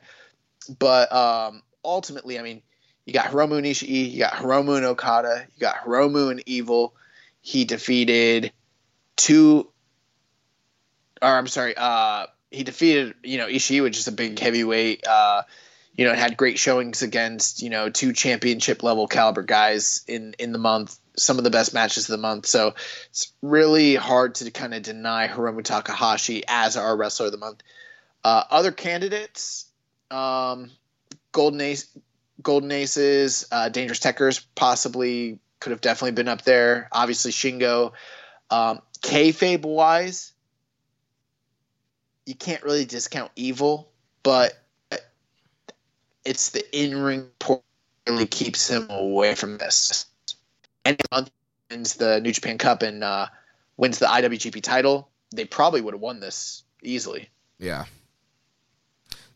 but 0.78 1.12
um, 1.12 1.62
ultimately, 1.84 2.38
I 2.38 2.42
mean, 2.42 2.62
you 3.06 3.12
got 3.12 3.26
Hiromu 3.26 3.56
and 3.56 3.66
Ishii, 3.66 4.12
you 4.12 4.18
got 4.18 4.34
Hiromu 4.34 4.76
and 4.76 4.86
Okada, 4.86 5.46
you 5.54 5.60
got 5.60 5.84
Hiromu 5.84 6.30
and 6.30 6.42
Evil. 6.46 6.94
He 7.40 7.64
defeated 7.64 8.52
two, 9.16 9.70
or 11.22 11.28
I'm 11.28 11.46
sorry, 11.46 11.74
uh, 11.76 12.26
he 12.50 12.64
defeated 12.64 13.14
you 13.22 13.38
know 13.38 13.46
Ishii, 13.46 13.82
which 13.82 13.98
is 13.98 14.08
a 14.08 14.12
big 14.12 14.38
heavyweight. 14.38 15.06
Uh, 15.06 15.42
you 15.98 16.04
know, 16.04 16.14
had 16.14 16.36
great 16.36 16.60
showings 16.60 17.02
against, 17.02 17.60
you 17.60 17.70
know, 17.70 17.90
two 17.90 18.12
championship 18.12 18.84
level 18.84 19.08
caliber 19.08 19.42
guys 19.42 20.04
in 20.06 20.32
in 20.38 20.52
the 20.52 20.58
month, 20.58 20.96
some 21.16 21.38
of 21.38 21.44
the 21.44 21.50
best 21.50 21.74
matches 21.74 22.08
of 22.08 22.12
the 22.12 22.22
month. 22.22 22.46
So 22.46 22.76
it's 23.10 23.32
really 23.42 23.96
hard 23.96 24.36
to 24.36 24.50
kind 24.52 24.74
of 24.74 24.82
deny 24.82 25.26
Hiromu 25.26 25.64
Takahashi 25.64 26.44
as 26.46 26.76
our 26.76 26.96
wrestler 26.96 27.26
of 27.26 27.32
the 27.32 27.38
month. 27.38 27.64
Uh, 28.22 28.44
other 28.48 28.70
candidates, 28.70 29.66
um, 30.12 30.70
Golden 31.32 31.60
Ace, 31.60 31.88
Golden 32.40 32.70
Aces, 32.70 33.48
uh, 33.50 33.68
Dangerous 33.68 33.98
Tekkers 33.98 34.44
possibly 34.54 35.40
could 35.58 35.72
have 35.72 35.80
definitely 35.80 36.12
been 36.12 36.28
up 36.28 36.42
there. 36.42 36.88
Obviously 36.92 37.32
Shingo. 37.32 37.92
Um, 38.50 38.80
kayfabe 39.00 39.64
wise, 39.64 40.32
you 42.28 42.34
can't 42.34 42.62
really 42.62 42.84
discount 42.84 43.32
Evil, 43.36 43.88
but 44.22 44.52
it's 46.26 46.50
the 46.50 46.78
in 46.78 47.02
ring 47.02 47.28
part 47.38 47.62
really 48.06 48.26
keeps 48.26 48.68
him 48.68 48.86
away 48.90 49.34
from 49.34 49.56
this. 49.56 50.04
And 50.84 51.00
wins 51.70 51.94
the 51.94 52.20
New 52.20 52.32
Japan 52.32 52.58
Cup 52.58 52.82
and 52.82 53.02
uh, 53.02 53.28
wins 53.78 53.98
the 53.98 54.04
IWGP 54.04 54.62
title, 54.62 55.08
they 55.34 55.46
probably 55.46 55.80
would 55.80 55.94
have 55.94 56.02
won 56.02 56.20
this 56.20 56.64
easily. 56.82 57.30
Yeah. 57.58 57.86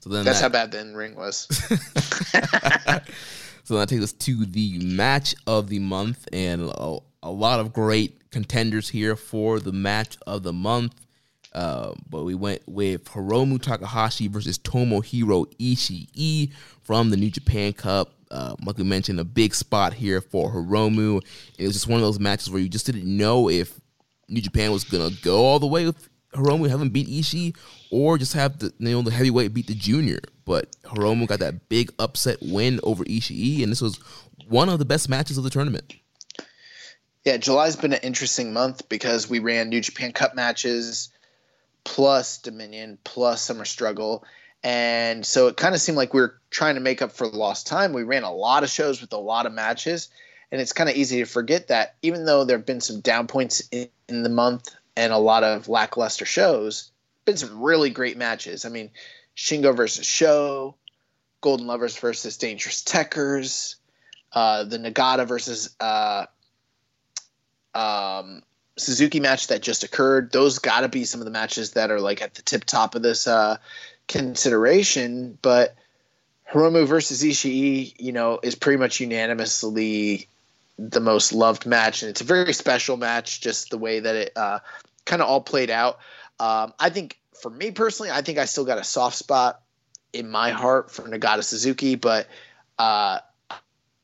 So 0.01 0.11
then 0.11 0.27
that's 0.27 0.41
that, 0.41 0.45
how 0.45 0.51
bad 0.51 0.73
the 0.73 0.81
in 0.81 0.95
ring 0.95 1.15
was. 1.15 1.45
so 3.65 3.79
that 3.79 3.89
takes 3.89 4.03
us 4.03 4.13
to 4.13 4.45
the 4.45 4.85
match 4.85 5.35
of 5.47 5.71
the 5.71 5.79
month, 5.79 6.29
and 6.31 6.61
a, 6.61 6.99
a, 7.23 7.31
lot 7.31 7.59
of 7.59 7.73
great 7.73 8.31
contenders 8.31 8.91
here 8.91 9.17
for 9.17 9.61
the 9.61 9.73
match 9.73 10.19
of 10.27 10.43
the 10.43 10.53
month. 10.53 11.07
Uh, 11.55 11.93
but 12.09 12.25
we 12.25 12.35
went 12.35 12.63
with 12.67 13.05
Hiromu 13.05 13.61
Takahashi 13.61 14.29
versus 14.29 14.59
Tomohiro 14.59 15.47
Ishii 15.59 16.53
from 16.83 17.11
the 17.11 17.17
New 17.17 17.31
Japan 17.31 17.73
Cup. 17.73 18.15
Uh, 18.31 18.55
like 18.65 18.79
we 18.79 18.85
mentioned, 18.85 19.21
a 19.21 19.25
big 19.25 19.55
spot 19.55 19.93
here 19.93 20.21
for 20.21 20.51
Hiromu. 20.51 21.23
It 21.59 21.65
was 21.65 21.75
just 21.75 21.87
one 21.87 22.01
of 22.01 22.07
those 22.07 22.19
matches 22.19 22.51
where 22.51 22.63
you 22.63 22.69
just 22.69 22.87
didn't 22.87 23.05
know 23.05 23.51
if 23.51 23.79
New 24.29 24.41
Japan 24.41 24.73
was 24.73 24.85
gonna 24.85 25.11
go 25.23 25.45
all 25.45 25.59
the 25.59 25.67
way 25.67 25.85
with 25.85 26.09
Hiromu 26.33 26.69
having 26.69 26.89
beat 26.89 27.09
Ishii, 27.09 27.55
or 27.91 28.17
just 28.17 28.33
have 28.33 28.59
the 28.59 28.73
you 28.79 28.93
know 28.93 29.03
the 29.03 29.11
heavyweight 29.11 29.53
beat 29.53 29.67
the 29.67 29.75
junior. 29.75 30.21
But 30.47 30.75
Hiromu 30.85 31.27
got 31.27 31.41
that 31.41 31.69
big 31.69 31.93
upset 31.99 32.39
win 32.41 32.81
over 32.83 33.05
Ishii, 33.05 33.63
and 33.63 33.71
this 33.71 33.83
was 33.83 33.99
one 34.49 34.71
of 34.71 34.79
the 34.79 34.85
best 34.87 35.09
matches 35.09 35.37
of 35.37 35.45
the 35.45 35.51
tournament. 35.51 35.95
Yeah, 37.25 37.37
July's 37.37 37.77
been 37.77 37.93
an 37.93 38.01
interesting 38.03 38.53
month 38.53 38.89
because 38.89 39.31
we 39.31 39.39
ran 39.39 39.69
New 39.69 39.81
Japan 39.81 40.13
Cup 40.13 40.35
matches, 40.35 41.11
plus 41.85 42.39
Dominion, 42.39 42.99
plus 43.05 43.43
Summer 43.43 43.65
Struggle, 43.65 44.25
and 44.63 45.27
so 45.27 45.49
it 45.49 45.57
kind 45.57 45.75
of 45.75 45.81
seemed 45.81 45.99
like 45.99 46.15
we 46.15 46.21
were 46.21 46.41
trying 46.51 46.77
to 46.77 46.81
make 46.81 47.03
up 47.03 47.13
for 47.13 47.27
lost 47.27 47.67
time. 47.67 47.93
We 47.93 48.05
ran 48.05 48.23
a 48.23 48.33
lot 48.33 48.63
of 48.63 48.71
shows 48.71 49.01
with 49.01 49.13
a 49.13 49.19
lot 49.19 49.47
of 49.47 49.53
matches, 49.53 50.09
and 50.53 50.61
it's 50.61 50.73
kind 50.73 50.89
of 50.89 50.97
easy 50.97 51.19
to 51.19 51.25
forget 51.25 51.69
that 51.69 51.97
even 52.03 52.25
though 52.25 52.45
there 52.45 52.59
have 52.59 52.67
been 52.67 52.81
some 52.81 53.01
down 53.01 53.27
points 53.27 53.63
in, 53.73 53.89
in 54.09 54.23
the 54.23 54.29
month 54.29 54.75
and 54.97 55.13
a 55.13 55.19
lot 55.19 55.43
of 55.43 55.69
lackluster 55.69 56.25
shows, 56.25 56.93
been 57.25 57.37
some 57.37 57.61
really 57.61 57.91
great 57.91 58.17
matches. 58.17 58.65
I 58.65 58.69
mean, 58.69 58.91
Shingo 59.37 59.75
versus 59.75 60.07
Sho, 60.07 60.77
Golden 61.41 61.67
Lovers 61.67 61.97
versus 61.97 62.37
Dangerous 62.37 62.83
Tekkers, 62.83 63.77
uh, 64.33 64.65
the 64.65 64.79
Nagata 64.79 65.27
versus 65.27 65.75
uh, 65.81 66.27
um, 67.75 68.43
Suzuki 68.77 69.21
match 69.21 69.49
that 69.49 69.63
just 69.63 69.85
occurred. 69.85 70.33
Those 70.33 70.59
got 70.59 70.81
to 70.81 70.89
be 70.89 71.05
some 71.05 71.21
of 71.21 71.25
the 71.25 71.31
matches 71.31 71.73
that 71.73 71.91
are 71.91 72.01
like 72.01 72.23
at 72.23 72.35
the 72.35 72.43
tip 72.43 72.65
top 72.65 72.95
of 72.95 73.03
this 73.03 73.27
uh, 73.27 73.59
consideration. 74.09 75.39
But 75.43 75.75
Hiromu 76.51 76.87
versus 76.87 77.23
Ishii, 77.23 77.95
you 77.99 78.13
know, 78.13 78.41
is 78.43 78.55
pretty 78.55 78.79
much 78.79 79.01
unanimously 79.01 80.29
the 80.79 81.01
most 81.01 81.33
loved 81.33 81.67
match, 81.67 82.03
and 82.03 82.11
it's 82.11 82.23
a 82.23 82.25
very 82.25 82.53
special 82.53 82.97
match. 82.97 83.41
Just 83.41 83.71
the 83.71 83.79
way 83.79 84.01
that 84.01 84.15
it 84.15 84.33
uh, 84.37 84.61
kind 85.05 85.23
of 85.23 85.29
all 85.29 85.41
played 85.41 85.71
out. 85.71 85.99
Um, 86.41 86.73
I 86.79 86.91
think 86.91 87.19
for 87.41 87.51
me 87.51 87.71
personally, 87.71 88.11
I 88.11 88.23
think 88.23 88.39
I 88.39 88.47
still 88.47 88.65
got 88.65 88.79
a 88.79 88.85
soft 88.85 89.17
spot 89.17 89.61
in 90.13 90.31
my 90.31 90.51
heart 90.51 90.91
for 90.91 91.03
Nagata 91.03 91.45
Suzuki, 91.45 91.95
but 91.95 92.27
uh, 92.79 93.19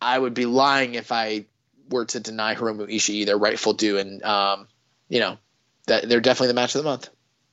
I 0.01 0.19
would 0.19 0.35
be 0.35 0.47
lying 0.47 0.95
if 0.95 1.13
I 1.13 1.47
were 1.91 2.05
to 2.07 2.21
deny 2.21 2.55
Hiromu 2.55 2.89
Ishii 2.89 3.27
their 3.27 3.39
rightful 3.39 3.73
due, 3.73 3.99
and 3.99 4.23
um, 4.23 4.69
you 5.09 5.21
know 5.21 5.39
that 5.87 6.09
they're 6.09 6.21
definitely 6.21 6.49
the 6.49 6.55
match 6.55 6.75
of 6.75 6.83
the 6.83 6.89
month. 6.89 7.09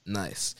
Nice. 0.06 0.56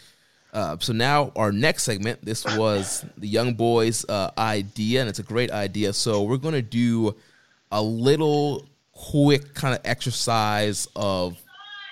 Uh, 0.54 0.78
so 0.80 0.94
now 0.94 1.32
our 1.36 1.52
next 1.52 1.84
segment. 1.84 2.24
This 2.24 2.46
was 2.58 3.06
the 3.18 3.28
young 3.28 3.56
boys' 3.56 4.06
uh, 4.08 4.32
idea, 4.38 5.02
and 5.02 5.10
it's 5.10 5.20
a 5.20 5.24
great 5.24 5.52
idea. 5.52 5.94
So 5.94 6.24
we're 6.24 6.38
gonna 6.38 6.62
do 6.62 7.16
a 7.72 7.82
little 7.82 8.66
quick 8.96 9.54
kind 9.54 9.76
of 9.76 9.82
exercise 9.84 10.88
of 10.96 11.38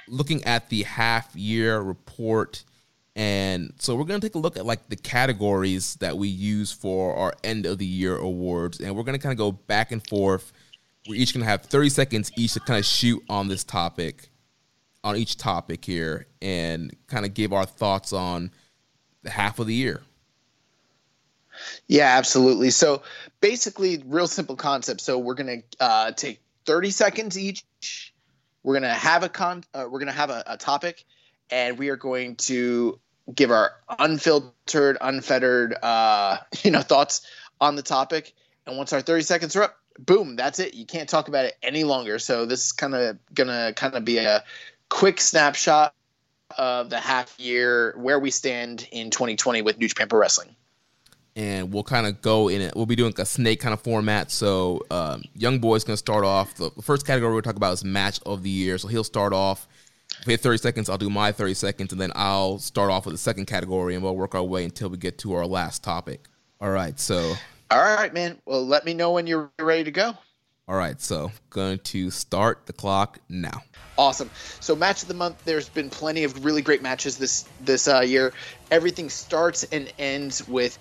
looking 0.07 0.43
at 0.45 0.69
the 0.69 0.84
half 0.84 1.35
year 1.35 1.80
report. 1.80 2.64
And 3.15 3.73
so 3.77 3.95
we're 3.95 4.05
going 4.05 4.19
to 4.19 4.27
take 4.27 4.35
a 4.35 4.39
look 4.39 4.57
at 4.57 4.65
like 4.65 4.89
the 4.89 4.95
categories 4.95 5.95
that 5.95 6.18
we 6.18 6.27
use 6.27 6.72
for 6.72 7.15
our 7.15 7.34
end 7.43 7.65
of 7.65 7.77
the 7.77 7.85
year 7.85 8.18
awards. 8.18 8.80
And 8.80 8.95
we're 8.95 9.03
going 9.03 9.18
to 9.18 9.22
kind 9.22 9.34
of 9.34 9.38
go 9.38 9.51
back 9.51 9.91
and 9.91 10.05
forth. 10.07 10.51
We're 11.08 11.16
each 11.16 11.34
going 11.34 11.44
to 11.44 11.50
have 11.50 11.64
30 11.64 11.90
seconds 11.90 12.32
each 12.38 12.54
to 12.54 12.60
kind 12.62 12.80
of 12.80 12.86
shoot 12.86 13.24
on 13.30 13.48
this 13.48 13.64
topic, 13.64 14.30
on 15.04 15.18
each 15.18 15.38
topic 15.38 15.84
here, 15.84 16.28
and 16.42 16.96
kind 17.08 17.26
of 17.26 17.34
give 17.34 17.52
our 17.52 17.66
thoughts 17.66 18.14
on 18.14 18.52
the 19.24 19.30
half 19.30 19.60
of 19.60 19.68
the 19.68 19.74
year. 19.74 20.02
Yeah, 21.88 22.18
absolutely. 22.18 22.72
So 22.72 23.04
basically, 23.42 24.02
real 24.06 24.28
simple 24.28 24.56
concept. 24.56 25.02
So 25.02 25.20
we're 25.20 25.36
going 25.36 25.64
to 25.80 25.84
uh, 25.84 26.12
take 26.12 26.40
30 26.66 26.90
seconds 26.92 27.38
each 27.38 27.64
we're 28.64 28.74
gonna 28.74 28.94
have 28.94 29.24
a 29.24 29.30
con. 29.30 29.64
Uh, 29.74 29.86
we're 29.90 30.00
gonna 30.00 30.14
have 30.14 30.30
a, 30.30 30.44
a 30.48 30.58
topic, 30.58 31.04
and 31.52 31.78
we 31.78 31.90
are 31.90 31.98
going 31.98 32.38
to 32.38 33.00
give 33.34 33.52
our 33.52 33.74
unfiltered, 34.00 34.98
unfettered, 35.00 35.76
uh, 35.84 36.38
you 36.64 36.72
know, 36.72 36.82
thoughts 36.82 37.22
on 37.62 37.76
the 37.76 37.84
topic. 37.84 38.34
And 38.66 38.78
once 38.78 38.94
our 38.94 39.02
30 39.02 39.24
seconds 39.24 39.56
are 39.58 39.64
up, 39.64 39.78
boom, 39.99 40.36
that's 40.36 40.60
it. 40.60 40.74
You 40.74 40.86
can't 40.86 41.10
talk 41.10 41.28
about 41.28 41.45
it 41.45 41.56
any 41.61 41.84
longer. 41.84 42.20
So 42.20 42.45
this 42.45 42.65
is 42.65 42.72
kind 42.72 42.95
of 42.95 43.18
gonna 43.34 43.74
kind 43.76 43.95
of 43.95 44.06
be 44.06 44.18
a 44.18 44.44
quick 44.90 45.20
snapshot 45.20 45.94
of 46.57 46.90
the 46.90 46.99
half 46.99 47.40
year 47.40 47.94
where 47.98 48.20
we 48.20 48.30
stand 48.30 48.88
in 48.91 49.10
2020 49.10 49.61
with 49.61 49.78
New 49.80 49.88
Japan 49.88 50.07
Pro 50.07 50.20
Wrestling 50.20 50.56
and 51.36 51.74
we'll 51.74 51.84
kind 51.84 52.06
of 52.06 52.22
go 52.22 52.48
in 52.48 52.61
it. 52.61 52.76
We'll 52.76 52.86
be 52.86 52.95
doing 52.95 53.14
a 53.18 53.26
snake 53.26 53.60
kind 53.60 53.74
of 53.74 53.82
format. 53.82 54.32
So, 54.32 54.82
um, 54.91 55.24
Young 55.34 55.60
Boy's 55.60 55.84
to 55.86 55.98
start 55.98 56.24
off. 56.24 56.53
The 56.56 56.70
first 56.82 57.07
category 57.07 57.34
we'll 57.34 57.41
talk 57.41 57.56
about 57.56 57.74
is 57.74 57.84
match 57.84 58.20
of 58.26 58.44
the 58.44 58.49
year. 58.49 58.78
So 58.78 58.88
he'll 58.88 59.03
start 59.03 59.34
off. 59.34 59.68
If 60.20 60.28
we 60.28 60.34
have 60.34 60.41
30 60.41 60.57
seconds, 60.60 60.90
I'll 60.90 60.98
do 60.98 61.10
my 61.10 61.32
30 61.32 61.56
seconds, 61.56 61.91
and 61.91 61.99
then 61.99 62.11
I'll 62.15 62.60
start 62.60 62.91
off 62.91 63.06
with 63.06 63.15
the 63.15 63.20
second 63.20 63.48
category, 63.48 63.95
and 63.95 64.03
we'll 64.03 64.15
work 64.15 64.36
our 64.36 64.44
way 64.44 64.64
until 64.64 64.90
we 64.90 64.98
get 64.98 65.18
to 65.20 65.34
our 65.34 65.48
last 65.48 65.84
topic. 65.84 66.28
All 66.61 66.70
right, 66.70 66.99
so. 66.99 67.34
All 67.74 67.82
right, 67.82 68.14
man. 68.14 68.38
Well, 68.45 68.64
let 68.64 68.86
me 68.86 68.94
know 68.94 69.14
when 69.14 69.26
you're 69.26 69.50
ready 69.60 69.84
to 69.86 69.90
go. 69.90 70.14
All 70.68 70.76
right, 70.76 71.02
so 71.02 71.32
going 71.50 71.80
to 71.80 72.12
start 72.12 72.68
the 72.68 72.74
clock 72.74 73.18
now. 73.30 73.64
Awesome. 73.98 74.30
So 74.60 74.76
match 74.76 75.02
of 75.02 75.08
the 75.08 75.16
month. 75.16 75.44
There's 75.44 75.70
been 75.70 75.90
plenty 75.90 76.24
of 76.24 76.45
really 76.45 76.62
great 76.62 76.84
matches 76.84 77.18
this 77.18 77.45
this 77.62 77.88
uh, 77.88 78.02
year. 78.02 78.32
Everything 78.70 79.10
starts 79.10 79.64
and 79.64 79.91
ends 79.98 80.48
with 80.48 80.78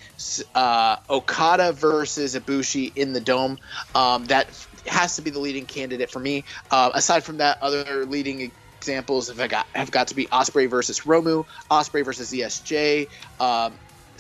uh, 0.54 0.96
Okada 1.08 1.72
versus 1.72 2.36
Ibushi 2.36 2.94
in 2.94 3.14
the 3.14 3.20
dome. 3.20 3.58
Um, 3.94 4.26
that 4.26 4.48
has 4.86 5.16
to 5.16 5.22
be 5.22 5.30
the 5.30 5.40
leading 5.40 5.64
candidate 5.64 6.10
for 6.10 6.20
me. 6.20 6.44
Uh, 6.70 6.90
aside 6.92 7.24
from 7.24 7.38
that, 7.38 7.56
other 7.62 8.04
leading 8.04 8.52
examples 8.76 9.28
have 9.28 9.48
got 9.48 9.66
have 9.74 9.90
got 9.90 10.08
to 10.08 10.14
be 10.14 10.26
Ospreay 10.26 10.68
versus 10.68 11.00
Romu, 11.00 11.46
Ospreay 11.70 12.04
versus 12.04 12.30
ZSJ. 12.30 13.08
Um, 13.40 13.72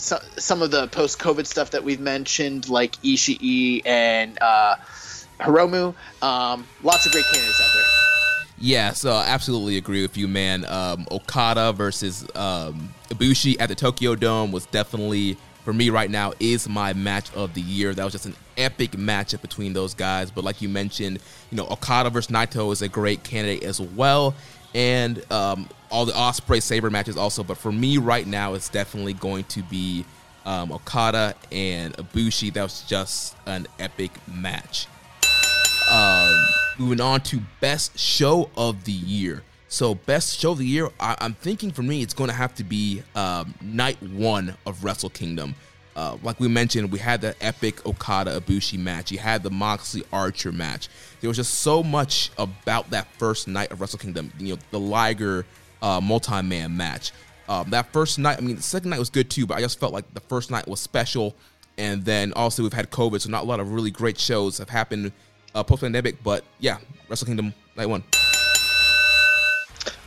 so, 0.02 0.18
some 0.36 0.62
of 0.62 0.72
the 0.72 0.88
post 0.88 1.20
COVID 1.20 1.46
stuff 1.46 1.70
that 1.70 1.84
we've 1.84 2.00
mentioned, 2.00 2.68
like 2.68 2.96
Ishii 3.02 3.82
and 3.86 4.36
uh, 4.40 4.74
Hiromu. 5.38 5.94
Um, 6.20 6.66
lots 6.82 7.06
of 7.06 7.12
great 7.12 7.24
candidates 7.24 7.60
out 7.60 7.70
there. 7.74 7.84
Yeah, 8.58 8.92
so 8.92 9.12
I 9.12 9.26
absolutely 9.26 9.76
agree 9.76 10.02
with 10.02 10.16
you, 10.16 10.26
man. 10.26 10.64
Um, 10.66 11.06
Okada 11.10 11.72
versus 11.72 12.26
um, 12.34 12.92
Ibushi 13.10 13.56
at 13.60 13.68
the 13.68 13.74
Tokyo 13.76 14.14
Dome 14.16 14.50
was 14.50 14.66
definitely, 14.66 15.36
for 15.64 15.72
me 15.72 15.90
right 15.90 16.10
now, 16.10 16.32
is 16.40 16.68
my 16.68 16.92
match 16.92 17.32
of 17.34 17.54
the 17.54 17.60
year. 17.60 17.94
That 17.94 18.02
was 18.02 18.12
just 18.12 18.26
an 18.26 18.34
epic 18.56 18.92
matchup 18.92 19.40
between 19.40 19.72
those 19.72 19.94
guys. 19.94 20.32
But 20.32 20.42
like 20.42 20.60
you 20.60 20.68
mentioned, 20.68 21.20
you 21.50 21.56
know, 21.56 21.66
Okada 21.68 22.10
versus 22.10 22.30
Naito 22.30 22.72
is 22.72 22.82
a 22.82 22.88
great 22.88 23.22
candidate 23.22 23.62
as 23.62 23.80
well. 23.80 24.34
And 24.74 25.22
um, 25.30 25.68
all 25.90 26.06
the 26.06 26.12
Ospreay 26.12 26.62
Sabre 26.62 26.90
matches 26.90 27.16
also. 27.16 27.44
But 27.44 27.58
for 27.58 27.70
me 27.70 27.98
right 27.98 28.26
now, 28.26 28.54
it's 28.54 28.68
definitely 28.68 29.12
going 29.12 29.44
to 29.44 29.62
be 29.62 30.04
um, 30.46 30.72
Okada 30.72 31.34
and 31.50 31.94
Ibushi. 31.96 32.52
That 32.52 32.62
was 32.62 32.82
just 32.82 33.36
an 33.46 33.66
epic 33.78 34.10
match. 34.26 34.86
Um, 35.90 36.46
moving 36.78 37.00
on 37.00 37.20
to 37.22 37.40
best 37.60 37.98
show 37.98 38.50
of 38.56 38.84
the 38.84 38.92
year. 38.92 39.42
So, 39.68 39.94
best 39.94 40.38
show 40.38 40.52
of 40.52 40.58
the 40.58 40.66
year, 40.66 40.90
I, 41.00 41.16
am 41.20 41.32
thinking 41.32 41.70
for 41.70 41.82
me, 41.82 42.02
it's 42.02 42.12
going 42.12 42.28
to 42.28 42.36
have 42.36 42.54
to 42.56 42.64
be 42.64 43.02
um, 43.14 43.54
night 43.62 44.02
one 44.02 44.54
of 44.66 44.84
Wrestle 44.84 45.08
Kingdom. 45.08 45.54
Uh, 45.94 46.16
like 46.22 46.40
we 46.40 46.48
mentioned, 46.48 46.90
we 46.90 46.98
had 46.98 47.20
the 47.20 47.34
epic 47.40 47.84
Okada 47.86 48.40
Ibushi 48.40 48.78
match. 48.78 49.12
You 49.12 49.18
had 49.18 49.42
the 49.42 49.50
Moxley 49.50 50.02
Archer 50.12 50.52
match. 50.52 50.88
There 51.20 51.28
was 51.28 51.36
just 51.36 51.54
so 51.54 51.82
much 51.82 52.30
about 52.38 52.90
that 52.90 53.06
first 53.18 53.46
night 53.46 53.70
of 53.70 53.80
Wrestle 53.80 53.98
Kingdom. 53.98 54.32
You 54.38 54.54
know, 54.54 54.60
the 54.70 54.80
Liger 54.80 55.44
uh, 55.82 56.00
multi 56.00 56.42
man 56.42 56.76
match. 56.76 57.12
Um, 57.48 57.70
that 57.70 57.92
first 57.92 58.18
night, 58.18 58.38
I 58.38 58.40
mean, 58.40 58.56
the 58.56 58.62
second 58.62 58.90
night 58.90 58.98
was 58.98 59.10
good 59.10 59.28
too, 59.28 59.46
but 59.46 59.58
I 59.58 59.60
just 59.60 59.78
felt 59.78 59.92
like 59.92 60.12
the 60.14 60.20
first 60.20 60.50
night 60.50 60.66
was 60.66 60.80
special. 60.80 61.34
And 61.76 62.04
then 62.04 62.32
also, 62.34 62.62
we've 62.62 62.72
had 62.72 62.90
COVID, 62.90 63.20
so 63.20 63.30
not 63.30 63.42
a 63.42 63.46
lot 63.46 63.60
of 63.60 63.72
really 63.72 63.90
great 63.90 64.18
shows 64.18 64.58
have 64.58 64.68
happened 64.68 65.12
uh, 65.54 65.62
post 65.62 65.82
pandemic. 65.82 66.22
But 66.22 66.44
yeah, 66.58 66.78
Wrestle 67.08 67.26
Kingdom 67.26 67.52
night 67.76 67.86
one. 67.86 68.04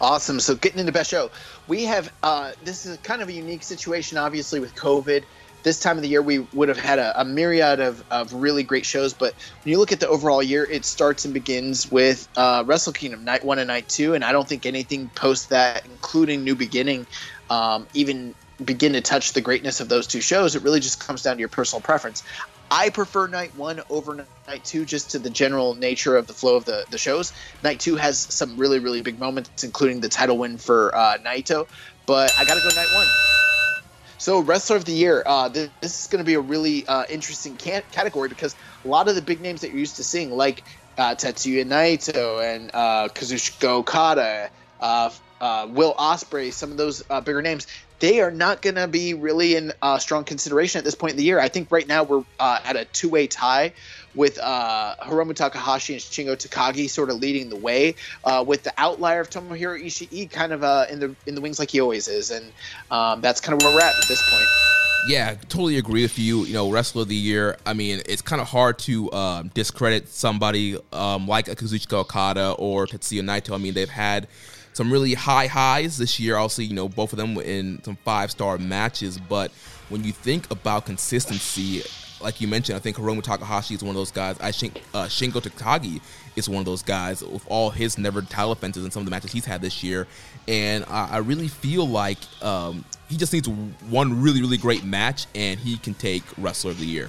Awesome. 0.01 0.39
So 0.39 0.55
getting 0.55 0.79
into 0.79 0.91
best 0.91 1.09
show, 1.09 1.31
we 1.67 1.83
have 1.85 2.11
uh, 2.21 2.51
this 2.63 2.85
is 2.85 2.97
kind 2.97 3.21
of 3.21 3.29
a 3.29 3.33
unique 3.33 3.63
situation, 3.63 4.17
obviously 4.17 4.59
with 4.59 4.75
COVID. 4.75 5.23
This 5.65 5.79
time 5.79 5.97
of 5.97 6.03
the 6.03 6.09
year, 6.09 6.21
we 6.21 6.37
would 6.53 6.69
have 6.69 6.77
had 6.77 6.99
a, 6.99 7.21
a 7.21 7.25
myriad 7.25 7.79
of, 7.79 8.03
of 8.11 8.31
really 8.33 8.61
great 8.61 8.85
shows, 8.85 9.15
but 9.15 9.33
when 9.63 9.71
you 9.71 9.79
look 9.79 9.91
at 9.91 9.99
the 9.99 10.07
overall 10.07 10.43
year, 10.43 10.63
it 10.63 10.85
starts 10.85 11.25
and 11.25 11.33
begins 11.33 11.91
with 11.91 12.29
uh, 12.37 12.63
Wrestle 12.67 12.93
Kingdom 12.93 13.25
night 13.25 13.43
one 13.43 13.57
and 13.57 13.67
night 13.67 13.89
two, 13.89 14.13
and 14.13 14.23
I 14.23 14.31
don't 14.31 14.47
think 14.47 14.67
anything 14.67 15.09
post 15.15 15.49
that, 15.49 15.83
including 15.85 16.43
New 16.43 16.53
Beginning, 16.53 17.07
um, 17.49 17.87
even 17.95 18.35
begin 18.63 18.93
to 18.93 19.01
touch 19.01 19.33
the 19.33 19.41
greatness 19.41 19.79
of 19.79 19.89
those 19.89 20.05
two 20.05 20.21
shows. 20.21 20.55
It 20.55 20.61
really 20.61 20.81
just 20.81 20.99
comes 20.99 21.23
down 21.23 21.37
to 21.37 21.39
your 21.39 21.49
personal 21.49 21.81
preference. 21.81 22.21
I 22.69 22.91
prefer 22.91 23.25
night 23.25 23.55
one 23.55 23.81
over 23.89 24.27
night 24.47 24.63
two 24.65 24.85
just 24.85 25.09
to 25.11 25.19
the 25.19 25.31
general 25.31 25.73
nature 25.73 26.15
of 26.15 26.27
the 26.27 26.33
flow 26.33 26.57
of 26.57 26.65
the, 26.65 26.85
the 26.91 26.99
shows. 26.99 27.33
Night 27.63 27.79
two 27.79 27.95
has 27.95 28.19
some 28.19 28.55
really, 28.57 28.77
really 28.77 29.01
big 29.01 29.17
moments, 29.17 29.63
including 29.63 29.99
the 29.99 30.09
title 30.09 30.37
win 30.37 30.59
for 30.59 30.95
uh, 30.95 31.17
Naito, 31.25 31.67
but 32.05 32.31
I 32.37 32.45
got 32.45 32.53
to 32.53 32.61
go 32.61 32.69
night 32.75 32.93
one. 32.93 33.34
So, 34.17 34.39
Wrestler 34.39 34.77
of 34.77 34.85
the 34.85 34.93
Year, 34.93 35.23
uh, 35.25 35.49
this, 35.49 35.71
this, 35.81 36.01
is 36.01 36.07
going 36.07 36.19
to 36.19 36.25
be 36.25 36.35
a 36.35 36.41
really 36.41 36.87
uh, 36.87 37.03
interesting 37.09 37.57
can- 37.57 37.83
category 37.91 38.29
because 38.29 38.55
a 38.83 38.87
lot 38.87 39.07
of 39.09 39.15
the 39.15 39.21
big 39.21 39.41
names 39.41 39.61
that 39.61 39.69
you're 39.69 39.79
used 39.79 39.97
to 39.97 40.03
seeing, 40.03 40.31
like 40.31 40.65
uh, 40.97 41.15
Tetsuya 41.15 41.65
Naito 41.65 42.41
and 42.41 42.71
uh, 42.73 43.09
Kazuchika 43.13 43.67
Okada, 43.67 44.49
uh, 44.79 45.09
uh, 45.41 45.67
Will 45.69 45.93
Ospreay, 45.95 46.53
some 46.53 46.71
of 46.71 46.77
those 46.77 47.03
uh, 47.09 47.19
bigger 47.19 47.41
names, 47.41 47.67
they 47.99 48.21
are 48.21 48.31
not 48.31 48.61
going 48.61 48.75
to 48.75 48.87
be 48.87 49.13
really 49.13 49.55
in 49.55 49.73
strong 49.99 50.23
consideration 50.23 50.79
at 50.79 50.85
this 50.85 50.95
point 50.95 51.11
in 51.11 51.17
the 51.17 51.23
year. 51.23 51.39
I 51.39 51.49
think 51.49 51.69
right 51.71 51.87
now 51.87 52.03
we're 52.03 52.23
at 52.39 52.75
a 52.75 52.85
two 52.85 53.09
way 53.09 53.27
tie 53.27 53.73
with 54.15 54.39
uh, 54.39 54.95
Hiromu 55.01 55.35
Takahashi 55.35 55.93
and 55.93 56.01
Shingo 56.01 56.35
Takagi 56.35 56.89
sort 56.89 57.09
of 57.09 57.17
leading 57.17 57.49
the 57.49 57.55
way, 57.55 57.95
uh, 58.23 58.43
with 58.45 58.63
the 58.63 58.73
outlier 58.77 59.21
of 59.21 59.29
Tomohiro 59.29 59.81
Ishii 59.83 60.29
kind 60.29 60.51
of 60.51 60.63
uh, 60.63 60.85
in 60.89 60.99
the 60.99 61.15
in 61.25 61.35
the 61.35 61.41
wings 61.41 61.59
like 61.59 61.71
he 61.71 61.81
always 61.81 62.07
is, 62.07 62.31
and 62.31 62.51
um, 62.91 63.21
that's 63.21 63.41
kind 63.41 63.59
of 63.59 63.65
where 63.65 63.75
we're 63.75 63.81
at 63.81 63.95
at 63.95 64.07
this 64.07 64.21
point. 64.29 64.47
Yeah, 65.07 65.35
totally 65.49 65.77
agree 65.77 66.01
with 66.01 66.17
you. 66.17 66.45
You 66.45 66.53
know, 66.53 66.71
wrestler 66.71 67.03
of 67.03 67.09
the 67.09 67.15
year. 67.15 67.57
I 67.65 67.73
mean, 67.73 68.01
it's 68.07 68.23
kind 68.23 68.41
of 68.41 68.47
hard 68.47 68.79
to 68.79 69.11
um, 69.11 69.51
discredit 69.53 70.09
somebody 70.09 70.79
um, 70.91 71.27
like 71.27 71.45
Kazuchika 71.45 71.93
Okada 71.93 72.53
or 72.53 72.87
Tetsuya 72.87 73.21
Naito. 73.21 73.53
I 73.53 73.57
mean, 73.57 73.75
they've 73.75 73.87
had 73.87 74.27
some 74.73 74.91
really 74.91 75.13
high 75.13 75.45
highs 75.45 75.97
this 75.99 76.19
year. 76.19 76.37
Obviously, 76.37 76.65
you 76.65 76.73
know, 76.73 76.89
both 76.89 77.13
of 77.13 77.17
them 77.17 77.37
in 77.37 77.83
some 77.83 77.97
five 77.97 78.31
star 78.31 78.57
matches. 78.57 79.19
But 79.19 79.51
when 79.89 80.03
you 80.03 80.11
think 80.11 80.49
about 80.49 80.87
consistency, 80.87 81.83
like 82.21 82.41
you 82.41 82.47
mentioned, 82.47 82.75
I 82.75 82.79
think 82.79 82.97
Hiromu 82.97 83.21
Takahashi 83.21 83.75
is 83.75 83.83
one 83.83 83.91
of 83.91 83.95
those 83.95 84.11
guys. 84.11 84.37
I 84.39 84.51
think 84.51 84.81
uh, 84.93 85.05
Shingo 85.05 85.41
Takagi 85.41 86.01
is 86.35 86.49
one 86.49 86.59
of 86.59 86.65
those 86.65 86.83
guys 86.83 87.23
with 87.23 87.45
all 87.47 87.69
his 87.69 87.97
never 87.97 88.21
title 88.21 88.51
offenses 88.51 88.83
and 88.83 88.91
some 88.91 89.01
of 89.01 89.05
the 89.05 89.11
matches 89.11 89.31
he's 89.31 89.45
had 89.45 89.61
this 89.61 89.83
year. 89.83 90.07
And 90.47 90.85
I, 90.85 91.09
I 91.11 91.17
really 91.17 91.47
feel 91.47 91.87
like 91.87 92.17
um, 92.41 92.85
he 93.09 93.17
just 93.17 93.33
needs 93.33 93.47
one 93.47 94.21
really, 94.21 94.41
really 94.41 94.57
great 94.57 94.83
match, 94.83 95.27
and 95.35 95.59
he 95.59 95.77
can 95.77 95.93
take 95.93 96.23
Wrestler 96.37 96.71
of 96.71 96.79
the 96.79 96.85
Year. 96.85 97.07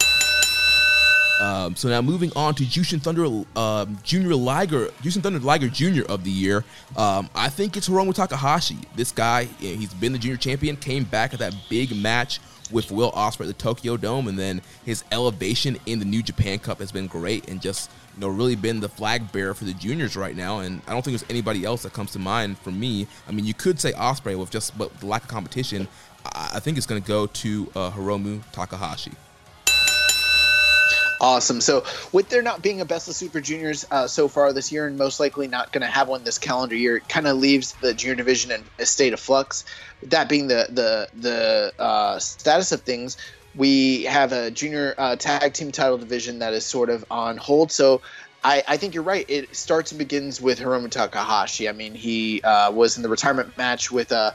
Um, 1.40 1.76
so 1.76 1.88
now 1.88 2.00
moving 2.00 2.32
on 2.34 2.54
to 2.54 2.64
Jushin 2.64 3.00
Thunder 3.00 3.26
um, 3.60 3.98
Junior 4.02 4.34
Liger, 4.34 4.86
Jushin 5.02 5.22
Thunder 5.22 5.38
Liger 5.38 5.68
Jr. 5.68 6.04
of 6.08 6.24
the 6.24 6.30
year. 6.30 6.64
Um, 6.96 7.28
I 7.34 7.50
think 7.50 7.76
it's 7.76 7.88
Hiromu 7.88 8.14
Takahashi. 8.14 8.78
This 8.94 9.12
guy, 9.12 9.44
he's 9.44 9.92
been 9.92 10.12
the 10.12 10.18
junior 10.18 10.38
champion, 10.38 10.76
came 10.76 11.04
back 11.04 11.34
at 11.34 11.40
that 11.40 11.54
big 11.68 11.94
match 11.94 12.40
with 12.70 12.90
Will 12.90 13.12
Ospreay 13.12 13.42
at 13.42 13.46
the 13.46 13.52
Tokyo 13.52 13.96
Dome, 13.96 14.28
and 14.28 14.38
then 14.38 14.62
his 14.84 15.04
elevation 15.12 15.78
in 15.86 15.98
the 15.98 16.04
New 16.04 16.22
Japan 16.22 16.58
Cup 16.58 16.80
has 16.80 16.92
been 16.92 17.06
great, 17.06 17.48
and 17.48 17.60
just 17.60 17.90
you 18.14 18.20
know 18.20 18.28
really 18.28 18.56
been 18.56 18.80
the 18.80 18.88
flag 18.88 19.30
bearer 19.32 19.54
for 19.54 19.64
the 19.64 19.74
juniors 19.74 20.16
right 20.16 20.36
now. 20.36 20.60
And 20.60 20.82
I 20.86 20.92
don't 20.92 21.02
think 21.04 21.18
there's 21.18 21.30
anybody 21.30 21.64
else 21.64 21.82
that 21.82 21.92
comes 21.92 22.12
to 22.12 22.18
mind 22.18 22.58
for 22.58 22.70
me. 22.70 23.06
I 23.28 23.32
mean, 23.32 23.44
you 23.44 23.54
could 23.54 23.80
say 23.80 23.92
Ospreay 23.92 24.38
with 24.38 24.50
just 24.50 24.76
but 24.76 24.98
the 25.00 25.06
lack 25.06 25.22
of 25.22 25.28
competition. 25.28 25.88
I, 26.34 26.58
think 26.58 26.76
it's 26.76 26.86
going 26.86 27.00
to 27.00 27.06
go 27.06 27.26
to 27.26 27.70
uh, 27.76 27.90
Hiromu 27.92 28.42
Takahashi. 28.50 29.12
Awesome. 31.20 31.60
So, 31.60 31.84
with 32.12 32.28
there 32.28 32.42
not 32.42 32.62
being 32.62 32.80
a 32.80 32.84
Best 32.84 33.08
of 33.08 33.14
Super 33.14 33.40
Juniors 33.40 33.86
uh, 33.90 34.06
so 34.06 34.28
far 34.28 34.52
this 34.52 34.70
year, 34.70 34.86
and 34.86 34.98
most 34.98 35.18
likely 35.18 35.48
not 35.48 35.72
going 35.72 35.82
to 35.82 35.86
have 35.86 36.08
one 36.08 36.24
this 36.24 36.38
calendar 36.38 36.74
year, 36.74 36.98
it 36.98 37.08
kind 37.08 37.26
of 37.26 37.38
leaves 37.38 37.72
the 37.74 37.94
junior 37.94 38.16
division 38.16 38.50
in 38.50 38.62
a 38.78 38.84
state 38.84 39.14
of 39.14 39.20
flux. 39.20 39.64
That 40.04 40.28
being 40.28 40.48
the 40.48 40.66
the 40.68 41.08
the 41.18 41.82
uh, 41.82 42.18
status 42.18 42.72
of 42.72 42.82
things, 42.82 43.16
we 43.54 44.04
have 44.04 44.32
a 44.32 44.50
junior 44.50 44.94
uh, 44.98 45.16
tag 45.16 45.54
team 45.54 45.72
title 45.72 45.96
division 45.96 46.40
that 46.40 46.52
is 46.52 46.66
sort 46.66 46.90
of 46.90 47.04
on 47.10 47.38
hold. 47.38 47.72
So, 47.72 48.02
I, 48.44 48.62
I, 48.68 48.76
think 48.76 48.94
you're 48.94 49.02
right. 49.02 49.24
It 49.26 49.56
starts 49.56 49.92
and 49.92 49.98
begins 49.98 50.40
with 50.40 50.60
Hiromu 50.60 50.90
Takahashi. 50.90 51.68
I 51.68 51.72
mean, 51.72 51.94
he 51.94 52.42
uh, 52.42 52.70
was 52.70 52.96
in 52.96 53.02
the 53.02 53.08
retirement 53.08 53.56
match 53.56 53.90
with 53.90 54.12
uh, 54.12 54.32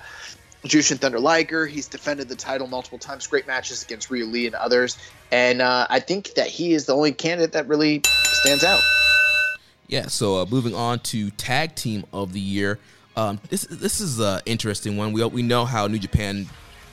Jushin 0.64 0.98
Thunder 1.00 1.20
Liger. 1.20 1.66
He's 1.66 1.88
defended 1.88 2.30
the 2.30 2.36
title 2.36 2.68
multiple 2.68 3.00
times, 3.00 3.26
great 3.28 3.48
matches 3.48 3.84
against 3.84 4.10
Ryu 4.10 4.26
Lee 4.26 4.46
and 4.46 4.56
others. 4.56 4.98
And 5.32 5.62
uh, 5.62 5.88
I 5.90 6.00
think 6.00 6.36
that 6.36 6.48
he 6.48 6.74
is 6.74 6.86
the 6.86 6.96
only 6.96 7.12
candidate 7.12 7.54
that 7.54 7.68
really 7.68 8.02
stands 8.06 8.64
out. 8.64 8.82
Yeah, 9.88 10.08
so 10.08 10.38
uh, 10.38 10.46
moving 10.46 10.76
on 10.76 11.00
to 11.00 11.32
tag 11.32 11.76
team 11.76 12.06
of 12.14 12.32
the 12.34 12.40
year. 12.40 12.80
Um, 13.18 13.40
this 13.50 13.64
this 13.64 14.00
is 14.00 14.20
an 14.20 14.40
interesting 14.46 14.96
one. 14.96 15.12
We 15.12 15.26
we 15.26 15.42
know 15.42 15.66
how 15.66 15.88
New 15.88 16.00
Japan 16.00 16.48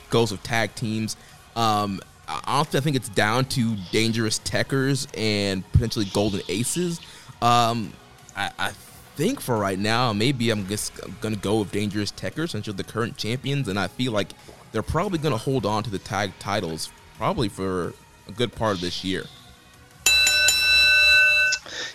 goes 0.09 0.31
with 0.31 0.43
tag 0.43 0.75
teams. 0.75 1.15
Um, 1.55 2.01
honestly, 2.45 2.77
I 2.77 2.81
think 2.81 2.95
it's 2.95 3.09
down 3.09 3.45
to 3.45 3.75
Dangerous 3.91 4.39
Tekkers 4.39 5.07
and 5.17 5.69
potentially 5.71 6.05
Golden 6.13 6.41
Aces. 6.49 6.99
Um, 7.41 7.93
I, 8.35 8.51
I 8.59 8.71
think 9.19 9.41
for 9.41 9.57
right 9.57 9.77
now, 9.77 10.13
maybe 10.13 10.49
I'm 10.49 10.65
just 10.67 10.93
gonna 11.19 11.35
go 11.35 11.59
with 11.59 11.73
Dangerous 11.73 12.09
Tekkers 12.09 12.51
since 12.51 12.67
they're 12.67 12.73
the 12.73 12.85
current 12.85 13.17
champions, 13.17 13.67
and 13.67 13.77
I 13.77 13.89
feel 13.89 14.13
like 14.13 14.29
they're 14.71 14.81
probably 14.81 15.19
gonna 15.19 15.35
hold 15.35 15.65
on 15.65 15.83
to 15.83 15.89
the 15.89 15.99
tag 15.99 16.31
titles 16.39 16.89
probably 17.17 17.49
for 17.49 17.93
a 18.29 18.31
good 18.31 18.55
part 18.55 18.75
of 18.75 18.81
this 18.81 19.03
year. 19.03 19.25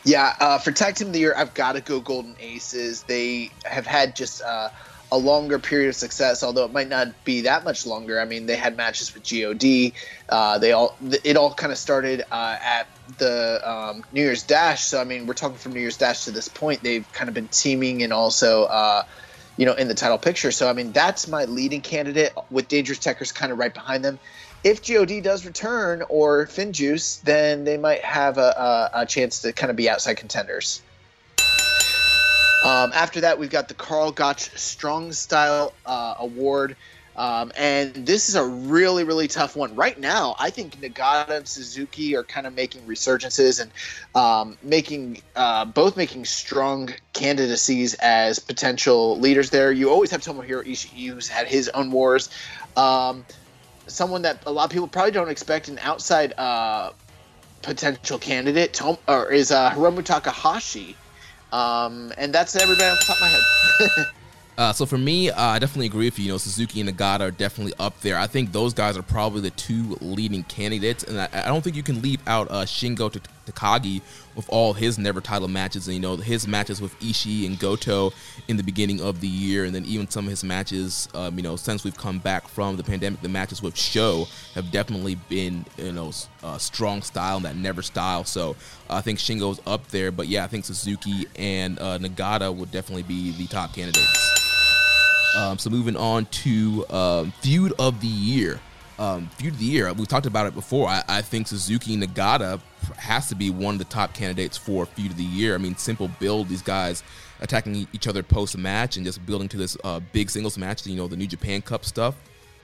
Yeah, 0.04 0.36
uh, 0.38 0.58
for 0.58 0.70
tag 0.70 0.96
team 0.96 1.06
of 1.06 1.12
the 1.14 1.18
year, 1.18 1.32
I've 1.34 1.54
got 1.54 1.72
to 1.72 1.80
go 1.80 1.98
Golden 1.98 2.36
Aces. 2.38 3.04
They 3.04 3.50
have 3.64 3.86
had 3.86 4.14
just 4.14 4.42
uh, 4.42 4.68
a 5.14 5.16
longer 5.16 5.60
period 5.60 5.88
of 5.88 5.94
success, 5.94 6.42
although 6.42 6.64
it 6.64 6.72
might 6.72 6.88
not 6.88 7.24
be 7.24 7.42
that 7.42 7.62
much 7.62 7.86
longer. 7.86 8.20
I 8.20 8.24
mean, 8.24 8.46
they 8.46 8.56
had 8.56 8.76
matches 8.76 9.14
with 9.14 9.22
God. 9.22 9.92
Uh, 10.28 10.58
they 10.58 10.72
all 10.72 10.96
it 11.22 11.36
all 11.36 11.54
kind 11.54 11.70
of 11.70 11.78
started 11.78 12.24
uh, 12.32 12.58
at 12.60 12.88
the 13.18 13.60
um, 13.64 14.02
New 14.12 14.22
Year's 14.22 14.42
Dash. 14.42 14.82
So 14.82 15.00
I 15.00 15.04
mean, 15.04 15.28
we're 15.28 15.34
talking 15.34 15.56
from 15.56 15.72
New 15.72 15.78
Year's 15.80 15.96
Dash 15.96 16.24
to 16.24 16.32
this 16.32 16.48
point. 16.48 16.82
They've 16.82 17.10
kind 17.12 17.28
of 17.28 17.34
been 17.34 17.48
teaming 17.48 18.02
and 18.02 18.12
also. 18.12 18.64
Uh, 18.64 19.04
you 19.56 19.66
know, 19.66 19.74
in 19.74 19.86
the 19.86 19.94
title 19.94 20.18
picture. 20.18 20.50
So, 20.50 20.68
I 20.68 20.72
mean, 20.72 20.90
that's 20.90 21.28
my 21.28 21.44
leading 21.44 21.80
candidate 21.80 22.32
with 22.50 22.66
Dangerous 22.66 22.98
Tekkers 22.98 23.32
kind 23.32 23.52
of 23.52 23.58
right 23.58 23.72
behind 23.72 24.04
them. 24.04 24.18
If 24.64 24.82
God 24.82 25.22
does 25.22 25.46
return 25.46 26.02
or 26.08 26.46
FinJuice, 26.46 27.22
then 27.22 27.62
they 27.62 27.76
might 27.76 28.02
have 28.02 28.36
a, 28.36 28.90
a, 28.92 29.02
a 29.02 29.06
chance 29.06 29.42
to 29.42 29.52
kind 29.52 29.70
of 29.70 29.76
be 29.76 29.88
outside 29.88 30.14
contenders. 30.14 30.82
Um, 32.64 32.92
after 32.94 33.20
that, 33.20 33.38
we've 33.38 33.50
got 33.50 33.68
the 33.68 33.74
Karl 33.74 34.10
Gotch 34.10 34.50
Strong 34.58 35.12
Style 35.12 35.74
uh, 35.84 36.14
Award. 36.18 36.76
Um, 37.16 37.52
and 37.56 37.94
this 37.94 38.28
is 38.28 38.34
a 38.34 38.44
really, 38.44 39.04
really 39.04 39.28
tough 39.28 39.54
one. 39.54 39.76
Right 39.76 40.00
now, 40.00 40.34
I 40.38 40.50
think 40.50 40.80
Nagata 40.80 41.36
and 41.36 41.46
Suzuki 41.46 42.16
are 42.16 42.24
kind 42.24 42.46
of 42.46 42.54
making 42.54 42.80
resurgences 42.82 43.60
and 43.60 43.70
um, 44.16 44.58
making 44.62 45.22
uh, 45.36 45.66
both 45.66 45.96
making 45.96 46.24
strong 46.24 46.90
candidacies 47.12 47.94
as 47.94 48.38
potential 48.40 49.20
leaders 49.20 49.50
there. 49.50 49.70
You 49.70 49.90
always 49.90 50.10
have 50.10 50.22
Tomohiro 50.22 50.66
Ishii, 50.66 51.10
who's 51.10 51.28
had 51.28 51.46
his 51.46 51.68
own 51.68 51.92
wars. 51.92 52.30
Um, 52.76 53.24
someone 53.86 54.22
that 54.22 54.42
a 54.46 54.50
lot 54.50 54.64
of 54.64 54.70
people 54.70 54.88
probably 54.88 55.12
don't 55.12 55.28
expect 55.28 55.68
an 55.68 55.78
outside 55.80 56.32
uh, 56.36 56.90
potential 57.62 58.18
candidate 58.18 58.72
Tom, 58.72 58.96
or 59.06 59.30
is 59.30 59.52
uh, 59.52 59.70
Hiromu 59.70 60.02
Takahashi. 60.02 60.96
Um, 61.54 62.12
and 62.18 62.32
that's 62.34 62.56
everybody 62.56 62.88
off 62.90 62.98
the 62.98 63.04
top 63.04 63.16
of 63.16 63.20
my 63.22 63.28
head. 63.28 64.06
Uh, 64.56 64.72
so 64.72 64.86
for 64.86 64.98
me, 64.98 65.30
uh, 65.30 65.42
I 65.42 65.58
definitely 65.58 65.86
agree 65.86 66.06
with 66.06 66.16
you. 66.16 66.26
You 66.26 66.32
know, 66.32 66.38
Suzuki 66.38 66.80
and 66.80 66.88
Nagata 66.88 67.22
are 67.22 67.30
definitely 67.32 67.74
up 67.80 68.00
there. 68.02 68.16
I 68.16 68.28
think 68.28 68.52
those 68.52 68.72
guys 68.72 68.96
are 68.96 69.02
probably 69.02 69.40
the 69.40 69.50
two 69.50 69.98
leading 70.00 70.44
candidates, 70.44 71.02
and 71.02 71.20
I, 71.20 71.28
I 71.32 71.46
don't 71.48 71.62
think 71.62 71.74
you 71.74 71.82
can 71.82 72.00
leave 72.00 72.20
out 72.28 72.48
uh, 72.52 72.64
Shingo 72.64 73.12
Takagi 73.46 74.02
with 74.34 74.48
all 74.48 74.72
his 74.72 74.98
never 74.98 75.20
title 75.20 75.48
matches, 75.48 75.86
and 75.86 75.94
you 75.94 76.00
know 76.00 76.16
his 76.16 76.46
matches 76.46 76.80
with 76.80 76.98
Ishii 77.00 77.46
and 77.46 77.58
Goto 77.58 78.12
in 78.48 78.56
the 78.56 78.62
beginning 78.62 79.00
of 79.00 79.20
the 79.20 79.28
year, 79.28 79.64
and 79.64 79.74
then 79.74 79.84
even 79.84 80.08
some 80.08 80.24
of 80.24 80.30
his 80.30 80.44
matches, 80.44 81.08
um, 81.14 81.36
you 81.36 81.42
know, 81.42 81.56
since 81.56 81.84
we've 81.84 81.96
come 81.96 82.18
back 82.18 82.48
from 82.48 82.76
the 82.76 82.84
pandemic, 82.84 83.20
the 83.20 83.28
matches 83.28 83.62
with 83.62 83.76
Sho 83.76 84.26
have 84.54 84.70
definitely 84.70 85.16
been 85.28 85.64
you 85.76 85.92
know 85.92 86.12
uh, 86.42 86.58
strong 86.58 87.02
style 87.02 87.36
and 87.36 87.44
that 87.44 87.56
never 87.56 87.82
style. 87.82 88.24
So 88.24 88.56
I 88.88 89.00
think 89.00 89.18
Shingo's 89.18 89.60
up 89.66 89.88
there, 89.88 90.10
but 90.10 90.28
yeah, 90.28 90.44
I 90.44 90.48
think 90.48 90.64
Suzuki 90.64 91.26
and 91.36 91.78
uh, 91.78 91.98
Nagata 91.98 92.54
would 92.54 92.70
definitely 92.70 93.02
be 93.04 93.32
the 93.32 93.46
top 93.46 93.74
candidates. 93.74 94.34
Um, 95.36 95.58
so 95.58 95.68
moving 95.68 95.96
on 95.96 96.26
to 96.26 96.86
um, 96.90 97.32
feud 97.40 97.72
of 97.78 98.00
the 98.00 98.06
year. 98.06 98.60
Um, 98.98 99.28
feud 99.36 99.54
of 99.54 99.58
the 99.58 99.64
year, 99.64 99.92
We've 99.92 100.08
talked 100.08 100.26
about 100.26 100.46
it 100.46 100.54
before. 100.54 100.88
I, 100.88 101.02
I, 101.08 101.22
think 101.22 101.48
Suzuki 101.48 101.96
Nagata 101.96 102.60
has 102.96 103.28
to 103.28 103.34
be 103.34 103.50
one 103.50 103.74
of 103.74 103.78
the 103.78 103.84
top 103.84 104.14
candidates 104.14 104.56
for 104.56 104.86
feud 104.86 105.10
of 105.10 105.16
the 105.16 105.24
year. 105.24 105.54
I 105.54 105.58
mean, 105.58 105.76
simple 105.76 106.08
build, 106.20 106.48
these 106.48 106.62
guys 106.62 107.02
attacking 107.40 107.88
each 107.92 108.06
other 108.06 108.22
post 108.22 108.56
match 108.56 108.96
and 108.96 109.04
just 109.04 109.24
building 109.26 109.48
to 109.48 109.56
this 109.56 109.76
uh, 109.84 110.00
big 110.12 110.30
singles 110.30 110.56
match, 110.56 110.86
you 110.86 110.96
know, 110.96 111.08
the 111.08 111.16
New 111.16 111.26
Japan 111.26 111.60
Cup 111.60 111.84
stuff. 111.84 112.14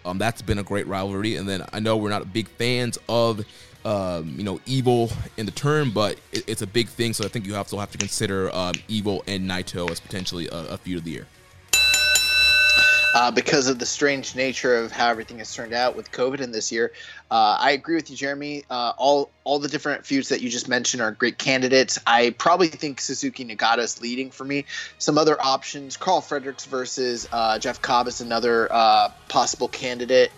Um, 0.04 0.18
that's 0.18 0.40
been 0.40 0.58
a 0.58 0.62
great 0.62 0.86
rivalry. 0.86 1.36
And 1.36 1.48
then 1.48 1.64
I 1.72 1.80
know 1.80 1.96
we're 1.96 2.10
not 2.10 2.32
big 2.32 2.48
fans 2.48 2.96
of, 3.08 3.44
um, 3.84 4.34
you 4.36 4.44
know, 4.44 4.60
Evil 4.66 5.10
in 5.36 5.46
the 5.46 5.52
term, 5.52 5.90
but 5.90 6.18
it, 6.32 6.44
it's 6.48 6.62
a 6.62 6.66
big 6.66 6.88
thing. 6.88 7.12
So 7.12 7.24
I 7.24 7.28
think 7.28 7.46
you 7.46 7.56
also 7.56 7.78
have 7.78 7.90
to 7.90 7.98
consider 7.98 8.54
um, 8.54 8.74
Evil 8.88 9.24
and 9.26 9.50
Naito 9.50 9.90
as 9.90 10.00
potentially 10.00 10.48
a, 10.48 10.58
a 10.68 10.78
feud 10.78 10.98
of 10.98 11.04
the 11.04 11.10
year 11.10 11.26
uh, 13.12 13.30
because 13.30 13.66
of 13.68 13.78
the 13.78 13.86
strange 13.86 14.36
nature 14.36 14.76
of 14.76 14.92
how 14.92 15.08
everything 15.08 15.38
has 15.38 15.52
turned 15.54 15.72
out 15.72 15.96
with 15.96 16.12
COVID 16.12 16.40
in 16.40 16.52
this 16.52 16.70
year. 16.70 16.92
Uh, 17.30 17.56
I 17.58 17.72
agree 17.72 17.96
with 17.96 18.10
you, 18.10 18.16
Jeremy. 18.16 18.64
Uh, 18.70 18.92
all 18.96 19.30
all 19.44 19.58
the 19.58 19.68
different 19.68 20.06
feuds 20.06 20.28
that 20.28 20.40
you 20.40 20.48
just 20.48 20.68
mentioned 20.68 21.02
are 21.02 21.10
great 21.10 21.38
candidates. 21.38 21.98
I 22.06 22.30
probably 22.30 22.68
think 22.68 23.00
Suzuki 23.00 23.44
Nagata 23.44 23.78
is 23.78 24.00
leading 24.00 24.30
for 24.30 24.44
me. 24.44 24.64
Some 24.98 25.18
other 25.18 25.40
options: 25.40 25.96
Karl 25.96 26.20
Fredericks 26.20 26.66
versus 26.66 27.28
uh, 27.32 27.58
Jeff 27.58 27.82
Cobb 27.82 28.06
is 28.06 28.20
another 28.20 28.68
uh, 28.72 29.10
possible 29.28 29.68
candidate. 29.68 30.32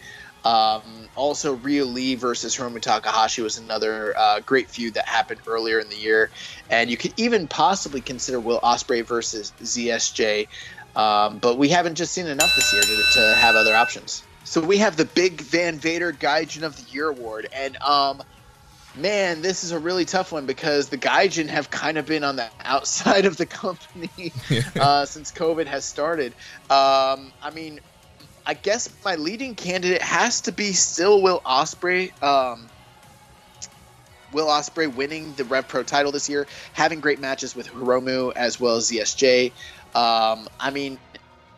Um, 0.45 1.09
also, 1.15 1.55
Ryu 1.55 1.85
Lee 1.85 2.17
versus 2.17 2.57
Hiromu 2.57 2.81
Takahashi 2.81 3.43
was 3.43 3.59
another 3.59 4.17
uh, 4.19 4.41
great 4.41 4.69
feud 4.69 4.95
that 4.95 5.07
happened 5.07 5.41
earlier 5.47 5.79
in 5.79 5.89
the 5.89 5.97
year, 5.97 6.31
and 6.69 6.91
you 6.91 6.97
could 6.97 7.13
even 7.17 7.47
possibly 7.47 8.01
consider 8.01 8.41
Will 8.41 8.61
Ospreay 8.61 9.07
versus 9.07 9.53
ZSJ. 9.61 10.49
Um, 10.95 11.39
but 11.39 11.57
we 11.57 11.69
haven't 11.69 11.95
just 11.95 12.13
seen 12.13 12.27
enough 12.27 12.55
this 12.55 12.73
year 12.73 12.83
to, 12.83 13.03
to, 13.15 13.35
have 13.37 13.57
other 13.57 13.75
options. 13.75 14.23
So 14.45 14.61
we 14.61 14.79
have 14.79 14.97
the 14.97 15.07
Big 15.07 15.41
Van 15.41 15.79
Vader 15.79 16.13
Gaijin 16.13 16.65
of 16.65 16.77
the 16.77 16.93
Year 16.93 17.09
award, 17.09 17.49
and 17.53 17.77
um, 17.79 18.23
man, 18.95 19.41
this 19.43 19.65
is 19.65 19.73
a 19.73 19.79
really 19.79 20.05
tough 20.05 20.33
one 20.33 20.47
because 20.47 20.89
the 20.89 20.99
Gaijin 20.99 21.49
have 21.49 21.71
kind 21.71 21.99
of 21.99 22.07
been 22.07 22.25
on 22.25 22.37
the 22.37 22.49
outside 22.61 23.25
of 23.25 23.37
the 23.37 23.47
company 23.47 24.33
uh, 24.79 25.05
since 25.07 25.33
COVID 25.33 25.67
has 25.67 25.85
started. 25.85 26.33
Um, 26.69 27.33
I 27.43 27.51
mean, 27.55 27.81
I 28.45 28.55
guess 28.55 28.91
my 29.05 29.15
leading 29.15 29.55
candidate 29.55 30.03
has 30.03 30.43
to 30.43 30.53
be 30.53 30.73
still 30.73 31.23
Will 31.23 31.41
Ospreay. 31.41 32.11
Um, 32.23 32.69
Will 34.33 34.47
Ospreay 34.47 34.93
winning 34.93 35.35
the 35.35 35.45
Rev 35.45 35.69
Pro 35.69 35.83
title 35.83 36.11
this 36.11 36.29
year, 36.29 36.47
having 36.73 37.01
great 37.01 37.21
matches 37.21 37.55
with 37.55 37.69
Hiromu 37.69 38.33
as 38.35 38.59
well 38.59 38.77
as 38.77 38.91
ZSJ. 38.91 39.53
Um, 39.95 40.49
I 40.59 40.71
mean, 40.73 40.99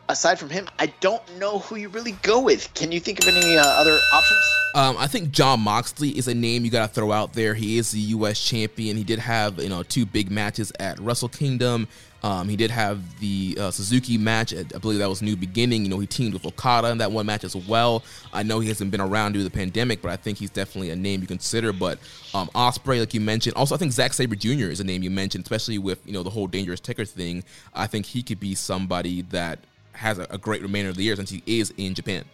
aside 0.09 0.39
from 0.39 0.51
him, 0.51 0.69
I 0.79 0.87
don't 1.01 1.23
know 1.39 1.61
who 1.61 1.77
you 1.77 1.89
really 1.89 2.13
go 2.23 2.41
with. 2.41 2.73
Can 2.75 2.93
you 2.93 3.01
think 3.01 3.21
of 3.21 3.29
any 3.29 3.57
uh, 3.57 3.65
other 3.65 3.99
options? 4.13 4.41
Um, 4.75 4.97
I 4.99 5.07
think 5.07 5.31
Jon 5.31 5.61
Moxley 5.61 6.11
is 6.11 6.27
a 6.27 6.35
name 6.35 6.65
you 6.65 6.71
got 6.71 6.89
to 6.89 6.93
throw 6.93 7.13
out 7.13 7.33
there. 7.33 7.55
He 7.55 7.79
is 7.79 7.93
the 7.93 8.01
U.S. 8.01 8.43
champion. 8.43 8.97
He 8.97 9.05
did 9.05 9.21
have 9.21 9.63
you 9.63 9.69
know 9.69 9.83
two 9.83 10.05
big 10.05 10.31
matches 10.31 10.73
at 10.81 10.99
Wrestle 10.99 11.29
Kingdom. 11.29 11.87
Um, 12.25 12.49
he 12.49 12.57
did 12.57 12.71
have 12.71 13.21
the 13.21 13.55
uh, 13.61 13.71
Suzuki 13.71 14.17
match. 14.17 14.55
I 14.55 14.63
believe 14.79 14.99
that 15.01 15.11
was 15.11 15.21
New 15.21 15.37
Beginning. 15.37 15.83
You 15.83 15.91
know, 15.91 15.99
he 15.99 16.07
teamed 16.07 16.33
with 16.33 16.47
Okada 16.47 16.89
in 16.89 16.97
that 16.97 17.13
one 17.13 17.27
match 17.27 17.45
as 17.45 17.55
well. 17.55 18.03
I 18.33 18.43
know 18.43 18.61
he 18.61 18.69
hasn't 18.69 18.91
been 18.91 19.03
around 19.03 19.33
due 19.33 19.41
to 19.41 19.45
the 19.45 19.51
pandemic, 19.51 20.01
but 20.01 20.11
I 20.11 20.17
think 20.17 20.39
he's 20.39 20.49
definitely 20.49 20.89
a 20.89 20.97
name 20.97 21.21
you 21.21 21.27
consider. 21.27 21.71
But 21.71 21.99
um, 22.33 22.49
Ospreay, 22.55 23.01
like 23.01 23.13
you 23.13 23.21
mentioned, 23.21 23.57
also 23.57 23.75
I 23.75 23.79
think 23.79 23.93
Zack 23.93 24.15
Sabre 24.15 24.37
Jr. 24.37 24.71
is 24.71 24.81
a 24.81 24.85
name 24.85 25.03
you 25.03 25.11
mentioned, 25.11 25.45
especially 25.45 25.77
with 25.77 26.01
you 26.07 26.15
know 26.15 26.23
the 26.23 26.31
whole 26.31 26.47
dangerous 26.47 26.81
ticker 26.81 27.05
thing. 27.05 27.45
I 27.75 27.87
think 27.87 28.07
he 28.07 28.23
could 28.23 28.41
be 28.41 28.55
somebody 28.55 29.21
that 29.25 29.59
has 29.93 30.19
a, 30.19 30.27
a 30.31 30.39
great 30.39 30.63
remainder 30.63 30.89
of 30.89 30.97
the 30.97 31.05
year 31.05 31.17
since 31.17 31.29
he 31.29 31.43
is 31.47 31.75
in 31.77 31.93
Japan. 31.93 32.25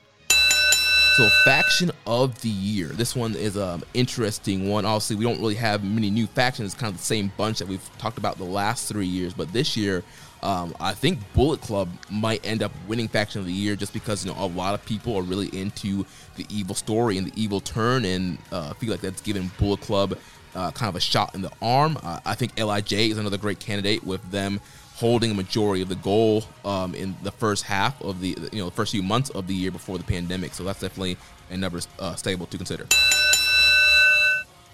So, 1.20 1.28
faction 1.44 1.90
of 2.06 2.40
the 2.40 2.48
year. 2.48 2.86
This 2.86 3.14
one 3.14 3.34
is 3.34 3.56
an 3.56 3.62
um, 3.62 3.82
interesting 3.92 4.70
one. 4.70 4.86
Obviously, 4.86 5.16
we 5.16 5.24
don't 5.24 5.38
really 5.38 5.54
have 5.56 5.84
many 5.84 6.08
new 6.08 6.26
factions. 6.26 6.72
It's 6.72 6.80
kind 6.80 6.90
of 6.90 6.98
the 6.98 7.04
same 7.04 7.30
bunch 7.36 7.58
that 7.58 7.68
we've 7.68 7.90
talked 7.98 8.16
about 8.16 8.38
the 8.38 8.44
last 8.44 8.88
three 8.88 9.06
years. 9.06 9.34
But 9.34 9.52
this 9.52 9.76
year, 9.76 10.02
um, 10.42 10.74
I 10.80 10.94
think 10.94 11.18
Bullet 11.34 11.60
Club 11.60 11.90
might 12.08 12.40
end 12.46 12.62
up 12.62 12.72
winning 12.88 13.06
faction 13.06 13.38
of 13.38 13.46
the 13.46 13.52
year 13.52 13.76
just 13.76 13.92
because 13.92 14.24
you 14.24 14.32
know 14.32 14.42
a 14.42 14.48
lot 14.48 14.72
of 14.72 14.82
people 14.86 15.14
are 15.14 15.22
really 15.22 15.48
into 15.48 16.06
the 16.36 16.46
evil 16.48 16.74
story 16.74 17.18
and 17.18 17.26
the 17.26 17.38
evil 17.38 17.60
turn, 17.60 18.06
and 18.06 18.38
uh, 18.50 18.72
feel 18.72 18.90
like 18.90 19.02
that's 19.02 19.20
given 19.20 19.50
Bullet 19.58 19.82
Club 19.82 20.16
uh, 20.54 20.70
kind 20.70 20.88
of 20.88 20.96
a 20.96 21.00
shot 21.00 21.34
in 21.34 21.42
the 21.42 21.52
arm. 21.60 21.98
Uh, 22.02 22.20
I 22.24 22.34
think 22.34 22.58
Lij 22.58 22.92
is 22.92 23.18
another 23.18 23.36
great 23.36 23.60
candidate 23.60 24.04
with 24.04 24.30
them 24.30 24.58
holding 25.00 25.30
a 25.30 25.34
majority 25.34 25.80
of 25.80 25.88
the 25.88 25.96
goal 25.96 26.44
um, 26.64 26.94
in 26.94 27.16
the 27.22 27.32
first 27.32 27.64
half 27.64 28.00
of 28.02 28.20
the 28.20 28.36
you 28.52 28.58
know 28.58 28.66
the 28.66 28.76
first 28.76 28.92
few 28.92 29.02
months 29.02 29.30
of 29.30 29.46
the 29.46 29.54
year 29.54 29.70
before 29.70 29.96
the 29.96 30.04
pandemic. 30.04 30.52
So 30.52 30.62
that's 30.62 30.80
definitely 30.80 31.16
another 31.50 31.80
uh, 31.98 32.14
stable 32.14 32.46
to 32.46 32.56
consider. 32.56 32.86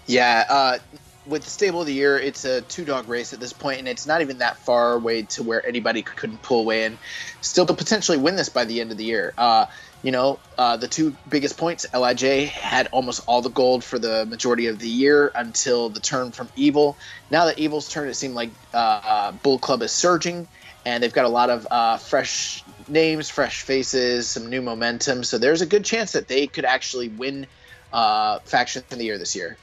Yeah, 0.05 0.45
uh, 0.49 0.77
with 1.25 1.43
the 1.43 1.49
stable 1.49 1.81
of 1.81 1.87
the 1.87 1.93
year, 1.93 2.19
it's 2.19 2.45
a 2.45 2.61
two 2.61 2.85
dog 2.85 3.07
race 3.07 3.33
at 3.33 3.39
this 3.39 3.53
point, 3.53 3.79
and 3.79 3.87
it's 3.87 4.05
not 4.05 4.21
even 4.21 4.37
that 4.39 4.57
far 4.57 4.93
away 4.93 5.23
to 5.23 5.43
where 5.43 5.65
anybody 5.65 6.01
couldn't 6.01 6.41
pull 6.41 6.59
away 6.59 6.83
and 6.83 6.97
still 7.41 7.65
to 7.65 7.73
potentially 7.73 8.17
win 8.17 8.35
this 8.35 8.49
by 8.49 8.65
the 8.65 8.81
end 8.81 8.91
of 8.91 8.97
the 8.97 9.05
year. 9.05 9.33
Uh, 9.37 9.65
you 10.03 10.11
know, 10.11 10.39
uh, 10.57 10.77
the 10.77 10.87
two 10.87 11.15
biggest 11.27 11.57
points, 11.57 11.85
Lij 11.93 12.49
had 12.49 12.87
almost 12.91 13.23
all 13.27 13.41
the 13.41 13.49
gold 13.49 13.83
for 13.83 13.97
the 13.97 14.25
majority 14.25 14.67
of 14.67 14.79
the 14.79 14.87
year 14.87 15.31
until 15.33 15.89
the 15.89 15.99
turn 15.99 16.31
from 16.31 16.49
Evil. 16.55 16.97
Now 17.31 17.45
that 17.45 17.57
Evil's 17.57 17.89
turn, 17.89 18.07
it 18.07 18.13
seemed 18.13 18.35
like 18.35 18.51
uh, 18.73 18.77
uh, 18.77 19.31
Bullet 19.31 19.61
Club 19.61 19.81
is 19.81 19.91
surging, 19.91 20.47
and 20.85 21.01
they've 21.01 21.13
got 21.13 21.25
a 21.25 21.29
lot 21.29 21.49
of 21.49 21.67
uh, 21.69 21.97
fresh 21.97 22.63
names, 22.87 23.29
fresh 23.29 23.63
faces, 23.63 24.27
some 24.27 24.49
new 24.49 24.61
momentum. 24.61 25.23
So 25.23 25.37
there's 25.37 25.61
a 25.61 25.65
good 25.65 25.83
chance 25.83 26.11
that 26.11 26.27
they 26.27 26.47
could 26.47 26.65
actually 26.65 27.09
win 27.09 27.47
uh, 27.91 28.39
Faction 28.39 28.83
of 28.89 28.97
the 28.97 29.03
Year 29.03 29.17
this 29.17 29.35
year. 29.35 29.57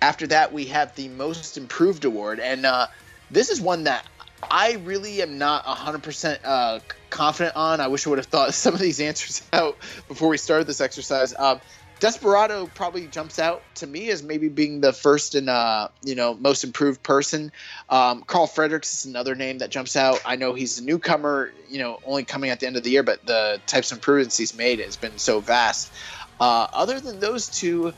After 0.00 0.26
that, 0.28 0.52
we 0.52 0.66
have 0.66 0.94
the 0.94 1.08
Most 1.08 1.56
Improved 1.56 2.04
Award, 2.04 2.40
and 2.40 2.66
uh, 2.66 2.86
this 3.30 3.50
is 3.50 3.60
one 3.60 3.84
that 3.84 4.06
I 4.50 4.72
really 4.84 5.22
am 5.22 5.38
not 5.38 5.64
100% 5.64 6.38
uh, 6.44 6.80
confident 7.10 7.56
on. 7.56 7.80
I 7.80 7.88
wish 7.88 8.06
I 8.06 8.10
would 8.10 8.18
have 8.18 8.26
thought 8.26 8.54
some 8.54 8.74
of 8.74 8.80
these 8.80 9.00
answers 9.00 9.42
out 9.52 9.76
before 10.08 10.28
we 10.28 10.38
started 10.38 10.66
this 10.66 10.80
exercise. 10.80 11.34
Um, 11.38 11.60
Desperado 12.02 12.66
probably 12.66 13.06
jumps 13.06 13.38
out 13.38 13.62
to 13.76 13.86
me 13.86 14.10
as 14.10 14.24
maybe 14.24 14.48
being 14.48 14.80
the 14.80 14.92
first 14.92 15.36
and 15.36 15.48
uh, 15.48 15.86
you 16.02 16.16
know 16.16 16.34
most 16.34 16.64
improved 16.64 17.00
person. 17.04 17.52
Um, 17.88 18.24
Karl 18.26 18.48
Fredericks 18.48 18.92
is 18.92 19.04
another 19.04 19.36
name 19.36 19.58
that 19.58 19.70
jumps 19.70 19.94
out. 19.94 20.20
I 20.26 20.34
know 20.34 20.52
he's 20.52 20.80
a 20.80 20.84
newcomer, 20.84 21.52
you 21.70 21.78
know, 21.78 22.00
only 22.04 22.24
coming 22.24 22.50
at 22.50 22.58
the 22.58 22.66
end 22.66 22.76
of 22.76 22.82
the 22.82 22.90
year, 22.90 23.04
but 23.04 23.24
the 23.24 23.62
types 23.68 23.92
of 23.92 23.98
improvements 23.98 24.36
he's 24.36 24.52
made 24.52 24.80
has 24.80 24.96
been 24.96 25.16
so 25.16 25.38
vast. 25.38 25.94
Uh, 26.40 26.66
other 26.72 26.98
than 26.98 27.20
those 27.20 27.48
two, 27.48 27.92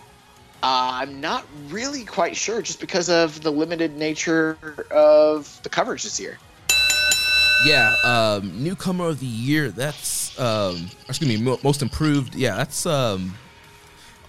uh, 0.64 0.92
I'm 0.94 1.20
not 1.20 1.44
really 1.68 2.06
quite 2.06 2.34
sure, 2.34 2.62
just 2.62 2.80
because 2.80 3.10
of 3.10 3.42
the 3.42 3.52
limited 3.52 3.98
nature 3.98 4.56
of 4.90 5.60
the 5.62 5.68
coverage 5.68 6.04
this 6.04 6.18
year. 6.18 6.38
Yeah, 7.66 7.94
um, 8.02 8.64
newcomer 8.64 9.08
of 9.08 9.20
the 9.20 9.26
year. 9.26 9.70
That's 9.70 10.38
um, 10.40 10.90
excuse 11.06 11.38
me, 11.38 11.56
most 11.62 11.82
improved. 11.82 12.34
Yeah, 12.34 12.56
that's 12.56 12.86
um, 12.86 13.34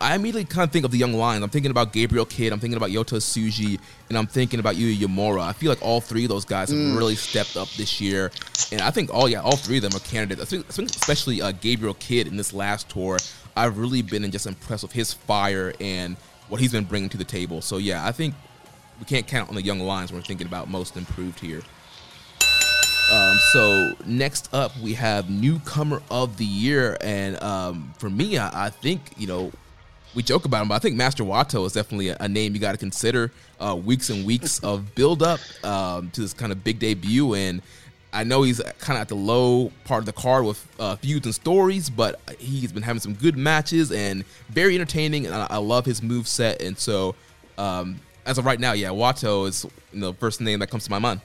I 0.01 0.15
immediately 0.15 0.45
kind 0.45 0.67
of 0.67 0.71
think 0.71 0.85
of 0.85 0.91
the 0.91 0.97
young 0.97 1.13
lions. 1.13 1.43
I'm 1.43 1.49
thinking 1.49 1.71
about 1.71 1.93
Gabriel 1.93 2.25
Kidd. 2.25 2.51
I'm 2.51 2.59
thinking 2.59 2.77
about 2.77 2.89
Yota 2.89 3.17
Tsuji, 3.17 3.79
and 4.09 4.17
I'm 4.17 4.27
thinking 4.27 4.59
about 4.59 4.75
Yuya 4.75 4.97
Uemura. 4.97 5.41
I 5.41 5.53
feel 5.53 5.69
like 5.69 5.81
all 5.81 6.01
three 6.01 6.23
of 6.23 6.29
those 6.29 6.45
guys 6.45 6.69
have 6.69 6.77
mm. 6.77 6.97
really 6.97 7.15
stepped 7.15 7.55
up 7.55 7.69
this 7.71 8.01
year, 8.01 8.31
and 8.71 8.81
I 8.81 8.91
think 8.91 9.13
all 9.13 9.29
yeah, 9.29 9.41
all 9.41 9.55
three 9.55 9.77
of 9.77 9.83
them 9.83 9.95
are 9.95 9.99
candidates. 9.99 10.41
I 10.41 10.57
think, 10.57 10.69
especially 10.69 11.41
uh, 11.41 11.51
Gabriel 11.53 11.93
Kidd 11.95 12.27
in 12.27 12.37
this 12.37 12.53
last 12.53 12.89
tour. 12.89 13.17
I've 13.57 13.77
really 13.77 14.01
been 14.01 14.29
just 14.31 14.47
impressed 14.47 14.83
with 14.83 14.91
his 14.91 15.13
fire 15.13 15.73
and 15.79 16.17
what 16.49 16.59
he's 16.59 16.73
been 16.73 16.83
bringing 16.83 17.09
to 17.09 17.17
the 17.17 17.23
table. 17.23 17.61
So 17.61 17.77
yeah, 17.77 18.05
I 18.05 18.11
think 18.11 18.35
we 18.99 19.05
can't 19.05 19.25
count 19.25 19.49
on 19.49 19.55
the 19.55 19.61
young 19.61 19.79
lions 19.79 20.11
when 20.11 20.19
we're 20.19 20.25
thinking 20.25 20.47
about 20.47 20.69
most 20.69 20.97
improved 20.97 21.39
here. 21.39 21.61
Um, 23.11 23.37
so 23.53 23.93
next 24.05 24.51
up, 24.53 24.77
we 24.79 24.93
have 24.95 25.29
newcomer 25.29 26.01
of 26.09 26.37
the 26.37 26.45
year, 26.45 26.97
and 27.01 27.41
um, 27.43 27.93
for 27.99 28.09
me, 28.09 28.37
I, 28.37 28.65
I, 28.65 28.69
think 28.71 29.11
you 29.15 29.27
know 29.27 29.51
we 30.15 30.23
joke 30.23 30.45
about 30.45 30.61
him, 30.61 30.69
but 30.69 30.75
I 30.75 30.79
think 30.79 30.95
Master 30.95 31.23
Wato 31.23 31.65
is 31.65 31.73
definitely 31.73 32.09
a, 32.09 32.17
a 32.21 32.27
name 32.27 32.53
you 32.53 32.61
got 32.61 32.71
to 32.71 32.77
consider. 32.77 33.31
Uh, 33.59 33.75
weeks 33.75 34.09
and 34.09 34.25
weeks 34.25 34.59
of 34.59 34.95
build 34.95 35.21
up 35.21 35.39
um, 35.63 36.09
to 36.11 36.21
this 36.21 36.33
kind 36.33 36.51
of 36.51 36.63
big 36.63 36.79
debut, 36.79 37.35
and 37.35 37.61
I 38.13 38.23
know 38.23 38.43
he's 38.43 38.61
kind 38.79 38.97
of 38.97 39.01
at 39.01 39.09
the 39.09 39.15
low 39.15 39.71
part 39.83 39.99
of 39.99 40.05
the 40.05 40.13
card 40.13 40.45
with 40.45 40.65
uh, 40.79 40.95
feuds 40.95 41.25
and 41.25 41.35
stories, 41.35 41.89
but 41.89 42.19
he's 42.39 42.71
been 42.71 42.83
having 42.83 43.01
some 43.01 43.13
good 43.13 43.37
matches 43.37 43.91
and 43.91 44.23
very 44.47 44.75
entertaining, 44.75 45.25
and 45.25 45.35
I, 45.35 45.47
I 45.49 45.57
love 45.57 45.85
his 45.85 46.01
move 46.01 46.27
set. 46.27 46.61
And 46.61 46.77
so, 46.77 47.15
um, 47.57 47.99
as 48.25 48.37
of 48.37 48.45
right 48.45 48.59
now, 48.59 48.71
yeah, 48.71 48.89
Wato 48.89 49.47
is 49.47 49.65
you 49.91 49.99
know, 49.99 50.11
the 50.11 50.17
first 50.17 50.39
name 50.39 50.59
that 50.59 50.67
comes 50.67 50.85
to 50.85 50.91
my 50.91 50.99
mind. 50.99 51.19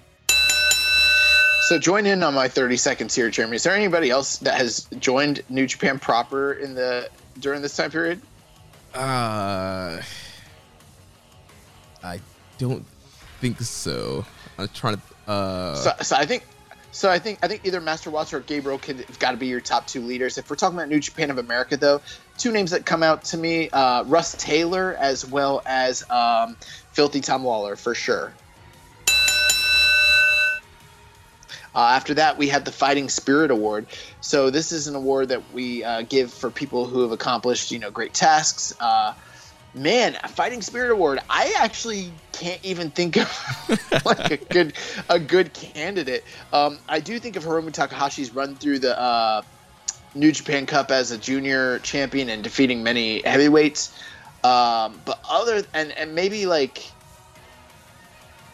So 1.69 1.79
join 1.79 2.07
in 2.07 2.25
on 2.25 2.35
my 2.35 2.49
30 2.49 2.77
seconds 2.77 3.15
here, 3.15 3.31
Jeremy. 3.31 3.55
Is 3.55 3.63
there 3.63 3.77
anybody 3.77 4.11
else 4.11 4.39
that 4.39 4.55
has 4.55 4.89
joined 4.99 5.43
New 5.49 5.69
Japan 5.69 6.01
proper 6.01 6.55
in 6.55 6.75
the 6.75 7.09
during 7.39 7.63
this 7.63 7.77
time 7.77 7.93
period? 7.93 8.21
Uh, 8.95 10.03
I 12.03 12.21
don't 12.59 12.85
think 13.41 13.61
so. 13.61 14.25
I'm 14.59 14.69
trying 14.69 14.97
to. 14.97 15.31
Uh, 15.31 15.75
so, 15.77 15.93
so 16.03 16.17
I 16.17 16.27
think 16.27 16.45
So 16.93 17.09
I 17.09 17.19
think 17.19 17.39
I 17.43 17.49
think 17.49 17.65
either 17.65 17.81
Master 17.81 18.11
Wato 18.11 18.35
or 18.35 18.41
Gabriel 18.41 18.79
have 18.79 19.19
got 19.19 19.31
to 19.31 19.37
be 19.37 19.47
your 19.47 19.61
top 19.61 19.87
two 19.87 20.01
leaders. 20.01 20.39
If 20.39 20.51
we're 20.51 20.57
talking 20.57 20.77
about 20.77 20.89
New 20.89 21.01
Japan 21.01 21.31
of 21.31 21.39
America, 21.39 21.77
though, 21.77 22.01
two 22.37 22.51
names 22.51 22.73
that 22.73 22.85
come 22.85 23.03
out 23.03 23.25
to 23.27 23.39
me: 23.39 23.71
uh, 23.71 24.03
Rust 24.05 24.41
Taylor 24.41 24.97
as 24.99 25.25
well 25.25 25.63
as 25.65 26.09
um, 26.11 26.57
Filthy 26.93 27.21
Tom 27.21 27.45
Lawlor 27.45 27.77
for 27.77 27.95
sure. 27.95 28.33
Uh, 31.75 31.93
after 31.95 32.15
that, 32.15 32.37
we 32.37 32.49
had 32.49 32.65
the 32.65 32.73
Fighting 32.73 33.09
Spirit 33.09 33.51
Award. 33.51 33.87
So 34.21 34.51
this 34.51 34.73
is 34.73 34.87
an 34.87 34.95
award 34.95 35.29
that 35.29 35.53
we 35.53 35.85
uh, 35.85 36.03
give 36.03 36.33
for 36.33 36.51
people 36.51 36.87
who 36.87 37.03
have 37.03 37.13
accomplished, 37.13 37.71
you 37.71 37.79
know, 37.79 37.91
great 37.91 38.15
tasks. 38.15 38.73
Uh, 38.81 39.15
man, 39.75 40.17
a 40.23 40.29
Fighting 40.29 40.63
Spirit 40.63 40.91
Award. 40.91 41.21
I 41.29 41.55
actually 41.59 42.13
can't 42.33 42.63
even 42.65 42.91
think 42.91 43.17
of 43.17 44.03
like 44.05 44.31
a 44.31 44.37
good 44.37 44.73
a 45.09 45.19
good 45.19 45.55
candidate. 45.55 46.25
Um, 46.53 46.79
I 46.89 47.01
do 47.01 47.19
think 47.19 47.37
of 47.37 47.45
Hiromu 47.45 47.71
Takahashi's 47.71 48.35
run 48.35 48.57
through 48.57 48.81
the 48.81 48.99
uh, 48.99 49.43
New 50.15 50.33
Japan 50.33 50.67
Cup 50.67 50.91
as 50.91 51.11
a 51.11 51.19
junior 51.19 51.79
champion 51.81 52.29
and 52.29 52.43
defeating 52.43 52.83
many 52.83 53.23
heavyweights. 53.23 53.97
Um, 54.43 55.01
but 55.05 55.21
other 55.29 55.63
and 55.75 55.93
and 55.93 56.15
maybe 56.15 56.47
like 56.47 56.93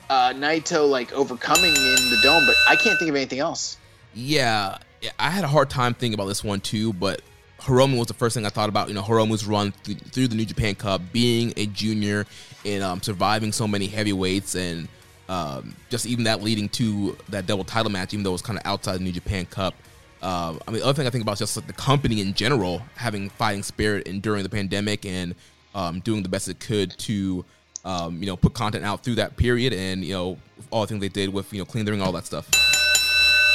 uh, 0.09 0.33
Naito 0.33 0.89
like 0.89 1.13
overcoming 1.13 1.75
in 1.75 2.11
the 2.11 2.19
dome, 2.23 2.47
but 2.47 2.57
I 2.69 2.77
can't 2.77 2.99
think 2.99 3.09
of 3.09 3.17
anything 3.17 3.39
else. 3.39 3.77
Yeah, 4.15 4.79
I 5.19 5.31
had 5.31 5.45
a 5.45 5.49
hard 5.49 5.71
time 5.71 5.95
thinking 5.95 6.15
about 6.15 6.27
this 6.27 6.43
one 6.43 6.61
too, 6.61 6.93
but 6.95 7.23
Hiromu 7.61 7.99
was 7.99 8.07
the 8.07 8.15
first 8.15 8.35
thing 8.35 8.47
I 8.47 8.51
thought 8.51 8.69
about. 8.69 8.89
You 8.89 8.95
know, 8.95 9.03
Hiromu's 9.03 9.47
run 9.47 9.73
th- 9.85 9.99
through 9.99 10.29
the 10.29 10.37
New 10.37 10.45
Japan 10.45 10.75
Cup, 10.75 11.03
being 11.13 11.53
a 11.57 11.67
junior 11.67 12.27
and 12.65 12.83
um, 12.83 13.03
surviving 13.03 13.53
so 13.53 13.67
many 13.67 13.87
heavyweights, 13.87 14.55
and 14.55 14.89
um, 15.29 15.75
just 15.91 16.07
even 16.07 16.25
that 16.25 16.43
leading 16.43 16.69
to 16.71 17.17
that 17.29 17.47
double 17.47 17.65
title 17.65 17.91
match, 17.91 18.15
even 18.15 18.23
though 18.23 18.31
it 18.31 18.35
was 18.35 18.43
kind 18.43 18.59
of 18.59 18.67
outside 18.67 18.97
the 18.97 19.05
New 19.05 19.13
Japan 19.13 19.47
Cup. 19.47 19.75
Uh, 20.23 20.57
I 20.67 20.71
mean, 20.71 20.81
the 20.81 20.87
other 20.87 20.95
thing 20.95 21.07
I 21.07 21.11
think 21.11 21.23
about 21.23 21.33
is 21.33 21.39
just 21.41 21.57
like 21.57 21.67
the 21.67 21.73
company 21.73 22.21
in 22.21 22.35
general 22.35 22.83
having 22.95 23.29
fighting 23.29 23.63
spirit 23.63 24.09
and 24.09 24.23
during 24.23 24.43
the 24.43 24.49
pandemic 24.49 25.05
and 25.05 25.35
um, 25.75 26.01
doing 26.01 26.23
the 26.23 26.29
best 26.29 26.49
it 26.49 26.59
could 26.59 26.97
to, 26.99 27.45
um, 27.87 28.19
you 28.21 28.27
know, 28.27 28.37
put 28.37 28.53
content 28.53 28.85
out 28.85 29.03
through 29.03 29.15
that 29.15 29.37
period 29.37 29.73
and 29.73 30.05
you 30.05 30.13
know 30.13 30.37
all 30.71 30.83
the 30.83 30.89
things 30.89 31.01
they 31.01 31.09
did 31.09 31.33
with 31.33 31.51
you 31.53 31.61
know 31.61 31.65
clean 31.65 31.85
the 31.85 31.93
ring, 31.93 32.03
all 32.03 32.13
that 32.13 32.27
stuff. 32.27 32.51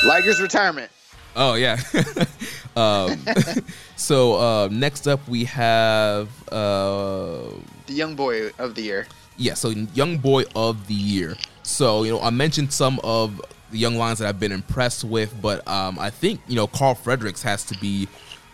Liger's 0.06 0.42
retirement. 0.42 0.90
Oh 1.36 1.56
yeah. 1.56 1.78
um, 2.76 3.24
so 3.98 4.36
uh, 4.36 4.70
next 4.72 5.08
up 5.08 5.26
we 5.28 5.44
have 5.44 6.30
uh, 6.50 7.44
the 7.86 7.94
young 7.94 8.16
boy 8.16 8.50
of 8.58 8.74
the 8.74 8.82
year. 8.82 9.08
Yeah, 9.38 9.54
so 9.54 9.70
young 9.70 10.18
boy 10.18 10.44
of 10.56 10.88
the 10.88 10.94
year. 10.94 11.36
So 11.64 12.04
you 12.04 12.12
know 12.12 12.22
I 12.22 12.30
mentioned 12.30 12.72
some 12.72 13.00
of 13.04 13.42
the 13.70 13.78
young 13.78 13.96
lions 13.96 14.20
that 14.20 14.30
I've 14.30 14.40
been 14.40 14.52
impressed 14.54 15.04
with, 15.04 15.40
but 15.42 15.68
um, 15.68 16.00
I 16.00 16.10
think 16.10 16.40
you 16.48 16.56
know 16.56 16.68
Karl 16.68 16.96
Fredericks 16.96 17.44
has 17.44 17.66
to 17.66 17.78
be 17.80 18.08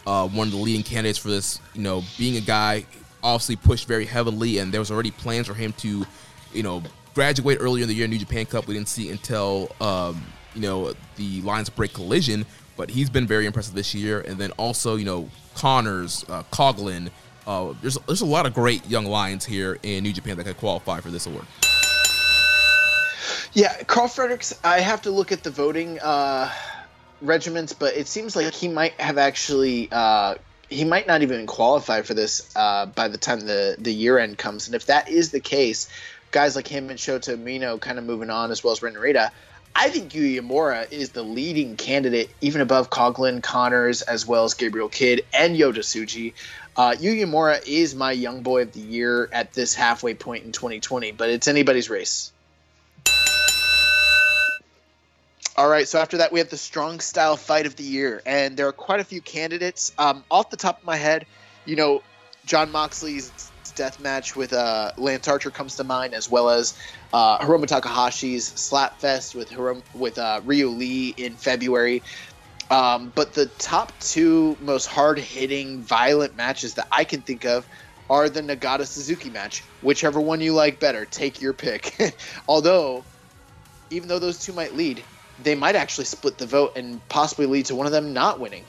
uh, 0.07 0.27
one 0.27 0.47
of 0.47 0.53
the 0.53 0.59
leading 0.59 0.83
candidates 0.83 1.19
for 1.19 1.29
this. 1.29 1.61
You 1.75 1.83
know, 1.83 2.03
being 2.17 2.35
a 2.37 2.41
guy 2.41 2.85
obviously 3.27 3.57
pushed 3.57 3.87
very 3.87 4.05
heavily, 4.05 4.59
and 4.59 4.73
there 4.73 4.79
was 4.79 4.89
already 4.89 5.11
plans 5.11 5.47
for 5.47 5.53
him 5.53 5.73
to, 5.73 6.05
you 6.53 6.63
know, 6.63 6.81
graduate 7.13 7.57
earlier 7.59 7.83
in 7.83 7.89
the 7.89 7.95
year 7.95 8.07
New 8.07 8.17
Japan 8.17 8.45
Cup. 8.45 8.67
We 8.67 8.73
didn't 8.73 8.87
see 8.87 9.09
until 9.09 9.71
um, 9.81 10.23
you 10.55 10.61
know 10.61 10.93
the 11.17 11.41
Lions 11.41 11.69
break 11.69 11.93
collision, 11.93 12.45
but 12.77 12.89
he's 12.89 13.09
been 13.09 13.27
very 13.27 13.45
impressive 13.45 13.73
this 13.73 13.93
year. 13.93 14.21
And 14.21 14.37
then 14.37 14.51
also, 14.51 14.95
you 14.95 15.05
know, 15.05 15.29
Connors, 15.55 16.25
uh, 16.29 16.43
Coughlin. 16.51 17.09
Uh, 17.45 17.73
there's 17.81 17.97
there's 18.07 18.21
a 18.21 18.25
lot 18.25 18.45
of 18.45 18.53
great 18.53 18.87
young 18.89 19.05
lions 19.05 19.45
here 19.45 19.77
in 19.83 20.03
New 20.03 20.13
Japan 20.13 20.37
that 20.37 20.45
could 20.45 20.57
qualify 20.57 20.99
for 20.99 21.11
this 21.11 21.27
award. 21.27 21.45
Yeah, 23.53 23.75
Karl 23.83 24.07
Fredericks. 24.07 24.57
I 24.63 24.79
have 24.79 25.01
to 25.03 25.11
look 25.11 25.31
at 25.31 25.43
the 25.43 25.49
voting 25.49 25.99
uh, 25.99 26.51
regiments, 27.21 27.73
but 27.73 27.95
it 27.95 28.07
seems 28.07 28.35
like 28.35 28.53
he 28.53 28.67
might 28.67 28.93
have 29.01 29.17
actually. 29.17 29.89
Uh, 29.91 30.35
he 30.69 30.83
might 30.83 31.07
not 31.07 31.21
even 31.21 31.47
qualify 31.47 32.01
for 32.01 32.13
this 32.13 32.49
uh, 32.55 32.85
by 32.87 33.07
the 33.07 33.17
time 33.17 33.39
the 33.41 33.75
the 33.79 33.93
year 33.93 34.17
end 34.17 34.37
comes. 34.37 34.67
And 34.67 34.75
if 34.75 34.87
that 34.87 35.09
is 35.09 35.31
the 35.31 35.39
case, 35.39 35.89
guys 36.31 36.55
like 36.55 36.67
him 36.67 36.89
and 36.89 36.99
Shota 36.99 37.37
Umino 37.37 37.79
kind 37.79 37.97
of 37.97 38.05
moving 38.05 38.29
on, 38.29 38.51
as 38.51 38.63
well 38.63 38.73
as 38.73 38.81
Ren 38.81 38.93
Narita, 38.93 39.31
I 39.75 39.89
think 39.89 40.11
Yuya 40.11 40.41
Uemura 40.41 40.91
is 40.91 41.11
the 41.11 41.23
leading 41.23 41.75
candidate, 41.75 42.29
even 42.41 42.61
above 42.61 42.89
Coughlin, 42.89 43.43
Connors, 43.43 44.01
as 44.01 44.25
well 44.25 44.43
as 44.43 44.55
Gabriel 44.55 44.89
Kidd 44.89 45.23
and 45.33 45.55
Yota 45.55 45.79
Tsuji. 45.79 46.33
Uh, 46.75 46.91
Yuya 46.91 47.25
Uemura 47.25 47.67
is 47.67 47.95
my 47.95 48.11
young 48.11 48.41
boy 48.41 48.63
of 48.63 48.73
the 48.73 48.79
year 48.79 49.29
at 49.31 49.53
this 49.53 49.75
halfway 49.75 50.15
point 50.15 50.45
in 50.45 50.51
2020, 50.51 51.11
but 51.11 51.29
it's 51.29 51.47
anybody's 51.47 51.89
race. 51.89 52.31
All 55.57 55.67
right, 55.67 55.87
so 55.87 55.99
after 55.99 56.17
that, 56.17 56.31
we 56.31 56.37
have 56.37 56.49
the 56.49 56.57
strong 56.57 56.99
style 56.99 57.35
fight 57.35 57.65
of 57.65 57.75
the 57.77 57.83
year, 57.83 58.21
and 58.27 58.55
there 58.55 58.67
are 58.67 58.73
quite 58.73 58.99
a 58.99 59.03
few 59.03 59.21
candidates. 59.21 59.91
Um, 59.97 60.23
off 60.29 60.51
the 60.51 60.57
top 60.57 60.79
of 60.79 60.85
my 60.85 60.97
head, 60.97 61.25
you 61.65 61.75
know, 61.75 62.03
Jon 62.45 62.71
Moxley's 62.71 63.31
death 63.75 63.99
match 63.99 64.35
with 64.35 64.53
uh, 64.53 64.91
Lance 64.99 65.27
Archer 65.27 65.49
comes 65.49 65.75
to 65.77 65.83
mind, 65.83 66.13
as 66.13 66.29
well 66.29 66.51
as 66.51 66.77
uh, 67.11 67.39
Hiromu 67.39 67.65
Takahashi's 67.65 68.51
Slapfest 68.51 69.33
with 69.33 69.49
Hirom- 69.49 69.81
with 69.95 70.19
uh, 70.19 70.41
Ryu 70.45 70.69
Lee 70.69 71.15
in 71.17 71.33
February. 71.33 72.03
Um, 72.69 73.11
but 73.15 73.33
the 73.33 73.47
top 73.57 73.99
two 73.99 74.57
most 74.61 74.85
hard 74.85 75.17
hitting, 75.17 75.81
violent 75.81 76.35
matches 76.35 76.75
that 76.75 76.87
I 76.91 77.03
can 77.03 77.21
think 77.21 77.45
of 77.45 77.65
are 78.11 78.29
the 78.29 78.41
Nagata 78.41 78.85
Suzuki 78.85 79.31
match. 79.31 79.63
Whichever 79.81 80.21
one 80.21 80.39
you 80.39 80.53
like 80.53 80.79
better, 80.79 81.05
take 81.05 81.41
your 81.41 81.53
pick. 81.53 82.15
Although, 82.47 83.05
even 83.89 84.07
though 84.07 84.19
those 84.19 84.37
two 84.37 84.53
might 84.53 84.75
lead, 84.75 85.03
they 85.43 85.55
might 85.55 85.75
actually 85.75 86.05
split 86.05 86.37
the 86.37 86.45
vote 86.45 86.73
and 86.75 87.05
possibly 87.09 87.45
lead 87.45 87.65
to 87.65 87.75
one 87.75 87.85
of 87.85 87.91
them 87.91 88.13
not 88.13 88.39
winning 88.39 88.63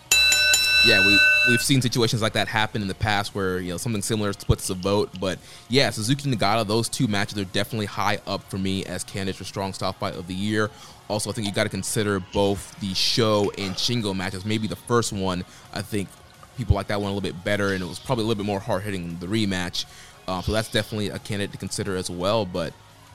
yeah, 0.86 1.05
we 1.05 1.18
we've 1.48 1.62
seen 1.62 1.82
situations 1.82 2.22
like 2.22 2.34
that 2.34 2.47
happen 2.47 2.82
in 2.82 2.88
the 2.88 2.94
past 2.94 3.34
where 3.34 3.58
you 3.58 3.72
know 3.72 3.76
something 3.76 4.02
similar 4.02 4.32
splits 4.32 4.68
the 4.68 4.74
vote. 4.74 5.10
But 5.20 5.38
yeah, 5.68 5.90
Suzuki 5.90 6.30
Nagata, 6.30 6.66
those 6.66 6.88
two 6.88 7.08
matches 7.08 7.38
are 7.38 7.44
definitely 7.44 7.86
high 7.86 8.20
up 8.26 8.42
for 8.44 8.58
me 8.58 8.84
as 8.84 9.05
candidates 9.05 9.38
for 9.38 9.44
strong 9.44 9.72
style 9.72 9.92
fight 9.92 10.14
of 10.14 10.26
the 10.26 10.34
year. 10.34 10.70
Also, 11.08 11.30
I 11.30 11.32
think 11.32 11.47
you 11.47 11.52
got 11.52 11.64
to 11.64 11.70
consider 11.70 12.20
both 12.20 12.78
the 12.80 12.94
Sho 12.94 13.50
and 13.58 13.74
Shingo 13.74 14.14
matches. 14.14 14.44
Maybe 14.44 14.68
the 14.68 14.76
first 14.76 15.12
one, 15.12 15.44
I 15.72 15.82
think 15.82 16.08
people 16.56 16.76
like 16.76 16.88
that 16.88 17.00
one 17.00 17.10
a 17.10 17.14
little 17.14 17.28
bit 17.28 17.44
better, 17.44 17.72
and 17.72 17.82
it 17.82 17.86
was 17.86 17.98
probably 17.98 18.24
a 18.24 18.26
little 18.26 18.42
bit 18.42 18.47
more 18.47 18.60
hard 18.60 18.82
hitting 18.82 19.18
the 19.18 19.26
rematch. 19.26 19.84
Um, 20.28 20.42
so 20.42 20.52
that's 20.52 20.70
definitely 20.70 21.08
a 21.08 21.18
candidate 21.18 21.52
to 21.52 21.58
consider 21.58 21.97
as 21.97 22.10
well. 22.10 22.44
But 22.44 22.72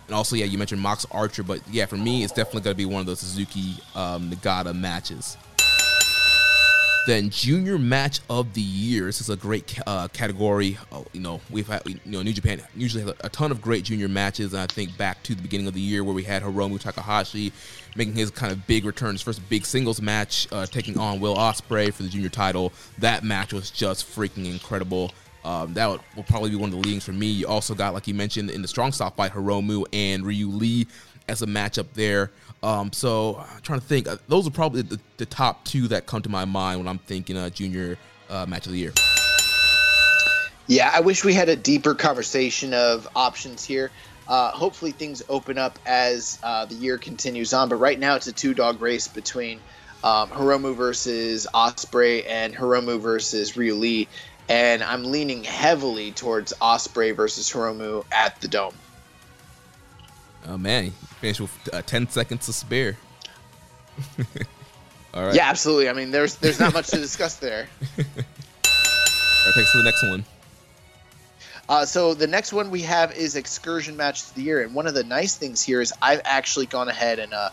and 0.08 0.16
also, 0.16 0.36
yeah, 0.36 0.46
you 0.46 0.58
mentioned 0.58 0.82
Mox 0.82 1.06
Archer, 1.12 1.44
but 1.44 1.62
yeah, 1.72 1.86
for 1.86 1.98
me, 1.98 2.24
it's 2.24 2.34
definitely 2.34 2.62
going 2.62 2.74
to 2.74 2.78
be 2.78 2.86
one 2.86 3.00
of 3.00 3.06
those 3.06 3.20
Suzuki 3.20 3.76
um, 3.96 4.30
Nagata 4.30 4.76
matches. 4.76 5.38
Then 7.06 7.30
junior 7.30 7.78
match 7.78 8.22
of 8.30 8.54
the 8.54 8.62
year. 8.62 9.08
This 9.08 9.20
is 9.20 9.30
a 9.30 9.36
great 9.36 9.78
uh, 9.86 10.08
category. 10.10 10.78
Uh, 10.90 11.02
you 11.12 11.20
know, 11.20 11.42
we've 11.50 11.68
had 11.68 11.82
you 11.86 12.00
know 12.06 12.22
New 12.22 12.32
Japan 12.32 12.62
usually 12.78 13.04
has 13.04 13.14
a 13.22 13.30
ton 13.30 13.52
of 13.52 13.62
great 13.62 13.84
junior 13.84 14.08
matches, 14.08 14.54
and 14.54 14.62
I 14.62 14.68
think 14.68 14.98
back 14.98 15.22
to 15.24 15.36
the 15.36 15.42
beginning 15.42 15.68
of 15.68 15.74
the 15.74 15.82
year 15.82 16.06
where 16.06 16.14
we 16.14 16.24
had 16.24 16.44
Hiromu 16.44 16.80
Takahashi 16.80 17.52
making 17.98 18.14
his 18.14 18.32
kind 18.32 18.54
of 18.54 18.66
big 18.68 18.86
return, 18.86 19.12
his 19.12 19.22
first 19.22 19.48
big 19.50 19.66
singles 19.66 20.02
match, 20.02 20.48
uh, 20.54 20.66
taking 20.66 20.98
on 20.98 21.20
Will 21.20 21.36
Ospreay 21.36 21.94
for 21.94 22.04
the 22.04 22.10
junior 22.10 22.30
title. 22.30 22.72
That 23.00 23.26
match 23.26 23.52
was 23.52 23.70
just 23.70 24.08
freaking 24.08 24.50
incredible. 24.50 25.12
Um, 25.46 25.74
that 25.74 25.90
would, 25.90 26.02
will 26.16 26.24
probably 26.24 26.50
be 26.50 26.56
one 26.56 26.70
of 26.70 26.76
the 26.76 26.82
leadings 26.82 27.04
for 27.04 27.12
me. 27.12 27.28
You 27.28 27.48
also 27.48 27.76
got, 27.76 27.94
like 27.94 28.08
you 28.08 28.14
mentioned, 28.14 28.50
in 28.50 28.62
the 28.62 28.68
strong 28.68 28.92
style 28.92 29.12
fight, 29.12 29.34
Hiromu 29.34 29.86
and 29.92 30.26
Ryu 30.26 30.48
Lee 30.48 30.88
as 31.28 31.42
a 31.42 31.46
matchup 31.46 31.88
there. 31.94 32.32
Um, 32.62 32.94
so 32.94 33.38
I'm 33.38 33.62
trying 33.62 33.82
to 33.82 33.86
think. 33.86 34.08
Uh, 34.08 34.18
those 34.28 34.48
are 34.48 34.52
probably 34.52 34.84
the, 34.84 35.00
the, 35.18 35.26
top 35.26 35.66
two 35.66 35.90
that 35.90 36.06
come 36.06 36.22
to 36.22 36.30
my 36.30 36.46
mind 36.46 36.80
when 36.80 36.88
I'm 36.88 37.00
thinking 37.00 37.36
uh, 37.36 37.50
junior 37.50 37.98
uh, 38.30 38.46
match 38.46 38.66
of 38.68 38.72
the 38.72 38.78
year. 38.78 38.94
Yeah, 40.68 40.90
I 40.94 41.02
wish 41.02 41.26
we 41.26 41.34
had 41.34 41.50
a 41.50 41.58
deeper 41.58 41.94
conversation 41.94 42.74
of 42.74 43.08
options 43.16 43.66
here. 43.66 43.92
Uh, 44.30 44.52
hopefully, 44.52 44.92
things 44.92 45.22
open 45.28 45.58
up 45.58 45.78
as 45.86 46.40
uh, 46.42 46.64
the 46.64 46.76
year 46.76 46.98
continues 46.98 47.54
on. 47.54 47.68
But 47.68 47.76
right 47.76 48.00
now, 48.00 48.16
it's 48.16 48.28
a 48.28 48.32
two 48.32 48.54
dog 48.54 48.82
race 48.82 49.10
between 49.10 49.60
um, 50.04 50.30
Hiromu 50.30 50.76
versus 50.76 51.48
Ospreay 51.54 52.26
and 52.28 52.56
Hiromu 52.56 53.00
versus 53.00 53.58
Ryu 53.58 53.76
Lee. 53.76 54.08
And 54.50 54.84
I'm 54.84 55.06
leaning 55.06 55.44
heavily 55.44 56.12
towards 56.12 56.54
Ospreay 56.62 57.16
versus 57.16 57.50
Hiromu 57.52 58.06
at 58.12 58.40
the 58.42 58.48
Dome. 58.48 58.74
Oh 60.46 60.58
man, 60.58 60.86
you 60.86 60.92
finished 60.92 61.42
with 61.42 61.70
uh, 61.72 61.82
ten 61.84 62.10
seconds 62.10 62.46
to 62.48 62.54
spare. 62.54 62.98
All 65.14 65.26
right. 65.26 65.36
Yeah, 65.36 65.50
absolutely. 65.50 65.90
I 65.90 65.94
mean, 65.94 66.12
there's 66.12 66.36
there's 66.36 66.60
not 66.60 66.74
much 66.74 66.88
to 66.88 66.98
discuss 66.98 67.38
there. 67.38 67.68
All 67.98 68.04
right, 68.06 69.56
thanks 69.56 69.72
for 69.72 69.78
the 69.78 69.84
next 69.84 70.04
one. 70.04 70.26
Uh, 71.70 71.86
so 71.86 72.14
the 72.14 72.28
next 72.28 72.52
one 72.52 72.72
we 72.72 72.82
have 72.82 73.16
is 73.16 73.36
excursion 73.36 73.96
match 73.96 74.24
of 74.24 74.36
the 74.36 74.42
year, 74.42 74.62
and 74.62 74.74
one 74.76 74.88
of 74.88 74.94
the 74.94 75.04
nice 75.04 75.36
things 75.36 75.62
here 75.62 75.80
is 75.80 75.94
I've 76.02 76.22
actually 76.26 76.66
gone 76.66 76.90
ahead 76.90 77.20
and 77.20 77.34
uh, 77.34 77.50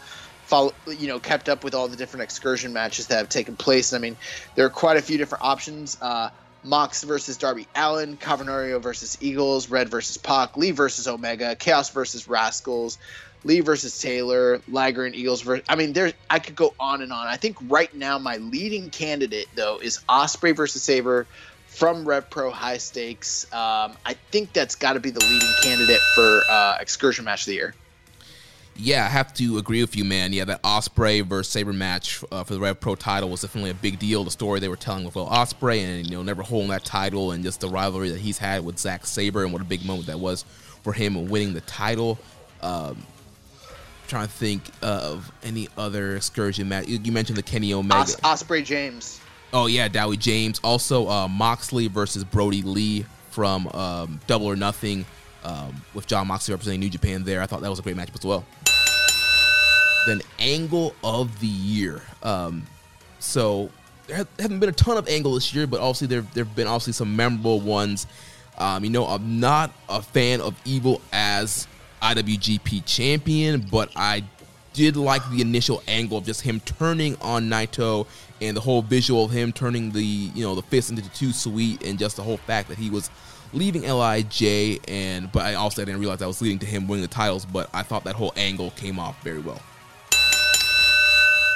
follow, 0.46 0.72
you 0.86 1.06
know, 1.06 1.20
kept 1.20 1.48
up 1.48 1.62
with 1.62 1.74
all 1.74 1.86
the 1.86 1.96
different 1.96 2.24
excursion 2.24 2.72
matches 2.72 3.06
that 3.06 3.18
have 3.18 3.28
taken 3.28 3.56
place. 3.56 3.92
And 3.92 4.00
I 4.00 4.02
mean, 4.02 4.16
there 4.56 4.66
are 4.66 4.70
quite 4.70 4.96
a 4.96 5.02
few 5.02 5.16
different 5.16 5.44
options. 5.44 5.96
Uh, 6.02 6.30
Mox 6.62 7.02
versus 7.04 7.36
Darby 7.36 7.66
Allin, 7.74 8.16
Cavernario 8.16 8.80
versus 8.80 9.16
Eagles, 9.20 9.68
Red 9.68 9.88
versus 9.88 10.16
Pac, 10.16 10.56
Lee 10.56 10.70
versus 10.70 11.08
Omega, 11.08 11.56
Chaos 11.56 11.90
versus 11.90 12.28
Rascals, 12.28 12.98
Lee 13.44 13.60
versus 13.60 13.98
Taylor, 14.00 14.60
Liger 14.68 15.04
and 15.04 15.14
Eagles 15.14 15.42
versus. 15.42 15.64
I 15.68 15.76
mean, 15.76 15.92
there's 15.92 16.12
I 16.28 16.38
could 16.38 16.56
go 16.56 16.74
on 16.78 17.02
and 17.02 17.12
on. 17.12 17.26
I 17.26 17.36
think 17.36 17.56
right 17.68 17.92
now 17.94 18.18
my 18.18 18.36
leading 18.36 18.90
candidate 18.90 19.48
though 19.54 19.78
is 19.82 20.00
Ospreay 20.08 20.54
versus 20.54 20.82
Sabre 20.82 21.26
from 21.66 22.04
Rev 22.06 22.28
Pro 22.28 22.50
High 22.50 22.78
Stakes. 22.78 23.44
Um, 23.52 23.92
I 24.04 24.14
think 24.30 24.52
that's 24.52 24.74
got 24.74 24.94
to 24.94 25.00
be 25.00 25.10
the 25.10 25.24
leading 25.24 25.52
candidate 25.62 26.00
for 26.14 26.42
uh, 26.48 26.76
excursion 26.80 27.24
match 27.24 27.42
of 27.42 27.46
the 27.46 27.54
year. 27.54 27.74
Yeah, 28.82 29.04
I 29.04 29.08
have 29.08 29.34
to 29.34 29.58
agree 29.58 29.82
with 29.82 29.94
you, 29.94 30.04
man. 30.04 30.32
Yeah, 30.32 30.44
that 30.46 30.62
Ospreay 30.62 31.22
versus 31.24 31.52
Sabre 31.52 31.72
match 31.72 32.24
uh, 32.32 32.44
for 32.44 32.54
the 32.54 32.60
Rev 32.60 32.80
Pro 32.80 32.94
title 32.94 33.28
was 33.28 33.42
definitely 33.42 33.70
a 33.70 33.74
big 33.74 33.98
deal. 33.98 34.24
The 34.24 34.30
story 34.30 34.58
they 34.58 34.68
were 34.68 34.76
telling 34.76 35.04
with 35.04 35.14
Will 35.14 35.26
Ospreay 35.26 35.80
and 35.80 36.06
you 36.06 36.16
know 36.16 36.22
never 36.22 36.42
holding 36.42 36.70
that 36.70 36.84
title 36.84 37.32
and 37.32 37.44
just 37.44 37.60
the 37.60 37.68
rivalry 37.68 38.10
that 38.10 38.20
he's 38.20 38.38
had 38.38 38.64
with 38.64 38.78
Zack 38.78 39.04
Sabre 39.06 39.44
and 39.44 39.52
what 39.52 39.60
a 39.60 39.66
big 39.66 39.84
moment 39.84 40.06
that 40.06 40.18
was 40.18 40.44
for 40.82 40.92
him 40.92 41.28
winning 41.28 41.52
the 41.52 41.60
title. 41.62 42.18
Um, 42.62 43.02
trying 44.08 44.26
to 44.26 44.32
think 44.32 44.62
of 44.82 45.30
any 45.42 45.68
other 45.76 46.16
excursion 46.16 46.68
match. 46.68 46.88
You 46.88 47.12
mentioned 47.12 47.38
the 47.38 47.42
Kenny 47.42 47.72
Omega, 47.74 48.00
Os- 48.00 48.16
Ospreay 48.16 48.64
James. 48.64 49.20
Oh 49.52 49.66
yeah, 49.66 49.88
Dowie 49.88 50.16
James. 50.16 50.60
Also 50.64 51.08
uh, 51.08 51.28
Moxley 51.28 51.88
versus 51.88 52.24
Brodie 52.24 52.62
Lee 52.62 53.04
from 53.30 53.68
um, 53.68 54.20
Double 54.26 54.46
or 54.46 54.56
Nothing 54.56 55.04
um, 55.44 55.82
with 55.94 56.06
Jon 56.06 56.26
Moxley 56.26 56.52
representing 56.54 56.80
New 56.80 56.90
Japan. 56.90 57.24
There, 57.24 57.42
I 57.42 57.46
thought 57.46 57.60
that 57.62 57.70
was 57.70 57.78
a 57.78 57.82
great 57.82 57.96
matchup 57.96 58.16
as 58.16 58.24
well. 58.24 58.44
Angle 60.40 60.94
of 61.04 61.38
the 61.40 61.46
Year. 61.46 62.02
Um, 62.22 62.66
so 63.18 63.70
there 64.06 64.26
haven't 64.38 64.60
been 64.60 64.68
a 64.68 64.72
ton 64.72 64.96
of 64.96 65.08
Angle 65.08 65.34
this 65.34 65.54
year, 65.54 65.66
but 65.66 65.80
obviously 65.80 66.06
there 66.08 66.22
there've 66.34 66.54
been 66.54 66.66
obviously 66.66 66.92
some 66.92 67.14
memorable 67.14 67.60
ones. 67.60 68.06
Um, 68.58 68.84
you 68.84 68.90
know, 68.90 69.06
I'm 69.06 69.40
not 69.40 69.72
a 69.88 70.02
fan 70.02 70.40
of 70.40 70.60
Evil 70.64 71.00
as 71.12 71.66
IWGP 72.02 72.84
champion, 72.84 73.66
but 73.70 73.90
I 73.96 74.24
did 74.72 74.96
like 74.96 75.28
the 75.30 75.40
initial 75.40 75.82
angle 75.88 76.18
of 76.18 76.24
just 76.24 76.42
him 76.42 76.60
turning 76.60 77.16
on 77.20 77.48
Naito 77.48 78.06
and 78.40 78.56
the 78.56 78.60
whole 78.60 78.82
visual 78.82 79.24
of 79.24 79.30
him 79.30 79.52
turning 79.52 79.90
the 79.90 80.02
you 80.02 80.44
know 80.44 80.54
the 80.54 80.62
fist 80.62 80.90
into 80.90 81.02
the 81.02 81.08
too 81.10 81.32
sweet 81.32 81.82
and 81.82 81.98
just 81.98 82.16
the 82.16 82.22
whole 82.22 82.36
fact 82.36 82.68
that 82.68 82.78
he 82.78 82.88
was 82.88 83.10
leaving 83.52 83.82
Lij 83.82 84.80
and 84.86 85.30
but 85.32 85.44
I 85.44 85.54
also 85.54 85.84
didn't 85.84 86.00
realize 86.00 86.20
that 86.20 86.28
was 86.28 86.40
leading 86.40 86.60
to 86.60 86.66
him 86.66 86.86
winning 86.86 87.02
the 87.02 87.08
titles, 87.08 87.44
but 87.44 87.68
I 87.74 87.82
thought 87.82 88.04
that 88.04 88.14
whole 88.14 88.32
angle 88.36 88.70
came 88.72 88.98
off 88.98 89.20
very 89.22 89.40
well. 89.40 89.60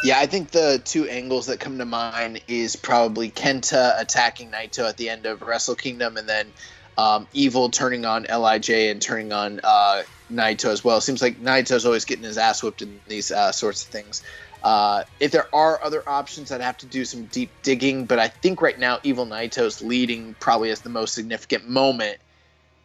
Yeah, 0.05 0.19
I 0.19 0.27
think 0.27 0.51
the 0.51 0.83
two 0.85 1.09
angles 1.09 1.47
that 1.47 1.61
come 1.61 1.79
to 1.79 1.87
mind 1.87 2.43
is 2.47 2.77
probably 2.77 3.31
Kenta 3.31 3.99
attacking 3.99 4.51
Naito 4.51 4.87
at 4.87 4.99
the 4.99 5.09
end 5.09 5.25
of 5.25 5.41
Wrestle 5.41 5.77
Kingdom, 5.77 6.19
and 6.19 6.29
then 6.29 6.53
um, 6.99 7.27
Evil 7.33 7.71
turning 7.71 8.05
on 8.05 8.25
Lij 8.25 8.69
and 8.69 9.01
turning 9.01 9.33
on 9.33 9.61
uh, 9.65 10.03
Naito 10.31 10.67
as 10.67 10.85
well. 10.85 11.01
Seems 11.01 11.23
like 11.23 11.41
Naito's 11.41 11.87
always 11.87 12.05
getting 12.05 12.25
his 12.25 12.37
ass 12.37 12.63
whipped 12.63 12.83
in 12.83 13.01
these 13.09 13.33
uh, 13.33 13.51
sorts 13.51 13.83
of 13.83 13.89
things. 13.89 14.23
Uh, 14.63 15.05
if 15.21 15.31
there 15.31 15.49
are 15.55 15.83
other 15.83 16.07
options, 16.07 16.53
I'd 16.53 16.61
have 16.61 16.77
to 16.79 16.87
do 16.87 17.07
some 17.07 17.25
deep 17.25 17.51
digging, 17.63 18.05
but 18.05 18.19
I 18.19 18.29
think 18.29 18.61
right 18.61 18.79
now 18.79 18.99
Evil 19.05 19.25
Naito's 19.25 19.81
leading 19.81 20.35
probably 20.39 20.69
as 20.69 20.83
the 20.83 20.91
most 20.91 21.15
significant 21.15 21.67
moment 21.67 22.19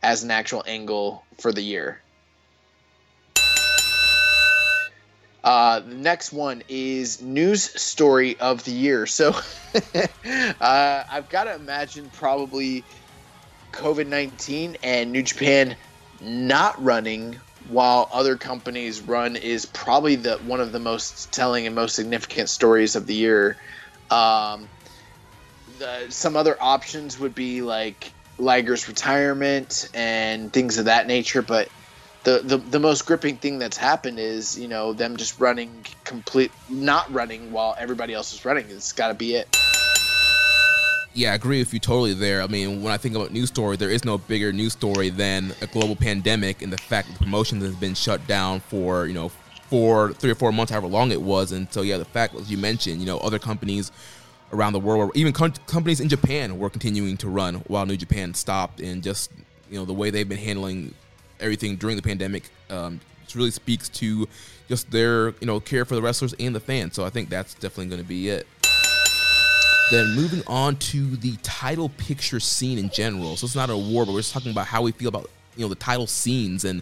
as 0.01 0.23
an 0.23 0.31
actual 0.31 0.63
angle 0.65 1.25
for 1.37 1.51
the 1.51 1.61
year. 1.61 2.01
Uh, 5.43 5.79
the 5.79 5.95
next 5.95 6.33
one 6.33 6.63
is 6.67 7.21
news 7.21 7.63
story 7.81 8.37
of 8.39 8.63
the 8.65 8.71
year. 8.71 9.05
So 9.05 9.29
uh, 9.95 11.03
I've 11.09 11.29
got 11.29 11.45
to 11.45 11.55
imagine 11.55 12.09
probably 12.11 12.83
COVID 13.71 14.07
19 14.07 14.77
and 14.83 15.11
New 15.11 15.23
Japan 15.23 15.75
not 16.21 16.81
running 16.83 17.39
while 17.69 18.09
other 18.11 18.35
companies 18.35 19.01
run 19.01 19.35
is 19.35 19.65
probably 19.65 20.15
the 20.15 20.37
one 20.37 20.59
of 20.59 20.71
the 20.71 20.79
most 20.79 21.31
telling 21.31 21.65
and 21.65 21.75
most 21.75 21.95
significant 21.95 22.49
stories 22.49 22.95
of 22.95 23.05
the 23.07 23.13
year. 23.13 23.57
Um, 24.09 24.67
the, 25.77 26.07
some 26.09 26.35
other 26.35 26.57
options 26.59 27.19
would 27.19 27.35
be 27.35 27.61
like 27.61 28.11
Liger's 28.37 28.87
retirement 28.87 29.89
and 29.93 30.51
things 30.51 30.77
of 30.77 30.85
that 30.85 31.07
nature, 31.07 31.41
but 31.41 31.69
the, 32.29 32.41
the 32.43 32.57
the 32.57 32.79
most 32.79 33.05
gripping 33.05 33.37
thing 33.37 33.59
that's 33.59 33.77
happened 33.77 34.19
is 34.19 34.57
you 34.57 34.67
know 34.67 34.93
them 34.93 35.17
just 35.17 35.39
running 35.39 35.85
complete 36.03 36.51
not 36.69 37.11
running 37.11 37.51
while 37.51 37.75
everybody 37.79 38.13
else 38.13 38.33
is 38.33 38.45
running. 38.45 38.65
It's 38.69 38.91
got 38.91 39.07
to 39.07 39.13
be 39.13 39.35
it. 39.35 39.55
Yeah, 41.15 41.31
I 41.31 41.35
agree 41.35 41.59
with 41.59 41.73
you 41.73 41.79
totally 41.79 42.13
there. 42.13 42.43
I 42.43 42.47
mean, 42.47 42.83
when 42.83 42.93
I 42.93 42.97
think 42.97 43.15
about 43.15 43.31
news 43.31 43.49
story, 43.49 43.77
there 43.77 43.89
is 43.89 44.05
no 44.05 44.19
bigger 44.19 44.53
news 44.53 44.73
story 44.73 45.09
than 45.09 45.53
a 45.61 45.67
global 45.67 45.95
pandemic 45.95 46.61
and 46.61 46.71
the 46.71 46.77
fact 46.77 47.07
that 47.07 47.17
the 47.17 47.23
promotion 47.23 47.59
has 47.61 47.75
been 47.75 47.95
shut 47.95 48.25
down 48.27 48.59
for, 48.59 49.07
you 49.07 49.13
know, 49.13 49.29
for 49.69 50.13
three 50.13 50.29
or 50.29 50.35
four 50.35 50.51
months, 50.51 50.71
however 50.71 50.87
long 50.87 51.11
it 51.11 51.21
was. 51.21 51.51
And 51.51 51.71
so, 51.73 51.81
yeah, 51.81 51.97
the 51.97 52.05
fact, 52.05 52.35
as 52.35 52.51
you 52.51 52.59
mentioned, 52.59 52.99
you 52.99 53.07
know, 53.07 53.17
other 53.17 53.39
companies 53.39 53.91
around 54.53 54.73
the 54.73 54.79
world, 54.79 55.09
or 55.09 55.11
even 55.15 55.33
com- 55.33 55.53
companies 55.65 55.99
in 55.99 56.09
Japan, 56.09 56.59
were 56.59 56.69
continuing 56.69 57.17
to 57.17 57.27
run 57.27 57.55
while 57.67 57.87
New 57.87 57.97
Japan 57.97 58.35
stopped. 58.35 58.79
And 58.79 59.01
just, 59.01 59.31
you 59.69 59.79
know, 59.79 59.85
the 59.85 59.93
way 59.93 60.11
they've 60.11 60.29
been 60.29 60.37
handling 60.37 60.93
everything 61.39 61.75
during 61.75 61.95
the 61.95 62.01
pandemic 62.01 62.49
um, 62.69 62.99
really 63.35 63.51
speaks 63.51 63.89
to 63.89 64.27
just 64.67 64.89
their, 64.91 65.29
you 65.39 65.47
know, 65.47 65.59
care 65.59 65.85
for 65.85 65.95
the 65.95 66.01
wrestlers 66.01 66.33
and 66.33 66.55
the 66.55 66.59
fans. 66.59 66.95
So 66.95 67.05
I 67.05 67.09
think 67.09 67.29
that's 67.29 67.53
definitely 67.53 67.87
going 67.87 68.01
to 68.01 68.07
be 68.07 68.29
it. 68.29 68.47
Then 69.91 70.15
moving 70.15 70.43
on 70.45 70.75
to 70.75 71.15
the 71.15 71.35
title 71.41 71.89
picture 71.89 72.39
scene 72.39 72.77
in 72.77 72.89
general. 72.89 73.35
So 73.35 73.45
it's 73.45 73.55
not 73.55 73.69
a 73.69 73.77
war, 73.77 74.05
but 74.05 74.13
we're 74.13 74.19
just 74.19 74.33
talking 74.33 74.51
about 74.51 74.67
how 74.67 74.83
we 74.83 74.91
feel 74.91 75.09
about 75.09 75.29
you 75.55 75.65
know 75.65 75.69
the 75.69 75.75
title 75.75 76.07
scenes 76.07 76.63
and 76.63 76.81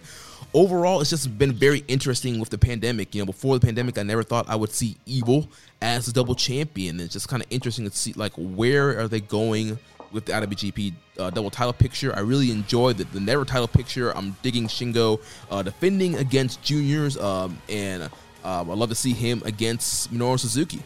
overall 0.53 1.01
it's 1.01 1.09
just 1.09 1.37
been 1.37 1.51
very 1.51 1.83
interesting 1.87 2.39
with 2.39 2.49
the 2.49 2.57
pandemic 2.57 3.13
you 3.15 3.21
know 3.21 3.25
before 3.25 3.57
the 3.57 3.65
pandemic 3.65 3.97
i 3.97 4.03
never 4.03 4.23
thought 4.23 4.47
i 4.47 4.55
would 4.55 4.71
see 4.71 4.95
evil 5.05 5.49
as 5.81 6.07
a 6.07 6.13
double 6.13 6.35
champion 6.35 6.99
it's 6.99 7.13
just 7.13 7.27
kind 7.27 7.41
of 7.41 7.47
interesting 7.51 7.89
to 7.89 7.95
see 7.95 8.13
like 8.13 8.31
where 8.35 8.99
are 8.99 9.07
they 9.07 9.19
going 9.19 9.79
with 10.11 10.25
the 10.25 10.33
IWGP 10.33 10.93
uh, 11.19 11.29
double 11.29 11.49
title 11.49 11.73
picture. 11.73 12.15
I 12.15 12.19
really 12.19 12.51
enjoy 12.51 12.93
the, 12.93 13.03
the 13.05 13.19
never 13.19 13.45
title 13.45 13.67
picture. 13.67 14.15
I'm 14.15 14.35
digging 14.41 14.67
Shingo 14.67 15.21
uh, 15.49 15.63
defending 15.63 16.15
against 16.15 16.61
juniors, 16.63 17.17
um, 17.17 17.61
and 17.69 18.03
uh, 18.03 18.09
I'd 18.43 18.67
love 18.67 18.89
to 18.89 18.95
see 18.95 19.13
him 19.13 19.41
against 19.45 20.13
Minoru 20.13 20.39
Suzuki. 20.39 20.81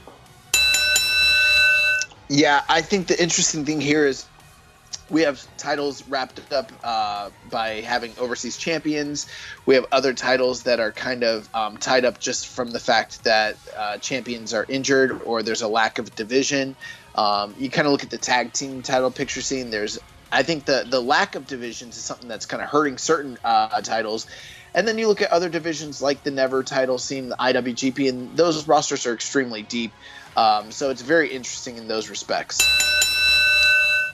Yeah, 2.30 2.64
I 2.70 2.82
think 2.82 3.08
the 3.08 3.22
interesting 3.22 3.66
thing 3.66 3.82
here 3.82 4.08
is 4.08 4.26
we 5.12 5.22
have 5.24 5.46
titles 5.58 6.08
wrapped 6.08 6.54
up 6.54 6.72
uh, 6.84 7.30
by 7.50 7.82
having 7.82 8.14
overseas 8.18 8.56
champions. 8.56 9.28
We 9.66 9.76
have 9.76 9.86
other 9.92 10.14
titles 10.14 10.64
that 10.64 10.80
are 10.80 10.94
kind 10.94 11.24
of 11.24 11.54
um, 11.54 11.78
tied 11.78 12.06
up 12.06 12.20
just 12.20 12.48
from 12.48 12.72
the 12.72 12.80
fact 12.80 13.26
that 13.26 13.58
uh, 13.76 13.98
champions 13.98 14.54
are 14.54 14.66
injured 14.70 15.22
or 15.24 15.44
there's 15.44 15.62
a 15.62 15.68
lack 15.68 16.00
of 16.00 16.16
division. 16.16 16.78
Um, 17.16 17.56
you 17.58 17.70
kind 17.70 17.88
of 17.88 17.92
look 17.92 18.04
at 18.04 18.10
the 18.10 18.18
tag 18.18 18.54
team 18.54 18.82
title 18.82 19.12
picture 19.12 19.42
scene. 19.42 19.70
There's, 19.70 20.00
I 20.32 20.44
think 20.44 20.66
the 20.66 20.86
the 20.88 21.02
lack 21.02 21.36
of 21.36 21.48
divisions 21.48 21.98
is 21.98 22.04
something 22.04 22.28
that's 22.28 22.46
kind 22.46 22.64
of 22.64 22.70
hurting 22.70 22.98
certain 22.98 23.38
uh, 23.44 23.82
titles. 23.82 24.28
And 24.74 24.88
then 24.88 24.98
you 24.98 25.08
look 25.08 25.22
at 25.22 25.32
other 25.32 25.50
divisions 25.50 26.02
like 26.02 26.24
the 26.24 26.32
Never 26.32 26.64
title 26.64 26.98
scene, 26.98 27.30
the 27.30 27.36
IWGP, 27.36 28.08
and 28.08 28.38
those 28.38 28.68
rosters 28.68 29.06
are 29.06 29.14
extremely 29.14 29.64
deep. 29.64 29.92
Um, 30.38 30.72
so 30.72 30.90
it's 30.90 31.02
very 31.02 31.30
interesting 31.30 31.78
in 31.78 31.88
those 31.88 32.10
respects. 32.10 32.60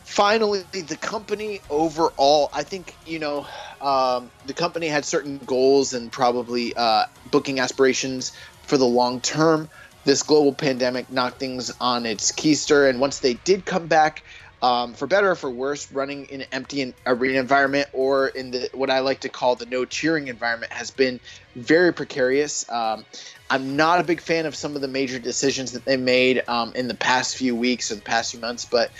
Finally, 0.03 0.63
the 0.71 0.97
company 0.99 1.61
overall, 1.69 2.49
I 2.51 2.63
think, 2.63 2.95
you 3.05 3.19
know, 3.19 3.45
um, 3.79 4.31
the 4.47 4.53
company 4.53 4.87
had 4.87 5.05
certain 5.05 5.37
goals 5.45 5.93
and 5.93 6.11
probably 6.11 6.75
uh, 6.75 7.05
booking 7.29 7.59
aspirations 7.59 8.31
for 8.63 8.77
the 8.79 8.85
long 8.85 9.21
term. 9.21 9.69
This 10.07 10.23
global 10.23 10.53
pandemic 10.53 11.11
knocked 11.11 11.37
things 11.37 11.69
on 11.81 12.05
its 12.05 12.31
keister, 12.31 12.89
and 12.89 13.01
once 13.01 13.19
they 13.19 13.33
did 13.33 13.65
come 13.65 13.87
back, 13.87 14.23
um, 14.61 14.93
for 14.93 15.05
better 15.05 15.31
or 15.31 15.35
for 15.35 15.49
worse, 15.49 15.91
running 15.91 16.27
in 16.27 16.39
an 16.39 16.47
empty 16.53 16.93
arena 17.05 17.41
environment 17.41 17.89
or 17.91 18.29
in 18.29 18.51
the 18.51 18.69
what 18.71 18.89
I 18.89 18.99
like 18.99 19.19
to 19.19 19.29
call 19.29 19.57
the 19.57 19.65
no 19.65 19.83
cheering 19.83 20.29
environment 20.29 20.71
has 20.71 20.91
been 20.91 21.19
very 21.57 21.93
precarious. 21.93 22.71
Um, 22.71 23.03
I'm 23.49 23.75
not 23.75 23.99
a 23.99 24.03
big 24.05 24.21
fan 24.21 24.45
of 24.45 24.55
some 24.55 24.77
of 24.77 24.81
the 24.81 24.87
major 24.87 25.19
decisions 25.19 25.73
that 25.73 25.83
they 25.83 25.97
made 25.97 26.41
um, 26.47 26.71
in 26.73 26.87
the 26.87 26.95
past 26.95 27.35
few 27.35 27.53
weeks 27.53 27.91
or 27.91 27.95
the 27.95 28.01
past 28.01 28.31
few 28.31 28.39
months, 28.39 28.63
but 28.63 28.91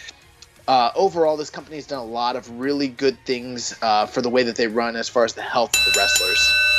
uh, 0.68 0.92
overall, 0.94 1.38
this 1.38 1.50
company 1.50 1.78
has 1.78 1.88
done 1.88 2.00
a 2.00 2.04
lot 2.04 2.36
of 2.36 2.60
really 2.60 2.90
good 2.90 3.18
things 3.24 3.74
uh, 3.82 4.08
for 4.08 4.22
the 4.22 4.30
way 4.30 4.44
that 4.44 4.58
they 4.58 4.68
run 4.68 4.98
as 4.98 5.08
far 5.08 5.24
as 5.24 5.36
the 5.36 5.42
health 5.42 5.74
of 5.74 5.94
the 5.94 5.98
wrestlers. 5.98 6.77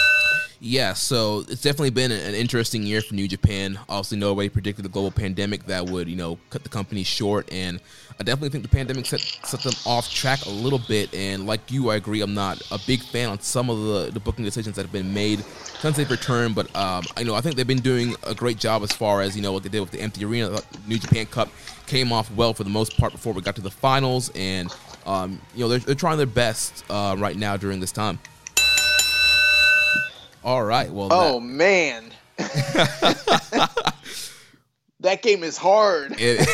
Yeah, 0.61 0.95
so 0.95 1.45
it's 1.49 1.63
definitely 1.63 1.91
been 1.91 2.11
an 2.11 2.35
interesting 2.35 2.83
year 2.83 3.01
for 3.01 3.15
New 3.15 3.29
Japan. 3.29 3.79
Obviously, 3.89 4.19
nobody 4.19 4.49
predicted 4.49 4.85
the 4.85 4.89
global 4.89 5.13
pandemic 5.13 5.67
that 5.67 5.87
would, 5.87 6.09
you 6.09 6.17
know, 6.17 6.37
cut 6.51 6.65
the 6.65 6.69
company 6.69 7.05
short. 7.05 7.49
And 7.53 7.81
I 8.19 8.25
definitely 8.25 8.49
think 8.49 8.65
the 8.65 8.69
pandemic 8.69 9.07
set, 9.07 9.21
set 9.21 9.61
them 9.61 9.75
off 9.87 10.13
track 10.13 10.47
a 10.47 10.51
little 10.51 10.81
bit. 10.81 11.15
And 11.15 11.47
like 11.47 11.71
you, 11.71 11.91
I 11.91 11.97
agree. 11.97 12.23
I'm 12.23 12.35
not 12.35 12.61
a 12.73 12.81
big 12.89 13.03
fan 13.03 13.29
on 13.29 13.39
some 13.39 13.71
of 13.71 13.79
the, 13.79 14.11
the 14.13 14.19
booking 14.19 14.45
decisions 14.45 14.75
that 14.75 14.83
have 14.83 14.91
been 14.91 15.15
made 15.15 15.45
since 15.79 15.97
they've 15.97 16.11
returned. 16.11 16.57
But 16.57 16.75
um, 16.75 17.05
I 17.17 17.23
know 17.23 17.37
I 17.37 17.41
think 17.41 17.55
they've 17.55 17.65
been 17.65 17.79
doing 17.79 18.17
a 18.25 18.35
great 18.35 18.59
job 18.59 18.83
as 18.83 18.91
far 18.91 19.23
as 19.23 19.37
you 19.37 19.43
know 19.43 19.53
what 19.53 19.63
they 19.63 19.69
did 19.69 19.81
with 19.81 19.93
the 19.93 20.01
empty 20.01 20.25
arena. 20.25 20.59
New 20.89 20.99
Japan 20.99 21.27
Cup 21.27 21.51
came 21.87 22.13
off 22.13 22.35
well 22.35 22.53
for 22.53 22.65
the 22.65 22.71
most 22.71 22.99
part 22.99 23.13
before 23.13 23.33
we 23.33 23.43
got 23.43 23.55
to 23.57 23.63
the 23.63 23.71
finals, 23.71 24.33
and 24.35 24.75
um, 25.07 25.41
you 25.55 25.61
know 25.61 25.69
they're, 25.69 25.79
they're 25.79 25.95
trying 25.95 26.17
their 26.17 26.27
best 26.27 26.85
uh, 26.91 27.15
right 27.17 27.37
now 27.37 27.57
during 27.57 27.79
this 27.79 27.93
time. 27.93 28.19
All 30.49 30.65
right. 30.65 30.91
Well. 30.91 31.09
Oh 31.11 31.41
that... 31.41 31.47
man. 31.47 32.11
that 35.01 35.21
game 35.21 35.45
is 35.45 35.59
hard. 35.59 36.15
It... 36.17 36.49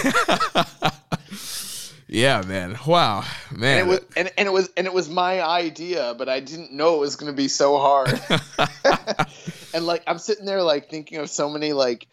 yeah, 2.09 2.43
man. 2.45 2.77
Wow, 2.89 3.25
man. 3.53 3.79
And 3.79 3.87
it 3.87 3.91
was 3.93 4.01
and, 4.17 4.33
and 4.37 4.49
it 4.49 4.51
was 4.51 4.69
and 4.77 4.89
it 4.89 4.93
was 4.93 5.09
my 5.09 5.41
idea, 5.45 6.13
but 6.19 6.29
I 6.29 6.41
didn't 6.41 6.73
know 6.73 6.97
it 6.97 6.99
was 6.99 7.15
going 7.15 7.31
to 7.33 7.37
be 7.37 7.47
so 7.47 7.79
hard. 7.79 8.21
and 9.73 9.87
like 9.87 10.03
I'm 10.09 10.19
sitting 10.19 10.45
there 10.45 10.65
like 10.65 10.91
thinking 10.91 11.19
of 11.19 11.31
so 11.31 11.49
many 11.49 11.73
like 11.73 12.09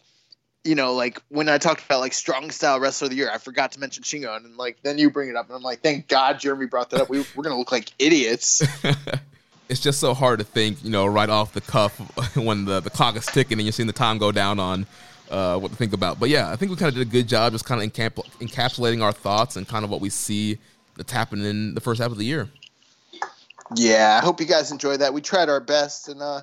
you 0.62 0.76
know, 0.76 0.94
like 0.94 1.20
when 1.30 1.48
I 1.48 1.58
talked 1.58 1.84
about 1.84 1.98
like 1.98 2.12
strong 2.12 2.52
style 2.52 2.78
wrestler 2.78 3.06
of 3.06 3.10
the 3.10 3.16
year, 3.16 3.28
I 3.28 3.38
forgot 3.38 3.72
to 3.72 3.80
mention 3.80 4.04
Shingo, 4.04 4.36
and 4.36 4.56
like 4.56 4.78
then 4.84 4.98
you 4.98 5.10
bring 5.10 5.30
it 5.30 5.34
up, 5.34 5.46
and 5.48 5.56
I'm 5.56 5.62
like, 5.62 5.80
thank 5.80 6.06
God 6.06 6.38
Jeremy 6.38 6.66
brought 6.66 6.90
that 6.90 7.00
up. 7.00 7.10
We, 7.10 7.24
we're 7.34 7.42
gonna 7.42 7.58
look 7.58 7.72
like 7.72 7.90
idiots. 7.98 8.62
It's 9.72 9.80
just 9.80 9.98
so 9.98 10.12
hard 10.12 10.38
to 10.38 10.44
think, 10.44 10.84
you 10.84 10.90
know, 10.90 11.06
right 11.06 11.30
off 11.30 11.54
the 11.54 11.62
cuff 11.62 11.96
when 12.36 12.66
the 12.66 12.80
the 12.80 12.90
clock 12.90 13.16
is 13.16 13.24
ticking 13.24 13.58
and 13.58 13.62
you're 13.62 13.72
seeing 13.72 13.86
the 13.86 13.92
time 13.92 14.18
go 14.18 14.30
down 14.30 14.60
on 14.60 14.86
uh, 15.30 15.58
what 15.58 15.70
to 15.70 15.76
think 15.76 15.94
about. 15.94 16.20
But 16.20 16.28
yeah, 16.28 16.50
I 16.50 16.56
think 16.56 16.70
we 16.70 16.76
kind 16.76 16.88
of 16.90 16.94
did 16.94 17.08
a 17.08 17.10
good 17.10 17.26
job 17.26 17.52
just 17.52 17.64
kind 17.64 17.82
of 17.82 17.90
encap- 17.90 18.28
encapsulating 18.38 19.02
our 19.02 19.12
thoughts 19.12 19.56
and 19.56 19.66
kind 19.66 19.82
of 19.82 19.90
what 19.90 20.02
we 20.02 20.10
see 20.10 20.58
that's 20.96 21.10
happening 21.10 21.46
in 21.46 21.74
the 21.74 21.80
first 21.80 22.02
half 22.02 22.10
of 22.10 22.18
the 22.18 22.24
year. 22.24 22.50
Yeah, 23.74 24.20
I 24.20 24.24
hope 24.24 24.40
you 24.40 24.46
guys 24.46 24.70
enjoyed 24.70 25.00
that. 25.00 25.14
We 25.14 25.22
tried 25.22 25.48
our 25.48 25.60
best, 25.60 26.10
and 26.10 26.20
uh, 26.20 26.42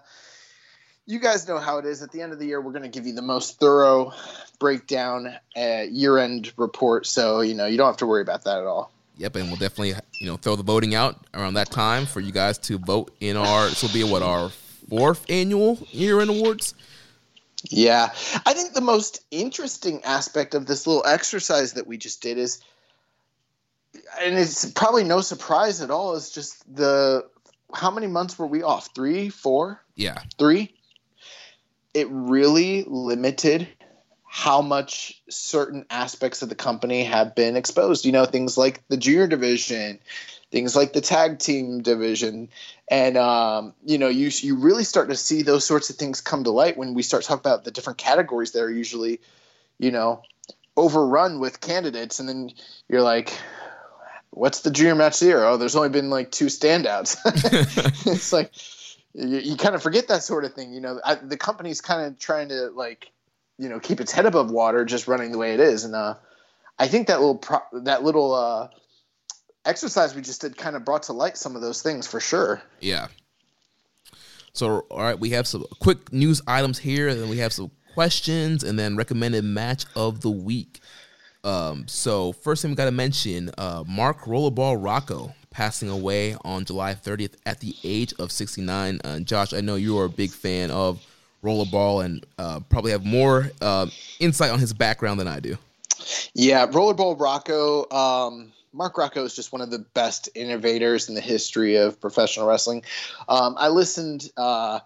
you 1.06 1.20
guys 1.20 1.48
know 1.48 1.60
how 1.60 1.78
it 1.78 1.86
is. 1.86 2.02
At 2.02 2.12
the 2.12 2.24
end 2.24 2.34
of 2.34 2.40
the 2.40 2.48
year, 2.48 2.60
we're 2.60 2.72
going 2.72 2.82
to 2.82 2.90
give 2.90 3.06
you 3.06 3.14
the 3.14 3.22
most 3.22 3.60
thorough 3.60 4.12
breakdown 4.58 5.36
uh, 5.56 5.84
year-end 5.88 6.52
report, 6.58 7.06
so 7.06 7.42
you 7.42 7.54
know 7.54 7.68
you 7.68 7.78
don't 7.78 7.86
have 7.86 7.98
to 7.98 8.08
worry 8.08 8.24
about 8.24 8.46
that 8.46 8.58
at 8.58 8.66
all. 8.66 8.92
Yep, 9.20 9.36
and 9.36 9.48
we'll 9.48 9.58
definitely 9.58 9.94
you 10.20 10.28
know 10.28 10.38
throw 10.38 10.56
the 10.56 10.64
voting 10.64 10.96
out 10.96 11.28
around 11.34 11.56
that 11.56 11.70
time 11.70 12.06
for 12.06 12.22
you 12.22 12.32
guys 12.32 12.58
to 12.60 12.78
vote 12.78 13.16
in 13.20 13.38
our. 13.38 13.68
This 13.68 13.84
will 13.84 13.90
be 13.90 14.04
what 14.04 14.22
our 14.22 14.50
fourth 14.90 15.26
annual 15.30 15.78
year-end 15.92 16.30
awards. 16.30 16.74
Yeah, 17.70 18.06
I 18.46 18.54
think 18.54 18.74
the 18.74 18.82
most 18.82 19.22
interesting 19.30 20.04
aspect 20.06 20.56
of 20.56 20.66
this 20.66 20.88
little 20.88 21.06
exercise 21.06 21.74
that 21.74 21.86
we 21.86 21.98
just 21.98 22.22
did 22.22 22.38
is, 22.38 22.62
and 24.22 24.38
it's 24.38 24.72
probably 24.72 25.04
no 25.04 25.20
surprise 25.20 25.82
at 25.82 25.92
all, 25.92 26.16
is 26.16 26.32
just 26.32 26.64
the 26.74 27.28
how 27.74 27.92
many 27.92 28.08
months 28.08 28.40
were 28.40 28.48
we 28.48 28.64
off? 28.64 28.96
Three, 28.96 29.28
four? 29.28 29.84
Yeah, 29.96 30.22
three 30.38 30.74
it 31.94 32.08
really 32.10 32.84
limited 32.88 33.68
how 34.32 34.62
much 34.62 35.20
certain 35.28 35.84
aspects 35.90 36.44
of 36.44 36.50
the 36.50 36.56
company 36.56 37.04
have 37.04 37.34
been 37.34 37.58
exposed. 37.58 38.06
You 38.06 38.12
know, 38.12 38.26
things 38.26 38.60
like 38.60 38.88
the 38.88 38.96
junior 38.96 39.26
division, 39.26 40.00
things 40.52 40.76
like 40.76 40.94
the 40.94 41.02
tag 41.02 41.40
team 41.40 41.82
division, 41.82 42.50
and 42.88 43.18
um, 43.18 43.74
you 43.84 43.98
know, 43.98 44.08
you 44.08 44.30
you 44.32 44.58
really 44.58 44.84
start 44.84 45.10
to 45.10 45.16
see 45.16 45.42
those 45.42 45.66
sorts 45.66 45.90
of 45.90 45.96
things 45.96 46.22
come 46.22 46.44
to 46.44 46.52
light 46.52 46.78
when 46.78 46.94
we 46.94 47.02
start 47.02 47.24
talking 47.24 47.40
about 47.40 47.64
the 47.64 47.72
different 47.72 47.98
categories 47.98 48.52
that 48.52 48.62
are 48.62 48.72
usually, 48.72 49.20
you 49.80 49.90
know, 49.90 50.22
overrun 50.78 51.40
with 51.40 51.60
candidates, 51.60 52.20
and 52.20 52.30
then 52.30 52.52
you're 52.88 53.02
like. 53.02 53.36
What's 54.32 54.62
the 54.62 54.70
junior 54.70 54.94
match 54.94 55.20
here? 55.20 55.44
Oh, 55.44 55.58
there's 55.58 55.76
only 55.76 55.90
been 55.90 56.12
like 56.12 56.30
two 56.30 56.46
standouts. 56.46 57.18
it's 58.06 58.32
like, 58.32 58.54
you, 59.16 59.40
you 59.40 59.58
kind 59.58 59.74
of 59.74 59.82
forget 59.82 60.10
that 60.10 60.22
sort 60.22 60.46
of 60.46 60.54
thing. 60.54 60.72
You 60.72 60.82
know, 60.82 61.02
I, 61.04 61.16
the 61.16 61.36
company's 61.36 61.82
kind 61.82 62.06
of 62.06 62.20
trying 62.20 62.50
to 62.50 62.70
like, 62.70 63.12
you 63.60 63.70
know, 63.70 63.80
keep 63.80 64.00
its 64.00 64.12
head 64.12 64.26
above 64.26 64.50
water, 64.50 64.86
just 64.86 65.08
running 65.08 65.32
the 65.32 65.38
way 65.38 65.54
it 65.54 65.60
is. 65.60 65.84
And 65.84 65.94
uh, 65.94 66.16
I 66.80 66.88
think 66.88 67.08
that 67.08 67.20
little 67.20 67.38
pro- 67.38 67.82
that 67.84 68.04
little 68.04 68.34
uh, 68.34 68.70
exercise 69.66 70.16
we 70.16 70.22
just 70.22 70.42
did 70.42 70.58
kind 70.58 70.76
of 70.76 70.86
brought 70.86 71.04
to 71.04 71.14
light 71.14 71.38
some 71.38 71.56
of 71.56 71.62
those 71.62 71.82
things 71.82 72.08
for 72.08 72.20
sure. 72.20 72.62
Yeah. 72.80 73.08
So, 74.54 74.80
all 74.90 75.02
right, 75.02 75.20
we 75.20 75.32
have 75.32 75.46
some 75.46 75.66
quick 75.80 76.12
news 76.12 76.42
items 76.48 76.80
here, 76.80 77.10
and 77.10 77.22
then 77.22 77.30
we 77.30 77.38
have 77.38 77.54
some 77.54 77.70
questions, 77.94 78.64
and 78.64 78.80
then 78.80 78.96
recommended 78.96 79.44
match 79.44 79.86
of 79.96 80.22
the 80.22 80.32
week. 80.32 80.80
Um, 81.44 81.88
so 81.88 82.34
first 82.34 82.62
thing 82.62 82.72
we 82.72 82.76
got 82.76 82.86
to 82.86 82.92
mention, 82.92 83.52
uh, 83.58 83.84
Mark 83.88 84.22
Rollerball 84.22 84.84
Rocco 84.84 85.34
passing 85.52 85.90
away 85.90 86.36
on 86.44 86.66
July 86.66 86.94
30th 86.94 87.36
at 87.46 87.60
the 87.60 87.76
age 87.84 88.14
of 88.20 88.32
69. 88.32 89.00
Uh, 89.04 89.20
Josh, 89.20 89.54
I 89.54 89.62
know 89.62 89.76
you 89.76 89.98
are 90.00 90.06
a 90.06 90.10
big 90.10 90.32
fan 90.32 90.72
of 90.72 91.06
Rollerball 91.44 92.04
and 92.04 92.26
uh, 92.38 92.60
probably 92.70 92.92
have 92.92 93.06
more 93.06 93.52
uh, 93.62 93.88
insight 94.20 94.52
on 94.52 94.60
his 94.60 94.74
background 94.74 95.20
than 95.20 95.28
I 95.28 95.40
do. 95.40 95.58
Yeah, 96.34 96.68
Rollerball 96.68 97.20
Rocco. 97.20 97.90
Um, 97.90 98.52
Mark 98.74 98.98
Rocco 98.98 99.24
is 99.24 99.36
just 99.36 99.52
one 99.52 99.62
of 99.62 99.72
the 99.72 99.80
best 99.80 100.30
innovators 100.36 101.10
in 101.10 101.16
the 101.16 101.22
history 101.22 101.76
of 101.76 102.00
professional 102.00 102.48
wrestling. 102.48 102.84
Um, 103.28 103.56
I 103.58 103.70
listened 103.70 104.30
uh, 104.38 104.80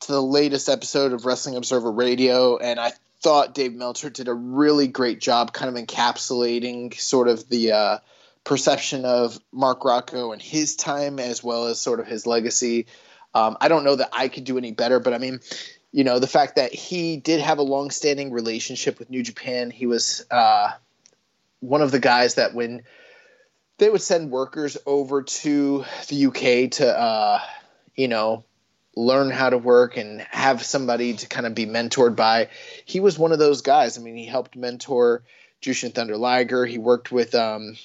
to 0.00 0.12
the 0.12 0.22
latest 0.22 0.68
episode 0.68 1.12
of 1.12 1.24
Wrestling 1.24 1.56
Observer 1.56 1.90
Radio, 1.90 2.58
and 2.58 2.78
I 2.78 2.92
thought 3.22 3.54
Dave 3.54 3.74
Meltzer 3.74 4.10
did 4.10 4.28
a 4.28 4.34
really 4.34 4.88
great 4.88 5.20
job 5.20 5.52
kind 5.52 5.74
of 5.74 5.82
encapsulating 5.82 6.98
sort 6.98 7.28
of 7.28 7.48
the 7.48 7.72
uh, 7.72 7.98
perception 8.44 9.04
of 9.04 9.38
Mark 9.52 9.84
Rocco 9.84 10.32
and 10.32 10.40
his 10.40 10.76
time 10.76 11.18
as 11.18 11.42
well 11.42 11.66
as 11.66 11.80
sort 11.80 12.00
of 12.00 12.06
his 12.06 12.26
legacy. 12.26 12.86
Um, 13.34 13.56
I 13.60 13.68
don't 13.68 13.84
know 13.84 13.96
that 13.96 14.08
I 14.12 14.28
could 14.28 14.44
do 14.44 14.58
any 14.58 14.72
better, 14.72 14.98
but 15.00 15.12
I 15.12 15.18
mean, 15.18 15.40
you 15.92 16.04
know, 16.04 16.18
the 16.18 16.26
fact 16.26 16.56
that 16.56 16.72
he 16.72 17.16
did 17.16 17.40
have 17.40 17.58
a 17.58 17.62
long-standing 17.62 18.30
relationship 18.30 18.98
with 18.98 19.10
New 19.10 19.22
Japan, 19.22 19.70
he 19.70 19.86
was 19.86 20.24
uh, 20.30 20.70
one 21.60 21.82
of 21.82 21.90
the 21.90 21.98
guys 21.98 22.36
that 22.36 22.54
when 22.54 22.82
they 23.78 23.90
would 23.90 24.02
send 24.02 24.30
workers 24.30 24.76
over 24.86 25.22
to 25.22 25.84
the 26.08 26.26
UK 26.26 26.70
to, 26.72 26.98
uh, 26.98 27.40
you 27.96 28.08
know, 28.08 28.44
learn 28.94 29.30
how 29.30 29.50
to 29.50 29.58
work 29.58 29.96
and 29.96 30.20
have 30.30 30.62
somebody 30.62 31.14
to 31.14 31.26
kind 31.26 31.46
of 31.46 31.54
be 31.54 31.66
mentored 31.66 32.14
by, 32.14 32.48
he 32.84 33.00
was 33.00 33.18
one 33.18 33.32
of 33.32 33.38
those 33.38 33.62
guys. 33.62 33.98
I 33.98 34.02
mean, 34.02 34.16
he 34.16 34.26
helped 34.26 34.56
mentor 34.56 35.22
Jushin 35.62 35.94
Thunder 35.94 36.16
Liger. 36.16 36.66
He 36.66 36.78
worked 36.78 37.10
with 37.10 37.34
um, 37.34 37.76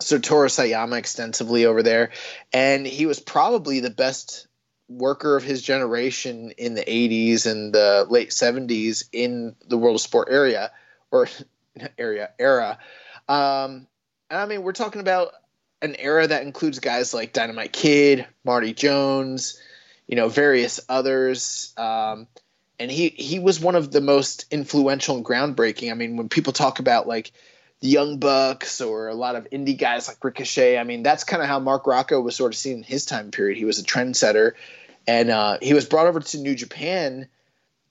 Satoru 0.00 0.48
Sayama 0.48 0.98
extensively 0.98 1.66
over 1.66 1.82
there, 1.82 2.10
and 2.52 2.86
he 2.86 3.06
was 3.06 3.20
probably 3.20 3.80
the 3.80 3.90
best 3.90 4.46
worker 4.88 5.36
of 5.36 5.42
his 5.42 5.62
generation 5.62 6.52
in 6.58 6.74
the 6.74 6.82
80s 6.82 7.50
and 7.50 7.72
the 7.72 8.06
late 8.08 8.30
70s 8.30 9.08
in 9.12 9.56
the 9.66 9.78
world 9.78 9.96
of 9.96 10.00
sport 10.00 10.28
area 10.30 10.70
or 11.10 11.28
area 11.98 12.30
era. 12.38 12.78
Um, 13.28 13.86
and 14.30 14.40
I 14.40 14.46
mean, 14.46 14.62
we're 14.62 14.72
talking 14.72 15.00
about 15.00 15.32
an 15.82 15.96
era 15.98 16.26
that 16.26 16.42
includes 16.42 16.78
guys 16.78 17.14
like 17.14 17.32
Dynamite 17.32 17.72
Kid, 17.72 18.26
Marty 18.44 18.72
Jones, 18.72 19.60
you 20.06 20.16
know, 20.16 20.28
various 20.28 20.80
others. 20.88 21.72
Um, 21.76 22.26
and 22.78 22.90
he 22.90 23.08
he 23.10 23.38
was 23.38 23.60
one 23.60 23.76
of 23.76 23.92
the 23.92 24.00
most 24.00 24.46
influential 24.50 25.16
and 25.16 25.24
groundbreaking. 25.24 25.90
I 25.90 25.94
mean, 25.94 26.16
when 26.16 26.28
people 26.28 26.52
talk 26.52 26.78
about 26.78 27.06
like 27.06 27.32
Young 27.84 28.16
Bucks 28.16 28.80
or 28.80 29.08
a 29.08 29.14
lot 29.14 29.36
of 29.36 29.48
indie 29.50 29.76
guys 29.76 30.08
like 30.08 30.24
Ricochet. 30.24 30.78
I 30.78 30.84
mean, 30.84 31.02
that's 31.02 31.22
kind 31.22 31.42
of 31.42 31.48
how 31.48 31.58
Mark 31.58 31.86
Rocco 31.86 32.18
was 32.18 32.34
sort 32.34 32.54
of 32.54 32.56
seen 32.56 32.78
in 32.78 32.82
his 32.82 33.04
time 33.04 33.30
period. 33.30 33.58
He 33.58 33.66
was 33.66 33.78
a 33.78 33.82
trendsetter, 33.82 34.52
and 35.06 35.30
uh, 35.30 35.58
he 35.60 35.74
was 35.74 35.84
brought 35.84 36.06
over 36.06 36.18
to 36.18 36.38
New 36.38 36.54
Japan 36.54 37.28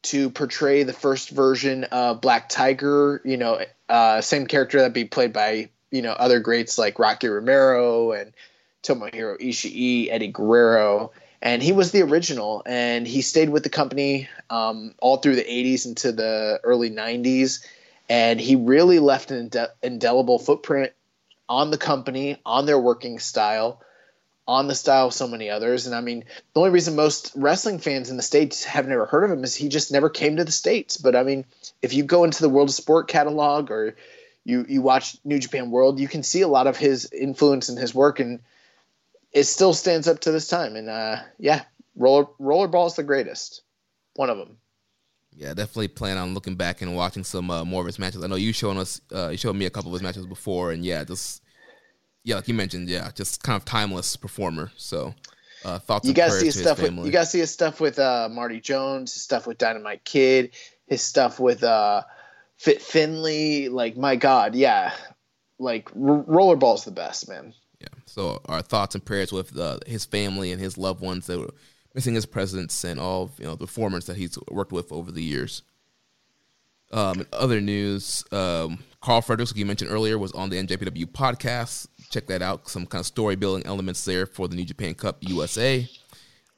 to 0.04 0.32
portray 0.32 0.82
the 0.82 0.94
first 0.94 1.30
version 1.30 1.84
of 1.86 2.22
Black 2.22 2.50
Tiger. 2.50 3.22
You 3.24 3.38
know, 3.38 3.62
uh, 3.88 4.22
same 4.22 4.48
character 4.48 4.80
that'd 4.80 4.94
be 4.94 5.06
played 5.06 5.32
by 5.32 5.70
you 5.92 6.02
know 6.02 6.14
other 6.14 6.40
greats 6.40 6.80
like 6.80 6.98
Rocky 6.98 7.28
Romero 7.28 8.14
and 8.14 8.34
Tomohiro 8.82 9.40
Ishii, 9.40 10.08
Eddie 10.10 10.32
Guerrero. 10.32 11.12
And 11.40 11.62
he 11.62 11.72
was 11.72 11.92
the 11.92 12.02
original, 12.02 12.64
and 12.66 13.06
he 13.06 13.22
stayed 13.22 13.50
with 13.50 13.62
the 13.62 13.70
company 13.70 14.28
um, 14.50 14.96
all 15.00 15.18
through 15.18 15.36
the 15.36 15.44
80s 15.44 15.86
into 15.86 16.12
the 16.14 16.62
early 16.64 16.90
90s 16.90 17.64
and 18.14 18.40
he 18.40 18.56
really 18.56 19.00
left 19.00 19.32
an 19.32 19.50
indelible 19.82 20.38
footprint 20.38 20.92
on 21.50 21.72
the 21.72 21.80
company, 21.80 22.38
on 22.46 22.68
their 22.68 22.78
working 22.78 23.18
style, 23.18 23.82
on 24.48 24.68
the 24.68 24.76
style 24.76 25.08
of 25.08 25.16
so 25.16 25.28
many 25.28 25.50
others. 25.50 25.88
And 25.88 25.96
I 25.96 26.02
mean, 26.02 26.26
the 26.54 26.60
only 26.60 26.70
reason 26.70 26.96
most 26.96 27.32
wrestling 27.36 27.80
fans 27.80 28.12
in 28.12 28.18
the 28.18 28.22
States 28.22 28.66
have 28.66 28.88
never 28.88 29.08
heard 29.08 29.24
of 29.24 29.32
him 29.32 29.44
is 29.44 29.56
he 29.56 29.68
just 29.68 29.92
never 29.92 30.12
came 30.12 30.38
to 30.38 30.44
the 30.44 30.52
States. 30.52 30.96
But 30.96 31.16
I 31.16 31.24
mean, 31.24 31.44
if 31.82 31.96
you 31.96 32.04
go 32.04 32.24
into 32.24 32.44
the 32.44 32.50
World 32.50 32.70
of 32.70 32.76
Sport 32.76 33.08
catalog 33.08 33.72
or 33.72 33.96
you, 34.46 34.64
you 34.70 34.84
watch 34.84 35.18
New 35.24 35.40
Japan 35.40 35.72
World, 35.72 36.00
you 36.00 36.08
can 36.08 36.22
see 36.22 36.42
a 36.42 36.48
lot 36.48 36.68
of 36.68 36.78
his 36.78 37.12
influence 37.12 37.70
and 37.70 37.80
his 37.80 37.96
work, 37.96 38.20
and 38.20 38.42
it 39.32 39.46
still 39.46 39.74
stands 39.74 40.08
up 40.08 40.20
to 40.20 40.32
this 40.32 40.48
time. 40.48 40.76
And 40.76 40.88
uh, 40.88 41.16
yeah, 41.40 41.64
roller 41.96 42.28
rollerball 42.40 42.86
is 42.86 42.94
the 42.94 43.02
greatest, 43.02 43.64
one 44.14 44.30
of 44.30 44.38
them. 44.38 44.58
Yeah, 45.36 45.54
definitely 45.54 45.88
plan 45.88 46.18
on 46.18 46.34
looking 46.34 46.56
back 46.56 46.82
and 46.82 46.96
watching 46.96 47.24
some 47.24 47.50
uh, 47.50 47.66
more 47.66 47.82
of 47.82 47.88
his 47.88 48.00
matches. 48.00 48.24
I 48.24 48.28
know 48.28 48.36
you 48.36 48.54
showing 48.54 48.78
us, 48.78 49.02
uh, 49.14 49.30
you 49.30 49.38
showed 49.38 49.56
me 49.56 49.66
a 49.66 49.70
couple 49.70 49.90
of 49.90 49.94
his 49.94 50.04
matches 50.04 50.26
before, 50.26 50.72
and 50.72 50.86
yeah, 50.86 51.04
just 51.04 51.42
yeah, 52.24 52.36
like 52.36 52.48
you 52.48 52.54
mentioned, 52.54 52.90
yeah, 52.90 53.12
just 53.14 53.44
kind 53.44 53.56
of 53.56 53.66
timeless 53.66 54.16
performer. 54.16 54.72
So 54.78 55.14
uh, 55.66 55.80
thoughts. 55.80 56.08
You 56.08 56.14
guys 56.14 56.40
see 56.40 56.46
his 56.46 56.60
stuff. 56.60 56.78
His 56.78 56.92
with, 56.92 57.06
you 57.06 57.12
guys 57.12 57.32
see 57.32 57.40
his 57.40 57.52
stuff 57.52 57.80
with 57.80 58.00
uh, 58.00 58.30
Marty 58.32 58.60
Jones, 58.60 59.14
his 59.14 59.24
stuff 59.24 59.48
with 59.48 59.58
Dynamite 59.58 60.04
Kid, 60.04 60.52
his 60.88 61.02
stuff 61.02 61.40
with 61.40 61.64
uh, 61.64 62.04
Fit 62.58 62.82
Finlay. 62.82 63.70
Like 63.70 63.98
my 63.98 64.16
God, 64.16 64.56
yeah, 64.56 64.94
like 65.60 65.90
r- 65.90 66.24
Rollerball's 66.24 66.86
the 66.86 66.92
best, 66.92 67.28
man. 67.28 67.54
Yeah. 67.80 67.88
So 68.06 68.42
our 68.46 68.62
thoughts 68.62 68.96
and 68.96 69.04
prayers 69.04 69.32
with 69.32 69.58
uh, 69.58 69.80
his 69.86 70.06
family 70.06 70.52
and 70.52 70.62
his 70.62 70.78
loved 70.78 71.02
ones 71.02 71.28
that 71.28 71.50
missing 71.94 72.16
his 72.16 72.26
presence 72.26 72.84
and 72.84 73.00
all 73.00 73.32
you 73.38 73.46
know 73.46 73.56
the 73.56 73.66
performers 73.66 74.06
that 74.06 74.18
he's 74.18 74.38
worked 74.50 74.72
with 74.72 74.92
over 74.92 75.12
the 75.12 75.24
years. 75.24 75.64
Um, 76.92 77.22
in 77.22 77.28
other 77.34 77.60
news, 77.60 78.24
um, 78.32 78.84
Karl 79.02 79.22
Fredericks, 79.22 79.52
like 79.52 79.58
you 79.58 79.66
mentioned 79.66 79.92
earlier, 79.92 80.20
was 80.20 80.32
on 80.34 80.50
the 80.50 80.58
NJPW 80.58 81.08
podcast. 81.08 81.88
Check 82.12 82.28
that 82.28 82.44
out. 82.44 82.70
Some 82.70 82.86
kind 82.86 83.00
of 83.00 83.08
story 83.08 83.36
building 83.36 83.66
elements 83.66 84.06
there 84.06 84.28
for 84.28 84.48
the 84.48 84.56
New 84.56 84.66
Japan 84.66 84.94
Cup 84.94 85.18
USA. 85.22 85.90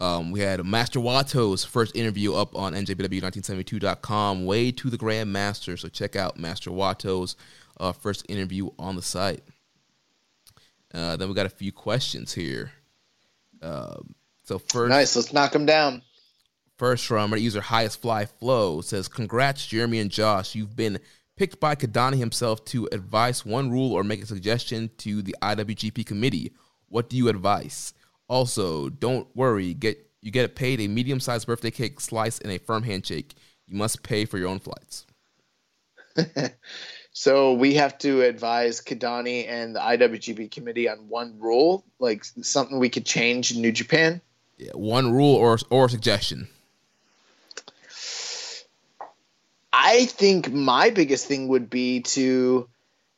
Um, 0.01 0.31
we 0.31 0.41
had 0.41 0.63
Master 0.65 0.99
Wato's 0.99 1.63
first 1.63 1.95
interview 1.95 2.33
up 2.33 2.53
on 2.53 2.73
NJPW1972.com, 2.73 4.45
way 4.45 4.71
to 4.73 4.89
the 4.89 4.97
Grand 4.97 5.31
Master. 5.31 5.77
So 5.77 5.87
check 5.87 6.17
out 6.17 6.37
Master 6.37 6.69
Wato's 6.69 7.37
uh, 7.79 7.93
first 7.93 8.25
interview 8.27 8.69
on 8.77 8.97
the 8.97 9.01
site. 9.01 9.41
Uh, 10.93 11.15
then 11.15 11.29
we 11.29 11.33
got 11.33 11.45
a 11.45 11.49
few 11.49 11.71
questions 11.71 12.33
here. 12.33 12.71
Um, 13.61 14.15
so 14.45 14.59
first, 14.59 14.89
nice. 14.89 15.15
Let's 15.15 15.33
knock 15.33 15.51
them 15.51 15.65
down. 15.65 16.01
First 16.77 17.05
from 17.05 17.31
our 17.31 17.37
user 17.37 17.61
Highest 17.61 18.01
Fly 18.01 18.25
Flow 18.25 18.81
says, 18.81 19.07
"Congrats, 19.07 19.65
Jeremy 19.65 19.99
and 19.99 20.11
Josh. 20.11 20.55
You've 20.55 20.75
been 20.75 20.99
picked 21.35 21.59
by 21.59 21.75
Kidani 21.75 22.17
himself 22.17 22.63
to 22.65 22.87
advise 22.91 23.45
one 23.45 23.71
rule 23.71 23.91
or 23.91 24.03
make 24.03 24.21
a 24.23 24.25
suggestion 24.25 24.89
to 24.99 25.21
the 25.21 25.35
IWGP 25.41 26.05
committee. 26.05 26.53
What 26.87 27.09
do 27.09 27.17
you 27.17 27.27
advise? 27.27 27.93
Also, 28.27 28.89
don't 28.89 29.27
worry. 29.35 29.73
Get 29.73 30.09
you 30.21 30.31
get 30.31 30.55
paid 30.55 30.79
a 30.79 30.87
medium-sized 30.87 31.45
birthday 31.45 31.71
cake 31.71 31.99
slice 31.99 32.39
and 32.39 32.51
a 32.51 32.57
firm 32.57 32.83
handshake. 32.83 33.35
You 33.67 33.75
must 33.77 34.03
pay 34.03 34.25
for 34.25 34.37
your 34.37 34.47
own 34.47 34.59
flights." 34.59 35.05
So 37.17 37.53
we 37.53 37.75
have 37.75 37.97
to 37.99 38.23
advise 38.23 38.81
Kidani 38.81 39.47
and 39.47 39.73
the 39.73 39.79
IWGP 39.79 40.51
committee 40.51 40.89
on 40.89 41.07
one 41.07 41.39
rule, 41.39 41.85
like 41.97 42.25
something 42.25 42.77
we 42.77 42.89
could 42.89 43.05
change 43.05 43.55
in 43.55 43.61
New 43.61 43.71
Japan. 43.71 44.19
Yeah, 44.57 44.71
one 44.73 45.11
rule 45.11 45.35
or 45.35 45.57
or 45.69 45.89
suggestion. 45.89 46.47
I 49.71 50.05
think 50.05 50.51
my 50.51 50.89
biggest 50.89 51.27
thing 51.27 51.49
would 51.49 51.69
be 51.69 52.01
to, 52.01 52.69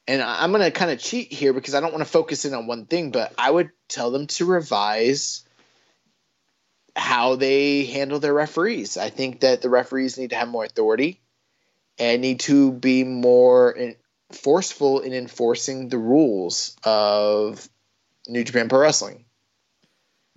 and 0.07 0.21
I'm 0.21 0.51
going 0.51 0.63
to 0.63 0.71
kind 0.71 0.89
of 0.89 0.99
cheat 0.99 1.31
here 1.31 1.53
because 1.53 1.75
I 1.75 1.79
don't 1.79 1.93
want 1.93 2.03
to 2.03 2.09
focus 2.09 2.45
in 2.45 2.55
on 2.55 2.65
one 2.65 2.85
thing, 2.85 3.11
but 3.11 3.33
I 3.37 3.51
would 3.51 3.69
tell 3.87 4.09
them 4.09 4.25
to 4.27 4.45
revise 4.45 5.45
how 6.95 7.35
they 7.35 7.85
handle 7.85 8.19
their 8.19 8.33
referees. 8.33 8.97
I 8.97 9.11
think 9.11 9.41
that 9.41 9.61
the 9.61 9.69
referees 9.69 10.17
need 10.17 10.31
to 10.31 10.35
have 10.35 10.47
more 10.47 10.65
authority 10.65 11.21
and 11.99 12.21
need 12.21 12.39
to 12.41 12.71
be 12.71 13.03
more 13.03 13.71
in, 13.71 13.95
forceful 14.31 15.01
in 15.01 15.13
enforcing 15.13 15.89
the 15.89 15.99
rules 15.99 16.75
of 16.83 17.69
New 18.27 18.43
Japan 18.43 18.67
Pro 18.67 18.79
Wrestling. 18.79 19.25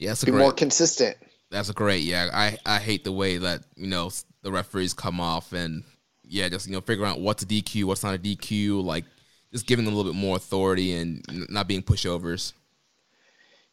Yeah, 0.01 0.15
be 0.25 0.31
great, 0.33 0.41
more 0.41 0.53
consistent. 0.53 1.19
That's 1.51 1.69
a 1.69 1.75
great. 1.75 2.03
Yeah, 2.03 2.31
I 2.33 2.57
I 2.65 2.79
hate 2.79 3.05
the 3.05 3.13
way 3.13 3.37
that 3.37 3.63
you 3.77 3.87
know 3.87 4.11
the 4.43 4.51
referees 4.51 4.95
come 4.95 5.21
off 5.21 5.53
and 5.53 5.85
yeah, 6.25 6.49
just 6.49 6.67
you 6.67 6.73
know 6.73 6.81
figuring 6.81 7.11
out 7.11 7.21
what's 7.21 7.43
a 7.43 7.47
DQ, 7.47 7.85
what's 7.85 8.03
not 8.03 8.15
a 8.15 8.19
DQ, 8.19 8.83
like 8.83 9.05
just 9.53 9.67
giving 9.67 9.85
them 9.85 9.93
a 9.93 9.97
little 9.97 10.11
bit 10.11 10.19
more 10.19 10.37
authority 10.37 10.95
and 10.95 11.23
not 11.51 11.69
being 11.69 11.83
pushovers. 11.83 12.55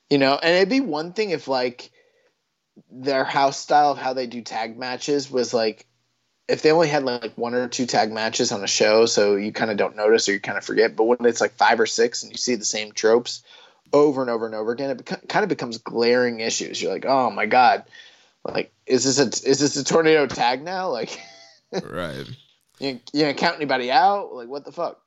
You 0.10 0.18
know, 0.18 0.38
and 0.42 0.54
it'd 0.54 0.70
be 0.70 0.82
one 0.82 1.14
thing 1.14 1.30
if 1.30 1.48
like 1.48 1.92
their 2.92 3.24
house 3.24 3.58
style 3.58 3.92
of 3.92 3.98
how 3.98 4.12
they 4.12 4.28
do 4.28 4.42
tag 4.42 4.78
matches 4.78 5.32
was 5.32 5.54
like 5.54 5.86
if 6.50 6.62
they 6.62 6.74
only 6.74 6.90
had 6.90 7.04
like 7.04 7.38
one 7.38 7.54
or 7.54 7.70
two 7.70 7.86
tag 7.86 8.12
matches 8.12 8.52
on 8.52 8.62
a 8.66 8.68
show, 8.68 9.06
so 9.06 9.38
you 9.38 9.54
kind 9.54 9.72
of 9.72 9.78
don't 9.78 9.96
notice 9.96 10.28
or 10.28 10.34
you 10.34 10.42
kind 10.42 10.58
of 10.58 10.66
forget. 10.66 10.98
But 10.98 11.06
when 11.06 11.20
it's 11.22 11.40
like 11.40 11.54
five 11.54 11.80
or 11.80 11.86
six 11.86 12.24
and 12.24 12.34
you 12.34 12.38
see 12.38 12.56
the 12.56 12.66
same 12.66 12.92
tropes 12.92 13.44
over 13.94 14.22
and 14.22 14.30
over 14.30 14.46
and 14.46 14.56
over 14.56 14.72
again, 14.72 14.90
it 14.90 15.04
beca- 15.04 15.28
kind 15.28 15.44
of 15.44 15.50
becomes 15.50 15.78
glaring 15.78 16.40
issues. 16.40 16.82
You're 16.82 16.94
like, 16.94 17.06
oh 17.06 17.30
my 17.32 17.46
god, 17.46 17.86
like 18.44 18.72
is 18.86 19.04
this 19.04 19.20
a 19.20 19.28
is 19.50 19.60
this 19.60 19.76
a 19.76 19.84
tornado 19.84 20.28
tag 20.28 20.64
now? 20.64 20.90
Like, 20.90 21.20
right? 21.84 22.26
You 22.80 23.00
you 23.14 23.22
gonna 23.22 23.34
count 23.34 23.56
anybody 23.56 23.92
out? 23.92 24.34
Like 24.34 24.48
what 24.48 24.66
the 24.66 24.72
fuck? 24.72 25.00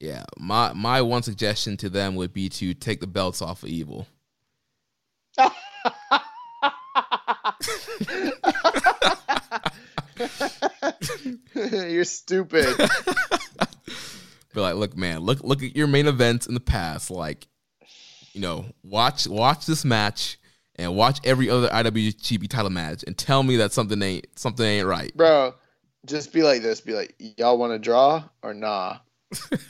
Yeah, 0.00 0.24
my 0.38 0.72
my 0.72 1.02
one 1.02 1.22
suggestion 1.22 1.76
to 1.78 1.88
them 1.88 2.16
would 2.16 2.32
be 2.32 2.48
to 2.50 2.74
take 2.74 3.00
the 3.00 3.06
belts 3.06 3.40
off 3.40 3.62
of 3.62 3.68
Evil. 3.68 4.06
You're 11.54 12.04
stupid. 12.04 12.66
Be 14.54 14.60
like, 14.60 14.76
look, 14.76 14.96
man, 14.96 15.20
look 15.20 15.42
look 15.42 15.62
at 15.62 15.76
your 15.76 15.86
main 15.86 16.06
events 16.06 16.46
in 16.46 16.54
the 16.54 16.60
past. 16.60 17.10
Like, 17.10 17.46
you 18.34 18.40
know, 18.40 18.66
watch 18.82 19.26
watch 19.26 19.64
this 19.64 19.84
match 19.84 20.38
and 20.76 20.94
watch 20.94 21.20
every 21.24 21.48
other 21.48 21.68
IWGP 21.68 22.48
title 22.48 22.70
match 22.70 23.04
and 23.06 23.16
tell 23.16 23.42
me 23.42 23.56
that 23.56 23.72
something 23.72 24.00
ain't 24.02 24.26
something 24.36 24.66
ain't 24.66 24.86
right. 24.86 25.16
Bro, 25.16 25.54
just 26.04 26.32
be 26.32 26.42
like 26.42 26.60
this. 26.60 26.80
Be 26.80 26.94
like, 26.94 27.14
y'all 27.18 27.56
want 27.56 27.72
to 27.72 27.78
draw 27.78 28.24
or 28.42 28.52
nah? 28.52 28.98
and 29.50 29.60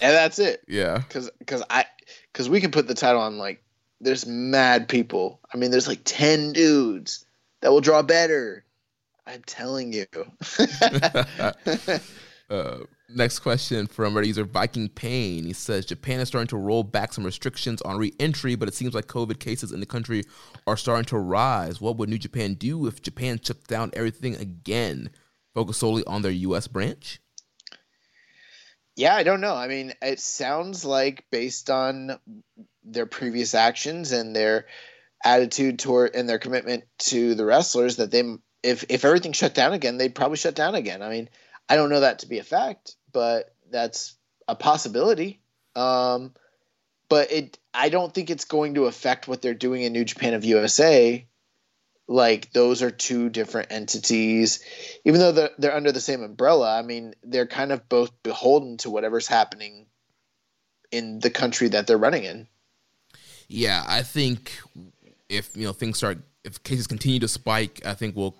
that's 0.00 0.38
it. 0.38 0.62
Yeah. 0.68 0.98
Because 0.98 1.30
because 1.38 1.62
I 1.70 1.86
because 2.32 2.48
we 2.48 2.60
can 2.60 2.72
put 2.72 2.88
the 2.88 2.94
title 2.94 3.22
on 3.22 3.38
like 3.38 3.62
there's 4.00 4.26
mad 4.26 4.88
people. 4.88 5.40
I 5.52 5.56
mean, 5.56 5.70
there's 5.70 5.88
like 5.88 6.00
ten 6.04 6.52
dudes 6.52 7.24
that 7.62 7.70
will 7.70 7.80
draw 7.80 8.02
better. 8.02 8.64
I'm 9.26 9.42
telling 9.46 9.92
you. 9.92 10.06
uh, 12.50 12.78
next 13.14 13.40
question 13.40 13.86
from 13.86 14.16
our 14.16 14.22
user 14.22 14.44
Viking 14.44 14.88
Pain. 14.88 15.44
He 15.44 15.52
says 15.52 15.86
Japan 15.86 16.20
is 16.20 16.28
starting 16.28 16.48
to 16.48 16.56
roll 16.56 16.82
back 16.82 17.12
some 17.12 17.24
restrictions 17.24 17.82
on 17.82 17.96
re-entry, 17.96 18.54
but 18.54 18.68
it 18.68 18.74
seems 18.74 18.94
like 18.94 19.06
COVID 19.06 19.38
cases 19.38 19.72
in 19.72 19.80
the 19.80 19.86
country 19.86 20.22
are 20.66 20.76
starting 20.76 21.04
to 21.06 21.18
rise. 21.18 21.80
What 21.80 21.96
would 21.96 22.08
New 22.08 22.18
Japan 22.18 22.54
do 22.54 22.86
if 22.86 23.02
Japan 23.02 23.40
shut 23.42 23.66
down 23.66 23.90
everything 23.94 24.36
again? 24.36 25.10
Focus 25.54 25.78
solely 25.78 26.04
on 26.06 26.22
their 26.22 26.30
U.S. 26.30 26.68
branch. 26.68 27.20
Yeah, 28.96 29.14
I 29.14 29.22
don't 29.22 29.40
know. 29.40 29.54
I 29.54 29.66
mean, 29.66 29.94
it 30.02 30.20
sounds 30.20 30.84
like 30.84 31.24
based 31.30 31.70
on 31.70 32.18
their 32.84 33.06
previous 33.06 33.54
actions 33.54 34.12
and 34.12 34.34
their 34.34 34.66
attitude 35.24 35.78
toward 35.78 36.14
and 36.14 36.28
their 36.28 36.38
commitment 36.38 36.84
to 36.98 37.34
the 37.34 37.44
wrestlers 37.44 37.96
that 37.96 38.10
they 38.10 38.22
if 38.62 38.84
if 38.88 39.04
everything 39.04 39.32
shut 39.32 39.54
down 39.54 39.72
again, 39.72 39.96
they'd 39.96 40.14
probably 40.14 40.36
shut 40.36 40.54
down 40.54 40.74
again. 40.74 41.02
I 41.02 41.08
mean, 41.08 41.28
I 41.68 41.76
don't 41.76 41.90
know 41.90 42.00
that 42.00 42.20
to 42.20 42.26
be 42.26 42.38
a 42.38 42.44
fact, 42.44 42.96
but 43.12 43.54
that's 43.70 44.14
a 44.48 44.54
possibility. 44.54 45.40
Um, 45.76 46.34
but 47.08 47.32
it, 47.32 47.58
I 47.74 47.88
don't 47.88 48.12
think 48.12 48.30
it's 48.30 48.44
going 48.44 48.74
to 48.74 48.86
affect 48.86 49.28
what 49.28 49.42
they're 49.42 49.54
doing 49.54 49.82
in 49.82 49.92
New 49.92 50.04
Japan 50.04 50.34
of 50.34 50.44
USA. 50.44 51.26
Like 52.08 52.52
those 52.52 52.82
are 52.82 52.90
two 52.90 53.30
different 53.30 53.70
entities, 53.70 54.64
even 55.04 55.20
though 55.20 55.32
they're, 55.32 55.50
they're 55.58 55.74
under 55.74 55.92
the 55.92 56.00
same 56.00 56.22
umbrella. 56.22 56.76
I 56.76 56.82
mean, 56.82 57.14
they're 57.22 57.46
kind 57.46 57.70
of 57.70 57.88
both 57.88 58.10
beholden 58.22 58.78
to 58.78 58.90
whatever's 58.90 59.28
happening 59.28 59.86
in 60.90 61.20
the 61.20 61.30
country 61.30 61.68
that 61.68 61.86
they're 61.86 61.98
running 61.98 62.24
in. 62.24 62.48
Yeah, 63.46 63.84
I 63.86 64.02
think 64.02 64.58
if 65.28 65.56
you 65.56 65.64
know 65.64 65.72
things 65.72 65.98
start, 65.98 66.18
if 66.44 66.62
cases 66.62 66.86
continue 66.86 67.20
to 67.20 67.28
spike, 67.28 67.80
I 67.84 67.94
think 67.94 68.16
we'll 68.16 68.36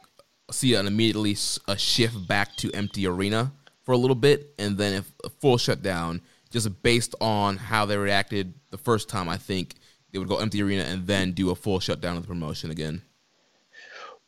see 0.50 0.74
an 0.74 0.86
immediately 0.86 1.36
a 1.68 1.76
shift 1.76 2.26
back 2.26 2.56
to 2.56 2.72
empty 2.72 3.06
arena 3.06 3.52
for 3.82 3.92
a 3.92 3.98
little 3.98 4.16
bit, 4.16 4.54
and 4.58 4.76
then 4.76 4.94
if 4.94 5.12
a 5.24 5.28
full 5.28 5.58
shutdown, 5.58 6.20
just 6.50 6.82
based 6.82 7.14
on 7.20 7.56
how 7.56 7.86
they 7.86 7.96
reacted 7.96 8.54
the 8.70 8.78
first 8.78 9.08
time, 9.08 9.28
I 9.28 9.36
think 9.36 9.74
they 10.12 10.18
would 10.18 10.28
go 10.28 10.38
empty 10.38 10.62
arena 10.62 10.82
and 10.84 11.06
then 11.06 11.32
do 11.32 11.50
a 11.50 11.54
full 11.54 11.80
shutdown 11.80 12.16
of 12.16 12.22
the 12.22 12.28
promotion 12.28 12.70
again. 12.70 13.02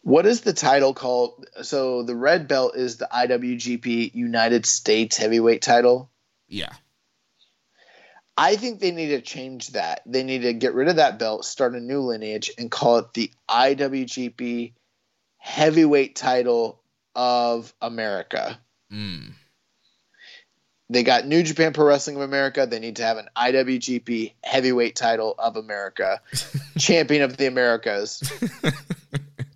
What 0.03 0.27
is 0.27 0.41
the 0.41 0.53
title 0.53 0.95
called? 0.95 1.47
So 1.63 2.03
the 2.03 2.17
red 2.17 2.49
belt 2.49 2.77
is 2.77 2.97
the 2.97 3.09
IWGP 3.13 4.15
United 4.15 4.67
States 4.67 5.17
Heavyweight 5.17 5.63
title. 5.63 6.11
Yeah. 6.49 6.73
I 8.37 8.57
think 8.57 8.81
they 8.81 8.91
need 8.91 9.09
to 9.09 9.21
change 9.21 9.69
that. 9.69 10.03
They 10.07 10.25
need 10.25 10.43
to 10.43 10.55
get 10.55 10.75
rid 10.75 10.89
of 10.89 10.97
that 10.97 11.19
belt, 11.19 11.45
start 11.45 11.75
a 11.75 11.81
new 11.81 12.01
lineage, 12.01 12.51
and 12.59 12.71
call 12.71 12.99
it 12.99 13.15
the 13.15 13.31
IWGP 13.49 14.73
heavyweight 15.37 16.17
title 16.17 16.83
of 17.15 17.73
America. 17.81 18.59
Mm. 18.93 19.35
They 20.91 21.03
got 21.03 21.27
New 21.27 21.43
Japan 21.43 21.73
Pro 21.73 21.87
Wrestling 21.87 22.17
of 22.17 22.23
America. 22.23 22.67
They 22.67 22.79
need 22.79 22.97
to 22.97 23.03
have 23.03 23.17
an 23.17 23.29
IWGP 23.37 24.35
heavyweight 24.43 24.95
title 24.95 25.35
of 25.39 25.57
America, 25.57 26.21
champion 26.79 27.23
of 27.23 27.37
the 27.37 27.47
Americas. 27.47 28.23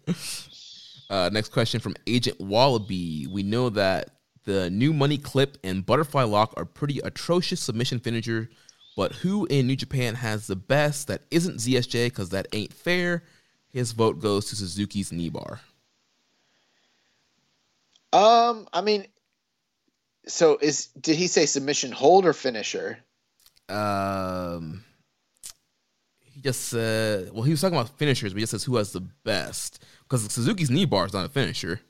uh, 1.11 1.29
next 1.33 1.51
question 1.51 1.81
from 1.81 1.95
Agent 2.07 2.41
Wallaby. 2.41 3.27
We 3.27 3.43
know 3.43 3.69
that 3.71 4.11
the 4.45 4.71
new 4.71 4.93
money 4.93 5.19
clip 5.19 5.59
and 5.63 5.85
butterfly 5.85 6.23
lock 6.23 6.55
are 6.57 6.65
pretty 6.65 7.01
atrocious 7.01 7.61
submission 7.61 7.99
finisher, 7.99 8.49
but 8.97 9.13
who 9.13 9.45
in 9.47 9.67
New 9.67 9.77
Japan 9.77 10.15
has 10.15 10.47
the 10.47 10.57
best 10.57 11.09
that 11.09 11.23
isn't 11.31 11.59
ZSJ 11.59 12.07
because 12.07 12.31
that 12.31 12.47
ain't 12.53 12.73
fair? 12.73 13.25
His 13.69 13.93
vote 13.93 14.21
goes 14.21 14.47
to 14.47 14.57
Suzuki's 14.57 15.13
knee 15.13 15.29
bar. 15.29 15.61
Um, 18.13 18.67
I 18.73 18.81
mean, 18.81 19.07
so 20.27 20.59
is 20.61 20.87
did 21.01 21.17
he 21.17 21.27
say 21.27 21.47
submission 21.47 21.93
hold 21.93 22.27
or 22.27 22.33
finisher? 22.33 22.99
Um, 23.69 24.85
he 26.21 26.41
just 26.41 26.69
said, 26.69 27.33
well, 27.33 27.43
he 27.43 27.51
was 27.51 27.61
talking 27.61 27.77
about 27.77 27.99
finishers, 27.99 28.33
but 28.33 28.39
he 28.39 28.43
just 28.43 28.53
says 28.53 28.65
who 28.65 28.77
has 28.77 28.93
the 28.93 29.01
best 29.01 29.85
because 30.03 30.23
Suzuki's 30.31 30.71
knee 30.71 30.85
bar 30.85 31.07
is 31.07 31.13
not 31.13 31.25
a 31.25 31.29
finisher. 31.29 31.81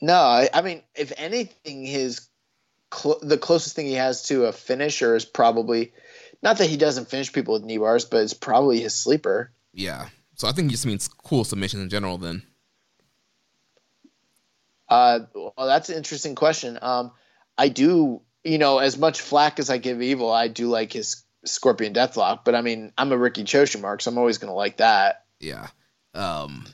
No, 0.00 0.14
I, 0.14 0.48
I 0.52 0.62
mean, 0.62 0.82
if 0.94 1.12
anything, 1.16 1.84
his 1.84 2.28
cl- 2.92 3.18
the 3.22 3.38
closest 3.38 3.74
thing 3.76 3.86
he 3.86 3.94
has 3.94 4.22
to 4.24 4.44
a 4.44 4.52
finisher 4.52 5.16
is 5.16 5.24
probably 5.24 5.92
not 6.42 6.58
that 6.58 6.68
he 6.68 6.76
doesn't 6.76 7.08
finish 7.08 7.32
people 7.32 7.54
with 7.54 7.64
knee 7.64 7.78
bars, 7.78 8.04
but 8.04 8.22
it's 8.22 8.34
probably 8.34 8.80
his 8.80 8.94
sleeper. 8.94 9.50
Yeah. 9.72 10.08
So 10.36 10.48
I 10.48 10.52
think 10.52 10.68
he 10.68 10.72
just 10.72 10.86
means 10.86 11.08
cool 11.08 11.44
submissions 11.44 11.82
in 11.82 11.88
general. 11.88 12.18
Then. 12.18 12.42
Uh, 14.88 15.20
well, 15.34 15.66
that's 15.66 15.88
an 15.88 15.96
interesting 15.96 16.34
question. 16.34 16.78
Um, 16.80 17.12
I 17.58 17.68
do, 17.68 18.22
you 18.44 18.58
know, 18.58 18.78
as 18.78 18.96
much 18.98 19.20
flack 19.20 19.58
as 19.58 19.70
I 19.70 19.78
give 19.78 20.02
Evil, 20.02 20.30
I 20.30 20.48
do 20.48 20.68
like 20.68 20.92
his 20.92 21.24
Scorpion 21.44 21.94
Deathlock. 21.94 22.40
But 22.44 22.54
I 22.54 22.62
mean, 22.62 22.92
I'm 22.96 23.12
a 23.12 23.18
Riki 23.18 23.44
Choshu 23.44 23.80
mark, 23.80 24.02
so 24.02 24.10
I'm 24.10 24.18
always 24.18 24.38
going 24.38 24.50
to 24.50 24.54
like 24.54 24.78
that. 24.78 25.24
Yeah. 25.40 25.68
Um, 26.14 26.66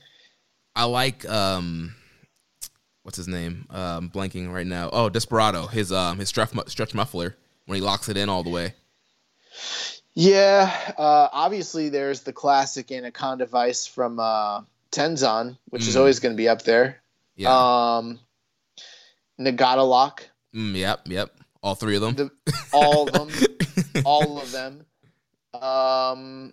I 0.74 0.84
like 0.84 1.28
um, 1.28 1.94
what's 3.02 3.16
his 3.16 3.28
name? 3.28 3.66
Um, 3.70 4.10
blanking 4.10 4.52
right 4.52 4.66
now. 4.66 4.90
Oh, 4.92 5.08
Desperado. 5.08 5.66
His 5.66 5.92
um, 5.92 6.18
his 6.18 6.28
stretch 6.28 6.50
stretch 6.66 6.94
muffler 6.94 7.36
when 7.66 7.76
he 7.76 7.82
locks 7.82 8.08
it 8.08 8.16
in 8.16 8.28
all 8.28 8.42
the 8.42 8.50
way. 8.50 8.74
Yeah. 10.14 10.70
Uh, 10.98 11.28
obviously, 11.32 11.88
there's 11.88 12.20
the 12.20 12.32
classic 12.32 12.90
Anaconda 12.92 13.46
Vice 13.46 13.86
from 13.86 14.20
uh, 14.20 14.62
Tenzan, 14.90 15.58
which 15.68 15.82
mm. 15.82 15.88
is 15.88 15.96
always 15.96 16.20
going 16.20 16.34
to 16.34 16.36
be 16.36 16.48
up 16.48 16.62
there. 16.62 17.01
Yeah. 17.36 17.96
Um, 17.98 18.20
Nagata 19.40 19.88
Lock. 19.88 20.28
Mm, 20.54 20.76
yep, 20.76 21.00
yep. 21.06 21.30
All 21.62 21.74
three 21.74 21.96
of 21.96 22.02
them. 22.02 22.14
The, 22.14 22.30
all 22.72 23.08
of 23.08 23.12
them. 23.12 23.30
all 24.04 24.38
of 24.38 24.52
them. 24.52 24.84
Um, 25.54 26.52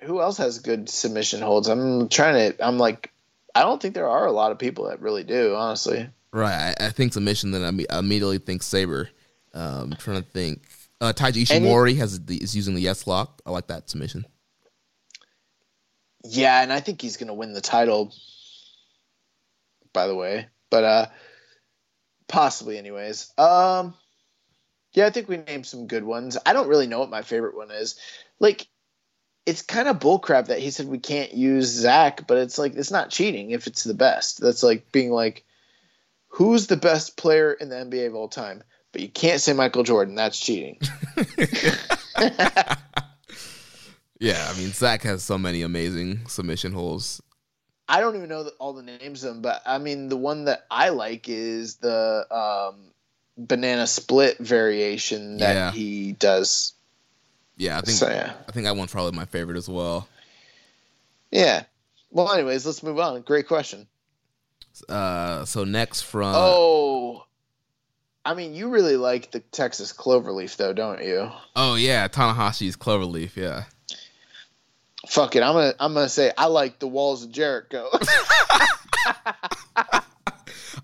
who 0.00 0.20
else 0.20 0.38
has 0.38 0.60
good 0.60 0.88
submission 0.88 1.42
holds? 1.42 1.68
I'm 1.68 2.08
trying 2.08 2.52
to. 2.52 2.66
I'm 2.66 2.78
like, 2.78 3.12
I 3.54 3.62
don't 3.62 3.80
think 3.80 3.94
there 3.94 4.08
are 4.08 4.26
a 4.26 4.32
lot 4.32 4.52
of 4.52 4.58
people 4.58 4.88
that 4.88 5.00
really 5.00 5.24
do, 5.24 5.54
honestly. 5.54 6.08
Right. 6.32 6.74
I, 6.80 6.86
I 6.86 6.90
think 6.90 7.12
submission. 7.12 7.50
Then 7.50 7.84
I 7.90 7.98
immediately 7.98 8.38
think 8.38 8.62
Sabre. 8.62 9.10
Um, 9.52 9.92
I'm 9.92 9.96
trying 9.96 10.22
to 10.22 10.28
think. 10.28 10.62
Uh, 11.00 11.12
Taiji 11.14 11.46
Ishimori 11.46 11.96
has 11.96 12.24
the, 12.24 12.36
is 12.36 12.54
using 12.54 12.74
the 12.74 12.80
yes 12.80 13.06
lock. 13.06 13.40
I 13.46 13.50
like 13.50 13.68
that 13.68 13.88
submission. 13.88 14.26
Yeah, 16.24 16.62
and 16.62 16.72
I 16.72 16.80
think 16.80 17.00
he's 17.00 17.16
gonna 17.16 17.34
win 17.34 17.54
the 17.54 17.62
title 17.62 18.12
by 19.92 20.06
the 20.06 20.14
way, 20.14 20.48
but 20.70 20.84
uh, 20.84 21.06
possibly 22.28 22.78
anyways. 22.78 23.32
Um, 23.36 23.94
yeah, 24.92 25.06
I 25.06 25.10
think 25.10 25.28
we 25.28 25.36
named 25.36 25.66
some 25.66 25.86
good 25.86 26.04
ones. 26.04 26.36
I 26.44 26.52
don't 26.52 26.68
really 26.68 26.86
know 26.86 27.00
what 27.00 27.10
my 27.10 27.22
favorite 27.22 27.56
one 27.56 27.70
is. 27.70 27.98
Like, 28.38 28.66
it's 29.46 29.62
kind 29.62 29.88
of 29.88 29.98
bullcrap 29.98 30.46
that 30.46 30.58
he 30.58 30.70
said 30.70 30.86
we 30.86 30.98
can't 30.98 31.32
use 31.32 31.66
Zach, 31.66 32.26
but 32.26 32.38
it's 32.38 32.58
like 32.58 32.74
it's 32.74 32.90
not 32.90 33.10
cheating 33.10 33.50
if 33.50 33.66
it's 33.66 33.84
the 33.84 33.94
best. 33.94 34.40
That's 34.40 34.62
like 34.62 34.92
being 34.92 35.10
like, 35.10 35.44
who's 36.28 36.66
the 36.66 36.76
best 36.76 37.16
player 37.16 37.52
in 37.52 37.68
the 37.68 37.76
NBA 37.76 38.06
of 38.06 38.14
all 38.14 38.28
time? 38.28 38.62
But 38.92 39.02
you 39.02 39.08
can't 39.08 39.40
say 39.40 39.52
Michael 39.52 39.82
Jordan. 39.82 40.14
That's 40.14 40.38
cheating. 40.38 40.78
yeah, 44.20 44.48
I 44.48 44.56
mean 44.58 44.70
Zach 44.72 45.02
has 45.02 45.22
so 45.22 45.38
many 45.38 45.62
amazing 45.62 46.26
submission 46.26 46.72
holes. 46.72 47.22
I 47.90 48.00
don't 48.00 48.14
even 48.14 48.28
know 48.28 48.48
all 48.60 48.72
the 48.72 48.84
names 48.84 49.24
of 49.24 49.34
them, 49.34 49.42
but 49.42 49.62
I 49.66 49.78
mean 49.78 50.08
the 50.08 50.16
one 50.16 50.44
that 50.44 50.64
I 50.70 50.90
like 50.90 51.28
is 51.28 51.76
the 51.76 52.24
um, 52.30 52.92
banana 53.36 53.88
split 53.88 54.38
variation 54.38 55.38
that 55.38 55.54
yeah. 55.54 55.70
he 55.72 56.12
does. 56.12 56.72
Yeah, 57.56 57.78
I 57.78 57.80
think 57.80 57.98
so, 57.98 58.08
yeah. 58.08 58.34
I 58.48 58.52
think 58.52 58.64
that 58.66 58.76
one's 58.76 58.92
probably 58.92 59.16
my 59.16 59.24
favorite 59.24 59.56
as 59.56 59.68
well. 59.68 60.08
Yeah. 61.32 61.64
Well, 62.12 62.32
anyways, 62.32 62.64
let's 62.64 62.84
move 62.84 63.00
on. 63.00 63.20
Great 63.22 63.48
question. 63.48 63.88
Uh, 64.88 65.44
so 65.44 65.64
next 65.64 66.02
from 66.02 66.32
oh, 66.34 67.26
I 68.24 68.34
mean, 68.34 68.54
you 68.54 68.68
really 68.68 68.96
like 68.96 69.32
the 69.32 69.40
Texas 69.40 69.92
Cloverleaf, 69.92 70.56
though, 70.56 70.72
don't 70.72 71.02
you? 71.02 71.28
Oh 71.56 71.74
yeah, 71.74 72.06
Tanahashi's 72.06 72.76
Cloverleaf. 72.76 73.34
Yeah. 73.34 73.64
Fuck 75.08 75.36
it. 75.36 75.42
I'm 75.42 75.54
gonna 75.54 75.74
I'm 75.80 75.94
gonna 75.94 76.08
say 76.08 76.32
I 76.36 76.46
like 76.46 76.78
the 76.78 76.88
walls 76.88 77.24
of 77.24 77.32
Jericho. 77.32 77.88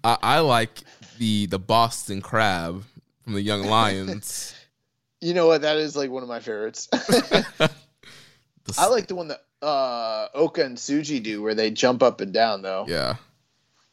I, 0.02 0.16
I, 0.22 0.38
like 0.40 0.82
the 1.18 1.46
the 1.46 1.58
Boston 1.58 2.22
Crab 2.22 2.82
from 3.24 3.34
the 3.34 3.42
Young 3.42 3.64
Lions. 3.64 4.54
you 5.20 5.34
know 5.34 5.46
what? 5.46 5.62
That 5.62 5.76
is 5.76 5.96
like 5.96 6.10
one 6.10 6.22
of 6.22 6.28
my 6.28 6.40
favorites. 6.40 6.88
I 8.78 8.86
like 8.88 9.06
the 9.06 9.14
one 9.14 9.28
that 9.28 9.42
uh, 9.60 10.28
Oka 10.34 10.64
and 10.64 10.78
Tsuji 10.78 11.22
do, 11.22 11.42
where 11.42 11.54
they 11.54 11.70
jump 11.70 12.02
up 12.02 12.20
and 12.20 12.32
down. 12.32 12.62
Though. 12.62 12.86
Yeah. 12.88 13.16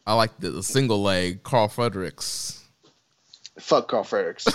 I 0.06 0.14
like 0.16 0.38
the, 0.40 0.52
the 0.52 0.64
single 0.64 1.02
leg 1.02 1.44
Karl 1.44 1.68
Fredericks. 1.68 2.64
Fuck 3.60 3.88
Karl 3.90 4.04
Fredericks. 4.04 4.48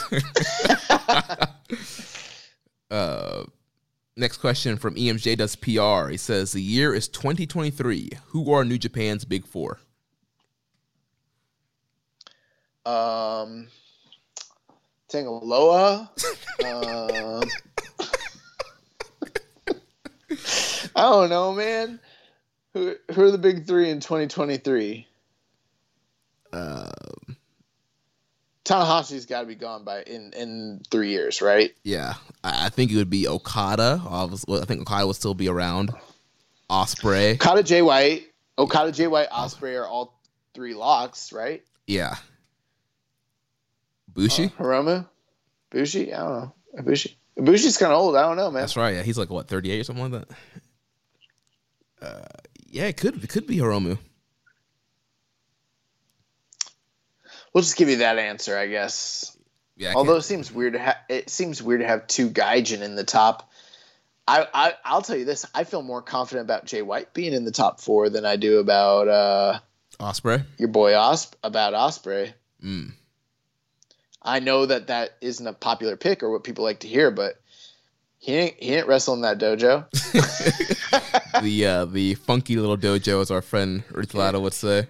uh, 2.90 3.44
Next 4.18 4.38
question 4.38 4.76
from 4.78 4.97
EMJ 4.97 5.36
does 5.38 5.55
PR. 5.55 6.10
He 6.10 6.16
says 6.16 6.50
the 6.50 6.60
year 6.60 6.92
is 6.92 7.06
2023. 7.06 8.10
Who 8.26 8.52
are 8.52 8.64
New 8.64 8.76
Japan's 8.76 9.24
big 9.24 9.47
four? 9.47 9.78
Um, 12.84 13.68
Tanga 15.06 15.30
Loa. 15.30 16.10
uh, 16.64 17.42
I 20.97 21.02
don't 21.02 21.30
know, 21.30 21.52
man. 21.52 22.00
Who 22.74 22.97
who 23.12 23.22
are 23.22 23.30
the 23.30 23.38
big 23.38 23.68
three 23.68 23.88
in 23.88 24.00
2023? 24.00 25.06
Um. 26.52 26.90
Tanahashi's 28.68 29.24
got 29.24 29.40
to 29.40 29.47
be 29.47 29.55
gone 29.55 29.84
by 29.84 30.02
in 30.02 30.32
in 30.34 30.82
three 30.90 31.08
years, 31.08 31.40
right? 31.40 31.74
Yeah, 31.84 32.14
I 32.44 32.68
think 32.68 32.92
it 32.92 32.97
would 32.97 33.08
be 33.08 33.26
Okada. 33.26 34.02
I 34.06 34.26
think 34.66 34.82
Okada 34.82 35.06
will 35.06 35.14
still 35.14 35.34
be 35.34 35.48
around. 35.48 35.92
Ospreay, 36.68 37.36
Okada, 37.36 37.62
Jay 37.62 37.80
White, 37.80 38.26
Okada, 38.58 38.92
Jay 38.92 39.06
White, 39.06 39.30
Ospreay 39.30 39.80
are 39.80 39.86
all 39.86 40.20
three 40.52 40.74
locks, 40.74 41.32
right? 41.32 41.62
Yeah. 41.86 42.16
Bushi, 44.12 44.47
uh, 44.47 44.62
Hiromu, 44.62 45.08
Bushi. 45.70 46.12
I 46.12 46.18
don't 46.18 46.30
know. 46.30 46.82
Bushi. 46.82 47.16
Bushi's 47.36 47.78
kind 47.78 47.92
of 47.92 47.98
old. 47.98 48.16
I 48.16 48.22
don't 48.22 48.36
know, 48.36 48.50
man. 48.50 48.62
That's 48.62 48.76
right. 48.76 48.97
Yeah, 48.97 49.02
he's 49.02 49.16
like 49.16 49.30
what 49.30 49.48
thirty 49.48 49.70
eight 49.70 49.80
or 49.80 49.84
something 49.84 50.10
like 50.10 50.28
that. 50.28 50.36
Uh, 52.06 52.38
yeah, 52.66 52.84
it 52.84 52.98
could 52.98 53.22
it 53.24 53.30
could 53.30 53.47
be 53.47 53.56
Hiromu. 53.56 53.97
We'll 57.52 57.62
just 57.62 57.77
give 57.77 57.89
you 57.89 57.99
that 57.99 58.18
answer, 58.18 58.57
I 58.57 58.67
guess. 58.67 59.36
Yeah. 59.77 59.91
I 59.91 59.94
Although 59.94 60.17
it 60.17 60.23
seems 60.23 60.52
weird 60.52 60.75
to 60.75 60.78
have 60.78 60.97
it 61.09 61.31
seems 61.31 61.62
weird 61.62 61.81
to 61.81 61.86
have 61.86 62.07
two 62.07 62.31
Gaijin 62.31 62.83
in 62.83 62.97
the 62.97 63.05
top. 63.05 63.51
I, 64.27 64.47
I 64.52 64.75
I'll 64.85 65.02
tell 65.02 65.17
you 65.17 65.25
this: 65.25 65.47
I 65.55 65.65
feel 65.65 65.83
more 65.83 66.02
confident 66.02 66.44
about 66.44 66.67
Jay 66.67 66.83
White 66.83 67.15
being 67.15 67.33
in 67.33 67.44
the 67.44 67.52
top 67.52 67.81
four 67.81 68.10
than 68.10 68.27
I 68.27 68.36
do 68.36 68.59
about 68.59 69.09
uh, 69.09 69.59
Ospreay. 70.01 70.44
Your 70.59 70.68
boy 70.68 70.93
Osp 70.93 71.33
about 71.43 71.73
Ospreay. 71.75 72.33
Mm. 72.62 72.93
I 74.20 74.41
know 74.41 74.67
that 74.67 74.89
that 74.89 75.17
isn't 75.20 75.47
a 75.47 75.52
popular 75.52 75.97
pick 75.97 76.23
or 76.23 76.31
what 76.31 76.44
people 76.44 76.65
like 76.65 76.81
to 76.81 76.89
hear, 76.89 77.10
but 77.10 77.41
he 78.18 78.35
ain't 78.35 78.57
he 78.59 78.75
ain't 78.75 78.89
wrestling 78.89 79.23
that 79.23 79.39
dojo. 79.39 79.89
the 81.43 81.67
uh, 81.67 81.85
the 81.85 82.15
funky 82.15 82.57
little 82.57 82.77
dojo, 82.77 83.23
as 83.23 83.31
our 83.31 83.43
friend 83.43 83.85
Rithlada 83.93 84.43
would 84.43 84.55
say 84.55 84.89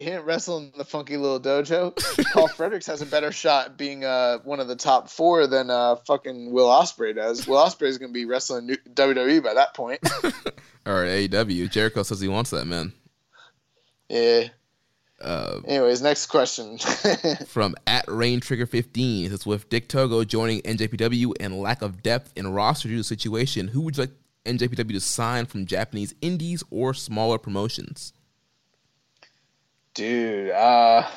he 0.00 0.06
didn't 0.06 0.24
wrestle 0.24 0.56
in 0.56 0.72
the 0.78 0.84
funky 0.84 1.18
little 1.18 1.38
dojo. 1.38 1.94
Karl 2.32 2.48
Fredericks 2.56 2.86
has 2.86 3.02
a 3.02 3.06
better 3.06 3.30
shot 3.30 3.76
being 3.76 4.02
uh, 4.02 4.38
one 4.38 4.58
of 4.58 4.66
the 4.66 4.74
top 4.74 5.10
four 5.10 5.46
than 5.46 5.68
uh, 5.68 5.96
fucking 5.96 6.50
Will 6.50 6.68
Ospreay 6.68 7.14
does. 7.14 7.46
Will 7.46 7.58
Ospreay 7.58 7.88
is 7.88 7.98
going 7.98 8.08
to 8.08 8.14
be 8.14 8.24
wrestling 8.24 8.74
WWE 8.94 9.42
by 9.42 9.52
that 9.52 9.74
point. 9.74 10.00
or 10.86 11.04
AEW. 11.04 11.70
Jericho 11.70 12.02
says 12.02 12.18
he 12.18 12.28
wants 12.28 12.48
that 12.48 12.64
man. 12.64 12.94
Yeah. 14.08 14.48
Uh, 15.20 15.60
Anyways, 15.66 16.00
next 16.00 16.26
question. 16.28 16.78
from 17.46 17.76
at 17.86 18.06
Rain 18.08 18.40
Trigger 18.40 18.64
15. 18.64 19.30
It's 19.30 19.44
with 19.44 19.68
Dick 19.68 19.90
Togo 19.90 20.24
joining 20.24 20.62
NJPW 20.62 21.34
and 21.40 21.60
lack 21.60 21.82
of 21.82 22.02
depth 22.02 22.32
in 22.36 22.50
roster 22.54 22.88
due 22.88 22.94
to 22.94 23.00
the 23.00 23.04
situation. 23.04 23.68
Who 23.68 23.82
would 23.82 23.98
you 23.98 24.04
like 24.04 24.12
NJPW 24.46 24.92
to 24.92 25.00
sign 25.00 25.44
from 25.44 25.66
Japanese 25.66 26.14
indies 26.22 26.64
or 26.70 26.94
smaller 26.94 27.36
promotions? 27.36 28.14
Dude, 29.94 30.50
uh 30.50 31.08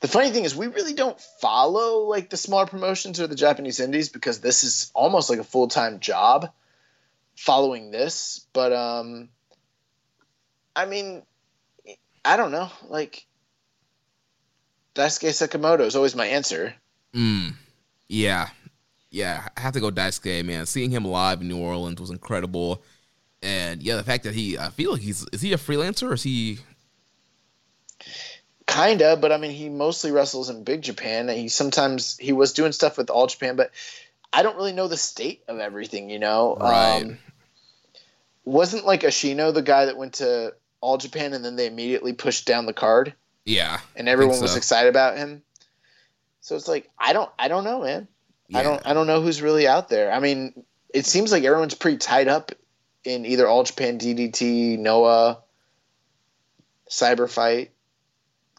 the 0.00 0.08
funny 0.08 0.30
thing 0.30 0.44
is 0.44 0.54
we 0.54 0.66
really 0.66 0.94
don't 0.94 1.18
follow 1.40 2.08
like 2.08 2.30
the 2.30 2.36
smaller 2.36 2.66
promotions 2.66 3.20
or 3.20 3.26
the 3.26 3.34
Japanese 3.34 3.80
indies 3.80 4.08
because 4.08 4.40
this 4.40 4.64
is 4.64 4.90
almost 4.94 5.30
like 5.30 5.38
a 5.38 5.44
full-time 5.44 6.00
job 6.00 6.50
following 7.36 7.90
this, 7.90 8.46
but 8.52 8.72
um 8.72 9.28
I 10.74 10.86
mean 10.86 11.22
I 12.24 12.36
don't 12.36 12.52
know, 12.52 12.70
like 12.88 13.26
Daisuke 14.94 15.30
Sekimoto 15.30 15.82
is 15.82 15.96
always 15.96 16.14
my 16.14 16.26
answer. 16.26 16.74
Mm. 17.14 17.54
Yeah. 18.08 18.48
Yeah, 19.10 19.48
I 19.56 19.60
have 19.60 19.72
to 19.74 19.80
go 19.80 19.90
Daisuke, 19.90 20.44
man. 20.44 20.66
Seeing 20.66 20.90
him 20.90 21.04
live 21.04 21.40
in 21.40 21.48
New 21.48 21.58
Orleans 21.58 22.00
was 22.00 22.10
incredible. 22.10 22.82
And 23.42 23.82
yeah, 23.82 23.96
the 23.96 24.02
fact 24.02 24.24
that 24.24 24.34
he, 24.34 24.58
I 24.58 24.68
feel 24.70 24.92
like 24.92 25.00
he's, 25.00 25.24
is 25.32 25.40
he 25.40 25.52
a 25.52 25.56
freelancer 25.56 26.10
or 26.10 26.14
is 26.14 26.24
he? 26.24 26.58
Kinda, 28.66 29.16
but 29.16 29.32
I 29.32 29.38
mean, 29.38 29.52
he 29.52 29.68
mostly 29.68 30.10
wrestles 30.12 30.50
in 30.50 30.62
Big 30.62 30.82
Japan. 30.82 31.28
He 31.28 31.48
sometimes, 31.48 32.18
he 32.18 32.32
was 32.32 32.52
doing 32.52 32.72
stuff 32.72 32.98
with 32.98 33.08
All 33.08 33.26
Japan, 33.26 33.56
but 33.56 33.70
I 34.32 34.42
don't 34.42 34.56
really 34.56 34.72
know 34.72 34.88
the 34.88 34.96
state 34.96 35.42
of 35.48 35.58
everything, 35.58 36.10
you 36.10 36.18
know? 36.18 36.56
Right. 36.60 37.02
Um, 37.02 37.18
wasn't 38.44 38.84
like 38.84 39.02
Ashino 39.02 39.52
the 39.52 39.62
guy 39.62 39.86
that 39.86 39.96
went 39.96 40.14
to 40.14 40.54
All 40.80 40.98
Japan 40.98 41.32
and 41.32 41.44
then 41.44 41.56
they 41.56 41.66
immediately 41.66 42.12
pushed 42.12 42.46
down 42.46 42.66
the 42.66 42.74
card 42.74 43.14
Yeah. 43.44 43.80
and 43.96 44.08
everyone 44.08 44.36
so. 44.36 44.42
was 44.42 44.56
excited 44.56 44.90
about 44.90 45.16
him? 45.16 45.42
So 46.40 46.56
it's 46.56 46.68
like, 46.68 46.90
I 46.98 47.12
don't, 47.12 47.30
I 47.38 47.48
don't 47.48 47.64
know, 47.64 47.82
man. 47.82 48.08
I 48.54 48.62
don't, 48.62 48.86
I 48.86 48.94
don't 48.94 49.06
know 49.06 49.20
who's 49.20 49.42
really 49.42 49.66
out 49.66 49.88
there. 49.90 50.10
I 50.10 50.20
mean, 50.20 50.64
it 50.92 51.04
seems 51.04 51.30
like 51.30 51.44
everyone's 51.44 51.74
pretty 51.74 51.98
tied 51.98 52.28
up 52.28 52.52
in 53.04 53.26
either 53.26 53.46
All 53.46 53.64
Japan, 53.64 53.98
DDT, 53.98 54.78
Noah, 54.78 55.38
Cyber 56.90 57.30
Fight, 57.30 57.72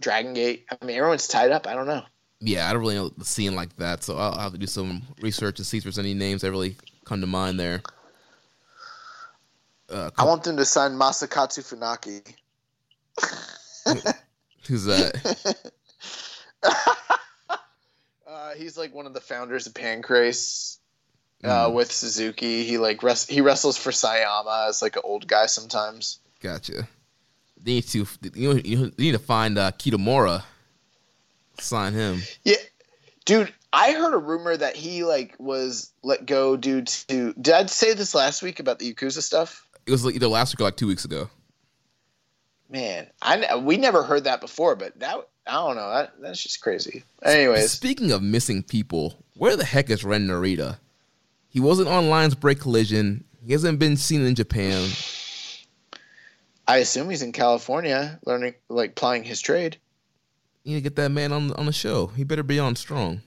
Dragon 0.02 0.34
Gate. 0.34 0.66
I 0.70 0.84
mean, 0.86 0.98
everyone's 0.98 1.28
tied 1.28 1.52
up. 1.52 1.68
I 1.68 1.74
don't 1.74 1.88
know. 1.88 2.04
Yeah, 2.42 2.70
I 2.70 2.74
don't 2.74 2.82
really 2.82 2.96
know 2.96 3.10
the 3.10 3.26
scene 3.26 3.56
like 3.56 3.76
that, 3.78 4.04
so 4.04 4.18
I'll, 4.18 4.40
have 4.40 4.54
to 4.54 4.58
do 4.58 4.68
some 4.68 5.02
research 5.22 5.60
and 5.60 5.66
see 5.66 5.78
if 5.78 5.84
there's 5.84 6.00
any 6.00 6.14
names 6.14 6.42
that 6.42 6.52
really 6.52 6.78
come 7.04 7.20
to 7.22 7.28
mind 7.28 7.60
there. 7.60 7.82
Uh, 9.90 10.10
I 10.18 10.24
want 10.24 10.44
them 10.44 10.56
to 10.58 10.66
sign 10.66 10.92
Masakatsu 10.92 11.64
Funaki. 11.68 12.22
who's 14.68 14.86
that? 14.86 15.58
uh, 18.28 18.54
he's 18.56 18.78
like 18.78 18.94
one 18.94 19.06
of 19.06 19.14
the 19.14 19.20
founders 19.20 19.68
of 19.68 19.74
Pancrase. 19.74 20.78
Uh, 21.42 21.72
with 21.74 21.90
Suzuki, 21.90 22.66
he 22.66 22.78
like 22.78 23.02
res- 23.02 23.26
he 23.26 23.40
wrestles 23.40 23.78
for 23.78 23.92
Sayama 23.92 24.68
as 24.68 24.82
like 24.82 24.98
an 24.98 25.04
old 25.06 25.26
guy 25.26 25.46
sometimes. 25.46 26.20
Gotcha. 26.42 26.86
They 27.64 27.74
need 27.76 27.88
to 27.88 28.08
you, 28.36 28.54
know, 28.54 28.62
you 28.64 28.92
need 28.98 29.12
to 29.12 29.20
find 29.20 29.58
uh, 29.58 29.72
Kitamura. 29.72 30.44
Sign 31.60 31.94
him. 31.94 32.22
Yeah, 32.44 32.56
dude, 33.26 33.54
I 33.72 33.92
heard 33.92 34.14
a 34.14 34.18
rumor 34.18 34.56
that 34.56 34.76
he 34.76 35.04
like 35.04 35.36
was 35.40 35.92
let 36.04 36.26
go 36.26 36.58
due 36.58 36.82
to. 36.82 37.34
Did 37.34 37.54
I 37.54 37.66
say 37.66 37.94
this 37.94 38.16
last 38.16 38.42
week 38.42 38.60
about 38.60 38.80
the 38.80 38.94
Yakuza 38.94 39.22
stuff? 39.22 39.68
It 39.86 39.92
was 39.92 40.06
like 40.06 40.16
either 40.16 40.28
last 40.28 40.54
week 40.54 40.62
or 40.62 40.66
like 40.66 40.78
two 40.78 40.88
weeks 40.88 41.06
ago. 41.06 41.30
Man, 42.70 43.08
I 43.22 43.56
we 43.58 43.78
never 43.78 44.04
heard 44.04 44.24
that 44.24 44.42
before, 44.42 44.76
but 44.76 45.00
that 45.00 45.28
I 45.46 45.54
don't 45.54 45.76
know. 45.76 45.90
That, 45.90 46.14
that's 46.22 46.42
just 46.42 46.62
crazy. 46.62 47.04
Anyways, 47.24 47.72
Speaking 47.72 48.12
of 48.12 48.22
missing 48.22 48.64
people, 48.64 49.24
where 49.36 49.56
the 49.56 49.66
heck 49.66 49.90
is 49.90 50.04
Ren 50.04 50.28
Narita? 50.28 50.78
He 51.50 51.60
wasn't 51.60 51.90
on 51.90 52.10
Lions 52.10 52.36
Break 52.36 52.60
Collision. 52.60 53.24
He 53.44 53.54
hasn't 53.54 53.80
been 53.80 53.98
seen 53.98 54.26
in 54.26 54.36
Japan. 54.36 54.88
I 56.70 56.78
assume 56.78 57.10
he's 57.10 57.24
in 57.24 57.32
California 57.32 58.20
learning, 58.28 58.54
like 58.70 58.94
plying 58.94 59.24
his 59.24 59.42
trade. 59.42 59.78
You 60.64 60.76
need 60.76 60.82
to 60.82 60.84
get 60.84 60.96
that 60.98 61.10
man 61.10 61.32
on 61.32 61.52
on 61.54 61.66
the 61.66 61.74
show. 61.74 62.08
He 62.08 62.24
better 62.24 62.44
be 62.44 62.60
on 62.60 62.76
strong. 62.76 63.22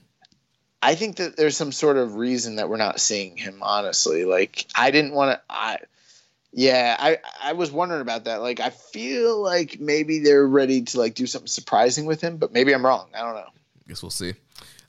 I 0.81 0.95
think 0.95 1.17
that 1.17 1.35
there's 1.35 1.57
some 1.57 1.73
sort 1.73 1.97
of 1.97 2.15
reason 2.15 2.55
that 2.55 2.69
we're 2.69 2.77
not 2.77 3.01
seeing 3.01 3.35
him. 3.35 3.59
Honestly, 3.61 4.23
like 4.23 4.65
I 4.77 4.91
didn't 4.91 5.11
want 5.11 5.31
to. 5.31 5.41
I 5.49 5.79
yeah, 6.53 6.95
I 6.97 7.17
I 7.41 7.51
was 7.51 7.69
wondering 7.69 7.99
about 7.99 8.23
that. 8.25 8.41
Like 8.41 8.61
I 8.61 8.69
feel 8.69 9.41
like 9.41 9.77
maybe 9.77 10.19
they're 10.19 10.47
ready 10.47 10.81
to 10.81 10.99
like 10.99 11.13
do 11.13 11.27
something 11.27 11.47
surprising 11.47 12.05
with 12.05 12.21
him, 12.21 12.37
but 12.37 12.53
maybe 12.53 12.73
I'm 12.73 12.85
wrong. 12.85 13.09
I 13.13 13.23
don't 13.23 13.35
know. 13.35 13.49
Guess 13.89 14.03
we'll 14.03 14.09
see. 14.09 14.35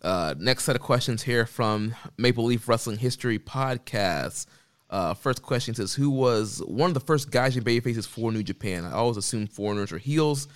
Uh, 0.01 0.35
next 0.39 0.63
set 0.63 0.77
of 0.77 0.83
questions 0.83 1.25
here 1.25 1.45
from 1.45 1.97
Maple 2.17 2.45
Leaf 2.45 2.69
Wrestling 2.69 2.99
History 2.99 3.41
Podcast. 3.41 4.47
Uh, 4.95 5.13
first 5.13 5.43
question 5.43 5.75
says, 5.75 5.93
"Who 5.93 6.09
was 6.09 6.63
one 6.69 6.89
of 6.89 6.95
the 6.95 7.01
first 7.01 7.33
guys 7.33 7.57
in 7.57 7.65
babyfaces 7.65 8.07
for 8.07 8.31
New 8.31 8.45
Japan?" 8.45 8.85
I 8.85 8.93
always 8.93 9.17
assumed 9.17 9.51
foreigners 9.51 9.91
or 9.91 9.99
heels 9.99 10.47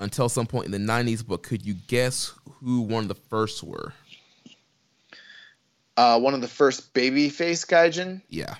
until 0.00 0.28
some 0.28 0.48
point 0.48 0.66
in 0.66 0.72
the 0.72 0.78
'90s, 0.92 1.24
but 1.24 1.44
could 1.44 1.64
you 1.64 1.74
guess 1.86 2.32
who 2.60 2.80
one 2.80 3.04
of 3.04 3.08
the 3.08 3.14
first 3.14 3.62
were? 3.62 3.92
Uh, 5.96 6.18
one 6.18 6.34
of 6.34 6.40
the 6.40 6.48
first 6.48 6.92
babyface 6.94 7.64
gaijin. 7.64 8.22
Yeah, 8.28 8.56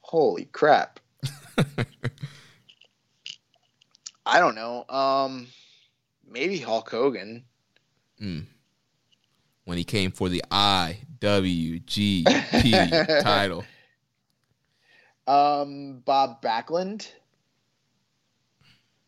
Holy 0.00 0.46
crap! 0.46 0.98
I 4.24 4.40
don't 4.40 4.54
know. 4.54 4.86
Um, 4.88 5.48
maybe 6.26 6.56
Hulk 6.56 6.88
Hogan. 6.88 7.44
When 9.66 9.76
he 9.76 9.84
came 9.84 10.12
for 10.12 10.30
the 10.30 10.42
IWGP 10.50 12.24
title. 13.22 13.64
Um, 15.26 15.98
Bob 16.04 16.40
Backlund. 16.40 17.06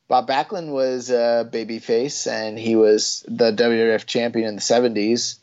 Bob 0.08 0.28
Backlund 0.28 0.70
was 0.70 1.10
a 1.10 1.48
babyface, 1.50 2.30
and 2.30 2.58
he 2.58 2.74
was 2.76 3.24
the 3.28 3.52
WWF 3.52 4.04
champion 4.04 4.48
in 4.48 4.56
the 4.56 4.60
seventies. 4.60 5.38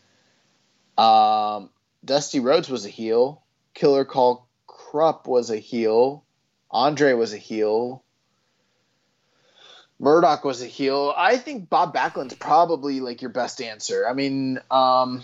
Um, 0.98 1.70
Dusty 2.04 2.40
Rhodes 2.40 2.70
was 2.70 2.86
a 2.86 2.90
heel. 2.90 3.42
Killer 3.74 4.06
Karl 4.06 4.48
Krupp 4.68 5.28
was 5.28 5.50
a 5.50 5.58
heel. 5.58 6.24
Andre 6.70 7.14
was 7.14 7.34
a 7.34 7.38
heel. 7.38 8.04
Murdoch 10.00 10.44
was 10.44 10.62
a 10.62 10.68
heel. 10.68 11.14
I 11.16 11.38
think 11.38 11.70
Bob 11.70 11.94
Backlund's 11.94 12.34
probably 12.34 13.00
like 13.00 13.22
your 13.22 13.32
best 13.32 13.62
answer. 13.62 14.06
I 14.08 14.14
mean, 14.14 14.60
um, 14.70 15.24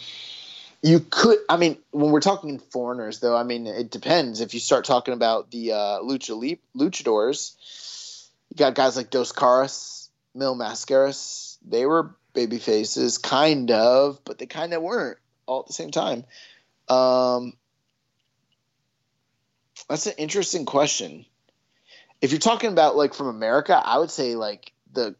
you 0.81 0.99
could. 0.99 1.39
I 1.49 1.57
mean, 1.57 1.77
when 1.91 2.11
we're 2.11 2.21
talking 2.21 2.59
foreigners, 2.59 3.19
though, 3.19 3.35
I 3.35 3.43
mean, 3.43 3.67
it 3.67 3.91
depends. 3.91 4.41
If 4.41 4.53
you 4.53 4.59
start 4.59 4.85
talking 4.85 5.13
about 5.13 5.51
the 5.51 5.73
uh, 5.73 5.99
lucha 5.99 6.37
leap, 6.37 6.61
luchadors, 6.75 7.55
you 8.49 8.57
got 8.57 8.75
guys 8.75 8.95
like 8.95 9.09
Dos 9.09 9.31
Caras, 9.31 10.09
Mil 10.33 10.55
Mascaras. 10.55 11.57
They 11.67 11.85
were 11.85 12.15
baby 12.33 12.57
faces, 12.57 13.17
kind 13.17 13.69
of, 13.71 14.23
but 14.23 14.37
they 14.37 14.45
kind 14.45 14.73
of 14.73 14.81
weren't 14.81 15.17
all 15.45 15.59
at 15.59 15.67
the 15.67 15.73
same 15.73 15.91
time. 15.91 16.23
Um, 16.87 17.53
that's 19.87 20.07
an 20.07 20.13
interesting 20.17 20.65
question. 20.65 21.25
If 22.21 22.31
you're 22.31 22.39
talking 22.39 22.71
about 22.71 22.95
like 22.95 23.13
from 23.13 23.27
America, 23.27 23.73
I 23.83 23.97
would 23.97 24.11
say 24.11 24.35
like 24.35 24.71
the 24.93 25.15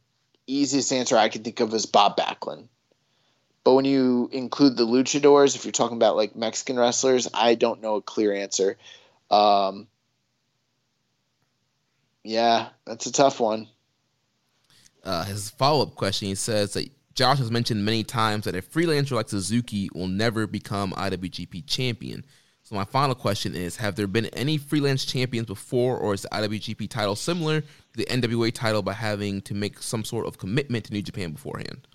easiest 0.48 0.92
answer 0.94 1.18
I 1.18 1.30
can 1.30 1.44
think 1.44 1.60
of 1.60 1.74
is 1.74 1.86
Bob 1.86 2.18
Backlund. 2.18 2.68
But 3.64 3.74
when 3.74 3.86
you 3.86 4.30
include 4.32 4.76
the 4.76 4.86
luchadors, 4.86 5.56
if 5.56 5.66
you're 5.66 5.72
talking 5.72 5.98
about 5.98 6.16
like 6.16 6.36
Mexican 6.36 6.80
wrestlers, 6.80 7.28
I 7.34 7.56
don't 7.56 7.82
know 7.82 7.96
a 7.96 8.02
clear 8.02 8.34
answer. 8.34 8.78
Um, 9.30 9.88
yeah, 12.24 12.70
that's 12.86 13.06
a 13.06 13.12
tough 13.12 13.40
one. 13.40 13.68
Uh, 15.04 15.24
his 15.26 15.50
follow 15.50 15.84
up 15.84 15.96
question 15.96 16.28
he 16.28 16.36
says 16.36 16.74
that 16.74 16.90
Josh 17.14 17.40
has 17.40 17.52
mentioned 17.52 17.84
many 17.84 18.04
times 18.04 18.46
that 18.46 18.56
a 18.56 18.62
freelancer 18.62 19.12
like 19.12 19.30
Suzuki 19.30 19.90
will 19.94 20.08
never 20.08 20.48
become 20.48 20.92
IWGP 20.92 21.66
champion. 21.68 22.24
So 22.72 22.78
my 22.78 22.86
final 22.86 23.16
question 23.16 23.54
is: 23.54 23.76
Have 23.78 23.98
there 23.98 24.08
been 24.08 24.28
any 24.28 24.58
freelance 24.58 25.04
champions 25.04 25.48
before, 25.48 25.98
or 25.98 26.14
is 26.14 26.22
the 26.22 26.30
IWGP 26.30 26.90
title 26.90 27.18
similar 27.18 27.60
to 27.60 27.68
the 27.96 28.06
NWA 28.06 28.54
title 28.54 28.82
by 28.82 28.94
having 28.94 29.42
to 29.42 29.54
make 29.54 29.84
some 29.84 30.06
sort 30.06 30.26
of 30.26 30.38
commitment 30.38 30.86
to 30.86 30.94
New 30.94 31.02
Japan 31.02 31.34
beforehand? 31.34 31.86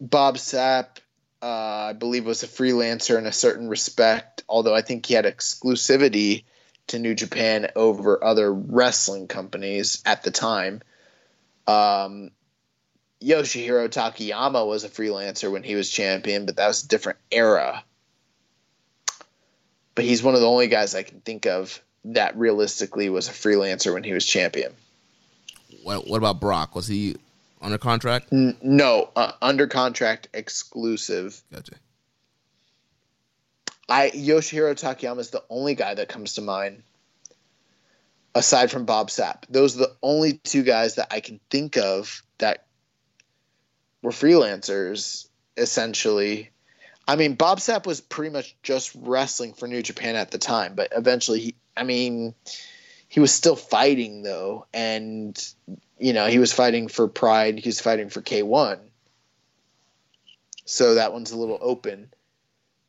Bob 0.00 0.36
Sapp, 0.36 1.00
uh, 1.42 1.46
I 1.46 1.92
believe, 1.92 2.24
was 2.24 2.44
a 2.44 2.46
freelancer 2.46 3.18
in 3.18 3.26
a 3.26 3.32
certain 3.32 3.68
respect, 3.68 4.42
although 4.48 4.74
I 4.74 4.80
think 4.80 5.04
he 5.04 5.12
had 5.12 5.26
exclusivity 5.26 6.44
to 6.86 6.98
New 6.98 7.14
Japan 7.14 7.70
over 7.76 8.24
other 8.24 8.50
wrestling 8.50 9.28
companies 9.28 10.02
at 10.06 10.22
the 10.22 10.30
time. 10.30 10.80
Um, 11.66 12.30
Yoshihiro 13.20 13.90
Takayama 13.90 14.66
was 14.66 14.84
a 14.84 14.88
freelancer 14.88 15.52
when 15.52 15.62
he 15.62 15.74
was 15.74 15.90
champion, 15.90 16.46
but 16.46 16.56
that 16.56 16.68
was 16.68 16.84
a 16.84 16.88
different 16.88 17.18
era. 17.30 17.84
But 19.96 20.04
he's 20.04 20.22
one 20.22 20.34
of 20.34 20.40
the 20.40 20.46
only 20.46 20.68
guys 20.68 20.94
I 20.94 21.02
can 21.02 21.20
think 21.20 21.46
of 21.46 21.82
that 22.04 22.36
realistically 22.36 23.10
was 23.10 23.28
a 23.28 23.32
freelancer 23.32 23.92
when 23.92 24.04
he 24.04 24.12
was 24.12 24.24
champion. 24.24 24.72
What, 25.82 26.06
what 26.06 26.18
about 26.18 26.38
Brock? 26.38 26.76
Was 26.76 26.86
he 26.86 27.16
under 27.60 27.78
contract? 27.78 28.28
N- 28.32 28.56
no, 28.62 29.10
uh, 29.16 29.32
under 29.42 29.66
contract, 29.66 30.28
exclusive. 30.32 31.42
Gotcha. 31.52 31.72
I 33.88 34.10
Yoshihiro 34.10 34.74
Takayama 34.74 35.20
is 35.20 35.30
the 35.30 35.44
only 35.48 35.74
guy 35.74 35.94
that 35.94 36.08
comes 36.08 36.34
to 36.34 36.42
mind 36.42 36.82
aside 38.34 38.70
from 38.70 38.84
Bob 38.84 39.08
Sapp. 39.08 39.44
Those 39.48 39.76
are 39.76 39.80
the 39.80 39.96
only 40.02 40.34
two 40.34 40.62
guys 40.62 40.96
that 40.96 41.08
I 41.10 41.20
can 41.20 41.40
think 41.50 41.76
of 41.76 42.22
that 42.38 42.66
were 44.02 44.10
freelancers 44.10 45.28
essentially. 45.56 46.50
I 47.08 47.16
mean, 47.16 47.34
Bob 47.34 47.58
Sapp 47.58 47.86
was 47.86 48.00
pretty 48.00 48.32
much 48.32 48.56
just 48.62 48.92
wrestling 48.94 49.54
for 49.54 49.68
New 49.68 49.82
Japan 49.82 50.16
at 50.16 50.30
the 50.30 50.38
time, 50.38 50.74
but 50.74 50.92
eventually 50.96 51.40
he 51.40 51.54
I 51.76 51.84
mean, 51.84 52.34
he 53.08 53.20
was 53.20 53.32
still 53.32 53.56
fighting 53.56 54.22
though 54.22 54.66
and 54.72 55.36
you 55.98 56.12
know, 56.12 56.26
he 56.26 56.38
was 56.38 56.52
fighting 56.52 56.88
for 56.88 57.08
Pride, 57.08 57.58
he 57.58 57.68
was 57.68 57.80
fighting 57.80 58.10
for 58.10 58.20
K1. 58.20 58.78
so 60.64 60.94
that 60.94 61.12
one's 61.12 61.32
a 61.32 61.38
little 61.38 61.58
open. 61.60 62.10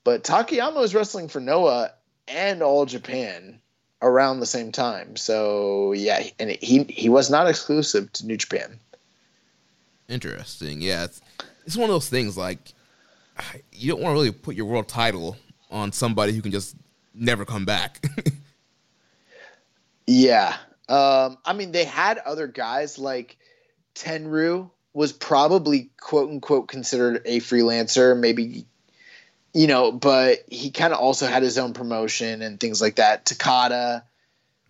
But 0.04 0.24
Takayama 0.24 0.76
was 0.76 0.96
wrestling 0.96 1.28
for 1.28 1.40
Noah 1.40 1.92
and 2.28 2.64
All 2.64 2.86
Japan 2.86 3.60
around 4.02 4.40
the 4.40 4.46
same 4.46 4.72
time. 4.72 5.16
So 5.16 5.94
yeah, 5.94 6.24
and 6.40 6.52
he 6.52 6.84
he 6.84 7.10
was 7.10 7.30
not 7.30 7.48
exclusive 7.48 8.12
to 8.14 8.26
New 8.26 8.38
Japan. 8.38 8.80
Interesting. 10.08 10.82
Yeah, 10.82 11.06
it's, 11.06 11.22
it's 11.66 11.76
one 11.76 11.90
of 11.90 11.94
those 11.94 12.10
things 12.10 12.38
like 12.38 12.74
you 13.72 13.92
don't 13.92 14.02
want 14.02 14.14
to 14.14 14.18
really 14.18 14.32
put 14.32 14.56
your 14.56 14.66
world 14.66 14.88
title 14.88 15.38
on 15.70 15.92
somebody 15.92 16.34
who 16.34 16.42
can 16.42 16.52
just 16.52 16.76
never 17.14 17.46
come 17.46 17.66
back. 17.66 18.06
yeah. 20.08 20.56
Um, 20.88 21.38
I 21.46 21.54
mean, 21.54 21.72
they 21.72 21.84
had 21.84 22.18
other 22.20 22.48
guys 22.48 22.98
like 22.98 23.38
Tenryu 23.96 24.70
was 24.94 25.12
probably 25.12 25.90
quote 26.00 26.30
unquote 26.30 26.68
considered 26.68 27.22
a 27.26 27.40
freelancer, 27.40 28.18
maybe, 28.18 28.66
you 29.54 29.68
know, 29.68 29.92
but 29.92 30.40
he 30.50 30.72
kind 30.72 30.94
of 30.94 31.00
also 31.00 31.28
had 31.28 31.44
his 31.44 31.58
own 31.58 31.74
promotion 31.74 32.42
and 32.42 32.60
things 32.60 32.82
like 32.82 32.96
that. 32.96 33.26
Takada 33.26 34.04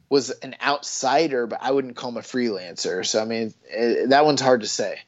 was 0.09 0.31
an 0.31 0.55
outsider, 0.61 1.47
but 1.47 1.59
I 1.61 1.71
wouldn't 1.71 1.95
call 1.95 2.09
him 2.09 2.17
a 2.17 2.21
freelancer. 2.21 3.05
So, 3.05 3.21
I 3.21 3.25
mean, 3.25 3.53
it, 3.69 4.09
that 4.09 4.25
one's 4.25 4.41
hard 4.41 4.61
to 4.61 4.67
say. 4.67 4.99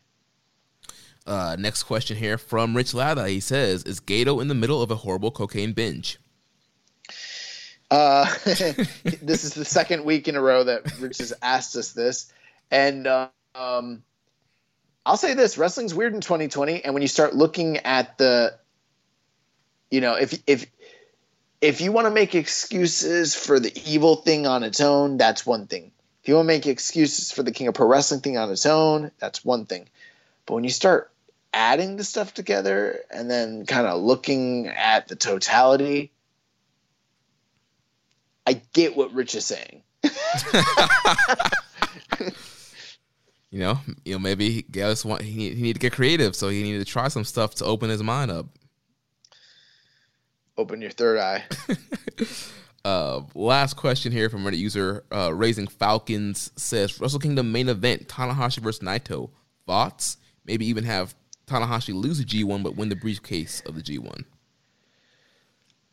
Uh, 1.30 1.56
next 1.60 1.84
question 1.84 2.18
here 2.18 2.40
from 2.40 2.76
Rich 2.76 2.96
Lada. 2.96 3.28
He 3.28 3.40
says, 3.40 3.84
"Is 3.84 4.00
Gedo 4.00 4.42
in 4.42 4.48
the 4.48 4.56
middle 4.56 4.82
of 4.82 4.90
a 4.90 4.96
horrible 4.96 5.30
cocaine 5.30 5.74
binge?" 5.74 6.20
Uh, 7.92 8.26
this 8.46 9.44
is 9.44 9.54
the 9.54 9.64
second 9.64 10.06
week 10.06 10.28
in 10.28 10.36
a 10.36 10.42
row 10.42 10.64
that 10.64 11.00
Rich 11.00 11.20
has 11.20 11.32
asked 11.40 11.76
us 11.76 11.92
this, 11.92 12.34
and 12.72 13.06
uh, 13.06 13.28
um, 13.54 14.02
I'll 15.06 15.18
say 15.18 15.36
this: 15.36 15.56
wrestling's 15.56 15.94
weird 15.94 16.16
in 16.16 16.22
2020, 16.22 16.84
and 16.84 16.96
when 16.96 17.04
you 17.04 17.08
start 17.08 17.36
looking 17.36 17.78
at 17.78 18.18
the, 18.18 18.58
you 19.92 20.02
know, 20.02 20.16
if 20.16 20.34
if 20.48 20.66
if 21.62 21.80
you 21.80 21.92
want 21.92 22.06
to 22.06 22.12
make 22.12 22.34
excuses 22.34 23.36
for 23.36 23.60
the 23.60 23.72
evil 23.86 24.16
thing 24.16 24.48
on 24.48 24.64
its 24.64 24.82
own, 24.82 25.18
that's 25.18 25.46
one 25.46 25.68
thing. 25.68 25.92
If 26.24 26.28
you 26.28 26.34
want 26.38 26.46
to 26.46 26.56
make 26.56 26.66
excuses 26.66 27.32
for 27.32 27.44
the 27.44 27.52
King 27.52 27.68
of 27.68 27.76
Pro 27.76 27.86
Wrestling 27.86 28.22
thing 28.22 28.40
on 28.40 28.50
its 28.50 28.66
own, 28.66 29.12
that's 29.20 29.46
one 29.46 29.68
thing. 29.68 29.90
But 30.48 30.56
when 30.56 30.64
you 30.64 30.72
start 30.72 31.12
adding 31.54 31.96
the 31.98 32.04
stuff 32.04 32.34
together 32.34 33.00
and 33.12 33.30
then 33.30 33.66
kind 33.66 33.88
of 33.88 34.02
looking 34.02 34.68
at 34.68 35.08
the 35.08 35.16
totality, 35.16 36.12
I 38.46 38.62
get 38.74 38.96
what 38.96 39.14
Rich 39.14 39.36
is 39.36 39.46
saying. 39.46 39.84
you 43.52 43.60
know, 43.60 43.80
you 44.06 44.14
know, 44.14 44.20
maybe 44.20 44.64
Gallus 44.64 45.04
want 45.04 45.22
he 45.22 45.36
need, 45.36 45.56
he 45.56 45.62
need 45.62 45.74
to 45.74 45.80
get 45.80 45.94
creative, 45.94 46.36
so 46.36 46.50
he 46.50 46.64
needed 46.64 46.80
to 46.80 46.86
try 46.86 47.08
some 47.10 47.24
stuff 47.24 47.56
to 47.56 47.66
open 47.66 47.90
his 47.90 48.04
mind 48.04 48.32
up. 48.32 48.48
Open 50.58 50.82
your 50.82 50.92
third 50.92 51.20
eye. 51.20 51.44
uh, 52.86 53.22
last 53.34 53.76
question 53.76 54.12
here 54.12 54.30
from 54.30 54.44
Reddit 54.44 54.58
user 54.58 55.06
uh, 55.12 55.34
Raising 55.34 55.68
Falcons 55.68 56.52
says 56.56 57.00
Wrestle 57.00 57.20
Kingdom 57.20 57.52
main 57.52 57.70
event 57.70 58.08
Tanahashi 58.08 58.60
versus 58.60 58.84
Naito. 58.84 59.30
Thoughts? 59.66 60.18
Maybe 60.46 60.66
even 60.66 60.84
have 60.84 61.16
Tanahashi 61.50 61.94
lose 61.94 62.20
the 62.20 62.26
G1 62.26 62.64
but 62.64 62.76
win 62.76 62.90
the 62.90 62.96
briefcase 62.96 63.62
of 63.66 63.76
the 63.76 63.82
G1. 63.82 64.26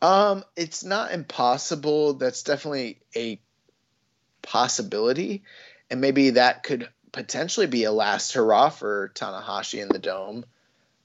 Um, 0.01 0.43
it's 0.55 0.83
not 0.83 1.11
impossible. 1.11 2.13
That's 2.13 2.43
definitely 2.43 2.99
a 3.15 3.39
possibility, 4.41 5.43
and 5.89 6.01
maybe 6.01 6.31
that 6.31 6.63
could 6.63 6.89
potentially 7.11 7.67
be 7.67 7.85
a 7.85 7.91
last 7.91 8.33
hurrah 8.33 8.69
for 8.69 9.11
Tanahashi 9.15 9.81
in 9.81 9.89
the 9.89 9.99
dome. 9.99 10.45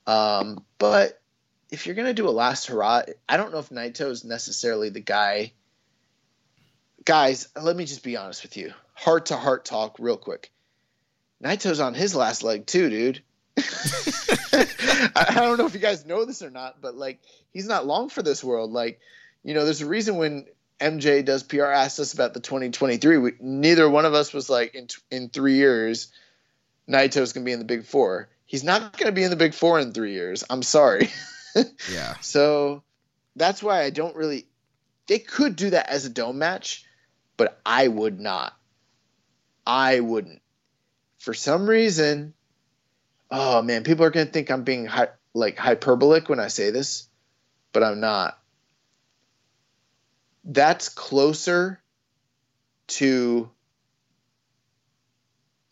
Um, 0.06 0.64
but 0.78 1.20
if 1.70 1.86
you're 1.86 1.94
gonna 1.94 2.12
do 2.12 2.28
a 2.28 2.30
last 2.30 2.66
hurrah, 2.66 3.02
I 3.28 3.36
don't 3.36 3.52
know 3.52 3.58
if 3.58 3.70
Naito 3.70 4.10
is 4.10 4.24
necessarily 4.24 4.90
the 4.90 5.00
guy. 5.00 5.52
Guys, 7.04 7.48
let 7.60 7.74
me 7.74 7.86
just 7.86 8.04
be 8.04 8.16
honest 8.16 8.42
with 8.42 8.56
you. 8.56 8.74
Heart 8.92 9.26
to 9.26 9.36
heart 9.36 9.64
talk, 9.64 9.96
real 9.98 10.18
quick. 10.18 10.52
Naito's 11.42 11.80
on 11.80 11.94
his 11.94 12.14
last 12.14 12.42
leg 12.42 12.66
too, 12.66 12.90
dude. 12.90 13.22
I 15.14 15.32
don't 15.34 15.58
know 15.58 15.66
if 15.66 15.74
you 15.74 15.80
guys 15.80 16.06
know 16.06 16.24
this 16.24 16.42
or 16.42 16.50
not, 16.50 16.80
but 16.80 16.96
like 16.96 17.20
he's 17.52 17.66
not 17.66 17.86
long 17.86 18.08
for 18.08 18.22
this 18.22 18.42
world. 18.42 18.72
Like, 18.72 19.00
you 19.42 19.54
know, 19.54 19.64
there's 19.64 19.82
a 19.82 19.86
reason 19.86 20.16
when 20.16 20.46
MJ 20.80 21.24
does 21.24 21.42
PR 21.42 21.64
asked 21.64 22.00
us 22.00 22.12
about 22.12 22.34
the 22.34 22.40
2023. 22.40 23.18
We, 23.18 23.32
neither 23.40 23.88
one 23.88 24.04
of 24.04 24.14
us 24.14 24.32
was 24.32 24.50
like 24.50 24.74
in 24.74 24.88
in 25.10 25.28
three 25.28 25.54
years, 25.54 26.12
Naito's 26.88 27.32
gonna 27.32 27.44
be 27.44 27.52
in 27.52 27.58
the 27.58 27.64
Big 27.64 27.84
Four. 27.84 28.28
He's 28.46 28.64
not 28.64 28.96
gonna 28.96 29.12
be 29.12 29.22
in 29.22 29.30
the 29.30 29.36
Big 29.36 29.54
Four 29.54 29.80
in 29.80 29.92
three 29.92 30.12
years. 30.12 30.44
I'm 30.48 30.62
sorry. 30.62 31.10
yeah. 31.90 32.16
So 32.20 32.82
that's 33.36 33.62
why 33.62 33.82
I 33.82 33.90
don't 33.90 34.16
really. 34.16 34.46
They 35.06 35.18
could 35.18 35.56
do 35.56 35.70
that 35.70 35.88
as 35.88 36.04
a 36.04 36.10
dome 36.10 36.38
match, 36.38 36.84
but 37.36 37.60
I 37.66 37.88
would 37.88 38.20
not. 38.20 38.56
I 39.66 40.00
wouldn't. 40.00 40.40
For 41.18 41.34
some 41.34 41.68
reason, 41.68 42.34
oh 43.32 43.62
man, 43.62 43.82
people 43.82 44.04
are 44.04 44.10
gonna 44.10 44.26
think 44.26 44.50
I'm 44.50 44.62
being 44.62 44.86
hi- 44.86 45.08
like 45.34 45.56
hyperbolic 45.56 46.28
when 46.28 46.38
I 46.38 46.48
say 46.48 46.70
this, 46.70 47.08
but 47.72 47.82
I'm 47.82 47.98
not. 47.98 48.38
That's 50.44 50.88
closer 50.88 51.82
to 52.88 53.50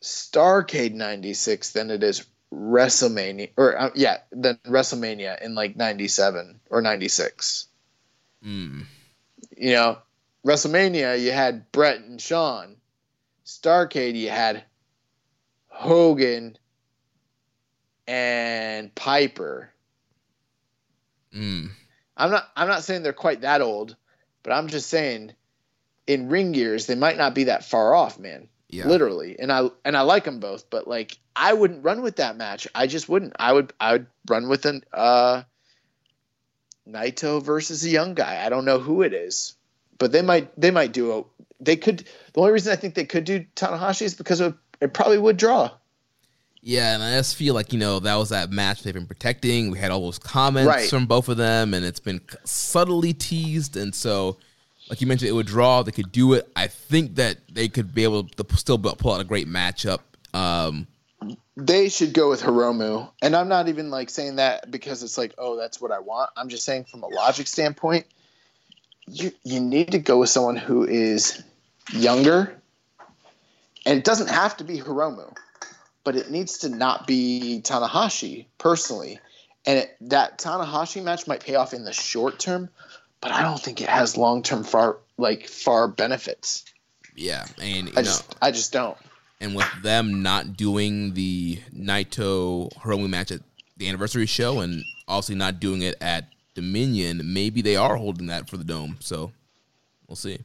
Starcade 0.02 0.94
'96 0.94 1.72
than 1.72 1.90
it 1.90 2.02
is 2.02 2.26
WrestleMania, 2.52 3.50
or 3.56 3.78
uh, 3.78 3.90
yeah, 3.94 4.18
than 4.32 4.56
WrestleMania 4.66 5.42
in 5.42 5.54
like 5.54 5.76
'97 5.76 6.60
or 6.70 6.80
'96. 6.80 7.66
Mm. 8.44 8.86
You 9.56 9.72
know, 9.72 9.98
WrestleMania, 10.46 11.20
you 11.20 11.32
had 11.32 11.70
Bret 11.72 12.00
and 12.00 12.20
Shawn. 12.20 12.76
Starcade, 13.44 14.14
you 14.14 14.30
had 14.30 14.64
Hogan 15.68 16.56
and 18.10 18.92
Piper. 18.96 19.70
Mm. 21.32 21.70
I'm 22.16 22.30
not 22.32 22.48
I'm 22.56 22.66
not 22.66 22.82
saying 22.82 23.04
they're 23.04 23.12
quite 23.12 23.42
that 23.42 23.60
old, 23.62 23.94
but 24.42 24.52
I'm 24.52 24.66
just 24.66 24.90
saying 24.90 25.32
in 26.08 26.28
ring 26.28 26.52
years 26.52 26.86
they 26.86 26.96
might 26.96 27.16
not 27.16 27.36
be 27.36 27.44
that 27.44 27.64
far 27.64 27.94
off, 27.94 28.18
man. 28.18 28.48
Yeah. 28.68 28.88
Literally. 28.88 29.38
And 29.38 29.52
I 29.52 29.70
and 29.84 29.96
I 29.96 30.00
like 30.00 30.24
them 30.24 30.40
both, 30.40 30.68
but 30.70 30.88
like 30.88 31.18
I 31.36 31.52
wouldn't 31.52 31.84
run 31.84 32.02
with 32.02 32.16
that 32.16 32.36
match. 32.36 32.66
I 32.74 32.88
just 32.88 33.08
wouldn't. 33.08 33.34
I 33.38 33.52
would 33.52 33.72
I 33.78 33.92
would 33.92 34.06
run 34.28 34.48
with 34.48 34.66
an 34.66 34.82
uh 34.92 35.44
Naito 36.88 37.40
versus 37.40 37.84
a 37.84 37.90
young 37.90 38.14
guy. 38.14 38.44
I 38.44 38.48
don't 38.48 38.64
know 38.64 38.80
who 38.80 39.02
it 39.02 39.14
is, 39.14 39.54
but 39.98 40.10
they 40.10 40.22
might 40.22 40.60
they 40.60 40.72
might 40.72 40.92
do 40.92 41.12
a 41.12 41.24
they 41.60 41.76
could 41.76 42.08
the 42.32 42.40
only 42.40 42.52
reason 42.52 42.72
I 42.72 42.76
think 42.76 42.94
they 42.94 43.04
could 43.04 43.24
do 43.24 43.46
Tanahashi 43.54 44.02
is 44.02 44.14
because 44.16 44.40
it, 44.40 44.54
it 44.80 44.92
probably 44.92 45.18
would 45.18 45.36
draw. 45.36 45.70
Yeah, 46.62 46.94
and 46.94 47.02
I 47.02 47.16
just 47.16 47.36
feel 47.36 47.54
like 47.54 47.72
you 47.72 47.78
know 47.78 48.00
that 48.00 48.16
was 48.16 48.28
that 48.28 48.50
match 48.50 48.82
they've 48.82 48.92
been 48.92 49.06
protecting. 49.06 49.70
We 49.70 49.78
had 49.78 49.90
all 49.90 50.02
those 50.02 50.18
comments 50.18 50.68
Right. 50.68 50.90
from 50.90 51.06
both 51.06 51.28
of 51.28 51.36
them, 51.38 51.72
and 51.72 51.84
it's 51.84 52.00
been 52.00 52.20
subtly 52.44 53.14
teased. 53.14 53.76
And 53.76 53.94
so, 53.94 54.36
like 54.90 55.00
you 55.00 55.06
mentioned, 55.06 55.30
it 55.30 55.32
would 55.32 55.46
draw. 55.46 55.82
They 55.82 55.92
could 55.92 56.12
do 56.12 56.34
it. 56.34 56.50
I 56.54 56.66
think 56.66 57.14
that 57.16 57.38
they 57.50 57.68
could 57.68 57.94
be 57.94 58.04
able 58.04 58.24
to 58.24 58.56
still 58.56 58.78
pull 58.78 59.12
out 59.12 59.20
a 59.20 59.24
great 59.24 59.48
matchup. 59.48 60.00
Um, 60.34 60.86
they 61.56 61.88
should 61.88 62.12
go 62.12 62.30
with 62.30 62.42
Hiromu. 62.42 63.10
And 63.22 63.34
I'm 63.34 63.48
not 63.48 63.68
even 63.68 63.90
like 63.90 64.10
saying 64.10 64.36
that 64.36 64.70
because 64.70 65.02
it's 65.02 65.18
like, 65.18 65.34
oh, 65.38 65.56
that's 65.56 65.80
what 65.80 65.90
I 65.92 65.98
want. 65.98 66.30
I'm 66.36 66.48
just 66.48 66.64
saying 66.64 66.84
from 66.84 67.02
a 67.02 67.08
logic 67.08 67.46
standpoint, 67.46 68.06
you 69.06 69.32
you 69.44 69.60
need 69.60 69.92
to 69.92 69.98
go 69.98 70.18
with 70.18 70.28
someone 70.28 70.56
who 70.56 70.84
is 70.84 71.42
younger. 71.92 72.54
And 73.86 73.98
it 73.98 74.04
doesn't 74.04 74.28
have 74.28 74.56
to 74.58 74.64
be 74.64 74.78
Hiromu, 74.78 75.34
but 76.04 76.16
it 76.16 76.30
needs 76.30 76.58
to 76.58 76.68
not 76.68 77.06
be 77.06 77.60
Tanahashi 77.64 78.46
personally. 78.58 79.20
And 79.66 79.80
it, 79.80 79.96
that 80.02 80.38
Tanahashi 80.38 81.02
match 81.02 81.26
might 81.26 81.44
pay 81.44 81.54
off 81.54 81.74
in 81.74 81.84
the 81.84 81.92
short 81.92 82.38
term, 82.38 82.70
but 83.20 83.30
I 83.32 83.42
don't 83.42 83.60
think 83.60 83.80
it 83.80 83.88
has 83.88 84.16
long 84.16 84.42
term 84.42 84.64
far 84.64 84.98
like 85.18 85.46
far 85.48 85.86
benefits. 85.88 86.64
yeah, 87.14 87.44
and 87.60 87.88
you 87.88 87.92
I 87.96 88.00
know, 88.00 88.02
just 88.02 88.36
I 88.40 88.50
just 88.50 88.72
don't. 88.72 88.96
and 89.40 89.54
with 89.54 89.68
them 89.82 90.22
not 90.22 90.56
doing 90.56 91.12
the 91.14 91.58
Naito 91.74 92.72
Hiromu 92.78 93.08
match 93.08 93.30
at 93.30 93.40
the 93.76 93.88
anniversary 93.88 94.26
show, 94.26 94.60
and 94.60 94.82
obviously 95.06 95.34
not 95.34 95.60
doing 95.60 95.82
it 95.82 95.96
at 96.00 96.28
Dominion, 96.54 97.20
maybe 97.24 97.62
they 97.62 97.76
are 97.76 97.96
holding 97.96 98.26
that 98.28 98.48
for 98.48 98.56
the 98.56 98.64
dome. 98.64 98.96
So 99.00 99.32
we'll 100.08 100.16
see. 100.16 100.38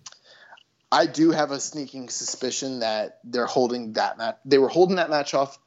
I 0.96 1.08
do 1.08 1.32
have 1.32 1.52
a 1.52 1.60
sneaking 1.60 2.08
suspicion 2.08 2.80
that 2.80 3.20
they're 3.26 3.46
holding 3.46 3.94
that 3.94 4.18
match. 4.18 4.38
They 4.46 4.58
were 4.58 4.70
holding 4.70 4.96
that 4.96 5.10
match 5.10 5.34
off. 5.34 5.60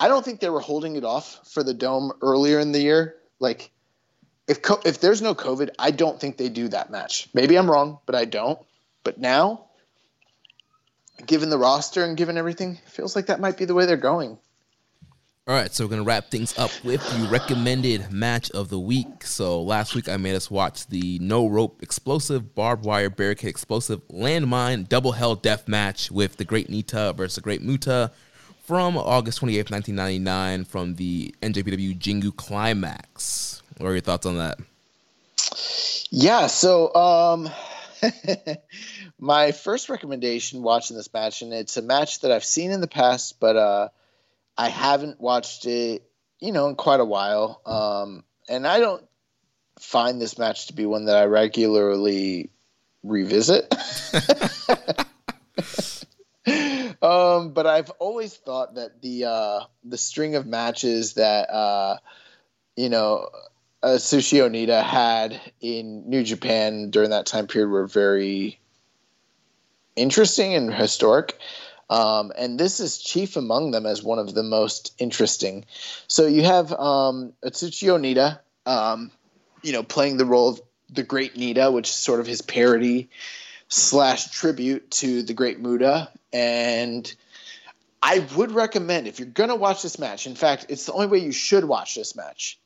I 0.00 0.08
don't 0.08 0.24
think 0.24 0.40
they 0.40 0.50
were 0.50 0.58
holding 0.58 0.96
it 0.96 1.04
off 1.04 1.38
for 1.52 1.62
the 1.62 1.72
dome 1.72 2.10
earlier 2.20 2.58
in 2.58 2.72
the 2.72 2.80
year. 2.80 3.14
Like, 3.38 3.70
if 4.48 4.60
co- 4.60 4.80
if 4.84 5.00
there's 5.00 5.22
no 5.22 5.36
COVID, 5.36 5.70
I 5.78 5.92
don't 5.92 6.18
think 6.18 6.36
they 6.36 6.48
do 6.48 6.66
that 6.66 6.90
match. 6.90 7.28
Maybe 7.32 7.56
I'm 7.56 7.70
wrong, 7.70 8.00
but 8.06 8.16
I 8.16 8.24
don't. 8.24 8.58
But 9.04 9.18
now, 9.18 9.66
given 11.24 11.48
the 11.48 11.58
roster 11.58 12.04
and 12.04 12.16
given 12.16 12.36
everything, 12.36 12.80
it 12.84 12.90
feels 12.90 13.14
like 13.14 13.26
that 13.26 13.38
might 13.38 13.56
be 13.56 13.66
the 13.66 13.74
way 13.74 13.86
they're 13.86 13.96
going. 13.96 14.36
All 15.48 15.56
right, 15.56 15.74
so 15.74 15.84
we're 15.84 15.90
gonna 15.90 16.04
wrap 16.04 16.30
things 16.30 16.56
up 16.56 16.70
with 16.84 17.04
the 17.18 17.26
recommended 17.26 18.12
match 18.12 18.48
of 18.52 18.68
the 18.68 18.78
week. 18.78 19.24
So 19.24 19.60
last 19.60 19.96
week 19.96 20.08
I 20.08 20.16
made 20.16 20.36
us 20.36 20.48
watch 20.52 20.86
the 20.86 21.18
no 21.18 21.48
rope 21.48 21.82
explosive 21.82 22.54
barbed 22.54 22.84
wire 22.84 23.10
barricade 23.10 23.50
explosive 23.50 24.06
landmine 24.06 24.88
double 24.88 25.10
hell 25.10 25.34
death 25.34 25.66
match 25.66 26.12
with 26.12 26.36
the 26.36 26.44
Great 26.44 26.70
Nita 26.70 27.12
versus 27.16 27.34
the 27.34 27.40
Great 27.40 27.60
Muta 27.60 28.12
from 28.62 28.96
August 28.96 29.40
28th, 29.40 29.72
1999 29.72 30.64
from 30.64 30.94
the 30.94 31.34
NJPW 31.42 31.98
Jingu 31.98 32.36
Climax. 32.36 33.64
What 33.78 33.88
are 33.88 33.92
your 33.94 34.00
thoughts 34.00 34.26
on 34.26 34.38
that? 34.38 34.60
Yeah, 36.08 36.46
so 36.46 36.94
um 36.94 37.50
my 39.18 39.50
first 39.50 39.88
recommendation 39.88 40.62
watching 40.62 40.96
this 40.96 41.12
match 41.12 41.42
and 41.42 41.52
it's 41.52 41.76
a 41.76 41.82
match 41.82 42.20
that 42.20 42.30
I've 42.30 42.44
seen 42.44 42.70
in 42.70 42.80
the 42.80 42.86
past 42.86 43.40
but 43.40 43.56
uh 43.56 43.88
I 44.56 44.68
haven't 44.68 45.20
watched 45.20 45.66
it, 45.66 46.02
you 46.40 46.52
know, 46.52 46.68
in 46.68 46.76
quite 46.76 47.00
a 47.00 47.04
while. 47.04 47.60
Um, 47.64 48.24
and 48.48 48.66
I 48.66 48.80
don't 48.80 49.04
find 49.78 50.20
this 50.20 50.38
match 50.38 50.68
to 50.68 50.72
be 50.72 50.86
one 50.86 51.06
that 51.06 51.16
I 51.16 51.24
regularly 51.24 52.50
revisit. 53.02 53.72
um, 57.02 57.52
but 57.52 57.66
I've 57.66 57.90
always 57.98 58.34
thought 58.34 58.76
that 58.76 59.02
the 59.02 59.24
uh, 59.24 59.60
the 59.84 59.98
string 59.98 60.36
of 60.36 60.46
matches 60.46 61.14
that 61.14 61.50
uh, 61.50 61.98
you 62.76 62.88
know 62.88 63.28
uh, 63.82 63.88
Atsushi 63.88 64.38
Onita 64.38 64.82
had 64.82 65.40
in 65.60 66.08
New 66.08 66.22
Japan 66.22 66.90
during 66.90 67.10
that 67.10 67.26
time 67.26 67.46
period 67.46 67.68
were 67.68 67.86
very 67.86 68.58
interesting 69.96 70.54
and 70.54 70.72
historic. 70.72 71.38
Um, 71.92 72.32
and 72.38 72.58
this 72.58 72.80
is 72.80 72.96
chief 72.96 73.36
among 73.36 73.70
them 73.70 73.84
as 73.84 74.02
one 74.02 74.18
of 74.18 74.32
the 74.32 74.42
most 74.42 74.94
interesting. 74.98 75.66
So 76.08 76.26
you 76.26 76.42
have 76.42 76.72
um, 76.72 77.34
Atsushi 77.44 77.88
Onita, 77.88 78.38
um, 78.64 79.10
you 79.62 79.72
know, 79.74 79.82
playing 79.82 80.16
the 80.16 80.24
role 80.24 80.48
of 80.48 80.62
the 80.88 81.02
Great 81.02 81.36
Nita, 81.36 81.70
which 81.70 81.90
is 81.90 81.94
sort 81.94 82.20
of 82.20 82.26
his 82.26 82.40
parody 82.40 83.10
slash 83.68 84.30
tribute 84.30 84.90
to 84.92 85.22
the 85.22 85.34
Great 85.34 85.60
Muta. 85.60 86.08
And 86.32 87.14
I 88.02 88.26
would 88.36 88.52
recommend 88.52 89.06
if 89.06 89.18
you're 89.18 89.28
to 89.28 89.54
watch 89.54 89.82
this 89.82 89.98
match. 89.98 90.26
In 90.26 90.34
fact, 90.34 90.66
it's 90.70 90.86
the 90.86 90.94
only 90.94 91.08
way 91.08 91.18
you 91.18 91.32
should 91.32 91.66
watch 91.66 91.94
this 91.94 92.16
match. 92.16 92.58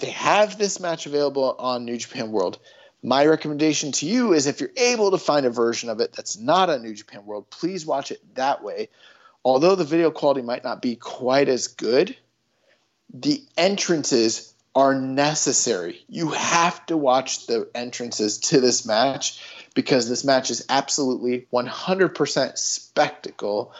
They 0.00 0.10
have 0.10 0.58
this 0.58 0.80
match 0.80 1.06
available 1.06 1.54
on 1.60 1.84
New 1.84 1.96
Japan 1.96 2.32
World 2.32 2.58
my 3.02 3.26
recommendation 3.26 3.92
to 3.92 4.06
you 4.06 4.32
is 4.32 4.46
if 4.46 4.60
you're 4.60 4.70
able 4.76 5.10
to 5.12 5.18
find 5.18 5.46
a 5.46 5.50
version 5.50 5.88
of 5.88 6.00
it 6.00 6.12
that's 6.12 6.38
not 6.38 6.70
on 6.70 6.82
New 6.82 6.94
Japan 6.94 7.24
World, 7.26 7.50
please 7.50 7.86
watch 7.86 8.10
it 8.10 8.20
that 8.34 8.62
way. 8.62 8.88
Although 9.44 9.76
the 9.76 9.84
video 9.84 10.10
quality 10.10 10.42
might 10.42 10.64
not 10.64 10.82
be 10.82 10.96
quite 10.96 11.48
as 11.48 11.68
good, 11.68 12.16
the 13.12 13.42
entrances 13.56 14.52
are 14.74 14.94
necessary. 14.94 16.04
You 16.06 16.30
have 16.30 16.84
to 16.86 16.96
watch 16.98 17.46
the 17.46 17.68
entrances 17.74 18.38
to 18.38 18.60
this 18.60 18.84
match 18.84 19.42
because 19.74 20.08
this 20.08 20.24
match 20.24 20.50
is 20.50 20.66
absolutely 20.68 21.46
100% 21.52 22.58
spectacle 22.58 23.72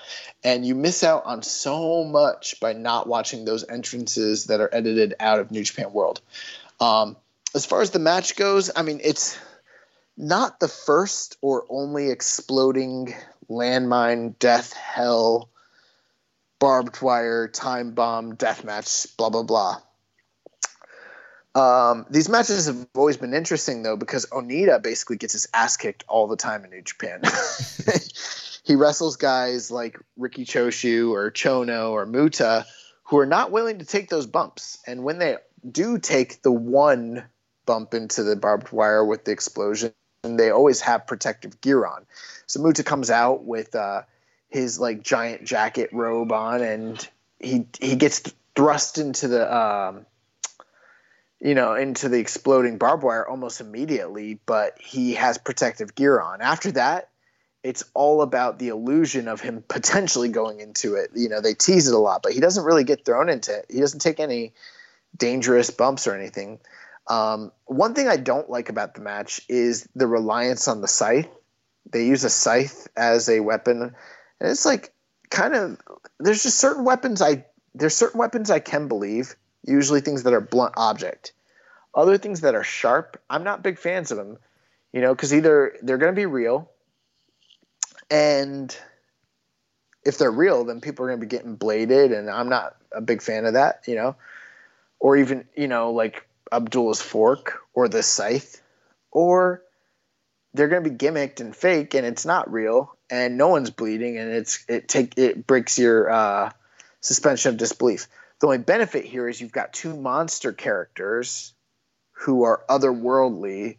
and 0.42 0.64
you 0.64 0.74
miss 0.74 1.04
out 1.04 1.26
on 1.26 1.42
so 1.42 2.04
much 2.04 2.60
by 2.60 2.72
not 2.72 3.06
watching 3.06 3.44
those 3.44 3.68
entrances 3.68 4.46
that 4.46 4.60
are 4.60 4.70
edited 4.72 5.14
out 5.20 5.38
of 5.38 5.50
New 5.50 5.64
Japan 5.64 5.92
World. 5.92 6.22
Um, 6.80 7.16
as 7.56 7.64
far 7.64 7.80
as 7.80 7.90
the 7.90 7.98
match 7.98 8.36
goes, 8.36 8.70
I 8.76 8.82
mean, 8.82 9.00
it's 9.02 9.38
not 10.16 10.60
the 10.60 10.68
first 10.68 11.38
or 11.40 11.64
only 11.70 12.10
exploding 12.10 13.14
landmine, 13.50 14.38
death, 14.38 14.74
hell, 14.74 15.48
barbed 16.58 17.00
wire, 17.00 17.48
time 17.48 17.92
bomb, 17.92 18.34
death 18.34 18.62
match, 18.62 19.06
blah, 19.16 19.30
blah, 19.30 19.42
blah. 19.42 19.80
Um, 21.54 22.04
these 22.10 22.28
matches 22.28 22.66
have 22.66 22.86
always 22.94 23.16
been 23.16 23.32
interesting, 23.32 23.82
though, 23.82 23.96
because 23.96 24.26
Onita 24.26 24.82
basically 24.82 25.16
gets 25.16 25.32
his 25.32 25.48
ass 25.54 25.78
kicked 25.78 26.04
all 26.08 26.26
the 26.26 26.36
time 26.36 26.62
in 26.64 26.70
New 26.70 26.82
Japan. 26.82 27.22
he 28.64 28.74
wrestles 28.74 29.16
guys 29.16 29.70
like 29.70 29.98
Riki 30.18 30.44
Choshu 30.44 31.10
or 31.10 31.30
Chono 31.30 31.92
or 31.92 32.04
Muta 32.04 32.66
who 33.04 33.16
are 33.18 33.26
not 33.26 33.50
willing 33.50 33.78
to 33.78 33.86
take 33.86 34.10
those 34.10 34.26
bumps. 34.26 34.78
And 34.86 35.04
when 35.04 35.18
they 35.18 35.36
do 35.70 35.98
take 35.98 36.42
the 36.42 36.52
one 36.52 37.24
bump 37.66 37.94
into 37.94 38.22
the 38.22 38.36
barbed 38.36 38.72
wire 38.72 39.04
with 39.04 39.24
the 39.24 39.32
explosion. 39.32 39.92
And 40.24 40.38
they 40.38 40.50
always 40.50 40.80
have 40.80 41.06
protective 41.06 41.60
gear 41.60 41.84
on. 41.84 42.06
So 42.46 42.60
Muta 42.62 42.82
comes 42.82 43.10
out 43.10 43.44
with 43.44 43.74
uh, 43.74 44.02
his 44.48 44.80
like 44.80 45.02
giant 45.02 45.44
jacket 45.44 45.90
robe 45.92 46.32
on, 46.32 46.62
and 46.62 47.08
he 47.38 47.66
he 47.78 47.96
gets 47.96 48.22
thrust 48.56 48.98
into 48.98 49.28
the 49.28 49.56
um, 49.56 50.06
you 51.40 51.54
know 51.54 51.74
into 51.74 52.08
the 52.08 52.18
exploding 52.18 52.78
barbed 52.78 53.04
wire 53.04 53.28
almost 53.28 53.60
immediately. 53.60 54.40
But 54.46 54.80
he 54.80 55.14
has 55.14 55.38
protective 55.38 55.94
gear 55.94 56.20
on. 56.20 56.40
After 56.40 56.72
that, 56.72 57.10
it's 57.62 57.84
all 57.94 58.22
about 58.22 58.58
the 58.58 58.68
illusion 58.68 59.28
of 59.28 59.40
him 59.40 59.62
potentially 59.68 60.28
going 60.28 60.60
into 60.60 60.94
it. 60.94 61.10
You 61.14 61.28
know, 61.28 61.40
they 61.40 61.54
tease 61.54 61.88
it 61.88 61.94
a 61.94 61.98
lot, 61.98 62.22
but 62.22 62.32
he 62.32 62.40
doesn't 62.40 62.64
really 62.64 62.84
get 62.84 63.04
thrown 63.04 63.28
into 63.28 63.56
it. 63.56 63.66
He 63.68 63.80
doesn't 63.80 64.00
take 64.00 64.20
any 64.20 64.54
dangerous 65.16 65.70
bumps 65.70 66.06
or 66.06 66.14
anything. 66.14 66.60
Um, 67.08 67.52
one 67.66 67.94
thing 67.94 68.08
I 68.08 68.16
don't 68.16 68.50
like 68.50 68.68
about 68.68 68.94
the 68.94 69.00
match 69.00 69.40
is 69.48 69.88
the 69.94 70.06
reliance 70.06 70.68
on 70.68 70.80
the 70.80 70.88
scythe. 70.88 71.28
They 71.90 72.06
use 72.06 72.24
a 72.24 72.30
scythe 72.30 72.88
as 72.96 73.28
a 73.28 73.40
weapon, 73.40 73.94
and 74.40 74.50
it's 74.50 74.66
like 74.66 74.92
kind 75.30 75.54
of 75.54 75.78
there's 76.18 76.42
just 76.42 76.58
certain 76.58 76.84
weapons 76.84 77.22
I 77.22 77.44
there's 77.74 77.94
certain 77.94 78.18
weapons 78.18 78.50
I 78.50 78.58
can 78.58 78.88
believe. 78.88 79.36
Usually 79.64 80.00
things 80.00 80.24
that 80.24 80.32
are 80.32 80.40
blunt 80.40 80.74
object. 80.76 81.32
Other 81.94 82.18
things 82.18 82.40
that 82.42 82.54
are 82.54 82.64
sharp, 82.64 83.20
I'm 83.30 83.44
not 83.44 83.62
big 83.62 83.78
fans 83.78 84.10
of 84.10 84.18
them. 84.18 84.38
You 84.92 85.00
know, 85.00 85.14
because 85.14 85.34
either 85.34 85.76
they're 85.82 85.98
going 85.98 86.12
to 86.12 86.18
be 86.18 86.26
real, 86.26 86.70
and 88.10 88.76
if 90.04 90.18
they're 90.18 90.30
real, 90.30 90.64
then 90.64 90.80
people 90.80 91.04
are 91.04 91.08
going 91.08 91.20
to 91.20 91.26
be 91.26 91.30
getting 91.30 91.56
bladed, 91.56 92.12
and 92.12 92.30
I'm 92.30 92.48
not 92.48 92.76
a 92.92 93.00
big 93.00 93.22
fan 93.22 93.44
of 93.44 93.54
that. 93.54 93.82
You 93.86 93.96
know, 93.96 94.16
or 94.98 95.16
even 95.16 95.46
you 95.56 95.68
know 95.68 95.92
like 95.92 96.26
Abdullah's 96.52 97.02
fork 97.02 97.60
or 97.74 97.88
the 97.88 98.02
scythe, 98.02 98.62
or 99.10 99.62
they're 100.54 100.68
going 100.68 100.84
to 100.84 100.90
be 100.90 100.96
gimmicked 100.96 101.40
and 101.40 101.54
fake, 101.54 101.94
and 101.94 102.06
it's 102.06 102.24
not 102.24 102.50
real, 102.50 102.96
and 103.10 103.36
no 103.36 103.48
one's 103.48 103.70
bleeding, 103.70 104.18
and 104.18 104.30
it's 104.30 104.64
it 104.68 104.88
take 104.88 105.18
it 105.18 105.46
breaks 105.46 105.78
your 105.78 106.10
uh, 106.10 106.50
suspension 107.00 107.50
of 107.50 107.58
disbelief. 107.58 108.08
The 108.40 108.46
only 108.46 108.58
benefit 108.58 109.04
here 109.04 109.28
is 109.28 109.40
you've 109.40 109.52
got 109.52 109.72
two 109.72 109.96
monster 109.96 110.52
characters 110.52 111.52
who 112.12 112.44
are 112.44 112.62
otherworldly, 112.68 113.78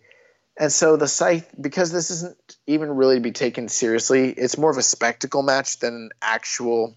and 0.58 0.72
so 0.72 0.98
the 0.98 1.08
scythe 1.08 1.50
because 1.60 1.92
this 1.92 2.12
isn't 2.12 2.58
even 2.68 2.96
really 2.96 3.16
to 3.16 3.22
be 3.22 3.32
taken 3.32 3.70
seriously. 3.70 4.30
It's 4.30 4.58
more 4.58 4.72
of 4.72 4.78
a 4.78 4.84
spectacle 4.84 5.44
match 5.44 5.80
than 5.80 5.94
an 5.94 6.10
actual 6.22 6.96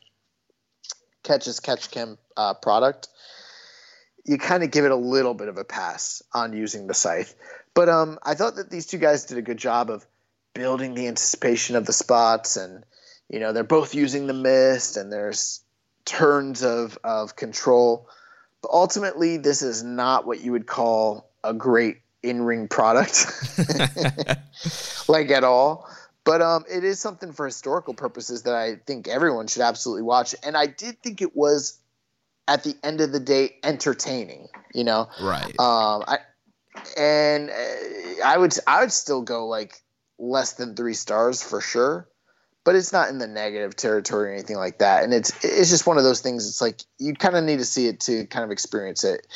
catch 1.23 1.47
as 1.47 1.61
catch 1.61 1.91
can 1.91 2.19
uh, 2.37 2.55
product 2.55 3.09
you 4.25 4.39
kind 4.39 4.63
of 4.63 4.71
give 4.71 4.85
it 4.85 4.91
a 4.91 4.97
little 4.97 5.35
bit 5.35 5.49
of 5.49 5.59
a 5.59 5.65
pass 5.65 6.23
on 6.33 6.53
using 6.53 6.87
the 6.87 6.95
scythe. 6.95 7.35
But 7.75 7.89
um, 7.89 8.19
I 8.23 8.35
thought 8.35 8.57
that 8.57 8.71
these 8.71 8.87
two 8.87 8.99
guys 8.99 9.25
did 9.25 9.39
a 9.39 9.43
good 9.43 9.59
job 9.59 9.91
of 9.91 10.07
building 10.55 10.95
the 10.95 11.07
anticipation 11.09 11.77
of 11.77 11.87
the 11.87 11.93
spots, 11.93 12.57
and 12.57 12.85
you 13.29 13.41
know 13.41 13.53
they're 13.53 13.65
both 13.65 13.95
using 13.95 14.27
the 14.27 14.35
mist, 14.35 14.97
and 14.97 15.13
there's 15.13 15.63
turns 16.05 16.63
of 16.63 16.99
of 17.05 17.37
control. 17.37 18.09
But 18.63 18.73
ultimately, 18.73 19.39
this 19.39 19.63
is 19.63 19.83
not 19.83 20.27
what 20.27 20.41
you 20.41 20.53
would 20.53 20.67
call 20.67 21.31
a 21.43 21.55
great 21.55 21.99
in-ring 22.23 22.69
product, 22.69 23.27
like 25.09 25.31
at 25.31 25.45
all. 25.45 25.89
But 26.25 26.43
um, 26.43 26.65
it 26.71 26.85
is 26.85 27.01
something 27.01 27.33
for 27.33 27.47
historical 27.47 27.95
purposes 27.95 28.43
that 28.43 28.55
I 28.55 28.77
think 28.77 29.09
everyone 29.09 29.47
should 29.47 29.63
absolutely 29.63 30.03
watch. 30.03 30.35
And 30.43 30.57
I 30.57 30.67
did 30.67 31.03
think 31.03 31.23
it 31.23 31.35
was 31.35 31.80
at 32.51 32.65
the 32.65 32.75
end 32.83 33.01
of 33.01 33.13
the 33.13 33.21
day 33.21 33.57
entertaining. 33.63 34.49
You 34.75 34.85
know, 34.85 35.09
right? 35.23 35.59
Um, 35.59 36.05
I 36.07 36.19
and 36.97 37.49
uh, 37.51 38.25
I 38.25 38.37
would 38.37 38.55
I 38.67 38.81
would 38.81 38.93
still 38.93 39.23
go 39.23 39.47
like 39.47 39.81
less 40.19 40.55
than 40.55 40.75
three 40.75 40.95
stars 40.95 41.43
for 41.43 41.61
sure, 41.61 42.09
but 42.65 42.75
it's 42.75 42.93
not 42.93 43.09
in 43.09 43.19
the 43.19 43.27
negative 43.27 43.75
territory 43.77 44.31
or 44.31 44.35
anything 44.35 44.57
like 44.57 44.79
that. 44.79 45.05
And 45.05 45.15
it's 45.15 45.33
it's 45.43 45.71
just 45.71 45.87
one 45.87 45.97
of 45.97 46.05
those 46.05 46.21
things. 46.21 46.47
It's 46.47 46.61
like 46.61 46.81
you 46.99 47.15
kind 47.15 47.37
of 47.37 47.45
need 47.45 47.59
to 47.59 47.65
see 47.65 47.87
it 47.87 48.01
to 48.01 48.27
kind 48.27 48.45
of 48.45 48.51
experience 48.51 49.05
it. 49.05 49.27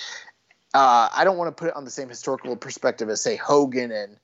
Uh, 0.75 1.09
I 1.15 1.23
don't 1.23 1.39
want 1.39 1.57
to 1.57 1.61
put 1.61 1.69
it 1.69 1.77
on 1.77 1.85
the 1.85 1.91
same 1.91 2.09
historical 2.09 2.57
perspective 2.57 3.09
as 3.09 3.21
say 3.21 3.37
Hogan 3.37 3.93
and 3.93 4.17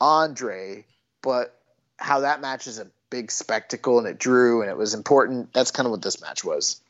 Andre, 0.00 0.86
but 1.22 1.54
how 1.98 2.20
that 2.20 2.40
match 2.40 2.66
is 2.66 2.78
a 2.78 2.86
big 3.10 3.30
spectacle 3.30 3.98
and 3.98 4.06
it 4.06 4.18
drew 4.18 4.62
and 4.62 4.70
it 4.70 4.76
was 4.78 4.94
important. 4.94 5.52
That's 5.52 5.70
kind 5.70 5.86
of 5.86 5.90
what 5.90 6.00
this 6.00 6.22
match 6.22 6.42
was 6.42 6.80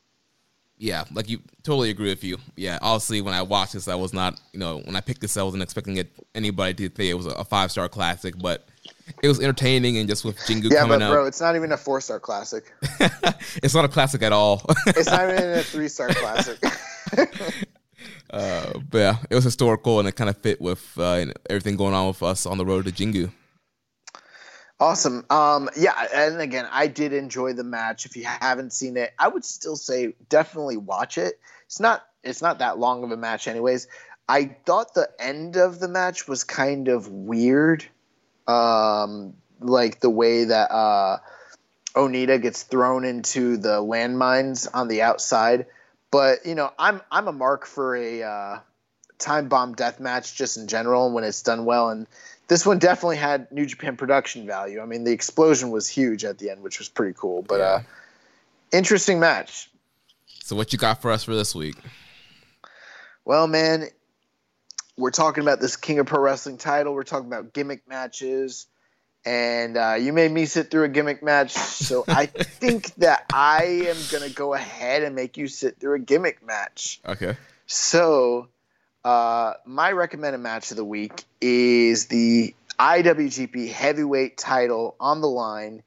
yeah, 0.79 1.03
like 1.13 1.29
you 1.29 1.41
totally 1.63 1.89
agree 1.89 2.09
with 2.09 2.23
you. 2.23 2.37
Yeah, 2.55 2.79
obviously 2.81 3.19
when 3.19 3.33
I 3.33 3.41
watched 3.41 3.73
this, 3.73 3.89
I 3.89 3.95
was 3.95 4.13
not, 4.13 4.39
you 4.53 4.59
know, 4.59 4.79
when 4.79 4.95
I 4.95 5.01
picked 5.01 5.19
this, 5.19 5.35
I 5.35 5.43
wasn't 5.43 5.61
expecting 5.61 5.97
it 5.97 6.09
anybody 6.33 6.73
to 6.73 6.89
think 6.89 7.09
it 7.09 7.15
was 7.15 7.25
a 7.25 7.43
five 7.43 7.69
star 7.69 7.89
classic, 7.89 8.35
but 8.39 8.65
it 9.21 9.27
was 9.27 9.41
entertaining 9.41 9.97
and 9.97 10.07
just 10.07 10.23
with 10.23 10.37
Jingu 10.37 10.71
yeah, 10.71 10.79
coming 10.79 10.99
but 10.99 11.05
out. 11.05 11.11
bro, 11.11 11.25
it's 11.25 11.41
not 11.41 11.57
even 11.57 11.73
a 11.73 11.77
four 11.77 11.99
star 11.99 12.17
classic. 12.19 12.73
it's 13.61 13.75
not 13.75 13.83
a 13.83 13.89
classic 13.89 14.21
at 14.23 14.31
all. 14.31 14.63
it's 14.87 15.09
not 15.09 15.29
even 15.29 15.51
a 15.51 15.63
three 15.63 15.89
star 15.89 16.09
classic. 16.09 16.57
uh, 18.29 18.79
but 18.89 18.97
yeah, 18.97 19.17
it 19.29 19.35
was 19.35 19.43
historical 19.43 19.99
and 19.99 20.07
it 20.07 20.13
kind 20.13 20.29
of 20.29 20.37
fit 20.37 20.61
with 20.61 20.97
uh, 20.97 21.25
everything 21.49 21.75
going 21.75 21.93
on 21.93 22.07
with 22.07 22.23
us 22.23 22.45
on 22.45 22.57
the 22.57 22.65
road 22.65 22.85
to 22.85 22.91
Jingu. 22.93 23.29
Awesome. 24.79 25.25
Um, 25.29 25.69
yeah, 25.75 26.07
and 26.13 26.39
again, 26.39 26.65
I 26.71 26.87
did 26.87 27.11
enjoy 27.11 27.53
the 27.53 27.65
match. 27.65 28.05
If 28.05 28.15
you 28.15 28.23
haven't 28.23 28.71
seen 28.71 28.95
it, 28.95 29.11
I 29.19 29.27
would 29.27 29.43
still 29.43 29.75
say 29.75 30.13
definitely 30.29 30.77
watch 30.77 31.17
it. 31.17 31.39
It's 31.65 31.81
not 31.81 32.05
it's 32.23 32.41
not 32.41 32.59
that 32.59 32.79
long 32.79 33.03
of 33.03 33.11
a 33.11 33.17
match, 33.17 33.47
anyways. 33.47 33.87
I 34.27 34.55
thought 34.65 34.93
the 34.93 35.09
end 35.19 35.57
of 35.57 35.79
the 35.79 35.87
match 35.87 36.27
was 36.27 36.43
kind 36.43 36.87
of 36.87 37.09
weird, 37.09 37.83
um, 38.47 39.33
like 39.59 39.99
the 39.99 40.09
way 40.09 40.45
that 40.45 40.71
uh, 40.71 41.17
Onita 41.95 42.41
gets 42.41 42.63
thrown 42.63 43.03
into 43.03 43.57
the 43.57 43.81
landmines 43.81 44.67
on 44.73 44.87
the 44.87 45.01
outside. 45.01 45.65
But 46.09 46.45
you 46.45 46.55
know, 46.55 46.71
I'm 46.79 47.01
I'm 47.11 47.27
a 47.27 47.33
mark 47.33 47.65
for 47.65 47.97
a 47.97 48.23
uh, 48.23 48.59
time 49.17 49.49
bomb 49.49 49.73
death 49.73 49.99
match 49.99 50.35
just 50.35 50.55
in 50.55 50.67
general 50.67 51.11
when 51.11 51.25
it's 51.25 51.41
done 51.43 51.65
well 51.65 51.89
and 51.89 52.07
this 52.49 52.65
one 52.65 52.79
definitely 52.79 53.17
had 53.17 53.49
New 53.51 53.65
Japan 53.65 53.95
production 53.95 54.45
value. 54.45 54.81
I 54.81 54.85
mean, 54.85 55.03
the 55.03 55.11
explosion 55.11 55.69
was 55.69 55.87
huge 55.87 56.25
at 56.25 56.39
the 56.39 56.49
end, 56.49 56.61
which 56.61 56.79
was 56.79 56.89
pretty 56.89 57.15
cool. 57.17 57.43
But 57.43 57.59
yeah. 57.59 57.65
uh, 57.65 57.81
interesting 58.73 59.19
match. 59.19 59.69
So, 60.43 60.55
what 60.55 60.73
you 60.73 60.79
got 60.79 61.01
for 61.01 61.11
us 61.11 61.23
for 61.23 61.35
this 61.35 61.53
week? 61.53 61.75
Well, 63.23 63.47
man, 63.47 63.85
we're 64.97 65.11
talking 65.11 65.43
about 65.43 65.61
this 65.61 65.77
King 65.77 65.99
of 65.99 66.07
Pro 66.07 66.19
Wrestling 66.19 66.57
title. 66.57 66.95
We're 66.95 67.03
talking 67.03 67.27
about 67.27 67.53
gimmick 67.53 67.87
matches, 67.87 68.65
and 69.23 69.77
uh, 69.77 69.95
you 69.99 70.11
made 70.11 70.31
me 70.31 70.45
sit 70.45 70.71
through 70.71 70.85
a 70.85 70.89
gimmick 70.89 71.21
match. 71.21 71.51
So 71.51 72.03
I 72.07 72.25
think 72.25 72.95
that 72.95 73.25
I 73.31 73.85
am 73.89 73.97
gonna 74.11 74.29
go 74.29 74.55
ahead 74.55 75.03
and 75.03 75.15
make 75.15 75.37
you 75.37 75.47
sit 75.47 75.79
through 75.79 75.97
a 75.97 75.99
gimmick 75.99 76.43
match. 76.43 76.99
Okay. 77.05 77.37
So 77.67 78.47
uh, 79.03 79.53
my 79.65 79.91
recommended 79.91 80.39
match 80.39 80.71
of 80.71 80.77
the 80.77 80.85
week 80.85 81.23
is 81.41 82.07
the 82.07 82.53
IWGP 82.79 83.71
Heavyweight 83.71 84.37
title 84.37 84.95
on 84.99 85.21
the 85.21 85.29
line 85.29 85.83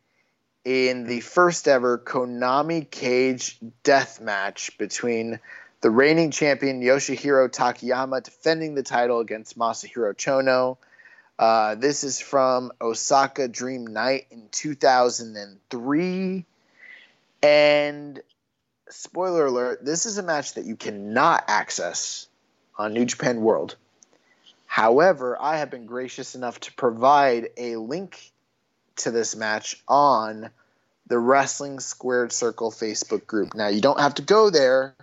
in 0.65 1.07
the 1.07 1.21
first 1.21 1.69
ever 1.69 1.99
Konami 1.99 2.89
Cage 2.89 3.59
death 3.83 4.21
match 4.21 4.79
between 4.79 5.41
the 5.81 5.91
reigning 5.91 6.31
champion 6.31 6.81
Yoshihiro 6.81 7.51
Takayama 7.51 8.23
defending 8.23 8.75
the 8.75 8.83
title 8.83 9.21
against 9.21 9.59
Masahiro 9.59 10.15
Chono. 10.15 10.79
Uh, 11.39 11.75
this 11.75 12.05
is 12.05 12.21
from 12.21 12.71
Osaka 12.81 13.49
Dream 13.49 13.87
Night 13.87 14.27
in 14.31 14.49
2003. 14.53 16.45
And 17.43 18.21
spoiler 18.91 19.47
alert, 19.47 19.85
this 19.85 20.07
is 20.07 20.19
a 20.19 20.23
match 20.23 20.55
that 20.55 20.65
you 20.65 20.77
cannot 20.77 21.45
access 21.49 22.29
on 22.77 22.93
New 22.93 23.05
Japan 23.05 23.41
World. 23.41 23.77
However, 24.67 25.37
I 25.41 25.59
have 25.59 25.71
been 25.71 25.87
gracious 25.87 26.35
enough 26.35 26.59
to 26.61 26.73
provide 26.75 27.51
a 27.57 27.77
link 27.77 28.33
to 28.97 29.11
this 29.11 29.37
match 29.37 29.83
on 29.87 30.51
the 31.07 31.19
Wrestling 31.19 31.81
Squared 31.81 32.33
Circle 32.33 32.71
Facebook 32.71 33.27
group. 33.27 33.55
Now, 33.55 33.69
you 33.69 33.81
don't 33.81 34.01
have 34.01 34.15
to 34.15 34.23
go 34.23 34.49
there 34.49 34.95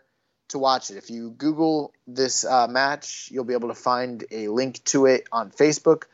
to 0.49 0.57
watch 0.57 0.89
it. 0.89 0.98
If 0.98 1.11
you 1.11 1.30
Google 1.30 1.93
this 2.07 2.45
uh, 2.45 2.67
match, 2.67 3.30
you'll 3.31 3.43
be 3.43 3.53
able 3.53 3.67
to 3.67 3.75
find 3.75 4.23
a 4.31 4.48
link 4.48 4.83
to 4.85 5.06
it 5.06 5.27
on 5.31 5.51
Facebook. 5.51 6.06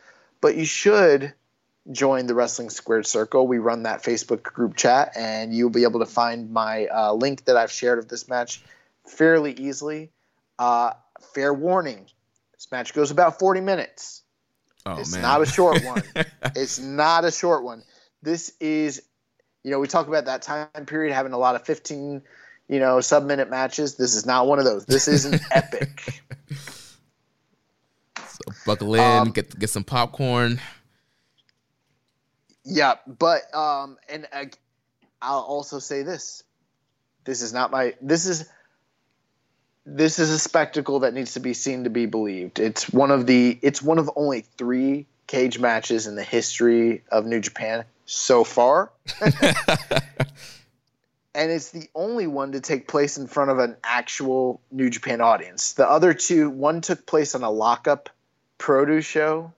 But 0.42 0.58
you 0.58 0.66
should 0.66 1.34
join 1.92 2.27
the 2.27 2.35
Wrestling 2.35 2.69
Squared 2.69 3.08
Circle. 3.08 3.48
We 3.48 3.59
run 3.59 3.84
that 3.84 4.03
Facebook 4.03 4.43
group 4.43 4.75
chat, 4.75 5.14
and 5.16 5.53
you'll 5.53 5.69
be 5.69 5.84
able 5.84 6.01
to 6.01 6.06
find 6.06 6.51
my 6.51 6.88
uh, 6.88 7.14
link 7.14 7.45
that 7.45 7.56
I've 7.56 7.72
shared 7.72 8.00
of 8.00 8.08
this 8.08 8.27
match 8.27 8.61
fairly 9.06 9.53
easily. 9.53 10.09
Uh, 10.58 10.92
fair 11.34 11.54
warning 11.54 12.08
this 12.66 12.72
match 12.72 12.94
goes 12.94 13.12
about 13.12 13.40
40 13.40 13.62
minutes. 13.62 14.24
Oh, 14.86 14.92
man. 14.92 15.00
it's 15.02 15.14
man. 15.14 15.22
not 15.22 15.42
a 15.42 15.45
short 15.45 15.84
one. 15.84 16.04
it's 16.56 16.80
not 16.80 17.26
a 17.26 17.32
short 17.32 17.64
one. 17.64 17.84
This 18.22 18.54
is, 18.60 19.02
you 19.64 19.72
know, 19.72 19.80
we 19.80 19.88
talk 19.88 20.08
about 20.08 20.26
that 20.26 20.42
time 20.42 20.68
period 20.86 21.14
having 21.14 21.34
a 21.34 21.38
lot 21.38 21.56
of 21.56 21.66
15, 21.66 22.22
you 22.68 22.80
know, 22.80 23.02
sub 23.02 23.26
minute 23.26 23.50
matches. 23.50 23.95
This 23.95 24.16
is 24.16 24.26
not 24.26 24.48
one 24.48 24.60
of 24.60 24.66
those. 24.66 24.86
This 24.86 25.08
is 25.08 25.26
an 25.26 25.40
epic. 25.52 26.24
So 28.18 28.52
buckle 28.66 28.95
in, 28.95 29.02
um, 29.02 29.32
get 29.32 29.58
get 29.58 29.70
some 29.70 29.84
popcorn. 29.84 30.60
Yeah, 32.64 32.95
but 33.06 33.54
um, 33.56 33.98
and 34.10 34.28
uh, 34.34 34.45
I'll 35.22 35.40
also 35.40 35.80
say 35.80 36.04
this: 36.04 36.44
this 37.24 37.42
is 37.42 37.54
not 37.54 37.72
my. 37.72 37.94
This 38.02 38.26
is 38.26 38.50
this 39.86 40.20
is 40.20 40.32
a 40.32 40.40
spectacle 40.40 41.02
that 41.02 41.14
needs 41.14 41.34
to 41.34 41.40
be 41.40 41.54
seen 41.54 41.84
to 41.84 41.90
be 41.90 42.06
believed. 42.06 42.60
It's 42.60 42.90
one 42.90 43.12
of 43.12 43.28
the 43.28 43.58
it's 43.62 43.82
one 43.82 44.00
of 44.00 44.10
only 44.16 44.42
three 44.58 45.06
cage 45.28 45.60
matches 45.60 46.08
in 46.08 46.16
the 46.16 46.24
history 46.24 47.04
of 47.12 47.26
New 47.26 47.40
Japan 47.40 47.86
so 48.06 48.44
far. 48.44 48.92
and 49.22 49.34
it's 51.52 51.72
the 51.72 51.90
only 51.94 52.28
one 52.28 52.54
to 52.54 52.62
take 52.62 52.88
place 52.88 53.18
in 53.18 53.28
front 53.28 53.52
of 53.52 53.60
an 53.60 53.76
actual 53.84 54.62
New 54.72 54.90
Japan 54.90 55.22
audience. 55.22 55.74
The 55.74 55.88
other 55.88 56.14
two, 56.14 56.50
one 56.50 56.82
took 56.82 57.06
place 57.06 57.36
on 57.36 57.44
a 57.44 57.52
lockup 57.52 58.10
produce 58.58 59.06
show 59.06 59.54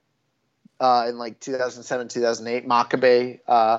uh, 0.80 1.06
in 1.08 1.18
like 1.18 1.40
2007, 1.40 2.08
2008. 2.08 2.68
Makabe 2.68 3.40
uh, 3.46 3.78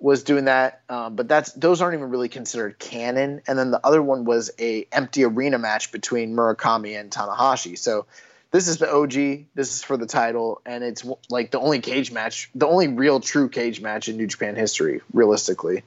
was 0.00 0.22
doing 0.22 0.44
that, 0.44 0.82
um, 0.88 1.16
but 1.16 1.28
that's 1.28 1.52
those 1.52 1.80
aren't 1.80 1.94
even 1.94 2.10
really 2.10 2.28
considered 2.28 2.78
canon. 2.78 3.42
And 3.46 3.58
then 3.58 3.70
the 3.70 3.84
other 3.84 4.02
one 4.02 4.24
was 4.24 4.50
a 4.58 4.86
empty 4.92 5.24
arena 5.24 5.58
match 5.58 5.92
between 5.92 6.34
Murakami 6.34 6.98
and 6.98 7.10
Tanahashi. 7.10 7.76
So 7.76 8.06
this 8.50 8.68
is 8.68 8.78
the 8.78 8.90
OG. 8.90 9.12
This 9.54 9.74
is 9.74 9.82
for 9.82 9.96
the 9.96 10.06
title, 10.06 10.60
and 10.64 10.82
it's 10.84 11.04
like 11.28 11.50
the 11.50 11.60
only 11.60 11.80
cage 11.80 12.12
match, 12.12 12.50
the 12.54 12.66
only 12.66 12.88
real 12.88 13.20
true 13.20 13.48
cage 13.48 13.80
match 13.80 14.08
in 14.08 14.16
New 14.16 14.26
Japan 14.26 14.56
history, 14.56 15.00
realistically. 15.12 15.82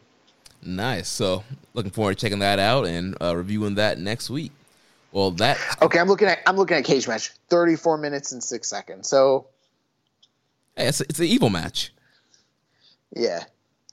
Nice. 0.62 1.08
So 1.08 1.44
looking 1.74 1.92
forward 1.92 2.18
to 2.18 2.22
checking 2.22 2.40
that 2.40 2.60
out 2.60 2.86
and 2.86 3.16
uh, 3.22 3.36
reviewing 3.36 3.76
that 3.76 3.98
next 3.98 4.30
week. 4.30 4.52
Well, 5.12 5.32
that 5.32 5.58
okay. 5.82 6.00
I'm 6.00 6.08
looking 6.08 6.28
at 6.28 6.40
I'm 6.46 6.56
looking 6.56 6.78
at 6.78 6.86
cage 6.86 7.08
match, 7.08 7.32
34 7.50 7.98
minutes 7.98 8.32
and 8.32 8.44
six 8.44 8.70
seconds. 8.70 9.10
So 9.10 9.48
hey, 10.76 10.88
it's, 10.88 11.02
it's 11.02 11.20
an 11.20 11.26
evil 11.26 11.50
match. 11.50 11.92
Yeah, 13.14 13.44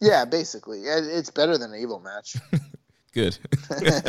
yeah, 0.01 0.25
basically, 0.25 0.83
it's 0.83 1.31
better 1.31 1.59
than 1.59 1.73
an 1.73 1.81
evil 1.81 2.01
match. 2.01 2.37
Good. 3.13 3.39
uh, 3.91 4.07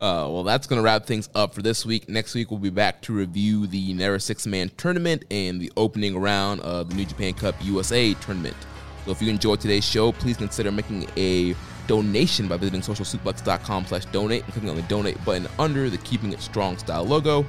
well, 0.00 0.44
that's 0.44 0.66
going 0.66 0.78
to 0.78 0.84
wrap 0.84 1.06
things 1.06 1.28
up 1.34 1.54
for 1.54 1.62
this 1.62 1.84
week. 1.84 2.08
Next 2.08 2.34
week, 2.34 2.50
we'll 2.50 2.60
be 2.60 2.70
back 2.70 3.02
to 3.02 3.12
review 3.12 3.66
the 3.66 3.94
Never 3.94 4.18
Six 4.18 4.46
Man 4.46 4.70
tournament 4.76 5.24
and 5.30 5.60
the 5.60 5.72
opening 5.76 6.18
round 6.18 6.60
of 6.60 6.90
the 6.90 6.94
New 6.94 7.06
Japan 7.06 7.34
Cup 7.34 7.54
USA 7.62 8.14
tournament. 8.14 8.56
So 9.04 9.10
if 9.10 9.22
you 9.22 9.30
enjoyed 9.30 9.60
today's 9.60 9.84
show, 9.84 10.12
please 10.12 10.36
consider 10.36 10.70
making 10.70 11.08
a 11.16 11.54
donation 11.86 12.46
by 12.46 12.58
visiting 12.58 12.82
socialsuplex.com 12.82 13.86
slash 13.86 14.04
donate 14.06 14.44
and 14.44 14.52
clicking 14.52 14.70
on 14.70 14.76
the 14.76 14.82
donate 14.82 15.22
button 15.24 15.48
under 15.58 15.88
the 15.88 15.98
Keeping 15.98 16.32
It 16.32 16.40
Strong 16.40 16.78
style 16.78 17.04
logo. 17.04 17.44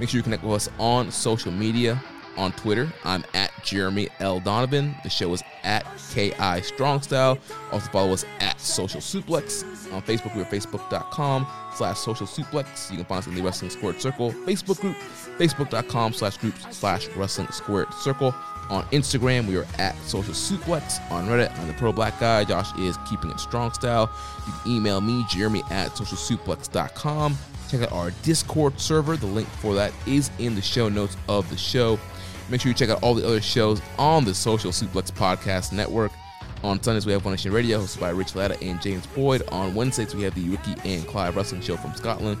Make 0.00 0.08
sure 0.08 0.18
you 0.18 0.22
connect 0.24 0.42
with 0.42 0.54
us 0.54 0.68
on 0.78 1.10
social 1.12 1.52
media 1.52 2.02
on 2.36 2.52
Twitter. 2.52 2.92
I'm 3.04 3.24
at 3.34 3.50
Jeremy 3.62 4.08
L. 4.20 4.40
Donovan. 4.40 4.94
The 5.02 5.10
show 5.10 5.32
is 5.32 5.42
at 5.62 5.86
KI 6.12 6.62
Strong 6.62 7.02
Style. 7.02 7.38
Also 7.72 7.90
follow 7.90 8.12
us 8.12 8.24
at 8.40 8.60
Social 8.60 9.00
Suplex. 9.00 9.64
On 9.92 10.02
Facebook, 10.02 10.36
we're 10.36 10.44
facebook.com 10.44 11.46
slash 11.74 11.98
social 11.98 12.26
suplex. 12.26 12.90
You 12.90 12.96
can 12.96 13.06
find 13.06 13.18
us 13.20 13.26
in 13.26 13.34
the 13.34 13.42
Wrestling 13.42 13.70
Squared 13.70 14.00
Circle 14.00 14.32
Facebook 14.32 14.80
group, 14.80 14.96
facebook.com 15.38 16.12
slash 16.12 16.36
groups 16.38 16.64
slash 16.76 17.08
wrestling 17.16 17.48
squared 17.48 17.92
circle. 17.94 18.34
On 18.70 18.82
Instagram, 18.84 19.46
we 19.46 19.56
are 19.56 19.66
at 19.78 19.94
Social 20.04 20.32
Suplex. 20.32 20.98
On 21.10 21.26
Reddit, 21.26 21.56
I'm 21.58 21.66
the 21.68 21.74
Pro 21.74 21.92
Black 21.92 22.18
Guy. 22.18 22.44
Josh 22.44 22.74
is 22.78 22.96
keeping 23.08 23.30
it 23.30 23.38
strong 23.38 23.72
style. 23.74 24.10
You 24.46 24.52
can 24.52 24.72
email 24.72 25.00
me, 25.02 25.24
Jeremy 25.28 25.62
at 25.70 25.90
socialsuplex.com. 25.90 27.36
Check 27.70 27.82
out 27.82 27.92
our 27.92 28.10
Discord 28.22 28.80
server. 28.80 29.16
The 29.16 29.26
link 29.26 29.48
for 29.48 29.74
that 29.74 29.92
is 30.06 30.30
in 30.38 30.54
the 30.54 30.62
show 30.62 30.88
notes 30.88 31.16
of 31.28 31.48
the 31.50 31.56
show. 31.58 31.98
Make 32.50 32.60
sure 32.60 32.68
you 32.68 32.74
check 32.74 32.90
out 32.90 33.02
all 33.02 33.14
the 33.14 33.26
other 33.26 33.40
shows 33.40 33.80
on 33.98 34.24
the 34.24 34.34
Social 34.34 34.70
Suplex 34.70 35.10
Podcast 35.10 35.72
Network. 35.72 36.12
On 36.62 36.82
Sundays, 36.82 37.06
we 37.06 37.12
have 37.12 37.24
One 37.24 37.32
Nation 37.32 37.52
Radio, 37.52 37.78
hosted 37.80 38.00
by 38.00 38.10
Rich 38.10 38.34
Latta 38.34 38.60
and 38.62 38.80
James 38.80 39.06
Boyd. 39.08 39.42
On 39.50 39.74
Wednesdays, 39.74 40.14
we 40.14 40.22
have 40.22 40.34
the 40.34 40.48
Ricky 40.48 40.74
and 40.84 41.06
Clive 41.06 41.36
Wrestling 41.36 41.62
Show 41.62 41.76
from 41.76 41.94
Scotland. 41.94 42.38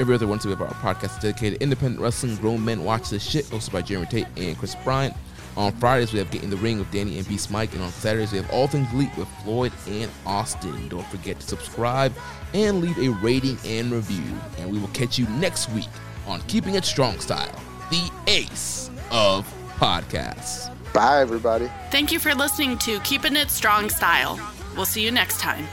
Every 0.00 0.14
other 0.14 0.26
Wednesday, 0.26 0.48
we 0.48 0.56
have 0.56 0.62
our 0.62 0.74
podcast 0.74 1.20
dedicated 1.20 1.62
independent 1.62 2.00
wrestling, 2.00 2.36
grown 2.36 2.64
men 2.64 2.84
watch 2.84 3.10
this 3.10 3.22
shit, 3.22 3.44
hosted 3.46 3.72
by 3.72 3.82
Jeremy 3.82 4.06
Tate 4.06 4.26
and 4.36 4.58
Chris 4.58 4.74
Bryant. 4.76 5.14
On 5.56 5.70
Fridays, 5.72 6.12
we 6.12 6.18
have 6.18 6.30
Get 6.32 6.42
in 6.42 6.50
the 6.50 6.56
Ring 6.56 6.78
with 6.78 6.90
Danny 6.90 7.16
and 7.18 7.28
Beast 7.28 7.50
Mike. 7.50 7.72
And 7.74 7.82
on 7.82 7.90
Saturdays, 7.90 8.32
we 8.32 8.38
have 8.38 8.50
All 8.50 8.66
Things 8.66 8.92
Elite 8.92 9.16
with 9.16 9.28
Floyd 9.44 9.72
and 9.86 10.10
Austin. 10.26 10.88
Don't 10.88 11.06
forget 11.06 11.38
to 11.38 11.46
subscribe 11.46 12.12
and 12.54 12.80
leave 12.80 12.98
a 12.98 13.10
rating 13.20 13.56
and 13.64 13.92
review. 13.92 14.24
And 14.58 14.70
we 14.70 14.80
will 14.80 14.88
catch 14.88 15.16
you 15.16 15.28
next 15.28 15.70
week 15.70 15.88
on 16.26 16.40
Keeping 16.42 16.74
It 16.74 16.84
Strong 16.84 17.20
Style, 17.20 17.54
the 17.90 18.10
ace 18.26 18.83
of 19.10 19.46
podcasts. 19.76 20.70
Bye, 20.92 21.20
everybody. 21.20 21.70
Thank 21.90 22.12
you 22.12 22.18
for 22.18 22.34
listening 22.34 22.78
to 22.78 23.00
Keeping 23.00 23.36
It 23.36 23.50
Strong 23.50 23.90
Style. 23.90 24.38
We'll 24.76 24.86
see 24.86 25.04
you 25.04 25.10
next 25.10 25.40
time. 25.40 25.66